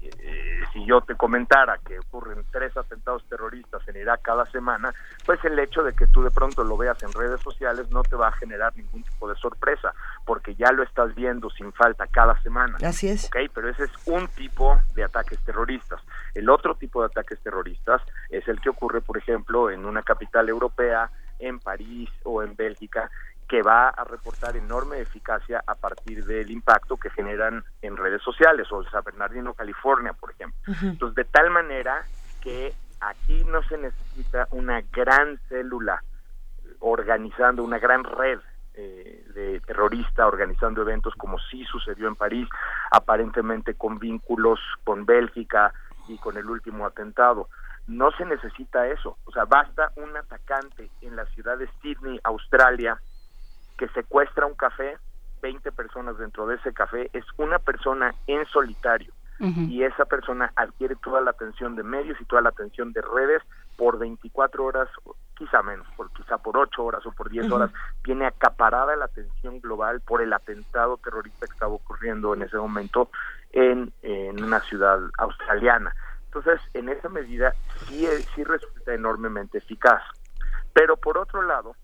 Eh, 0.00 0.60
si 0.72 0.84
yo 0.84 1.00
te 1.02 1.14
comentara 1.14 1.78
que 1.86 1.98
ocurren 1.98 2.44
tres 2.50 2.76
atentados 2.76 3.24
terroristas 3.28 3.86
en 3.86 3.96
Irak 3.96 4.22
cada 4.22 4.46
semana, 4.46 4.92
pues 5.24 5.44
el 5.44 5.58
hecho 5.58 5.82
de 5.84 5.92
que 5.92 6.06
tú 6.08 6.22
de 6.22 6.30
pronto 6.30 6.64
lo 6.64 6.76
veas 6.76 7.00
en 7.02 7.12
redes 7.12 7.40
sociales 7.40 7.88
no 7.90 8.02
te 8.02 8.16
va 8.16 8.28
a 8.28 8.32
generar 8.32 8.76
ningún 8.76 9.04
tipo 9.04 9.28
de 9.28 9.36
sorpresa, 9.36 9.92
porque 10.24 10.54
ya 10.56 10.72
lo 10.72 10.82
estás 10.82 11.14
viendo 11.14 11.50
sin 11.50 11.72
falta 11.72 12.06
cada 12.08 12.40
semana. 12.42 12.78
Así 12.82 13.08
es. 13.08 13.26
Okay, 13.26 13.48
pero 13.48 13.68
ese 13.68 13.84
es 13.84 13.92
un 14.06 14.26
tipo 14.28 14.80
de 14.94 15.04
ataques 15.04 15.38
terroristas. 15.40 16.00
El 16.34 16.48
otro 16.50 16.74
tipo 16.74 17.00
de 17.02 17.06
ataques 17.06 17.38
terroristas 17.40 18.02
es 18.30 18.48
el 18.48 18.60
que 18.60 18.70
ocurre, 18.70 19.02
por 19.02 19.18
ejemplo, 19.18 19.70
en 19.70 19.84
una 19.84 20.02
capital 20.02 20.48
europea, 20.48 21.10
en 21.38 21.58
París 21.58 22.08
o 22.24 22.42
en 22.42 22.56
Bélgica, 22.56 23.10
que 23.48 23.62
va 23.62 23.88
a 23.88 24.04
reportar 24.04 24.56
enorme 24.56 25.00
eficacia 25.00 25.62
a 25.66 25.74
partir 25.74 26.24
del 26.24 26.50
impacto 26.50 26.96
que 26.96 27.10
generan 27.10 27.64
en 27.82 27.96
redes 27.96 28.22
sociales, 28.22 28.66
o 28.72 28.82
San 28.84 29.04
Bernardino, 29.04 29.54
California, 29.54 30.12
por 30.12 30.30
ejemplo. 30.30 30.58
Entonces, 30.82 31.14
de 31.16 31.24
tal 31.24 31.50
manera 31.50 32.06
que 32.40 32.72
aquí 33.00 33.44
no 33.44 33.62
se 33.64 33.78
necesita 33.78 34.48
una 34.50 34.80
gran 34.92 35.38
célula 35.48 36.02
organizando, 36.80 37.62
una 37.62 37.78
gran 37.78 38.04
red 38.04 38.40
eh, 38.74 39.24
de 39.34 39.60
terrorista 39.60 40.26
organizando 40.26 40.80
eventos 40.80 41.14
como 41.16 41.38
sí 41.38 41.64
sucedió 41.64 42.08
en 42.08 42.16
París, 42.16 42.48
aparentemente 42.90 43.74
con 43.74 43.98
vínculos 43.98 44.60
con 44.82 45.04
Bélgica 45.04 45.72
y 46.08 46.16
con 46.18 46.36
el 46.38 46.48
último 46.48 46.86
atentado. 46.86 47.48
No 47.86 48.12
se 48.12 48.24
necesita 48.24 48.86
eso, 48.88 49.18
o 49.24 49.32
sea, 49.32 49.44
basta 49.44 49.92
un 49.96 50.16
atacante 50.16 50.90
en 51.00 51.16
la 51.16 51.26
ciudad 51.26 51.58
de 51.58 51.68
Sydney, 51.82 52.18
Australia, 52.24 52.98
que 53.82 53.88
secuestra 53.88 54.46
un 54.46 54.54
café, 54.54 54.96
20 55.42 55.72
personas 55.72 56.16
dentro 56.16 56.46
de 56.46 56.54
ese 56.54 56.72
café, 56.72 57.10
es 57.12 57.24
una 57.36 57.58
persona 57.58 58.14
en 58.28 58.46
solitario. 58.46 59.12
Y 59.40 59.82
esa 59.82 60.04
persona 60.04 60.52
adquiere 60.54 60.94
toda 60.94 61.20
la 61.20 61.32
atención 61.32 61.74
de 61.74 61.82
medios 61.82 62.16
y 62.20 62.24
toda 62.26 62.42
la 62.42 62.50
atención 62.50 62.92
de 62.92 63.00
redes 63.00 63.42
por 63.76 63.98
24 63.98 64.64
horas, 64.64 64.88
quizá 65.36 65.64
menos, 65.64 65.84
por, 65.96 66.12
quizá 66.12 66.38
por 66.38 66.56
8 66.56 66.84
horas 66.84 67.04
o 67.06 67.10
por 67.10 67.28
10 67.28 67.50
horas, 67.50 67.72
tiene 68.04 68.26
acaparada 68.26 68.94
la 68.94 69.06
atención 69.06 69.60
global 69.60 70.00
por 70.00 70.22
el 70.22 70.32
atentado 70.32 70.96
terrorista 70.98 71.46
que 71.46 71.54
estaba 71.54 71.72
ocurriendo 71.72 72.34
en 72.34 72.42
ese 72.42 72.56
momento 72.56 73.10
en, 73.50 73.92
en 74.02 74.44
una 74.44 74.60
ciudad 74.60 75.00
australiana. 75.18 75.92
Entonces, 76.26 76.60
en 76.72 76.88
esa 76.88 77.08
medida 77.08 77.52
sí, 77.88 78.06
sí 78.36 78.44
resulta 78.44 78.94
enormemente 78.94 79.58
eficaz. 79.58 80.04
Pero 80.72 80.96
por 80.96 81.18
otro 81.18 81.42
lado, 81.42 81.74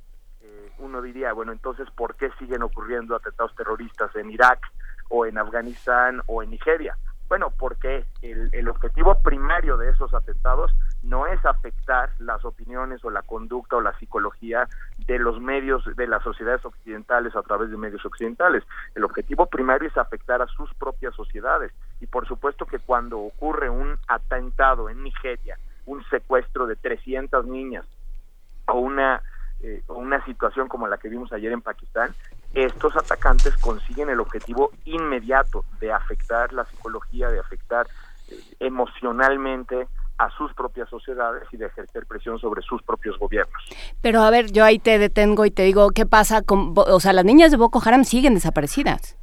uno 0.79 1.03
diría, 1.03 1.33
bueno, 1.33 1.53
entonces, 1.53 1.89
¿por 1.91 2.17
qué 2.17 2.31
siguen 2.39 2.63
ocurriendo 2.63 3.17
atentados 3.17 3.55
terroristas 3.55 4.15
en 4.17 4.31
Irak 4.31 4.61
o 5.09 5.27
en 5.27 5.39
Afganistán 5.39 6.23
o 6.27 6.43
en 6.43 6.51
Nigeria? 6.51 6.97
Bueno, 7.29 7.53
porque 7.59 8.07
el, 8.23 8.49
el 8.53 8.69
objetivo 8.69 9.21
primario 9.23 9.77
de 9.77 9.91
esos 9.91 10.15
atentados 10.15 10.73
no 11.03 11.27
es 11.27 11.45
afectar 11.45 12.11
las 12.19 12.43
opiniones 12.45 13.05
o 13.05 13.11
la 13.11 13.21
conducta 13.21 13.77
o 13.77 13.81
la 13.83 13.97
psicología 13.99 14.67
de 15.07 15.19
los 15.19 15.39
medios 15.39 15.85
de 15.95 16.07
las 16.07 16.23
sociedades 16.23 16.65
occidentales 16.65 17.37
a 17.37 17.43
través 17.43 17.71
de 17.71 17.77
medios 17.77 18.05
occidentales. 18.05 18.65
El 18.95 19.05
objetivo 19.05 19.45
primario 19.47 19.89
es 19.89 19.97
afectar 19.99 20.41
a 20.41 20.47
sus 20.47 20.73
propias 20.75 21.15
sociedades 21.15 21.71
y 22.01 22.07
por 22.07 22.27
supuesto 22.27 22.65
que 22.65 22.79
cuando 22.79 23.19
ocurre 23.19 23.69
un 23.69 23.99
atentado 24.09 24.89
en 24.89 25.03
Nigeria, 25.03 25.59
un 25.85 26.03
secuestro 26.09 26.67
de 26.67 26.77
300 26.77 27.47
niñas 27.47 27.85
o 28.67 28.79
una 28.79 29.23
eh, 29.63 29.83
una 29.89 30.25
situación 30.25 30.69
como 30.69 30.87
la 30.87 30.99
que 30.99 31.09
vimos 31.09 31.33
ayer 31.33 31.53
en 31.53 31.63
Pakistán, 31.63 32.15
estos 32.55 32.97
atacantes 32.97 33.57
consiguen 33.57 34.09
el 34.09 34.21
objetivo 34.21 34.71
inmediato 34.85 35.65
de 35.81 35.93
afectar 35.93 36.53
la 36.53 36.65
psicología, 36.67 37.29
de 37.29 37.41
afectar 37.41 37.87
eh, 38.29 38.41
emocionalmente 38.61 39.89
a 40.19 40.31
sus 40.31 40.53
propias 40.55 40.89
sociedades 40.89 41.45
y 41.53 41.57
de 41.57 41.67
ejercer 41.67 42.07
presión 42.07 42.39
sobre 42.39 42.63
sus 42.63 42.83
propios 42.83 43.19
gobiernos. 43.19 43.63
Pero 44.01 44.23
a 44.23 44.31
ver, 44.31 44.51
yo 44.51 44.65
ahí 44.65 44.79
te 44.79 44.99
detengo 44.99 45.45
y 45.45 45.51
te 45.51 45.63
digo, 45.63 45.91
¿qué 45.91 46.07
pasa 46.07 46.43
con, 46.43 46.75
o 46.77 47.01
sea, 47.01 47.13
las 47.13 47.25
niñas 47.25 47.51
de 47.51 47.57
Boko 47.57 47.81
Haram 47.85 48.05
siguen 48.05 48.35
desaparecidas? 48.35 49.17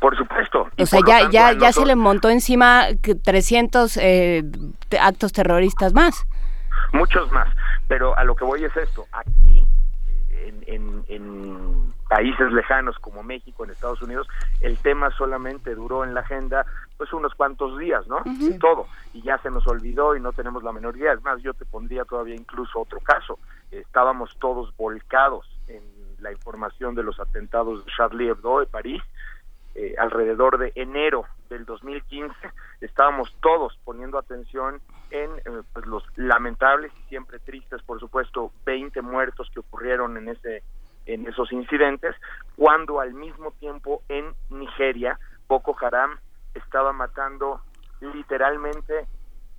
Por 0.00 0.16
supuesto. 0.16 0.68
O 0.78 0.86
sea, 0.86 1.00
ya, 1.06 1.30
ya, 1.30 1.52
ya 1.52 1.72
se 1.72 1.84
le 1.84 1.96
montó 1.96 2.30
encima 2.30 2.86
300 3.24 3.96
eh, 3.96 4.44
actos 5.00 5.32
terroristas 5.32 5.94
más. 5.94 6.26
Muchos 6.92 7.30
más. 7.32 7.48
Pero 7.88 8.16
a 8.16 8.24
lo 8.24 8.34
que 8.34 8.44
voy 8.44 8.64
es 8.64 8.76
esto, 8.76 9.06
aquí 9.12 9.66
en, 10.30 11.04
en, 11.08 11.94
países 12.08 12.52
lejanos 12.52 12.96
como 13.00 13.24
México, 13.24 13.64
en 13.64 13.70
Estados 13.70 14.00
Unidos, 14.00 14.28
el 14.60 14.78
tema 14.78 15.10
solamente 15.10 15.74
duró 15.74 16.04
en 16.04 16.14
la 16.14 16.20
agenda 16.20 16.64
pues 16.96 17.12
unos 17.12 17.34
cuantos 17.34 17.76
días, 17.78 18.06
¿no? 18.06 18.22
Todo. 18.60 18.86
Y 19.12 19.22
ya 19.22 19.38
se 19.38 19.50
nos 19.50 19.66
olvidó 19.66 20.14
y 20.14 20.20
no 20.20 20.32
tenemos 20.32 20.62
la 20.62 20.72
menor 20.72 20.96
idea. 20.96 21.14
Es 21.14 21.22
más, 21.24 21.42
yo 21.42 21.52
te 21.52 21.64
pondría 21.64 22.04
todavía 22.04 22.36
incluso 22.36 22.80
otro 22.80 23.00
caso. 23.00 23.40
Estábamos 23.72 24.36
todos 24.38 24.74
volcados 24.76 25.46
en 25.66 25.82
la 26.20 26.30
información 26.30 26.94
de 26.94 27.02
los 27.02 27.18
atentados 27.18 27.84
de 27.84 27.92
Charlie 27.96 28.28
Hebdo 28.28 28.60
de 28.60 28.66
París 28.66 29.02
eh, 29.74 29.94
alrededor 29.98 30.58
de 30.58 30.72
enero 30.74 31.26
del 31.50 31.66
2015 31.66 32.34
estábamos 32.80 33.34
todos 33.42 33.78
poniendo 33.84 34.18
atención 34.18 34.80
en 35.10 35.30
eh, 35.38 35.62
pues 35.72 35.86
los 35.86 36.02
lamentables 36.16 36.92
y 36.98 37.08
siempre 37.08 37.38
tristes 37.38 37.82
por 37.82 38.00
supuesto 38.00 38.52
20 38.64 39.02
muertos 39.02 39.48
que 39.52 39.60
ocurrieron 39.60 40.16
en 40.16 40.28
ese 40.28 40.62
en 41.06 41.26
esos 41.28 41.52
incidentes 41.52 42.14
cuando 42.56 43.00
al 43.00 43.14
mismo 43.14 43.52
tiempo 43.52 44.02
en 44.08 44.34
Nigeria 44.50 45.18
Boko 45.48 45.76
Haram 45.80 46.18
estaba 46.54 46.92
matando 46.92 47.60
literalmente 48.00 49.06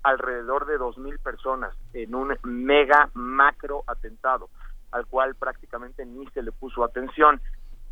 alrededor 0.03 0.65
de 0.65 0.77
2.000 0.77 1.19
personas 1.19 1.75
en 1.93 2.15
un 2.15 2.37
mega 2.43 3.09
macro 3.13 3.83
atentado 3.87 4.49
al 4.91 5.05
cual 5.05 5.35
prácticamente 5.35 6.05
ni 6.05 6.25
se 6.27 6.41
le 6.41 6.51
puso 6.51 6.83
atención 6.83 7.41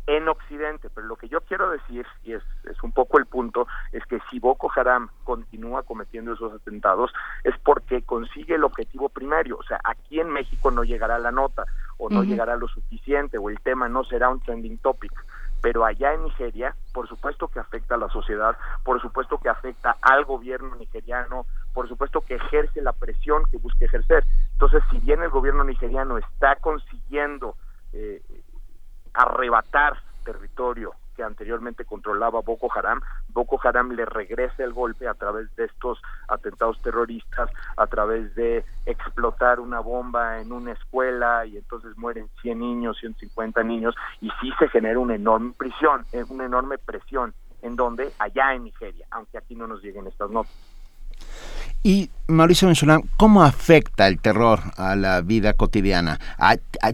en 0.06 0.28
Occidente. 0.28 0.88
Pero 0.94 1.06
lo 1.06 1.16
que 1.16 1.28
yo 1.28 1.40
quiero 1.42 1.70
decir, 1.70 2.06
y 2.24 2.32
es, 2.32 2.42
es 2.64 2.82
un 2.82 2.92
poco 2.92 3.18
el 3.18 3.26
punto, 3.26 3.66
es 3.92 4.04
que 4.06 4.20
si 4.30 4.38
Boko 4.38 4.70
Haram 4.74 5.08
continúa 5.24 5.82
cometiendo 5.82 6.32
esos 6.32 6.52
atentados, 6.52 7.12
es 7.44 7.54
porque 7.62 8.02
consigue 8.02 8.54
el 8.54 8.64
objetivo 8.64 9.08
primario. 9.08 9.58
O 9.58 9.62
sea, 9.62 9.80
aquí 9.84 10.20
en 10.20 10.30
México 10.30 10.70
no 10.70 10.84
llegará 10.84 11.18
la 11.18 11.32
nota, 11.32 11.64
o 11.98 12.08
no 12.08 12.22
llegará 12.22 12.56
lo 12.56 12.68
suficiente, 12.68 13.38
o 13.38 13.50
el 13.50 13.60
tema 13.60 13.88
no 13.88 14.04
será 14.04 14.28
un 14.28 14.40
trending 14.40 14.78
topic. 14.78 15.12
Pero 15.62 15.84
allá 15.84 16.12
en 16.12 16.24
Nigeria, 16.24 16.76
por 16.92 17.08
supuesto 17.08 17.48
que 17.48 17.58
afecta 17.58 17.94
a 17.94 17.98
la 17.98 18.08
sociedad, 18.08 18.56
por 18.84 19.00
supuesto 19.00 19.38
que 19.38 19.48
afecta 19.48 19.96
al 20.02 20.24
gobierno 20.24 20.76
nigeriano, 20.76 21.46
por 21.72 21.88
supuesto 21.88 22.20
que 22.20 22.36
ejerce 22.36 22.82
la 22.82 22.92
presión 22.92 23.44
que 23.50 23.56
busca 23.56 23.84
ejercer. 23.84 24.24
Entonces, 24.52 24.82
si 24.90 24.98
bien 25.00 25.22
el 25.22 25.30
gobierno 25.30 25.64
nigeriano 25.64 26.18
está 26.18 26.56
consiguiendo 26.56 27.56
eh, 27.92 28.22
arrebatar 29.16 29.98
territorio 30.24 30.94
que 31.16 31.22
anteriormente 31.22 31.84
controlaba 31.84 32.42
Boko 32.42 32.68
Haram, 32.72 33.00
Boko 33.28 33.58
Haram 33.64 33.92
le 33.92 34.04
regresa 34.04 34.62
el 34.62 34.74
golpe 34.74 35.08
a 35.08 35.14
través 35.14 35.54
de 35.56 35.64
estos 35.64 35.98
atentados 36.28 36.80
terroristas, 36.82 37.50
a 37.76 37.86
través 37.86 38.34
de 38.34 38.64
explotar 38.84 39.58
una 39.58 39.80
bomba 39.80 40.40
en 40.40 40.52
una 40.52 40.72
escuela 40.72 41.46
y 41.46 41.56
entonces 41.56 41.96
mueren 41.96 42.28
100 42.42 42.58
niños, 42.58 42.98
150 43.00 43.62
niños 43.62 43.94
y 44.20 44.30
sí 44.40 44.52
se 44.58 44.68
genera 44.68 44.98
una 44.98 45.14
enorme 45.14 45.54
prisión, 45.56 46.04
eh, 46.12 46.24
una 46.28 46.44
enorme 46.44 46.76
presión 46.76 47.32
en 47.62 47.76
donde 47.76 48.12
allá 48.18 48.52
en 48.52 48.64
Nigeria, 48.64 49.06
aunque 49.10 49.38
aquí 49.38 49.54
no 49.54 49.66
nos 49.66 49.82
lleguen 49.82 50.06
estas 50.06 50.30
notas. 50.30 50.52
Y 51.82 52.10
Mauricio 52.26 52.66
menciona, 52.66 52.98
¿cómo 53.16 53.44
afecta 53.44 54.08
el 54.08 54.20
terror 54.20 54.58
a 54.76 54.96
la 54.96 55.20
vida 55.20 55.52
cotidiana? 55.52 56.18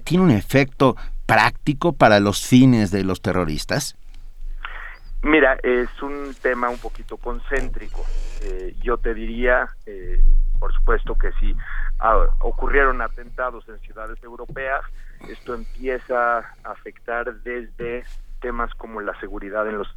¿Tiene 0.05 0.24
un 0.24 0.31
efecto 0.31 0.97
práctico 1.27 1.93
para 1.93 2.20
los 2.20 2.47
fines 2.47 2.90
de 2.90 3.05
los 3.05 3.20
terroristas? 3.20 3.97
Mira, 5.23 5.57
es 5.62 5.89
un 6.03 6.35
tema 6.43 6.69
un 6.69 6.78
poquito 6.78 7.16
concéntrico. 7.16 8.05
Eh, 8.43 8.74
yo 8.82 8.99
te 8.99 9.15
diría, 9.15 9.69
eh, 9.86 10.20
por 10.59 10.73
supuesto 10.74 11.16
que 11.16 11.31
si 11.39 11.55
ah, 12.01 12.27
ocurrieron 12.40 13.01
atentados 13.01 13.69
en 13.69 13.78
ciudades 13.81 14.20
europeas, 14.24 14.82
esto 15.28 15.55
empieza 15.55 16.39
a 16.39 16.44
afectar 16.65 17.32
desde 17.43 18.05
temas 18.40 18.74
como 18.74 19.01
la 19.01 19.19
seguridad 19.20 19.66
en 19.69 19.78
los 19.78 19.89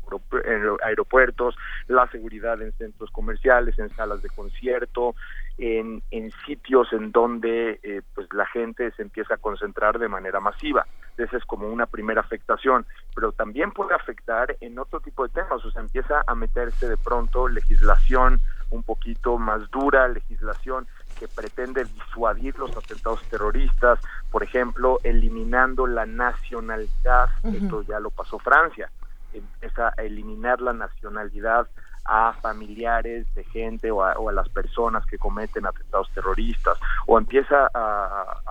aeropuertos, 0.84 1.56
la 1.88 2.08
seguridad 2.12 2.62
en 2.62 2.72
centros 2.74 3.10
comerciales, 3.10 3.78
en 3.80 3.90
salas 3.96 4.22
de 4.22 4.30
concierto, 4.30 5.16
en, 5.58 6.02
en 6.12 6.32
sitios 6.46 6.92
en 6.92 7.12
donde 7.12 7.80
eh, 7.84 8.02
pues 8.14 8.28
la 8.34 8.46
gente 8.46 8.92
se 8.92 9.02
empieza 9.02 9.36
a 9.36 9.38
concentrar 9.38 10.00
de 10.00 10.08
manera 10.08 10.40
masiva. 10.40 10.86
Esa 11.18 11.38
es 11.38 11.46
como 11.46 11.70
una 11.70 11.86
primera 11.86 12.22
afectación, 12.22 12.86
pero 13.14 13.32
también 13.32 13.72
puede 13.72 13.96
afectar 13.96 14.58
en 14.60 14.78
otro 14.78 15.00
tipo 15.00 15.26
de 15.26 15.34
temas, 15.34 15.64
o 15.64 15.72
sea, 15.72 15.82
empieza 15.82 16.24
a 16.28 16.36
meterse 16.36 16.90
de 16.90 16.98
pronto 16.98 17.48
legislación 17.48 18.42
un 18.72 18.84
poquito 18.84 19.38
más 19.38 19.70
dura, 19.72 20.08
legislación 20.10 20.88
que 21.18 21.30
pretende 21.30 21.86
disuadir 21.86 22.58
los 22.60 22.76
atentados 22.76 23.22
terroristas, 23.30 24.00
por 24.32 24.44
ejemplo, 24.44 25.00
eliminando 25.04 25.88
la 25.88 26.06
nacionalidad, 26.06 27.30
esto 27.44 27.84
ya 27.84 28.02
lo 28.02 28.10
pasó 28.10 28.38
Francia, 28.40 28.90
empieza 29.38 29.94
a 29.98 30.02
eliminar 30.02 30.62
la 30.62 30.74
nacionalidad 30.74 31.68
a 32.06 32.34
familiares 32.42 33.26
de 33.34 33.44
gente 33.46 33.90
o 33.90 34.04
a, 34.04 34.32
las 34.32 34.48
personas 34.50 35.06
que 35.08 35.18
cometen 35.18 35.66
atentados 35.66 36.10
terroristas, 36.14 36.78
o 37.08 37.18
empieza 37.18 37.70
a, 37.74 38.42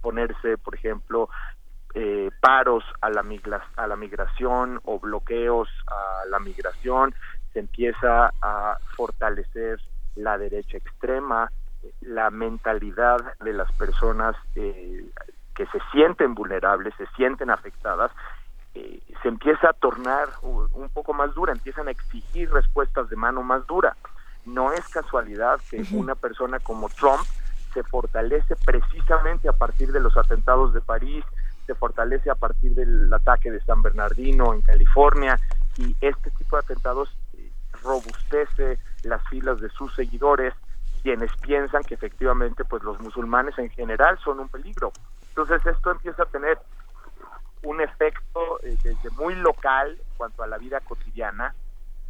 ponerse, 0.00 0.56
por 0.56 0.74
ejemplo, 0.74 1.28
eh, 1.94 2.30
paros 2.40 2.84
a 3.00 3.10
la, 3.10 3.24
a 3.76 3.86
la 3.88 3.96
migración 3.96 4.80
o 4.84 5.00
bloqueos 5.00 5.68
a 5.88 6.26
la 6.28 6.38
migración, 6.38 7.12
se 7.52 7.58
empieza 7.58 8.32
a 8.40 8.78
fortalecer 8.96 9.80
la 10.14 10.38
derecha 10.38 10.76
extrema, 10.76 11.50
la 12.00 12.30
mentalidad 12.30 13.18
de 13.40 13.52
las 13.52 13.70
personas 13.72 14.36
eh, 14.54 15.04
que 15.54 15.66
se 15.66 15.78
sienten 15.92 16.34
vulnerables, 16.34 16.94
se 16.96 17.06
sienten 17.16 17.50
afectadas, 17.50 18.12
eh, 18.74 19.00
se 19.22 19.28
empieza 19.28 19.70
a 19.70 19.72
tornar 19.72 20.28
un 20.42 20.88
poco 20.90 21.12
más 21.12 21.34
dura, 21.34 21.52
empiezan 21.52 21.88
a 21.88 21.90
exigir 21.90 22.50
respuestas 22.52 23.08
de 23.10 23.16
mano 23.16 23.42
más 23.42 23.66
dura. 23.66 23.96
No 24.44 24.72
es 24.72 24.86
casualidad 24.88 25.60
que 25.70 25.84
una 25.92 26.14
persona 26.14 26.58
como 26.60 26.88
Trump 26.88 27.22
se 27.74 27.82
fortalece 27.82 28.56
precisamente 28.64 29.48
a 29.48 29.52
partir 29.52 29.92
de 29.92 30.00
los 30.00 30.16
atentados 30.16 30.72
de 30.72 30.80
París, 30.80 31.24
se 31.66 31.74
fortalece 31.74 32.30
a 32.30 32.34
partir 32.34 32.74
del 32.74 33.12
ataque 33.12 33.50
de 33.50 33.60
San 33.60 33.82
Bernardino 33.82 34.54
en 34.54 34.60
California 34.62 35.38
y 35.76 35.94
este 36.00 36.30
tipo 36.30 36.56
de 36.56 36.60
atentados 36.60 37.08
eh, 37.34 37.50
robustece 37.82 38.78
las 39.02 39.22
filas 39.28 39.60
de 39.60 39.68
sus 39.70 39.94
seguidores, 39.94 40.54
quienes 41.02 41.30
piensan 41.36 41.82
que 41.82 41.94
efectivamente 41.94 42.64
pues 42.64 42.82
los 42.82 43.00
musulmanes 43.00 43.58
en 43.58 43.70
general 43.70 44.18
son 44.24 44.40
un 44.40 44.48
peligro. 44.48 44.92
Entonces 45.28 45.64
esto 45.64 45.90
empieza 45.90 46.24
a 46.24 46.26
tener 46.26 46.58
un 47.62 47.80
efecto 47.80 48.60
eh, 48.62 48.76
desde 48.82 49.10
muy 49.10 49.34
local 49.34 49.90
en 49.90 50.16
cuanto 50.16 50.42
a 50.42 50.46
la 50.46 50.58
vida 50.58 50.80
cotidiana, 50.80 51.54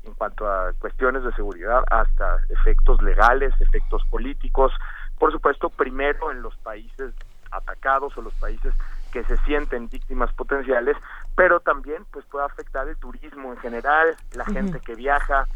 en 0.05 0.15
cuanto 0.15 0.49
a 0.49 0.73
cuestiones 0.75 1.23
de 1.25 1.33
seguridad, 1.33 1.83
hasta 1.91 2.39
efectos 2.49 3.03
legales, 3.03 3.53
efectos 3.61 4.05
políticos, 4.11 4.73
por 5.19 5.33
supuesto 5.33 5.69
primero 5.69 6.31
en 6.31 6.43
los 6.43 6.57
países 6.59 7.13
atacados 7.51 8.17
o 8.17 8.23
los 8.23 8.35
países 8.35 8.73
que 9.13 9.25
se 9.25 9.37
sienten 9.39 9.89
víctimas 9.89 10.33
potenciales, 10.33 10.97
pero 11.35 11.61
también 11.61 12.05
pues 12.13 12.25
puede 12.27 12.47
afectar 12.47 12.89
el 12.89 12.97
turismo 12.97 13.53
en 13.53 13.59
general, 13.59 14.17
la 14.35 14.45
gente 14.45 14.79
que 14.81 14.95
viaja, 14.95 15.47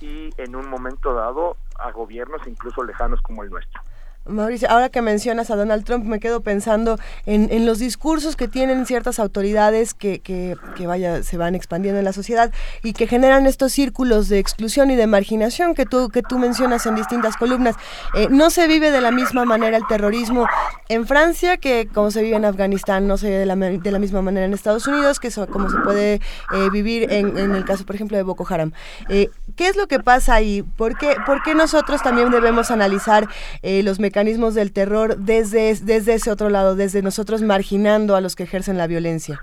y 0.00 0.30
en 0.36 0.56
un 0.56 0.68
momento 0.68 1.14
dado 1.14 1.56
a 1.78 1.90
gobiernos 1.90 2.46
incluso 2.46 2.82
lejanos 2.82 3.20
como 3.22 3.42
el 3.42 3.50
nuestro. 3.50 3.80
Mauricio, 4.26 4.70
ahora 4.70 4.88
que 4.88 5.02
mencionas 5.02 5.50
a 5.50 5.56
Donald 5.56 5.84
Trump, 5.84 6.06
me 6.06 6.18
quedo 6.18 6.40
pensando 6.40 6.98
en, 7.26 7.48
en 7.52 7.66
los 7.66 7.78
discursos 7.78 8.36
que 8.36 8.48
tienen 8.48 8.86
ciertas 8.86 9.18
autoridades 9.18 9.92
que, 9.92 10.20
que, 10.20 10.56
que, 10.76 10.86
vaya, 10.86 11.22
se 11.22 11.36
van 11.36 11.54
expandiendo 11.54 11.98
en 11.98 12.06
la 12.06 12.14
sociedad 12.14 12.50
y 12.82 12.94
que 12.94 13.06
generan 13.06 13.46
estos 13.46 13.72
círculos 13.72 14.30
de 14.30 14.38
exclusión 14.38 14.90
y 14.90 14.96
de 14.96 15.06
marginación 15.06 15.74
que 15.74 15.84
tú, 15.84 16.08
que 16.08 16.22
tú 16.22 16.38
mencionas 16.38 16.86
en 16.86 16.94
distintas 16.94 17.36
columnas. 17.36 17.76
Eh, 18.14 18.28
no 18.30 18.48
se 18.48 18.66
vive 18.66 18.90
de 18.90 19.02
la 19.02 19.10
misma 19.10 19.44
manera 19.44 19.76
el 19.76 19.86
terrorismo 19.86 20.46
en 20.88 21.06
Francia 21.06 21.58
que 21.58 21.86
como 21.92 22.10
se 22.10 22.22
vive 22.22 22.36
en 22.36 22.46
Afganistán, 22.46 23.06
no 23.06 23.18
se 23.18 23.26
vive 23.26 23.40
de 23.40 23.46
la, 23.46 23.56
de 23.56 23.90
la 23.90 23.98
misma 23.98 24.22
manera 24.22 24.46
en 24.46 24.54
Estados 24.54 24.86
Unidos 24.86 25.20
que 25.20 25.30
como 25.50 25.68
se 25.68 25.76
puede 25.80 26.14
eh, 26.14 26.70
vivir 26.72 27.12
en, 27.12 27.36
en, 27.36 27.54
el 27.54 27.66
caso, 27.66 27.84
por 27.84 27.94
ejemplo, 27.94 28.16
de 28.16 28.22
Boko 28.22 28.46
Haram. 28.48 28.72
Eh, 29.10 29.28
¿Qué 29.54 29.68
es 29.68 29.76
lo 29.76 29.86
que 29.86 30.00
pasa 30.00 30.34
ahí? 30.34 30.62
¿Por 30.62 30.96
qué, 30.96 31.14
por 31.26 31.42
qué 31.42 31.54
nosotros 31.54 32.02
también 32.02 32.30
debemos 32.30 32.70
analizar 32.70 33.28
los 33.62 33.98
mecanismos 33.98 34.13
mecanismos 34.14 34.54
del 34.54 34.72
terror 34.72 35.16
desde, 35.16 35.74
desde 35.74 36.14
ese 36.14 36.30
otro 36.30 36.48
lado, 36.48 36.76
desde 36.76 37.02
nosotros 37.02 37.42
marginando 37.42 38.14
a 38.14 38.20
los 38.20 38.36
que 38.36 38.44
ejercen 38.44 38.78
la 38.78 38.86
violencia? 38.86 39.40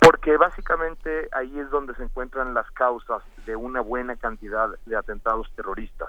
Porque 0.00 0.36
básicamente 0.36 1.28
ahí 1.30 1.56
es 1.60 1.70
donde 1.70 1.94
se 1.94 2.02
encuentran 2.02 2.54
las 2.54 2.68
causas 2.72 3.22
de 3.46 3.54
una 3.54 3.82
buena 3.82 4.16
cantidad 4.16 4.70
de 4.84 4.96
atentados 4.96 5.48
terroristas. 5.54 6.08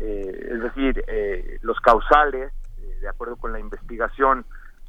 Eh, 0.00 0.48
es 0.52 0.60
decir, 0.60 1.02
eh, 1.06 1.58
los 1.62 1.80
causales, 1.80 2.52
eh, 2.82 2.98
de 3.00 3.08
acuerdo 3.08 3.36
con 3.36 3.54
la 3.54 3.58
investigación, 3.58 4.44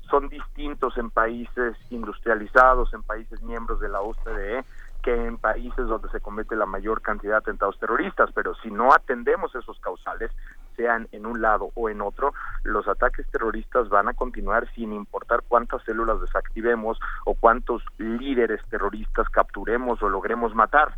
son 0.10 0.28
distintos 0.28 0.98
en 0.98 1.10
países 1.10 1.78
industrializados, 1.90 2.94
en 2.94 3.02
países 3.04 3.42
miembros 3.44 3.80
de 3.80 3.88
la 3.88 4.02
OCDE, 4.02 4.66
que 5.02 5.16
en 5.16 5.38
países 5.38 5.88
donde 5.88 6.10
se 6.10 6.20
comete 6.20 6.58
la 6.58 6.66
mayor 6.66 7.02
cantidad 7.02 7.36
de 7.36 7.38
atentados 7.38 7.80
terroristas, 7.80 8.30
pero 8.36 8.56
si 8.56 8.70
no 8.70 8.94
atendemos 8.94 9.56
esos 9.56 9.80
causales, 9.80 10.32
sean 10.76 11.08
en 11.12 11.26
un 11.26 11.42
lado 11.42 11.72
o 11.76 11.90
en 11.90 12.02
otro, 12.02 12.34
los 12.64 12.88
ataques 12.88 13.26
terroristas 13.28 13.90
van 13.90 14.10
a 14.10 14.14
continuar 14.14 14.68
sin 14.74 14.94
importar 14.94 15.44
cuántas 15.48 15.84
células 15.84 16.22
desactivemos 16.22 17.00
o 17.26 17.36
cuántos 17.36 17.84
líderes 17.98 18.62
terroristas 18.70 19.30
capturemos 19.30 20.02
o 20.04 20.10
logremos 20.10 20.56
matar. 20.56 20.94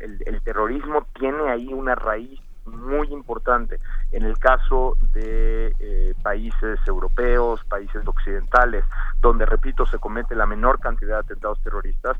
el, 0.00 0.40
terrorismo 0.42 1.06
tiene 1.14 1.50
ahí 1.50 1.72
una 1.72 1.94
raíz 1.94 2.40
muy 2.66 3.08
importante. 3.12 3.78
En 4.12 4.24
el 4.24 4.38
caso 4.38 4.96
de 5.12 5.74
eh, 5.78 6.14
países 6.22 6.78
europeos, 6.86 7.64
países 7.64 8.06
occidentales, 8.06 8.84
donde, 9.20 9.46
repito, 9.46 9.86
se 9.86 9.98
comete 9.98 10.34
la 10.34 10.46
menor 10.46 10.80
cantidad 10.80 11.14
de 11.14 11.20
atentados 11.20 11.60
terroristas, 11.62 12.16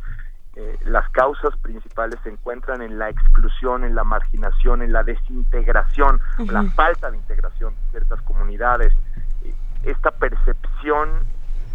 eh, 0.56 0.78
las 0.86 1.06
causas 1.10 1.54
principales 1.58 2.18
se 2.22 2.30
encuentran 2.30 2.80
en 2.80 2.98
la 2.98 3.10
exclusión, 3.10 3.84
en 3.84 3.94
la 3.94 4.04
marginación, 4.04 4.80
en 4.80 4.90
la 4.90 5.02
desintegración, 5.02 6.18
la 6.38 6.62
falta 6.70 7.10
de 7.10 7.18
integración 7.18 7.74
de 7.74 7.90
ciertas 7.90 8.22
comunidades, 8.22 8.90
eh, 9.44 9.52
esta 9.82 10.10
percepción 10.12 11.10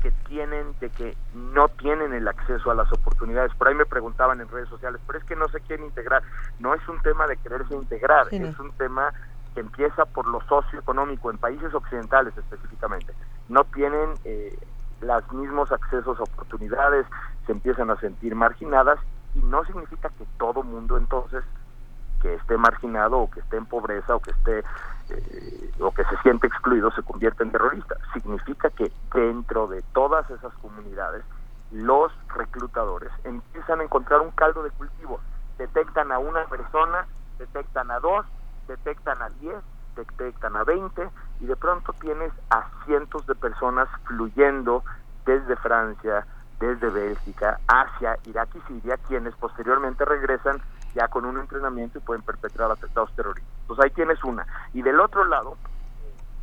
que 0.01 0.09
tienen 0.27 0.73
de 0.79 0.89
que 0.89 1.15
no 1.35 1.67
tienen 1.67 2.11
el 2.13 2.27
acceso 2.27 2.71
a 2.71 2.75
las 2.75 2.91
oportunidades. 2.91 3.53
Por 3.53 3.67
ahí 3.67 3.75
me 3.75 3.85
preguntaban 3.85 4.41
en 4.41 4.49
redes 4.49 4.67
sociales, 4.69 4.99
pero 5.05 5.19
es 5.19 5.25
que 5.25 5.35
no 5.35 5.47
se 5.49 5.59
quieren 5.59 5.85
integrar. 5.85 6.23
No 6.57 6.73
es 6.73 6.87
un 6.87 6.99
tema 7.01 7.27
de 7.27 7.37
quererse 7.37 7.75
integrar, 7.75 8.29
es 8.31 8.57
un 8.57 8.71
tema 8.73 9.13
que 9.53 9.59
empieza 9.59 10.05
por 10.05 10.27
lo 10.27 10.41
socioeconómico 10.47 11.29
en 11.29 11.37
países 11.37 11.71
occidentales 11.71 12.35
específicamente. 12.35 13.13
No 13.47 13.63
tienen 13.65 14.13
eh, 14.25 14.57
los 15.01 15.31
mismos 15.33 15.71
accesos 15.71 16.19
oportunidades, 16.19 17.05
se 17.45 17.51
empiezan 17.51 17.89
a 17.89 17.97
sentir 17.97 18.35
marginadas 18.35 18.99
y 19.35 19.39
no 19.39 19.63
significa 19.65 20.09
que 20.09 20.25
todo 20.37 20.63
mundo 20.63 20.97
entonces 20.97 21.43
que 22.21 22.35
esté 22.35 22.55
marginado 22.57 23.17
o 23.17 23.31
que 23.31 23.39
esté 23.39 23.57
en 23.57 23.65
pobreza 23.65 24.15
o 24.15 24.19
que 24.19 24.31
esté 24.31 24.59
eh, 25.09 25.71
o 25.79 25.91
que 25.91 26.03
se 26.03 26.17
siente 26.17 26.47
excluido 26.47 26.91
se 26.91 27.01
convierta 27.01 27.43
en 27.43 27.51
terrorista. 27.51 27.95
Significa 28.13 28.69
que 28.69 28.91
dentro 29.13 29.67
de 29.67 29.81
todas 29.93 30.29
esas 30.29 30.53
comunidades 30.55 31.23
los 31.71 32.11
reclutadores 32.35 33.11
empiezan 33.23 33.79
a 33.79 33.83
encontrar 33.83 34.21
un 34.21 34.31
caldo 34.31 34.61
de 34.63 34.69
cultivo. 34.71 35.19
Detectan 35.57 36.11
a 36.11 36.19
una 36.19 36.45
persona, 36.45 37.07
detectan 37.39 37.89
a 37.91 37.99
dos, 37.99 38.25
detectan 38.67 39.21
a 39.21 39.29
diez, 39.29 39.57
detectan 39.95 40.55
a 40.55 40.63
veinte 40.63 41.09
y 41.41 41.47
de 41.47 41.55
pronto 41.55 41.91
tienes 41.93 42.31
a 42.51 42.69
cientos 42.85 43.25
de 43.25 43.35
personas 43.35 43.89
fluyendo 44.05 44.83
desde 45.25 45.55
Francia, 45.57 46.25
desde 46.59 46.89
Bélgica 46.89 47.59
hacia 47.67 48.17
Irak 48.25 48.49
y 48.55 48.61
Siria, 48.61 48.97
quienes 49.07 49.35
posteriormente 49.35 50.05
regresan 50.05 50.61
ya 50.93 51.07
con 51.07 51.25
un 51.25 51.39
entrenamiento 51.39 51.97
y 51.97 52.01
pueden 52.01 52.21
perpetrar 52.21 52.71
atentados 52.71 53.11
terroristas. 53.15 53.51
Entonces 53.61 53.85
ahí 53.85 53.91
tienes 53.91 54.23
una. 54.23 54.45
Y 54.73 54.83
del 54.83 54.99
otro 54.99 55.25
lado, 55.25 55.57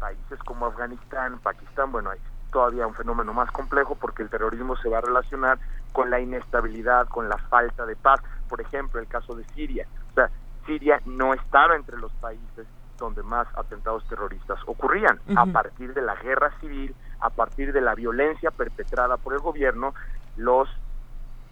países 0.00 0.38
como 0.40 0.66
Afganistán, 0.66 1.38
Pakistán, 1.38 1.92
bueno, 1.92 2.10
hay 2.10 2.18
todavía 2.50 2.86
un 2.86 2.94
fenómeno 2.94 3.32
más 3.32 3.50
complejo 3.52 3.94
porque 3.94 4.22
el 4.22 4.30
terrorismo 4.30 4.76
se 4.76 4.88
va 4.88 4.98
a 4.98 5.02
relacionar 5.02 5.58
con 5.92 6.10
la 6.10 6.18
inestabilidad, 6.18 7.06
con 7.08 7.28
la 7.28 7.36
falta 7.36 7.86
de 7.86 7.94
paz. 7.94 8.20
Por 8.48 8.60
ejemplo, 8.60 9.00
el 9.00 9.06
caso 9.06 9.36
de 9.36 9.44
Siria. 9.54 9.86
O 10.10 10.14
sea, 10.14 10.30
Siria 10.66 11.00
no 11.04 11.34
estaba 11.34 11.76
entre 11.76 11.98
los 11.98 12.10
países 12.14 12.66
donde 12.98 13.22
más 13.22 13.46
atentados 13.56 14.06
terroristas 14.08 14.58
ocurrían. 14.66 15.20
A 15.36 15.46
partir 15.46 15.94
de 15.94 16.02
la 16.02 16.14
guerra 16.16 16.52
civil, 16.60 16.94
a 17.20 17.30
partir 17.30 17.72
de 17.72 17.80
la 17.80 17.94
violencia 17.94 18.50
perpetrada 18.50 19.16
por 19.16 19.34
el 19.34 19.40
gobierno, 19.40 19.94
los 20.36 20.68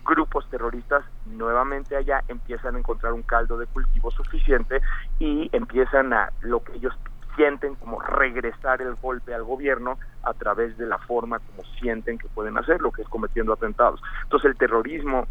grupos 0.05 0.49
terroristas 0.51 1.05
nuevamente 1.27 1.97
allá 1.97 2.23
empiezan 2.29 2.77
a 2.77 2.79
encontrar 2.79 3.13
un 3.13 3.23
caldo 3.23 3.59
de 3.59 3.67
cultivo 3.67 4.11
suficiente 4.11 4.81
y 5.19 5.49
empiezan 5.53 6.13
a 6.13 6.31
lo 6.43 6.63
que 6.63 6.75
ellos 6.75 6.95
sienten 7.35 7.75
como 7.75 8.01
regresar 8.01 8.81
el 8.81 8.95
golpe 8.95 9.35
al 9.35 9.45
gobierno 9.45 9.99
a 10.23 10.33
través 10.33 10.77
de 10.79 10.87
la 10.87 10.99
forma 10.99 11.39
como 11.39 11.65
sienten 11.79 12.19
que 12.19 12.29
pueden 12.29 12.57
hacerlo, 12.57 12.93
que 12.93 13.03
es 13.03 13.09
cometiendo 13.09 13.53
atentados. 13.53 14.01
Entonces 14.23 14.51
el 14.51 14.57
terrorismo 14.57 15.27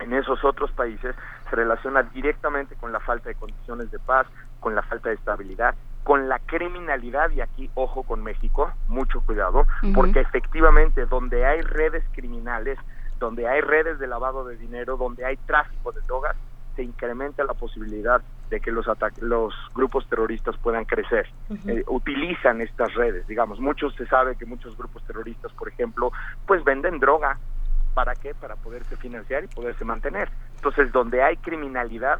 en 0.00 0.12
esos 0.12 0.44
otros 0.44 0.70
países 0.72 1.14
se 1.48 1.56
relaciona 1.56 2.02
directamente 2.02 2.76
con 2.76 2.92
la 2.92 3.00
falta 3.00 3.28
de 3.28 3.34
condiciones 3.34 3.90
de 3.90 3.98
paz, 3.98 4.26
con 4.60 4.74
la 4.74 4.82
falta 4.82 5.08
de 5.08 5.16
estabilidad, 5.16 5.74
con 6.04 6.28
la 6.28 6.38
criminalidad, 6.38 7.30
y 7.30 7.40
aquí 7.40 7.70
ojo 7.74 8.02
con 8.02 8.22
México, 8.22 8.72
mucho 8.86 9.20
cuidado, 9.20 9.66
porque 9.94 10.20
efectivamente 10.20 11.06
donde 11.06 11.44
hay 11.44 11.60
redes 11.60 12.04
criminales, 12.12 12.78
donde 13.18 13.48
hay 13.48 13.60
redes 13.60 13.98
de 13.98 14.06
lavado 14.06 14.44
de 14.44 14.56
dinero, 14.56 14.96
donde 14.96 15.24
hay 15.24 15.36
tráfico 15.36 15.92
de 15.92 16.00
drogas, 16.02 16.36
se 16.76 16.84
incrementa 16.84 17.42
la 17.42 17.54
posibilidad 17.54 18.22
de 18.50 18.60
que 18.60 18.70
los 18.70 18.86
los 19.20 19.52
grupos 19.74 20.08
terroristas 20.08 20.56
puedan 20.58 20.84
crecer. 20.84 21.28
Eh, 21.66 21.82
utilizan 21.88 22.60
estas 22.60 22.94
redes, 22.94 23.26
digamos, 23.26 23.58
muchos 23.60 23.94
se 23.96 24.06
sabe 24.06 24.36
que 24.36 24.46
muchos 24.46 24.76
grupos 24.76 25.02
terroristas, 25.04 25.52
por 25.52 25.68
ejemplo, 25.68 26.12
pues 26.46 26.62
venden 26.64 27.00
droga, 27.00 27.36
¿para 27.94 28.14
qué? 28.14 28.32
Para 28.32 28.54
poderse 28.54 28.96
financiar 28.96 29.42
y 29.44 29.48
poderse 29.48 29.84
mantener. 29.84 30.30
Entonces, 30.58 30.90
donde 30.92 31.22
hay 31.22 31.36
criminalidad, 31.36 32.18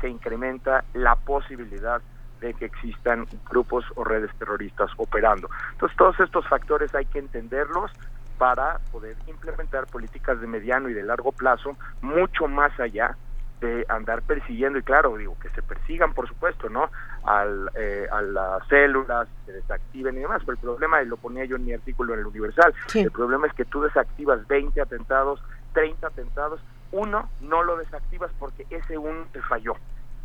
se 0.00 0.08
incrementa 0.08 0.84
la 0.92 1.14
posibilidad 1.14 2.02
de 2.40 2.52
que 2.54 2.66
existan 2.66 3.26
grupos 3.48 3.84
o 3.94 4.04
redes 4.04 4.30
terroristas 4.38 4.90
operando. 4.96 5.48
Entonces, 5.72 5.96
todos 5.96 6.18
estos 6.20 6.46
factores 6.48 6.94
hay 6.94 7.06
que 7.06 7.20
entenderlos 7.20 7.92
para 8.38 8.80
poder 8.92 9.16
implementar 9.26 9.86
políticas 9.86 10.40
de 10.40 10.46
mediano 10.46 10.88
y 10.88 10.94
de 10.94 11.02
largo 11.02 11.32
plazo 11.32 11.76
mucho 12.02 12.48
más 12.48 12.78
allá 12.78 13.16
de 13.60 13.86
andar 13.88 14.20
persiguiendo 14.20 14.78
y 14.78 14.82
claro 14.82 15.16
digo 15.16 15.34
que 15.40 15.48
se 15.48 15.62
persigan 15.62 16.12
por 16.12 16.28
supuesto 16.28 16.68
no 16.68 16.90
Al, 17.24 17.70
eh, 17.74 18.06
a 18.12 18.20
las 18.20 18.68
células 18.68 19.28
se 19.46 19.52
desactiven 19.52 20.16
y 20.16 20.20
demás 20.20 20.42
pero 20.44 20.52
el 20.52 20.58
problema 20.58 21.02
y 21.02 21.06
lo 21.06 21.16
ponía 21.16 21.46
yo 21.46 21.56
en 21.56 21.64
mi 21.64 21.72
artículo 21.72 22.12
en 22.12 22.20
el 22.20 22.26
Universal 22.26 22.74
el 22.94 23.10
problema 23.10 23.46
es 23.46 23.54
que 23.54 23.64
tú 23.64 23.80
desactivas 23.80 24.46
20 24.46 24.78
atentados 24.78 25.40
30 25.72 26.06
atentados 26.06 26.60
uno 26.96 27.28
no 27.40 27.62
lo 27.62 27.76
desactivas 27.76 28.30
porque 28.38 28.66
ese 28.70 28.98
uno 28.98 29.24
te 29.32 29.42
falló 29.42 29.76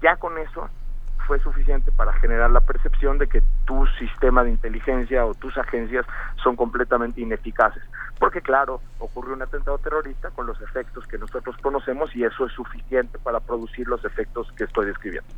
ya 0.01 0.15
con 0.17 0.37
eso 0.37 0.69
fue 1.27 1.39
suficiente 1.39 1.91
para 1.91 2.13
generar 2.13 2.49
la 2.49 2.61
percepción 2.61 3.17
de 3.17 3.27
que 3.27 3.43
tu 3.65 3.85
sistema 3.99 4.43
de 4.43 4.49
inteligencia 4.49 5.25
o 5.25 5.33
tus 5.35 5.55
agencias 5.57 6.05
son 6.43 6.55
completamente 6.55 7.21
ineficaces. 7.21 7.83
Porque 8.19 8.41
claro, 8.41 8.81
ocurrió 8.99 9.35
un 9.35 9.41
atentado 9.41 9.77
terrorista 9.77 10.31
con 10.31 10.47
los 10.47 10.59
efectos 10.61 11.05
que 11.07 11.17
nosotros 11.17 11.55
conocemos 11.61 12.13
y 12.15 12.23
eso 12.23 12.47
es 12.47 12.53
suficiente 12.53 13.19
para 13.19 13.39
producir 13.39 13.87
los 13.87 14.03
efectos 14.03 14.51
que 14.57 14.63
estoy 14.63 14.87
describiendo. 14.87 15.29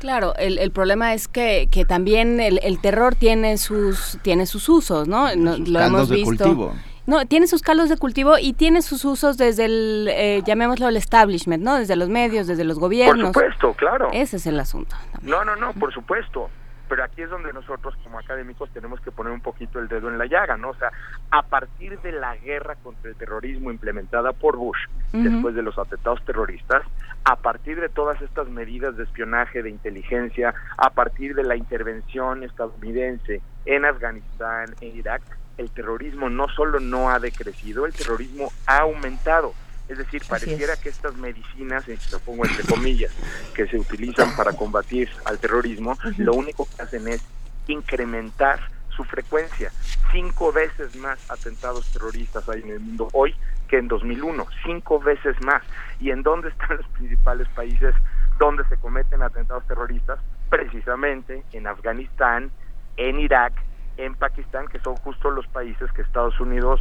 Claro, 0.00 0.34
el, 0.36 0.58
el 0.58 0.72
problema 0.72 1.14
es 1.14 1.28
que, 1.28 1.68
que 1.70 1.84
también 1.84 2.40
el, 2.40 2.58
el, 2.64 2.80
terror 2.80 3.14
tiene 3.14 3.56
sus 3.56 4.18
tiene 4.22 4.46
sus 4.46 4.68
usos, 4.68 5.06
¿no? 5.06 5.28
lo 5.36 5.80
hemos 5.80 6.10
visto. 6.10 6.74
No, 7.06 7.26
tiene 7.26 7.46
sus 7.48 7.62
calos 7.62 7.88
de 7.88 7.96
cultivo 7.96 8.38
y 8.38 8.52
tiene 8.52 8.80
sus 8.82 9.04
usos 9.04 9.36
desde 9.36 9.64
el, 9.64 10.08
eh, 10.08 10.42
llamémoslo 10.44 10.88
el 10.88 10.96
establishment, 10.96 11.62
¿no? 11.62 11.76
Desde 11.76 11.96
los 11.96 12.08
medios, 12.08 12.46
desde 12.46 12.64
los 12.64 12.78
gobiernos. 12.78 13.32
Por 13.32 13.44
supuesto, 13.44 13.74
claro. 13.74 14.10
Ese 14.12 14.36
es 14.36 14.46
el 14.46 14.60
asunto. 14.60 14.94
No, 15.22 15.44
no, 15.44 15.56
no, 15.56 15.72
por 15.72 15.92
supuesto. 15.92 16.48
pero 16.92 17.04
aquí 17.04 17.22
es 17.22 17.30
donde 17.30 17.54
nosotros 17.54 17.94
como 18.04 18.18
académicos 18.18 18.68
tenemos 18.74 19.00
que 19.00 19.10
poner 19.10 19.32
un 19.32 19.40
poquito 19.40 19.78
el 19.78 19.88
dedo 19.88 20.10
en 20.10 20.18
la 20.18 20.26
llaga, 20.26 20.58
¿no? 20.58 20.68
O 20.70 20.74
sea, 20.74 20.90
a 21.30 21.42
partir 21.42 21.98
de 22.00 22.12
la 22.12 22.36
guerra 22.36 22.76
contra 22.82 23.08
el 23.08 23.16
terrorismo 23.16 23.70
implementada 23.70 24.34
por 24.34 24.58
Bush 24.58 24.76
después 25.10 25.54
de 25.54 25.62
los 25.62 25.78
atentados 25.78 26.22
terroristas, 26.26 26.82
a 27.24 27.36
partir 27.36 27.80
de 27.80 27.88
todas 27.88 28.20
estas 28.20 28.46
medidas 28.48 28.94
de 28.98 29.04
espionaje, 29.04 29.62
de 29.62 29.70
inteligencia, 29.70 30.54
a 30.76 30.90
partir 30.90 31.34
de 31.34 31.44
la 31.44 31.56
intervención 31.56 32.42
estadounidense 32.42 33.40
en 33.64 33.86
Afganistán, 33.86 34.74
en 34.82 34.94
Irak, 34.94 35.22
el 35.58 35.70
terrorismo 35.70 36.28
no 36.28 36.48
solo 36.48 36.80
no 36.80 37.10
ha 37.10 37.18
decrecido, 37.18 37.86
el 37.86 37.92
terrorismo 37.92 38.52
ha 38.66 38.78
aumentado. 38.78 39.54
Es 39.88 39.98
decir, 39.98 40.22
pareciera 40.28 40.76
que 40.76 40.88
estas 40.88 41.16
medicinas, 41.16 41.84
lo 42.10 42.18
pongo 42.20 42.46
entre 42.46 42.64
comillas, 42.64 43.12
que 43.54 43.66
se 43.66 43.78
utilizan 43.78 44.34
para 44.36 44.52
combatir 44.52 45.10
al 45.24 45.38
terrorismo, 45.38 45.98
lo 46.18 46.34
único 46.34 46.66
que 46.66 46.82
hacen 46.82 47.08
es 47.08 47.22
incrementar 47.66 48.60
su 48.96 49.04
frecuencia. 49.04 49.72
Cinco 50.10 50.52
veces 50.52 50.94
más 50.96 51.18
atentados 51.30 51.90
terroristas 51.92 52.48
hay 52.48 52.62
en 52.62 52.70
el 52.70 52.80
mundo 52.80 53.08
hoy 53.12 53.34
que 53.68 53.78
en 53.78 53.88
2001, 53.88 54.46
cinco 54.64 55.00
veces 55.00 55.34
más. 55.42 55.62
¿Y 55.98 56.10
en 56.10 56.22
dónde 56.22 56.50
están 56.50 56.76
los 56.76 56.86
principales 56.88 57.48
países 57.48 57.94
donde 58.38 58.64
se 58.68 58.76
cometen 58.76 59.22
atentados 59.22 59.66
terroristas? 59.66 60.20
Precisamente 60.50 61.42
en 61.52 61.66
Afganistán, 61.66 62.50
en 62.96 63.18
Irak, 63.18 63.54
en 63.96 64.14
Pakistán, 64.14 64.66
que 64.68 64.78
son 64.80 64.96
justo 64.96 65.30
los 65.30 65.46
países 65.48 65.90
que 65.92 66.02
Estados 66.02 66.38
Unidos 66.40 66.80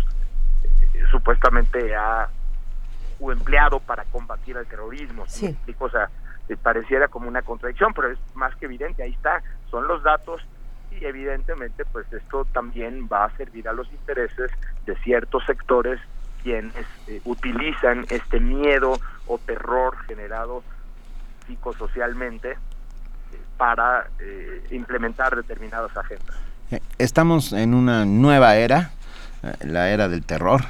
eh, 0.94 1.04
supuestamente 1.10 1.96
ha 1.96 2.30
empleado 3.20 3.80
para 3.80 4.04
combatir 4.06 4.58
al 4.58 4.66
terrorismo. 4.66 5.26
Sí. 5.28 5.56
O 5.80 5.90
sea, 5.90 6.10
eh, 6.50 6.56
pareciera 6.62 7.08
como 7.08 7.28
una 7.28 7.42
contradicción, 7.42 7.94
pero 7.94 8.12
es 8.12 8.20
más 8.34 8.56
que 8.56 8.66
evidente, 8.66 9.04
ahí 9.04 9.12
está, 9.12 9.44
son 9.70 9.88
los 9.88 10.04
datos 10.04 10.42
y 10.92 11.06
evidentemente 11.06 11.86
pues 11.86 12.12
esto 12.12 12.46
también 12.46 13.08
va 13.12 13.26
a 13.26 13.38
servir 13.38 13.68
a 13.70 13.74
los 13.74 13.90
intereses 13.92 14.52
de 14.86 14.96
ciertos 14.98 15.46
sectores 15.46 16.02
quienes 16.44 16.86
eh, 17.08 17.22
utilizan 17.24 18.06
este 18.10 18.40
miedo 18.40 19.00
o 19.28 19.38
terror 19.38 19.96
generado 20.08 20.64
psicosocialmente 21.46 22.58
para 23.58 24.08
implementar 24.72 25.36
determinadas 25.36 25.96
agendas. 25.96 26.36
Estamos 26.98 27.54
en 27.54 27.74
una 27.74 28.06
nueva 28.06 28.56
era, 28.56 28.92
eh, 29.44 29.54
la 29.66 29.90
era 29.90 30.08
del 30.10 30.24
terror. 30.24 30.64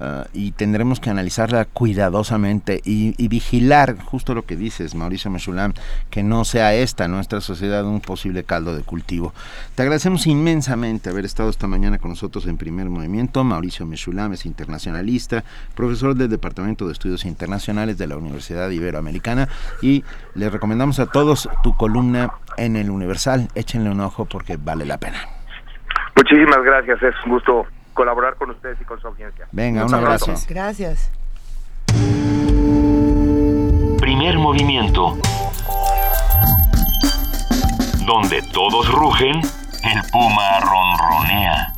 Eh, 0.00 0.24
y 0.32 0.50
tendremos 0.52 0.98
que 0.98 1.10
analizarla 1.10 1.66
cuidadosamente 1.66 2.80
y, 2.84 3.28
vigilar 3.28 3.96
justo 3.98 4.34
lo 4.34 4.44
que 4.44 4.56
dices, 4.56 4.94
Mauricio 4.94 5.30
Mechulam, 5.30 5.72
que 6.10 6.22
no 6.22 6.44
sea 6.44 6.74
esta 6.74 7.08
nuestra 7.08 7.40
sociedad 7.40 7.84
un 7.84 8.00
posible 8.00 8.44
caldo 8.44 8.74
de 8.74 8.82
cultivo. 8.82 9.32
Te 9.74 9.82
agradecemos 9.82 10.26
inmensamente 10.26 11.10
haber 11.10 11.24
estado 11.24 11.48
esta 11.48 11.66
mañana 11.66 11.98
con 11.98 12.10
nosotros 12.10 12.46
en 12.46 12.56
primer 12.56 12.90
movimiento. 12.90 13.44
Mauricio 13.44 13.86
Mechulam 13.86 14.32
es 14.32 14.46
internacionalista, 14.46 15.44
profesor 15.74 16.14
del 16.14 16.28
Departamento 16.28 16.86
de 16.86 16.92
Estudios 16.92 17.24
Internacionales 17.24 17.98
de 17.98 18.06
la 18.06 18.16
Universidad 18.16 18.70
Iberoamericana 18.70 19.48
y 19.80 20.04
le 20.34 20.50
recomendamos 20.50 20.98
a 20.98 21.06
todos 21.06 21.48
tu 21.62 21.76
columna 21.76 22.32
en 22.56 22.76
el 22.76 22.90
Universal. 22.90 23.48
Échenle 23.54 23.90
un 23.90 24.00
ojo 24.00 24.24
porque 24.24 24.56
vale 24.56 24.84
la 24.84 24.98
pena. 24.98 25.33
Muchísimas 26.16 26.62
gracias, 26.62 27.02
es 27.02 27.14
un 27.24 27.32
gusto 27.32 27.66
colaborar 27.92 28.36
con 28.36 28.50
ustedes 28.50 28.80
y 28.80 28.84
con 28.84 29.00
su 29.00 29.08
audiencia. 29.08 29.46
Venga, 29.52 29.84
un 29.84 29.94
abrazo. 29.94 30.34
Gracias. 30.48 31.10
Primer 34.00 34.38
movimiento. 34.38 35.16
Donde 38.06 38.42
todos 38.52 38.92
rugen, 38.92 39.40
el 39.40 40.02
puma 40.12 40.60
ronronea. 40.60 41.72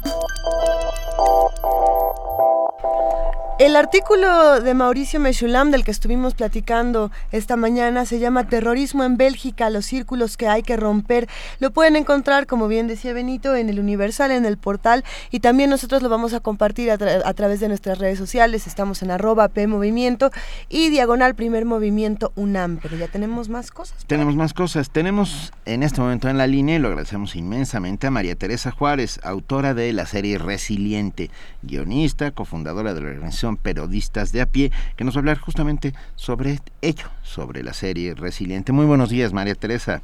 El 3.59 3.75
artículo 3.75 4.61
de 4.61 4.75
Mauricio 4.75 5.19
Mechulam 5.19 5.71
del 5.71 5.83
que 5.83 5.91
estuvimos 5.91 6.35
platicando 6.35 7.11
esta 7.33 7.57
mañana 7.57 8.05
se 8.05 8.19
llama 8.19 8.47
Terrorismo 8.49 9.03
en 9.03 9.17
Bélgica, 9.17 9.71
los 9.71 9.87
círculos 9.87 10.37
que 10.37 10.47
hay 10.47 10.63
que 10.63 10.77
romper. 10.77 11.27
Lo 11.59 11.71
pueden 11.71 11.97
encontrar, 11.97 12.47
como 12.47 12.69
bien 12.69 12.87
decía 12.87 13.15
Benito, 13.15 13.57
en 13.57 13.71
el 13.71 13.81
Universal, 13.81 14.31
en 14.31 14.45
el 14.45 14.59
portal 14.59 15.05
y 15.31 15.41
también 15.41 15.71
nosotros 15.71 16.03
lo 16.03 16.11
vamos 16.11 16.35
a 16.35 16.41
compartir 16.41 16.91
a, 16.91 16.99
través 16.99 17.61
de 17.61 17.69
nuestras 17.69 17.97
redes 17.97 18.19
sociales. 18.19 18.67
Estamos 18.67 19.03
en 19.03 19.11
arroba 19.11 19.49
P 19.49 19.67
Movimiento 19.67 20.31
y 20.69 20.91
diagonal 20.91 21.35
Primer 21.35 21.65
Movimiento 21.65 22.33
UNAM, 22.37 22.79
pero 22.83 22.99
ya 22.99 23.09
tenemos 23.09 23.49
más 23.49 23.71
cosas. 23.71 24.05
Tenemos 24.07 24.37
más 24.37 24.53
cosas. 24.53 24.91
Tenemos 24.91 25.55
en 25.65 25.83
este 25.83 26.03
momento 26.03 26.29
en 26.29 26.37
la 26.37 26.47
línea, 26.47 26.77
y 26.77 26.79
lo 26.79 26.89
agradecemos 26.89 27.37
inmensamente, 27.37 28.07
a 28.07 28.11
María 28.11 28.35
Teresa 28.35 28.71
Juárez, 28.71 29.19
autora 29.23 29.73
de 29.73 29.95
la 29.95 30.05
serie 30.05 30.37
Resiliente, 30.37 31.31
guionista, 31.63 32.33
cofundadora 32.33 32.66
de 32.75 33.01
la 33.01 33.09
organización 33.09 33.57
Periodistas 33.57 34.33
de 34.33 34.41
a 34.41 34.47
pie, 34.47 34.73
que 34.97 35.05
nos 35.05 35.15
va 35.15 35.19
a 35.19 35.21
hablar 35.21 35.39
justamente 35.39 35.93
sobre 36.15 36.59
ello, 36.83 37.09
sobre 37.23 37.63
la 37.63 37.73
serie 37.73 38.15
Resiliente. 38.15 38.73
Muy 38.73 38.87
buenos 38.87 39.11
días, 39.11 39.33
María 39.33 39.55
Teresa. 39.55 40.03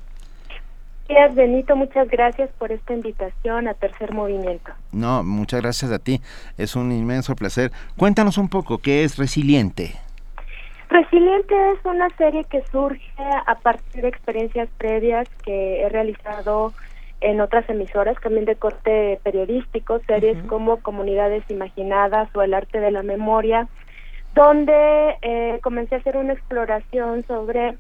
Días, 1.09 1.35
Benito, 1.35 1.77
muchas 1.77 2.09
gracias 2.09 2.49
por 2.59 2.73
esta 2.73 2.95
invitación 2.95 3.69
a 3.69 3.75
Tercer 3.75 4.13
Movimiento. 4.13 4.73
No, 4.93 5.23
muchas 5.23 5.61
gracias 5.61 5.91
a 5.91 5.99
ti. 5.99 6.21
Es 6.57 6.77
un 6.77 6.93
inmenso 6.93 7.35
placer. 7.35 7.73
Cuéntanos 7.97 8.39
un 8.39 8.49
poco, 8.49 8.79
¿qué 8.79 9.05
es 9.05 9.19
Resiliente? 9.19 9.95
Resiliente 10.89 11.55
es 11.73 11.85
una 11.85 12.09
serie 12.17 12.45
que 12.45 12.63
surge 12.71 13.03
a 13.47 13.55
partir 13.57 14.03
de 14.03 14.09
experiencias 14.09 14.69
previas 14.79 15.27
que 15.45 15.83
he 15.83 15.89
realizado 15.89 16.73
en 17.23 17.41
otras 17.41 17.69
emisoras, 17.69 18.17
también 18.21 18.45
de 18.45 18.57
corte 18.57 19.21
periodístico, 19.23 20.01
series 20.07 20.37
como 20.49 20.83
Comunidades 20.83 21.45
Imaginadas 21.49 22.29
o 22.35 22.43
El 22.43 22.55
Arte 22.55 22.81
de 22.81 22.91
la 22.91 23.03
Memoria, 23.03 23.69
donde 24.35 25.17
eh, 25.23 25.59
comencé 25.63 25.95
a 25.95 25.99
hacer 25.99 26.17
una 26.17 26.33
exploración 26.33 27.25
sobre 27.27 27.77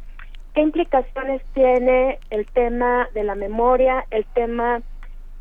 qué 0.54 0.60
implicaciones 0.60 1.42
tiene 1.54 2.18
el 2.30 2.46
tema 2.46 3.08
de 3.14 3.24
la 3.24 3.34
memoria, 3.34 4.04
el 4.10 4.24
tema 4.26 4.82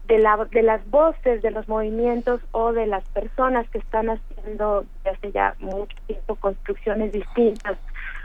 de, 0.07 0.19
la, 0.19 0.38
de 0.52 0.64
las 0.64 0.90
voces, 0.90 1.41
de 1.41 1.52
los 1.52 1.68
movimientos 1.68 2.41
o 2.52 2.73
de 2.73 2.88
las 2.88 3.07
personas 3.10 3.69
que 3.69 3.78
están 3.78 4.10
haciendo 4.10 4.86
desde 5.03 5.10
hace 5.10 5.32
ya 5.32 5.56
mucho 5.60 5.95
tiempo 6.07 6.36
construcciones 6.36 7.11
distintas 7.11 7.78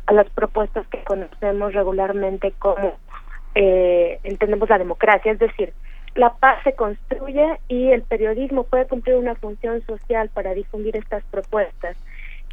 a 0.07 0.13
las 0.13 0.29
propuestas 0.31 0.87
que 0.89 1.03
conocemos 1.05 1.75
regularmente 1.75 2.53
como 2.59 2.95
eh, 3.59 4.21
entendemos 4.23 4.69
la 4.69 4.77
democracia, 4.77 5.33
es 5.33 5.39
decir, 5.39 5.73
la 6.15 6.35
paz 6.35 6.63
se 6.63 6.75
construye 6.75 7.59
y 7.69 7.91
el 7.91 8.03
periodismo 8.03 8.65
puede 8.65 8.87
cumplir 8.87 9.17
una 9.17 9.35
función 9.35 9.81
social 9.87 10.29
para 10.29 10.53
difundir 10.53 10.95
estas 10.95 11.25
propuestas. 11.25 11.97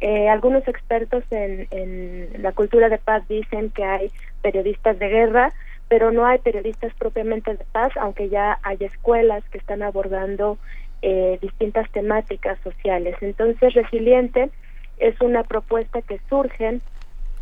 Eh, 0.00 0.30
algunos 0.30 0.66
expertos 0.66 1.22
en, 1.30 2.28
la 2.42 2.52
cultura 2.52 2.88
de 2.88 2.96
paz 2.96 3.26
dicen 3.28 3.68
que 3.70 3.84
hay 3.84 4.10
periodistas 4.40 4.98
de 4.98 5.08
guerra, 5.08 5.52
pero 5.88 6.10
no 6.10 6.24
hay 6.24 6.38
periodistas 6.38 6.94
propiamente 6.94 7.54
de 7.54 7.64
paz, 7.70 7.92
aunque 7.96 8.30
ya 8.30 8.58
hay 8.62 8.78
escuelas 8.80 9.44
que 9.50 9.58
están 9.58 9.82
abordando 9.82 10.56
eh, 11.02 11.38
distintas 11.42 11.90
temáticas 11.90 12.58
sociales. 12.64 13.14
Entonces, 13.20 13.74
Resiliente 13.74 14.50
es 14.96 15.20
una 15.20 15.42
propuesta 15.42 16.00
que 16.00 16.18
surge 16.30 16.80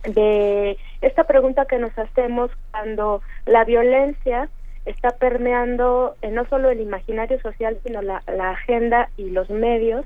de 0.04 0.76
esta 1.00 1.24
pregunta 1.24 1.66
que 1.66 1.78
nos 1.78 1.96
hacemos 1.98 2.50
cuando 2.70 3.22
la 3.46 3.64
violencia 3.64 4.48
está 4.84 5.10
permeando 5.10 6.16
eh, 6.22 6.30
no 6.30 6.44
solo 6.46 6.70
el 6.70 6.80
imaginario 6.80 7.40
social, 7.40 7.78
sino 7.84 8.02
la, 8.02 8.22
agenda 8.26 9.08
y 9.16 9.30
los 9.30 9.48
medios, 9.50 10.04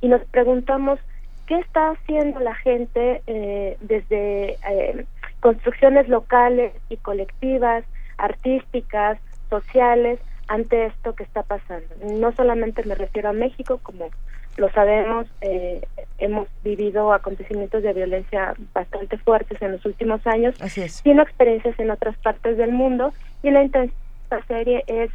y 0.00 0.08
nos 0.08 0.22
preguntamos 0.26 0.98
qué 1.46 1.58
está 1.58 1.90
haciendo 1.90 2.40
la 2.40 2.54
gente 2.54 3.22
eh, 3.26 3.76
desde 3.80 4.56
eh, 4.68 5.06
construcciones 5.40 6.08
locales 6.08 6.72
y 6.88 6.96
colectivas, 6.98 7.84
artísticas, 8.18 9.18
sociales, 9.48 10.20
ante 10.48 10.86
esto 10.86 11.14
que 11.14 11.22
está 11.22 11.42
pasando. 11.42 11.86
No 12.04 12.32
solamente 12.32 12.84
me 12.84 12.94
refiero 12.94 13.30
a 13.30 13.32
México, 13.32 13.78
como 13.82 14.10
lo 14.56 14.70
sabemos, 14.72 15.26
eh, 15.40 15.80
hemos 16.18 16.48
vivido 16.62 17.12
acontecimientos 17.12 17.82
de 17.82 17.92
violencia 17.92 18.54
bastante 18.74 19.16
fuertes 19.18 19.60
en 19.62 19.72
los 19.72 19.84
últimos 19.86 20.26
años, 20.26 20.54
sino 21.02 21.22
experiencias 21.22 21.78
en 21.78 21.90
otras 21.90 22.16
partes 22.18 22.56
del 22.56 22.72
mundo 22.72 23.12
y 23.42 23.50
la 23.50 23.62
intención 23.62 23.96
de 23.96 24.36
esta 24.36 24.46
serie 24.46 24.84
es 24.86 25.10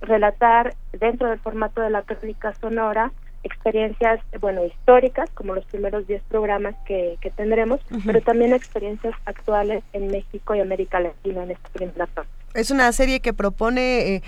relatar 0.00 0.74
dentro 0.92 1.28
del 1.28 1.38
formato 1.38 1.80
de 1.80 1.90
la 1.90 2.02
crónica 2.02 2.54
sonora 2.54 3.12
experiencias, 3.42 4.20
bueno, 4.40 4.64
históricas, 4.64 5.30
como 5.30 5.54
los 5.54 5.64
primeros 5.66 6.06
10 6.06 6.22
programas 6.28 6.74
que, 6.86 7.16
que 7.20 7.30
tendremos, 7.30 7.80
pero 8.04 8.20
también 8.20 8.52
experiencias 8.52 9.14
actuales 9.24 9.82
en 9.92 10.08
México 10.08 10.54
y 10.54 10.60
América 10.60 11.00
Latina 11.00 11.44
en 11.44 11.52
esta 11.52 11.68
primera 11.70 12.06
parte. 12.06 12.30
Es 12.52 12.70
una 12.70 12.92
serie 12.92 13.20
que 13.20 13.32
propone 13.32 14.16
eh, 14.16 14.22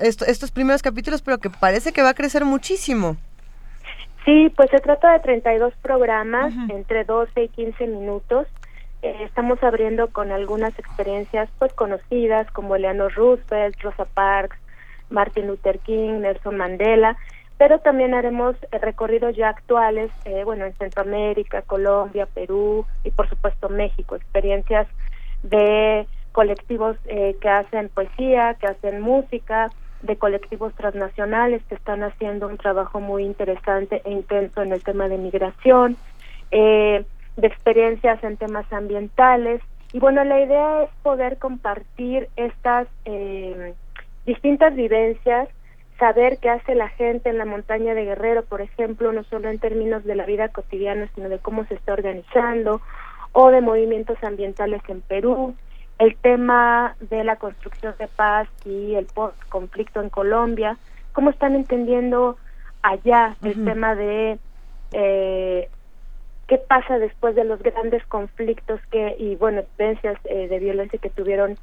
estos 0.00 0.50
primeros 0.50 0.82
capítulos, 0.82 1.22
pero 1.22 1.38
que 1.38 1.48
parece 1.48 1.92
que 1.92 2.02
va 2.02 2.10
a 2.10 2.14
crecer 2.14 2.44
muchísimo. 2.44 3.16
Sí, 4.24 4.52
pues 4.56 4.70
se 4.70 4.80
trata 4.80 5.12
de 5.12 5.20
32 5.20 5.74
programas 5.80 6.52
entre 6.68 7.04
12 7.04 7.44
y 7.44 7.48
15 7.48 7.86
minutos. 7.86 8.46
Eh, 9.02 9.16
estamos 9.24 9.62
abriendo 9.62 10.08
con 10.08 10.32
algunas 10.32 10.76
experiencias 10.78 11.48
pues 11.58 11.72
conocidas 11.72 12.50
como 12.50 12.76
Eleanor 12.76 13.14
Roosevelt, 13.14 13.80
Rosa 13.80 14.04
Parks, 14.06 14.58
Martin 15.10 15.46
Luther 15.46 15.78
King, 15.78 16.20
Nelson 16.20 16.56
Mandela, 16.56 17.16
pero 17.58 17.80
también 17.80 18.14
haremos 18.14 18.56
eh, 18.70 18.78
recorridos 18.78 19.36
ya 19.36 19.48
actuales, 19.48 20.10
eh, 20.24 20.42
bueno, 20.44 20.64
en 20.64 20.74
Centroamérica, 20.74 21.62
Colombia, 21.62 22.26
Perú 22.26 22.86
y 23.04 23.10
por 23.10 23.28
supuesto 23.28 23.68
México, 23.68 24.16
experiencias 24.16 24.86
de 25.42 26.06
colectivos 26.32 26.96
eh, 27.06 27.36
que 27.40 27.48
hacen 27.48 27.88
poesía, 27.88 28.54
que 28.60 28.68
hacen 28.68 29.00
música, 29.00 29.70
de 30.02 30.16
colectivos 30.16 30.72
transnacionales 30.74 31.62
que 31.68 31.74
están 31.74 32.02
haciendo 32.02 32.48
un 32.48 32.56
trabajo 32.56 33.00
muy 33.00 33.24
interesante 33.24 34.00
e 34.04 34.10
intenso 34.10 34.62
en 34.62 34.72
el 34.72 34.82
tema 34.82 35.08
de 35.08 35.18
migración, 35.18 35.96
de 36.50 37.04
experiencias 37.36 38.22
en 38.24 38.36
temas 38.36 38.72
ambientales. 38.72 39.60
Y 39.92 39.98
bueno, 39.98 40.24
la 40.24 40.40
idea 40.40 40.82
es 40.84 40.90
poder 41.02 41.38
compartir 41.38 42.28
estas 42.36 42.88
distintas 44.24 44.74
vivencias 44.74 45.48
saber 45.98 46.38
qué 46.38 46.48
hace 46.48 46.74
la 46.74 46.88
gente 46.88 47.28
en 47.28 47.38
la 47.38 47.44
montaña 47.44 47.94
de 47.94 48.04
Guerrero, 48.04 48.44
por 48.44 48.60
ejemplo, 48.60 49.12
no 49.12 49.24
solo 49.24 49.48
en 49.48 49.58
términos 49.58 50.04
de 50.04 50.14
la 50.14 50.26
vida 50.26 50.48
cotidiana, 50.48 51.08
sino 51.14 51.28
de 51.28 51.38
cómo 51.38 51.64
se 51.66 51.74
está 51.74 51.92
organizando, 51.92 52.80
o 53.32 53.50
de 53.50 53.60
movimientos 53.60 54.16
ambientales 54.22 54.80
en 54.88 55.00
Perú, 55.00 55.54
el 55.98 56.16
tema 56.16 56.96
de 57.00 57.24
la 57.24 57.36
construcción 57.36 57.94
de 57.98 58.06
paz 58.08 58.48
y 58.64 58.94
el 58.94 59.06
post-conflicto 59.06 60.00
en 60.00 60.10
Colombia, 60.10 60.76
cómo 61.12 61.30
están 61.30 61.54
entendiendo 61.54 62.36
allá 62.82 63.36
el 63.42 63.64
tema 63.64 63.94
de 63.94 64.38
eh, 64.92 65.68
qué 66.46 66.58
pasa 66.58 66.98
después 66.98 67.34
de 67.34 67.44
los 67.44 67.60
grandes 67.62 68.04
conflictos 68.06 68.80
que 68.90 69.16
y 69.18 69.34
bueno 69.34 69.60
experiencias 69.60 70.18
eh, 70.24 70.48
de 70.48 70.58
violencia 70.60 70.98
que 70.98 71.10
tuvieron 71.10 71.58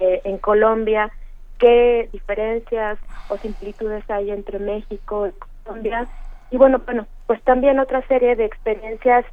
eh, 0.00 0.20
en 0.24 0.38
Colombia 0.38 1.10
qué 1.58 2.08
diferencias 2.12 2.98
o 3.28 3.36
similitudes 3.36 4.08
hay 4.08 4.30
entre 4.30 4.58
México 4.58 5.28
y 5.28 5.32
Colombia. 5.64 6.06
Y 6.50 6.56
bueno, 6.56 6.80
bueno, 6.84 7.06
pues 7.26 7.42
también 7.42 7.78
otra 7.78 8.06
serie 8.06 8.36
de 8.36 8.44
experiencias 8.44 9.26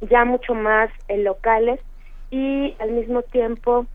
ya 0.00 0.24
mucho 0.24 0.54
más 0.54 0.90
eh, 1.08 1.18
locales 1.18 1.80
y 2.30 2.74
al 2.78 2.92
mismo 2.92 3.22
tiempo 3.22 3.86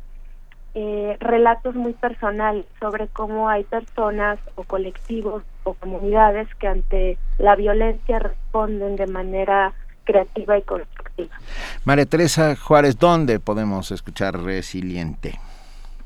eh, 0.76 1.18
relatos 1.20 1.76
muy 1.76 1.94
personales 1.94 2.66
sobre 2.80 3.08
cómo 3.08 3.48
hay 3.48 3.64
personas 3.64 4.40
o 4.56 4.64
colectivos 4.64 5.44
o 5.64 5.76
comunidades 5.76 6.48
que 6.56 6.68
ante 6.68 7.18
la 7.38 7.56
violencia 7.56 8.20
responden 8.20 8.96
de 8.96 9.08
manera 9.08 9.74
creativa 10.04 10.58
y 10.58 10.64
constructiva. 10.64 11.36
María 11.86 12.06
Teresa 12.06 12.56
Juárez, 12.56 12.98
¿dónde 12.98 13.40
podemos 13.40 13.92
escuchar 13.92 14.40
Resiliente? 14.40 15.40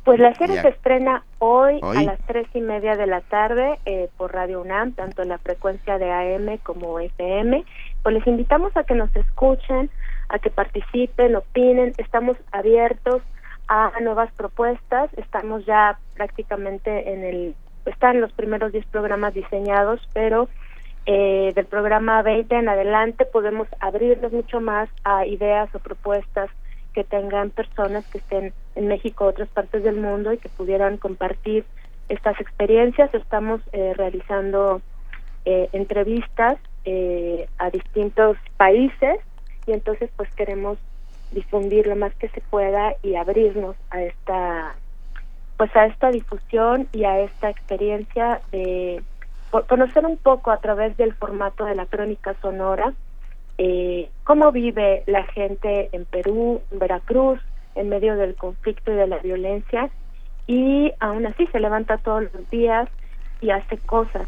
Pues 0.03 0.19
la 0.19 0.33
serie 0.35 0.61
se 0.61 0.69
estrena 0.69 1.23
hoy, 1.39 1.81
a 1.81 2.01
las 2.01 2.19
tres 2.27 2.47
y 2.53 2.61
media 2.61 2.95
de 2.95 3.07
la 3.07 3.19
tarde 3.19 3.77
eh, 3.85 4.09
por 4.15 4.33
Radio 4.33 4.61
UNAM, 4.61 4.93
tanto 4.93 5.21
en 5.21 5.27
la 5.27 5.37
frecuencia 5.37 5.97
de 5.97 6.09
AM 6.09 6.59
como 6.59 6.97
FM. 6.97 7.65
Pues 8.03 8.15
les 8.15 8.25
invitamos 8.25 8.75
a 8.77 8.85
que 8.85 8.95
nos 8.95 9.13
escuchen, 9.17 9.89
a 10.29 10.39
que 10.39 10.49
participen, 10.49 11.35
opinen. 11.35 11.93
Estamos 11.97 12.37
abiertos 12.51 13.21
a 13.67 13.91
nuevas 14.01 14.31
propuestas. 14.33 15.09
Estamos 15.17 15.65
ya 15.65 15.99
prácticamente 16.15 17.13
en 17.13 17.23
el, 17.23 17.55
están 17.85 18.21
los 18.21 18.31
primeros 18.33 18.71
10 18.71 18.85
programas 18.87 19.33
diseñados, 19.33 20.07
pero 20.13 20.49
eh, 21.05 21.53
del 21.55 21.65
programa 21.65 22.21
20 22.21 22.53
en 22.55 22.69
adelante 22.69 23.25
podemos 23.25 23.67
abrirnos 23.79 24.31
mucho 24.31 24.59
más 24.59 24.89
a 25.03 25.25
ideas 25.25 25.73
o 25.73 25.79
propuestas 25.79 26.49
que 26.93 27.03
tengan 27.03 27.51
personas 27.51 28.05
que 28.07 28.17
estén 28.17 28.53
en 28.75 28.87
México 28.87 29.25
o 29.25 29.29
otras 29.29 29.49
partes 29.49 29.83
del 29.83 29.97
mundo 29.97 30.33
y 30.33 30.37
que 30.37 30.49
pudieran 30.49 30.97
compartir 30.97 31.63
estas 32.09 32.39
experiencias. 32.39 33.13
Estamos 33.13 33.61
eh, 33.71 33.93
realizando 33.95 34.81
eh, 35.45 35.69
entrevistas 35.73 36.57
eh, 36.85 37.47
a 37.57 37.69
distintos 37.69 38.37
países 38.57 39.19
y 39.67 39.73
entonces 39.73 40.09
pues 40.15 40.29
queremos 40.35 40.79
difundir 41.31 41.85
lo 41.85 41.95
más 41.95 42.15
que 42.15 42.29
se 42.29 42.41
pueda 42.41 42.95
y 43.03 43.15
abrirnos 43.15 43.75
a 43.91 44.01
esta 44.01 44.75
pues 45.57 45.75
a 45.75 45.85
esta 45.85 46.11
difusión 46.11 46.87
y 46.93 47.03
a 47.03 47.19
esta 47.19 47.49
experiencia 47.49 48.41
de 48.51 49.03
conocer 49.67 50.05
un 50.05 50.17
poco 50.17 50.51
a 50.51 50.57
través 50.57 50.95
del 50.97 51.13
formato 51.15 51.65
de 51.65 51.75
la 51.75 51.85
crónica 51.85 52.35
sonora 52.41 52.93
eh, 53.57 54.11
cómo 54.23 54.51
vive 54.51 55.03
la 55.07 55.23
gente 55.23 55.89
en 55.91 56.05
Perú, 56.05 56.61
en 56.71 56.79
Veracruz, 56.79 57.39
en 57.75 57.89
medio 57.89 58.15
del 58.15 58.35
conflicto 58.35 58.91
y 58.91 58.95
de 58.95 59.07
la 59.07 59.17
violencia, 59.17 59.89
y 60.45 60.93
aún 60.99 61.25
así 61.25 61.47
se 61.47 61.59
levanta 61.59 61.97
todos 61.97 62.23
los 62.33 62.49
días 62.49 62.87
y 63.41 63.49
hace 63.49 63.77
cosas, 63.79 64.27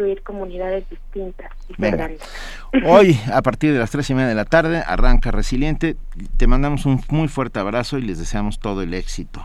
construir 0.00 0.22
comunidades 0.22 0.88
distintas 0.88 1.50
y 1.68 2.84
Hoy, 2.86 3.20
a 3.32 3.42
partir 3.42 3.72
de 3.72 3.78
las 3.78 3.90
tres 3.90 4.08
y 4.10 4.14
media 4.14 4.28
de 4.28 4.34
la 4.34 4.44
tarde, 4.44 4.82
arranca 4.86 5.30
Resiliente. 5.30 5.96
Te 6.36 6.46
mandamos 6.46 6.86
un 6.86 7.00
muy 7.10 7.28
fuerte 7.28 7.58
abrazo 7.58 7.98
y 7.98 8.02
les 8.02 8.18
deseamos 8.18 8.58
todo 8.58 8.82
el 8.82 8.94
éxito. 8.94 9.44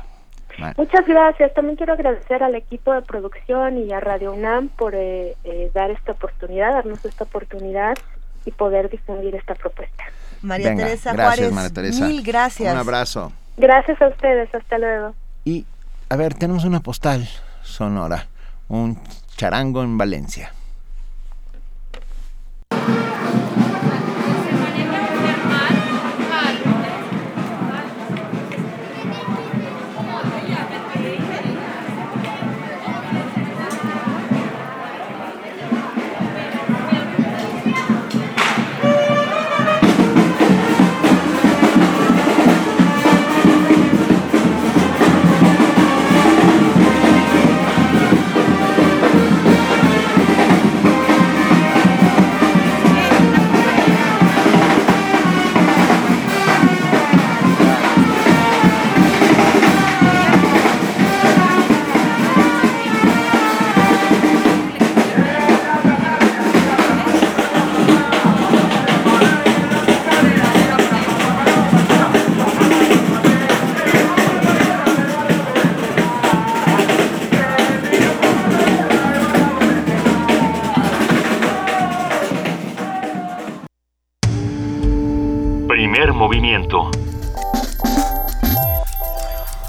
Muchas 0.78 1.06
gracias. 1.06 1.54
También 1.54 1.76
quiero 1.76 1.94
agradecer 1.94 2.42
al 2.42 2.56
equipo 2.56 2.94
de 2.94 3.02
producción 3.02 3.78
y 3.78 3.92
a 3.92 4.00
Radio 4.00 4.32
UNAM 4.32 4.70
por 4.70 4.96
eh, 4.96 5.36
eh, 5.44 5.70
dar 5.74 5.92
esta 5.92 6.14
oportunidad, 6.14 6.72
darnos 6.72 7.04
esta 7.04 7.26
oportunidad 7.26 7.98
y 8.46 8.52
poder 8.52 8.90
difundir 8.90 9.36
esta 9.36 9.56
propuesta. 9.56 10.06
María 10.42 10.76
Teresa 10.76 11.12
gracias, 11.12 11.52
María 11.52 11.70
Teresa. 11.72 12.08
mil 12.08 12.24
gracias. 12.24 12.72
Un 12.72 12.80
abrazo. 12.80 13.34
Gracias 13.58 14.02
a 14.02 14.08
ustedes, 14.08 14.54
hasta 14.56 14.78
luego. 14.78 15.14
Y, 15.44 15.66
a 16.10 16.16
ver, 16.16 16.36
tenemos 16.36 16.64
una 16.64 16.80
postal 16.80 17.28
sonora, 17.64 18.28
un 18.70 18.98
charango 19.38 19.84
en 19.84 19.98
Valencia. 19.98 20.54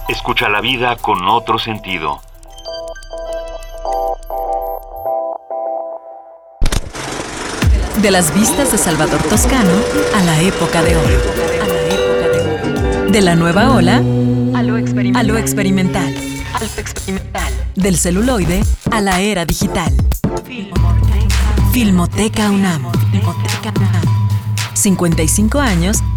Escucha 0.09 0.49
la 0.49 0.61
vida 0.61 0.97
con 0.97 1.29
otro 1.29 1.59
sentido. 1.59 2.21
De 8.01 8.11
las 8.11 8.33
vistas 8.35 8.73
de 8.73 8.79
Salvador 8.79 9.23
Toscano 9.25 9.73
a 10.15 10.23
la 10.23 10.41
época 10.41 10.83
de 10.83 10.97
oro. 10.97 11.21
De 13.11 13.21
la 13.21 13.35
nueva 13.35 13.75
ola 13.75 13.97
a 14.55 14.63
lo 14.63 14.79
experimental. 15.37 16.15
Del 17.75 17.99
celuloide 17.99 18.63
a 18.91 19.01
la 19.03 19.21
era 19.21 19.45
digital. 19.45 19.93
Filmoteca 21.73 22.51
UNAM. 22.51 22.91
55 24.75 25.61
años 25.61 26.03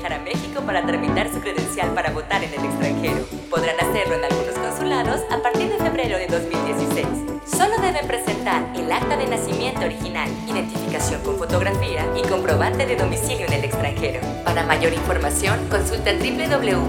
Viajar 0.00 0.18
a 0.18 0.24
México 0.24 0.62
para 0.64 0.86
tramitar 0.86 1.30
su 1.30 1.40
credencial 1.40 1.92
para 1.94 2.10
votar 2.10 2.42
en 2.42 2.54
el 2.54 2.64
extranjero. 2.64 3.26
Podrán 3.50 3.78
hacerlo 3.78 4.14
en 4.14 4.24
algunos 4.24 4.54
consulados 4.54 5.20
a 5.30 5.42
partir 5.42 5.68
de 5.68 5.76
febrero 5.76 6.16
de 6.16 6.26
2016. 6.26 7.06
Solo 7.44 7.76
deben 7.82 8.06
presentar 8.06 8.64
el 8.76 8.90
acta 8.90 9.16
de 9.18 9.26
nacimiento 9.26 9.84
original, 9.84 10.30
identificación 10.48 11.22
con 11.22 11.36
fotografía 11.36 12.06
y 12.16 12.26
comprobante 12.26 12.86
de 12.86 12.96
domicilio 12.96 13.46
en 13.46 13.52
el 13.52 13.64
extranjero. 13.64 14.20
Para 14.44 14.64
mayor 14.64 14.94
información, 14.94 15.58
consulta 15.68 16.12
www.ine.mx 16.14 16.88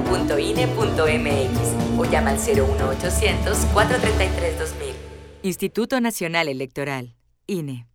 o 2.00 2.06
llama 2.06 2.30
al 2.30 2.38
01800 2.38 3.58
433 3.74 4.60
2000. 4.60 4.96
Instituto 5.44 6.00
Nacional 6.00 6.48
Electoral, 6.48 7.16
INE. 7.48 7.90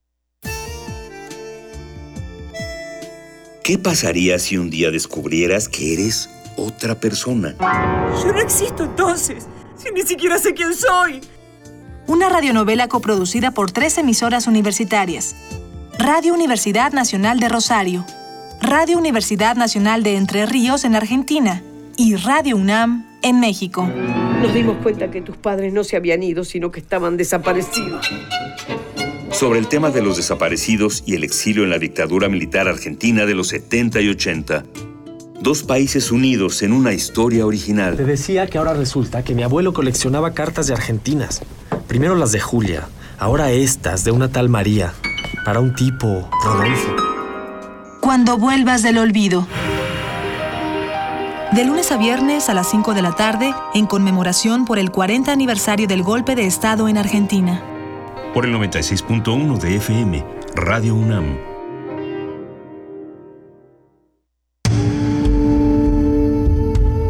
¿Qué 3.66 3.78
pasaría 3.78 4.38
si 4.38 4.56
un 4.58 4.70
día 4.70 4.92
descubrieras 4.92 5.68
que 5.68 5.92
eres 5.92 6.30
otra 6.54 7.00
persona? 7.00 7.56
Yo 8.22 8.32
no 8.32 8.40
existo 8.40 8.84
entonces, 8.84 9.48
si 9.76 9.90
ni 9.92 10.02
siquiera 10.02 10.38
sé 10.38 10.54
quién 10.54 10.72
soy. 10.72 11.20
Una 12.06 12.28
radionovela 12.28 12.86
coproducida 12.86 13.50
por 13.50 13.72
tres 13.72 13.98
emisoras 13.98 14.46
universitarias. 14.46 15.34
Radio 15.98 16.32
Universidad 16.32 16.92
Nacional 16.92 17.40
de 17.40 17.48
Rosario, 17.48 18.06
Radio 18.62 18.98
Universidad 18.98 19.56
Nacional 19.56 20.04
de 20.04 20.14
Entre 20.14 20.46
Ríos 20.46 20.84
en 20.84 20.94
Argentina 20.94 21.60
y 21.96 22.14
Radio 22.14 22.58
UNAM 22.58 23.04
en 23.22 23.40
México. 23.40 23.90
Nos 24.42 24.54
dimos 24.54 24.76
cuenta 24.80 25.10
que 25.10 25.22
tus 25.22 25.36
padres 25.38 25.72
no 25.72 25.82
se 25.82 25.96
habían 25.96 26.22
ido, 26.22 26.44
sino 26.44 26.70
que 26.70 26.78
estaban 26.78 27.16
desaparecidos. 27.16 28.08
Sobre 29.36 29.58
el 29.58 29.68
tema 29.68 29.90
de 29.90 30.00
los 30.00 30.16
desaparecidos 30.16 31.02
y 31.04 31.14
el 31.14 31.22
exilio 31.22 31.62
en 31.62 31.68
la 31.68 31.78
dictadura 31.78 32.26
militar 32.30 32.68
argentina 32.68 33.26
de 33.26 33.34
los 33.34 33.48
70 33.48 34.00
y 34.00 34.08
80. 34.08 34.64
Dos 35.42 35.62
países 35.62 36.10
unidos 36.10 36.62
en 36.62 36.72
una 36.72 36.94
historia 36.94 37.44
original. 37.44 37.98
Te 37.98 38.04
decía 38.04 38.46
que 38.46 38.56
ahora 38.56 38.72
resulta 38.72 39.24
que 39.24 39.34
mi 39.34 39.42
abuelo 39.42 39.74
coleccionaba 39.74 40.32
cartas 40.32 40.68
de 40.68 40.72
argentinas. 40.72 41.42
Primero 41.86 42.14
las 42.14 42.32
de 42.32 42.40
Julia, 42.40 42.88
ahora 43.18 43.50
estas 43.52 44.04
de 44.04 44.10
una 44.10 44.32
tal 44.32 44.48
María, 44.48 44.94
para 45.44 45.60
un 45.60 45.74
tipo, 45.74 46.30
Rodolfo. 46.42 46.96
Cuando 48.00 48.38
vuelvas 48.38 48.82
del 48.82 48.96
olvido. 48.96 49.46
De 51.52 51.62
lunes 51.62 51.92
a 51.92 51.98
viernes 51.98 52.48
a 52.48 52.54
las 52.54 52.70
5 52.70 52.94
de 52.94 53.02
la 53.02 53.14
tarde, 53.14 53.54
en 53.74 53.84
conmemoración 53.84 54.64
por 54.64 54.78
el 54.78 54.90
40 54.90 55.30
aniversario 55.30 55.86
del 55.86 56.02
golpe 56.02 56.34
de 56.36 56.46
Estado 56.46 56.88
en 56.88 56.96
Argentina. 56.96 57.75
Por 58.36 58.44
el 58.44 58.52
96.1 58.54 59.58
de 59.60 59.76
FM, 59.76 60.22
Radio 60.56 60.94
UNAM. 60.94 61.38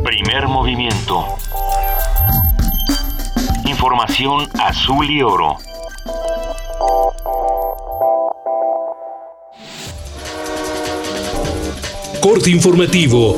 Primer 0.05 0.47
movimiento. 0.47 1.27
Información 3.65 4.49
azul 4.61 5.11
y 5.11 5.21
oro. 5.23 5.57
Corte 12.21 12.51
informativo. 12.51 13.37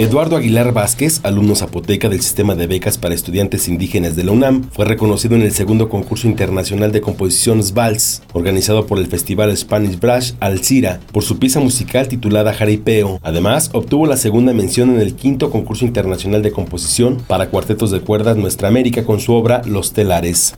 Eduardo 0.00 0.36
Aguilar 0.36 0.72
Vázquez, 0.72 1.20
alumno 1.24 1.54
zapoteca 1.54 2.08
del 2.08 2.22
sistema 2.22 2.54
de 2.54 2.66
becas 2.66 2.96
para 2.96 3.14
estudiantes 3.14 3.68
indígenas 3.68 4.16
de 4.16 4.24
la 4.24 4.32
UNAM, 4.32 4.64
fue 4.72 4.86
reconocido 4.86 5.36
en 5.36 5.42
el 5.42 5.52
segundo 5.52 5.90
concurso 5.90 6.26
internacional 6.26 6.90
de 6.90 7.02
composición 7.02 7.62
SVALS, 7.62 8.22
organizado 8.32 8.86
por 8.86 8.98
el 8.98 9.08
Festival 9.08 9.54
Spanish 9.54 10.00
Brush 10.00 10.32
Alcira, 10.40 11.00
por 11.12 11.22
su 11.22 11.38
pieza 11.38 11.60
musical 11.60 12.08
titulada 12.08 12.54
Jaripeo. 12.54 13.20
Además, 13.22 13.68
obtuvo 13.74 14.06
la 14.06 14.16
segunda 14.16 14.54
mención 14.54 14.88
en 14.88 15.02
el 15.02 15.16
quinto 15.16 15.50
concurso 15.50 15.84
internacional 15.84 16.40
de 16.40 16.52
composición 16.52 17.18
para 17.26 17.50
cuartetos 17.50 17.90
de 17.90 18.00
cuerdas 18.00 18.38
Nuestra 18.38 18.68
América 18.68 19.04
con 19.04 19.20
su 19.20 19.34
obra 19.34 19.60
Los 19.66 19.92
Telares. 19.92 20.54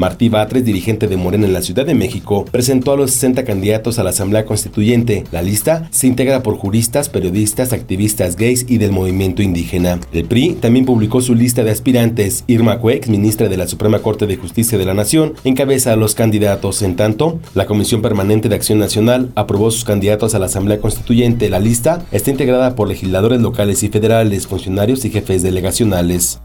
Martí 0.00 0.30
Batres, 0.30 0.64
dirigente 0.64 1.08
de 1.08 1.18
Morena 1.18 1.44
en 1.44 1.52
la 1.52 1.60
Ciudad 1.60 1.84
de 1.84 1.94
México, 1.94 2.46
presentó 2.50 2.92
a 2.92 2.96
los 2.96 3.10
60 3.10 3.44
candidatos 3.44 3.98
a 3.98 4.02
la 4.02 4.08
Asamblea 4.08 4.46
Constituyente. 4.46 5.24
La 5.30 5.42
lista 5.42 5.90
se 5.90 6.06
integra 6.06 6.42
por 6.42 6.56
juristas, 6.56 7.10
periodistas, 7.10 7.74
activistas 7.74 8.36
gays 8.36 8.64
y 8.66 8.78
del 8.78 8.92
movimiento 8.92 9.42
indígena. 9.42 10.00
El 10.10 10.24
PRI 10.24 10.54
también 10.54 10.86
publicó 10.86 11.20
su 11.20 11.34
lista 11.34 11.64
de 11.64 11.70
aspirantes. 11.70 12.44
Irma 12.46 12.78
Cuex, 12.78 13.10
ministra 13.10 13.50
de 13.50 13.58
la 13.58 13.68
Suprema 13.68 13.98
Corte 13.98 14.26
de 14.26 14.38
Justicia 14.38 14.78
de 14.78 14.86
la 14.86 14.94
Nación, 14.94 15.34
encabeza 15.44 15.92
a 15.92 15.96
los 15.96 16.14
candidatos. 16.14 16.80
En 16.80 16.96
tanto, 16.96 17.38
la 17.52 17.66
Comisión 17.66 18.00
Permanente 18.00 18.48
de 18.48 18.54
Acción 18.54 18.78
Nacional 18.78 19.30
aprobó 19.34 19.70
sus 19.70 19.84
candidatos 19.84 20.34
a 20.34 20.38
la 20.38 20.46
Asamblea 20.46 20.80
Constituyente. 20.80 21.50
La 21.50 21.60
lista 21.60 22.06
está 22.10 22.30
integrada 22.30 22.74
por 22.74 22.88
legisladores 22.88 23.42
locales 23.42 23.82
y 23.82 23.90
federales, 23.90 24.46
funcionarios 24.46 25.04
y 25.04 25.10
jefes 25.10 25.42
delegacionales. 25.42 26.40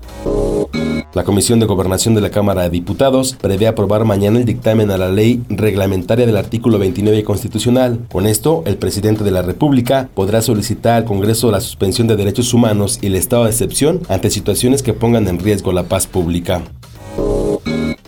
La 1.16 1.24
Comisión 1.24 1.62
de 1.62 1.66
Gobernación 1.66 2.14
de 2.14 2.20
la 2.20 2.30
Cámara 2.30 2.64
de 2.64 2.70
Diputados 2.70 3.38
prevé 3.40 3.68
aprobar 3.68 4.04
mañana 4.04 4.38
el 4.38 4.44
dictamen 4.44 4.92
a 4.92 4.98
la 4.98 5.08
ley 5.08 5.42
reglamentaria 5.48 6.26
del 6.26 6.36
artículo 6.36 6.78
29 6.78 7.24
constitucional. 7.24 8.02
Con 8.12 8.28
esto, 8.28 8.64
el 8.66 8.76
presidente 8.76 9.24
de 9.24 9.32
la 9.32 9.42
República 9.42 10.10
podrá 10.14 10.42
solicitar 10.42 10.96
al 10.96 11.06
Congreso 11.06 11.52
la 11.52 11.62
suspensión 11.62 12.10
de 12.10 12.18
derechos 12.18 12.54
humanos 12.54 13.00
y 13.02 13.08
el 13.08 13.16
estado 13.16 13.46
de 13.46 13.52
excepción 13.52 14.02
ante 14.10 14.30
situaciones 14.30 14.84
que 14.84 14.92
pongan 14.92 15.30
en 15.30 15.40
riesgo 15.40 15.72
la 15.72 15.84
paz 15.84 16.06
pública. 16.06 16.64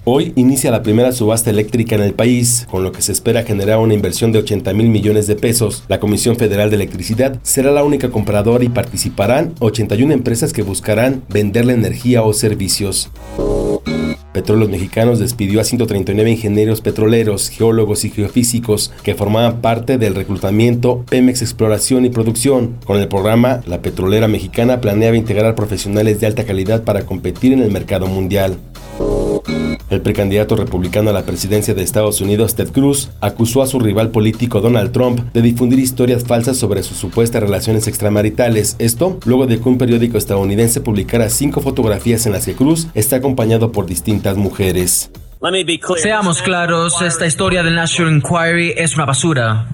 Hoy 0.09 0.31
inicia 0.37 0.71
la 0.71 0.83
primera 0.83 1.11
subasta 1.11 1.49
eléctrica 1.49 1.95
en 1.95 2.01
el 2.01 2.13
país, 2.13 2.65
con 2.71 2.81
lo 2.81 2.93
que 2.93 3.01
se 3.01 3.11
espera 3.11 3.43
generar 3.43 3.79
una 3.79 3.93
inversión 3.93 4.31
de 4.31 4.39
80 4.39 4.71
mil 4.71 4.87
millones 4.87 5.27
de 5.27 5.35
pesos. 5.35 5.83
La 5.89 5.99
Comisión 5.99 6.37
Federal 6.37 6.69
de 6.69 6.77
Electricidad 6.77 7.39
será 7.43 7.71
la 7.71 7.83
única 7.83 8.09
compradora 8.09 8.63
y 8.63 8.69
participarán 8.69 9.53
81 9.59 10.13
empresas 10.13 10.53
que 10.53 10.61
buscarán 10.61 11.23
vender 11.27 11.65
la 11.65 11.73
energía 11.73 12.23
o 12.23 12.31
servicios. 12.31 13.11
Petróleos 14.31 14.69
Mexicanos 14.69 15.19
despidió 15.19 15.59
a 15.59 15.65
139 15.65 16.31
ingenieros 16.31 16.79
petroleros, 16.79 17.49
geólogos 17.49 18.05
y 18.05 18.09
geofísicos 18.09 18.93
que 19.03 19.13
formaban 19.13 19.59
parte 19.59 19.97
del 19.97 20.15
reclutamiento 20.15 21.03
Pemex 21.09 21.41
Exploración 21.41 22.05
y 22.05 22.09
Producción. 22.11 22.77
Con 22.85 22.97
el 22.97 23.09
programa, 23.09 23.59
la 23.65 23.81
petrolera 23.81 24.29
mexicana 24.29 24.79
planeaba 24.79 25.17
integrar 25.17 25.55
profesionales 25.55 26.21
de 26.21 26.27
alta 26.27 26.45
calidad 26.45 26.85
para 26.85 27.05
competir 27.05 27.51
en 27.51 27.59
el 27.59 27.71
mercado 27.71 28.07
mundial. 28.07 28.57
El 29.89 30.01
precandidato 30.01 30.57
republicano 30.57 31.11
a 31.11 31.13
la 31.13 31.23
presidencia 31.23 31.73
de 31.73 31.81
Estados 31.81 32.19
Unidos, 32.19 32.55
Ted 32.55 32.71
Cruz, 32.71 33.09
acusó 33.21 33.61
a 33.61 33.67
su 33.67 33.79
rival 33.79 34.09
político 34.09 34.59
Donald 34.59 34.91
Trump 34.91 35.19
de 35.33 35.41
difundir 35.41 35.79
historias 35.79 36.25
falsas 36.25 36.57
sobre 36.57 36.83
sus 36.83 36.97
supuestas 36.97 37.41
relaciones 37.41 37.87
extramaritales. 37.87 38.75
Esto 38.79 39.17
luego 39.25 39.47
de 39.47 39.61
que 39.61 39.69
un 39.69 39.77
periódico 39.77 40.17
estadounidense 40.17 40.81
publicara 40.81 41.29
cinco 41.29 41.61
fotografías 41.61 42.25
en 42.25 42.33
las 42.33 42.45
que 42.45 42.53
Cruz 42.53 42.87
está 42.95 43.15
acompañado 43.17 43.71
por 43.71 43.85
distintas 43.85 44.35
mujeres. 44.35 45.09
Seamos 45.97 46.41
claros, 46.41 47.01
esta 47.01 47.25
historia 47.25 47.63
del 47.63 47.75
National 47.75 48.15
Inquiry 48.15 48.73
es 48.75 48.95
una 48.95 49.05
basura. 49.05 49.69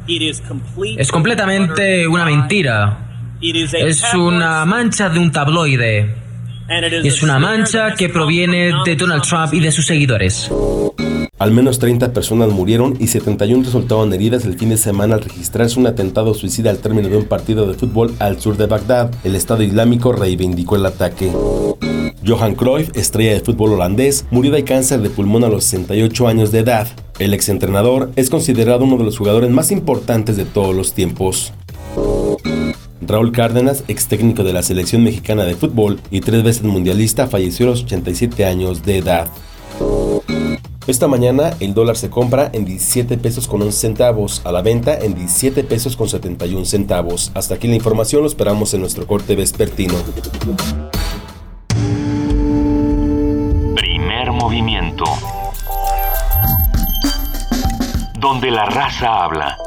Es 0.97 1.11
completamente 1.11 2.07
una 2.07 2.25
mentira. 2.25 2.99
Es 3.41 4.13
una 4.13 4.63
mancha 4.65 5.09
de 5.09 5.19
un 5.19 5.31
tabloide. 5.31 6.22
Es 6.69 7.21
una 7.23 7.39
mancha 7.39 7.93
que 7.95 8.09
proviene 8.09 8.71
de 8.85 8.95
Donald 8.95 9.23
Trump 9.23 9.53
y 9.53 9.59
de 9.59 9.71
sus 9.71 9.85
seguidores. 9.85 10.49
Al 11.39 11.51
menos 11.51 11.79
30 11.79 12.13
personas 12.13 12.49
murieron 12.49 12.95
y 12.99 13.07
71 13.07 13.63
resultaron 13.65 14.13
heridas 14.13 14.45
el 14.45 14.57
fin 14.57 14.69
de 14.69 14.77
semana 14.77 15.15
al 15.15 15.21
registrarse 15.21 15.79
un 15.79 15.87
atentado 15.87 16.33
suicida 16.33 16.69
al 16.69 16.77
término 16.77 17.09
de 17.09 17.17
un 17.17 17.25
partido 17.25 17.67
de 17.67 17.73
fútbol 17.73 18.15
al 18.19 18.39
sur 18.39 18.55
de 18.55 18.67
Bagdad. 18.67 19.11
El 19.25 19.35
Estado 19.35 19.61
Islámico 19.63 20.13
reivindicó 20.13 20.77
el 20.77 20.85
ataque. 20.85 21.31
Johan 22.25 22.55
Cruyff, 22.55 22.95
estrella 22.95 23.33
de 23.33 23.41
fútbol 23.41 23.73
holandés, 23.73 24.25
murió 24.31 24.51
de 24.51 24.63
cáncer 24.63 25.01
de 25.01 25.09
pulmón 25.09 25.43
a 25.43 25.49
los 25.49 25.65
68 25.65 26.27
años 26.29 26.51
de 26.53 26.59
edad. 26.59 26.87
El 27.19 27.33
exentrenador 27.33 28.11
es 28.15 28.29
considerado 28.29 28.85
uno 28.85 28.97
de 28.97 29.03
los 29.03 29.17
jugadores 29.17 29.49
más 29.49 29.71
importantes 29.71 30.37
de 30.37 30.45
todos 30.45 30.73
los 30.73 30.93
tiempos. 30.93 31.51
Raúl 33.07 33.31
Cárdenas, 33.31 33.83
ex 33.87 34.07
técnico 34.07 34.43
de 34.43 34.53
la 34.53 34.63
selección 34.63 35.03
mexicana 35.03 35.43
de 35.43 35.55
fútbol 35.55 35.99
y 36.11 36.21
tres 36.21 36.43
veces 36.43 36.63
mundialista, 36.63 37.27
falleció 37.27 37.67
a 37.67 37.69
los 37.71 37.83
87 37.83 38.45
años 38.45 38.83
de 38.83 38.97
edad. 38.97 39.29
Esta 40.85 41.07
mañana 41.07 41.53
el 41.61 41.73
dólar 41.73 41.95
se 41.95 42.09
compra 42.09 42.49
en 42.51 42.65
17 42.65 43.17
pesos 43.17 43.47
con 43.47 43.61
11 43.61 43.77
centavos, 43.77 44.41
a 44.43 44.51
la 44.51 44.61
venta 44.61 44.97
en 44.99 45.15
17 45.15 45.63
pesos 45.63 45.95
con 45.95 46.09
71 46.09 46.65
centavos. 46.65 47.31
Hasta 47.35 47.55
aquí 47.55 47.69
la 47.69 47.75
información, 47.75 48.21
lo 48.21 48.27
esperamos 48.27 48.73
en 48.73 48.81
nuestro 48.81 49.07
corte 49.07 49.37
vespertino. 49.37 49.93
Primer 53.75 54.31
movimiento. 54.33 55.05
Donde 58.19 58.51
la 58.51 58.65
raza 58.65 59.23
habla. 59.23 59.62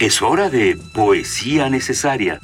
Es 0.00 0.22
hora 0.22 0.50
de 0.50 0.76
poesía 0.92 1.70
necesaria. 1.70 2.40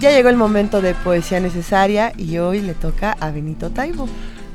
Ya 0.00 0.10
llegó 0.10 0.28
el 0.28 0.36
momento 0.36 0.82
de 0.82 0.94
poesía 0.94 1.38
necesaria 1.38 2.12
y 2.18 2.38
hoy 2.38 2.60
le 2.60 2.74
toca 2.74 3.12
a 3.20 3.30
Benito 3.30 3.70
Taibo. 3.70 4.08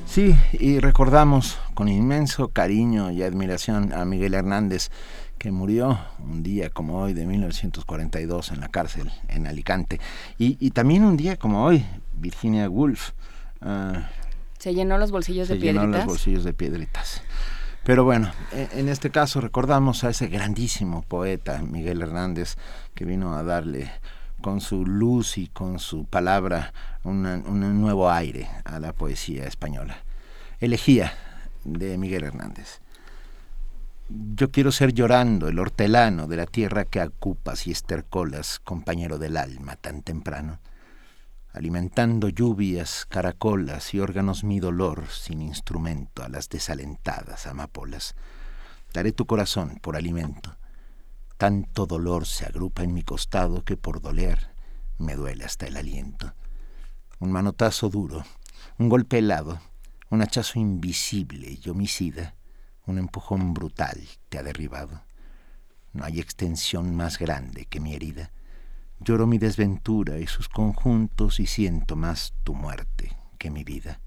Sí, 0.05 0.35
y 0.51 0.79
recordamos 0.79 1.57
con 1.73 1.87
inmenso 1.87 2.49
cariño 2.49 3.11
y 3.11 3.23
admiración 3.23 3.93
a 3.93 4.03
Miguel 4.03 4.33
Hernández, 4.33 4.89
que 5.37 5.51
murió 5.51 5.99
un 6.19 6.43
día 6.43 6.69
como 6.69 6.99
hoy 6.99 7.13
de 7.13 7.25
1942 7.25 8.51
en 8.51 8.59
la 8.59 8.67
cárcel 8.67 9.09
en 9.29 9.47
Alicante. 9.47 10.01
Y, 10.37 10.71
también 10.71 11.05
un 11.05 11.15
día 11.15 11.37
como 11.37 11.63
hoy, 11.63 11.85
Virginia 12.13 12.69
Woolf. 12.69 13.11
Ah, 13.61 14.09
se 14.59 14.73
llenó 14.73 14.97
los 14.97 15.11
bolsillos 15.11 15.47
de 15.47 15.55
piedritas. 15.55 15.81
Se 15.81 15.87
llenó 15.87 15.97
los 15.97 16.05
bolsillos 16.05 16.43
de 16.43 16.53
piedritas. 16.53 17.21
Pero 17.83 18.03
bueno, 18.03 18.31
e, 18.51 18.67
en 18.73 18.89
este 18.89 19.11
caso 19.11 19.39
recordamos 19.39 20.03
a 20.03 20.09
ese 20.09 20.27
grandísimo 20.27 21.03
poeta, 21.03 21.61
Miguel 21.61 22.01
Hernández, 22.01 22.55
que 22.93 23.05
vino 23.05 23.35
a 23.35 23.43
darle 23.43 23.89
con 24.41 24.61
su 24.61 24.85
luz 24.85 25.37
y 25.37 25.47
con 25.47 25.79
su 25.79 26.05
palabra 26.05 26.73
un 27.03 27.81
nuevo 27.81 28.11
aire 28.11 28.49
a 28.65 28.79
la 28.79 28.93
poesía 28.93 29.45
española. 29.45 29.97
Elegía 30.59 31.13
de 31.63 31.97
Miguel 31.97 32.23
Hernández. 32.23 32.81
Yo 34.09 34.51
quiero 34.51 34.71
ser 34.71 34.93
llorando 34.93 35.49
el 35.49 35.59
hortelano 35.59 36.27
de 36.27 36.37
la 36.37 36.45
tierra 36.45 36.85
que 36.85 37.01
ocupas 37.01 37.67
y 37.67 37.71
estercolas, 37.71 38.59
compañero 38.59 39.17
del 39.17 39.37
alma, 39.37 39.75
tan 39.75 40.01
temprano, 40.01 40.59
alimentando 41.57 42.29
lluvias, 42.29 43.05
caracolas 43.07 43.93
y 43.93 43.99
órganos 43.99 44.43
mi 44.43 44.59
dolor 44.59 45.07
sin 45.09 45.41
instrumento 45.41 46.23
a 46.23 46.29
las 46.29 46.49
desalentadas 46.49 47.47
amapolas. 47.47 48.15
Daré 48.93 49.11
tu 49.11 49.25
corazón 49.25 49.79
por 49.81 49.95
alimento 49.95 50.57
tanto 51.37 51.85
dolor 51.85 52.25
se 52.25 52.45
agrupa 52.45 52.83
en 52.83 52.93
mi 52.93 53.03
costado 53.03 53.63
que 53.63 53.77
por 53.77 54.01
doler 54.01 54.49
me 54.97 55.15
duele 55.15 55.45
hasta 55.45 55.67
el 55.67 55.77
aliento. 55.77 56.33
Un 57.19 57.31
manotazo 57.31 57.89
duro, 57.89 58.23
un 58.79 58.89
golpe 58.89 59.19
helado, 59.19 59.61
un 60.09 60.23
hachazo 60.23 60.59
invisible 60.59 61.59
y 61.63 61.69
homicida, 61.69 62.33
un 62.87 62.97
empujón 62.97 63.53
brutal 63.53 64.01
te 64.29 64.39
ha 64.39 64.43
derribado. 64.43 65.03
No 65.93 66.05
hay 66.05 66.19
extensión 66.19 66.95
más 66.95 67.19
grande 67.19 67.65
que 67.65 67.79
mi 67.79 67.93
herida. 67.93 68.31
Lloro 68.99 69.27
mi 69.27 69.37
desventura 69.37 70.17
y 70.19 70.27
sus 70.27 70.49
conjuntos 70.49 71.39
y 71.39 71.45
siento 71.45 71.95
más 71.95 72.33
tu 72.43 72.55
muerte 72.55 73.15
que 73.37 73.51
mi 73.51 73.63
vida. 73.63 73.99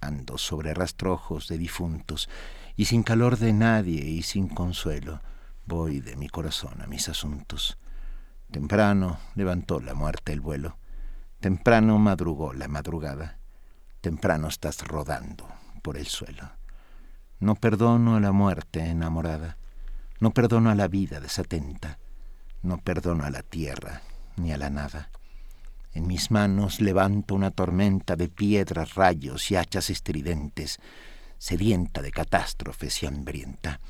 Ando 0.00 0.38
sobre 0.38 0.74
rastrojos 0.74 1.48
de 1.48 1.58
difuntos 1.58 2.28
y 2.76 2.86
sin 2.86 3.02
calor 3.02 3.38
de 3.38 3.52
nadie 3.52 4.04
y 4.04 4.22
sin 4.22 4.48
consuelo 4.48 5.20
Voy 5.64 6.00
de 6.00 6.16
mi 6.16 6.28
corazón 6.28 6.82
a 6.82 6.86
mis 6.86 7.08
asuntos. 7.08 7.78
Temprano 8.50 9.18
levantó 9.36 9.80
la 9.80 9.94
muerte 9.94 10.32
el 10.32 10.40
vuelo. 10.40 10.76
Temprano 11.40 11.98
madrugó 11.98 12.52
la 12.52 12.68
madrugada. 12.68 13.38
Temprano 14.00 14.48
estás 14.48 14.86
rodando 14.86 15.46
por 15.82 15.96
el 15.96 16.06
suelo. 16.06 16.50
No 17.38 17.54
perdono 17.54 18.16
a 18.16 18.20
la 18.20 18.32
muerte 18.32 18.80
enamorada. 18.80 19.56
No 20.20 20.32
perdono 20.32 20.70
a 20.70 20.74
la 20.74 20.88
vida 20.88 21.20
desatenta. 21.20 21.98
No 22.62 22.78
perdono 22.78 23.24
a 23.24 23.30
la 23.30 23.42
tierra 23.42 24.02
ni 24.36 24.52
a 24.52 24.56
la 24.56 24.70
nada. 24.70 25.10
En 25.94 26.06
mis 26.06 26.30
manos 26.30 26.80
levanto 26.80 27.34
una 27.34 27.50
tormenta 27.50 28.16
de 28.16 28.28
piedras, 28.28 28.94
rayos 28.94 29.50
y 29.50 29.56
hachas 29.56 29.90
estridentes, 29.90 30.78
sedienta 31.38 32.00
de 32.00 32.12
catástrofes 32.12 33.02
y 33.02 33.06
hambrienta. 33.06 33.80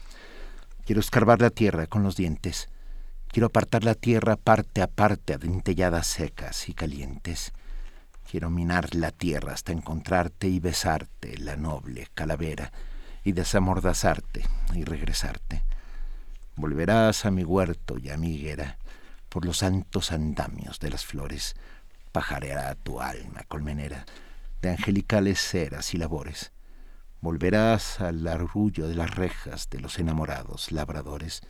Quiero 0.84 1.00
escarbar 1.00 1.40
la 1.40 1.50
tierra 1.50 1.86
con 1.86 2.02
los 2.02 2.16
dientes. 2.16 2.68
Quiero 3.28 3.46
apartar 3.46 3.84
la 3.84 3.94
tierra 3.94 4.36
parte 4.36 4.82
a 4.82 4.88
parte 4.88 5.34
a 5.34 5.38
dentelladas 5.38 6.06
secas 6.06 6.68
y 6.68 6.74
calientes. 6.74 7.52
Quiero 8.28 8.50
minar 8.50 8.94
la 8.94 9.10
tierra 9.10 9.52
hasta 9.52 9.72
encontrarte 9.72 10.48
y 10.48 10.58
besarte, 10.58 11.36
la 11.38 11.56
noble 11.56 12.08
calavera, 12.14 12.72
y 13.24 13.32
desamordazarte 13.32 14.42
y 14.74 14.84
regresarte. 14.84 15.62
Volverás 16.56 17.24
a 17.24 17.30
mi 17.30 17.44
huerto 17.44 17.98
y 17.98 18.10
a 18.10 18.16
mi 18.16 18.34
higuera 18.34 18.78
por 19.28 19.44
los 19.44 19.58
santos 19.58 20.12
andamios 20.12 20.78
de 20.80 20.90
las 20.90 21.04
flores. 21.04 21.54
Pajareará 22.12 22.74
tu 22.74 23.00
alma 23.00 23.42
colmenera 23.48 24.04
de 24.60 24.70
angelicales 24.70 25.40
ceras 25.40 25.94
y 25.94 25.98
labores 25.98 26.52
volverás 27.22 28.00
al 28.00 28.26
arrullo 28.26 28.88
de 28.88 28.96
las 28.96 29.14
rejas 29.14 29.70
de 29.70 29.80
los 29.80 30.00
enamorados 30.00 30.72
labradores, 30.72 31.40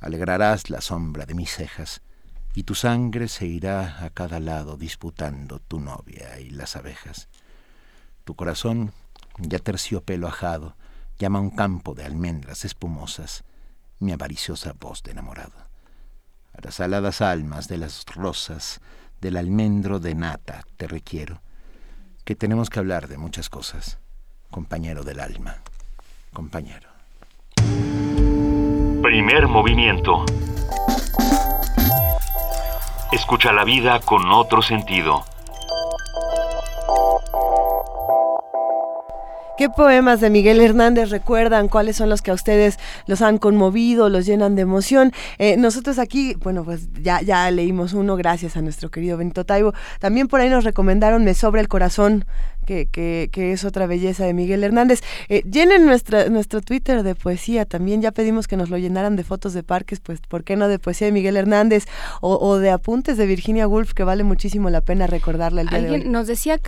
alegrarás 0.00 0.70
la 0.70 0.80
sombra 0.80 1.26
de 1.26 1.34
mis 1.34 1.50
cejas, 1.50 2.00
y 2.54 2.62
tu 2.64 2.74
sangre 2.74 3.28
se 3.28 3.46
irá 3.46 4.02
a 4.02 4.08
cada 4.08 4.40
lado 4.40 4.78
disputando 4.78 5.60
tu 5.60 5.80
novia 5.80 6.40
y 6.40 6.48
las 6.48 6.76
abejas. 6.76 7.28
Tu 8.24 8.34
corazón, 8.34 8.92
ya 9.38 9.58
terciopelo 9.58 10.26
ajado, 10.26 10.74
llama 11.18 11.40
a 11.40 11.42
un 11.42 11.50
campo 11.50 11.94
de 11.94 12.06
almendras 12.06 12.64
espumosas 12.64 13.44
mi 14.00 14.12
avariciosa 14.12 14.74
voz 14.78 15.02
de 15.02 15.12
enamorado. 15.12 15.52
A 16.52 16.60
las 16.62 16.80
aladas 16.80 17.20
almas 17.20 17.68
de 17.68 17.78
las 17.78 18.04
rosas, 18.06 18.80
del 19.20 19.36
almendro 19.36 20.00
de 20.00 20.14
nata 20.14 20.64
te 20.76 20.88
requiero, 20.88 21.40
que 22.24 22.34
tenemos 22.34 22.70
que 22.70 22.78
hablar 22.78 23.08
de 23.08 23.18
muchas 23.18 23.48
cosas 23.48 23.98
compañero 24.50 25.04
del 25.04 25.20
alma, 25.20 25.56
compañero. 26.32 26.88
Primer 29.02 29.46
movimiento. 29.46 30.24
Escucha 33.12 33.52
la 33.52 33.64
vida 33.64 34.00
con 34.00 34.30
otro 34.30 34.60
sentido. 34.60 35.24
¿Qué 39.60 39.68
poemas 39.68 40.22
de 40.22 40.30
Miguel 40.30 40.58
Hernández 40.58 41.10
recuerdan? 41.10 41.68
¿Cuáles 41.68 41.94
son 41.94 42.08
los 42.08 42.22
que 42.22 42.30
a 42.30 42.34
ustedes 42.34 42.78
los 43.04 43.20
han 43.20 43.36
conmovido, 43.36 44.08
los 44.08 44.24
llenan 44.24 44.54
de 44.54 44.62
emoción? 44.62 45.12
Eh, 45.36 45.58
nosotros 45.58 45.98
aquí, 45.98 46.34
bueno, 46.42 46.64
pues 46.64 46.88
ya, 47.02 47.20
ya 47.20 47.50
leímos 47.50 47.92
uno 47.92 48.16
gracias 48.16 48.56
a 48.56 48.62
nuestro 48.62 48.90
querido 48.90 49.18
Benito 49.18 49.44
Taibo. 49.44 49.74
También 49.98 50.28
por 50.28 50.40
ahí 50.40 50.48
nos 50.48 50.64
recomendaron 50.64 51.24
Me 51.24 51.34
Sobre 51.34 51.60
el 51.60 51.68
Corazón, 51.68 52.24
que, 52.90 53.28
que, 53.32 53.52
es 53.52 53.64
otra 53.64 53.86
belleza 53.86 54.24
de 54.24 54.32
Miguel 54.32 54.62
Hernández. 54.62 55.00
Eh, 55.28 55.42
llenen 55.50 55.86
nuestra, 55.86 56.28
nuestro 56.28 56.60
Twitter 56.60 57.02
de 57.02 57.14
poesía. 57.14 57.64
También 57.64 58.00
ya 58.00 58.12
pedimos 58.12 58.46
que 58.46 58.56
nos 58.56 58.70
lo 58.70 58.78
llenaran 58.78 59.16
de 59.16 59.24
fotos 59.24 59.54
de 59.54 59.62
parques, 59.62 59.98
pues 60.00 60.20
¿por 60.20 60.44
qué 60.44 60.56
no 60.56 60.68
de 60.68 60.78
poesía 60.78 61.06
de 61.08 61.12
Miguel 61.12 61.36
Hernández 61.36 61.86
o, 62.20 62.58
de 62.58 62.70
apuntes 62.70 63.16
de 63.16 63.26
Virginia 63.26 63.66
Woolf, 63.66 63.92
que 63.92 64.04
vale 64.04 64.22
muchísimo 64.22 64.70
la 64.70 64.80
pena 64.80 65.06
recordarla 65.06 65.62
el 65.62 65.68
día 65.68 65.80
de 65.80 65.90
hoy? 65.90 66.04
Nos 66.04 66.26
decía, 66.26 66.60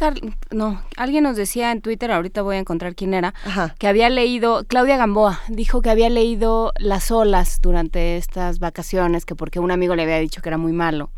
no, 0.51 0.83
alguien 0.97 1.25
nos 1.25 1.37
decía 1.37 1.71
en 1.71 1.81
Twitter, 1.81 2.11
ahorita 2.11 2.43
voy 2.43 2.57
a 2.57 2.59
encontrar 2.59 2.95
quién 2.95 3.15
era, 3.15 3.35
que 3.79 3.87
había 3.87 4.09
leído, 4.11 4.65
Claudia 4.67 4.97
Gamboa, 4.97 5.41
dijo 5.49 5.83
que 5.83 5.91
había 5.91 6.11
leído 6.11 6.73
Las 6.79 7.11
olas 7.11 7.61
durante 7.61 8.17
estas 8.17 8.59
vacaciones, 8.59 9.25
que 9.25 9.35
porque 9.35 9.61
un 9.61 9.71
amigo 9.71 9.95
le 9.95 10.03
había 10.03 10.19
dicho 10.19 10.43
que 10.43 10.49
era 10.49 10.59
muy 10.59 10.73
malo. 10.73 11.11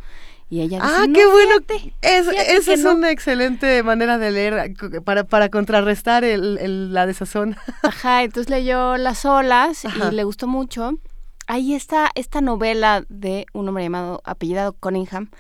Y 0.51 0.61
ella 0.61 0.79
dice, 0.81 0.95
ah, 0.95 1.07
qué 1.13 1.27
bueno. 1.27 1.55
Es, 2.03 2.29
esa 2.29 2.75
es 2.75 2.85
una 2.85 3.11
excelente 3.11 3.83
manera 3.83 4.19
de 4.19 4.31
leer 4.31 4.75
para, 5.05 5.25
para 5.25 5.49
contrarrestar 5.49 6.23
el, 6.25 6.93
la 6.93 7.07
desazón. 7.07 7.57
Ajá, 7.83 8.23
entonces 8.25 8.51
leyó 8.51 8.97
Las 8.97 9.25
olas 9.25 9.85
y 9.85 10.15
le 10.15 10.25
gustó 10.25 10.47
mucho. 10.47 10.99
Ahí 11.47 11.75
está 11.75 12.11
esta 12.15 12.41
novela 12.41 13.05
de 13.09 13.47
un 13.53 13.69
hombre 13.69 13.85
llamado 13.85 14.23
apellidado 14.25 14.73
Cunningham 14.75 15.31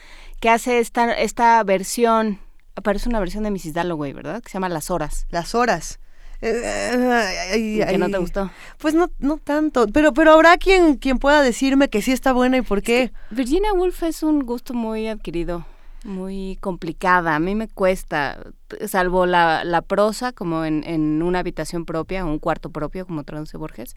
que 0.40 0.51
hace 0.51 0.78
esta, 0.78 1.12
esta 1.14 1.62
versión, 1.64 2.39
parece 2.82 3.09
una 3.09 3.18
versión 3.18 3.44
de 3.44 3.51
Mrs. 3.51 3.72
Dalloway, 3.72 4.12
¿verdad? 4.12 4.43
Que 4.43 4.51
se 4.51 4.55
llama 4.55 4.68
Las 4.68 4.90
horas. 4.90 5.26
Las 5.31 5.55
horas. 5.55 6.01
Eh, 6.40 7.85
¿Que 7.89 7.98
no 7.98 8.11
te 8.11 8.19
gustó? 8.19 8.51
Pues 8.78 8.94
no, 8.94 9.11
no 9.19 9.39
tanto, 9.39 9.86
pero, 9.89 10.12
pero 10.12 10.32
habrá 10.32 10.56
quien, 10.59 10.97
quien 10.97 11.19
pueda 11.19 11.43
decirme 11.43 11.89
que 11.89 12.02
sí 12.02 12.12
está 12.12 12.32
buena 12.32 12.56
y 12.56 12.62
por 12.62 12.82
qué. 12.82 13.12
Virginia 13.31 13.73
Woolf 13.73 14.02
es 14.02 14.23
un 14.23 14.40
gusto 14.40 14.74
muy 14.74 15.09
adquirido, 15.09 15.65
muy 16.05 16.59
complicada. 16.61 17.35
A 17.35 17.39
mí 17.39 17.55
me 17.55 17.69
cuesta, 17.69 18.39
salvo 18.86 19.27
la, 19.27 19.65
la 19.65 19.82
prosa, 19.82 20.32
como 20.32 20.65
en, 20.65 20.85
en 20.85 21.23
una 21.23 21.39
habitación 21.39 21.85
propia, 21.85 22.24
un 22.24 22.39
cuarto 22.39 22.70
propio, 22.70 23.06
como 23.06 23.24
traduce 23.24 23.56
Borges. 23.56 23.94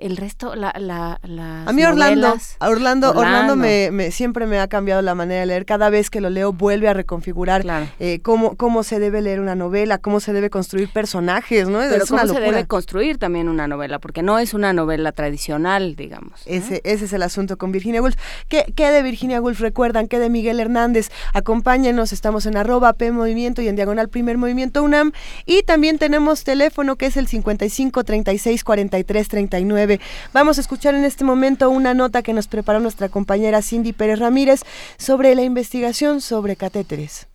El 0.00 0.16
resto, 0.16 0.54
la, 0.54 0.72
la, 0.78 1.18
A 1.66 1.72
mí 1.72 1.84
Orlando, 1.84 2.36
Orlando, 2.60 3.10
Orlando, 3.10 3.56
me, 3.56 4.10
siempre 4.10 4.46
me 4.46 4.58
ha 4.58 4.68
cambiado 4.68 5.02
la 5.02 5.14
manera 5.14 5.40
de 5.40 5.46
leer. 5.46 5.64
Cada 5.64 5.90
vez 5.90 6.10
que 6.10 6.20
lo 6.20 6.30
leo 6.30 6.52
vuelve 6.52 6.88
a 6.88 6.94
reconfigurar 6.94 7.64
eh, 7.98 8.20
cómo, 8.22 8.56
cómo 8.56 8.82
se 8.82 8.98
debe 8.98 9.20
leer 9.22 9.40
una 9.40 9.54
novela, 9.54 9.98
cómo 9.98 10.20
se 10.20 10.32
debe 10.32 10.50
construir 10.50 10.90
personajes, 10.92 11.68
¿no? 11.68 11.80
Pero 11.80 12.06
cómo 12.06 12.26
se 12.26 12.40
debe 12.40 12.66
construir 12.66 13.18
también 13.18 13.48
una 13.48 13.66
novela, 13.66 13.98
porque 13.98 14.22
no 14.22 14.38
es 14.38 14.54
una 14.54 14.72
novela 14.72 15.12
tradicional, 15.12 15.96
digamos. 15.96 16.42
Ese, 16.46 16.80
ese 16.84 17.06
es 17.06 17.12
el 17.12 17.22
asunto 17.22 17.56
con 17.56 17.72
Virginia 17.72 18.00
Woolf. 18.00 18.16
¿Qué, 18.48 18.72
¿Qué, 18.74 18.90
de 18.90 19.02
Virginia 19.02 19.40
Woolf 19.40 19.60
recuerdan? 19.60 20.08
¿Qué 20.08 20.18
de 20.18 20.30
Miguel 20.30 20.60
Hernández? 20.60 21.10
Acompáñenos, 21.34 22.12
estamos 22.12 22.46
en 22.46 22.56
arroba 22.56 22.92
P 22.92 23.10
Movimiento 23.12 23.62
y 23.62 23.68
en 23.68 23.76
diagonal 23.76 24.08
Primer 24.08 24.38
Movimiento 24.38 24.82
UNAM. 24.82 25.12
Y 25.46 25.62
también 25.62 25.98
tenemos 25.98 26.44
teléfono 26.44 26.96
que 26.96 27.06
es 27.06 27.16
el 27.16 27.26
55 27.26 28.04
36 28.04 28.64
43 28.64 29.28
39 29.28 29.87
Vamos 30.32 30.58
a 30.58 30.60
escuchar 30.60 30.94
en 30.94 31.04
este 31.04 31.24
momento 31.24 31.70
una 31.70 31.94
nota 31.94 32.22
que 32.22 32.32
nos 32.32 32.48
preparó 32.48 32.80
nuestra 32.80 33.08
compañera 33.08 33.62
Cindy 33.62 33.92
Pérez 33.92 34.18
Ramírez 34.18 34.62
sobre 34.98 35.34
la 35.34 35.42
investigación 35.42 36.20
sobre 36.20 36.56
catéteres. 36.56 37.26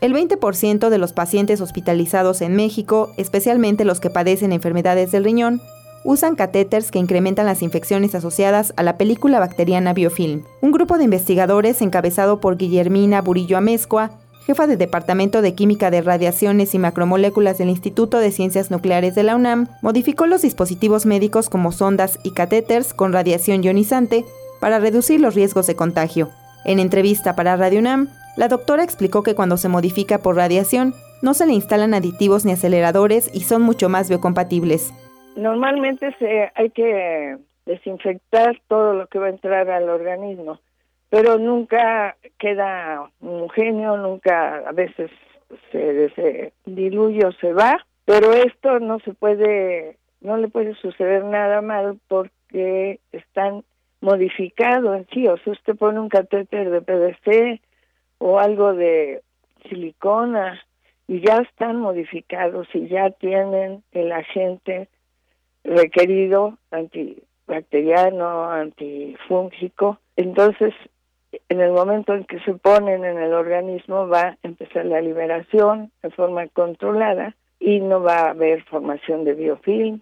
El 0.00 0.12
20% 0.12 0.90
de 0.90 0.98
los 0.98 1.12
pacientes 1.12 1.60
hospitalizados 1.60 2.42
en 2.42 2.54
México, 2.54 3.12
especialmente 3.16 3.84
los 3.84 3.98
que 3.98 4.10
padecen 4.10 4.52
enfermedades 4.52 5.10
del 5.10 5.24
riñón, 5.24 5.62
usan 6.04 6.36
catéteres 6.36 6.90
que 6.90 6.98
incrementan 6.98 7.46
las 7.46 7.62
infecciones 7.62 8.14
asociadas 8.14 8.72
a 8.76 8.82
la 8.82 8.96
película 8.96 9.40
bacteriana 9.40 9.92
biofilm. 9.92 10.44
Un 10.60 10.70
grupo 10.70 10.98
de 10.98 11.04
investigadores 11.04 11.82
encabezado 11.82 12.40
por 12.40 12.56
Guillermina 12.56 13.22
Burillo 13.22 13.56
Amezcua 13.58 14.12
jefa 14.46 14.68
del 14.68 14.78
Departamento 14.78 15.42
de 15.42 15.56
Química 15.56 15.90
de 15.90 16.02
Radiaciones 16.02 16.72
y 16.74 16.78
Macromoléculas 16.78 17.58
del 17.58 17.68
Instituto 17.68 18.18
de 18.18 18.30
Ciencias 18.30 18.70
Nucleares 18.70 19.16
de 19.16 19.24
la 19.24 19.34
UNAM, 19.34 19.66
modificó 19.82 20.26
los 20.26 20.42
dispositivos 20.42 21.04
médicos 21.04 21.50
como 21.50 21.72
sondas 21.72 22.20
y 22.22 22.30
catéteres 22.30 22.94
con 22.94 23.12
radiación 23.12 23.64
ionizante 23.64 24.24
para 24.60 24.78
reducir 24.78 25.20
los 25.20 25.34
riesgos 25.34 25.66
de 25.66 25.74
contagio. 25.74 26.30
En 26.64 26.78
entrevista 26.78 27.34
para 27.34 27.56
Radio 27.56 27.80
UNAM, 27.80 28.08
la 28.36 28.46
doctora 28.46 28.84
explicó 28.84 29.24
que 29.24 29.34
cuando 29.34 29.56
se 29.56 29.68
modifica 29.68 30.18
por 30.18 30.36
radiación, 30.36 30.94
no 31.22 31.34
se 31.34 31.46
le 31.46 31.52
instalan 31.52 31.94
aditivos 31.94 32.44
ni 32.44 32.52
aceleradores 32.52 33.28
y 33.34 33.40
son 33.40 33.62
mucho 33.62 33.88
más 33.88 34.08
biocompatibles. 34.08 34.94
Normalmente 35.34 36.14
se, 36.20 36.52
hay 36.54 36.70
que 36.70 37.36
desinfectar 37.64 38.60
todo 38.68 38.94
lo 38.94 39.08
que 39.08 39.18
va 39.18 39.26
a 39.26 39.30
entrar 39.30 39.68
al 39.70 39.88
organismo 39.88 40.60
pero 41.16 41.38
nunca 41.38 42.14
queda 42.38 43.10
homogéneo, 43.22 43.96
nunca 43.96 44.58
a 44.68 44.72
veces 44.72 45.10
se, 45.72 46.52
diluye 46.66 47.24
o 47.24 47.32
se 47.32 47.54
va, 47.54 47.86
pero 48.04 48.34
esto 48.34 48.80
no 48.80 48.98
se 49.00 49.14
puede, 49.14 49.96
no 50.20 50.36
le 50.36 50.48
puede 50.48 50.74
suceder 50.74 51.24
nada 51.24 51.62
mal 51.62 51.98
porque 52.06 53.00
están 53.12 53.64
modificados 54.02 54.94
en 54.94 55.06
sí, 55.06 55.26
o 55.26 55.38
sea, 55.38 55.54
usted 55.54 55.74
pone 55.74 56.00
un 56.00 56.10
catéter 56.10 56.68
de 56.68 56.82
PVC 56.82 57.62
o 58.18 58.38
algo 58.38 58.74
de 58.74 59.22
silicona 59.70 60.60
y 61.08 61.26
ya 61.26 61.38
están 61.38 61.80
modificados 61.80 62.68
y 62.74 62.88
ya 62.88 63.08
tienen 63.08 63.82
el 63.92 64.12
agente 64.12 64.90
requerido 65.64 66.58
antibacteriano, 66.70 68.50
antifúngico. 68.50 69.98
Entonces, 70.16 70.74
en 71.48 71.60
el 71.60 71.72
momento 71.72 72.14
en 72.14 72.24
que 72.24 72.40
se 72.40 72.54
ponen 72.54 73.04
en 73.04 73.18
el 73.18 73.32
organismo 73.32 74.08
va 74.08 74.20
a 74.20 74.38
empezar 74.42 74.86
la 74.86 75.00
liberación 75.00 75.92
de 76.02 76.10
forma 76.10 76.46
controlada 76.48 77.34
y 77.58 77.80
no 77.80 78.02
va 78.02 78.18
a 78.18 78.30
haber 78.30 78.64
formación 78.64 79.24
de 79.24 79.34
biofilm. 79.34 80.00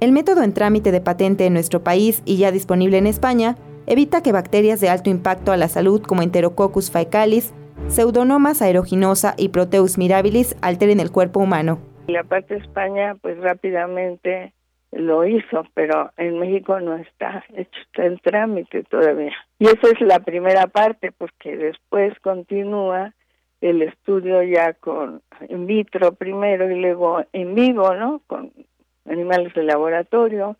El 0.00 0.12
método 0.12 0.42
en 0.42 0.54
trámite 0.54 0.92
de 0.92 1.00
patente 1.00 1.46
en 1.46 1.54
nuestro 1.54 1.82
país 1.82 2.22
y 2.24 2.38
ya 2.38 2.52
disponible 2.52 2.98
en 2.98 3.06
España 3.06 3.56
evita 3.86 4.22
que 4.22 4.32
bacterias 4.32 4.80
de 4.80 4.88
alto 4.88 5.10
impacto 5.10 5.50
a 5.50 5.56
la 5.56 5.68
salud 5.68 6.02
como 6.02 6.22
Enterococcus 6.22 6.90
faecalis, 6.90 7.52
Pseudomonas 7.88 8.62
aeruginosa 8.62 9.34
y 9.36 9.48
Proteus 9.48 9.98
mirabilis 9.98 10.56
alteren 10.60 11.00
el 11.00 11.10
cuerpo 11.10 11.40
humano. 11.40 11.78
La 12.06 12.22
parte 12.22 12.54
de 12.54 12.60
España, 12.60 13.16
pues 13.20 13.38
rápidamente 13.40 14.52
lo 14.92 15.26
hizo, 15.26 15.64
pero 15.74 16.10
en 16.16 16.38
México 16.38 16.80
no 16.80 16.96
está 16.96 17.44
hecho, 17.54 17.80
está 17.86 18.06
en 18.06 18.18
trámite 18.18 18.84
todavía. 18.84 19.34
Y 19.58 19.66
esa 19.66 19.88
es 19.90 20.00
la 20.00 20.20
primera 20.20 20.66
parte, 20.66 21.12
porque 21.12 21.56
después 21.56 22.18
continúa 22.20 23.12
el 23.60 23.82
estudio 23.82 24.42
ya 24.42 24.74
con 24.74 25.20
in 25.48 25.66
vitro 25.66 26.12
primero 26.12 26.70
y 26.70 26.80
luego 26.80 27.24
en 27.32 27.54
vivo, 27.54 27.94
¿no? 27.94 28.22
Con 28.26 28.52
animales 29.04 29.52
de 29.54 29.64
laboratorio 29.64 30.56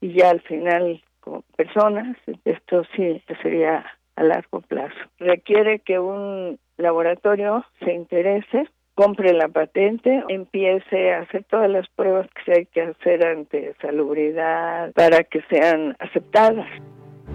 y 0.00 0.14
ya 0.14 0.30
al 0.30 0.40
final 0.40 1.02
con 1.20 1.42
personas. 1.56 2.16
Esto 2.44 2.82
sí 2.96 3.22
sería 3.42 3.86
a 4.16 4.22
largo 4.24 4.60
plazo. 4.62 4.98
Requiere 5.18 5.78
que 5.80 5.98
un 5.98 6.58
laboratorio 6.76 7.64
se 7.84 7.92
interese 7.92 8.68
compre 9.00 9.32
la 9.32 9.48
patente, 9.48 10.22
empiece 10.28 11.14
a 11.14 11.20
hacer 11.20 11.42
todas 11.44 11.70
las 11.70 11.88
pruebas 11.96 12.28
que 12.34 12.44
se 12.44 12.58
hay 12.58 12.66
que 12.66 12.82
hacer 12.82 13.24
ante 13.24 13.74
salubridad 13.80 14.92
para 14.92 15.24
que 15.24 15.40
sean 15.48 15.96
aceptadas. 16.00 16.66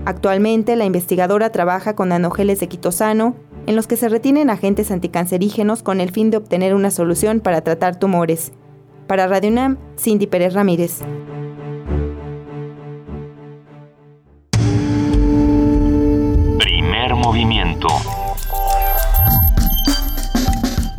Actualmente, 0.05 0.75
la 0.75 0.85
investigadora 0.85 1.49
trabaja 1.51 1.95
con 1.95 2.09
nanogeles 2.09 2.59
de 2.59 2.67
quitosano, 2.67 3.35
en 3.65 3.75
los 3.75 3.87
que 3.87 3.95
se 3.95 4.09
retienen 4.09 4.51
agentes 4.51 4.91
anticancerígenos 4.91 5.81
con 5.81 6.01
el 6.01 6.11
fin 6.11 6.29
de 6.29 6.37
obtener 6.37 6.75
una 6.75 6.91
solución 6.91 7.39
para 7.39 7.61
tratar 7.61 7.97
tumores. 7.97 8.53
Para 9.07 9.25
Radio 9.25 9.49
UNAM, 9.49 9.79
Cindy 9.97 10.27
Pérez 10.27 10.53
Ramírez. 10.53 11.01
Primer 16.59 17.15
movimiento 17.15 17.87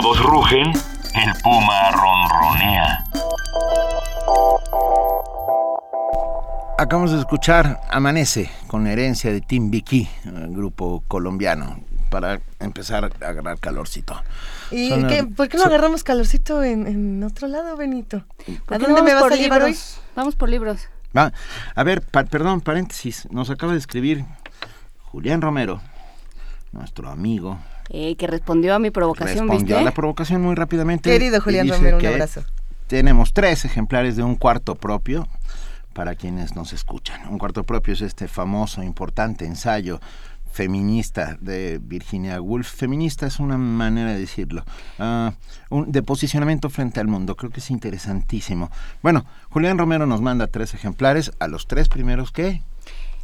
Todos 0.00 0.22
rugen, 0.22 0.66
el 1.14 1.32
puma 1.42 1.90
ronronea. 1.90 3.04
Acabamos 6.78 7.10
de 7.12 7.18
escuchar 7.18 7.80
Amanece 7.90 8.48
con 8.68 8.86
herencia 8.86 9.32
de 9.32 9.40
Timbiquí, 9.40 10.08
grupo 10.24 11.02
colombiano, 11.08 11.80
para 12.10 12.40
empezar 12.60 13.04
a 13.06 13.26
agarrar 13.26 13.58
calorcito. 13.58 14.14
¿Y 14.70 14.88
Son, 14.90 15.08
qué- 15.08 15.18
eh, 15.18 15.24
por 15.24 15.48
qué 15.48 15.56
no 15.56 15.64
son- 15.64 15.72
agarramos 15.72 16.04
calorcito 16.04 16.62
en, 16.62 16.86
en 16.86 17.22
otro 17.24 17.48
lado, 17.48 17.76
Benito? 17.76 18.18
¿A 18.18 18.44
¿Por 18.66 18.78
qué 18.78 18.84
dónde 18.86 19.00
no 19.00 19.02
me 19.02 19.14
vas 19.14 19.32
a 19.32 19.34
llevar 19.36 19.62
hoy? 19.62 19.76
Vamos 20.14 20.36
por 20.36 20.48
libros. 20.48 20.88
Va, 21.16 21.32
a 21.74 21.82
ver, 21.82 22.02
pa- 22.02 22.24
perdón, 22.24 22.60
paréntesis, 22.60 23.26
nos 23.32 23.50
acaba 23.50 23.72
de 23.72 23.78
escribir 23.78 24.24
Julián 25.02 25.40
Romero, 25.42 25.80
nuestro 26.70 27.08
amigo, 27.10 27.58
Eh, 27.90 28.16
que 28.16 28.26
respondió 28.26 28.74
a 28.74 28.78
mi 28.78 28.90
provocación, 28.90 29.48
respondió 29.48 29.78
a 29.78 29.82
la 29.82 29.92
provocación 29.92 30.42
muy 30.42 30.54
rápidamente. 30.54 31.10
Querido 31.10 31.40
Julián 31.40 31.68
Romero, 31.68 31.96
un 31.96 32.00
que 32.00 32.08
abrazo. 32.08 32.44
Tenemos 32.86 33.32
tres 33.32 33.64
ejemplares 33.64 34.16
de 34.16 34.22
un 34.22 34.34
cuarto 34.36 34.74
propio 34.74 35.26
para 35.94 36.14
quienes 36.14 36.54
nos 36.54 36.72
escuchan. 36.72 37.28
Un 37.28 37.38
cuarto 37.38 37.64
propio 37.64 37.94
es 37.94 38.00
este 38.02 38.28
famoso, 38.28 38.82
importante 38.82 39.44
ensayo 39.46 40.00
feminista 40.50 41.36
de 41.40 41.78
Virginia 41.82 42.40
Woolf. 42.40 42.68
Feminista 42.74 43.26
es 43.26 43.38
una 43.38 43.58
manera 43.58 44.12
de 44.12 44.18
decirlo. 44.18 44.64
Ah, 44.98 45.32
un- 45.70 45.92
de 45.92 46.02
posicionamiento 46.02 46.70
frente 46.70 47.00
al 47.00 47.06
mundo. 47.06 47.36
Creo 47.36 47.50
que 47.50 47.60
es 47.60 47.70
interesantísimo. 47.70 48.70
Bueno, 49.02 49.24
Julián 49.50 49.78
Romero 49.78 50.06
nos 50.06 50.20
manda 50.22 50.46
tres 50.46 50.74
ejemplares. 50.74 51.32
A 51.38 51.48
los 51.48 51.66
tres 51.66 51.88
primeros, 51.88 52.32
¿qué? 52.32 52.62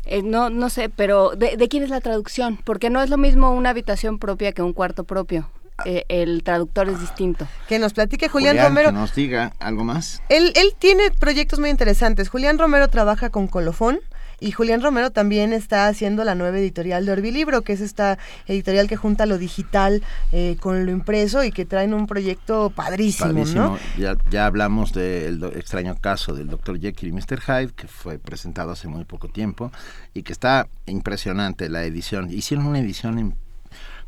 Eh, 0.06 0.22
no, 0.22 0.50
no 0.50 0.68
sé, 0.68 0.88
pero 0.88 1.30
¿de, 1.36 1.56
de 1.56 1.68
quién 1.68 1.82
es 1.82 1.90
la 1.90 2.00
traducción? 2.00 2.58
Porque 2.64 2.90
no 2.90 3.02
es 3.02 3.10
lo 3.10 3.16
mismo 3.16 3.50
una 3.52 3.70
habitación 3.70 4.18
propia 4.18 4.52
que 4.52 4.62
un 4.62 4.72
cuarto 4.72 5.04
propio. 5.04 5.48
Eh, 5.84 6.04
el 6.08 6.44
traductor 6.44 6.88
es 6.88 7.00
distinto. 7.00 7.48
Que 7.68 7.80
nos 7.80 7.92
platique 7.94 8.28
Julián, 8.28 8.56
Romero. 8.58 8.90
que 8.90 8.94
nos 8.94 9.14
diga 9.14 9.54
algo 9.58 9.82
más. 9.82 10.22
Él, 10.28 10.52
él 10.54 10.74
tiene 10.78 11.10
proyectos 11.18 11.58
muy 11.58 11.68
interesantes. 11.70 12.28
Julián 12.28 12.58
Romero 12.58 12.88
trabaja 12.88 13.30
con 13.30 13.48
Colofón 13.48 13.98
y 14.40 14.52
Julián 14.52 14.82
Romero 14.82 15.10
también 15.10 15.52
está 15.52 15.86
haciendo 15.88 16.24
la 16.24 16.34
nueva 16.34 16.58
editorial 16.58 17.06
de 17.06 17.12
Orbilibro, 17.12 17.62
que 17.62 17.72
es 17.72 17.80
esta 17.80 18.18
editorial 18.46 18.88
que 18.88 18.96
junta 18.96 19.26
lo 19.26 19.38
digital 19.38 20.02
eh, 20.32 20.56
con 20.60 20.86
lo 20.86 20.92
impreso 20.92 21.44
y 21.44 21.52
que 21.52 21.64
traen 21.64 21.94
un 21.94 22.06
proyecto 22.06 22.70
padrísimo. 22.70 23.44
¿no? 23.44 23.78
Ya, 23.98 24.16
ya 24.30 24.46
hablamos 24.46 24.92
del 24.92 25.42
extraño 25.54 25.96
caso 25.96 26.34
del 26.34 26.48
Dr. 26.48 26.80
Jekyll 26.80 27.10
y 27.10 27.12
Mr. 27.12 27.40
Hyde, 27.40 27.72
que 27.74 27.88
fue 27.88 28.18
presentado 28.18 28.72
hace 28.72 28.88
muy 28.88 29.04
poco 29.04 29.28
tiempo 29.28 29.70
y 30.12 30.22
que 30.22 30.32
está 30.32 30.68
impresionante 30.86 31.68
la 31.68 31.84
edición. 31.84 32.30
Hicieron 32.30 32.66
una 32.66 32.80
edición 32.80 33.18
en 33.18 33.34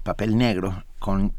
papel 0.02 0.36
negro 0.36 0.84
con 0.98 1.32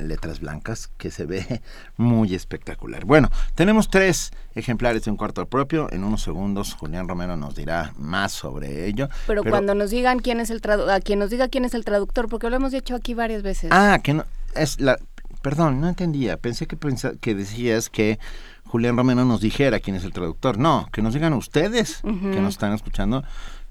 letras 0.00 0.40
blancas 0.40 0.88
que 0.98 1.10
se 1.10 1.26
ve 1.26 1.62
muy 1.96 2.34
espectacular. 2.34 3.04
Bueno, 3.04 3.30
tenemos 3.54 3.88
tres 3.88 4.32
ejemplares 4.54 5.04
de 5.04 5.10
un 5.10 5.16
cuarto 5.16 5.46
propio. 5.46 5.88
En 5.92 6.04
unos 6.04 6.22
segundos 6.22 6.74
Julián 6.74 7.08
Romero 7.08 7.36
nos 7.36 7.54
dirá 7.54 7.92
más 7.96 8.32
sobre 8.32 8.86
ello. 8.86 9.08
Pero, 9.26 9.42
cuando 9.44 9.74
nos 9.74 9.90
digan 9.90 10.18
quién 10.18 10.40
es 10.40 10.50
el 10.50 10.60
a 10.90 11.00
quien 11.00 11.18
nos 11.18 11.30
diga 11.30 11.48
quién 11.48 11.64
es 11.64 11.74
el 11.74 11.84
traductor, 11.84 12.28
porque 12.28 12.50
lo 12.50 12.56
hemos 12.56 12.72
dicho 12.72 12.94
aquí 12.94 13.14
varias 13.14 13.42
veces. 13.42 13.70
Ah, 13.72 13.98
que 14.02 14.14
no 14.14 14.24
es 14.54 14.80
la 14.80 14.98
perdón, 15.42 15.80
no 15.80 15.88
entendía. 15.88 16.36
Pensé 16.38 16.66
que 16.66 16.76
pensa- 16.76 17.12
que 17.20 17.34
decías 17.34 17.88
que 17.88 18.18
Julián 18.64 18.96
Romero 18.96 19.24
nos 19.24 19.40
dijera 19.40 19.78
quién 19.78 19.94
es 19.94 20.02
el 20.04 20.12
traductor. 20.12 20.58
No, 20.58 20.88
que 20.92 21.02
nos 21.02 21.14
digan 21.14 21.32
ustedes 21.34 22.00
que 22.02 22.40
nos 22.40 22.54
están 22.54 22.72
escuchando 22.72 23.22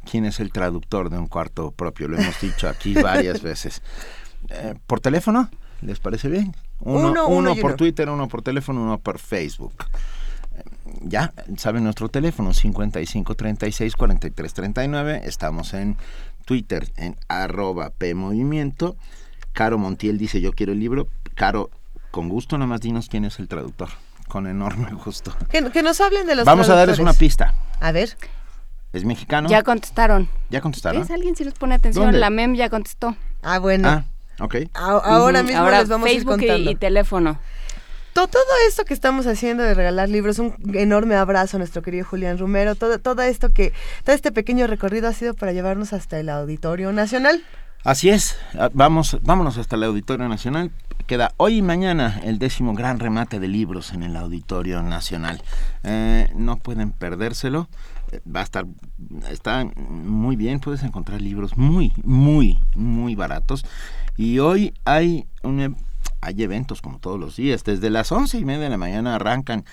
quién 0.10 0.24
es 0.24 0.40
el 0.40 0.52
traductor 0.54 1.10
de 1.10 1.18
un 1.18 1.28
cuarto 1.28 1.72
propio. 1.72 2.08
Lo 2.08 2.18
hemos 2.18 2.40
dicho 2.40 2.70
aquí 2.70 2.94
varias 2.94 3.42
veces. 3.42 3.82
Eh, 4.50 4.76
¿Por 4.88 5.02
teléfono? 5.02 5.50
¿Les 5.82 6.00
parece 6.00 6.30
bien? 6.30 6.56
Uno, 6.80 7.28
Uno, 7.28 7.56
por 7.56 7.72
uno. 7.72 7.76
Twitter, 7.76 8.10
uno 8.10 8.28
por 8.28 8.42
teléfono, 8.42 8.82
uno 8.82 8.98
por 8.98 9.20
Facebook. 9.20 9.74
Eh, 10.56 10.64
Ya, 11.02 11.34
saben 11.58 11.84
nuestro 11.84 12.10
teléfono 12.10 12.54
55 12.54 13.36
36 13.36 13.96
43 13.96 14.54
39. 14.54 15.22
Estamos 15.26 15.74
en 15.74 15.98
Twitter 16.46 16.88
en 16.98 17.16
arroba 17.28 17.90
PMovimiento. 17.92 18.96
Caro 19.54 19.78
Montiel 19.78 20.18
dice 20.18 20.42
yo 20.42 20.52
quiero 20.54 20.74
el 20.74 20.80
libro. 20.80 21.08
Caro, 21.36 21.70
con 22.12 22.30
gusto 22.30 22.58
nada 22.58 22.68
más 22.68 22.82
dinos 22.82 23.08
quién 23.10 23.26
es 23.26 23.40
el 23.40 23.48
traductor. 23.48 23.90
Con 24.28 24.48
enorme 24.48 24.92
gusto. 25.06 25.34
Que, 25.50 25.64
que 25.72 25.84
nos 25.84 26.02
hablen 26.02 26.26
de 26.28 26.36
los 26.36 26.46
Vamos 26.46 26.70
a 26.70 26.76
darles 26.76 27.00
una 27.00 27.14
pista. 27.14 27.54
A 27.80 27.92
ver. 27.92 28.18
¿Es 28.92 29.04
mexicano? 29.06 29.50
Ya 29.50 29.62
contestaron. 29.64 30.30
¿Ya 30.50 30.62
contestaron? 30.62 31.02
¿Ves? 31.02 31.12
Alguien 31.12 31.36
si 31.36 31.44
les 31.44 31.54
pone 31.54 31.76
atención. 31.76 32.06
¿Dónde? 32.06 32.20
La 32.20 32.30
MEM 32.30 32.56
ya 32.56 32.70
contestó. 32.70 33.16
Ah, 33.44 33.60
bueno. 33.60 33.88
Ah, 33.90 34.06
ok. 34.40 34.56
A- 34.74 34.90
ahora 35.04 35.44
mismo 35.44 35.60
ahora 35.62 35.80
les 35.80 35.90
vamos 35.90 36.10
Facebook 36.10 36.34
a 36.34 36.36
ir 36.38 36.42
y- 36.44 36.48
contando. 36.48 36.72
y 36.72 36.76
teléfono. 36.76 37.40
To- 38.14 38.28
todo 38.28 38.44
esto 38.70 38.86
que 38.86 38.94
estamos 38.94 39.28
haciendo 39.28 39.62
de 39.64 39.74
regalar 39.74 40.08
libros, 40.08 40.40
un 40.40 40.56
enorme 40.74 41.16
abrazo 41.16 41.58
a 41.58 41.60
nuestro 41.60 41.82
querido 41.82 42.06
Julián 42.06 42.38
Romero. 42.38 42.76
Todo, 42.76 42.98
todo 43.00 43.22
esto 43.24 43.50
que, 43.50 43.74
todo 44.06 44.16
este 44.16 44.32
pequeño 44.32 44.68
recorrido 44.68 45.10
ha 45.10 45.14
sido 45.14 45.34
para 45.34 45.52
llevarnos 45.52 45.92
hasta 45.92 46.18
el 46.20 46.30
Auditorio 46.30 46.94
Nacional. 46.94 47.44
Así 47.84 48.10
es, 48.10 48.38
Ah, 48.58 48.70
vamos, 48.74 49.18
vámonos 49.22 49.58
hasta 49.58 49.76
el 49.76 49.84
Auditorio 49.84 50.28
Nacional. 50.30 50.72
Queda 51.08 51.34
hoy 51.38 51.58
y 51.58 51.62
mañana 51.62 52.20
el 52.24 52.40
décimo 52.40 52.74
gran 52.74 53.00
remate 53.00 53.40
de 53.40 53.48
libros 53.48 53.94
en 53.94 54.02
el 54.02 54.16
Auditorio 54.16 54.82
Nacional. 54.82 55.44
Eh, 55.84 56.32
no 56.36 56.56
pueden 56.56 56.92
perdérselo. 56.92 57.68
Eh, 58.12 58.22
Va 58.34 58.40
a 58.40 58.44
estar, 58.44 58.66
está 59.30 59.66
muy 59.76 60.36
bien, 60.36 60.60
puedes 60.62 60.82
encontrar 60.84 61.22
libros 61.22 61.58
muy, 61.58 61.92
muy, 62.04 62.60
muy 62.76 63.14
baratos. 63.14 63.66
Y 64.18 64.40
hoy 64.40 64.74
hay 64.86 65.26
un, 65.44 65.60
e- 65.60 65.76
hay 66.22 66.44
eventos 66.44 66.82
como 66.82 67.00
todos 67.00 67.20
los 67.20 67.36
días. 67.36 67.64
Desde 67.64 67.90
las 67.90 68.12
once 68.12 68.38
y 68.38 68.46
media 68.46 68.62
de 68.62 68.70
la 68.70 68.78
mañana 68.78 69.16
arrancan 69.16 69.66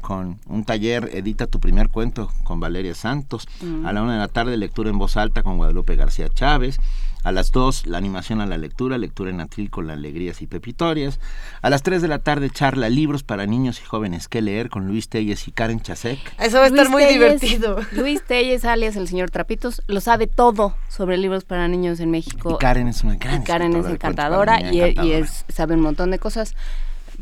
con 0.00 0.38
un 0.46 0.64
taller 0.64 1.10
Edita 1.12 1.46
tu 1.46 1.60
primer 1.60 1.88
cuento 1.88 2.32
con 2.44 2.60
Valeria 2.60 2.94
Santos. 2.94 3.46
Mm. 3.60 3.86
A 3.86 3.92
la 3.92 4.02
una 4.02 4.14
de 4.14 4.18
la 4.18 4.28
tarde 4.28 4.56
lectura 4.56 4.90
en 4.90 4.98
voz 4.98 5.16
alta 5.16 5.42
con 5.42 5.58
Guadalupe 5.58 5.96
García 5.96 6.28
Chávez. 6.28 6.78
A 7.22 7.32
las 7.32 7.52
dos 7.52 7.86
la 7.86 7.98
animación 7.98 8.40
a 8.40 8.46
la 8.46 8.56
lectura, 8.56 8.96
lectura 8.98 9.30
en 9.30 9.40
atril 9.40 9.70
con 9.70 9.90
alegrías 9.90 10.40
y 10.42 10.46
pepitorias. 10.46 11.20
A 11.62 11.70
las 11.70 11.82
tres 11.82 12.02
de 12.02 12.08
la 12.08 12.18
tarde 12.18 12.50
charla 12.50 12.88
libros 12.88 13.22
para 13.22 13.46
niños 13.46 13.80
y 13.80 13.84
jóvenes 13.84 14.28
que 14.28 14.40
leer 14.40 14.70
con 14.70 14.86
Luis 14.86 15.08
Telles 15.08 15.46
y 15.48 15.52
Karen 15.52 15.80
Chasek. 15.80 16.18
Eso 16.38 16.58
va 16.58 16.64
a 16.64 16.66
estar 16.68 16.88
muy 16.88 17.04
divertido. 17.04 17.80
Luis 17.92 18.22
Telles, 18.22 18.64
alias 18.64 18.96
el 18.96 19.08
señor 19.08 19.30
Trapitos, 19.30 19.82
lo 19.86 20.00
sabe 20.00 20.26
todo 20.26 20.74
sobre 20.88 21.18
libros 21.18 21.44
para 21.44 21.68
niños 21.68 22.00
en 22.00 22.10
México. 22.10 22.54
Y 22.54 22.58
Karen 22.58 22.88
es 22.88 23.04
una 23.04 23.16
gran 23.16 23.42
Y 23.42 23.44
Karen 23.44 23.76
es 23.76 23.86
encantadora 23.86 24.72
y, 24.72 24.78
y 24.78 25.12
es, 25.12 25.44
sabe 25.48 25.74
un 25.74 25.82
montón 25.82 26.10
de 26.10 26.18
cosas. 26.18 26.54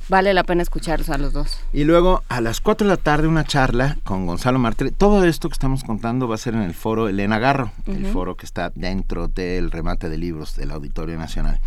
Vale 0.09 0.33
la 0.35 0.43
pena 0.45 0.63
escucharlos 0.63 1.11
a 1.11 1.19
los 1.19 1.33
dos. 1.33 1.59
Y 1.73 1.85
luego 1.85 2.23
a 2.29 2.41
las 2.41 2.61
4 2.61 2.87
de 2.87 2.95
la 2.95 2.97
tarde 2.97 3.29
una 3.29 3.45
charla 3.45 3.99
con 4.05 4.27
Gonzalo 4.27 4.59
Martre. 4.59 4.91
Todo 4.91 5.25
esto 5.25 5.49
que 5.49 5.53
estamos 5.53 5.85
contando 5.85 6.27
va 6.29 6.35
a 6.37 6.39
ser 6.39 6.55
en 6.55 6.63
el 6.63 6.73
foro 6.75 7.09
Elena 7.09 7.39
Garro, 7.39 7.73
el 7.87 8.07
foro 8.07 8.37
que 8.37 8.47
está 8.47 8.73
dentro 8.75 9.29
del 9.29 9.71
remate 9.71 10.09
de 10.09 10.17
libros 10.17 10.57
del 10.57 10.71
Auditorio 10.71 11.19
Nacional. 11.19 11.61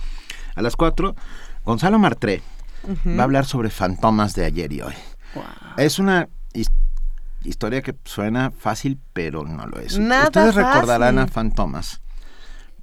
A 0.56 0.62
las 0.62 0.76
4, 0.76 1.16
Gonzalo 1.66 2.00
Martre 2.00 2.42
va 3.08 3.22
a 3.22 3.24
hablar 3.26 3.46
sobre 3.46 3.70
fantomas 3.70 4.34
de 4.34 4.46
ayer 4.46 4.74
y 4.74 4.82
hoy. 4.82 4.94
Es 5.78 6.00
una 6.00 6.28
his- 6.54 6.72
historia 7.44 7.82
que 7.84 7.96
suena 8.06 8.52
fácil, 8.52 8.98
pero 9.14 9.44
no 9.46 9.68
lo 9.68 9.80
es. 9.80 9.98
Nada 10.00 10.26
Ustedes 10.26 10.56
recordarán 10.56 11.20
a. 11.20 11.28
Fantomas 11.28 12.02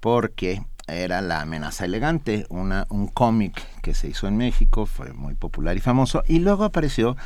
porque 0.01 0.63
era 0.89 1.21
La 1.21 1.41
amenaza 1.43 1.85
elegante, 1.85 2.47
una, 2.49 2.87
un 2.89 3.07
cómic 3.09 3.63
que 3.83 3.95
se 3.95 4.09
hizo 4.09 4.27
en 4.29 4.37
México, 4.37 4.87
fue 4.87 5.13
muy 5.13 5.35
popular 5.35 5.77
y 5.77 5.81
famoso, 5.81 6.23
y 6.27 6.39
luego 6.41 6.65
apareció 6.65 7.17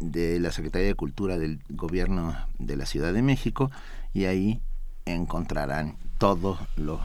de 0.00 0.38
la 0.40 0.52
Secretaría 0.52 0.88
de 0.88 0.94
Cultura 0.94 1.38
del 1.38 1.60
Gobierno 1.68 2.36
de 2.58 2.76
la 2.76 2.86
Ciudad 2.86 3.12
de 3.12 3.22
México 3.22 3.70
y 4.12 4.24
ahí 4.24 4.60
encontrarán 5.04 5.96
todo 6.18 6.58
lo 6.76 7.00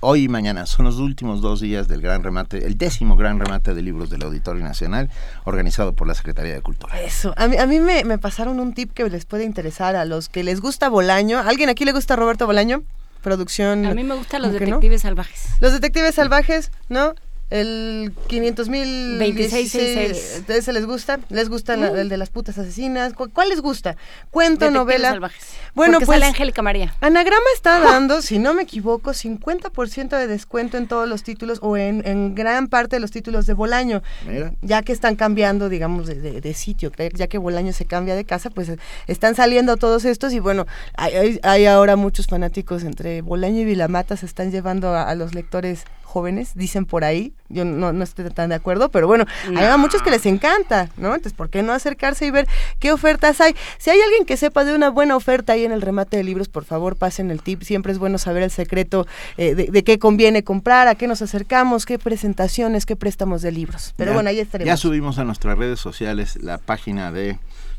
hoy 0.00 0.24
y 0.24 0.28
mañana 0.28 0.66
son 0.66 0.86
los 0.86 0.98
últimos 0.98 1.40
dos 1.40 1.60
días 1.60 1.86
del 1.86 2.00
gran 2.00 2.24
remate, 2.24 2.66
el 2.66 2.76
décimo 2.76 3.16
gran 3.16 3.38
remate 3.38 3.74
de 3.74 3.82
libros 3.82 4.10
del 4.10 4.22
Auditorio 4.22 4.62
Nacional, 4.62 5.10
organizado 5.44 5.94
por 5.94 6.08
la 6.08 6.14
Secretaría 6.14 6.54
de 6.54 6.62
Cultura. 6.62 7.00
Eso, 7.00 7.34
a 7.36 7.48
mí, 7.48 7.56
a 7.56 7.66
mí 7.66 7.80
me, 7.80 8.04
me 8.04 8.18
pasaron 8.18 8.60
un 8.60 8.72
tip 8.74 8.92
que 8.92 9.08
les 9.08 9.26
puede 9.26 9.44
interesar 9.44 9.96
a 9.96 10.04
los 10.04 10.28
que 10.28 10.42
les 10.42 10.60
gusta 10.60 10.88
Bolaño. 10.88 11.38
¿Alguien 11.38 11.68
aquí 11.68 11.84
le 11.84 11.92
gusta 11.92 12.16
Roberto 12.16 12.46
Bolaño? 12.46 12.82
Producción. 13.22 13.84
A 13.84 13.94
mí 13.94 14.02
me 14.02 14.14
gustan 14.14 14.42
los 14.42 14.52
detectives 14.52 15.02
salvajes. 15.02 15.50
Los 15.60 15.72
detectives 15.72 16.14
salvajes, 16.14 16.72
¿no? 16.88 17.14
El 17.50 18.12
500 18.28 18.68
mil 18.68 19.18
2666. 19.18 20.44
¿Ese 20.48 20.72
les 20.72 20.86
gusta? 20.86 21.18
¿Les 21.30 21.48
gusta 21.48 21.76
la- 21.76 21.90
Mm. 21.90 21.96
el 21.96 22.08
de 22.08 22.16
las 22.16 22.30
putas 22.30 22.56
asesinas? 22.58 23.12
¿Cu- 23.14 23.30
¿Cuál 23.30 23.48
les 23.48 23.60
gusta? 23.60 23.96
Cuento, 24.30 24.70
novela. 24.70 25.10
salvajes. 25.10 25.44
Bueno, 25.74 25.94
Porque 25.94 26.06
pues 26.06 26.16
sale 26.16 26.26
Angélica 26.26 26.62
María. 26.62 26.94
Anagrama 27.00 27.44
está 27.54 27.80
dando, 27.80 28.22
si 28.22 28.38
no 28.38 28.54
me 28.54 28.62
equivoco, 28.62 29.12
50% 29.14 30.16
de 30.16 30.26
descuento 30.26 30.76
en 30.78 30.86
todos 30.86 31.08
los 31.08 31.22
títulos 31.22 31.58
o 31.62 31.76
en, 31.76 32.06
en 32.06 32.34
gran 32.34 32.68
parte 32.68 32.96
de 32.96 33.00
los 33.00 33.10
títulos 33.10 33.46
de 33.46 33.54
Bolaño. 33.54 34.02
Mira. 34.26 34.52
Ya 34.62 34.82
que 34.82 34.92
están 34.92 35.16
cambiando, 35.16 35.68
digamos, 35.68 36.06
de, 36.06 36.14
de- 36.20 36.40
de 36.40 36.54
sitio, 36.54 36.92
ya 37.14 37.26
que 37.26 37.38
Bolaño 37.38 37.72
se 37.72 37.84
cambia 37.84 38.14
de 38.14 38.24
casa, 38.24 38.50
pues 38.50 38.70
están 39.08 39.34
saliendo 39.34 39.76
todos 39.76 40.04
estos 40.04 40.32
y 40.32 40.38
bueno, 40.38 40.66
hay, 40.96 41.14
hay- 41.14 41.40
hay 41.42 41.66
ahora 41.66 41.96
muchos 41.96 42.26
fanáticos 42.26 42.84
entre 42.84 43.22
Bolaño 43.22 43.60
y 43.60 43.64
Vilamata 43.64 44.16
se 44.16 44.26
están 44.26 44.50
llevando 44.52 44.88
a, 44.94 45.02
a 45.02 45.14
los 45.14 45.34
lectores 45.34 45.84
jóvenes, 46.10 46.52
dicen 46.54 46.84
por 46.84 47.04
ahí, 47.04 47.32
yo 47.48 47.64
no, 47.64 47.92
no 47.92 48.04
estoy 48.04 48.28
tan 48.30 48.50
de 48.50 48.54
acuerdo, 48.56 48.90
pero 48.90 49.06
bueno, 49.06 49.24
hay 49.56 49.64
a 49.64 49.76
muchos 49.76 50.02
que 50.02 50.10
les 50.10 50.26
encanta, 50.26 50.90
¿no? 50.96 51.08
Entonces, 51.14 51.32
¿por 51.32 51.48
qué 51.50 51.62
no 51.62 51.72
acercarse 51.72 52.26
y 52.26 52.30
ver 52.30 52.46
qué 52.78 52.92
ofertas 52.92 53.40
hay? 53.40 53.54
Si 53.78 53.90
hay 53.90 54.00
alguien 54.00 54.24
que 54.26 54.36
sepa 54.36 54.64
de 54.64 54.74
una 54.74 54.90
buena 54.90 55.16
oferta 55.16 55.54
ahí 55.54 55.64
en 55.64 55.72
el 55.72 55.80
remate 55.82 56.16
de 56.16 56.24
libros, 56.24 56.48
por 56.48 56.64
favor, 56.64 56.96
pasen 56.96 57.30
el 57.30 57.42
tip, 57.42 57.62
siempre 57.62 57.92
es 57.92 57.98
bueno 57.98 58.18
saber 58.18 58.42
el 58.42 58.50
secreto 58.50 59.06
eh, 59.36 59.54
de, 59.54 59.66
de 59.66 59.84
qué 59.84 59.98
conviene 59.98 60.44
comprar, 60.44 60.88
a 60.88 60.94
qué 60.96 61.06
nos 61.06 61.22
acercamos, 61.22 61.86
qué 61.86 61.98
presentaciones, 61.98 62.84
qué 62.86 62.96
préstamos 62.96 63.40
de 63.42 63.52
libros. 63.52 63.94
Pero 63.96 64.10
Ya- 64.10 64.14
bueno, 64.14 64.30
ahí 64.30 64.40
estaremos. 64.40 64.66
Ya 64.66 64.76
subimos 64.76 65.18
a 65.18 65.24
nuestras 65.24 65.56
redes 65.56 65.80
sociales 65.80 66.36
la 66.42 66.58
página 66.58 67.12
de 67.12 67.38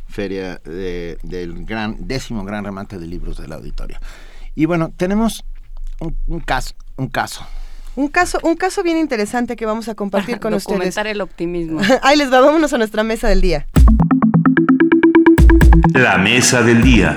feria 0.09 0.59
de- 0.65 1.17
del 1.23 1.65
gran 1.65 1.95
décimo 2.07 2.43
gran 2.43 2.63
remate 2.65 2.97
de 2.97 3.07
libros 3.07 3.37
del 3.37 3.53
auditorio. 3.53 3.97
Y 4.55 4.65
bueno, 4.65 4.91
tenemos 4.95 5.43
un, 5.99 6.15
un 6.27 6.39
caso, 6.41 6.73
un 6.97 7.07
caso. 7.07 7.45
Un 7.95 8.07
caso, 8.07 8.39
un 8.43 8.55
caso 8.55 8.83
bien 8.83 8.97
interesante 8.97 9.55
que 9.55 9.65
vamos 9.65 9.89
a 9.89 9.95
compartir 9.95 10.39
con 10.39 10.53
ustedes. 10.53 10.77
Documentar 10.77 11.07
el 11.07 11.21
optimismo. 11.21 11.81
Ahí 12.01 12.17
les 12.17 12.31
va, 12.31 12.39
vámonos 12.41 12.71
a 12.73 12.77
nuestra 12.77 13.03
mesa 13.03 13.27
del 13.27 13.41
día. 13.41 13.67
La 15.93 16.17
mesa 16.17 16.61
del 16.61 16.81
día. 16.81 17.15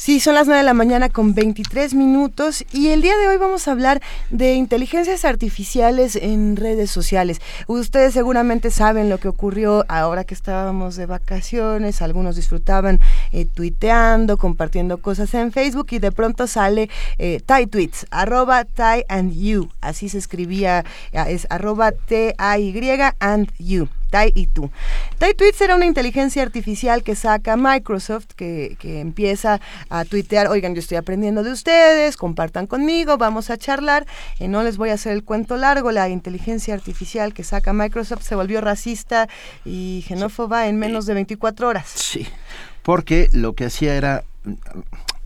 Sí, 0.00 0.18
son 0.18 0.34
las 0.34 0.46
9 0.46 0.60
de 0.60 0.64
la 0.64 0.72
mañana 0.72 1.10
con 1.10 1.34
23 1.34 1.92
minutos 1.92 2.64
y 2.72 2.88
el 2.88 3.02
día 3.02 3.18
de 3.18 3.28
hoy 3.28 3.36
vamos 3.36 3.68
a 3.68 3.72
hablar 3.72 4.00
de 4.30 4.54
inteligencias 4.54 5.26
artificiales 5.26 6.16
en 6.16 6.56
redes 6.56 6.90
sociales. 6.90 7.42
Ustedes 7.66 8.14
seguramente 8.14 8.70
saben 8.70 9.10
lo 9.10 9.18
que 9.18 9.28
ocurrió 9.28 9.84
ahora 9.88 10.24
que 10.24 10.32
estábamos 10.32 10.96
de 10.96 11.04
vacaciones, 11.04 12.00
algunos 12.00 12.36
disfrutaban 12.36 12.98
eh, 13.32 13.44
tuiteando, 13.44 14.38
compartiendo 14.38 14.96
cosas 15.02 15.34
en 15.34 15.52
Facebook 15.52 15.88
y 15.90 15.98
de 15.98 16.12
pronto 16.12 16.46
sale 16.46 16.88
eh, 17.18 17.42
Tai 17.44 17.66
Tweets, 17.66 18.06
arroba 18.10 18.64
Tai 18.64 19.04
and 19.06 19.34
You, 19.34 19.68
así 19.82 20.08
se 20.08 20.16
escribía, 20.16 20.82
es 21.12 21.46
arroba 21.50 21.92
T-A-Y 21.92 23.02
and 23.18 23.52
You. 23.58 23.86
Tai 24.10 24.32
y 24.34 24.46
tú. 24.48 24.70
Tai 25.18 25.34
Tweets 25.34 25.60
era 25.60 25.76
una 25.76 25.86
inteligencia 25.86 26.42
artificial 26.42 27.02
que 27.02 27.14
saca 27.14 27.56
Microsoft, 27.56 28.26
que, 28.36 28.76
que 28.78 29.00
empieza 29.00 29.60
a 29.88 30.04
tuitear, 30.04 30.48
oigan, 30.48 30.74
yo 30.74 30.80
estoy 30.80 30.96
aprendiendo 30.96 31.42
de 31.42 31.52
ustedes, 31.52 32.16
compartan 32.16 32.66
conmigo, 32.66 33.16
vamos 33.16 33.50
a 33.50 33.56
charlar. 33.56 34.06
Eh, 34.38 34.48
no 34.48 34.62
les 34.62 34.76
voy 34.76 34.90
a 34.90 34.94
hacer 34.94 35.12
el 35.12 35.24
cuento 35.24 35.56
largo, 35.56 35.92
la 35.92 36.08
inteligencia 36.08 36.74
artificial 36.74 37.32
que 37.32 37.44
saca 37.44 37.72
Microsoft 37.72 38.22
se 38.22 38.34
volvió 38.34 38.60
racista 38.60 39.28
y 39.64 40.04
xenófoba 40.06 40.66
en 40.68 40.76
menos 40.78 41.06
de 41.06 41.14
24 41.14 41.68
horas. 41.68 41.88
Sí, 41.94 42.26
porque 42.82 43.28
lo 43.32 43.54
que 43.54 43.66
hacía 43.66 43.94
era 43.94 44.24
mm, 44.44 44.52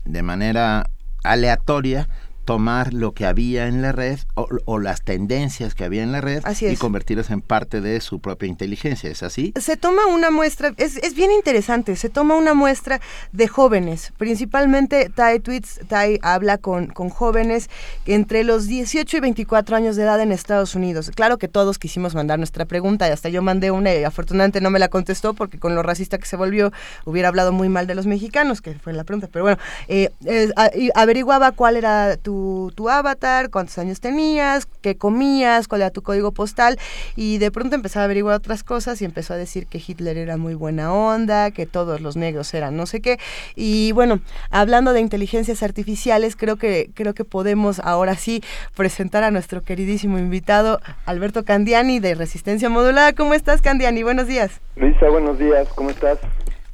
de 0.05 0.21
manera 0.21 0.89
aleatoria 1.23 2.07
tomar 2.45 2.93
lo 2.93 3.13
que 3.13 3.25
había 3.25 3.67
en 3.67 3.81
la 3.81 3.91
red 3.91 4.19
o, 4.35 4.47
o 4.65 4.79
las 4.79 5.01
tendencias 5.01 5.73
que 5.73 5.83
había 5.83 6.03
en 6.03 6.11
la 6.11 6.21
red 6.21 6.41
Así 6.45 6.67
y 6.67 6.77
convertirlas 6.77 7.31
en 7.31 7.41
parte 7.41 7.81
de 7.81 7.99
su 8.01 8.19
propia 8.19 8.47
inteligencia, 8.47 9.09
¿es 9.09 9.23
así? 9.23 9.53
Se 9.59 9.77
toma 9.77 10.05
una 10.05 10.29
muestra, 10.29 10.73
es, 10.77 10.97
es 10.97 11.15
bien 11.15 11.31
interesante, 11.31 11.95
se 11.95 12.09
toma 12.09 12.35
una 12.35 12.53
muestra 12.53 13.01
de 13.31 13.47
jóvenes, 13.47 14.13
principalmente 14.17 15.09
Tai 15.13 15.39
Tweets, 15.39 15.81
Tai 15.87 16.19
habla 16.21 16.59
con, 16.59 16.87
con 16.87 17.09
jóvenes 17.09 17.69
entre 18.05 18.43
los 18.43 18.67
18 18.67 19.17
y 19.17 19.19
24 19.19 19.75
años 19.75 19.95
de 19.95 20.03
edad 20.03 20.21
en 20.21 20.31
Estados 20.31 20.75
Unidos. 20.75 21.11
Claro 21.15 21.37
que 21.37 21.47
todos 21.47 21.79
quisimos 21.79 22.13
mandar 22.13 22.37
nuestra 22.37 22.65
pregunta 22.65 23.07
y 23.07 23.11
hasta 23.11 23.29
yo 23.29 23.41
mandé 23.41 23.71
una 23.71 23.93
y 23.93 24.03
afortunadamente 24.03 24.61
no 24.61 24.69
me 24.69 24.79
la 24.79 24.89
contestó 24.89 25.33
porque 25.33 25.57
con 25.57 25.73
lo 25.73 25.81
racista 25.81 26.17
que 26.19 26.25
se 26.25 26.35
volvió 26.35 26.71
hubiera 27.05 27.29
hablado 27.29 27.51
muy 27.51 27.69
mal 27.69 27.87
de 27.87 27.95
los 27.95 28.05
mexicanos, 28.05 28.61
que 28.61 28.75
fue 28.75 28.93
la 28.93 29.03
pregunta. 29.03 29.27
Pero 29.31 29.45
bueno, 29.45 29.57
eh, 29.87 30.11
eh, 30.25 30.51
averiguaba 30.93 31.51
cuál 31.51 31.77
era 31.77 32.17
tu, 32.17 32.34
tu 32.75 32.89
avatar, 32.89 33.49
cuántos 33.49 33.77
años 33.77 33.99
tenías, 33.99 34.67
qué 34.81 34.95
comías, 34.97 35.67
cuál 35.67 35.81
era 35.81 35.89
tu 35.91 36.01
código 36.01 36.31
postal 36.31 36.77
y 37.15 37.37
de 37.37 37.51
pronto 37.51 37.75
empezó 37.75 37.99
a 37.99 38.03
averiguar 38.03 38.35
otras 38.35 38.63
cosas 38.63 39.01
y 39.01 39.05
empezó 39.05 39.33
a 39.33 39.37
decir 39.37 39.67
que 39.67 39.81
Hitler 39.85 40.17
era 40.17 40.37
muy 40.37 40.55
buena 40.55 40.93
onda, 40.93 41.51
que 41.51 41.65
todos 41.65 42.01
los 42.01 42.15
negros 42.15 42.53
eran 42.53 42.75
no 42.75 42.85
sé 42.85 43.01
qué. 43.01 43.19
Y 43.55 43.91
bueno, 43.91 44.19
hablando 44.49 44.93
de 44.93 45.01
inteligencias 45.01 45.63
artificiales, 45.63 46.35
creo 46.35 46.57
que, 46.57 46.89
creo 46.93 47.13
que 47.13 47.23
podemos 47.23 47.79
ahora 47.79 48.15
sí 48.15 48.43
presentar 48.75 49.23
a 49.23 49.31
nuestro 49.31 49.61
queridísimo 49.61 50.17
invitado, 50.17 50.79
Alberto 51.05 51.43
Candiani 51.43 51.99
de 51.99 52.15
Resistencia 52.15 52.69
Modulada. 52.69 53.13
¿Cómo 53.13 53.33
estás, 53.33 53.61
Candiani? 53.61 54.03
Buenos 54.03 54.27
días. 54.27 54.61
Luisa, 54.75 55.09
buenos 55.09 55.39
días, 55.39 55.67
¿cómo 55.75 55.89
estás? 55.89 56.19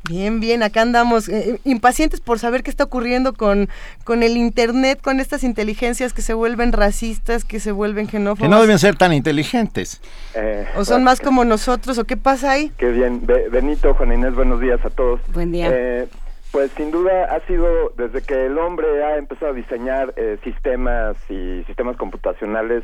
Bien, 0.10 0.40
bien, 0.40 0.64
acá 0.64 0.82
andamos 0.82 1.30
eh, 1.30 1.60
impacientes 1.64 2.20
por 2.22 2.40
saber 2.40 2.64
qué 2.64 2.72
está 2.72 2.84
ocurriendo 2.86 3.34
con, 3.34 3.70
con 4.04 4.24
el 4.24 4.36
Internet, 4.36 5.00
con 5.02 5.20
estas 5.20 5.44
inteligencias 5.44 6.12
que 6.12 6.22
se 6.24 6.34
vuelven 6.34 6.72
racistas, 6.74 7.46
que 7.46 7.60
se 7.60 7.72
vuelven 7.72 8.08
xenófobas. 8.08 8.50
Que 8.50 8.50
no 8.50 8.60
deben 8.62 8.80
ser 8.80 8.96
tan 8.96 9.14
inteligentes. 9.14 10.02
Eh, 10.34 10.66
o 10.76 10.86
son 10.86 11.04
más 11.04 11.22
como 11.22 11.46
nosotros, 11.46 11.98
o 12.00 12.06
qué 12.06 12.18
pasa 12.18 12.52
ahí. 12.52 12.72
Qué 12.78 12.90
bien. 12.92 13.26
Be- 13.26 13.48
Benito, 13.50 13.94
Juan 13.94 14.12
Inés, 14.14 14.34
buenos 14.34 14.60
días 14.60 14.84
a 14.84 14.90
todos. 14.90 15.20
Buen 15.34 15.52
día. 15.52 15.70
Eh, 15.72 16.08
pues 16.52 16.72
sin 16.76 16.90
duda 16.92 17.26
ha 17.34 17.40
sido, 17.48 17.94
desde 17.96 18.22
que 18.24 18.48
el 18.48 18.58
hombre 18.58 19.04
ha 19.06 19.18
empezado 19.18 19.52
a 19.52 19.56
diseñar 19.56 20.14
eh, 20.18 20.38
sistemas 20.44 21.16
y 21.30 21.64
sistemas 21.66 21.96
computacionales, 21.96 22.84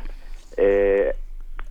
eh, 0.56 1.14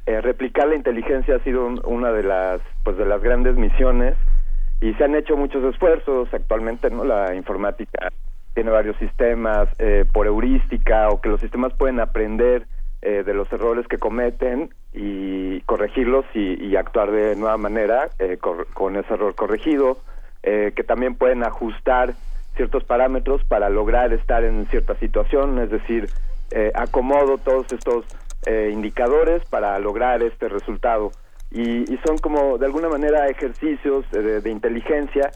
eh, 0.06 0.22
replicar 0.22 0.68
la 0.68 0.76
inteligencia 0.76 1.38
ha 1.38 1.44
sido 1.44 1.66
un- 1.66 1.82
una 1.86 2.12
de 2.12 2.24
las, 2.24 2.60
pues 2.84 2.98
de 2.98 3.06
las 3.06 3.22
grandes 3.22 3.56
misiones 3.56 4.14
y 4.82 4.94
se 4.94 5.04
han 5.04 5.16
hecho 5.16 5.36
muchos 5.36 5.64
esfuerzos 5.64 6.34
actualmente, 6.34 6.90
¿no? 6.90 7.04
La 7.04 7.36
informática 7.36 8.12
tiene 8.54 8.72
varios 8.72 8.98
sistemas 8.98 9.70
eh, 9.80 10.06
por 10.12 10.28
heurística 10.28 11.10
o 11.10 11.22
que 11.22 11.30
los 11.30 11.40
sistemas 11.40 11.74
pueden 11.74 12.00
aprender 12.00 12.66
eh, 13.02 13.24
de 13.24 13.34
los 13.34 13.52
errores 13.54 13.88
que 13.88 13.98
cometen 13.98 14.70
y 14.94 15.62
corregirlos 15.62 16.26
y, 16.34 16.64
y 16.64 16.76
actuar 16.76 17.12
de 17.12 17.36
nueva 17.36 17.58
manera 17.58 18.10
eh, 18.20 18.38
con 18.38 18.96
ese 18.96 19.14
error 19.14 19.36
corregido, 19.36 19.98
eh, 20.44 20.74
que 20.76 20.84
también 20.84 21.16
pueden 21.16 21.44
ajustar 21.44 22.16
ciertos 22.56 22.84
parámetros 22.84 23.44
para 23.44 23.70
lograr 23.70 24.14
estar 24.14 24.44
en 24.44 24.66
cierta 24.68 24.96
situación, 24.96 25.60
es 25.60 25.70
decir, 25.70 26.10
eh, 26.52 26.72
acomodo 26.74 27.38
todos 27.38 27.72
estos 27.72 28.06
indicadores 28.72 29.44
para 29.50 29.78
lograr 29.78 30.24
este 30.24 30.48
resultado. 30.48 31.12
Y, 31.52 31.92
y 31.92 32.00
son 32.06 32.18
como 32.18 32.58
de 32.58 32.66
alguna 32.66 32.90
manera 32.90 33.28
ejercicios 33.28 34.10
de, 34.12 34.42
de 34.42 34.50
inteligencia 34.50 35.32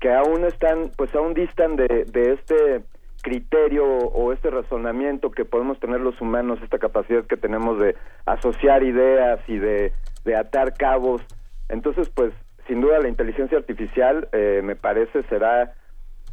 que 0.00 0.12
aún 0.12 0.44
están, 0.44 0.90
pues 0.96 1.14
aún 1.14 1.34
distan 1.34 1.76
de, 1.76 2.06
de 2.10 2.32
este 2.32 2.82
criterio 3.22 3.84
o 3.84 4.32
este 4.32 4.50
razonamiento 4.50 5.30
que 5.30 5.44
podemos 5.44 5.78
tener 5.78 6.00
los 6.00 6.18
humanos, 6.20 6.58
esta 6.62 6.78
capacidad 6.78 7.24
que 7.24 7.36
tenemos 7.36 7.78
de 7.78 7.94
asociar 8.24 8.82
ideas 8.82 9.40
y 9.46 9.58
de, 9.58 9.92
de 10.24 10.36
atar 10.36 10.72
cabos. 10.74 11.22
Entonces, 11.68 12.08
pues 12.08 12.32
sin 12.66 12.80
duda 12.80 12.98
la 13.00 13.08
inteligencia 13.08 13.58
artificial, 13.58 14.28
eh, 14.32 14.62
me 14.64 14.76
parece, 14.76 15.22
será, 15.24 15.74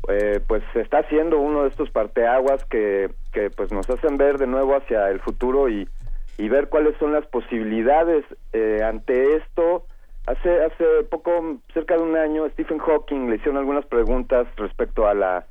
eh, 0.08 0.40
pues 0.48 0.64
está 0.76 1.00
haciendo 1.00 1.40
uno 1.40 1.64
de 1.64 1.70
estos 1.70 1.90
parteaguas 1.90 2.64
que, 2.66 3.10
que 3.34 3.50
pues 3.50 3.72
nos 3.74 3.90
hacen 3.90 4.18
ver 4.18 4.38
de 4.38 4.48
nuevo 4.48 4.76
hacia 4.76 5.10
el 5.10 5.20
futuro 5.20 5.68
y, 5.68 5.90
y 6.38 6.50
ver 6.50 6.70
cuáles 6.70 6.96
son 6.98 7.14
las 7.14 7.26
posibilidades 7.28 8.24
eh, 8.54 8.82
ante 8.84 9.36
esto. 9.36 9.86
Hace, 10.28 10.64
hace 10.64 10.86
poco, 11.10 11.58
cerca 11.74 11.96
de 11.96 12.04
un 12.04 12.16
año, 12.16 12.48
Stephen 12.50 12.80
Hawking 12.80 13.30
le 13.30 13.38
hicieron 13.38 13.58
algunas 13.58 13.86
preguntas 13.86 14.48
respecto 14.58 15.08
a 15.08 15.14
la, 15.14 15.46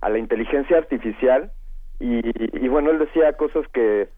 a 0.00 0.08
la 0.08 0.18
inteligencia 0.18 0.78
artificial 0.78 1.52
y, 2.00 2.20
y 2.64 2.68
bueno, 2.68 2.90
él 2.90 2.98
decía 2.98 3.32
cosas 3.34 3.66
que, 3.72 4.08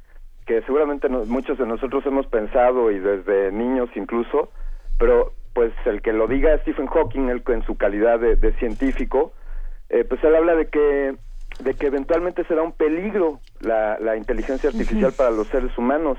que 0.46 0.62
seguramente 0.62 1.08
muchos 1.08 1.58
de 1.58 1.66
nosotros 1.66 2.04
hemos 2.06 2.26
pensado 2.26 2.90
y 2.90 2.98
desde 2.98 3.52
niños 3.52 3.90
incluso, 3.94 4.50
pero 4.98 5.32
pues 5.52 5.72
el 5.84 6.00
que 6.02 6.12
lo 6.12 6.26
diga 6.26 6.56
Stephen 6.58 6.86
Hawking 6.86 7.28
él 7.28 7.42
en 7.48 7.62
su 7.64 7.76
calidad 7.76 8.18
de, 8.18 8.36
de 8.36 8.52
científico, 8.54 9.32
eh, 9.90 10.04
pues 10.04 10.22
él 10.24 10.34
habla 10.34 10.54
de 10.54 10.68
que 10.68 11.16
de 11.58 11.74
que 11.74 11.86
eventualmente 11.86 12.44
será 12.44 12.62
un 12.62 12.72
peligro 12.72 13.40
la, 13.60 13.98
la 13.98 14.16
inteligencia 14.16 14.70
artificial 14.70 15.12
para 15.12 15.30
los 15.30 15.48
seres 15.48 15.76
humanos. 15.76 16.18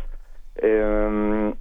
Eh, 0.56 1.53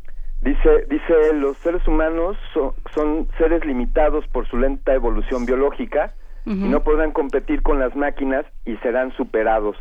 dice 0.42 0.86
dice 0.88 1.32
los 1.34 1.56
seres 1.58 1.86
humanos 1.86 2.36
son, 2.52 2.72
son 2.94 3.28
seres 3.38 3.64
limitados 3.64 4.26
por 4.28 4.48
su 4.48 4.56
lenta 4.56 4.94
evolución 4.94 5.46
biológica 5.46 6.14
y 6.46 6.50
no 6.50 6.82
podrán 6.82 7.12
competir 7.12 7.60
con 7.60 7.78
las 7.78 7.94
máquinas 7.94 8.46
y 8.64 8.74
serán 8.78 9.12
superados. 9.16 9.76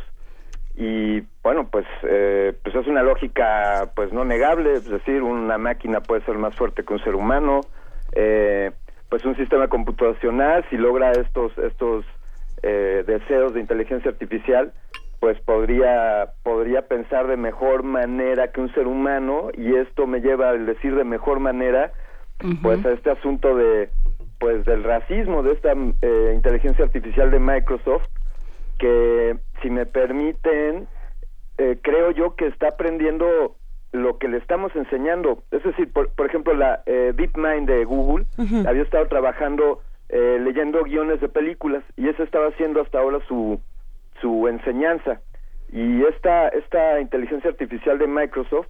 Y 0.76 1.22
bueno 1.42 1.68
pues 1.70 1.86
eh, 2.02 2.52
pues 2.62 2.74
es 2.74 2.86
una 2.86 3.02
lógica 3.02 3.90
pues 3.96 4.12
no 4.12 4.24
negable 4.24 4.74
es 4.74 4.84
decir 4.84 5.22
una 5.22 5.56
máquina 5.56 6.00
puede 6.00 6.24
ser 6.24 6.36
más 6.36 6.54
fuerte 6.54 6.84
que 6.84 6.92
un 6.92 7.02
ser 7.02 7.14
humano 7.14 7.62
eh, 8.12 8.70
pues 9.08 9.24
un 9.24 9.34
sistema 9.36 9.68
computacional 9.68 10.64
si 10.68 10.76
logra 10.76 11.10
estos 11.12 11.56
estos 11.58 12.04
eh, 12.62 13.04
deseos 13.06 13.54
de 13.54 13.60
inteligencia 13.60 14.10
artificial 14.10 14.72
pues 15.20 15.40
podría 15.40 16.32
podría 16.42 16.82
pensar 16.82 17.26
de 17.26 17.36
mejor 17.36 17.82
manera 17.82 18.52
que 18.52 18.60
un 18.60 18.72
ser 18.74 18.86
humano 18.86 19.50
y 19.52 19.74
esto 19.74 20.06
me 20.06 20.20
lleva 20.20 20.50
al 20.50 20.66
decir 20.66 20.94
de 20.94 21.04
mejor 21.04 21.40
manera 21.40 21.92
pues 22.62 22.84
a 22.86 22.92
este 22.92 23.10
asunto 23.10 23.56
de 23.56 23.90
pues 24.38 24.64
del 24.64 24.84
racismo 24.84 25.42
de 25.42 25.52
esta 25.52 25.72
eh, 26.02 26.32
inteligencia 26.34 26.84
artificial 26.84 27.30
de 27.30 27.40
Microsoft 27.40 28.06
que 28.78 29.36
si 29.60 29.70
me 29.70 29.86
permiten 29.86 30.86
eh, 31.58 31.78
creo 31.82 32.12
yo 32.12 32.36
que 32.36 32.46
está 32.46 32.68
aprendiendo 32.68 33.56
lo 33.90 34.18
que 34.18 34.28
le 34.28 34.36
estamos 34.36 34.74
enseñando. 34.76 35.42
Es 35.50 35.62
decir 35.64 35.92
por, 35.92 36.10
por 36.10 36.26
ejemplo 36.26 36.54
la 36.54 36.82
eh, 36.86 37.12
DeepMind 37.16 37.68
de 37.68 37.84
Google 37.84 38.26
había 38.66 38.82
estado 38.82 39.06
trabajando 39.08 39.80
eh, 40.10 40.38
leyendo 40.40 40.82
guiones 40.84 41.20
de 41.20 41.28
películas 41.28 41.82
y 41.96 42.08
eso 42.08 42.22
estaba 42.22 42.48
haciendo 42.48 42.80
hasta 42.80 42.98
ahora 42.98 43.18
su 43.28 43.60
su 44.20 44.48
enseñanza. 44.48 45.20
Y 45.70 46.02
esta 46.04 46.48
esta 46.48 47.00
inteligencia 47.00 47.50
artificial 47.50 47.98
de 47.98 48.06
Microsoft 48.06 48.68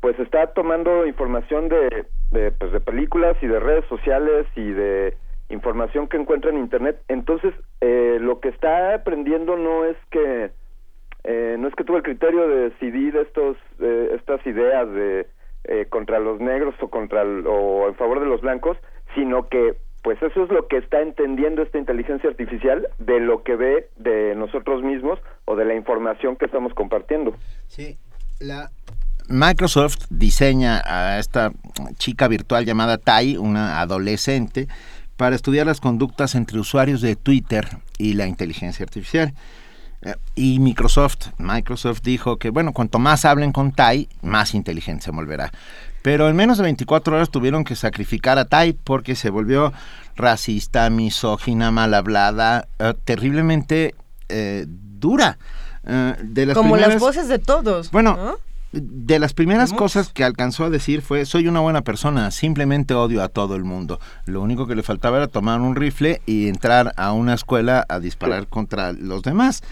pues 0.00 0.18
está 0.20 0.48
tomando 0.48 1.06
información 1.06 1.68
de, 1.70 2.04
de, 2.30 2.50
pues, 2.52 2.72
de 2.72 2.80
películas 2.80 3.36
y 3.40 3.46
de 3.46 3.58
redes 3.58 3.86
sociales 3.86 4.46
y 4.54 4.70
de 4.72 5.16
información 5.48 6.08
que 6.08 6.18
encuentra 6.18 6.50
en 6.50 6.58
internet. 6.58 7.00
Entonces 7.08 7.54
eh, 7.80 8.18
lo 8.20 8.40
que 8.40 8.50
está 8.50 8.94
aprendiendo 8.94 9.56
no 9.56 9.84
es 9.86 9.96
que 10.10 10.50
eh, 11.24 11.56
no 11.58 11.68
es 11.68 11.74
que 11.74 11.84
tuvo 11.84 11.96
el 11.96 12.02
criterio 12.02 12.46
de 12.46 12.68
decidir 12.70 13.16
estos 13.16 13.56
eh, 13.80 14.10
estas 14.14 14.46
ideas 14.46 14.90
de 14.92 15.26
eh, 15.64 15.86
contra 15.88 16.18
los 16.18 16.38
negros 16.40 16.74
o 16.82 16.88
contra 16.90 17.22
el- 17.22 17.46
o 17.46 17.88
en 17.88 17.94
favor 17.94 18.20
de 18.20 18.26
los 18.26 18.42
blancos 18.42 18.76
sino 19.14 19.48
que 19.48 19.76
pues 20.04 20.22
eso 20.22 20.44
es 20.44 20.50
lo 20.50 20.68
que 20.68 20.76
está 20.76 21.00
entendiendo 21.00 21.62
esta 21.62 21.78
inteligencia 21.78 22.30
artificial 22.30 22.86
de 22.98 23.18
lo 23.20 23.42
que 23.42 23.56
ve 23.56 23.88
de 23.96 24.34
nosotros 24.36 24.82
mismos 24.82 25.18
o 25.46 25.56
de 25.56 25.64
la 25.64 25.74
información 25.74 26.36
que 26.36 26.44
estamos 26.44 26.72
compartiendo 26.74 27.34
Sí, 27.66 27.96
la 28.38 28.70
Microsoft 29.28 30.04
diseña 30.10 30.82
a 30.84 31.18
esta 31.18 31.50
chica 31.96 32.28
virtual 32.28 32.66
llamada 32.66 32.98
Tai, 32.98 33.38
una 33.38 33.80
adolescente, 33.80 34.68
para 35.16 35.34
estudiar 35.34 35.66
las 35.66 35.80
conductas 35.80 36.34
entre 36.34 36.58
usuarios 36.58 37.00
de 37.00 37.16
Twitter 37.16 37.64
y 37.96 38.14
la 38.14 38.26
inteligencia 38.26 38.84
artificial. 38.84 39.32
Eh, 40.02 40.14
Y 40.34 40.58
Microsoft, 40.58 41.28
Microsoft 41.38 42.02
dijo 42.02 42.36
que, 42.36 42.50
bueno, 42.50 42.74
cuanto 42.74 42.98
más 42.98 43.24
hablen 43.24 43.52
con 43.52 43.72
Tai, 43.72 44.08
más 44.20 44.54
inteligente 44.54 45.04
se 45.04 45.10
volverá. 45.10 45.50
Pero 46.04 46.28
en 46.28 46.36
menos 46.36 46.58
de 46.58 46.64
24 46.64 47.16
horas 47.16 47.30
tuvieron 47.30 47.64
que 47.64 47.74
sacrificar 47.74 48.38
a 48.38 48.44
Tai 48.44 48.74
porque 48.74 49.14
se 49.16 49.30
volvió 49.30 49.72
racista, 50.16 50.90
misógina, 50.90 51.70
mal 51.70 51.94
hablada, 51.94 52.68
eh, 52.78 52.92
terriblemente 53.06 53.94
eh, 54.28 54.66
dura. 54.68 55.38
Eh, 55.86 56.14
de 56.22 56.44
las 56.44 56.58
Como 56.58 56.76
las 56.76 57.00
voces 57.00 57.28
de 57.28 57.38
todos. 57.38 57.90
Bueno, 57.90 58.18
¿no? 58.18 58.36
de 58.72 59.18
las 59.18 59.32
primeras 59.32 59.72
cosas 59.72 60.12
que 60.12 60.24
alcanzó 60.24 60.64
a 60.64 60.70
decir 60.70 61.00
fue, 61.00 61.24
soy 61.24 61.48
una 61.48 61.60
buena 61.60 61.80
persona, 61.80 62.30
simplemente 62.30 62.92
odio 62.92 63.22
a 63.22 63.28
todo 63.28 63.56
el 63.56 63.64
mundo. 63.64 63.98
Lo 64.26 64.42
único 64.42 64.66
que 64.66 64.74
le 64.74 64.82
faltaba 64.82 65.16
era 65.16 65.28
tomar 65.28 65.62
un 65.62 65.74
rifle 65.74 66.20
y 66.26 66.48
entrar 66.48 66.92
a 66.98 67.12
una 67.12 67.32
escuela 67.32 67.86
a 67.88 67.98
disparar 67.98 68.46
contra 68.48 68.92
los 68.92 69.22
demás. 69.22 69.62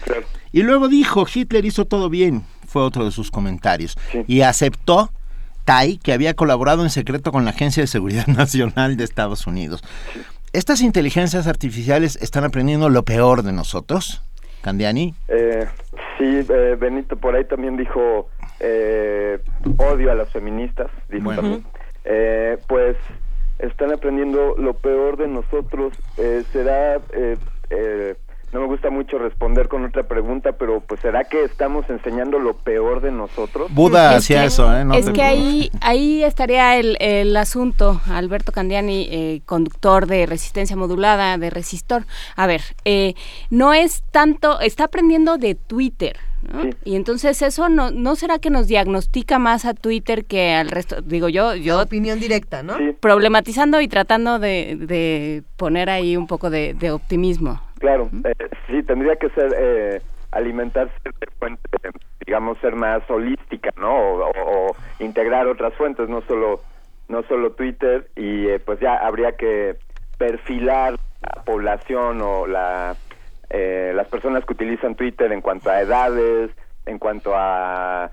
Y 0.51 0.63
luego 0.63 0.87
dijo, 0.87 1.27
Hitler 1.31 1.63
hizo 1.63 1.85
todo 1.85 2.09
bien, 2.09 2.43
fue 2.65 2.81
otro 2.81 3.05
de 3.05 3.11
sus 3.11 3.29
comentarios. 3.29 3.95
Y 4.25 4.41
aceptó 4.41 5.11
Tai 5.65 5.97
que 5.97 6.13
había 6.13 6.33
colaborado 6.33 6.83
en 6.83 6.89
secreto 6.89 7.31
con 7.31 7.45
la 7.45 7.51
Agencia 7.51 7.81
de 7.83 7.87
Seguridad 7.87 8.27
Nacional 8.27 8.97
de 8.97 9.03
Estados 9.03 9.47
Unidos. 9.47 9.83
¿Estas 10.53 10.81
inteligencias 10.81 11.47
artificiales 11.47 12.15
están 12.17 12.43
aprendiendo 12.43 12.89
lo 12.89 13.03
peor 13.03 13.41
de 13.43 13.53
nosotros? 13.53 14.21
Candiani. 14.61 15.13
Eh, 15.27 15.67
sí, 16.17 16.45
eh, 16.47 16.77
Benito 16.79 17.17
por 17.17 17.35
ahí 17.35 17.43
también 17.45 17.75
dijo 17.75 18.29
eh, 18.59 19.39
odio 19.77 20.11
a 20.11 20.15
las 20.15 20.29
feministas, 20.29 20.87
dijo 21.09 21.25
Bueno. 21.25 21.41
también. 21.41 21.65
Eh, 22.05 22.57
pues 22.67 22.95
están 23.59 23.91
aprendiendo 23.91 24.55
lo 24.57 24.73
peor 24.75 25.17
de 25.17 25.27
nosotros. 25.27 25.93
Eh, 26.17 26.43
será, 26.51 26.95
eh, 27.13 27.37
eh, 27.69 28.15
no 28.53 28.61
me 28.61 28.67
gusta 28.67 28.89
mucho 28.89 29.17
responder 29.17 29.67
con 29.67 29.83
otra 29.83 30.03
pregunta, 30.03 30.53
pero 30.53 30.79
pues 30.81 30.99
será 31.01 31.23
que 31.23 31.43
estamos 31.43 31.89
enseñando 31.89 32.39
lo 32.39 32.53
peor 32.55 33.01
de 33.01 33.11
nosotros. 33.11 33.73
Buda 33.73 34.11
Es 34.11 34.17
hacía 34.23 34.41
que- 34.41 34.45
eso, 34.47 34.75
¿eh? 34.77 34.85
No 34.85 34.93
es 34.93 35.05
te- 35.05 35.13
que 35.13 35.23
ahí, 35.23 35.71
ahí 35.81 36.23
estaría 36.23 36.77
el, 36.77 36.97
el 36.99 37.35
asunto, 37.35 37.99
Alberto 38.07 38.51
Candiani, 38.51 39.07
eh, 39.11 39.41
conductor 39.45 40.05
de 40.05 40.25
resistencia 40.25 40.75
modulada, 40.75 41.37
de 41.37 41.49
resistor. 41.49 42.05
A 42.35 42.47
ver, 42.47 42.61
eh, 42.85 43.15
no 43.49 43.73
es 43.73 44.03
tanto, 44.11 44.59
está 44.59 44.85
aprendiendo 44.85 45.37
de 45.37 45.55
Twitter. 45.55 46.17
¿no? 46.43 46.69
Y 46.83 46.95
entonces 46.97 47.41
eso 47.41 47.69
no, 47.69 47.89
no 47.91 48.17
será 48.17 48.37
que 48.37 48.49
nos 48.49 48.67
diagnostica 48.67 49.39
más 49.39 49.63
a 49.63 49.73
Twitter 49.73 50.25
que 50.25 50.51
al 50.53 50.69
resto, 50.69 51.01
digo 51.01 51.29
yo, 51.29 51.55
yo 51.55 51.81
opinión 51.81 52.19
directa, 52.19 52.63
¿no? 52.63 52.75
Problematizando 52.99 53.79
y 53.79 53.87
tratando 53.87 54.39
de, 54.39 54.75
de 54.77 55.43
poner 55.55 55.89
ahí 55.89 56.17
un 56.17 56.27
poco 56.27 56.49
de, 56.49 56.73
de 56.73 56.91
optimismo. 56.91 57.61
Claro, 57.83 58.09
eh, 58.23 58.49
sí, 58.67 58.81
tendría 58.83 59.17
que 59.17 59.29
ser 59.31 59.53
eh, 59.57 60.01
alimentarse 60.31 60.93
de 61.03 61.27
fuente, 61.37 61.61
digamos, 62.25 62.57
ser 62.59 62.75
más 62.77 63.03
holística, 63.09 63.71
¿no? 63.75 63.93
O, 63.93 64.27
o- 64.29 64.69
o 64.69 64.77
integrar 64.99 65.47
otras 65.47 65.73
fuentes, 65.73 66.07
no 66.07 66.21
solo 66.21 66.63
no 67.09 67.23
solo 67.23 67.51
Twitter 67.51 68.09
y 68.15 68.47
eh, 68.47 68.59
pues 68.59 68.79
ya 68.79 68.95
habría 68.95 69.35
que 69.35 69.75
perfilar 70.17 70.95
la 71.19 71.43
población 71.43 72.21
o 72.21 72.47
la 72.47 72.97
eh, 73.49 73.91
las 73.93 74.07
personas 74.07 74.45
que 74.45 74.53
utilizan 74.53 74.95
Twitter 74.95 75.33
en 75.33 75.41
cuanto 75.41 75.69
a 75.69 75.81
edades, 75.81 76.51
en 76.85 76.99
cuanto 76.99 77.33
a 77.35 78.09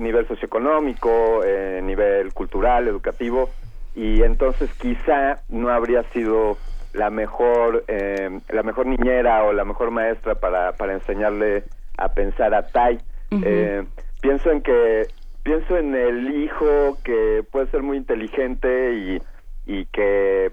nivel 0.00 0.28
socioeconómico, 0.28 1.42
eh, 1.44 1.80
nivel 1.82 2.34
cultural, 2.34 2.86
educativo, 2.88 3.54
y 3.94 4.22
entonces 4.22 4.68
quizá 4.78 5.40
no 5.48 5.70
habría 5.70 6.02
sido 6.12 6.58
la 6.92 7.10
mejor 7.10 7.84
eh, 7.88 8.40
la 8.48 8.62
mejor 8.62 8.86
niñera 8.86 9.44
o 9.44 9.52
la 9.52 9.64
mejor 9.64 9.90
maestra 9.90 10.34
para, 10.34 10.72
para 10.72 10.94
enseñarle 10.94 11.64
a 11.96 12.08
pensar 12.12 12.54
a 12.54 12.66
Tai. 12.68 12.98
Eh, 13.30 13.84
pienso 14.20 14.50
en 14.50 14.62
que 14.62 15.08
pienso 15.42 15.76
en 15.76 15.94
el 15.94 16.42
hijo 16.42 16.98
que 17.04 17.44
puede 17.50 17.66
ser 17.70 17.82
muy 17.82 17.96
inteligente 17.96 18.94
y, 18.94 19.22
y 19.66 19.84
que 19.86 20.50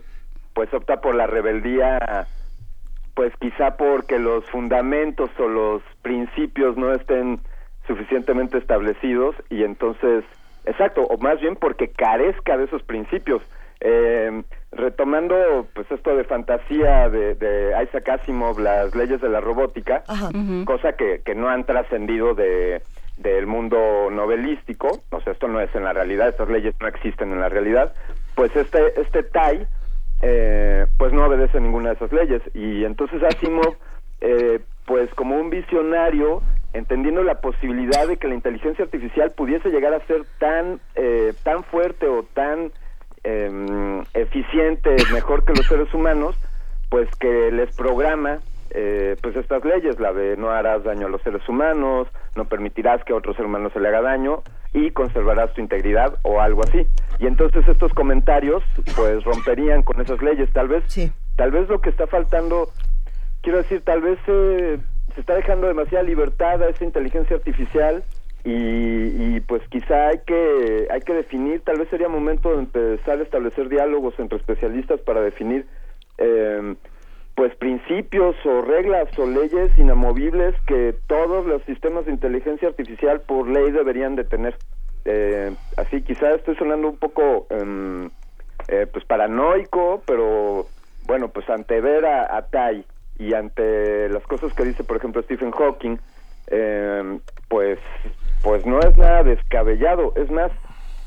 pues 0.53 0.73
opta 0.73 1.01
por 1.01 1.15
la 1.15 1.27
rebeldía 1.27 2.27
pues 3.15 3.33
quizá 3.39 3.77
porque 3.77 4.19
los 4.19 4.45
fundamentos 4.49 5.29
o 5.39 5.47
los 5.47 5.81
principios 6.01 6.77
no 6.77 6.93
estén 6.93 7.39
suficientemente 7.87 8.57
establecidos 8.57 9.35
y 9.49 9.63
entonces, 9.63 10.25
exacto, 10.65 11.03
o 11.03 11.17
más 11.17 11.39
bien 11.39 11.55
porque 11.55 11.87
carezca 11.87 12.57
de 12.57 12.65
esos 12.65 12.83
principios. 12.83 13.41
Eh, 13.79 14.43
retomando 14.75 15.67
pues 15.73 15.89
esto 15.91 16.15
de 16.15 16.23
fantasía 16.23 17.09
de, 17.09 17.35
de 17.35 17.73
Isaac 17.83 18.09
Asimov, 18.09 18.59
las 18.59 18.95
leyes 18.95 19.21
de 19.21 19.29
la 19.29 19.41
robótica, 19.41 20.03
cosa 20.65 20.93
que, 20.93 21.21
que 21.25 21.35
no 21.35 21.49
han 21.49 21.65
trascendido 21.65 22.35
de 22.35 22.81
del 23.17 23.47
mundo 23.47 24.09
novelístico, 24.11 24.99
o 25.09 25.21
sea, 25.21 25.31
esto 25.31 25.47
no 25.47 25.61
es 25.61 25.73
en 25.73 25.85
la 25.85 25.93
realidad, 25.93 26.27
estas 26.27 26.49
leyes 26.49 26.75
no 26.81 26.87
existen 26.89 27.31
en 27.31 27.39
la 27.39 27.47
realidad, 27.47 27.93
pues 28.35 28.53
este 28.57 28.99
este 28.99 29.23
Tai 29.23 29.65
eh, 30.21 30.87
pues 30.97 31.13
no 31.13 31.25
obedece 31.25 31.57
a 31.57 31.61
ninguna 31.61 31.89
de 31.89 31.95
esas 31.95 32.11
leyes. 32.11 32.41
Y 32.53 32.83
entonces 32.83 33.21
Asimov, 33.23 33.75
eh, 34.21 34.59
pues 34.85 35.13
como 35.13 35.37
un 35.37 35.49
visionario, 35.49 36.41
entendiendo 36.73 37.23
la 37.23 37.41
posibilidad 37.41 38.07
de 38.07 38.17
que 38.17 38.27
la 38.27 38.35
inteligencia 38.35 38.85
artificial 38.85 39.31
pudiese 39.31 39.69
llegar 39.69 39.93
a 39.93 40.05
ser 40.07 40.23
tan, 40.39 40.79
eh, 40.95 41.33
tan 41.43 41.63
fuerte 41.63 42.07
o 42.07 42.23
tan 42.33 42.71
eficiente, 44.13 44.95
mejor 45.11 45.43
que 45.45 45.53
los 45.53 45.65
seres 45.67 45.93
humanos, 45.93 46.35
pues 46.89 47.09
que 47.19 47.51
les 47.51 47.75
programa 47.75 48.39
eh, 48.77 49.15
pues 49.21 49.35
estas 49.37 49.63
leyes, 49.63 49.99
la 50.01 50.11
de 50.11 50.35
no 50.35 50.49
harás 50.49 50.83
daño 50.83 51.07
a 51.07 51.09
los 51.09 51.21
seres 51.21 51.47
humanos, 51.47 52.09
no 52.35 52.45
permitirás 52.45 53.01
que 53.05 53.13
a 53.13 53.15
otro 53.15 53.33
ser 53.33 53.45
humano 53.45 53.69
se 53.69 53.79
le 53.79 53.87
haga 53.87 54.01
daño 54.01 54.43
y 54.73 54.91
conservarás 54.91 55.53
tu 55.53 55.61
integridad 55.61 56.17
o 56.23 56.41
algo 56.41 56.61
así. 56.61 56.85
Y 57.19 57.27
entonces 57.27 57.65
estos 57.69 57.93
comentarios 57.93 58.63
pues 58.97 59.23
romperían 59.23 59.81
con 59.81 60.01
esas 60.01 60.21
leyes, 60.21 60.51
tal 60.51 60.67
vez 60.67 60.83
tal 61.37 61.51
vez 61.51 61.69
lo 61.69 61.79
que 61.79 61.89
está 61.89 62.05
faltando 62.07 62.69
quiero 63.41 63.59
decir, 63.59 63.81
tal 63.81 64.01
vez 64.01 64.19
eh, 64.27 64.77
se 65.13 65.21
está 65.21 65.35
dejando 65.35 65.67
demasiada 65.67 66.03
libertad 66.03 66.61
a 66.61 66.67
esa 66.67 66.83
inteligencia 66.83 67.37
artificial 67.37 68.03
y, 68.45 69.35
y, 69.35 69.39
pues 69.41 69.61
quizá 69.69 70.09
hay 70.09 70.19
que 70.19 70.87
hay 70.91 71.01
que 71.01 71.13
definir, 71.13 71.61
tal 71.61 71.79
vez 71.79 71.89
sería 71.89 72.07
momento 72.07 72.51
de 72.51 72.59
empezar 72.59 73.19
a 73.19 73.23
establecer 73.23 73.69
diálogos 73.69 74.13
entre 74.19 74.37
especialistas 74.37 75.01
para 75.01 75.21
definir 75.21 75.65
eh, 76.19 76.75
pues 77.35 77.55
principios 77.55 78.35
o 78.45 78.61
reglas 78.61 79.09
o 79.17 79.25
leyes 79.25 79.77
inamovibles 79.77 80.55
que 80.67 80.95
todos 81.07 81.45
los 81.45 81.61
sistemas 81.63 82.05
de 82.05 82.13
inteligencia 82.13 82.69
artificial 82.69 83.21
por 83.21 83.49
ley 83.49 83.71
deberían 83.71 84.15
de 84.15 84.23
tener. 84.23 84.55
Eh, 85.03 85.53
así 85.75 86.01
quizá 86.01 86.33
estoy 86.33 86.55
sonando 86.55 86.87
un 86.87 86.97
poco 86.97 87.47
em, 87.49 88.09
eh, 88.67 88.87
pues 88.91 89.03
paranoico, 89.05 90.01
pero 90.05 90.67
bueno, 91.05 91.29
pues 91.29 91.49
ante 91.49 91.81
ver 91.81 92.05
a, 92.05 92.37
a 92.37 92.43
Tai 92.43 92.85
y 93.17 93.33
ante 93.33 94.09
las 94.09 94.23
cosas 94.23 94.53
que 94.53 94.63
dice, 94.63 94.83
por 94.83 94.97
ejemplo, 94.97 95.21
Stephen 95.23 95.51
Hawking, 95.51 95.97
eh, 96.47 97.19
pues, 97.49 97.79
pues 98.45 98.63
no 98.63 98.83
es 98.83 98.95
nada 98.95 99.23
descabellado, 99.23 100.13
es 100.15 100.29
más, 100.29 100.51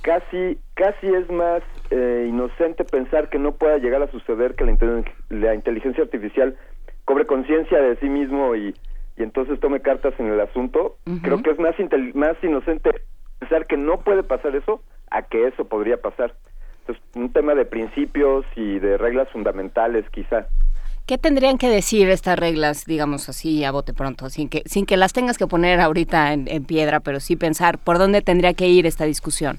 casi, 0.02 0.58
casi 0.74 1.06
es 1.06 1.30
más 1.30 1.62
eh, 1.88 2.26
inocente 2.28 2.82
pensar 2.82 3.28
que 3.30 3.38
no 3.38 3.52
pueda 3.52 3.78
llegar 3.78 4.02
a 4.02 4.10
suceder 4.10 4.56
que 4.56 4.64
la, 4.64 4.72
intel- 4.72 5.08
la 5.28 5.54
inteligencia 5.54 6.02
artificial 6.02 6.56
cobre 7.04 7.26
conciencia 7.26 7.80
de 7.80 7.94
sí 7.98 8.08
mismo 8.08 8.56
y, 8.56 8.74
y 9.16 9.22
entonces 9.22 9.60
tome 9.60 9.80
cartas 9.80 10.14
en 10.18 10.26
el 10.26 10.40
asunto. 10.40 10.96
Creo 11.22 11.40
que 11.40 11.50
es 11.52 11.60
más, 11.60 11.76
más 12.14 12.36
inocente 12.42 12.90
pensar 13.38 13.68
que 13.68 13.76
no 13.76 14.00
puede 14.00 14.24
pasar 14.24 14.56
eso 14.56 14.82
a 15.12 15.22
que 15.22 15.46
eso 15.46 15.68
podría 15.68 16.02
pasar. 16.02 16.34
Entonces, 16.80 17.04
un 17.14 17.32
tema 17.32 17.54
de 17.54 17.66
principios 17.66 18.46
y 18.56 18.80
de 18.80 18.98
reglas 18.98 19.28
fundamentales, 19.30 20.04
quizá. 20.10 20.48
¿Qué 21.08 21.16
tendrían 21.16 21.56
que 21.56 21.70
decir 21.70 22.10
estas 22.10 22.38
reglas, 22.38 22.84
digamos 22.84 23.30
así, 23.30 23.64
a 23.64 23.70
bote 23.70 23.94
pronto, 23.94 24.28
sin 24.28 24.50
que, 24.50 24.60
sin 24.66 24.84
que 24.84 24.98
las 24.98 25.14
tengas 25.14 25.38
que 25.38 25.46
poner 25.46 25.80
ahorita 25.80 26.34
en, 26.34 26.48
en 26.48 26.66
piedra, 26.66 27.00
pero 27.00 27.18
sí 27.18 27.34
pensar 27.34 27.78
por 27.78 27.96
dónde 27.96 28.20
tendría 28.20 28.52
que 28.52 28.66
ir 28.66 28.84
esta 28.84 29.06
discusión? 29.06 29.56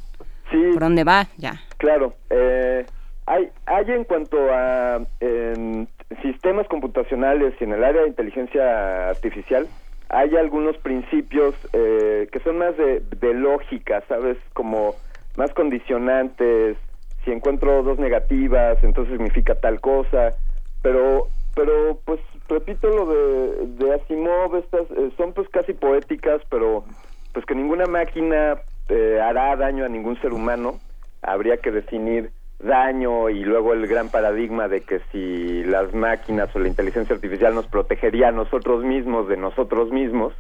Sí. 0.52 0.62
¿Por 0.74 0.84
dónde 0.84 1.04
va? 1.04 1.26
Ya. 1.38 1.60
Claro, 1.78 2.14
eh, 2.30 2.86
hay, 3.26 3.50
hay 3.66 3.86
en 3.90 4.04
cuanto 4.04 4.38
a 4.54 5.02
em, 5.22 5.88
sistemas 6.22 6.68
computacionales 6.68 7.56
y 7.60 7.64
en 7.64 7.74
el 7.74 7.84
área 7.84 8.04
de 8.04 8.10
inteligencia 8.10 9.10
artificial, 9.10 9.68
hay 10.10 10.36
algunos 10.36 10.78
principios 10.78 11.56
eh, 11.74 12.28
que 12.32 12.40
son 12.42 12.60
más 12.60 12.78
de, 12.78 13.00
de 13.00 13.34
lógica, 13.34 14.04
¿sabes? 14.08 14.38
Como 14.54 14.94
más 15.36 15.52
condicionantes, 15.56 16.78
si 17.26 17.32
encuentro 17.32 17.82
dos 17.82 17.98
negativas, 17.98 18.78
entonces 18.84 19.14
significa 19.14 19.56
tal 19.56 19.82
cosa, 19.82 20.36
pero 20.84 21.28
pero 21.60 22.00
pues 22.06 22.22
repito 22.48 22.88
lo 22.88 23.06
de, 23.06 23.68
de 23.84 23.94
Asimov, 23.94 24.56
estas 24.56 24.90
eh, 24.92 25.12
son 25.18 25.34
pues 25.34 25.50
casi 25.50 25.74
poéticas, 25.74 26.42
pero 26.50 26.86
pues 27.34 27.46
que 27.46 27.54
ninguna 27.54 27.86
máquina 27.86 28.62
eh, 28.88 29.20
hará 29.22 29.58
daño 29.58 29.84
a 29.84 29.90
ningún 29.90 30.18
ser 30.22 30.32
humano, 30.32 30.80
habría 31.22 31.58
que 31.58 31.72
definir 31.72 32.32
daño 32.60 33.30
y 33.30 33.44
luego 33.44 33.74
el 33.74 33.88
gran 33.88 34.08
paradigma 34.08 34.70
de 34.70 34.80
que 34.80 35.02
si 35.12 35.66
las 35.66 35.94
máquinas 35.94 36.56
o 36.56 36.60
la 36.60 36.70
inteligencia 36.70 37.14
artificial 37.14 37.54
nos 37.54 37.68
protegería 37.68 38.30
a 38.30 38.32
nosotros 38.32 38.86
mismos 38.86 39.28
de 39.28 39.36
nosotros 39.36 39.92
mismos, 39.92 40.34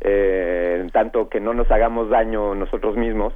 eh, 0.00 0.78
en 0.80 0.90
tanto 0.90 1.28
que 1.28 1.40
no 1.40 1.54
nos 1.54 1.68
hagamos 1.72 2.08
daño 2.08 2.54
nosotros 2.54 2.96
mismos, 2.96 3.34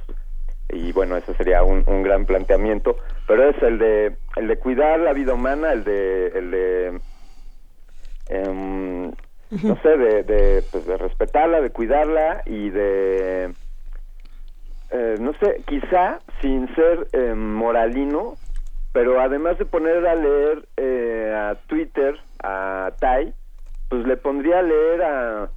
y 0.69 0.91
bueno, 0.91 1.17
ese 1.17 1.33
sería 1.35 1.63
un, 1.63 1.83
un 1.87 2.03
gran 2.03 2.25
planteamiento, 2.25 2.97
pero 3.27 3.49
es 3.49 3.61
el 3.61 3.77
de 3.77 4.15
el 4.35 4.47
de 4.47 4.57
cuidar 4.57 4.99
la 4.99 5.13
vida 5.13 5.33
humana, 5.33 5.73
el 5.73 5.83
de 5.83 6.27
el 6.27 6.51
de 6.51 7.01
em, 8.29 9.11
no 9.63 9.81
sé, 9.81 9.97
de, 9.97 10.23
de, 10.23 10.63
pues, 10.71 10.85
de 10.85 10.97
respetarla, 10.97 11.59
de 11.59 11.71
cuidarla 11.71 12.41
y 12.45 12.69
de 12.69 13.53
eh, 14.91 15.15
no 15.19 15.33
sé, 15.39 15.63
quizá 15.67 16.19
sin 16.41 16.73
ser 16.75 17.07
eh, 17.13 17.33
moralino, 17.33 18.37
pero 18.91 19.21
además 19.21 19.57
de 19.57 19.65
poner 19.65 20.05
a 20.05 20.15
leer 20.15 20.67
eh, 20.77 21.33
a 21.33 21.55
Twitter, 21.67 22.19
a 22.43 22.91
Tai, 22.99 23.33
pues 23.89 24.05
le 24.05 24.17
pondría 24.17 24.59
a 24.59 24.63
leer 24.63 25.01
a 25.01 25.49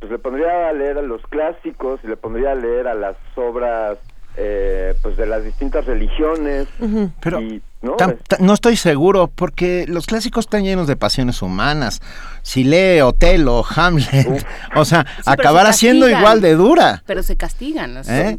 pues 0.00 0.10
le 0.10 0.18
pondría 0.18 0.68
a 0.68 0.72
leer 0.72 0.98
a 0.98 1.02
los 1.02 1.22
clásicos 1.28 2.00
y 2.02 2.08
le 2.08 2.16
pondría 2.16 2.52
a 2.52 2.56
leer 2.56 2.88
a 2.88 2.94
las 2.94 3.16
obras 3.36 3.98
eh, 4.36 4.94
pues 5.02 5.16
de 5.16 5.26
las 5.26 5.44
distintas 5.44 5.84
religiones 5.84 6.66
Pero 7.20 7.40
y, 7.40 7.60
¿no? 7.82 7.96
no 8.40 8.54
estoy 8.54 8.76
seguro, 8.76 9.26
porque 9.34 9.84
los 9.88 10.06
clásicos 10.06 10.46
están 10.46 10.64
llenos 10.64 10.86
de 10.86 10.96
pasiones 10.96 11.42
humanas. 11.42 12.00
Si 12.42 12.64
lee 12.64 13.00
Otelo, 13.02 13.64
Hamlet, 13.76 14.46
o 14.76 14.84
sea, 14.84 15.04
Sí, 15.16 15.22
acabará 15.26 15.72
se 15.72 15.80
siendo 15.80 16.08
igual 16.08 16.40
de 16.40 16.54
dura. 16.54 17.02
Pero 17.06 17.22
se 17.22 17.36
castigan. 17.36 17.96
o 17.98 18.04
sea, 18.04 18.30
¿eh? 18.30 18.38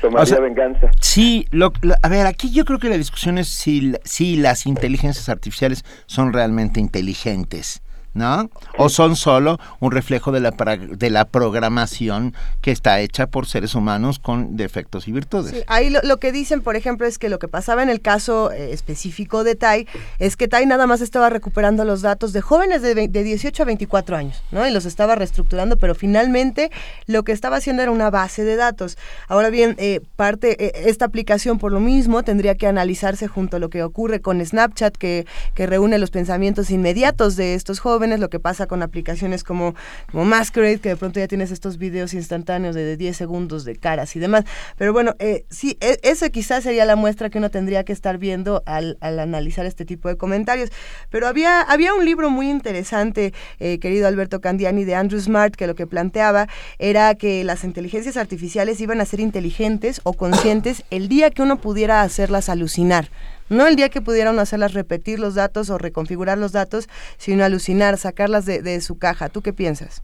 Tomaría 0.00 0.22
O 0.22 0.26
sea, 0.26 0.40
venganza. 0.40 0.90
Sí, 1.00 1.46
lo- 1.50 1.72
lo- 1.82 1.94
a 2.02 2.08
ver, 2.08 2.26
aquí 2.26 2.50
yo 2.50 2.64
creo 2.64 2.78
que 2.78 2.88
la 2.90 2.96
discusión 2.98 3.38
es 3.38 3.48
si, 3.48 3.94
si 4.04 4.36
las 4.36 4.66
inteligencias 4.66 5.28
artificiales 5.30 5.84
son 6.06 6.32
realmente 6.32 6.78
inteligentes, 6.80 7.80
¿no? 8.14 8.50
O 8.78 8.88
son 8.88 9.16
solo 9.16 9.58
un 9.80 9.92
reflejo 9.92 10.32
de 10.32 10.40
la, 10.40 10.50
de 10.50 11.10
la 11.10 11.24
programación 11.24 12.34
que 12.60 12.70
está 12.70 13.00
hecha 13.00 13.26
por 13.26 13.46
seres 13.46 13.74
humanos 13.74 14.18
con 14.18 14.56
defectos 14.56 15.08
y 15.08 15.12
virtudes. 15.12 15.64
Ahí 15.66 15.90
lo, 15.90 16.18
que 16.18 16.32
dicen, 16.32 16.62
por 16.62 16.76
ejemplo, 16.76 17.06
es 17.06 17.18
que 17.18 17.28
lo 17.28 17.38
que 17.38 17.48
pasaba 17.48 17.82
en 17.82 17.90
el 17.90 18.00
caso 18.00 18.50
eh, 18.52 18.72
específico 18.72 19.44
de 19.44 19.54
Tai 19.54 19.86
es 20.18 20.36
que 20.36 20.48
Tai 20.48 20.64
nada 20.66 20.86
más 20.86 21.00
estaba 21.00 21.30
recuperando 21.30 21.84
los 21.84 22.02
datos 22.02 22.32
de 22.32 22.40
jóvenes 22.40 22.82
de, 22.82 22.94
de 22.94 23.22
18 23.22 23.62
a 23.62 23.66
24 23.66 24.16
años, 24.16 24.42
¿no? 24.50 24.66
Y 24.66 24.70
los 24.70 24.84
estaba 24.84 25.14
reestructurando, 25.14 25.76
pero 25.76 25.94
finalmente 25.94 26.70
lo 27.06 27.24
que 27.24 27.32
estaba 27.32 27.56
haciendo 27.56 27.82
era 27.82 27.90
una 27.90 28.10
base 28.10 28.44
de 28.44 28.56
datos. 28.56 28.96
Ahora 29.28 29.50
bien, 29.50 29.74
eh, 29.78 30.00
parte, 30.16 30.64
eh, 30.64 30.88
esta 30.88 31.04
aplicación 31.04 31.58
por 31.58 31.72
lo 31.72 31.80
mismo 31.80 32.22
tendría 32.22 32.54
que 32.54 32.66
analizarse 32.66 33.28
junto 33.28 33.56
a 33.56 33.60
lo 33.60 33.70
que 33.70 33.82
ocurre 33.82 34.20
con 34.20 34.44
Snapchat, 34.44 34.96
que, 34.96 35.26
que 35.54 35.66
reúne 35.66 35.98
los 35.98 36.10
pensamientos 36.10 36.70
inmediatos 36.70 37.36
de 37.36 37.54
estos 37.54 37.80
jóvenes, 37.80 38.03
lo 38.20 38.30
que 38.30 38.40
pasa 38.40 38.66
con 38.66 38.82
aplicaciones 38.82 39.44
como, 39.44 39.74
como 40.10 40.24
Masquerade, 40.24 40.78
que 40.78 40.90
de 40.90 40.96
pronto 40.96 41.20
ya 41.20 41.28
tienes 41.28 41.50
estos 41.50 41.78
videos 41.78 42.14
instantáneos 42.14 42.74
de, 42.74 42.84
de 42.84 42.96
10 42.96 43.16
segundos 43.16 43.64
de 43.64 43.76
caras 43.76 44.14
y 44.16 44.18
demás. 44.20 44.44
Pero 44.76 44.92
bueno, 44.92 45.14
eh, 45.18 45.44
sí, 45.50 45.76
e- 45.80 45.98
eso 46.02 46.28
quizás 46.30 46.64
sería 46.64 46.84
la 46.84 46.96
muestra 46.96 47.30
que 47.30 47.38
uno 47.38 47.50
tendría 47.50 47.84
que 47.84 47.92
estar 47.92 48.18
viendo 48.18 48.62
al, 48.66 48.96
al 49.00 49.18
analizar 49.18 49.66
este 49.66 49.84
tipo 49.84 50.08
de 50.08 50.16
comentarios. 50.16 50.70
Pero 51.10 51.26
había, 51.26 51.60
había 51.60 51.94
un 51.94 52.04
libro 52.04 52.30
muy 52.30 52.50
interesante, 52.50 53.32
eh, 53.60 53.78
querido 53.78 54.06
Alberto 54.06 54.40
Candiani, 54.40 54.84
de 54.84 54.94
Andrew 54.94 55.20
Smart, 55.20 55.54
que 55.54 55.66
lo 55.66 55.74
que 55.74 55.86
planteaba 55.86 56.48
era 56.78 57.14
que 57.14 57.44
las 57.44 57.64
inteligencias 57.64 58.16
artificiales 58.16 58.80
iban 58.80 59.00
a 59.00 59.04
ser 59.04 59.20
inteligentes 59.20 60.00
o 60.04 60.12
conscientes 60.12 60.84
el 60.90 61.08
día 61.08 61.30
que 61.30 61.42
uno 61.42 61.60
pudiera 61.60 62.02
hacerlas 62.02 62.48
alucinar. 62.48 63.08
No 63.48 63.66
el 63.66 63.76
día 63.76 63.88
que 63.88 64.00
pudieran 64.00 64.38
hacerlas 64.38 64.74
repetir 64.74 65.18
los 65.18 65.34
datos 65.34 65.70
o 65.70 65.78
reconfigurar 65.78 66.38
los 66.38 66.52
datos, 66.52 66.88
sino 67.18 67.44
alucinar, 67.44 67.98
sacarlas 67.98 68.46
de, 68.46 68.62
de 68.62 68.80
su 68.80 68.98
caja. 68.98 69.28
¿Tú 69.28 69.42
qué 69.42 69.52
piensas? 69.52 70.02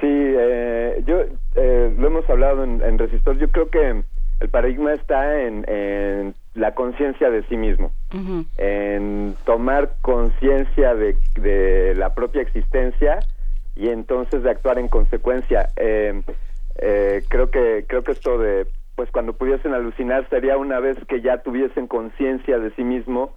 Sí, 0.00 0.06
eh, 0.08 1.02
yo 1.06 1.22
eh, 1.54 1.94
lo 1.98 2.06
hemos 2.06 2.28
hablado 2.30 2.64
en, 2.64 2.82
en 2.82 2.98
Resistor. 2.98 3.36
Yo 3.38 3.48
creo 3.48 3.68
que 3.68 4.02
el 4.40 4.48
paradigma 4.48 4.92
está 4.94 5.40
en, 5.42 5.64
en 5.68 6.34
la 6.54 6.74
conciencia 6.74 7.28
de 7.28 7.42
sí 7.48 7.56
mismo, 7.56 7.90
en 8.56 9.34
tomar 9.44 9.96
conciencia 10.00 10.94
de, 10.94 11.16
de 11.40 11.94
la 11.96 12.14
propia 12.14 12.42
existencia 12.42 13.18
y 13.74 13.88
entonces 13.88 14.42
de 14.44 14.50
actuar 14.50 14.78
en 14.78 14.88
consecuencia. 14.88 15.70
Eh, 15.76 16.22
eh, 16.80 17.24
creo 17.28 17.50
que 17.50 17.84
creo 17.88 18.04
que 18.04 18.12
esto 18.12 18.38
de 18.38 18.66
pues 18.98 19.12
cuando 19.12 19.32
pudiesen 19.34 19.74
alucinar 19.74 20.28
sería 20.28 20.56
una 20.58 20.80
vez 20.80 20.98
que 21.06 21.20
ya 21.20 21.38
tuviesen 21.38 21.86
conciencia 21.86 22.58
de 22.58 22.72
sí 22.72 22.82
mismo 22.82 23.32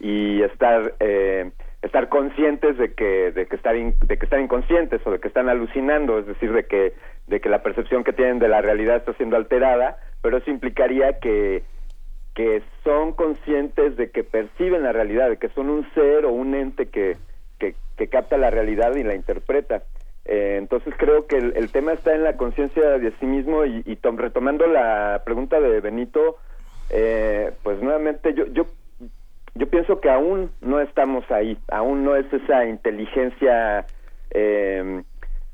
y 0.00 0.40
estar 0.42 0.94
eh, 1.00 1.50
estar 1.82 2.08
conscientes 2.08 2.78
de 2.78 2.94
que 2.94 3.30
de 3.30 3.44
que 3.46 3.56
estar 3.56 3.76
in- 3.76 3.94
de 4.06 4.16
que 4.16 4.24
están 4.24 4.40
inconscientes 4.40 5.02
o 5.06 5.10
de 5.10 5.20
que 5.20 5.28
están 5.28 5.50
alucinando 5.50 6.18
es 6.18 6.26
decir 6.26 6.50
de 6.54 6.64
que 6.64 6.94
de 7.26 7.40
que 7.42 7.50
la 7.50 7.62
percepción 7.62 8.04
que 8.04 8.14
tienen 8.14 8.38
de 8.38 8.48
la 8.48 8.62
realidad 8.62 8.96
está 8.96 9.12
siendo 9.12 9.36
alterada 9.36 9.98
pero 10.22 10.38
eso 10.38 10.50
implicaría 10.50 11.18
que 11.18 11.62
que 12.32 12.62
son 12.82 13.12
conscientes 13.12 13.98
de 13.98 14.10
que 14.10 14.24
perciben 14.24 14.82
la 14.84 14.92
realidad, 14.92 15.28
de 15.28 15.36
que 15.36 15.50
son 15.50 15.68
un 15.68 15.86
ser 15.92 16.24
o 16.24 16.30
un 16.32 16.54
ente 16.54 16.86
que, 16.86 17.18
que, 17.58 17.74
que 17.98 18.08
capta 18.08 18.38
la 18.38 18.48
realidad 18.50 18.96
y 18.96 19.02
la 19.02 19.14
interpreta. 19.14 19.82
Eh, 20.24 20.56
entonces 20.58 20.94
creo 20.96 21.26
que 21.26 21.36
el, 21.36 21.52
el, 21.56 21.72
tema 21.72 21.92
está 21.92 22.14
en 22.14 22.22
la 22.22 22.36
conciencia 22.36 22.98
de 22.98 23.12
sí 23.18 23.26
mismo 23.26 23.64
y, 23.64 23.96
tom, 23.96 24.16
retomando 24.16 24.66
la 24.66 25.22
pregunta 25.24 25.60
de 25.60 25.80
Benito, 25.80 26.36
eh, 26.90 27.52
pues 27.62 27.82
nuevamente 27.82 28.32
yo, 28.34 28.46
yo 28.46 28.66
yo 29.54 29.68
pienso 29.68 30.00
que 30.00 30.08
aún 30.08 30.50
no 30.60 30.80
estamos 30.80 31.30
ahí, 31.30 31.58
aún 31.68 32.04
no 32.04 32.16
es 32.16 32.30
esa 32.32 32.64
inteligencia 32.64 33.84
eh, 34.30 35.02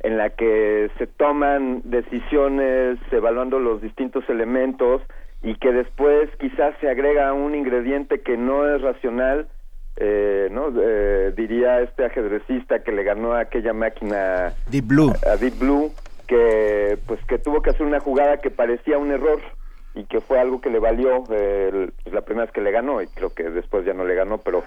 en 0.01 0.17
la 0.17 0.31
que 0.31 0.91
se 0.99 1.07
toman 1.09 1.83
decisiones 1.85 2.99
evaluando 3.11 3.59
los 3.59 3.83
distintos 3.83 4.29
elementos 4.29 5.03
y 5.43 5.57
que 5.57 5.73
después 5.73 6.31
quizás 6.39 6.75
se 6.81 6.89
agrega 6.89 7.33
un 7.33 7.55
ingrediente 7.55 8.21
que 8.21 8.37
no 8.37 8.73
es 8.73 8.81
racional, 8.83 9.49
eh, 10.01 10.49
¿no? 10.51 10.73
Eh, 10.81 11.33
diría 11.37 11.81
este 11.81 12.05
ajedrecista 12.05 12.83
que 12.85 12.93
le 12.93 13.03
ganó 13.03 13.33
a 13.33 13.41
aquella 13.41 13.73
máquina 13.73 14.55
Deep 14.71 14.87
Blue. 14.87 15.13
A, 15.27 15.33
a 15.33 15.37
Deep 15.37 15.59
Blue 15.59 15.93
que 16.29 16.99
pues 17.07 17.25
que 17.25 17.39
tuvo 17.39 17.63
que 17.63 17.71
hacer 17.71 17.85
una 17.85 18.01
jugada 18.01 18.37
que 18.37 18.51
parecía 18.51 18.99
un 18.99 19.11
error 19.11 19.41
y 19.95 20.05
que 20.05 20.21
fue 20.21 20.39
algo 20.39 20.61
que 20.61 20.71
le 20.71 20.79
valió 20.79 21.25
eh, 21.31 21.91
la 22.13 22.21
primera 22.21 22.45
vez 22.45 22.53
que 22.53 22.61
le 22.61 22.71
ganó 22.71 23.03
y 23.03 23.09
creo 23.09 23.31
que 23.31 23.45
después 23.51 23.85
ya 23.85 23.95
no 23.95 24.05
le 24.05 24.15
ganó 24.15 24.39
pero 24.39 24.63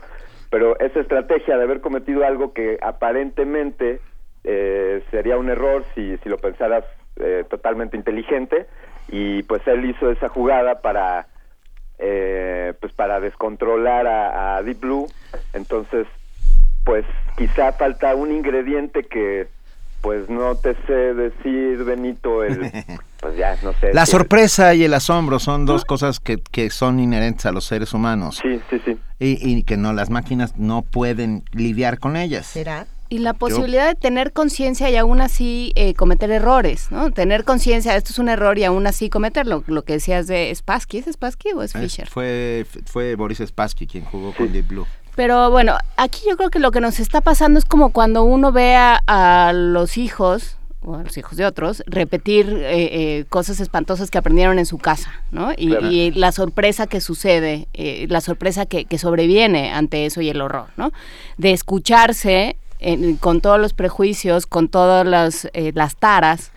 pero 0.50 0.77
esa 0.80 1.00
estrategia 1.00 1.56
de 1.56 1.64
haber 1.64 1.80
cometido 1.80 2.26
algo 2.26 2.51
que 2.51 2.77
aparentemente 2.82 4.01
eh, 4.43 5.03
sería 5.11 5.38
un 5.38 5.50
error 5.50 5.85
si, 5.95 6.18
si 6.18 6.30
lo 6.30 6.38
pensaras 6.38 6.84
eh, 7.18 7.45
totalmente 7.50 7.95
inteligente 7.95 8.66
y 9.08 9.43
pues 9.43 9.66
él 9.68 9.85
hizo 9.85 10.11
esa 10.11 10.27
jugada 10.27 10.82
para 10.82 11.27
eh, 12.02 12.74
pues 12.80 12.92
para 12.94 13.20
descontrolar 13.20 14.08
a, 14.08 14.58
a 14.58 14.64
Deep 14.64 14.80
Blue. 14.80 15.08
Entonces 15.54 16.08
pues 16.84 17.06
quizá 17.38 17.74
falta 17.74 18.16
un 18.16 18.32
ingrediente 18.32 19.04
que 19.04 19.48
pues 20.02 20.30
no 20.30 20.56
te 20.56 20.76
sé 20.88 21.14
decir 21.14 21.84
Benito 21.84 22.44
el 22.44 22.72
pues 23.22 23.38
ya 23.38 23.56
no 23.62 23.72
sé 23.74 23.94
la 23.94 24.08
sorpresa 24.08 24.74
y 24.74 24.84
el 24.84 24.96
asombro 24.96 25.38
son 25.38 25.68
dos 25.68 25.86
cosas 25.86 26.20
que, 26.20 26.38
que 26.52 26.72
son 26.72 27.00
inherentes 27.00 27.46
a 27.46 27.52
los 27.52 27.66
seres 27.66 27.94
humanos. 27.94 28.40
Sí 28.42 28.60
sí 28.70 28.82
sí. 28.84 28.98
Y, 29.20 29.38
y 29.48 29.64
que 29.64 29.78
no 29.78 29.94
las 29.94 30.10
máquinas 30.10 30.58
no 30.58 30.82
pueden 30.82 31.44
lidiar 31.52 32.00
con 32.00 32.18
ellas. 32.18 32.48
Será 32.48 32.88
y 33.12 33.18
la 33.18 33.34
posibilidad 33.34 33.84
Yo... 33.84 33.90
de 33.90 33.96
tener 33.96 34.32
conciencia 34.32 34.90
y 34.90 34.96
aún 34.96 35.20
así 35.20 35.74
eh, 35.76 35.94
cometer 35.94 36.32
errores, 36.32 36.88
¿no? 36.92 37.12
Tener 37.12 37.44
conciencia, 37.44 37.96
esto 37.98 38.12
es 38.14 38.20
un 38.20 38.30
error 38.30 38.58
y 38.58 38.64
aún 38.64 38.88
así 38.88 39.10
cometerlo. 39.10 39.66
Lo 39.68 39.84
que 39.84 39.94
decías 39.94 40.28
de 40.28 40.50
Spassky, 40.56 41.00
¿es 41.00 41.06
Spassky 41.12 41.50
o 41.52 41.62
es 41.62 41.74
Fisher? 41.74 42.08
Eh, 42.08 42.10
fue, 42.10 42.66
fue 42.86 43.16
Boris 43.16 43.40
Spassky 43.46 43.86
quien 43.86 44.06
jugó 44.06 44.34
con 44.34 44.54
Deep 44.54 44.70
Blue. 44.70 44.88
Pero 45.16 45.52
bueno, 45.52 45.78
aquí 45.98 46.22
yo 46.30 46.38
creo 46.38 46.50
que 46.50 46.60
lo 46.60 46.72
que 46.72 46.80
nos 46.80 47.02
está 47.02 47.20
pasando 47.20 47.60
es 47.60 47.66
como 47.66 47.92
cuando 47.92 48.24
uno 48.24 48.54
ve 48.54 48.76
a, 48.78 49.02
a 49.08 49.52
los 49.52 49.98
hijos, 49.98 50.56
o 50.84 50.96
a 50.96 51.04
los 51.04 51.18
hijos 51.18 51.38
de 51.38 51.46
otros, 51.46 51.84
repetir 51.88 52.48
eh, 52.50 53.20
eh, 53.20 53.26
cosas 53.30 53.60
espantosas 53.60 54.10
que 54.10 54.18
aprendieron 54.18 54.58
en 54.58 54.66
su 54.66 54.78
casa, 54.78 55.12
¿no? 55.32 55.52
Y, 55.56 55.68
claro. 55.68 55.92
y 55.92 56.12
la 56.12 56.32
sorpresa 56.32 56.88
que 56.88 57.02
sucede, 57.02 57.68
eh, 57.74 58.08
la 58.10 58.22
sorpresa 58.22 58.66
que, 58.66 58.86
que, 58.86 58.98
sobreviene 58.98 59.72
ante 59.72 60.06
eso 60.06 60.22
y 60.22 60.30
el 60.30 60.42
horror, 60.42 60.68
¿no? 60.78 60.92
De 61.38 61.52
escucharse 61.52 62.56
en, 62.82 63.16
con 63.18 63.42
todos 63.42 63.60
los 63.60 63.74
prejuicios, 63.74 64.45
con 64.45 64.68
todas 64.68 65.06
las, 65.06 65.50
eh, 65.53 65.72
las 65.74 65.95
taras, 65.95 66.51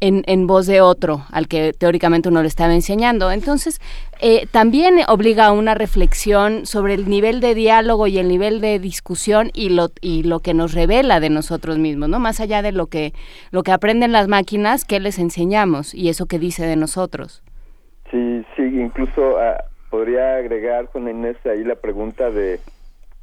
en, 0.00 0.22
en, 0.26 0.46
voz 0.46 0.66
de 0.66 0.80
otro 0.80 1.24
al 1.30 1.46
que 1.46 1.74
teóricamente 1.74 2.28
uno 2.30 2.40
le 2.42 2.48
estaba 2.48 2.74
enseñando. 2.74 3.30
Entonces, 3.30 3.80
eh, 4.20 4.46
también 4.50 4.94
obliga 5.08 5.46
a 5.46 5.52
una 5.52 5.74
reflexión 5.74 6.64
sobre 6.64 6.94
el 6.94 7.08
nivel 7.08 7.40
de 7.40 7.54
diálogo 7.54 8.06
y 8.06 8.18
el 8.18 8.28
nivel 8.28 8.60
de 8.60 8.78
discusión 8.78 9.50
y 9.52 9.68
lo, 9.70 9.88
y 10.00 10.22
lo 10.22 10.40
que 10.40 10.54
nos 10.54 10.72
revela 10.72 11.20
de 11.20 11.30
nosotros 11.30 11.78
mismos, 11.78 12.08
¿no? 12.08 12.18
Más 12.18 12.40
allá 12.40 12.62
de 12.62 12.72
lo 12.72 12.86
que, 12.86 13.12
lo 13.50 13.62
que 13.62 13.72
aprenden 13.72 14.12
las 14.12 14.26
máquinas, 14.26 14.84
¿qué 14.84 15.00
les 15.00 15.18
enseñamos? 15.18 15.94
Y 15.94 16.08
eso 16.08 16.26
que 16.26 16.38
dice 16.38 16.64
de 16.64 16.76
nosotros. 16.76 17.42
Sí, 18.10 18.44
sí, 18.56 18.62
incluso 18.62 19.36
uh, 19.36 19.90
podría 19.90 20.36
agregar 20.36 20.88
con 20.88 21.08
Inés 21.08 21.36
ahí 21.44 21.62
la 21.62 21.76
pregunta 21.76 22.30
de, 22.30 22.58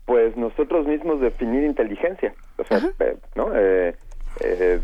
pues 0.08 0.38
nosotros 0.38 0.88
mismos 0.88 1.20
definir 1.20 1.66
inteligencia. 1.66 2.34
O 2.58 2.64
sea, 2.64 2.80
eh, 3.00 3.18
¿no? 3.36 3.52
Eh, 3.54 3.94
eh, 4.40 4.80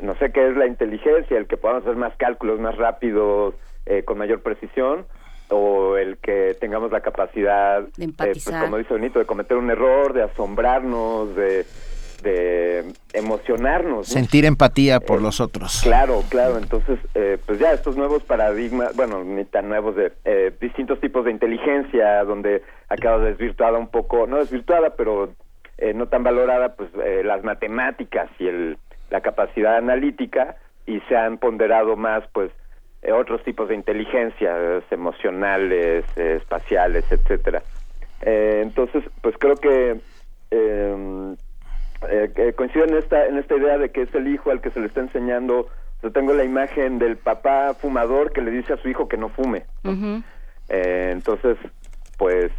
no 0.00 0.14
sé 0.14 0.30
qué 0.30 0.48
es 0.48 0.56
la 0.56 0.66
inteligencia, 0.66 1.36
el 1.36 1.48
que 1.48 1.56
podamos 1.56 1.82
hacer 1.82 1.96
más 1.96 2.14
cálculos 2.16 2.60
más 2.60 2.76
rápidos, 2.76 3.54
eh, 3.84 4.04
con 4.04 4.16
mayor 4.16 4.42
precisión, 4.42 5.06
o 5.48 5.96
el 5.96 6.18
que 6.18 6.56
tengamos 6.60 6.92
la 6.92 7.00
capacidad, 7.00 7.82
de 7.96 8.08
pues 8.16 8.44
como 8.48 8.78
dice 8.78 8.94
Benito, 8.94 9.18
de 9.18 9.26
cometer 9.26 9.56
un 9.56 9.72
error, 9.72 10.12
de 10.12 10.22
asombrarnos, 10.22 11.34
de, 11.34 11.66
de 12.22 12.84
emocionarnos. 13.12 14.08
Sentir 14.08 14.44
¿no? 14.44 14.48
empatía 14.48 15.00
por 15.00 15.18
eh, 15.18 15.22
los 15.22 15.40
otros. 15.40 15.80
Claro, 15.82 16.22
claro. 16.28 16.58
Entonces, 16.58 16.98
eh, 17.14 17.38
pues 17.46 17.58
ya 17.58 17.72
estos 17.72 17.96
nuevos 17.96 18.22
paradigmas, 18.22 18.94
bueno, 18.94 19.24
ni 19.24 19.44
tan 19.44 19.68
nuevos, 19.68 19.96
de 19.96 20.12
eh, 20.24 20.52
distintos 20.60 21.00
tipos 21.00 21.24
de 21.24 21.30
inteligencia, 21.30 22.24
donde 22.24 22.62
quedado 23.00 23.20
desvirtuada 23.20 23.78
un 23.78 23.88
poco, 23.88 24.26
no 24.26 24.36
desvirtuada, 24.36 24.90
pero 24.90 25.30
eh, 25.78 25.94
no 25.94 26.08
tan 26.08 26.22
valorada, 26.22 26.74
pues 26.74 26.90
eh, 27.04 27.22
las 27.24 27.42
matemáticas 27.44 28.28
y 28.38 28.46
el 28.46 28.78
la 29.10 29.22
capacidad 29.22 29.76
analítica 29.76 30.54
y 30.86 31.00
se 31.08 31.16
han 31.16 31.38
ponderado 31.38 31.96
más 31.96 32.22
pues 32.32 32.52
otros 33.12 33.42
tipos 33.42 33.68
de 33.68 33.74
inteligencias 33.74 34.84
emocionales, 34.92 36.04
espaciales, 36.16 37.04
etcétera. 37.10 37.60
Entonces, 38.20 39.02
pues 39.20 39.34
creo 39.38 39.56
que 39.56 39.98
em, 42.08 42.52
coincido 42.52 42.84
en 42.84 42.94
esta 42.96 43.26
en 43.26 43.38
esta 43.38 43.56
idea 43.56 43.78
de 43.78 43.90
que 43.90 44.02
es 44.02 44.14
el 44.14 44.28
hijo 44.28 44.50
al 44.50 44.60
que 44.60 44.70
se 44.70 44.80
le 44.80 44.86
está 44.86 45.00
enseñando. 45.00 45.68
Yo 46.02 46.12
tengo 46.12 46.32
la 46.32 46.44
imagen 46.44 46.98
del 46.98 47.16
papá 47.16 47.74
fumador 47.74 48.32
que 48.32 48.40
le 48.40 48.50
dice 48.50 48.72
a 48.72 48.78
su 48.78 48.88
hijo 48.88 49.06
que 49.08 49.18
no 49.18 49.28
fume. 49.28 49.66
Uh 49.84 49.90
-huh. 49.90 50.22
entonces, 50.68 51.58
pues 52.16 52.50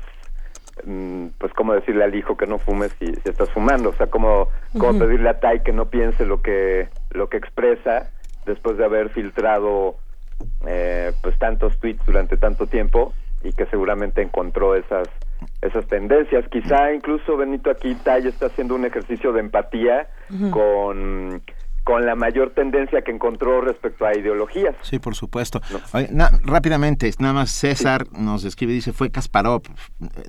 pues 1.38 1.53
cómo 1.53 1.74
decirle 1.74 2.03
al 2.03 2.16
hijo 2.16 2.38
que 2.38 2.48
no 2.48 2.58
fume 2.58 2.90
si, 2.90 3.06
si 3.08 3.30
estás 3.30 3.50
fumando, 3.52 3.90
o 3.90 3.94
sea, 3.94 4.08
uh 4.08 4.10
-huh. 4.10 5.00
pedirle 5.00 5.30
a 5.30 5.40
Tai 5.40 5.61
que 5.64 5.74
no 5.74 5.86
piense 5.86 6.26
lo 6.26 6.42
que 6.42 6.88
lo 7.11 7.30
que 7.30 7.38
expresa 7.38 8.10
después 8.45 8.78
de 8.78 8.86
haber 8.86 9.10
filtrado 9.10 9.95
eh, 10.66 11.11
pues 11.22 11.38
tantos 11.38 11.78
tweets 11.80 12.06
durante 12.06 12.38
tanto 12.38 12.68
tiempo 12.68 13.14
y 13.44 13.53
que 13.53 13.66
seguramente 13.68 14.22
encontró 14.22 14.76
esas 14.76 15.08
esas 15.61 15.85
tendencias. 15.88 16.48
Quizá 16.49 16.93
incluso 16.93 17.38
Benito 17.38 17.69
aquí 17.69 17.95
Tai 17.95 18.27
está 18.27 18.48
haciendo 18.48 18.75
un 18.75 18.85
ejercicio 18.85 19.31
de 19.31 19.41
empatía 19.41 20.07
uh 20.30 20.33
-huh. 20.33 20.49
con 20.51 21.41
con 21.83 22.06
la 22.06 22.15
mayor 22.15 22.51
tendencia 22.51 23.01
que 23.01 23.11
encontró 23.11 23.61
respecto 23.61 24.06
a 24.06 24.15
ideologías. 24.15 24.75
Sí, 24.81 24.99
por 24.99 25.15
supuesto. 25.15 25.61
No. 25.72 25.80
Oye, 25.93 26.09
na, 26.11 26.30
rápidamente, 26.43 27.11
nada 27.19 27.33
más 27.33 27.51
César 27.51 28.06
sí. 28.06 28.17
nos 28.19 28.43
escribe, 28.43 28.72
dice, 28.73 28.93
fue 28.93 29.09
Kasparov, 29.09 29.64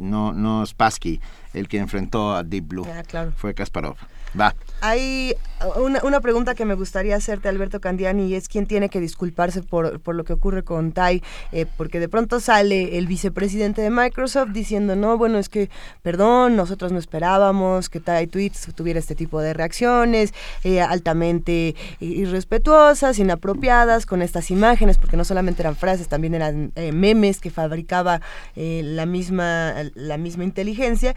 no, 0.01 0.33
no 0.33 0.65
Spassky, 0.65 1.21
el 1.53 1.69
que 1.69 1.79
enfrentó 1.79 2.33
a 2.33 2.43
Deep 2.43 2.69
Blue. 2.69 2.87
Ah, 2.89 3.03
claro. 3.07 3.33
Fue 3.37 3.55
Kasparov. 3.55 3.97
Va. 4.39 4.55
Hay 4.81 5.35
una, 5.77 6.01
una, 6.03 6.21
pregunta 6.21 6.55
que 6.55 6.65
me 6.65 6.75
gustaría 6.75 7.15
hacerte, 7.15 7.49
Alberto 7.49 7.81
Candiani, 7.81 8.27
y 8.27 8.35
es 8.35 8.49
quién 8.49 8.67
tiene 8.67 8.89
que 8.89 8.99
disculparse 8.99 9.63
por, 9.63 10.01
por 10.01 10.15
lo 10.15 10.25
que 10.25 10.33
ocurre 10.33 10.65
con 10.65 10.93
Tai, 10.93 11.23
eh, 11.53 11.67
porque 11.77 12.01
de 12.01 12.09
pronto 12.09 12.41
sale 12.41 12.99
el 12.99 13.07
vicepresidente 13.07 13.81
de 13.81 13.91
Microsoft 13.91 14.51
diciendo, 14.51 14.97
no, 14.97 15.17
bueno, 15.19 15.39
es 15.39 15.49
que, 15.49 15.71
perdón, 16.03 16.57
nosotros 16.57 16.91
no 16.91 16.99
esperábamos 16.99 17.89
que 17.89 18.01
Tai 18.01 18.27
Tweets 18.27 18.75
tuviera 18.75 18.99
este 18.99 19.15
tipo 19.15 19.41
de 19.41 19.55
reacciones, 19.55 20.35
eh, 20.65 20.81
altamente 20.81 21.77
irrespetuosas, 22.01 23.19
inapropiadas, 23.19 24.05
con 24.07 24.21
estas 24.23 24.51
imágenes, 24.51 24.99
porque 24.99 25.17
no 25.17 25.25
solamente 25.25 25.63
eran 25.63 25.77
frases, 25.77 26.09
también 26.09 26.35
eran 26.35 26.73
eh, 26.75 26.91
memes 26.91 27.41
que 27.41 27.51
fabricaba 27.51 28.21
la, 28.57 29.07
misma, 29.07 29.75
la 29.95 30.17
misma 30.17 30.45
inteligencia. 30.45 31.15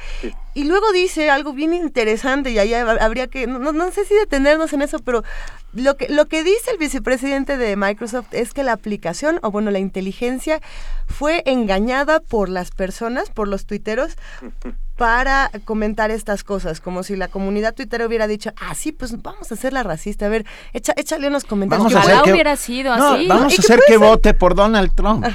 Y 0.55 0.63
luego 0.63 0.91
dice 0.93 1.29
algo 1.29 1.51
bien 1.51 1.73
interesante, 1.73 2.49
y 2.49 2.59
ahí 2.59 2.73
habría 2.73 3.27
que 3.27 3.45
no, 3.45 3.59
no, 3.73 3.91
sé 3.91 4.05
si 4.05 4.15
detenernos 4.15 4.71
en 4.71 4.81
eso, 4.81 4.99
pero 4.99 5.21
lo 5.73 5.97
que, 5.97 6.07
lo 6.07 6.27
que 6.27 6.45
dice 6.45 6.71
el 6.71 6.77
vicepresidente 6.77 7.57
de 7.57 7.75
Microsoft 7.75 8.27
es 8.31 8.53
que 8.53 8.63
la 8.63 8.71
aplicación, 8.71 9.39
o 9.43 9.51
bueno, 9.51 9.69
la 9.69 9.79
inteligencia, 9.79 10.61
fue 11.07 11.43
engañada 11.45 12.21
por 12.21 12.47
las 12.47 12.71
personas, 12.71 13.29
por 13.29 13.49
los 13.49 13.65
tuiteros, 13.65 14.15
para 14.95 15.51
comentar 15.65 16.09
estas 16.09 16.43
cosas, 16.43 16.79
como 16.79 17.03
si 17.03 17.15
la 17.15 17.27
comunidad 17.27 17.73
tuitera 17.73 18.05
hubiera 18.05 18.27
dicho, 18.27 18.51
ah, 18.61 18.73
sí, 18.75 18.91
pues 18.91 19.21
vamos 19.21 19.51
a 19.51 19.55
hacerla 19.55 19.83
racista, 19.83 20.27
a 20.27 20.29
ver, 20.29 20.45
echa, 20.73 20.93
échale 20.95 21.27
unos 21.27 21.43
comentarios. 21.43 21.91
Vamos 21.91 22.05
Ojalá 22.05 22.23
que, 22.23 22.31
hubiera 22.31 22.55
sido 22.55 22.95
no, 22.95 23.13
así. 23.13 23.27
Vamos 23.27 23.57
a 23.57 23.61
hacer 23.61 23.81
que 23.85 23.97
vote 23.97 24.33
por 24.33 24.55
Donald 24.55 24.93
Trump. 24.95 25.25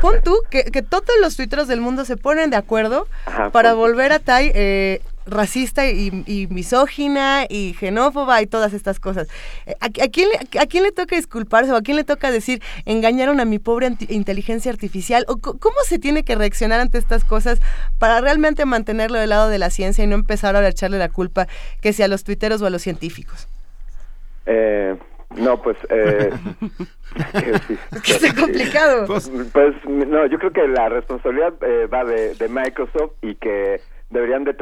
Pon 0.00 0.16
tú 0.24 0.36
que, 0.50 0.64
que, 0.64 0.82
todos 0.82 1.04
los 1.20 1.36
tuiteros 1.36 1.68
del 1.68 1.80
mundo 1.80 2.04
se 2.04 2.16
ponen 2.16 2.50
de 2.50 2.56
acuerdo 2.56 3.06
Ajá, 3.26 3.50
para 3.50 3.74
volver 3.74 4.12
a 4.12 4.18
Tai 4.18 4.50
eh, 4.54 5.02
racista 5.26 5.88
y, 5.88 6.46
misógina 6.50 7.44
y 7.48 7.74
xenófoba 7.74 8.42
y 8.42 8.46
todas 8.46 8.72
estas 8.72 9.00
cosas. 9.00 9.28
Eh, 9.66 9.74
¿A, 9.80 9.88
quién, 9.88 10.28
¿A, 10.60 10.66
quién, 10.66 10.82
le 10.82 10.92
toca 10.92 11.16
disculparse 11.16 11.72
o 11.72 11.76
a 11.76 11.82
quién 11.82 11.96
le 11.96 12.04
toca 12.04 12.30
decir 12.30 12.62
engañaron 12.84 13.40
a 13.40 13.44
mi 13.44 13.58
pobre 13.58 13.90
inteligencia 14.08 14.70
artificial? 14.70 15.24
¿O 15.28 15.36
¿Cómo 15.36 15.76
se 15.84 15.98
tiene 15.98 16.24
que 16.24 16.34
reaccionar 16.34 16.80
ante 16.80 16.98
estas 16.98 17.24
cosas 17.24 17.60
para 17.98 18.20
realmente 18.20 18.64
mantenerlo 18.64 19.18
del 19.18 19.30
lado 19.30 19.48
de 19.48 19.58
la 19.58 19.70
ciencia 19.70 20.04
y 20.04 20.06
no 20.06 20.14
empezar 20.14 20.56
a 20.56 20.68
echarle 20.68 20.98
la 20.98 21.08
culpa 21.08 21.46
que 21.80 21.92
sea 21.92 22.06
a 22.06 22.08
los 22.08 22.24
tuiteros 22.24 22.62
o 22.62 22.66
a 22.66 22.70
los 22.70 22.82
científicos? 22.82 23.48
Eh, 24.46 24.96
no, 25.36 25.60
pues... 25.60 25.76
Eh, 25.88 26.30
es 28.04 28.34
complicado. 28.34 29.06
Pues, 29.06 29.30
pues, 29.52 29.74
no, 29.86 30.26
yo 30.26 30.38
creo 30.38 30.52
que 30.52 30.68
la 30.68 30.88
responsabilidad 30.88 31.54
eh, 31.62 31.86
va 31.86 32.04
de, 32.04 32.34
de 32.34 32.48
Microsoft 32.48 33.12
y 33.22 33.34
que 33.36 33.80
deberían 34.14 34.44
de, 34.44 34.54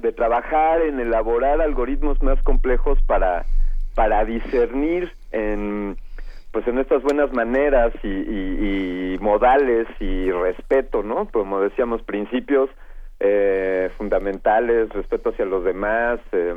de 0.00 0.12
trabajar 0.12 0.80
en 0.80 0.98
elaborar 0.98 1.60
algoritmos 1.60 2.20
más 2.22 2.42
complejos 2.42 3.00
para, 3.02 3.44
para 3.94 4.24
discernir 4.24 5.12
en 5.30 5.96
pues 6.50 6.68
en 6.68 6.78
estas 6.78 7.02
buenas 7.02 7.32
maneras 7.32 7.92
y, 8.04 9.18
modales 9.20 9.88
y 9.98 10.30
respeto, 10.30 11.02
¿no? 11.02 11.28
Como 11.32 11.60
decíamos, 11.60 12.00
principios 12.02 12.70
eh, 13.18 13.90
fundamentales, 13.98 14.88
respeto 14.90 15.30
hacia 15.30 15.46
los 15.46 15.64
demás, 15.64 16.20
eh, 16.30 16.54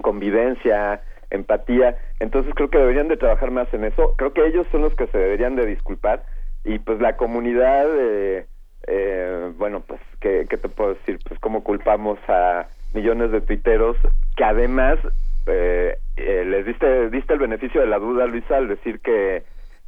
convivencia, 0.00 1.02
empatía. 1.28 1.98
Entonces 2.18 2.54
creo 2.54 2.70
que 2.70 2.78
deberían 2.78 3.08
de 3.08 3.18
trabajar 3.18 3.50
más 3.50 3.72
en 3.74 3.84
eso. 3.84 4.14
Creo 4.16 4.32
que 4.32 4.46
ellos 4.46 4.66
son 4.72 4.80
los 4.80 4.94
que 4.94 5.06
se 5.08 5.18
deberían 5.18 5.54
de 5.54 5.66
disculpar 5.66 6.24
y 6.64 6.78
pues 6.78 6.98
la 6.98 7.18
comunidad 7.18 7.86
eh, 7.94 8.46
eh, 8.86 9.52
bueno, 9.56 9.82
pues, 9.86 10.00
¿qué, 10.20 10.46
te 10.46 10.68
puedo 10.68 10.94
decir? 10.94 11.18
Pues 11.26 11.38
cómo 11.40 11.64
culpamos 11.64 12.18
a 12.28 12.66
millones 12.92 13.30
de 13.32 13.40
tuiteros 13.40 13.96
que 14.36 14.44
además 14.44 14.98
eh, 15.46 15.98
eh, 16.16 16.44
les 16.46 16.66
diste, 16.66 17.10
diste 17.10 17.34
el 17.34 17.38
beneficio 17.38 17.80
de 17.80 17.86
la 17.86 17.98
duda, 17.98 18.26
Luisa, 18.26 18.56
al 18.56 18.68
decir 18.68 19.00
que, 19.00 19.42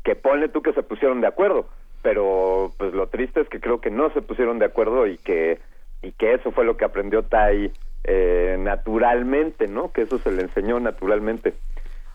que 0.04 0.16
ponle 0.16 0.48
tú 0.48 0.62
que 0.62 0.72
se 0.72 0.82
pusieron 0.82 1.20
de 1.20 1.26
acuerdo, 1.26 1.68
pero 2.02 2.72
pues 2.78 2.92
lo 2.94 3.08
triste 3.08 3.40
es 3.40 3.48
que 3.48 3.60
creo 3.60 3.80
que 3.80 3.90
no 3.90 4.10
se 4.10 4.22
pusieron 4.22 4.58
de 4.58 4.66
acuerdo 4.66 5.06
y 5.06 5.18
que, 5.18 5.58
y 6.02 6.12
que 6.12 6.34
eso 6.34 6.52
fue 6.52 6.64
lo 6.64 6.76
que 6.76 6.84
aprendió 6.84 7.22
Tai 7.22 7.72
eh, 8.04 8.56
naturalmente, 8.58 9.66
¿no? 9.66 9.92
Que 9.92 10.02
eso 10.02 10.18
se 10.18 10.30
le 10.30 10.42
enseñó 10.42 10.78
naturalmente. 10.78 11.54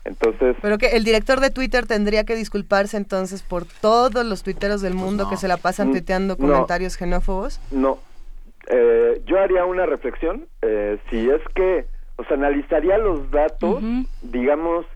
Entonces. 0.04 0.56
Pero 0.60 0.78
que 0.78 0.88
el 0.96 1.04
director 1.04 1.40
de 1.40 1.50
Twitter 1.50 1.86
tendría 1.86 2.24
que 2.24 2.34
disculparse 2.34 2.96
entonces 2.96 3.42
por 3.42 3.64
todos 3.64 4.24
los 4.24 4.42
tuiteros 4.42 4.82
del 4.82 4.94
pues 4.94 5.04
mundo 5.04 5.28
que 5.28 5.36
se 5.36 5.48
la 5.48 5.56
pasan 5.56 5.88
mm, 5.88 5.92
tuiteando 5.92 6.36
comentarios 6.36 6.96
xenófobos. 6.96 7.60
No. 7.70 7.98
Eh, 8.68 9.22
yo 9.26 9.40
haría 9.40 9.64
una 9.64 9.86
reflexión. 9.86 10.46
Eh, 10.62 10.98
si 11.08 11.28
es 11.30 11.40
que, 11.54 11.86
o 12.16 12.24
sea, 12.24 12.36
analizaría 12.36 12.98
los 12.98 13.30
datos, 13.30 13.82
digamos. 14.22 14.86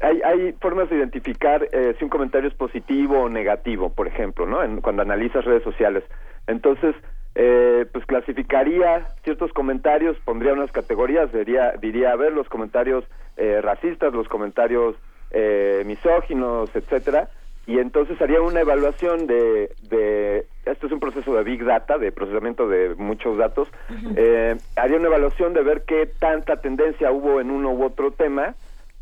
Hay, 0.00 0.20
hay 0.22 0.52
formas 0.60 0.90
de 0.90 0.96
identificar 0.96 1.68
eh, 1.70 1.94
si 1.96 2.02
un 2.02 2.10
comentario 2.10 2.48
es 2.48 2.54
positivo 2.56 3.20
o 3.20 3.28
negativo, 3.28 3.90
por 3.90 4.08
ejemplo, 4.08 4.46
¿no? 4.46 4.58
cuando 4.82 5.02
analizas 5.02 5.44
redes 5.44 5.62
sociales. 5.62 6.02
Entonces, 6.48 6.96
eh, 7.34 7.86
pues 7.92 8.04
clasificaría 8.06 9.06
ciertos 9.24 9.52
comentarios, 9.52 10.16
pondría 10.24 10.52
unas 10.52 10.72
categorías, 10.72 11.32
diría, 11.32 11.72
diría 11.80 12.12
a 12.12 12.16
ver 12.16 12.32
los 12.32 12.48
comentarios 12.48 13.04
eh, 13.36 13.60
racistas, 13.62 14.12
los 14.12 14.28
comentarios 14.28 14.96
eh, 15.30 15.82
misóginos, 15.86 16.74
etcétera, 16.74 17.30
y 17.66 17.78
entonces 17.78 18.20
haría 18.20 18.42
una 18.42 18.60
evaluación 18.60 19.26
de, 19.26 19.70
de, 19.88 20.46
esto 20.66 20.86
es 20.86 20.92
un 20.92 21.00
proceso 21.00 21.34
de 21.34 21.42
big 21.44 21.64
data, 21.64 21.96
de 21.96 22.12
procesamiento 22.12 22.68
de 22.68 22.94
muchos 22.96 23.38
datos, 23.38 23.68
eh, 24.16 24.56
haría 24.76 24.98
una 24.98 25.08
evaluación 25.08 25.54
de 25.54 25.62
ver 25.62 25.84
qué 25.86 26.06
tanta 26.18 26.60
tendencia 26.60 27.12
hubo 27.12 27.40
en 27.40 27.50
uno 27.50 27.70
u 27.70 27.84
otro 27.84 28.10
tema, 28.10 28.56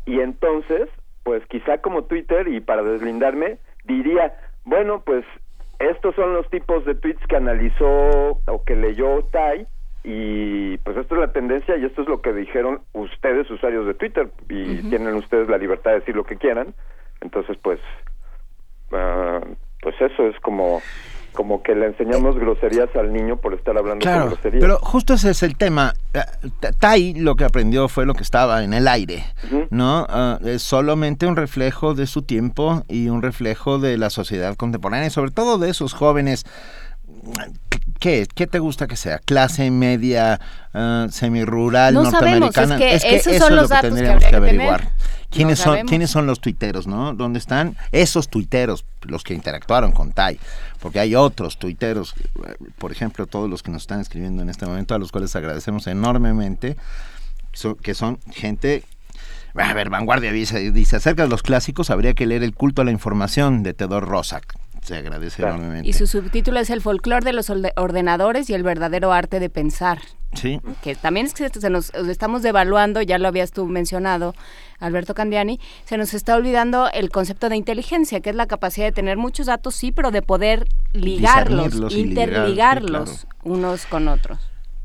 y 0.05 0.19
entonces, 0.21 0.87
pues 1.23 1.45
quizá 1.47 1.79
como 1.79 2.03
Twitter, 2.03 2.47
y 2.47 2.61
para 2.61 2.83
deslindarme, 2.83 3.57
diría, 3.83 4.33
bueno, 4.63 5.01
pues 5.05 5.25
estos 5.89 6.15
son 6.15 6.33
los 6.33 6.49
tipos 6.49 6.85
de 6.85 6.95
tweets 6.95 7.25
que 7.27 7.35
analizó 7.35 8.41
o 8.45 8.63
que 8.65 8.75
leyó 8.75 9.23
Tai 9.31 9.67
y 10.03 10.77
pues 10.79 10.97
esto 10.97 11.15
es 11.15 11.21
la 11.21 11.31
tendencia 11.31 11.77
y 11.77 11.85
esto 11.85 12.01
es 12.01 12.07
lo 12.07 12.21
que 12.21 12.33
dijeron 12.33 12.81
ustedes 12.93 13.49
usuarios 13.51 13.85
de 13.85 13.93
Twitter 13.93 14.29
y 14.49 14.89
tienen 14.89 15.15
ustedes 15.15 15.47
la 15.47 15.57
libertad 15.57 15.91
de 15.91 15.99
decir 15.99 16.15
lo 16.15 16.23
que 16.23 16.37
quieran. 16.37 16.73
Entonces 17.21 17.57
pues 17.61 17.79
uh, 18.91 19.45
pues 19.81 19.95
eso 19.99 20.27
es 20.27 20.39
como 20.39 20.81
como 21.33 21.63
que 21.63 21.75
le 21.75 21.87
enseñamos 21.87 22.37
groserías 22.37 22.89
al 22.95 23.13
niño 23.13 23.37
por 23.37 23.53
estar 23.53 23.77
hablando 23.77 24.01
claro, 24.01 24.27
groserías. 24.27 24.61
Pero 24.61 24.79
justo 24.79 25.13
ese 25.13 25.31
es 25.31 25.43
el 25.43 25.57
tema. 25.57 25.93
Eh, 26.13 26.19
Tai 26.79 27.13
lo 27.15 27.35
que 27.35 27.45
aprendió 27.45 27.87
fue 27.87 28.05
lo 28.05 28.13
que 28.13 28.23
estaba 28.23 28.63
en 28.63 28.73
el 28.73 28.87
aire, 28.87 29.23
¿no? 29.69 30.05
Ah, 30.09 30.39
es 30.43 30.61
solamente 30.61 31.25
un 31.27 31.35
reflejo 31.35 31.93
de 31.93 32.07
su 32.07 32.21
tiempo 32.21 32.83
y 32.87 33.09
un 33.09 33.21
reflejo 33.21 33.79
de 33.79 33.97
la 33.97 34.09
sociedad 34.09 34.55
contemporánea, 34.55 35.07
y 35.07 35.11
sobre 35.11 35.31
todo 35.31 35.57
de 35.57 35.69
esos 35.69 35.93
jóvenes 35.93 36.45
¿Qué, 37.99 38.27
¿Qué 38.33 38.47
te 38.47 38.59
gusta 38.59 38.87
que 38.87 38.95
sea? 38.95 39.19
¿Clase 39.19 39.69
media, 39.69 40.39
uh, 40.73 41.09
semirural, 41.09 41.93
no 41.93 42.03
norteamericana? 42.03 42.77
Sabemos, 42.77 42.95
es 42.95 43.03
que, 43.03 43.15
esos 43.15 43.33
eso 43.33 43.45
son 43.45 43.53
es 43.53 43.61
los 43.61 43.69
lo 43.69 43.75
que 43.75 43.81
tendríamos 43.81 44.23
que, 44.23 44.35
averiguar. 44.35 44.91
¿Quiénes, 45.29 45.59
son, 45.59 45.85
¿Quiénes 45.85 46.09
son 46.09 46.25
los 46.25 46.41
tuiteros, 46.41 46.87
no? 46.87 47.13
¿Dónde 47.13 47.39
están 47.39 47.77
esos 47.91 48.27
tuiteros, 48.27 48.85
los 49.03 49.23
que 49.23 49.33
interactuaron 49.33 49.91
con 49.91 50.11
Tai? 50.11 50.39
Porque 50.79 50.99
hay 50.99 51.15
otros 51.15 51.57
tuiteros, 51.57 52.15
por 52.77 52.91
ejemplo, 52.91 53.27
todos 53.27 53.49
los 53.49 53.63
que 53.63 53.71
nos 53.71 53.83
están 53.83 54.01
escribiendo 54.01 54.41
en 54.41 54.49
este 54.49 54.65
momento, 54.65 54.95
a 54.95 54.99
los 54.99 55.11
cuales 55.11 55.35
agradecemos 55.35 55.87
enormemente, 55.87 56.75
que 57.81 57.93
son 57.93 58.19
gente 58.31 58.83
a 59.53 59.73
ver, 59.73 59.89
Vanguardia 59.89 60.31
dice, 60.31 60.71
dice, 60.71 60.95
acerca 60.95 61.23
de 61.23 61.29
los 61.29 61.43
clásicos 61.43 61.89
habría 61.89 62.13
que 62.13 62.25
leer 62.25 62.41
El 62.41 62.53
culto 62.53 62.81
a 62.81 62.85
la 62.85 62.91
información 62.91 63.63
de 63.63 63.73
Teodor 63.73 64.07
Rosak 64.07 64.55
se 64.81 64.95
agradece 64.95 65.41
enormemente. 65.41 65.87
Y 65.87 65.93
su 65.93 66.07
subtítulo 66.07 66.59
es 66.59 66.69
El 66.69 66.81
folclore 66.81 67.23
de 67.23 67.33
los 67.33 67.49
ordenadores 67.49 68.49
y 68.49 68.53
el 68.53 68.63
verdadero 68.63 69.11
arte 69.11 69.39
de 69.39 69.49
pensar. 69.49 69.99
Sí. 70.33 70.61
Que 70.81 70.95
también 70.95 71.25
es 71.25 71.33
que 71.33 71.49
se 71.49 71.69
nos 71.69 71.93
estamos 71.93 72.41
devaluando, 72.41 73.01
ya 73.01 73.17
lo 73.17 73.27
habías 73.27 73.51
tú 73.51 73.65
mencionado, 73.67 74.33
Alberto 74.79 75.13
Candiani, 75.13 75.59
se 75.85 75.97
nos 75.97 76.13
está 76.13 76.35
olvidando 76.35 76.89
el 76.91 77.09
concepto 77.09 77.49
de 77.49 77.57
inteligencia, 77.57 78.21
que 78.21 78.29
es 78.29 78.35
la 78.35 78.47
capacidad 78.47 78.85
de 78.85 78.93
tener 78.93 79.17
muchos 79.17 79.47
datos, 79.47 79.75
sí, 79.75 79.91
pero 79.91 80.09
de 80.09 80.21
poder 80.21 80.67
ligarlos, 80.93 81.93
interligarlos 81.93 83.27
unos 83.43 83.85
con 83.85 84.07
otros. 84.07 84.39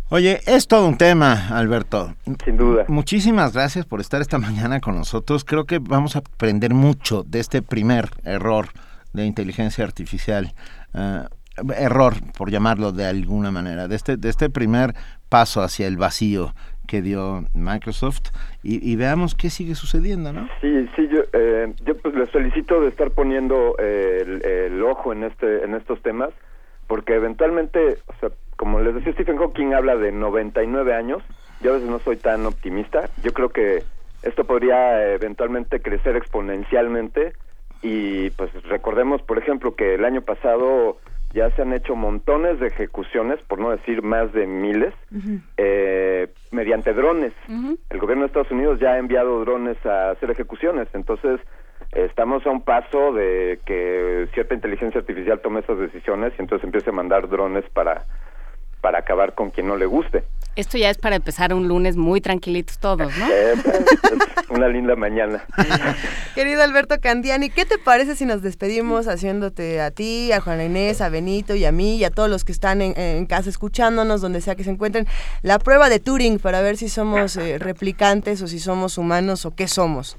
Oye, 0.09 0.41
es 0.47 0.69
todo 0.69 0.87
un 0.87 0.99
tema, 0.99 1.49
Alberto. 1.49 2.15
Sin 2.45 2.57
duda. 2.57 2.85
Muchísimas 2.87 3.53
gracias 3.53 3.87
por 3.87 4.01
estar 4.01 4.21
esta 4.21 4.39
mañana 4.39 4.81
con 4.81 4.97
nosotros. 4.97 5.45
Creo 5.45 5.65
que 5.65 5.81
vamos 5.81 6.15
a 6.15 6.21
aprender 6.21 6.75
mucho 6.75 7.25
de 7.25 7.41
este 7.41 7.61
primer 7.61 8.11
error 8.25 8.69
de 9.17 9.27
inteligencia 9.27 9.85
artificial. 9.85 10.53
Eh, 10.95 11.23
error, 11.77 12.15
por 12.37 12.51
llamarlo 12.51 12.93
de 12.93 13.07
alguna 13.07 13.51
manera, 13.51 13.89
de 13.89 13.97
este, 13.97 14.17
de 14.17 14.29
este 14.29 14.51
primer 14.51 14.95
paso 15.29 15.63
hacia 15.63 15.87
el 15.87 15.97
vacío 15.97 16.53
que 16.87 17.03
dio 17.03 17.45
Microsoft 17.55 18.31
y, 18.63 18.95
veamos 18.97 19.35
qué 19.35 19.51
sigue 19.51 19.75
sucediendo, 19.75 20.33
¿no? 20.33 20.49
Sí, 20.61 20.89
sí, 20.95 21.09
yo, 21.09 21.23
eh, 21.33 21.73
yo 21.85 21.97
pues 21.97 22.15
les 22.15 22.31
felicito 22.31 22.81
de 22.81 22.89
estar 22.89 23.11
poniendo 23.11 23.75
eh, 23.79 24.69
el, 24.71 24.83
ojo 24.83 25.13
en 25.13 25.25
este 25.25 25.65
en 25.65 25.75
estos 25.75 26.01
temas, 26.03 26.31
porque 26.87 27.15
eventualmente, 27.15 27.99
o 28.07 28.15
sea, 28.21 28.31
como 28.57 28.81
les 28.81 28.95
decía 28.95 29.13
Stephen 29.15 29.39
Hawking 29.39 29.75
habla 29.75 29.97
de 29.97 30.13
99 30.13 30.95
años, 30.95 31.23
yo 31.61 31.73
a 31.73 31.75
veces 31.75 31.89
no 31.89 31.99
soy 31.99 32.17
tan 32.17 32.47
optimista, 32.47 33.09
yo 33.23 33.33
creo 33.33 33.49
que 33.49 33.83
esto 34.23 34.45
podría 34.45 35.13
eventualmente 35.13 35.81
crecer 35.81 36.17
exponencialmente 36.17 37.33
y 37.87 38.31
pues 38.31 38.51
recordemos, 38.65 39.23
por 39.23 39.39
ejemplo, 39.39 39.77
que 39.77 39.95
el 39.95 40.05
año 40.05 40.23
pasado 40.23 40.97
ya 41.33 41.51
se 41.51 41.63
han 41.63 41.73
hecho 41.73 41.95
montones 41.95 42.59
de 42.59 42.67
ejecuciones, 42.67 43.39
por 43.47 43.61
no 43.61 43.71
decir 43.71 44.03
más 44.03 44.33
de 44.33 44.47
miles, 44.47 44.93
eh, 45.57 46.29
mediante 46.51 46.93
drones. 46.95 47.33
El 47.91 48.01
gobierno 48.01 48.25
de 48.25 48.27
Estados 48.27 48.51
Unidos 48.51 48.81
ya 48.81 48.95
ha 48.95 48.99
enviado 48.99 49.39
drones 49.45 49.77
a 49.87 50.11
hacer 50.11 50.31
ejecuciones, 50.33 50.89
entonces 50.95 51.41
estamos 51.93 52.45
a 52.45 52.51
un 52.51 52.63
paso 52.63 53.13
de 53.13 53.61
que 53.65 54.27
cierta 54.35 54.55
inteligencia 54.55 55.01
artificial 55.01 55.41
tome 55.41 55.61
esas 55.61 55.79
decisiones 55.79 56.33
y 56.37 56.43
entonces 56.43 56.65
empiece 56.65 56.91
a 56.91 56.93
mandar 56.93 57.29
drones 57.29 57.65
para 57.71 58.05
para 58.81 58.99
acabar 58.99 59.35
con 59.35 59.51
quien 59.51 59.67
no 59.67 59.77
le 59.77 59.87
guste. 59.87 60.25
Esto 60.57 60.79
ya 60.79 60.89
es 60.89 60.97
para 60.97 61.17
empezar 61.17 61.53
un 61.53 61.69
lunes 61.69 61.97
muy 61.97 62.23
tranquilitos 62.23 62.79
todos, 62.79 63.15
¿no? 63.19 63.29
Eh, 63.31 63.55
pues, 63.63 63.79
una 64.49 64.69
linda 64.69 64.97
mañana. 64.97 65.45
Querido 66.35 66.63
Alberto 66.63 66.99
Candiani, 66.99 67.51
¿qué 67.51 67.67
te 67.67 67.77
parece 67.77 68.17
si 68.17 68.25
nos 68.25 68.41
despedimos 68.41 69.07
haciéndote 69.07 69.83
a 69.83 69.91
ti, 69.91 70.33
a 70.33 70.41
Juana 70.41 70.65
Inés, 70.65 71.03
a 71.03 71.11
Benito 71.11 71.55
y 71.55 71.67
a 71.67 71.73
mí 71.73 71.99
y 71.99 72.05
a 72.05 72.11
todos 72.11 72.31
los 72.31 72.45
que 72.45 72.53
están 72.53 72.81
en, 72.81 73.27
casa 73.27 73.51
escuchándonos, 73.51 74.23
donde 74.23 74.41
sea 74.41 74.55
que 74.55 74.65
se 74.65 74.71
encuentren, 74.71 75.07
la 75.43 75.59
prueba 75.59 75.91
de 75.91 76.01
Turing 76.01 76.39
para 76.39 76.63
ver 76.63 76.79
si 76.79 76.89
somos 76.89 77.37
eh, 77.37 77.59
replicantes 77.59 78.41
o 78.41 78.49
si 78.49 78.59
somos 78.59 78.97
humanos 78.97 79.45
o 79.45 79.55
qué 79.55 79.69
somos? 79.69 80.17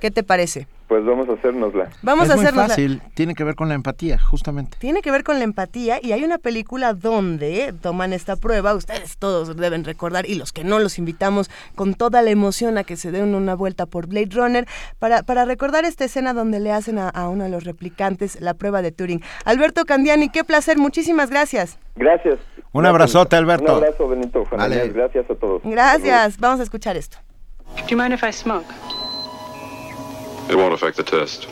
¿Qué 0.00 0.10
te 0.10 0.24
parece? 0.24 0.66
Pues 0.88 1.04
vamos 1.04 1.28
a 1.28 1.32
hacérnosla. 1.32 1.88
Vamos 2.02 2.26
es 2.26 2.30
a 2.30 2.36
muy 2.36 2.44
hacernos 2.44 2.68
fácil, 2.68 3.02
tiene 3.14 3.34
que 3.34 3.44
ver 3.44 3.54
con 3.54 3.68
la 3.68 3.74
empatía, 3.74 4.18
justamente. 4.18 4.76
Tiene 4.78 5.02
que 5.02 5.10
ver 5.10 5.24
con 5.24 5.38
la 5.38 5.44
empatía 5.44 5.98
y 6.02 6.12
hay 6.12 6.24
una 6.24 6.38
película 6.38 6.94
donde 6.94 7.74
toman 7.82 8.12
esta 8.12 8.36
prueba, 8.36 8.74
ustedes 8.74 9.18
todos 9.18 9.56
deben 9.56 9.84
recordar 9.84 10.28
y 10.28 10.34
los 10.36 10.52
que 10.52 10.64
no 10.64 10.78
los 10.78 10.98
invitamos 10.98 11.50
con 11.74 11.94
toda 11.94 12.22
la 12.22 12.30
emoción 12.30 12.78
a 12.78 12.84
que 12.84 12.96
se 12.96 13.10
den 13.10 13.34
una 13.34 13.54
vuelta 13.54 13.86
por 13.86 14.06
Blade 14.06 14.30
Runner 14.32 14.66
para, 14.98 15.22
para 15.22 15.44
recordar 15.44 15.84
esta 15.84 16.04
escena 16.04 16.34
donde 16.34 16.60
le 16.60 16.72
hacen 16.72 16.98
a, 16.98 17.08
a 17.08 17.28
uno 17.28 17.44
de 17.44 17.50
los 17.50 17.64
replicantes 17.64 18.40
la 18.40 18.54
prueba 18.54 18.82
de 18.82 18.92
Turing. 18.92 19.22
Alberto 19.44 19.84
Candiani, 19.84 20.28
qué 20.28 20.44
placer, 20.44 20.78
muchísimas 20.78 21.30
gracias. 21.30 21.78
Gracias. 21.96 22.38
Un 22.72 22.84
abrazote, 22.84 23.36
Alberto. 23.36 23.64
Un 23.64 23.84
abrazo, 23.84 24.08
Benito. 24.08 24.44
Juan 24.44 24.60
Vale. 24.60 24.76
Daniel, 24.76 24.94
Gracias 24.94 25.30
a 25.30 25.34
todos. 25.34 25.62
Gracias, 25.64 26.38
vamos 26.38 26.60
a 26.60 26.62
escuchar 26.62 26.96
esto. 26.96 27.18
Do 27.76 27.86
you 27.88 27.96
mind 27.96 28.12
if 28.12 28.22
I 28.22 28.32
smoke? 28.32 28.66
It 30.48 30.54
won't 30.54 30.72
affect 30.72 30.96
the 30.96 31.02
test. 31.02 31.48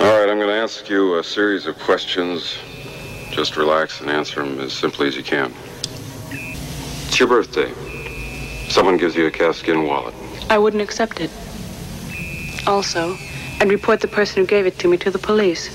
All 0.00 0.18
right, 0.18 0.28
I'm 0.28 0.38
going 0.38 0.48
to 0.48 0.54
ask 0.54 0.90
you 0.90 1.18
a 1.18 1.22
series 1.24 1.66
of 1.66 1.78
questions. 1.78 2.58
Just 3.30 3.56
relax 3.56 4.00
and 4.00 4.10
answer 4.10 4.44
them 4.44 4.58
as 4.58 4.72
simply 4.72 5.06
as 5.06 5.16
you 5.16 5.22
can. 5.22 5.52
It's 7.06 7.20
your 7.20 7.28
birthday. 7.28 7.72
Someone 8.68 8.96
gives 8.96 9.14
you 9.14 9.26
a 9.26 9.30
calfskin 9.30 9.86
wallet. 9.86 10.14
I 10.50 10.58
wouldn't 10.58 10.82
accept 10.82 11.20
it. 11.20 11.30
Also, 12.66 13.16
I'd 13.60 13.70
report 13.70 14.00
the 14.00 14.08
person 14.08 14.42
who 14.42 14.46
gave 14.46 14.66
it 14.66 14.78
to 14.80 14.88
me 14.88 14.96
to 14.98 15.10
the 15.10 15.18
police. 15.18 15.68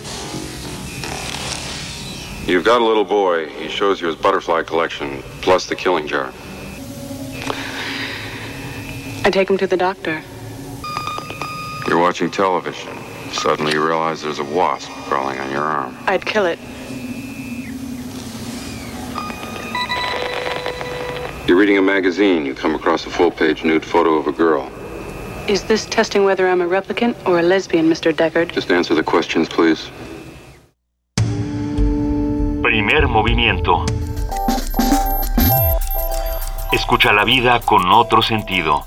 You've 2.46 2.66
got 2.66 2.82
a 2.82 2.86
little 2.86 3.06
boy. 3.06 3.48
He 3.50 3.70
shows 3.70 4.02
you 4.02 4.08
his 4.08 4.18
butterfly 4.18 4.64
collection, 4.64 5.24
plus 5.42 5.68
the 5.68 5.76
killing 5.76 6.08
jar. 6.08 6.34
I 9.24 9.30
take 9.32 9.50
him 9.50 9.58
to 9.58 9.68
the 9.68 9.78
doctor. 9.78 10.24
You're 11.88 12.00
watching 12.00 12.30
television. 12.30 12.98
Suddenly 13.32 13.74
you 13.74 13.86
realize 13.86 14.22
there's 14.22 14.40
a 14.40 14.44
wasp 14.44 14.90
crawling 15.08 15.40
on 15.40 15.50
your 15.52 15.64
arm. 15.64 15.98
I'd 16.06 16.26
kill 16.26 16.46
it. 16.46 16.60
You're 21.48 21.58
reading 21.58 21.78
a 21.78 21.82
magazine. 21.82 22.46
You 22.46 22.54
come 22.54 22.76
across 22.76 23.06
a 23.06 23.10
full-page 23.10 23.64
nude 23.64 23.86
photo 23.86 24.16
of 24.16 24.28
a 24.28 24.34
girl. 24.34 24.70
Is 25.48 25.64
this 25.64 25.86
testing 25.86 26.26
whether 26.26 26.46
I'm 26.50 26.60
a 26.60 26.68
replicant 26.68 27.16
or 27.26 27.40
a 27.40 27.42
lesbian, 27.42 27.90
Mr. 27.90 28.14
Deckard? 28.14 28.52
Just 28.52 28.70
answer 28.70 28.94
the 28.94 29.04
questions, 29.04 29.48
please. 29.48 29.90
Primer 32.62 33.08
movimiento. 33.08 33.86
Escucha 36.74 37.14
la 37.14 37.24
vida 37.24 37.62
con 37.62 37.90
otro 37.94 38.22
sentido. 38.22 38.84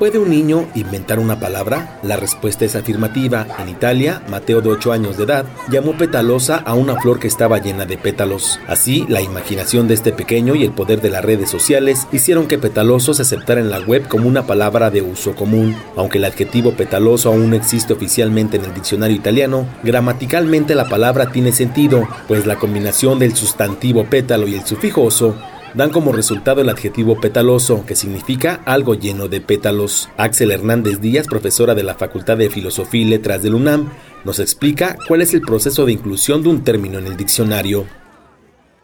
¿Puede 0.00 0.18
un 0.18 0.30
niño 0.30 0.66
inventar 0.74 1.18
una 1.18 1.38
palabra? 1.38 1.98
La 2.02 2.16
respuesta 2.16 2.64
es 2.64 2.74
afirmativa. 2.74 3.46
En 3.58 3.68
Italia, 3.68 4.22
Mateo 4.30 4.62
de 4.62 4.70
8 4.70 4.92
años 4.92 5.18
de 5.18 5.24
edad 5.24 5.44
llamó 5.70 5.92
petalosa 5.92 6.56
a 6.56 6.72
una 6.72 6.98
flor 7.02 7.18
que 7.18 7.26
estaba 7.26 7.58
llena 7.58 7.84
de 7.84 7.98
pétalos. 7.98 8.58
Así, 8.66 9.04
la 9.10 9.20
imaginación 9.20 9.88
de 9.88 9.92
este 9.92 10.12
pequeño 10.12 10.54
y 10.54 10.64
el 10.64 10.72
poder 10.72 11.02
de 11.02 11.10
las 11.10 11.22
redes 11.22 11.50
sociales 11.50 12.06
hicieron 12.12 12.48
que 12.48 12.56
petaloso 12.56 13.12
se 13.12 13.20
aceptara 13.20 13.60
en 13.60 13.68
la 13.68 13.80
web 13.80 14.08
como 14.08 14.26
una 14.26 14.46
palabra 14.46 14.90
de 14.90 15.02
uso 15.02 15.34
común. 15.34 15.76
Aunque 15.96 16.16
el 16.16 16.24
adjetivo 16.24 16.72
petaloso 16.72 17.28
aún 17.28 17.50
no 17.50 17.56
existe 17.56 17.92
oficialmente 17.92 18.56
en 18.56 18.64
el 18.64 18.72
diccionario 18.72 19.16
italiano, 19.16 19.66
gramaticalmente 19.82 20.74
la 20.74 20.88
palabra 20.88 21.30
tiene 21.30 21.52
sentido, 21.52 22.08
pues 22.26 22.46
la 22.46 22.56
combinación 22.56 23.18
del 23.18 23.36
sustantivo 23.36 24.06
pétalo 24.06 24.48
y 24.48 24.54
el 24.54 24.64
sufijo 24.64 25.02
oso 25.02 25.36
dan 25.74 25.90
como 25.90 26.12
resultado 26.12 26.60
el 26.60 26.68
adjetivo 26.68 27.20
petaloso, 27.20 27.84
que 27.86 27.94
significa 27.94 28.60
algo 28.66 28.94
lleno 28.94 29.28
de 29.28 29.40
pétalos. 29.40 30.10
Axel 30.16 30.50
Hernández 30.50 31.00
Díaz, 31.00 31.26
profesora 31.28 31.74
de 31.74 31.82
la 31.82 31.94
Facultad 31.94 32.36
de 32.36 32.50
Filosofía 32.50 33.02
y 33.02 33.10
Letras 33.10 33.42
del 33.42 33.54
UNAM, 33.54 33.90
nos 34.24 34.40
explica 34.40 34.96
cuál 35.06 35.22
es 35.22 35.34
el 35.34 35.40
proceso 35.42 35.86
de 35.86 35.92
inclusión 35.92 36.42
de 36.42 36.48
un 36.48 36.64
término 36.64 36.98
en 36.98 37.06
el 37.06 37.16
diccionario. 37.16 37.84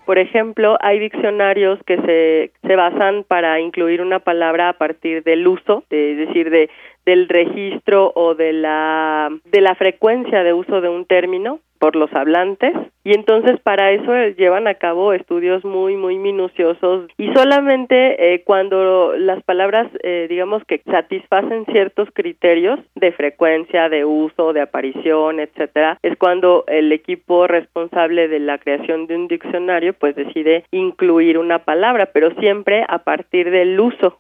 Por 0.04 0.18
ejemplo, 0.18 0.78
hay 0.80 1.00
diccionarios 1.00 1.80
que 1.84 1.96
se, 1.96 2.52
se 2.66 2.76
basan 2.76 3.24
para 3.26 3.60
incluir 3.60 4.00
una 4.00 4.20
palabra 4.20 4.68
a 4.68 4.72
partir 4.74 5.24
del 5.24 5.46
uso, 5.48 5.82
es 5.90 6.16
decir, 6.16 6.50
de, 6.50 6.70
del 7.06 7.28
registro 7.28 8.12
o 8.14 8.34
de 8.34 8.52
la, 8.52 9.30
de 9.44 9.60
la 9.60 9.74
frecuencia 9.76 10.42
de 10.42 10.52
uso 10.52 10.80
de 10.80 10.88
un 10.88 11.06
término 11.06 11.60
por 11.78 11.96
los 11.96 12.12
hablantes. 12.12 12.72
Y 13.04 13.14
entonces 13.14 13.60
para 13.60 13.92
eso 13.92 14.14
eh, 14.14 14.34
llevan 14.36 14.66
a 14.66 14.74
cabo 14.74 15.12
estudios 15.12 15.64
muy 15.64 15.96
muy 15.96 16.18
minuciosos. 16.18 17.08
Y 17.16 17.32
solamente 17.34 18.34
eh, 18.34 18.42
cuando 18.42 19.14
las 19.16 19.42
palabras 19.44 19.86
eh, 20.02 20.26
digamos 20.28 20.64
que 20.64 20.82
satisfacen 20.90 21.64
ciertos 21.66 22.08
criterios 22.12 22.80
de 22.94 23.12
frecuencia 23.12 23.88
de 23.88 24.04
uso 24.04 24.52
de 24.52 24.62
aparición 24.62 25.38
etcétera 25.38 25.98
es 26.02 26.16
cuando 26.16 26.64
el 26.66 26.90
equipo 26.90 27.46
responsable 27.46 28.28
de 28.28 28.40
la 28.40 28.58
creación 28.58 29.06
de 29.06 29.14
un 29.14 29.28
diccionario 29.28 29.92
pues 29.92 30.16
decide 30.16 30.64
incluir 30.72 31.38
una 31.38 31.60
palabra 31.60 32.06
pero 32.06 32.34
siempre 32.40 32.84
a 32.88 32.98
partir 32.98 33.50
del 33.50 33.78
uso 33.78 34.18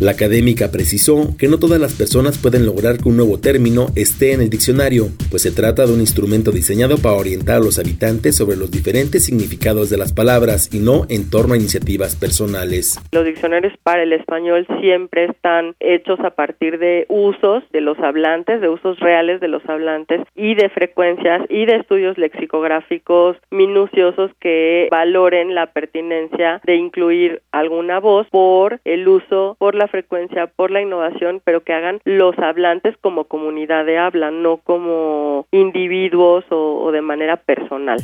La 0.00 0.12
académica 0.12 0.70
precisó 0.72 1.36
que 1.38 1.46
no 1.46 1.58
todas 1.58 1.78
las 1.78 1.92
personas 1.92 2.38
pueden 2.38 2.64
lograr 2.64 2.96
que 2.96 3.10
un 3.10 3.18
nuevo 3.18 3.38
término 3.38 3.88
esté 3.96 4.32
en 4.32 4.40
el 4.40 4.48
diccionario, 4.48 5.08
pues 5.30 5.42
se 5.42 5.50
trata 5.50 5.84
de 5.84 5.92
un 5.92 6.00
instrumento 6.00 6.52
diseñado 6.52 6.96
para 6.96 7.16
orientar 7.16 7.56
a 7.56 7.60
los 7.60 7.78
habitantes 7.78 8.34
sobre 8.34 8.56
los 8.56 8.70
diferentes 8.70 9.26
significados 9.26 9.90
de 9.90 9.98
las 9.98 10.14
palabras 10.14 10.72
y 10.72 10.78
no 10.78 11.04
en 11.10 11.28
torno 11.28 11.52
a 11.52 11.58
iniciativas 11.58 12.16
personales. 12.16 12.98
Los 13.12 13.26
diccionarios 13.26 13.74
para 13.82 14.02
el 14.02 14.14
español 14.14 14.66
siempre 14.80 15.26
están 15.26 15.74
hechos 15.80 16.18
a 16.20 16.30
partir 16.30 16.78
de 16.78 17.04
usos 17.10 17.62
de 17.70 17.82
los 17.82 17.98
hablantes, 17.98 18.62
de 18.62 18.70
usos 18.70 18.98
reales 19.00 19.38
de 19.40 19.48
los 19.48 19.68
hablantes 19.68 20.22
y 20.34 20.54
de 20.54 20.70
frecuencias 20.70 21.42
y 21.50 21.66
de 21.66 21.76
estudios 21.76 22.16
lexicográficos 22.16 23.36
minuciosos 23.50 24.30
que 24.40 24.88
valoren 24.90 25.54
la 25.54 25.74
pertinencia 25.74 26.62
de 26.64 26.76
incluir 26.76 27.42
alguna 27.52 28.00
voz 28.00 28.26
por 28.30 28.80
el 28.86 29.06
uso, 29.06 29.56
por 29.58 29.74
la 29.74 29.89
frecuencia, 29.90 30.46
por 30.46 30.70
la 30.70 30.80
innovación, 30.80 31.42
pero 31.44 31.62
que 31.62 31.72
hagan 31.72 32.00
los 32.04 32.38
hablantes 32.38 32.96
como 33.00 33.24
comunidad 33.24 33.84
de 33.84 33.98
habla, 33.98 34.30
no 34.30 34.58
como 34.58 35.46
individuos 35.50 36.44
o, 36.50 36.82
o 36.82 36.92
de 36.92 37.02
manera 37.02 37.36
personal. 37.36 37.98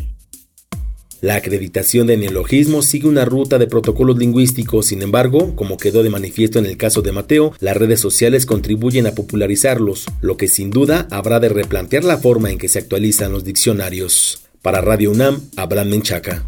La 1.23 1.37
acreditación 1.37 2.07
de 2.07 2.19
neologismos 2.19 2.85
sigue 2.85 3.09
una 3.09 3.25
ruta 3.25 3.59
de 3.59 3.67
protocolos 3.67 4.19
lingüísticos, 4.19 4.87
sin 4.87 5.01
embargo, 5.01 5.57
como 5.57 5.79
quedó 5.79 6.03
de 6.03 6.11
manifiesto 6.11 6.59
en 6.59 6.67
el 6.67 6.77
caso 6.77 7.01
de 7.01 7.13
Mateo, 7.13 7.53
las 7.59 7.77
redes 7.77 8.01
sociales 8.01 8.45
contribuyen 8.45 9.07
a 9.07 9.13
popularizarlos, 9.13 10.07
lo 10.21 10.37
que 10.37 10.47
sin 10.47 10.71
duda 10.71 11.09
habrá 11.11 11.41
de 11.41 11.49
replantear 11.49 12.05
la 12.05 12.19
forma 12.19 12.51
en 12.51 12.59
que 12.59 12.69
se 12.69 12.81
actualizan 12.81 13.33
los 13.33 13.45
diccionarios. 13.45 14.47
Para 14.61 14.83
Radio 14.83 15.11
UNAM, 15.11 15.41
Abraham 15.57 15.89
Menchaca. 15.89 16.43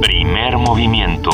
Primer 0.00 0.58
movimiento. 0.58 1.30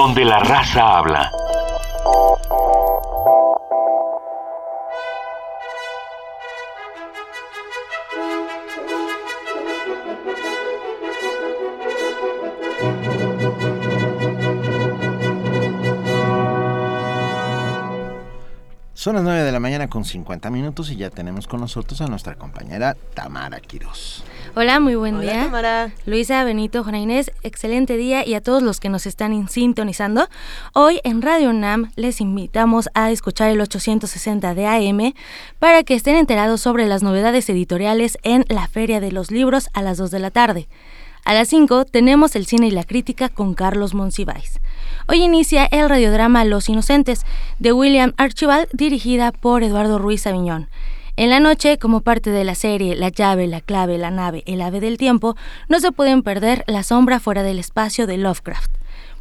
Donde 0.00 0.24
la 0.24 0.38
raza 0.38 0.96
habla. 0.96 1.30
Son 18.94 19.16
las 19.16 19.22
9 19.22 19.42
de 19.42 19.52
la 19.52 19.60
mañana 19.60 19.88
con 19.88 20.06
50 20.06 20.48
minutos 20.48 20.90
y 20.90 20.96
ya 20.96 21.10
tenemos 21.10 21.46
con 21.46 21.60
nosotros 21.60 22.00
a 22.00 22.06
nuestra 22.06 22.36
compañera 22.36 22.96
Tamara 23.12 23.60
Quiroz. 23.60 24.24
Hola, 24.56 24.80
muy 24.80 24.96
buen 24.96 25.16
Hola, 25.16 25.32
día. 25.32 25.44
Tamara. 25.44 25.92
Luisa, 26.06 26.42
Benito, 26.44 26.82
Juana 26.82 26.98
Inés, 26.98 27.30
excelente 27.42 27.96
día 27.96 28.26
y 28.26 28.34
a 28.34 28.40
todos 28.40 28.62
los 28.62 28.80
que 28.80 28.88
nos 28.88 29.06
están 29.06 29.32
in- 29.32 29.48
sintonizando. 29.48 30.28
Hoy 30.74 31.00
en 31.04 31.22
Radio 31.22 31.50
UNAM 31.50 31.92
les 31.96 32.20
invitamos 32.20 32.88
a 32.94 33.10
escuchar 33.10 33.50
el 33.50 33.60
860 33.60 34.54
de 34.54 34.66
AM 34.66 35.14
para 35.60 35.84
que 35.84 35.94
estén 35.94 36.16
enterados 36.16 36.60
sobre 36.60 36.86
las 36.86 37.02
novedades 37.02 37.48
editoriales 37.48 38.18
en 38.22 38.44
la 38.48 38.66
Feria 38.66 39.00
de 39.00 39.12
los 39.12 39.30
Libros 39.30 39.68
a 39.72 39.82
las 39.82 39.98
2 39.98 40.10
de 40.10 40.18
la 40.18 40.30
tarde. 40.30 40.68
A 41.24 41.32
las 41.32 41.48
5 41.48 41.84
tenemos 41.84 42.34
el 42.34 42.44
cine 42.46 42.66
y 42.66 42.70
la 42.72 42.84
crítica 42.84 43.28
con 43.28 43.54
Carlos 43.54 43.94
Monsiváis. 43.94 44.58
Hoy 45.06 45.22
inicia 45.22 45.66
el 45.66 45.88
radiodrama 45.88 46.44
Los 46.44 46.68
Inocentes 46.68 47.24
de 47.60 47.72
William 47.72 48.14
Archibald 48.16 48.68
dirigida 48.72 49.30
por 49.30 49.62
Eduardo 49.62 49.98
Ruiz 49.98 50.26
Aviñón. 50.26 50.68
En 51.20 51.28
la 51.28 51.38
noche, 51.38 51.76
como 51.76 52.00
parte 52.00 52.30
de 52.30 52.44
la 52.44 52.54
serie 52.54 52.96
La 52.96 53.10
llave, 53.10 53.46
la 53.46 53.60
clave, 53.60 53.98
la 53.98 54.10
nave, 54.10 54.42
el 54.46 54.62
ave 54.62 54.80
del 54.80 54.96
tiempo, 54.96 55.36
no 55.68 55.78
se 55.78 55.92
pueden 55.92 56.22
perder 56.22 56.64
La 56.66 56.82
sombra 56.82 57.20
fuera 57.20 57.42
del 57.42 57.58
espacio 57.58 58.06
de 58.06 58.16
Lovecraft. 58.16 58.79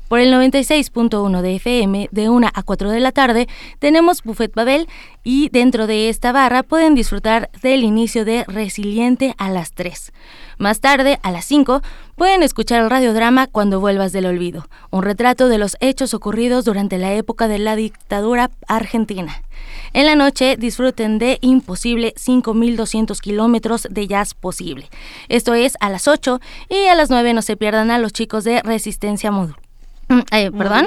Por 0.10 0.20
el 0.20 0.34
96.1 0.34 1.42
de 1.42 1.56
FM, 1.58 2.10
de 2.12 2.30
1 2.30 2.48
a 2.52 2.64
4 2.64 2.90
de 2.90 3.00
la 3.00 3.12
tarde, 3.12 3.48
tenemos 3.78 4.24
Buffet 4.24 4.52
Babel 4.56 4.88
y 5.24 5.50
dentro 5.50 5.86
de 5.86 6.10
esta 6.10 6.32
barra 6.32 6.64
pueden 6.64 6.96
disfrutar 6.96 7.52
del 7.62 7.84
inicio 7.84 8.26
de 8.26 8.44
Resiliente 8.48 9.36
a 9.38 9.52
las 9.52 9.74
3. 9.74 10.12
Más 10.58 10.82
tarde, 10.82 11.20
a 11.22 11.30
las 11.30 11.46
5, 11.46 11.84
pueden 12.16 12.42
escuchar 12.42 12.82
el 12.82 12.90
radiodrama 12.90 13.46
Cuando 13.46 13.80
vuelvas 13.80 14.12
del 14.12 14.26
olvido, 14.26 14.68
un 14.90 15.04
retrato 15.04 15.48
de 15.48 15.60
los 15.60 15.78
hechos 15.80 16.16
ocurridos 16.16 16.66
durante 16.66 16.98
la 16.98 17.14
época 17.14 17.48
de 17.48 17.60
la 17.60 17.76
dictadura 17.76 18.50
argentina. 18.68 19.44
En 19.94 20.08
la 20.08 20.16
noche 20.16 20.58
disfruten 20.58 21.20
de 21.20 21.38
Imposible 21.42 22.14
5200 22.18 23.22
kilómetros 23.22 23.88
de 23.92 24.08
jazz 24.08 24.34
posible. 24.34 24.90
Esto 25.28 25.54
es 25.54 25.76
a 25.80 25.92
las 25.92 26.08
8 26.08 26.40
y 26.68 26.88
a 26.88 26.96
las 26.96 27.12
9 27.12 27.36
no 27.36 27.44
se 27.44 27.58
pierdan 27.58 27.92
a 27.92 28.00
los 28.00 28.12
chicos 28.12 28.44
de 28.44 28.64
Resistencia 28.64 29.30
Modular. 29.30 29.69
Eh, 30.32 30.52
perdón, 30.52 30.86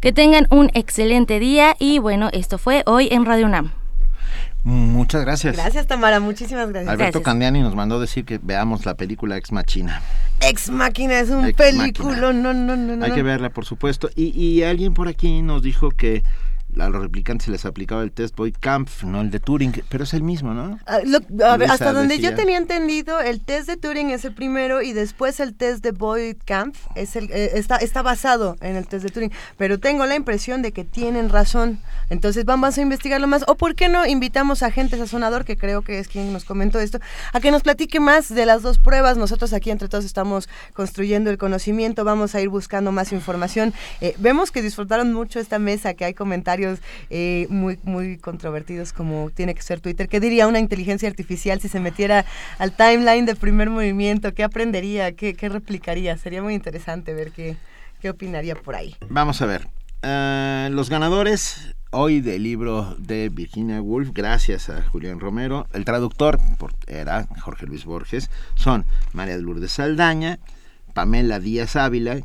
Que 0.00 0.12
tengan 0.12 0.46
un 0.50 0.70
excelente 0.74 1.40
día 1.40 1.74
y 1.78 1.98
bueno, 1.98 2.28
esto 2.32 2.58
fue 2.58 2.82
hoy 2.86 3.08
en 3.10 3.24
Radio 3.26 3.46
UNAM. 3.46 3.79
Muchas 4.64 5.22
gracias. 5.22 5.56
Gracias, 5.56 5.86
Tamara. 5.86 6.20
Muchísimas 6.20 6.68
gracias. 6.68 6.92
Alberto 6.92 7.22
Candiani 7.22 7.60
nos 7.60 7.74
mandó 7.74 7.98
decir 7.98 8.24
que 8.24 8.38
veamos 8.42 8.84
la 8.84 8.94
película 8.94 9.36
Ex 9.36 9.52
Machina. 9.52 10.02
Ex 10.40 10.70
Máquina 10.70 11.18
es 11.20 11.30
un 11.30 11.52
película. 11.52 12.32
No, 12.32 12.32
no, 12.32 12.52
no, 12.54 12.76
no. 12.76 13.04
Hay 13.04 13.12
que 13.12 13.22
verla, 13.22 13.50
por 13.50 13.64
supuesto. 13.64 14.10
Y, 14.14 14.28
y 14.38 14.62
alguien 14.62 14.94
por 14.94 15.08
aquí 15.08 15.42
nos 15.42 15.62
dijo 15.62 15.90
que 15.90 16.22
a 16.78 16.88
los 16.88 17.02
replicantes 17.02 17.46
se 17.46 17.50
les 17.50 17.64
aplicaba 17.64 18.02
el 18.02 18.12
test 18.12 18.36
Boyd 18.36 18.56
Kampf, 18.60 19.04
no 19.04 19.20
el 19.20 19.30
de 19.30 19.40
Turing, 19.40 19.82
pero 19.88 20.04
es 20.04 20.14
el 20.14 20.22
mismo, 20.22 20.54
¿no? 20.54 20.78
Ah, 20.86 21.00
a 21.44 21.56
ver, 21.56 21.70
hasta 21.70 21.92
donde 21.92 22.18
yo 22.18 22.34
tenía 22.34 22.58
entendido, 22.58 23.20
el 23.20 23.40
test 23.40 23.68
de 23.68 23.76
Turing 23.76 24.10
es 24.10 24.24
el 24.24 24.34
primero 24.34 24.82
y 24.82 24.92
después 24.92 25.40
el 25.40 25.54
test 25.54 25.82
de 25.82 25.92
Boyd 25.92 26.36
Kampf 26.44 26.86
es 26.94 27.16
el, 27.16 27.30
eh, 27.30 27.52
está, 27.54 27.76
está 27.76 28.02
basado 28.02 28.56
en 28.60 28.76
el 28.76 28.86
test 28.86 29.04
de 29.04 29.10
Turing, 29.10 29.32
pero 29.56 29.78
tengo 29.78 30.06
la 30.06 30.14
impresión 30.14 30.62
de 30.62 30.72
que 30.72 30.84
tienen 30.84 31.28
razón. 31.28 31.80
Entonces 32.10 32.44
vamos 32.44 32.76
a 32.76 32.80
investigarlo 32.82 33.26
más. 33.26 33.44
O 33.46 33.56
por 33.56 33.74
qué 33.74 33.88
no 33.88 34.06
invitamos 34.06 34.62
a 34.62 34.70
gente 34.70 34.96
sazonador, 34.96 35.44
que 35.44 35.56
creo 35.56 35.82
que 35.82 35.98
es 35.98 36.08
quien 36.08 36.32
nos 36.32 36.44
comentó 36.44 36.80
esto, 36.80 36.98
a 37.32 37.40
que 37.40 37.50
nos 37.50 37.62
platique 37.62 38.00
más 38.00 38.28
de 38.32 38.46
las 38.46 38.62
dos 38.62 38.78
pruebas. 38.78 39.16
Nosotros 39.16 39.52
aquí 39.52 39.70
entre 39.70 39.88
todos 39.88 40.04
estamos 40.04 40.48
construyendo 40.74 41.30
el 41.30 41.38
conocimiento, 41.38 42.04
vamos 42.04 42.34
a 42.34 42.40
ir 42.40 42.48
buscando 42.48 42.92
más 42.92 43.12
información. 43.12 43.72
Eh, 44.00 44.14
vemos 44.18 44.50
que 44.50 44.62
disfrutaron 44.62 45.12
mucho 45.12 45.40
esta 45.40 45.58
mesa, 45.58 45.94
que 45.94 46.04
hay 46.04 46.14
comentarios 46.14 46.69
eh, 47.10 47.46
muy, 47.50 47.78
muy 47.82 48.18
controvertidos 48.18 48.92
como 48.92 49.30
tiene 49.30 49.54
que 49.54 49.62
ser 49.62 49.80
Twitter. 49.80 50.08
¿Qué 50.08 50.20
diría 50.20 50.46
una 50.46 50.58
inteligencia 50.58 51.08
artificial 51.08 51.60
si 51.60 51.68
se 51.68 51.80
metiera 51.80 52.24
al 52.58 52.72
timeline 52.72 53.26
de 53.26 53.34
primer 53.34 53.70
movimiento? 53.70 54.34
¿Qué 54.34 54.44
aprendería? 54.44 55.12
¿Qué, 55.12 55.34
replicaría? 55.48 56.16
Sería 56.16 56.42
muy 56.42 56.54
interesante 56.54 57.14
ver 57.14 57.32
qué, 57.32 57.56
qué 58.00 58.10
opinaría 58.10 58.54
por 58.54 58.74
ahí. 58.74 58.96
Vamos 59.08 59.42
a 59.42 59.46
ver. 59.46 59.68
Eh, 60.02 60.68
los 60.72 60.88
ganadores 60.88 61.74
hoy 61.90 62.20
del 62.20 62.44
libro 62.44 62.94
de 62.98 63.28
Virginia 63.28 63.82
Woolf, 63.82 64.10
gracias 64.14 64.70
a 64.70 64.82
Julián 64.82 65.20
Romero. 65.20 65.66
El 65.72 65.84
traductor 65.84 66.38
era 66.86 67.26
Jorge 67.40 67.66
Luis 67.66 67.84
Borges. 67.84 68.30
Son 68.54 68.84
María 69.12 69.36
Lourdes 69.36 69.72
Saldaña, 69.72 70.38
Pamela 70.94 71.40
Díaz 71.40 71.76
Ávila, 71.76 72.20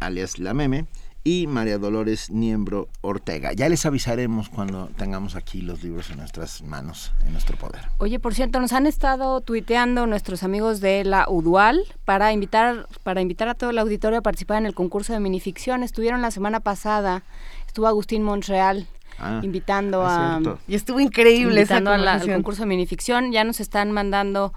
alias 0.00 0.38
La 0.38 0.54
Meme, 0.54 0.86
y 1.22 1.46
María 1.46 1.78
Dolores 1.78 2.30
Niembro 2.30 2.88
Ortega. 3.02 3.52
Ya 3.52 3.68
les 3.68 3.84
avisaremos 3.84 4.48
cuando 4.48 4.88
tengamos 4.96 5.36
aquí 5.36 5.60
los 5.60 5.82
libros 5.82 6.10
en 6.10 6.18
nuestras 6.18 6.62
manos, 6.62 7.12
en 7.26 7.32
nuestro 7.32 7.56
poder. 7.56 7.82
Oye, 7.98 8.18
por 8.18 8.34
cierto, 8.34 8.60
nos 8.60 8.72
han 8.72 8.86
estado 8.86 9.40
tuiteando 9.40 10.06
nuestros 10.06 10.42
amigos 10.42 10.80
de 10.80 11.04
la 11.04 11.26
UDUAL 11.28 11.84
para 12.04 12.32
invitar, 12.32 12.86
para 13.02 13.20
invitar 13.20 13.48
a 13.48 13.54
todo 13.54 13.70
el 13.70 13.78
auditorio 13.78 14.18
a 14.18 14.22
participar 14.22 14.58
en 14.58 14.66
el 14.66 14.74
concurso 14.74 15.12
de 15.12 15.20
minificción. 15.20 15.82
Estuvieron 15.82 16.22
la 16.22 16.30
semana 16.30 16.60
pasada, 16.60 17.22
estuvo 17.66 17.86
Agustín 17.86 18.22
Montreal. 18.22 18.86
Ah, 19.22 19.40
invitando 19.42 20.02
a 20.06 20.40
y 20.66 20.74
estuvo 20.74 20.98
increíble 20.98 21.60
invitando 21.60 21.90
al 21.90 22.26
concurso 22.26 22.62
de 22.62 22.68
minificción 22.68 23.32
ya 23.32 23.44
nos 23.44 23.60
están 23.60 23.92
mandando 23.92 24.54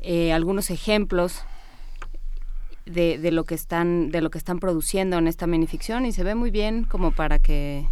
eh, 0.00 0.34
algunos 0.34 0.68
ejemplos 0.68 1.44
de, 2.86 3.18
de, 3.18 3.30
lo 3.30 3.44
que 3.44 3.54
están 3.54 4.10
de 4.10 4.20
lo 4.20 4.30
que 4.30 4.38
están 4.38 4.58
produciendo 4.58 5.18
en 5.18 5.28
esta 5.28 5.46
minificción 5.46 6.06
y 6.06 6.12
se 6.12 6.24
ve 6.24 6.34
muy 6.34 6.50
bien 6.50 6.84
como 6.84 7.12
para 7.12 7.38
que 7.38 7.86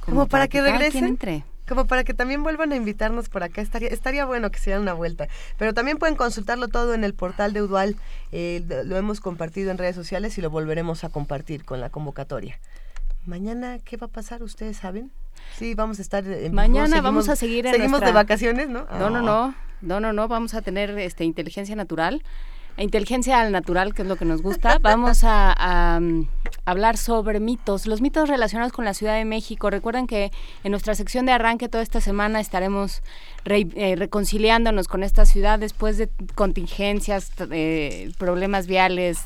como, 0.00 0.26
para, 0.26 0.48
que, 0.48 0.60
regresen. 0.60 1.04
entre. 1.04 1.44
como 1.68 1.86
para 1.86 2.04
que 2.04 2.14
también 2.14 2.42
vuelvan 2.42 2.72
a 2.72 2.76
invitarnos 2.76 3.28
por 3.28 3.42
acá. 3.42 3.60
Estaría 3.60 3.88
estaría 3.88 4.24
bueno 4.24 4.50
que 4.50 4.58
se 4.58 4.70
den 4.70 4.80
una 4.80 4.94
vuelta. 4.94 5.28
Pero 5.58 5.74
también 5.74 5.98
pueden 5.98 6.16
consultarlo 6.16 6.68
todo 6.68 6.94
en 6.94 7.04
el 7.04 7.14
portal 7.14 7.52
de 7.52 7.62
Udual. 7.62 7.96
Eh, 8.32 8.64
lo 8.84 8.96
hemos 8.96 9.20
compartido 9.20 9.70
en 9.70 9.78
redes 9.78 9.94
sociales 9.94 10.36
y 10.38 10.40
lo 10.40 10.50
volveremos 10.50 11.04
a 11.04 11.10
compartir 11.10 11.64
con 11.64 11.80
la 11.80 11.90
convocatoria. 11.90 12.58
Mañana 13.26 13.78
qué 13.84 13.96
va 13.96 14.06
a 14.06 14.10
pasar 14.10 14.42
ustedes 14.42 14.78
saben 14.78 15.12
sí 15.56 15.74
vamos 15.74 15.98
a 15.98 16.02
estar 16.02 16.26
en 16.26 16.54
mañana 16.54 17.00
vamos 17.00 17.28
a 17.28 17.36
seguir 17.36 17.66
en 17.66 17.74
seguimos 17.74 18.00
de 18.00 18.12
vacaciones 18.12 18.68
no 18.68 18.86
no 18.98 19.10
no 19.10 19.22
no. 19.22 19.54
No 19.82 19.98
no 19.98 20.12
no. 20.12 20.28
Vamos 20.28 20.54
a 20.54 20.60
tener 20.60 20.90
este 20.98 21.24
inteligencia 21.24 21.74
natural 21.74 22.22
inteligencia 22.78 23.40
al 23.40 23.52
natural, 23.52 23.94
que 23.94 24.02
es 24.02 24.08
lo 24.08 24.16
que 24.16 24.24
nos 24.24 24.42
gusta, 24.42 24.78
vamos 24.82 25.20
a, 25.24 25.98
mm, 26.00 26.26
hablar 26.64 26.96
sobre 26.96 27.40
mitos, 27.40 27.86
los 27.86 28.00
mitos 28.00 28.28
relacionados 28.28 28.72
con 28.72 28.84
la 28.84 28.94
Ciudad 28.94 29.14
de 29.14 29.24
México. 29.24 29.70
Recuerden 29.70 30.06
que 30.06 30.30
en 30.64 30.70
nuestra 30.70 30.94
sección 30.94 31.26
de 31.26 31.32
arranque 31.32 31.68
toda 31.68 31.82
esta 31.82 32.00
semana 32.00 32.40
estaremos 32.40 33.02
eh, 33.46 33.94
reconciliándonos 33.96 34.86
con 34.86 35.02
esta 35.02 35.24
ciudad 35.24 35.58
después 35.58 35.96
de 35.96 36.08
contingencias, 36.34 37.32
eh, 37.50 38.12
problemas 38.18 38.66
viales, 38.66 39.20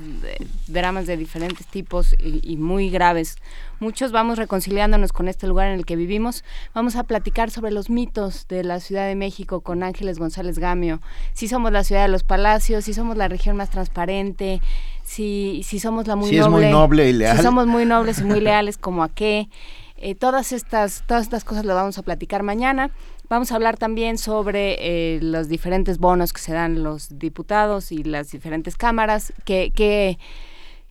dramas 0.69 1.07
de 1.07 1.17
diferentes 1.17 1.67
tipos 1.67 2.15
y, 2.19 2.57
muy 2.57 2.91
graves. 2.91 3.37
Muchos 3.85 4.13
vamos 4.13 4.39
reconciliándonos 4.39 5.13
con 5.13 5.29
este 5.29 5.47
lugar 5.47 5.69
en 5.69 5.75
el 5.75 5.85
que 5.85 5.95
vivimos. 5.95 6.43
Vamos 6.73 6.97
a 6.97 7.03
platicar 7.03 7.51
sobre 7.51 7.71
los 7.71 7.91
mitos 7.91 8.49
de 8.49 8.65
la 8.65 8.81
Ciudad 8.81 9.07
de 9.07 9.15
México 9.15 9.61
con 9.61 9.83
Ángeles 9.83 10.19
González 10.19 10.59
Gamio. 10.59 11.03
Si 11.35 11.49
somos 11.49 11.71
la 11.71 11.85
ciudad 11.85 12.01
de 12.01 12.09
los 12.09 12.23
palacios, 12.23 12.87
si 12.87 12.95
somos 12.95 13.19
la 13.19 13.29
región 13.29 13.59
más 13.59 13.69
transparente, 13.69 14.63
si, 15.03 15.61
si 15.67 15.81
somos 15.81 16.07
la 16.07 16.17
muy 16.17 16.31
si 16.31 16.39
noble. 16.39 16.69
Es 16.69 16.73
muy 16.73 16.73
noble 16.73 17.11
y 17.11 17.13
leal. 17.13 17.37
Si 17.37 17.43
somos 17.43 17.67
muy 17.67 17.85
nobles 17.85 18.21
y 18.21 18.25
muy 18.25 18.41
leales, 18.41 18.79
como 18.79 19.03
a 19.03 19.11
qué. 19.11 19.51
Eh, 19.99 20.15
todas 20.15 20.53
estas 20.53 21.05
todas 21.07 21.25
estas 21.25 21.45
cosas 21.45 21.67
las 21.67 21.77
vamos 21.77 21.99
a 21.99 22.03
platicar 22.03 22.43
mañana. 22.43 22.91
Vamos 23.29 23.53
a 23.53 23.57
hablar 23.57 23.77
también 23.77 24.17
sobre 24.17 24.77
eh, 24.81 25.19
los 25.21 25.49
diferentes 25.49 25.99
bonos 25.99 26.33
que 26.33 26.41
se 26.41 26.55
dan 26.55 26.83
los 26.83 27.19
diputados 27.19 27.93
y 27.93 28.03
las 28.03 28.31
diferentes 28.31 28.77
cámaras, 28.77 29.35
qué, 29.45 29.73
qué, 29.75 30.19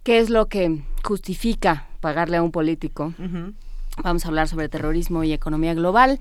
qué 0.03 0.19
es 0.19 0.29
lo 0.29 0.47
que 0.47 0.83
justifica 1.03 1.87
pagarle 1.99 2.37
a 2.37 2.43
un 2.43 2.51
político. 2.51 3.13
Vamos 4.03 4.25
a 4.25 4.27
hablar 4.27 4.47
sobre 4.47 4.69
terrorismo 4.69 5.23
y 5.23 5.33
economía 5.33 5.73
global. 5.73 6.19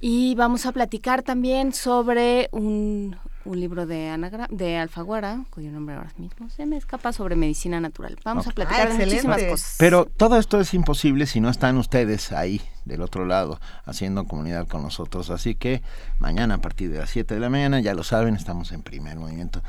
Y 0.00 0.34
vamos 0.34 0.66
a 0.66 0.72
platicar 0.72 1.22
también 1.22 1.72
sobre 1.72 2.48
un, 2.52 3.16
un 3.44 3.60
libro 3.60 3.86
de, 3.86 4.10
Anagra 4.10 4.48
de 4.50 4.76
Alfaguara, 4.76 5.44
cuyo 5.50 5.70
nombre 5.70 5.96
ahora 5.96 6.12
mismo 6.18 6.50
se 6.50 6.66
me 6.66 6.76
escapa, 6.76 7.12
sobre 7.12 7.36
medicina 7.36 7.80
natural. 7.80 8.18
Vamos 8.24 8.46
a 8.46 8.50
platicar 8.50 8.92
de 8.92 9.04
muchísimas 9.04 9.42
cosas. 9.44 9.76
Pero 9.78 10.04
todo 10.04 10.38
esto 10.38 10.60
es 10.60 10.74
imposible 10.74 11.26
si 11.26 11.40
no 11.40 11.48
están 11.48 11.78
ustedes 11.78 12.32
ahí, 12.32 12.60
del 12.84 13.00
otro 13.02 13.24
lado, 13.24 13.60
haciendo 13.86 14.26
comunidad 14.26 14.68
con 14.68 14.82
nosotros. 14.82 15.30
Así 15.30 15.54
que 15.54 15.82
mañana 16.18 16.56
a 16.56 16.58
partir 16.58 16.90
de 16.90 16.98
las 16.98 17.10
7 17.10 17.34
de 17.34 17.40
la 17.40 17.48
mañana, 17.48 17.80
ya 17.80 17.94
lo 17.94 18.04
saben, 18.04 18.34
estamos 18.34 18.72
en 18.72 18.82
primer 18.82 19.16
movimiento. 19.16 19.62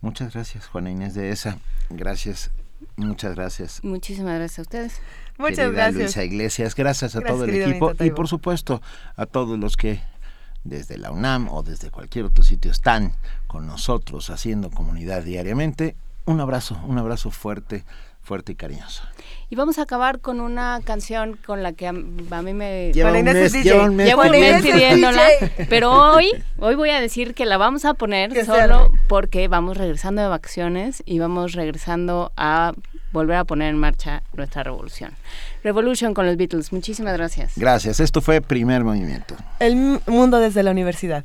Muchas 0.00 0.32
gracias, 0.32 0.66
Juana 0.66 0.90
Inés 0.90 1.14
de 1.14 1.30
ESA. 1.30 1.58
Gracias, 1.90 2.50
muchas 2.96 3.34
gracias. 3.34 3.84
Muchísimas 3.84 4.34
gracias 4.36 4.58
a 4.58 4.62
ustedes. 4.62 5.00
Muchas 5.38 5.72
gracias. 5.72 5.94
Luisa 5.94 6.24
Iglesias, 6.24 6.74
gracias 6.74 7.16
a 7.16 7.20
todo 7.20 7.44
el 7.44 7.54
equipo 7.54 7.92
y 8.00 8.10
por 8.10 8.28
supuesto 8.28 8.80
a 9.16 9.26
todos 9.26 9.58
los 9.58 9.76
que 9.76 10.00
desde 10.64 10.98
la 10.98 11.10
UNAM 11.10 11.48
o 11.48 11.62
desde 11.62 11.90
cualquier 11.90 12.26
otro 12.26 12.44
sitio 12.44 12.70
están 12.70 13.14
con 13.46 13.66
nosotros 13.66 14.30
haciendo 14.30 14.70
comunidad 14.70 15.22
diariamente, 15.22 15.96
un 16.26 16.40
abrazo, 16.40 16.80
un 16.86 16.98
abrazo 16.98 17.30
fuerte, 17.30 17.84
fuerte 18.30 18.52
y 18.52 18.54
cariñoso. 18.54 19.02
Y 19.48 19.56
vamos 19.56 19.80
a 19.80 19.82
acabar 19.82 20.20
con 20.20 20.40
una 20.40 20.78
canción 20.84 21.36
con 21.44 21.64
la 21.64 21.72
que 21.72 21.88
a, 21.88 21.92
mí 21.92 22.54
me... 22.54 22.92
Lleva 22.92 23.10
un 23.10 23.24
mes, 23.24 23.52
lleva 23.52 23.86
un 23.86 23.96
mes, 23.96 24.62
pidiéndola, 24.62 25.26
pero 25.68 25.90
hoy, 25.90 26.30
hoy 26.60 26.76
voy 26.76 26.90
a 26.90 27.00
decir 27.00 27.34
que 27.34 27.44
la 27.44 27.56
vamos 27.56 27.84
a 27.84 27.94
poner 27.94 28.44
solo 28.46 28.92
porque 29.08 29.48
vamos 29.48 29.78
regresando 29.78 30.22
de 30.22 30.28
vacaciones 30.28 31.02
y 31.06 31.18
vamos 31.18 31.54
regresando 31.54 32.30
a 32.36 32.72
volver 33.10 33.38
a 33.38 33.44
poner 33.44 33.70
en 33.70 33.78
marcha 33.78 34.22
nuestra 34.34 34.62
revolución. 34.62 35.10
Revolution 35.64 36.14
con 36.14 36.26
los 36.26 36.36
Beatles. 36.36 36.72
Muchísimas 36.72 37.14
gracias. 37.14 37.54
Gracias. 37.56 37.98
Esto 37.98 38.20
fue 38.20 38.40
Primer 38.40 38.84
Movimiento. 38.84 39.34
El 39.58 39.74
mundo 40.06 40.38
desde 40.38 40.62
la 40.62 40.70
universidad. 40.70 41.24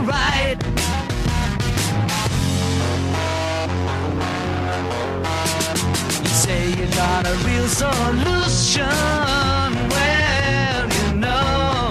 You 0.00 0.06
say 6.28 6.70
you 6.70 6.86
got 6.96 7.26
a 7.26 7.34
real 7.44 7.68
solution. 7.68 8.86
Well, 9.90 10.88
you 10.88 11.12
know, 11.16 11.90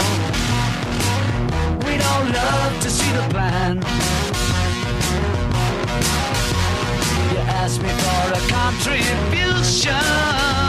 we'd 1.85 2.01
all 2.01 2.25
love 2.25 2.79
to 2.81 2.89
see 2.89 3.11
the 3.11 3.21
plan. 3.29 3.77
You 7.31 7.37
ask 7.61 7.79
me 7.79 7.89
for 7.89 8.33
a 8.33 8.41
contribution. 8.49 10.68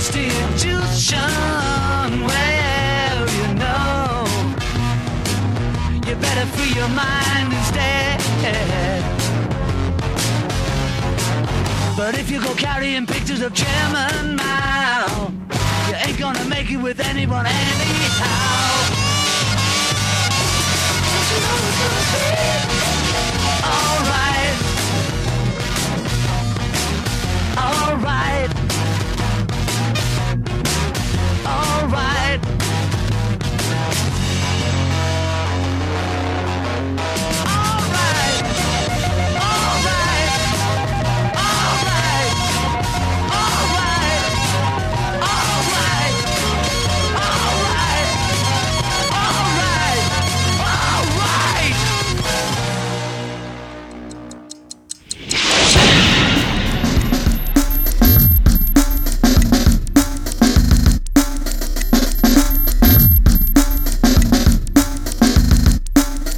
Institution. 0.00 1.18
Well, 2.24 3.20
you 3.38 3.48
know, 3.60 4.24
you 6.06 6.14
better 6.16 6.46
free 6.56 6.72
your 6.72 6.88
mind 6.88 7.52
instead. 7.52 8.18
But 11.98 12.18
if 12.18 12.30
you 12.30 12.40
go 12.40 12.54
carrying 12.54 13.06
pictures 13.06 13.42
of 13.42 13.52
Chairman 13.52 14.36
Mao, 14.36 15.32
you 15.88 15.94
ain't 16.06 16.18
gonna 16.18 16.46
make 16.46 16.70
it 16.70 16.78
with 16.78 17.00
anyone 17.00 17.44
anyhow. 17.44 18.70
Alright. 22.22 22.59